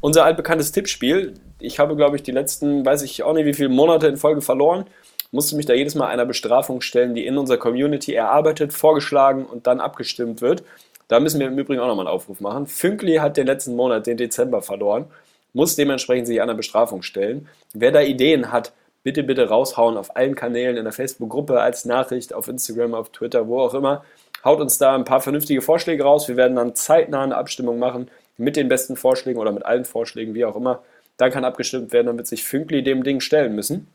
Unser 0.00 0.24
altbekanntes 0.24 0.72
Tippspiel. 0.72 1.34
Ich 1.58 1.78
habe, 1.78 1.94
glaube 1.94 2.16
ich, 2.16 2.22
die 2.22 2.30
letzten, 2.30 2.86
weiß 2.86 3.02
ich 3.02 3.22
auch 3.22 3.34
nicht, 3.34 3.44
wie 3.44 3.52
viele 3.52 3.68
Monate 3.68 4.06
in 4.06 4.16
Folge 4.16 4.40
verloren. 4.40 4.86
Musste 5.30 5.56
mich 5.56 5.66
da 5.66 5.74
jedes 5.74 5.94
Mal 5.94 6.08
einer 6.08 6.24
Bestrafung 6.24 6.80
stellen, 6.80 7.14
die 7.14 7.26
in 7.26 7.36
unserer 7.36 7.58
Community 7.58 8.14
erarbeitet, 8.14 8.72
vorgeschlagen 8.72 9.44
und 9.44 9.66
dann 9.66 9.78
abgestimmt 9.78 10.40
wird. 10.40 10.64
Da 11.06 11.20
müssen 11.20 11.38
wir 11.38 11.48
im 11.48 11.58
Übrigen 11.58 11.80
auch 11.80 11.86
nochmal 11.86 12.06
einen 12.06 12.14
Aufruf 12.14 12.40
machen. 12.40 12.66
Fünkli 12.66 13.16
hat 13.16 13.36
den 13.36 13.46
letzten 13.46 13.76
Monat, 13.76 14.06
den 14.06 14.16
Dezember, 14.16 14.62
verloren. 14.62 15.06
Muss 15.52 15.76
dementsprechend 15.76 16.26
sich 16.26 16.40
einer 16.40 16.54
Bestrafung 16.54 17.02
stellen. 17.02 17.48
Wer 17.74 17.92
da 17.92 18.00
Ideen 18.00 18.50
hat, 18.50 18.72
bitte, 19.02 19.22
bitte 19.22 19.48
raushauen 19.48 19.96
auf 19.96 20.16
allen 20.16 20.34
Kanälen, 20.34 20.76
in 20.76 20.84
der 20.84 20.92
Facebook-Gruppe, 20.92 21.60
als 21.60 21.84
Nachricht, 21.84 22.32
auf 22.32 22.48
Instagram, 22.48 22.94
auf 22.94 23.10
Twitter, 23.10 23.48
wo 23.48 23.60
auch 23.60 23.74
immer. 23.74 24.04
Haut 24.44 24.60
uns 24.60 24.78
da 24.78 24.94
ein 24.94 25.04
paar 25.04 25.20
vernünftige 25.20 25.60
Vorschläge 25.60 26.04
raus. 26.04 26.26
Wir 26.28 26.36
werden 26.36 26.56
dann 26.56 26.74
zeitnah 26.74 27.22
eine 27.22 27.36
Abstimmung 27.36 27.78
machen 27.78 28.08
mit 28.40 28.56
den 28.56 28.68
besten 28.68 28.96
Vorschlägen 28.96 29.40
oder 29.40 29.52
mit 29.52 29.64
allen 29.64 29.84
Vorschlägen, 29.84 30.34
wie 30.34 30.44
auch 30.44 30.56
immer. 30.56 30.82
Dann 31.16 31.30
kann 31.30 31.44
abgestimmt 31.44 31.92
werden, 31.92 32.06
dann 32.06 32.16
wird 32.16 32.26
sich 32.26 32.44
Fünkli 32.44 32.82
dem 32.82 33.04
Ding 33.04 33.20
stellen 33.20 33.54
müssen. 33.54 33.88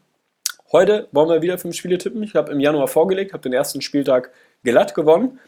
Heute 0.72 1.08
wollen 1.12 1.30
wir 1.30 1.42
wieder 1.42 1.58
fünf 1.58 1.76
Spiele 1.76 1.98
tippen. 1.98 2.24
Ich 2.24 2.36
habe 2.36 2.52
im 2.52 2.60
Januar 2.60 2.88
vorgelegt, 2.88 3.34
habe 3.34 3.44
den 3.44 3.54
ersten 3.54 3.82
Spieltag 3.82 4.32
glatt 4.64 4.96
gewonnen. 4.96 5.40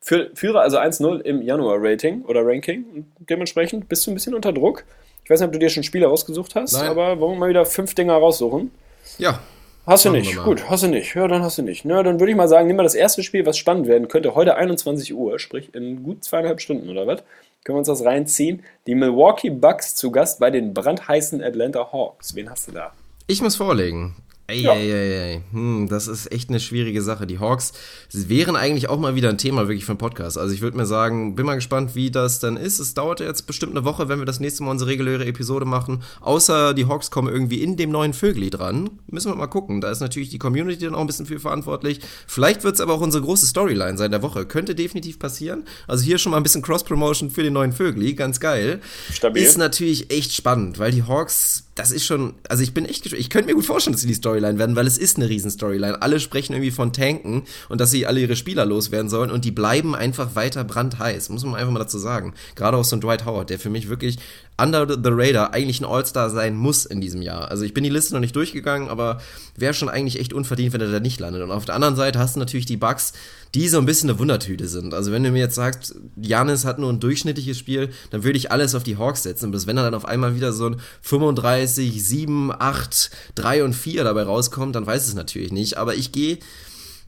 Führe 0.00 0.60
also 0.60 0.78
1-0 0.78 1.20
im 1.20 1.42
Januar-Rating 1.42 2.22
oder 2.22 2.44
Ranking. 2.44 2.84
Und 2.94 3.30
dementsprechend 3.30 3.88
bist 3.88 4.06
du 4.06 4.10
ein 4.10 4.14
bisschen 4.14 4.34
unter 4.34 4.52
Druck. 4.52 4.84
Ich 5.24 5.30
weiß 5.30 5.40
nicht, 5.40 5.46
ob 5.46 5.52
du 5.52 5.58
dir 5.60 5.68
schon 5.68 5.84
Spiele 5.84 6.06
rausgesucht 6.06 6.56
hast, 6.56 6.72
Nein. 6.72 6.88
aber 6.88 7.20
wollen 7.20 7.34
wir 7.34 7.38
mal 7.38 7.48
wieder 7.48 7.64
fünf 7.64 7.94
Dinger 7.94 8.14
raussuchen? 8.14 8.72
ja. 9.18 9.40
Hast 9.84 10.04
du 10.04 10.10
nicht. 10.10 10.36
Gut, 10.36 10.70
hast 10.70 10.84
du 10.84 10.88
nicht. 10.88 11.12
Ja, 11.16 11.26
dann 11.26 11.42
hast 11.42 11.58
du 11.58 11.62
nicht. 11.62 11.84
Na, 11.84 12.04
dann 12.04 12.20
würde 12.20 12.30
ich 12.30 12.36
mal 12.36 12.46
sagen, 12.46 12.68
nimm 12.68 12.76
mal 12.76 12.84
das 12.84 12.94
erste 12.94 13.24
Spiel, 13.24 13.44
was 13.46 13.58
spannend 13.58 13.88
werden 13.88 14.06
könnte. 14.06 14.36
Heute 14.36 14.54
21 14.54 15.12
Uhr, 15.12 15.40
sprich 15.40 15.74
in 15.74 16.04
gut 16.04 16.22
zweieinhalb 16.22 16.60
Stunden 16.60 16.88
oder 16.88 17.08
was. 17.08 17.24
Können 17.64 17.76
wir 17.76 17.80
uns 17.80 17.88
das 17.88 18.04
reinziehen. 18.04 18.62
Die 18.86 18.94
Milwaukee 18.94 19.50
Bucks 19.50 19.94
zu 19.94 20.10
Gast 20.10 20.40
bei 20.40 20.50
den 20.50 20.74
brandheißen 20.74 21.42
Atlanta 21.42 21.92
Hawks. 21.92 22.34
Wen 22.34 22.50
hast 22.50 22.68
du 22.68 22.72
da? 22.72 22.92
Ich 23.28 23.40
muss 23.40 23.56
vorlegen. 23.56 24.16
Eieiei. 24.52 25.42
Hm, 25.52 25.88
das 25.88 26.08
ist 26.08 26.30
echt 26.30 26.50
eine 26.50 26.60
schwierige 26.60 27.02
Sache. 27.02 27.26
Die 27.26 27.38
Hawks 27.38 27.72
wären 28.12 28.56
eigentlich 28.56 28.88
auch 28.88 28.98
mal 28.98 29.14
wieder 29.14 29.28
ein 29.28 29.38
Thema 29.38 29.68
wirklich 29.68 29.84
für 29.84 29.92
einen 29.92 29.98
Podcast. 29.98 30.38
Also 30.38 30.54
ich 30.54 30.60
würde 30.60 30.76
mir 30.76 30.86
sagen, 30.86 31.34
bin 31.34 31.46
mal 31.46 31.54
gespannt, 31.54 31.94
wie 31.94 32.10
das 32.10 32.38
dann 32.38 32.56
ist. 32.56 32.78
Es 32.78 32.94
dauert 32.94 33.20
jetzt 33.20 33.46
bestimmt 33.46 33.72
eine 33.72 33.84
Woche, 33.84 34.08
wenn 34.08 34.18
wir 34.18 34.26
das 34.26 34.40
nächste 34.40 34.62
Mal 34.62 34.70
unsere 34.70 34.90
reguläre 34.90 35.26
Episode 35.26 35.64
machen. 35.64 36.02
Außer 36.20 36.74
die 36.74 36.86
Hawks 36.86 37.10
kommen 37.10 37.32
irgendwie 37.32 37.62
in 37.62 37.76
dem 37.76 37.90
neuen 37.90 38.12
Vögli 38.12 38.50
dran. 38.50 38.90
Müssen 39.08 39.30
wir 39.32 39.36
mal 39.36 39.46
gucken. 39.46 39.80
Da 39.80 39.90
ist 39.90 40.00
natürlich 40.00 40.28
die 40.28 40.38
Community 40.38 40.84
dann 40.84 40.94
auch 40.94 41.00
ein 41.00 41.06
bisschen 41.06 41.26
für 41.26 41.40
verantwortlich. 41.40 42.00
Vielleicht 42.26 42.64
wird 42.64 42.74
es 42.74 42.80
aber 42.80 42.94
auch 42.94 43.00
unsere 43.00 43.24
große 43.24 43.46
Storyline 43.46 43.96
sein 43.96 44.10
der 44.10 44.22
Woche. 44.22 44.46
Könnte 44.46 44.74
definitiv 44.74 45.18
passieren. 45.18 45.64
Also 45.86 46.04
hier 46.04 46.18
schon 46.18 46.30
mal 46.30 46.36
ein 46.36 46.42
bisschen 46.42 46.62
Cross-Promotion 46.62 47.30
für 47.30 47.42
den 47.42 47.52
neuen 47.54 47.72
Vögli. 47.72 48.14
Ganz 48.14 48.40
geil. 48.40 48.80
Stabil. 49.12 49.42
Ist 49.42 49.58
natürlich 49.58 50.10
echt 50.10 50.32
spannend, 50.32 50.78
weil 50.78 50.92
die 50.92 51.04
Hawks, 51.04 51.64
das 51.74 51.90
ist 51.90 52.04
schon, 52.04 52.34
also 52.48 52.62
ich 52.62 52.74
bin 52.74 52.84
echt. 52.84 53.10
Ich 53.12 53.30
könnte 53.30 53.48
mir 53.48 53.54
gut 53.54 53.64
vorstellen, 53.64 53.92
dass 53.92 54.02
sie 54.02 54.08
die 54.08 54.14
Storyline 54.14 54.58
werden, 54.58 54.76
weil 54.76 54.86
es 54.86 54.98
ist 54.98 55.16
eine 55.16 55.28
riesen 55.28 55.50
Storyline. 55.50 56.02
Alle 56.02 56.20
sprechen 56.20 56.52
irgendwie 56.52 56.70
von 56.70 56.92
Tanken 56.92 57.44
und 57.70 57.80
dass 57.80 57.90
sie 57.90 58.06
alle 58.06 58.20
ihre 58.20 58.36
Spieler 58.36 58.66
loswerden 58.66 59.08
sollen 59.08 59.30
und 59.30 59.44
die 59.44 59.52
bleiben 59.52 59.94
einfach 59.94 60.34
weiter 60.34 60.64
brandheiß, 60.64 61.30
muss 61.30 61.44
man 61.44 61.54
einfach 61.54 61.72
mal 61.72 61.78
dazu 61.78 61.98
sagen. 61.98 62.34
Gerade 62.56 62.76
auch 62.76 62.84
so 62.84 62.96
ein 62.96 63.00
Dwight 63.00 63.24
Howard, 63.24 63.48
der 63.48 63.58
für 63.58 63.70
mich 63.70 63.88
wirklich 63.88 64.18
under 64.60 64.86
the 64.86 65.10
radar 65.10 65.52
eigentlich 65.54 65.80
ein 65.80 65.84
All-Star 65.84 66.30
sein 66.30 66.54
muss 66.54 66.84
in 66.84 67.00
diesem 67.00 67.22
Jahr. 67.22 67.50
Also 67.50 67.64
ich 67.64 67.74
bin 67.74 67.84
die 67.84 67.90
Liste 67.90 68.14
noch 68.14 68.20
nicht 68.20 68.36
durchgegangen, 68.36 68.88
aber 68.88 69.20
wäre 69.56 69.74
schon 69.74 69.88
eigentlich 69.88 70.20
echt 70.20 70.32
unverdient, 70.32 70.72
wenn 70.72 70.80
er 70.80 70.90
da 70.90 71.00
nicht 71.00 71.20
landet. 71.20 71.42
Und 71.42 71.50
auf 71.50 71.64
der 71.64 71.74
anderen 71.74 71.96
Seite 71.96 72.18
hast 72.18 72.36
du 72.36 72.40
natürlich 72.40 72.66
die 72.66 72.76
Bugs, 72.76 73.12
die 73.54 73.68
so 73.68 73.78
ein 73.78 73.86
bisschen 73.86 74.10
eine 74.10 74.18
Wundertüte 74.18 74.68
sind. 74.68 74.94
Also 74.94 75.10
wenn 75.10 75.24
du 75.24 75.30
mir 75.30 75.40
jetzt 75.40 75.54
sagst, 75.54 75.94
Janis 76.16 76.64
hat 76.64 76.78
nur 76.78 76.92
ein 76.92 77.00
durchschnittliches 77.00 77.58
Spiel, 77.58 77.90
dann 78.10 78.24
würde 78.24 78.38
ich 78.38 78.52
alles 78.52 78.74
auf 78.74 78.82
die 78.82 78.98
Hawks 78.98 79.22
setzen. 79.22 79.50
Bis 79.50 79.66
wenn 79.66 79.76
er 79.76 79.84
dann 79.84 79.94
auf 79.94 80.04
einmal 80.04 80.36
wieder 80.36 80.52
so 80.52 80.66
ein 80.66 80.80
35, 81.02 82.04
7, 82.04 82.52
8, 82.52 83.10
3 83.34 83.64
und 83.64 83.72
4 83.72 84.04
dabei 84.04 84.22
rauskommt, 84.22 84.76
dann 84.76 84.86
weiß 84.86 85.08
es 85.08 85.14
natürlich 85.14 85.52
nicht. 85.52 85.76
Aber 85.78 85.94
ich 85.94 86.12
gehe 86.12 86.38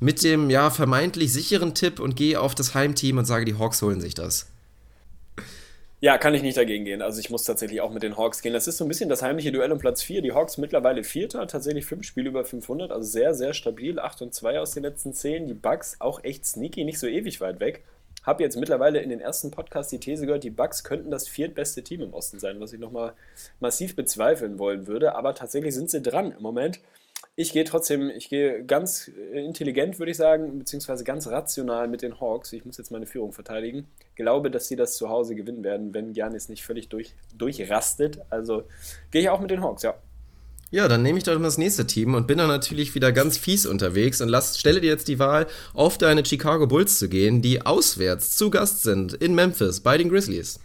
mit 0.01 0.23
dem 0.23 0.51
ja 0.51 0.71
vermeintlich 0.71 1.33
sicheren 1.33 1.75
Tipp 1.75 2.01
und 2.01 2.16
gehe 2.16 2.41
auf 2.41 2.55
das 2.55 2.75
Heimteam 2.75 3.19
und 3.19 3.27
sage, 3.27 3.45
die 3.45 3.59
Hawks 3.59 3.81
holen 3.81 4.01
sich 4.01 4.15
das. 4.15 4.47
Ja, 6.05 6.18
kann 6.18 6.35
ich 6.35 6.43
nicht 6.43 6.59
dagegen 6.59 6.85
gehen. 6.85 7.01
Also 7.01 7.18
ich 7.18 7.31
muss 7.31 7.44
tatsächlich 7.44 7.81
auch 7.81 7.90
mit 7.90 8.02
den 8.02 8.18
Hawks 8.18 8.43
gehen. 8.43 8.52
Das 8.52 8.68
ist 8.68 8.76
so 8.76 8.85
ein 8.85 8.89
bisschen 8.89 9.09
das 9.09 9.22
heimliche 9.22 9.52
Duell 9.52 9.72
um 9.72 9.78
Platz 9.78 10.02
4. 10.02 10.20
Die 10.20 10.32
Hawks 10.32 10.59
mittlerweile 10.59 11.02
Vierter, 11.02 11.47
tatsächlich 11.47 11.86
fünf 11.86 12.05
Spiele 12.05 12.28
über 12.28 12.44
500, 12.44 12.93
also 12.93 13.10
sehr, 13.10 13.32
sehr 13.32 13.55
stabil. 13.55 13.98
8 13.98 14.20
und 14.20 14.35
2 14.35 14.60
aus 14.60 14.72
den 14.72 14.82
letzten 14.82 15.14
10. 15.14 15.47
Die 15.47 15.55
Bucks 15.55 15.97
auch 16.01 16.22
echt 16.22 16.44
sneaky, 16.44 16.85
nicht 16.85 16.98
so 16.98 17.06
ewig 17.06 17.40
weit 17.40 17.59
weg. 17.59 17.85
Hab 18.22 18.40
jetzt 18.40 18.59
mittlerweile 18.59 19.01
in 19.01 19.09
den 19.09 19.20
ersten 19.20 19.51
Podcasts 19.51 19.89
die 19.89 19.98
These 19.98 20.26
gehört, 20.26 20.44
die 20.44 20.51
Bucks 20.51 20.85
könnten 20.85 21.10
das 21.10 21.26
viertbeste 21.26 21.82
Team 21.82 22.02
im 22.02 22.12
Osten 22.12 22.39
sein, 22.39 22.60
was 22.60 22.74
ich 22.74 22.81
nochmal 22.81 23.14
massiv 23.60 23.97
bezweifeln 23.97 24.59
wollen 24.59 24.86
würde. 24.86 25.14
Aber 25.14 25.35
tatsächlich 25.35 25.72
sind 25.72 25.89
sie 25.89 26.02
dran 26.02 26.32
im 26.32 26.43
Moment. 26.43 26.81
Ich 27.36 27.52
gehe 27.52 27.65
trotzdem, 27.65 28.11
ich 28.11 28.28
gehe 28.28 28.65
ganz 28.65 29.09
intelligent, 29.32 29.98
würde 29.98 30.12
ich 30.12 30.16
sagen, 30.16 30.56
beziehungsweise 30.56 31.02
ganz 31.02 31.27
rational 31.27 31.89
mit 31.89 32.02
den 32.02 32.20
Hawks. 32.20 32.52
Ich 32.52 32.65
muss 32.65 32.78
jetzt 32.78 32.93
meine 32.93 33.06
Führung 33.06 33.32
verteidigen. 33.32 33.89
Glaube, 34.15 34.52
dass 34.52 34.69
sie 34.69 34.77
das 34.77 34.97
zu 34.97 35.09
Hause 35.09 35.35
gewinnen 35.35 35.65
werden, 35.65 35.93
wenn 35.94 36.12
Giannis 36.12 36.48
nicht 36.48 36.65
völlig 36.65 36.89
durch, 36.90 37.16
durchrastet. 37.36 38.20
Also 38.31 38.62
gehe 39.11 39.23
ich 39.23 39.31
auch 39.31 39.40
mit 39.40 39.51
den 39.51 39.62
Hawks, 39.62 39.82
ja. 39.82 39.94
Ja, 40.70 40.86
dann 40.86 41.02
nehme 41.02 41.19
ich 41.19 41.24
doch 41.24 41.35
mal 41.35 41.44
das 41.44 41.59
nächste 41.59 41.86
Team 41.86 42.15
und 42.15 42.28
bin 42.28 42.39
dann 42.39 42.48
natürlich 42.48 42.94
wieder 42.94 43.11
ganz 43.11 43.36
fies 43.36 43.66
unterwegs 43.66 44.20
und 44.20 44.28
lass, 44.28 44.59
stelle 44.59 44.81
dir 44.81 44.90
jetzt 44.90 45.09
die 45.09 45.19
Wahl, 45.19 45.47
auf 45.73 45.98
deine 45.98 46.24
Chicago 46.24 46.69
Bulls 46.69 47.01
zu 47.01 47.09
gehen, 47.09 47.43
die 47.43 47.62
auswärts 47.62 48.36
zu 48.36 48.51
Gast 48.51 48.82
sind 48.82 49.12
in 49.12 49.35
Memphis 49.35 49.81
bei 49.81 49.98
den 49.98 50.09
Grizzlies. 50.09 50.61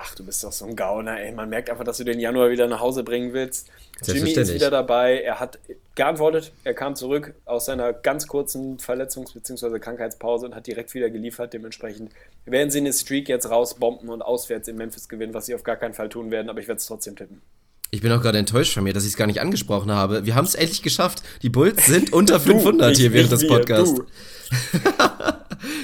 Ach, 0.00 0.14
du 0.14 0.24
bist 0.24 0.44
doch 0.44 0.52
so 0.52 0.64
ein 0.64 0.76
Gauner, 0.76 1.18
ey. 1.20 1.32
Man 1.32 1.48
merkt 1.48 1.70
einfach, 1.70 1.82
dass 1.84 1.96
du 1.96 2.04
den 2.04 2.20
Januar 2.20 2.50
wieder 2.50 2.68
nach 2.68 2.78
Hause 2.80 3.02
bringen 3.02 3.32
willst. 3.32 3.68
Jimmy 4.04 4.30
ist 4.30 4.54
wieder 4.54 4.70
dabei. 4.70 5.20
Er 5.22 5.40
hat 5.40 5.58
geantwortet. 5.96 6.52
Er 6.62 6.74
kam 6.74 6.94
zurück 6.94 7.34
aus 7.46 7.64
seiner 7.66 7.92
ganz 7.92 8.28
kurzen 8.28 8.76
Verletzungs- 8.78 9.34
bzw. 9.34 9.80
Krankheitspause 9.80 10.46
und 10.46 10.54
hat 10.54 10.66
direkt 10.68 10.94
wieder 10.94 11.10
geliefert. 11.10 11.52
Dementsprechend 11.52 12.12
werden 12.46 12.70
sie 12.70 12.78
eine 12.78 12.92
Streak 12.92 13.28
jetzt 13.28 13.50
rausbomben 13.50 14.08
und 14.08 14.22
auswärts 14.22 14.68
in 14.68 14.76
Memphis 14.76 15.08
gewinnen, 15.08 15.34
was 15.34 15.46
sie 15.46 15.54
auf 15.56 15.64
gar 15.64 15.76
keinen 15.76 15.94
Fall 15.94 16.08
tun 16.08 16.30
werden. 16.30 16.48
Aber 16.48 16.60
ich 16.60 16.68
werde 16.68 16.78
es 16.78 16.86
trotzdem 16.86 17.16
tippen. 17.16 17.42
Ich 17.90 18.00
bin 18.02 18.12
auch 18.12 18.20
gerade 18.22 18.38
enttäuscht 18.38 18.74
von 18.74 18.84
mir, 18.84 18.92
dass 18.92 19.04
ich 19.04 19.10
es 19.12 19.16
gar 19.16 19.26
nicht 19.26 19.40
angesprochen 19.40 19.90
habe. 19.90 20.26
Wir 20.26 20.34
haben 20.36 20.44
es 20.44 20.54
endlich 20.54 20.82
geschafft. 20.82 21.22
Die 21.42 21.48
Bulls 21.48 21.86
sind 21.86 22.12
unter 22.12 22.38
500 22.40 22.90
nicht- 22.90 22.98
hier 23.00 23.12
während 23.12 23.32
des 23.32 23.48
Podcasts. 23.48 24.00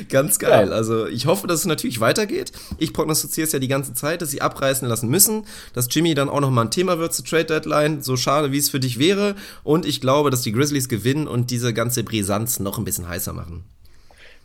Ganz 0.09 0.39
geil. 0.39 0.69
Ja. 0.69 0.74
Also 0.74 1.06
ich 1.06 1.27
hoffe, 1.27 1.47
dass 1.47 1.61
es 1.61 1.66
natürlich 1.66 2.01
weitergeht. 2.01 2.52
Ich 2.78 2.93
prognostiziere 2.93 3.47
es 3.47 3.52
ja 3.52 3.59
die 3.59 3.69
ganze 3.69 3.94
Zeit, 3.94 4.23
dass 4.23 4.31
sie 4.31 4.40
abreißen 4.43 4.89
lassen 4.89 5.09
müssen, 5.09 5.44
dass 5.73 5.89
Jimmy 5.90 6.15
dann 6.15 6.28
auch 6.28 6.40
nochmal 6.40 6.66
ein 6.66 6.70
Thema 6.70 6.98
wird 6.98 7.15
zur 7.15 7.24
Trade 7.24 7.44
Deadline, 7.44 8.02
so 8.02 8.16
schade 8.16 8.52
wie 8.52 8.59
es 8.59 8.70
für 8.70 8.81
dich 8.81 8.98
wäre. 8.98 9.35
Und 9.62 9.86
ich 9.86 10.01
glaube, 10.01 10.31
dass 10.31 10.43
die 10.43 10.52
Grizzlies 10.52 10.89
gewinnen 10.89 11.28
und 11.28 11.51
diese 11.51 11.73
ganze 11.73 12.05
Brisanz 12.05 12.61
noch 12.61 12.78
ein 12.78 12.85
bisschen 12.85 13.09
heißer 13.09 13.32
machen. 13.32 13.65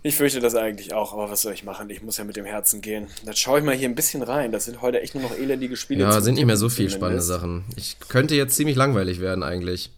Ich 0.02 0.16
fürchte 0.16 0.40
das 0.40 0.56
eigentlich 0.56 0.94
auch, 0.94 1.12
aber 1.12 1.30
was 1.30 1.42
soll 1.42 1.54
ich 1.54 1.66
machen? 1.66 1.90
Ich 1.90 2.02
muss 2.02 2.18
ja 2.18 2.24
mit 2.24 2.38
dem 2.38 2.46
Herzen 2.46 2.80
gehen. 2.80 3.08
Dann 3.26 3.36
schaue 3.36 3.60
ich 3.60 3.66
mal 3.66 3.76
hier 3.76 3.90
ein 3.90 3.96
bisschen 3.96 4.24
rein. 4.24 4.54
Das 4.54 4.64
sind 4.64 4.82
heute 4.82 5.02
echt 5.02 5.14
nur 5.14 5.24
noch 5.24 5.38
elendige 5.38 5.76
Spiele. 5.76 6.02
Ja, 6.02 6.22
sind 6.22 6.36
nicht 6.36 6.46
mehr 6.46 6.56
so 6.56 6.70
Tippen 6.70 6.78
viel 6.78 6.90
spannende. 6.90 7.22
Sachen. 7.22 7.66
Ich 7.76 7.98
könnte 8.08 8.34
jetzt 8.36 8.56
ziemlich 8.56 8.78
langweilig 8.78 9.20
werden 9.20 9.44
eigentlich. 9.44 9.92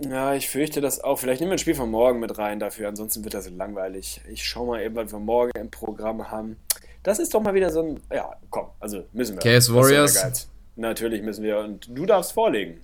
Ja, 0.00 0.34
ich 0.34 0.48
fürchte 0.48 0.80
das 0.80 1.00
auch. 1.02 1.18
Vielleicht 1.18 1.40
nehmen 1.40 1.50
wir 1.50 1.56
ein 1.56 1.58
Spiel 1.58 1.74
von 1.74 1.90
morgen 1.90 2.20
mit 2.20 2.38
rein 2.38 2.60
dafür, 2.60 2.88
ansonsten 2.88 3.24
wird 3.24 3.34
das 3.34 3.50
langweilig. 3.50 4.20
Ich 4.30 4.44
schau 4.44 4.66
mal 4.66 4.80
eben, 4.80 4.94
was 4.94 5.12
wir 5.12 5.18
morgen 5.18 5.50
im 5.58 5.70
Programm 5.70 6.30
haben. 6.30 6.56
Das 7.02 7.18
ist 7.18 7.34
doch 7.34 7.40
mal 7.40 7.54
wieder 7.54 7.70
so 7.70 7.82
ein. 7.82 8.00
Ja, 8.12 8.36
komm, 8.50 8.68
also 8.80 9.04
müssen 9.12 9.36
wir. 9.36 9.40
Der 9.40 9.74
Warriors? 9.74 10.48
Natürlich 10.76 11.22
müssen 11.22 11.42
wir. 11.42 11.58
Und 11.58 11.88
du 11.88 12.06
darfst 12.06 12.32
vorlegen. 12.32 12.80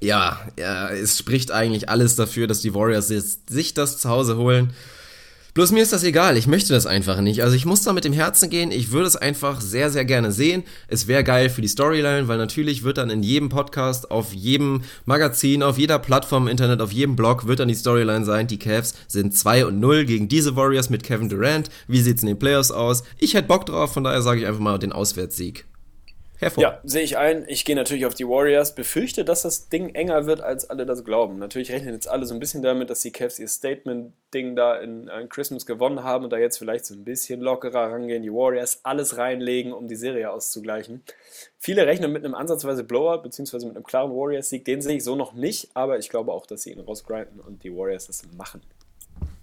Ja, 0.00 0.40
ja, 0.58 0.90
es 0.90 1.18
spricht 1.18 1.50
eigentlich 1.50 1.88
alles 1.88 2.14
dafür, 2.14 2.46
dass 2.46 2.60
die 2.60 2.74
Warriors 2.74 3.08
jetzt 3.10 3.48
sich 3.48 3.74
das 3.74 3.98
zu 3.98 4.08
Hause 4.08 4.36
holen. 4.36 4.74
Bloß 5.54 5.70
mir 5.70 5.84
ist 5.84 5.92
das 5.92 6.02
egal, 6.02 6.36
ich 6.36 6.48
möchte 6.48 6.72
das 6.72 6.84
einfach 6.84 7.20
nicht. 7.20 7.44
Also 7.44 7.54
ich 7.54 7.64
muss 7.64 7.82
da 7.82 7.92
mit 7.92 8.04
dem 8.04 8.12
Herzen 8.12 8.50
gehen, 8.50 8.72
ich 8.72 8.90
würde 8.90 9.06
es 9.06 9.14
einfach 9.14 9.60
sehr, 9.60 9.88
sehr 9.88 10.04
gerne 10.04 10.32
sehen. 10.32 10.64
Es 10.88 11.06
wäre 11.06 11.22
geil 11.22 11.48
für 11.48 11.62
die 11.62 11.68
Storyline, 11.68 12.26
weil 12.26 12.38
natürlich 12.38 12.82
wird 12.82 12.98
dann 12.98 13.08
in 13.08 13.22
jedem 13.22 13.50
Podcast, 13.50 14.10
auf 14.10 14.32
jedem 14.32 14.82
Magazin, 15.04 15.62
auf 15.62 15.78
jeder 15.78 16.00
Plattform 16.00 16.48
im 16.48 16.50
Internet, 16.50 16.80
auf 16.80 16.90
jedem 16.90 17.14
Blog 17.14 17.46
wird 17.46 17.60
dann 17.60 17.68
die 17.68 17.76
Storyline 17.76 18.24
sein, 18.24 18.48
die 18.48 18.58
Cavs 18.58 18.94
sind 19.06 19.38
2 19.38 19.66
und 19.66 19.78
0 19.78 20.06
gegen 20.06 20.26
diese 20.26 20.56
Warriors 20.56 20.90
mit 20.90 21.04
Kevin 21.04 21.28
Durant. 21.28 21.70
Wie 21.86 22.00
sieht's 22.00 22.22
in 22.22 22.26
den 22.26 22.38
Playoffs 22.40 22.72
aus? 22.72 23.04
Ich 23.20 23.34
hätte 23.34 23.46
Bock 23.46 23.64
drauf, 23.64 23.92
von 23.92 24.02
daher 24.02 24.22
sage 24.22 24.40
ich 24.40 24.48
einfach 24.48 24.60
mal 24.60 24.80
den 24.80 24.92
Auswärtssieg. 24.92 25.66
Hervor. 26.44 26.62
Ja, 26.62 26.80
sehe 26.84 27.02
ich 27.02 27.16
ein. 27.16 27.44
Ich 27.48 27.64
gehe 27.64 27.74
natürlich 27.74 28.06
auf 28.06 28.14
die 28.14 28.28
Warriors. 28.28 28.74
Befürchte, 28.74 29.24
dass 29.24 29.42
das 29.42 29.68
Ding 29.68 29.94
enger 29.94 30.26
wird, 30.26 30.40
als 30.40 30.68
alle 30.68 30.86
das 30.86 31.04
glauben. 31.04 31.38
Natürlich 31.38 31.72
rechnen 31.72 31.94
jetzt 31.94 32.08
alle 32.08 32.26
so 32.26 32.34
ein 32.34 32.40
bisschen 32.40 32.62
damit, 32.62 32.90
dass 32.90 33.00
die 33.00 33.10
Cavs 33.10 33.38
ihr 33.38 33.48
Statement-Ding 33.48 34.54
da 34.56 34.76
in, 34.76 35.08
in 35.08 35.28
Christmas 35.28 35.66
gewonnen 35.66 36.04
haben 36.04 36.24
und 36.24 36.30
da 36.30 36.38
jetzt 36.38 36.58
vielleicht 36.58 36.86
so 36.86 36.94
ein 36.94 37.04
bisschen 37.04 37.40
lockerer 37.40 37.90
rangehen. 37.90 38.22
Die 38.22 38.32
Warriors 38.32 38.80
alles 38.84 39.16
reinlegen, 39.16 39.72
um 39.72 39.88
die 39.88 39.96
Serie 39.96 40.30
auszugleichen. 40.30 41.02
Viele 41.58 41.86
rechnen 41.86 42.12
mit 42.12 42.24
einem 42.24 42.34
ansatzweise 42.34 42.84
Blowout, 42.84 43.22
beziehungsweise 43.22 43.66
mit 43.66 43.76
einem 43.76 43.84
klaren 43.84 44.10
Warriors-Sieg. 44.10 44.64
Den 44.64 44.82
sehe 44.82 44.96
ich 44.96 45.04
so 45.04 45.16
noch 45.16 45.32
nicht, 45.32 45.70
aber 45.74 45.98
ich 45.98 46.10
glaube 46.10 46.32
auch, 46.32 46.46
dass 46.46 46.62
sie 46.62 46.72
ihn 46.72 46.80
rausgrinden 46.80 47.40
und 47.40 47.64
die 47.64 47.74
Warriors 47.74 48.06
das 48.06 48.22
machen. 48.36 48.60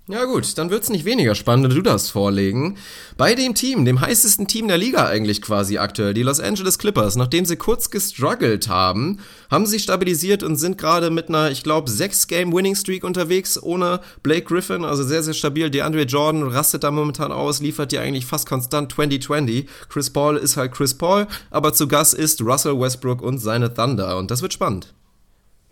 Ja 0.07 0.25
gut, 0.25 0.57
dann 0.57 0.71
wird's 0.71 0.89
nicht 0.89 1.05
weniger 1.05 1.35
spannend, 1.35 1.69
wenn 1.69 1.75
du 1.75 1.83
das 1.83 2.09
vorlegen. 2.09 2.75
Bei 3.17 3.35
dem 3.35 3.53
Team, 3.53 3.85
dem 3.85 4.01
heißesten 4.01 4.47
Team 4.47 4.67
der 4.67 4.79
Liga 4.79 5.05
eigentlich 5.05 5.43
quasi 5.43 5.77
aktuell, 5.77 6.15
die 6.15 6.23
Los 6.23 6.39
Angeles 6.39 6.79
Clippers, 6.79 7.15
nachdem 7.15 7.45
sie 7.45 7.55
kurz 7.55 7.91
gestruggelt 7.91 8.67
haben, 8.67 9.19
haben 9.51 9.67
sie 9.67 9.79
stabilisiert 9.79 10.41
und 10.41 10.55
sind 10.55 10.79
gerade 10.79 11.11
mit 11.11 11.29
einer, 11.29 11.51
ich 11.51 11.61
glaube, 11.61 11.91
6-Game-Winning-Streak 11.91 13.03
unterwegs, 13.03 13.61
ohne 13.61 14.01
Blake 14.23 14.45
Griffin, 14.45 14.85
also 14.85 15.03
sehr, 15.03 15.21
sehr 15.21 15.35
stabil. 15.35 15.69
DeAndre 15.69 16.03
Jordan 16.03 16.43
rastet 16.43 16.83
da 16.83 16.89
momentan 16.89 17.31
aus, 17.31 17.61
liefert 17.61 17.91
dir 17.91 18.01
eigentlich 18.01 18.25
fast 18.25 18.49
konstant 18.49 18.91
2020. 18.91 19.69
Chris 19.87 20.09
Paul 20.09 20.35
ist 20.35 20.57
halt 20.57 20.71
Chris 20.71 20.95
Paul, 20.95 21.27
aber 21.51 21.73
zu 21.73 21.87
Gast 21.87 22.15
ist 22.15 22.41
Russell 22.41 22.79
Westbrook 22.79 23.21
und 23.21 23.37
seine 23.37 23.71
Thunder 23.71 24.17
und 24.17 24.31
das 24.31 24.41
wird 24.41 24.51
spannend. 24.51 24.95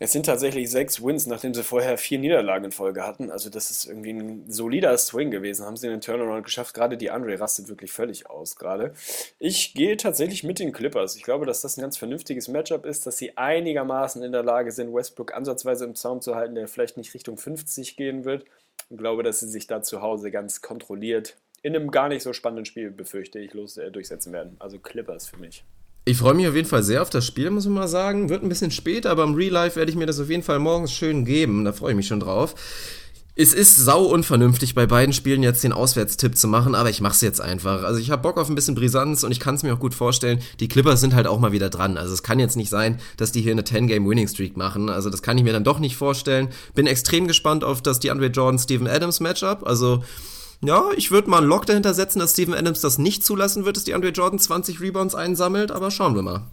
Es 0.02 0.14
sind 0.14 0.26
tatsächlich 0.26 0.72
sechs 0.72 1.04
Wins, 1.04 1.28
nachdem 1.28 1.54
sie 1.54 1.64
vorher 1.64 1.98
vier 1.98 2.20
Niederlagen 2.20 2.66
in 2.66 2.72
Folge 2.72 3.06
hatten. 3.06 3.30
Also 3.30 3.50
das 3.50 3.70
ist 3.70 3.86
irgendwie 3.86 4.14
ein 4.14 4.50
solider 4.50 4.98
Swing 4.98 5.30
gewesen. 5.30 5.66
Haben 5.66 5.76
sie 5.76 5.90
den 5.90 6.00
Turnaround 6.00 6.46
geschafft. 6.46 6.74
Gerade 6.74 6.98
die 6.98 7.12
Andre 7.12 7.38
rastet 7.40 7.68
wirklich 7.68 7.92
völlig 7.92 8.30
aus 8.30 8.56
gerade. 8.56 8.94
Ich 9.40 9.74
gehe 9.74 9.98
tatsächlich 9.98 10.46
mit 10.46 10.60
den 10.60 10.72
Clippers. 10.72 11.18
Ich 11.18 11.24
glaube, 11.24 11.46
dass 11.46 11.62
das 11.62 11.78
ein 11.78 11.82
ganz 11.82 11.98
vernünftiges 11.98 12.48
Matchup 12.48 12.86
ist, 12.86 13.06
dass 13.06 13.18
sie 13.18 13.38
einigermaßen 13.38 14.24
in 14.24 14.32
der 14.32 14.44
Lage 14.44 14.72
sind, 14.72 14.94
Westbrook 14.94 15.34
ansatzweise 15.34 15.84
im 15.84 15.96
Zaum 15.96 16.22
zu 16.22 16.36
halten, 16.36 16.56
der 16.56 16.70
vielleicht 16.70 16.96
nicht 16.96 17.14
Richtung 17.14 17.38
50 17.38 17.98
gehen 17.98 18.24
wird. 18.24 18.46
Ich 18.90 18.98
glaube, 18.98 19.24
dass 19.24 19.42
sie 19.42 19.50
sich 19.50 19.68
da 19.68 19.82
zu 19.84 20.02
Hause 20.02 20.32
ganz 20.32 20.62
kontrolliert 20.62 21.36
in 21.62 21.76
einem 21.76 21.92
gar 21.92 22.08
nicht 22.08 22.24
so 22.24 22.34
spannenden 22.34 22.66
Spiel, 22.66 22.92
befürchte 22.92 23.40
ich, 23.40 23.54
los 23.54 23.78
äh, 23.78 23.92
durchsetzen 23.92 24.34
werden. 24.34 24.56
Also 24.60 24.80
Clippers 24.80 25.28
für 25.28 25.38
mich. 25.38 25.64
Ich 26.06 26.18
freue 26.18 26.34
mich 26.34 26.48
auf 26.48 26.56
jeden 26.56 26.68
Fall 26.68 26.82
sehr 26.84 27.02
auf 27.02 27.10
das 27.10 27.28
Spiel, 27.28 27.52
muss 27.52 27.66
man 27.66 27.76
mal 27.76 27.88
sagen. 27.88 28.30
Wird 28.30 28.42
ein 28.42 28.50
bisschen 28.50 28.72
spät, 28.72 29.06
aber 29.06 29.24
im 29.24 29.36
Real 29.36 29.52
Life 29.52 29.76
werde 29.76 29.92
ich 29.92 29.98
mir 29.98 30.08
das 30.08 30.20
auf 30.20 30.30
jeden 30.30 30.44
Fall 30.44 30.60
morgens 30.60 30.92
schön 30.92 31.24
geben. 31.26 31.66
Da 31.66 31.74
freue 31.74 31.92
ich 31.92 31.98
mich 31.98 32.08
schon 32.08 32.20
drauf. 32.20 32.56
Es 33.42 33.54
ist 33.54 33.78
sau 33.78 34.04
unvernünftig, 34.04 34.76
bei 34.76 34.86
beiden 34.86 35.14
Spielen 35.14 35.44
jetzt 35.44 35.64
den 35.64 35.72
Auswärtstipp 35.72 36.36
zu 36.36 36.50
machen, 36.50 36.76
aber 36.76 36.90
ich 36.90 37.00
mach's 37.00 37.22
jetzt 37.22 37.40
einfach. 37.40 37.84
Also 37.84 38.02
ich 38.02 38.12
habe 38.12 38.22
Bock 38.22 38.38
auf 38.38 38.50
ein 38.50 38.56
bisschen 38.56 38.76
Brisanz 38.76 39.24
und 39.24 39.32
ich 39.32 39.40
kann 39.40 39.56
es 39.56 39.64
mir 39.64 39.74
auch 39.74 39.80
gut 39.80 39.94
vorstellen. 39.94 40.42
Die 40.60 40.68
Clippers 40.68 41.00
sind 41.00 41.16
halt 41.16 41.26
auch 41.26 41.40
mal 41.40 41.54
wieder 41.54 41.70
dran. 41.70 41.98
Also 41.98 42.14
es 42.14 42.22
kann 42.22 42.40
jetzt 42.40 42.58
nicht 42.58 42.70
sein, 42.70 43.00
dass 43.16 43.32
die 43.32 43.40
hier 43.40 43.54
eine 43.54 43.62
10-Game-Winning-Streak 43.62 44.58
machen. 44.58 44.90
Also 44.90 45.10
das 45.10 45.22
kann 45.22 45.38
ich 45.38 45.46
mir 45.46 45.54
dann 45.54 45.64
doch 45.64 45.80
nicht 45.80 45.96
vorstellen. 45.96 46.50
Bin 46.76 46.86
extrem 46.86 47.30
gespannt 47.30 47.64
auf 47.64 47.82
das 47.82 48.02
DeAndre 48.02 48.28
Jordan-Steven 48.28 48.88
Adams-Matchup. 48.90 49.66
Also 49.66 50.04
ja, 50.62 50.90
ich 50.96 51.12
würde 51.12 51.30
mal 51.30 51.38
einen 51.38 51.48
Lock 51.48 51.66
dahinter 51.66 51.94
setzen, 51.94 52.20
dass 52.20 52.34
Steven 52.34 52.54
Adams 52.54 52.82
das 52.82 52.98
nicht 52.98 53.24
zulassen 53.24 53.66
wird, 53.66 53.78
dass 53.78 53.86
DeAndre 53.86 54.10
Jordan 54.10 54.40
20 54.40 54.82
Rebounds 54.82 55.16
einsammelt, 55.16 55.72
aber 55.72 55.92
schauen 55.92 56.16
wir 56.16 56.22
mal. 56.22 56.44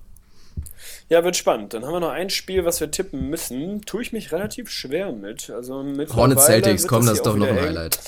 Ja, 1.08 1.22
wird 1.22 1.36
spannend. 1.36 1.72
Dann 1.72 1.84
haben 1.84 1.92
wir 1.92 2.00
noch 2.00 2.10
ein 2.10 2.30
Spiel, 2.30 2.64
was 2.64 2.80
wir 2.80 2.90
tippen 2.90 3.30
müssen. 3.30 3.82
Tue 3.82 4.02
ich 4.02 4.12
mich 4.12 4.32
relativ 4.32 4.70
schwer 4.70 5.12
mit. 5.12 5.50
Also 5.50 5.74
Hornets 6.14 6.46
Celtics, 6.46 6.86
komm, 6.88 7.06
das 7.06 7.16
ist 7.16 7.26
doch 7.26 7.36
noch 7.36 7.46
ein 7.46 7.60
Highlight. 7.60 8.00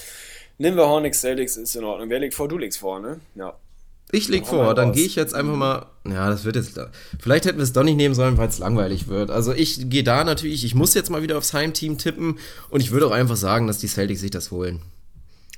Nehmen 0.59 0.77
wir 0.77 0.87
Hornets 0.89 1.21
Celtics, 1.21 1.57
ist 1.57 1.77
in 1.77 1.85
Ordnung. 1.85 2.11
Wer 2.11 2.19
legt 2.19 2.35
vor? 2.35 2.49
Du 2.49 2.59
legst 2.59 2.79
vor, 2.79 2.99
ne? 2.99 3.21
Ja. 3.37 3.55
Ich 4.11 4.29
leg 4.29 4.47
vor, 4.47 4.75
dann 4.75 4.93
gehe 4.93 5.05
ich 5.05 5.17
jetzt 5.17 5.35
einfach 5.35 5.55
mal. 5.55 5.87
Ja, 6.09 6.31
das 6.31 6.45
wird 6.45 6.57
jetzt. 6.57 6.81
Vielleicht 7.21 7.45
hätten 7.45 7.59
wir 7.59 7.63
es 7.63 7.75
doch 7.75 7.85
nicht 7.85 7.97
nehmen 7.97 8.15
sollen, 8.15 8.39
weil 8.39 8.49
es 8.49 8.59
langweilig 8.59 9.07
wird. 9.07 9.31
Also 9.31 9.53
ich 9.53 9.91
gehe 9.91 10.03
da 10.03 10.25
natürlich, 10.25 10.65
ich 10.65 10.75
muss 10.75 10.95
jetzt 10.95 11.11
mal 11.11 11.23
wieder 11.23 11.37
aufs 11.37 11.53
Heimteam 11.53 11.99
tippen 11.99 12.39
und 12.71 12.81
ich 12.81 12.91
würde 12.91 13.07
auch 13.07 13.13
einfach 13.13 13.37
sagen, 13.37 13.67
dass 13.67 13.79
die 13.79 13.87
Celtics 13.87 14.21
sich 14.21 14.31
das 14.31 14.51
holen. 14.51 14.83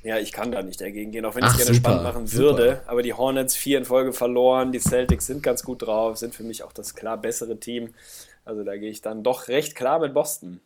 Ja, 0.03 0.17
ich 0.17 0.31
kann 0.31 0.51
da 0.51 0.63
nicht 0.63 0.81
dagegen 0.81 1.11
gehen, 1.11 1.25
auch 1.25 1.35
wenn 1.35 1.43
ich 1.43 1.51
es 1.51 1.57
gerne 1.57 1.73
super, 1.73 1.89
spannend 1.89 2.03
machen 2.03 2.33
würde. 2.33 2.63
Super. 2.63 2.83
Aber 2.87 3.03
die 3.03 3.13
Hornets 3.13 3.55
vier 3.55 3.77
in 3.77 3.85
Folge 3.85 4.13
verloren, 4.13 4.71
die 4.71 4.79
Celtics 4.79 5.27
sind 5.27 5.43
ganz 5.43 5.63
gut 5.63 5.83
drauf, 5.83 6.17
sind 6.17 6.33
für 6.33 6.43
mich 6.43 6.63
auch 6.63 6.73
das 6.73 6.95
klar 6.95 7.17
bessere 7.17 7.59
Team. 7.59 7.93
Also 8.43 8.63
da 8.63 8.75
gehe 8.77 8.89
ich 8.89 9.01
dann 9.01 9.23
doch 9.23 9.47
recht 9.47 9.75
klar 9.75 9.99
mit 9.99 10.13
Boston. 10.13 10.59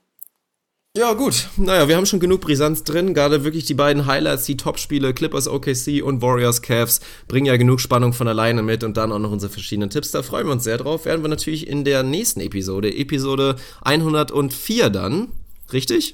Ja, 0.98 1.12
gut. 1.12 1.50
Naja, 1.58 1.90
wir 1.90 1.98
haben 1.98 2.06
schon 2.06 2.22
genug 2.22 2.40
Brisanz 2.40 2.86
drin. 2.86 3.14
Gerade 3.14 3.44
wirklich 3.44 3.66
die 3.66 3.74
beiden 3.74 4.06
Highlights, 4.06 4.46
die 4.46 4.56
Topspiele, 4.56 5.14
Clippers 5.14 5.50
OKC 5.50 6.02
und 6.02 6.22
Warriors 6.22 6.62
Cavs, 6.62 7.02
bringen 7.28 7.48
ja 7.48 7.58
genug 7.58 7.82
Spannung 7.82 8.14
von 8.14 8.30
alleine 8.30 8.64
mit 8.64 8.86
und 8.86 8.96
dann 8.96 9.12
auch 9.12 9.20
noch 9.20 9.32
unsere 9.32 9.52
verschiedenen 9.52 9.90
Tipps. 9.90 10.12
Da 10.12 10.24
freuen 10.24 10.48
wir 10.48 10.54
uns 10.54 10.64
sehr 10.64 10.78
drauf. 10.78 11.04
Werden 11.04 11.22
wir 11.22 11.28
natürlich 11.28 11.68
in 11.68 11.84
der 11.84 12.04
nächsten 12.04 12.40
Episode, 12.40 12.96
Episode 12.96 13.58
104 13.82 14.90
dann. 14.90 15.34
Richtig? 15.74 16.14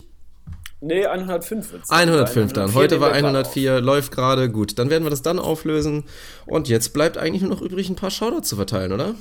Nee, 0.84 1.06
105 1.06 1.74
wird's. 1.74 1.90
105 1.92 2.54
dann. 2.54 2.74
Heute 2.74 3.00
war 3.00 3.12
104, 3.12 3.82
läuft 3.82 4.12
gerade. 4.12 4.50
Gut, 4.50 4.80
dann 4.80 4.90
werden 4.90 5.04
wir 5.04 5.12
das 5.12 5.22
dann 5.22 5.38
auflösen. 5.38 6.06
Und 6.48 6.68
jetzt 6.68 6.92
bleibt 6.94 7.20
eigentlich 7.20 7.44
nur 7.44 7.52
noch 7.52 7.62
übrig, 7.62 7.88
ein 7.90 7.96
paar 7.96 8.10
Shoutouts 8.10 8.50
zu 8.50 8.56
verteilen, 8.56 8.92
oder? 8.92 9.14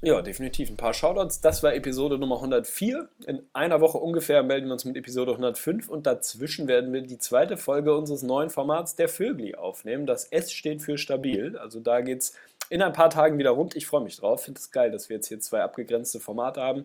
Ja, 0.00 0.22
definitiv. 0.22 0.70
Ein 0.70 0.76
paar 0.76 0.94
Shoutouts. 0.94 1.42
Das 1.42 1.62
war 1.62 1.74
Episode 1.74 2.18
Nummer 2.18 2.36
104. 2.36 3.08
In 3.26 3.42
einer 3.52 3.82
Woche 3.82 3.98
ungefähr 3.98 4.42
melden 4.42 4.68
wir 4.68 4.72
uns 4.72 4.86
mit 4.86 4.96
Episode 4.96 5.32
105 5.32 5.88
und 5.88 6.06
dazwischen 6.06 6.68
werden 6.68 6.92
wir 6.92 7.02
die 7.02 7.18
zweite 7.18 7.56
Folge 7.56 7.94
unseres 7.94 8.22
neuen 8.22 8.48
Formats 8.48 8.94
Der 8.94 9.08
Vögli 9.08 9.56
aufnehmen. 9.56 10.06
Das 10.06 10.24
S 10.24 10.52
steht 10.52 10.82
für 10.82 10.96
stabil. 10.96 11.58
Also 11.58 11.80
da 11.80 12.00
geht's 12.00 12.32
in 12.70 12.80
ein 12.80 12.92
paar 12.92 13.10
Tagen 13.10 13.38
wieder 13.38 13.50
rund. 13.50 13.76
Ich 13.76 13.86
freue 13.86 14.04
mich 14.04 14.16
drauf. 14.16 14.44
Finde 14.44 14.58
es 14.60 14.70
geil, 14.70 14.90
dass 14.90 15.08
wir 15.08 15.16
jetzt 15.16 15.28
hier 15.28 15.40
zwei 15.40 15.62
abgegrenzte 15.62 16.20
Formate 16.20 16.62
haben. 16.62 16.84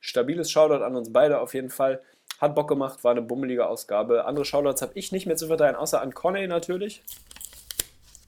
Stabiles 0.00 0.50
Shoutout 0.50 0.84
an 0.84 0.96
uns 0.96 1.12
beide 1.12 1.40
auf 1.40 1.54
jeden 1.54 1.70
Fall. 1.70 2.00
Hat 2.42 2.56
Bock 2.56 2.66
gemacht, 2.66 3.04
war 3.04 3.12
eine 3.12 3.22
bummelige 3.22 3.68
Ausgabe. 3.68 4.24
Andere 4.24 4.44
Shoutouts 4.44 4.82
habe 4.82 4.90
ich 4.96 5.12
nicht 5.12 5.26
mehr 5.26 5.36
zu 5.36 5.46
verteilen, 5.46 5.76
außer 5.76 6.02
an 6.02 6.12
Conny 6.12 6.48
natürlich. 6.48 7.04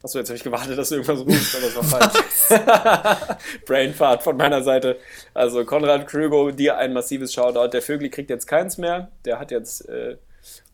Achso, 0.04 0.20
jetzt 0.20 0.28
habe 0.28 0.36
ich 0.36 0.44
gewartet, 0.44 0.78
dass 0.78 0.90
du 0.90 0.94
irgendwas 0.94 1.26
rufst, 1.26 1.56
aber 1.56 1.66
das 1.66 1.90
war 1.90 2.12
falsch. 2.12 3.56
Brainfart 3.66 4.22
von 4.22 4.36
meiner 4.36 4.62
Seite. 4.62 4.98
Also 5.34 5.64
Konrad 5.64 6.06
Krügo, 6.06 6.52
dir 6.52 6.78
ein 6.78 6.92
massives 6.92 7.32
Shoutout. 7.32 7.70
Der 7.72 7.82
Vögli 7.82 8.08
kriegt 8.08 8.30
jetzt 8.30 8.46
keins 8.46 8.78
mehr. 8.78 9.10
Der 9.24 9.40
hat 9.40 9.50
jetzt. 9.50 9.88
Äh, 9.88 10.16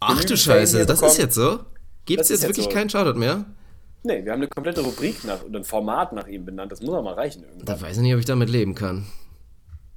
Ach 0.00 0.22
du 0.22 0.36
Scheiße, 0.36 0.84
das 0.84 1.00
ist 1.00 1.16
jetzt 1.16 1.34
so? 1.34 1.60
Gibt 2.04 2.20
es 2.20 2.28
jetzt 2.28 2.42
wirklich 2.42 2.66
so. 2.66 2.70
keinen 2.70 2.90
Shoutout 2.90 3.18
mehr? 3.18 3.46
Nee, 4.02 4.22
wir 4.22 4.32
haben 4.32 4.40
eine 4.40 4.48
komplette 4.48 4.82
Rubrik 4.82 5.24
nach, 5.24 5.44
und 5.44 5.56
ein 5.56 5.64
Format 5.64 6.12
nach 6.12 6.26
ihm 6.26 6.44
benannt. 6.44 6.72
Das 6.72 6.82
muss 6.82 6.94
auch 6.94 7.02
mal 7.02 7.14
reichen 7.14 7.44
irgendwann. 7.44 7.64
Da 7.64 7.80
weiß 7.80 7.96
ich 7.96 8.02
nicht, 8.02 8.12
ob 8.12 8.20
ich 8.20 8.26
damit 8.26 8.50
leben 8.50 8.74
kann. 8.74 9.06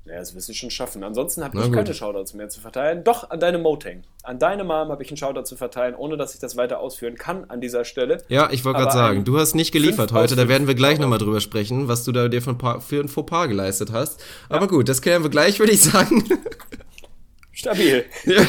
Ja, 0.06 0.20
das 0.20 0.36
wirst 0.36 0.50
du 0.50 0.54
schon 0.54 0.70
schaffen. 0.70 1.02
Ansonsten 1.04 1.44
habe 1.44 1.58
ich 1.58 1.64
gut. 1.64 1.74
keine 1.74 1.94
Shoutouts 1.94 2.34
mehr 2.34 2.50
zu 2.50 2.60
verteilen. 2.60 3.06
Doch, 3.06 3.30
an 3.30 3.40
deine 3.40 3.58
Motang. 3.58 4.04
An 4.24 4.38
deine 4.38 4.66
Mom 4.66 4.90
habe 4.90 5.02
ich 5.02 5.10
einen 5.10 5.18
Shoutout 5.18 5.44
zu 5.44 5.56
verteilen, 5.56 5.96
ohne 5.96 6.18
dass 6.18 6.34
ich 6.34 6.42
das 6.42 6.58
weiter 6.58 6.80
ausführen 6.80 7.16
kann 7.16 7.50
an 7.50 7.62
dieser 7.62 7.86
Stelle. 7.86 8.22
Ja, 8.28 8.50
ich 8.52 8.66
wollte 8.66 8.80
gerade 8.80 8.92
sagen, 8.92 9.24
du 9.24 9.40
hast 9.40 9.56
nicht 9.56 9.72
geliefert 9.72 10.12
heute. 10.12 10.36
Da 10.36 10.50
werden 10.50 10.68
wir 10.68 10.76
gleich 10.76 11.00
nochmal 11.00 11.20
drüber 11.20 11.40
sprechen, 11.40 11.88
was 11.88 12.04
du 12.04 12.12
da 12.12 12.28
dir 12.28 12.42
von 12.42 12.58
für 12.82 13.00
ein 13.00 13.08
Fauxpas 13.08 13.48
geleistet 13.48 13.94
hast. 13.94 14.22
Aber 14.50 14.62
ja. 14.62 14.68
gut, 14.68 14.90
das 14.90 15.02
klären 15.02 15.24
wir 15.24 15.30
gleich, 15.30 15.60
würde 15.60 15.72
ich 15.72 15.82
sagen. 15.82 16.24
Stabil. 17.64 18.04
Ja, 18.26 18.46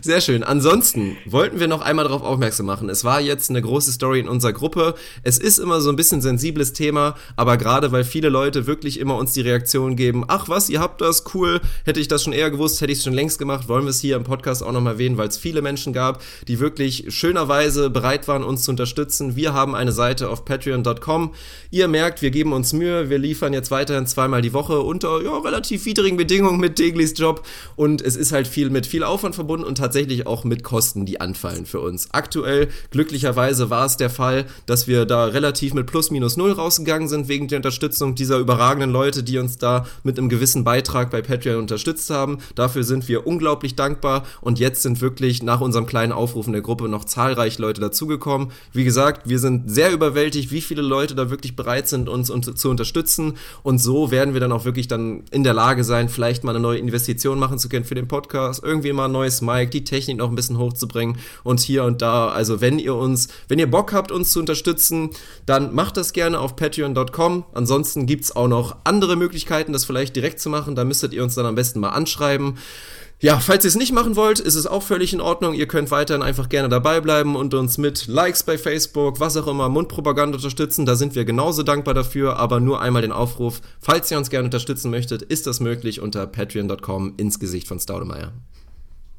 sehr 0.00 0.20
schön. 0.20 0.42
Ansonsten 0.42 1.16
wollten 1.26 1.60
wir 1.60 1.68
noch 1.68 1.82
einmal 1.82 2.04
darauf 2.06 2.22
aufmerksam 2.22 2.66
machen. 2.66 2.88
Es 2.88 3.04
war 3.04 3.20
jetzt 3.20 3.50
eine 3.50 3.60
große 3.60 3.92
Story 3.92 4.20
in 4.20 4.28
unserer 4.28 4.52
Gruppe. 4.52 4.94
Es 5.22 5.38
ist 5.38 5.58
immer 5.58 5.80
so 5.80 5.90
ein 5.90 5.96
bisschen 5.96 6.22
sensibles 6.22 6.72
Thema, 6.72 7.14
aber 7.36 7.56
gerade 7.58 7.92
weil 7.92 8.04
viele 8.04 8.28
Leute 8.30 8.66
wirklich 8.66 9.00
immer 9.00 9.16
uns 9.16 9.32
die 9.32 9.42
Reaktion 9.42 9.96
geben, 9.96 10.24
ach 10.28 10.48
was, 10.48 10.70
ihr 10.70 10.80
habt 10.80 11.00
das, 11.00 11.24
cool, 11.34 11.60
hätte 11.84 12.00
ich 12.00 12.08
das 12.08 12.22
schon 12.22 12.32
eher 12.32 12.50
gewusst, 12.50 12.80
hätte 12.80 12.92
ich 12.92 12.98
es 12.98 13.04
schon 13.04 13.12
längst 13.12 13.38
gemacht, 13.38 13.68
wollen 13.68 13.84
wir 13.84 13.90
es 13.90 14.00
hier 14.00 14.16
im 14.16 14.24
Podcast 14.24 14.62
auch 14.62 14.72
nochmal 14.72 14.94
erwähnen, 14.94 15.18
weil 15.18 15.28
es 15.28 15.36
viele 15.36 15.60
Menschen 15.60 15.92
gab, 15.92 16.22
die 16.48 16.60
wirklich 16.60 17.06
schönerweise 17.08 17.90
bereit 17.90 18.28
waren, 18.28 18.44
uns 18.44 18.64
zu 18.64 18.70
unterstützen. 18.70 19.36
Wir 19.36 19.52
haben 19.52 19.74
eine 19.74 19.92
Seite 19.92 20.30
auf 20.30 20.44
patreon.com. 20.44 21.34
Ihr 21.70 21.88
merkt, 21.88 22.22
wir 22.22 22.30
geben 22.30 22.52
uns 22.52 22.72
Mühe, 22.72 23.10
wir 23.10 23.18
liefern 23.18 23.52
jetzt 23.52 23.70
weiterhin 23.70 24.06
zweimal 24.06 24.42
die 24.42 24.52
Woche 24.54 24.80
unter 24.80 25.22
ja, 25.22 25.36
relativ 25.38 25.84
widrigen 25.84 26.16
Bedingungen 26.16 26.60
mit 26.60 26.78
Deglis 26.78 27.14
Job 27.16 27.44
und 27.76 28.00
es 28.00 28.16
ist 28.16 28.32
halt 28.32 28.53
viel 28.54 28.70
mit 28.70 28.86
viel 28.86 29.02
Aufwand 29.02 29.34
verbunden 29.34 29.66
und 29.66 29.78
tatsächlich 29.78 30.28
auch 30.28 30.44
mit 30.44 30.62
Kosten, 30.62 31.04
die 31.04 31.20
anfallen 31.20 31.66
für 31.66 31.80
uns. 31.80 32.08
Aktuell, 32.12 32.68
glücklicherweise, 32.92 33.68
war 33.68 33.84
es 33.84 33.96
der 33.96 34.10
Fall, 34.10 34.46
dass 34.66 34.86
wir 34.86 35.06
da 35.06 35.24
relativ 35.26 35.74
mit 35.74 35.86
plus 35.86 36.12
minus 36.12 36.36
null 36.36 36.52
rausgegangen 36.52 37.08
sind 37.08 37.26
wegen 37.26 37.48
der 37.48 37.56
Unterstützung 37.56 38.14
dieser 38.14 38.38
überragenden 38.38 38.90
Leute, 38.90 39.24
die 39.24 39.38
uns 39.38 39.58
da 39.58 39.86
mit 40.04 40.18
einem 40.18 40.28
gewissen 40.28 40.62
Beitrag 40.62 41.10
bei 41.10 41.20
Patreon 41.20 41.58
unterstützt 41.58 42.10
haben. 42.10 42.38
Dafür 42.54 42.84
sind 42.84 43.08
wir 43.08 43.26
unglaublich 43.26 43.74
dankbar 43.74 44.24
und 44.40 44.60
jetzt 44.60 44.82
sind 44.82 45.00
wirklich 45.00 45.42
nach 45.42 45.60
unserem 45.60 45.86
kleinen 45.86 46.12
Aufruf 46.12 46.46
in 46.46 46.52
der 46.52 46.62
Gruppe 46.62 46.88
noch 46.88 47.04
zahlreich 47.04 47.58
Leute 47.58 47.80
dazugekommen. 47.80 48.52
Wie 48.72 48.84
gesagt, 48.84 49.28
wir 49.28 49.40
sind 49.40 49.68
sehr 49.68 49.92
überwältigt, 49.92 50.52
wie 50.52 50.60
viele 50.60 50.82
Leute 50.82 51.16
da 51.16 51.28
wirklich 51.28 51.56
bereit 51.56 51.88
sind, 51.88 52.08
uns 52.08 52.32
zu 52.54 52.70
unterstützen 52.70 53.34
und 53.64 53.78
so 53.78 54.12
werden 54.12 54.32
wir 54.32 54.40
dann 54.40 54.52
auch 54.52 54.64
wirklich 54.64 54.86
dann 54.86 55.24
in 55.32 55.42
der 55.42 55.54
Lage 55.54 55.82
sein, 55.82 56.08
vielleicht 56.08 56.44
mal 56.44 56.52
eine 56.52 56.60
neue 56.60 56.78
Investition 56.78 57.40
machen 57.40 57.58
zu 57.58 57.68
können 57.68 57.84
für 57.84 57.96
den 57.96 58.06
Podcast 58.06 58.43
Podcast, 58.44 58.62
irgendwie 58.62 58.92
mal 58.92 59.06
ein 59.06 59.12
neues 59.12 59.40
Mic, 59.40 59.70
die 59.70 59.84
Technik 59.84 60.18
noch 60.18 60.28
ein 60.28 60.34
bisschen 60.34 60.58
hochzubringen 60.58 61.18
und 61.44 61.60
hier 61.60 61.84
und 61.84 62.02
da. 62.02 62.28
Also 62.28 62.60
wenn 62.60 62.78
ihr 62.78 62.94
uns, 62.94 63.28
wenn 63.48 63.58
ihr 63.58 63.70
Bock 63.70 63.92
habt, 63.92 64.12
uns 64.12 64.32
zu 64.32 64.40
unterstützen, 64.40 65.10
dann 65.46 65.74
macht 65.74 65.96
das 65.96 66.12
gerne 66.12 66.38
auf 66.38 66.56
patreon.com. 66.56 67.44
Ansonsten 67.54 68.06
gibt 68.06 68.24
es 68.24 68.36
auch 68.36 68.48
noch 68.48 68.76
andere 68.84 69.16
Möglichkeiten, 69.16 69.72
das 69.72 69.84
vielleicht 69.84 70.14
direkt 70.14 70.40
zu 70.40 70.50
machen. 70.50 70.74
Da 70.74 70.84
müsstet 70.84 71.14
ihr 71.14 71.22
uns 71.22 71.34
dann 71.34 71.46
am 71.46 71.54
besten 71.54 71.80
mal 71.80 71.90
anschreiben. 71.90 72.58
Ja, 73.24 73.40
falls 73.40 73.64
ihr 73.64 73.68
es 73.68 73.74
nicht 73.74 73.94
machen 73.94 74.16
wollt, 74.16 74.38
ist 74.38 74.54
es 74.54 74.66
auch 74.66 74.82
völlig 74.82 75.14
in 75.14 75.22
Ordnung. 75.22 75.54
Ihr 75.54 75.66
könnt 75.66 75.90
weiterhin 75.90 76.22
einfach 76.22 76.50
gerne 76.50 76.68
dabei 76.68 77.00
bleiben 77.00 77.36
und 77.36 77.54
uns 77.54 77.78
mit 77.78 78.06
Likes 78.06 78.42
bei 78.42 78.58
Facebook, 78.58 79.18
was 79.18 79.34
auch 79.38 79.46
immer, 79.46 79.70
Mundpropaganda 79.70 80.36
unterstützen. 80.36 80.84
Da 80.84 80.94
sind 80.94 81.14
wir 81.14 81.24
genauso 81.24 81.62
dankbar 81.62 81.94
dafür. 81.94 82.36
Aber 82.36 82.60
nur 82.60 82.82
einmal 82.82 83.00
den 83.00 83.12
Aufruf, 83.12 83.62
falls 83.80 84.10
ihr 84.10 84.18
uns 84.18 84.28
gerne 84.28 84.44
unterstützen 84.44 84.90
möchtet, 84.90 85.22
ist 85.22 85.46
das 85.46 85.60
möglich 85.60 86.02
unter 86.02 86.26
patreon.com 86.26 87.14
ins 87.16 87.40
Gesicht 87.40 87.66
von 87.66 87.80
Staudemeyer. 87.80 88.34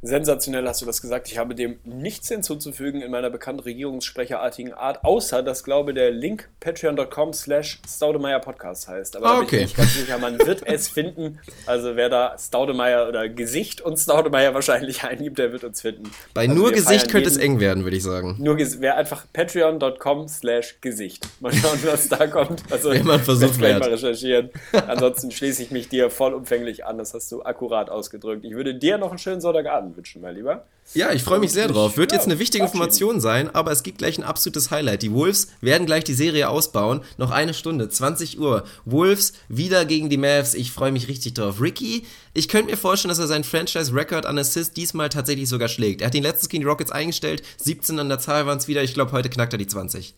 Sensationell 0.06 0.68
hast 0.68 0.82
du 0.84 0.86
das 0.86 1.02
gesagt. 1.02 1.32
Ich 1.32 1.40
habe 1.40 1.56
dem 1.56 1.80
nichts 1.84 2.28
hinzuzufügen 2.28 3.02
in 3.02 3.10
meiner 3.10 3.32
bekannten 3.32 3.62
regierungssprecherartigen 3.62 4.74
Art, 4.74 5.04
außer 5.04 5.42
dass, 5.42 5.64
glaube 5.64 5.96
der 5.96 6.12
Link 6.12 6.50
patreon.com 6.60 7.34
slash 7.34 7.82
Staudemeyer 7.88 8.40
Podcast 8.40 8.88
heißt. 8.88 9.18
Aber 9.18 9.26
da 9.26 9.40
okay. 9.40 9.58
bin 9.58 9.66
ich 9.66 9.76
ganz 9.76 9.96
sicher, 9.96 10.20
man 10.20 10.38
wird 10.38 10.62
es 10.68 10.88
finden. 10.96 11.40
Also 11.66 11.96
wer 11.96 12.10
da 12.10 12.36
Staudemeyer 12.38 13.08
oder 13.08 13.28
Gesicht 13.30 13.82
und 13.82 13.98
Staudemeyer 13.98 14.54
wahrscheinlich 14.54 15.04
eingibt, 15.04 15.40
der 15.40 15.52
wird 15.52 15.64
uns 15.64 15.82
finden. 15.82 16.12
Bei 16.36 16.42
also 16.42 16.54
nur 16.54 16.72
Gesicht 16.72 17.10
könnte 17.10 17.28
es 17.28 17.38
eng 17.38 17.60
werden, 17.60 17.84
würde 17.84 17.98
ich 17.98 18.04
sagen. 18.04 18.36
Nur 18.40 18.58
wer 18.60 18.98
einfach 18.98 19.26
patreon.com 19.34 20.28
slash 20.28 20.78
Gesicht. 20.82 21.28
Mal 21.40 21.52
schauen, 21.52 21.80
was 21.84 22.10
da 22.10 22.28
kommt. 22.28 22.62
Also 22.70 22.92
Wenn 22.92 23.08
man 23.08 23.20
versucht 23.22 23.60
mal 23.60 23.82
recherchieren. 23.82 24.52
Ansonsten 24.72 25.32
schließe 25.32 25.64
ich 25.64 25.72
mich 25.72 25.90
dir 25.90 26.12
vollumfänglich 26.12 26.86
an. 26.86 27.00
Das 27.00 27.16
hast 27.16 27.32
du 27.32 27.42
akkurat 27.42 27.90
ausgedrückt. 27.90 28.46
Ich 28.46 28.54
würde 28.54 28.76
dir 28.76 29.00
noch 29.00 29.10
einen 29.10 29.18
schönen 29.18 29.42
Sonntagabend 29.42 29.95
wünschen, 29.96 30.22
mein 30.22 30.36
Lieber. 30.36 30.66
Ja, 30.94 31.12
ich 31.12 31.24
freue 31.24 31.40
mich 31.40 31.52
sehr 31.52 31.68
drauf. 31.68 31.98
Wird 31.98 32.12
jetzt 32.12 32.26
eine 32.26 32.38
wichtige 32.38 32.64
Information 32.64 33.20
sein, 33.20 33.54
aber 33.54 33.72
es 33.72 33.82
gibt 33.82 33.98
gleich 33.98 34.18
ein 34.18 34.24
absolutes 34.24 34.70
Highlight. 34.70 35.02
Die 35.02 35.12
Wolves 35.12 35.48
werden 35.60 35.88
gleich 35.88 36.04
die 36.04 36.14
Serie 36.14 36.48
ausbauen. 36.50 37.02
Noch 37.18 37.32
eine 37.32 37.56
Stunde, 37.56 37.90
20 37.90 38.40
Uhr. 38.40 38.66
Wolves 38.86 39.34
wieder 39.50 39.86
gegen 39.86 40.10
die 40.10 40.18
Mavs. 40.18 40.54
Ich 40.54 40.72
freue 40.72 40.92
mich 40.92 41.08
richtig 41.08 41.34
drauf. 41.34 41.60
Ricky, 41.60 42.06
ich 42.34 42.48
könnte 42.48 42.72
mir 42.72 42.78
vorstellen, 42.78 43.10
dass 43.10 43.20
er 43.20 43.28
seinen 43.28 43.44
Franchise-Record 43.44 44.26
an 44.26 44.38
Assist 44.38 44.78
diesmal 44.78 45.10
tatsächlich 45.10 45.50
sogar 45.50 45.70
schlägt. 45.70 46.02
Er 46.02 46.08
hat 46.08 46.14
den 46.14 46.24
letzten 46.24 46.50
gegen 46.50 46.62
die 46.62 46.70
Rockets 46.70 46.92
eingestellt. 46.92 47.42
17 47.58 47.98
an 47.98 48.10
der 48.10 48.20
Zahl 48.20 48.46
waren 48.46 48.60
es 48.60 48.68
wieder. 48.68 48.84
Ich 48.84 48.94
glaube, 48.94 49.12
heute 49.12 49.30
knackt 49.30 49.54
er 49.54 49.58
die 49.58 49.68
20. 49.68 50.14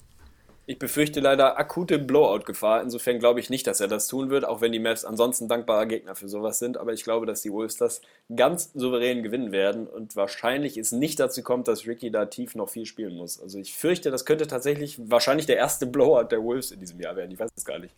Ich 0.69 0.79
befürchte 0.79 1.21
leider 1.21 1.57
akute 1.57 1.97
Blowout-Gefahr. 1.97 2.81
Insofern 2.81 3.19
glaube 3.19 3.39
ich 3.39 3.49
nicht, 3.49 3.65
dass 3.67 3.79
er 3.79 3.87
das 3.87 4.07
tun 4.07 4.29
wird, 4.29 4.43
auch 4.43 4.59
wenn 4.59 4.73
die 4.73 4.79
Mavs 4.79 5.05
ansonsten 5.05 5.47
dankbarer 5.47 5.85
Gegner 5.85 6.13
für 6.13 6.27
sowas 6.27 6.59
sind. 6.59 6.75
Aber 6.75 6.91
ich 6.91 7.05
glaube, 7.05 7.25
dass 7.25 7.41
die 7.41 7.53
Wolves 7.53 7.77
das 7.77 8.01
ganz 8.35 8.71
souverän 8.73 9.23
gewinnen 9.23 9.53
werden 9.53 9.87
und 9.87 10.17
wahrscheinlich 10.17 10.75
es 10.75 10.91
nicht 10.91 11.21
dazu 11.21 11.41
kommt, 11.41 11.69
dass 11.69 11.87
Ricky 11.87 12.11
da 12.11 12.25
tief 12.25 12.53
noch 12.53 12.67
viel 12.67 12.85
spielen 12.85 13.15
muss. 13.15 13.41
Also 13.41 13.59
ich 13.59 13.75
fürchte, 13.75 14.11
das 14.11 14.25
könnte 14.25 14.45
tatsächlich 14.45 14.99
wahrscheinlich 15.09 15.45
der 15.45 15.55
erste 15.55 15.85
Blowout 15.85 16.27
der 16.31 16.43
Wolves 16.43 16.71
in 16.71 16.81
diesem 16.81 16.99
Jahr 16.99 17.15
werden. 17.15 17.31
Ich 17.31 17.39
weiß 17.39 17.49
es 17.55 17.63
gar 17.63 17.79
nicht. 17.79 17.93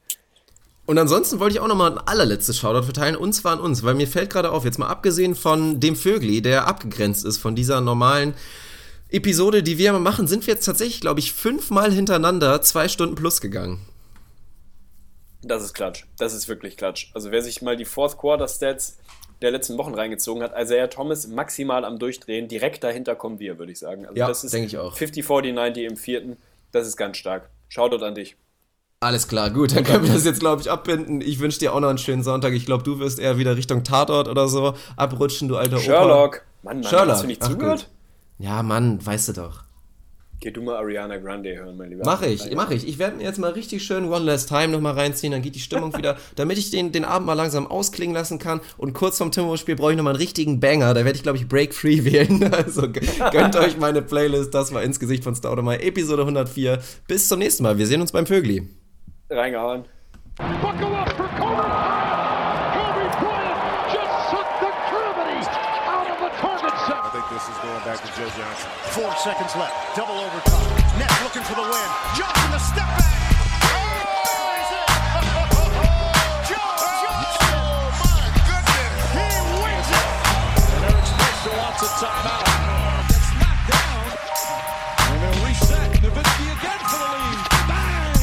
Und 0.85 0.99
ansonsten 0.99 1.39
wollte 1.39 1.55
ich 1.55 1.61
auch 1.61 1.67
nochmal 1.67 1.93
ein 1.93 1.97
allerletztes 1.97 2.59
Shoutout 2.59 2.83
verteilen, 2.83 3.15
und 3.15 3.33
zwar 3.33 3.53
an 3.53 3.61
uns, 3.61 3.83
weil 3.83 3.95
mir 3.95 4.07
fällt 4.07 4.29
gerade 4.29 4.51
auf, 4.51 4.63
jetzt 4.63 4.77
mal 4.77 4.89
abgesehen 4.89 5.33
von 5.33 5.79
dem 5.79 5.95
Vögli, 5.95 6.43
der 6.43 6.67
abgegrenzt 6.67 7.25
ist 7.25 7.39
von 7.39 7.55
dieser 7.55 7.81
normalen 7.81 8.35
Episode, 9.11 9.63
die 9.63 9.77
wir 9.77 9.89
immer 9.89 9.99
machen, 9.99 10.27
sind 10.27 10.45
wir 10.47 10.53
jetzt 10.53 10.65
tatsächlich, 10.65 11.01
glaube 11.01 11.19
ich, 11.19 11.33
fünfmal 11.33 11.91
hintereinander 11.91 12.61
zwei 12.61 12.87
Stunden 12.87 13.15
plus 13.15 13.41
gegangen. 13.41 13.79
Das 15.41 15.63
ist 15.63 15.73
Klatsch. 15.73 16.03
Das 16.17 16.33
ist 16.33 16.47
wirklich 16.47 16.77
Klatsch. 16.77 17.11
Also 17.13 17.31
wer 17.31 17.41
sich 17.41 17.61
mal 17.61 17.77
die 17.77 17.85
Fourth 17.85 18.17
Quarter 18.17 18.47
Stats 18.47 18.97
der 19.41 19.51
letzten 19.51 19.77
Wochen 19.77 19.93
reingezogen 19.93 20.43
hat, 20.43 20.53
Isaiah 20.59 20.87
Thomas 20.87 21.27
maximal 21.27 21.85
am 21.85 21.97
Durchdrehen, 21.97 22.49
direkt 22.49 22.83
dahinter 22.83 23.15
kommen 23.15 23.39
wir, 23.39 23.57
würde 23.57 23.71
ich 23.71 23.79
sagen. 23.79 24.05
Also 24.05 24.17
Ja, 24.19 24.27
das 24.27 24.43
ist 24.43 24.53
denke 24.53 24.67
ich 24.67 24.77
auch. 24.77 24.95
50, 24.97 25.25
40, 25.25 25.53
90 25.55 25.83
im 25.85 25.97
vierten. 25.97 26.37
Das 26.71 26.85
ist 26.87 26.97
ganz 26.97 27.17
stark. 27.17 27.49
Shoutout 27.69 28.03
an 28.03 28.15
dich. 28.15 28.35
Alles 29.01 29.29
klar, 29.29 29.49
gut, 29.49 29.73
dann 29.73 29.85
können 29.85 30.03
wir 30.05 30.13
das 30.13 30.25
jetzt, 30.25 30.41
glaube 30.41 30.61
ich, 30.61 30.69
abbinden. 30.69 31.21
Ich 31.21 31.39
wünsche 31.39 31.57
dir 31.57 31.73
auch 31.73 31.79
noch 31.79 31.87
einen 31.87 31.97
schönen 31.97 32.21
Sonntag. 32.21 32.51
Ich 32.51 32.65
glaube, 32.65 32.83
du 32.83 32.99
wirst 32.99 33.17
eher 33.17 33.37
wieder 33.37 33.55
Richtung 33.55 33.85
Tatort 33.85 34.27
oder 34.27 34.49
so 34.49 34.73
abrutschen, 34.97 35.47
du 35.47 35.55
alter 35.55 35.77
Opa. 35.77 35.85
Sherlock. 35.85 36.41
Mann, 36.63 36.81
Mann, 36.81 36.89
Sherlock. 36.89 37.07
hast 37.13 37.23
du 37.23 37.27
nicht 37.27 37.41
Ach, 37.41 37.47
zugehört? 37.47 37.79
gut. 37.79 37.89
Ja, 38.39 38.63
Mann, 38.63 39.05
weißt 39.05 39.29
du 39.29 39.33
doch. 39.33 39.63
Geh 40.41 40.51
du 40.51 40.61
mal 40.61 40.77
Ariana 40.77 41.17
Grande 41.17 41.53
hören, 41.53 41.75
mein 41.75 41.89
Lieber. 41.89 42.03
Mach 42.05 42.21
ich, 42.21 42.55
mach 42.55 42.71
ich. 42.71 42.87
Ich 42.87 42.97
werde 42.97 43.17
mir 43.17 43.23
jetzt 43.23 43.39
mal 43.39 43.51
richtig 43.51 43.83
schön 43.83 44.05
One 44.05 44.23
Last 44.23 44.47
Time 44.47 44.69
nochmal 44.69 44.93
reinziehen, 44.93 45.33
dann 45.33 45.41
geht 45.41 45.55
die 45.55 45.59
Stimmung 45.59 45.97
wieder, 45.97 46.15
damit 46.37 46.57
ich 46.57 46.71
den, 46.71 46.93
den 46.93 47.03
Abend 47.03 47.27
mal 47.27 47.33
langsam 47.33 47.67
ausklingen 47.67 48.15
lassen 48.15 48.39
kann. 48.39 48.61
Und 48.77 48.93
kurz 48.93 49.17
vorm 49.17 49.31
Timberwolves-Spiel 49.31 49.75
brauche 49.75 49.91
ich 49.91 49.97
nochmal 49.97 50.13
einen 50.13 50.21
richtigen 50.21 50.61
Banger. 50.61 50.93
Da 50.93 51.03
werde 51.03 51.17
ich, 51.17 51.23
glaube 51.23 51.37
ich, 51.37 51.49
Break 51.49 51.73
Free 51.73 52.03
wählen. 52.05 52.53
Also 52.53 52.83
gönnt 52.89 53.57
euch 53.57 53.77
meine 53.77 54.01
Playlist. 54.01 54.53
Das 54.53 54.73
war 54.73 54.81
ins 54.81 55.01
Gesicht 55.01 55.25
von 55.25 55.35
Staudemeyer, 55.35 55.83
Episode 55.83 56.21
104. 56.21 56.79
Bis 57.05 57.27
zum 57.27 57.39
nächsten 57.39 57.63
Mal. 57.63 57.77
Wir 57.77 57.87
sehen 57.87 57.99
uns 57.99 58.13
beim 58.13 58.25
Vögli. 58.25 58.65
Reingehauen. 59.29 59.83
Buckle 60.37 60.97
up 60.97 61.11
for 61.17 61.27
Kobe 61.37 61.98
back 67.99 68.13
to 68.15 68.21
Joe 68.21 68.29
Johnson. 68.29 68.69
Four 68.91 69.15
seconds 69.17 69.55
left. 69.55 69.95
Double 69.95 70.15
overtime. 70.15 70.99
Nets 70.99 71.23
looking 71.23 71.43
for 71.43 71.55
the 71.55 71.61
win. 71.61 71.89
Johnson 72.15 72.51
the 72.51 72.59
step 72.59 72.87
back. 72.97 73.33
Oh, 73.63 73.77
Buries 74.29 74.71
it. 74.71 74.89
Joe 76.49 76.71
Johnson. 77.03 77.53
Oh 77.55 77.91
my 77.99 78.25
goodness. 78.47 78.95
He 79.15 79.27
wins 79.63 79.89
it. 79.99 80.07
Eric 80.83 81.05
Spencer 81.05 81.53
wants 81.57 81.81
a 81.81 81.89
timeout. 81.99 82.45
Gets 83.09 83.29
knocked 83.39 83.67
down. 83.71 84.03
And 85.09 85.17
they'll 85.21 85.41
reset. 85.45 85.89
Nowitzki 86.03 86.45
again 86.55 86.81
for 86.89 86.99
the 86.99 87.09
lead. 87.19 87.39
Bang! 87.67 88.17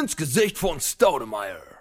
Ins 0.00 0.14
Gesicht 0.16 0.58
von 0.58 0.80
Staudemeyer. 0.80 1.71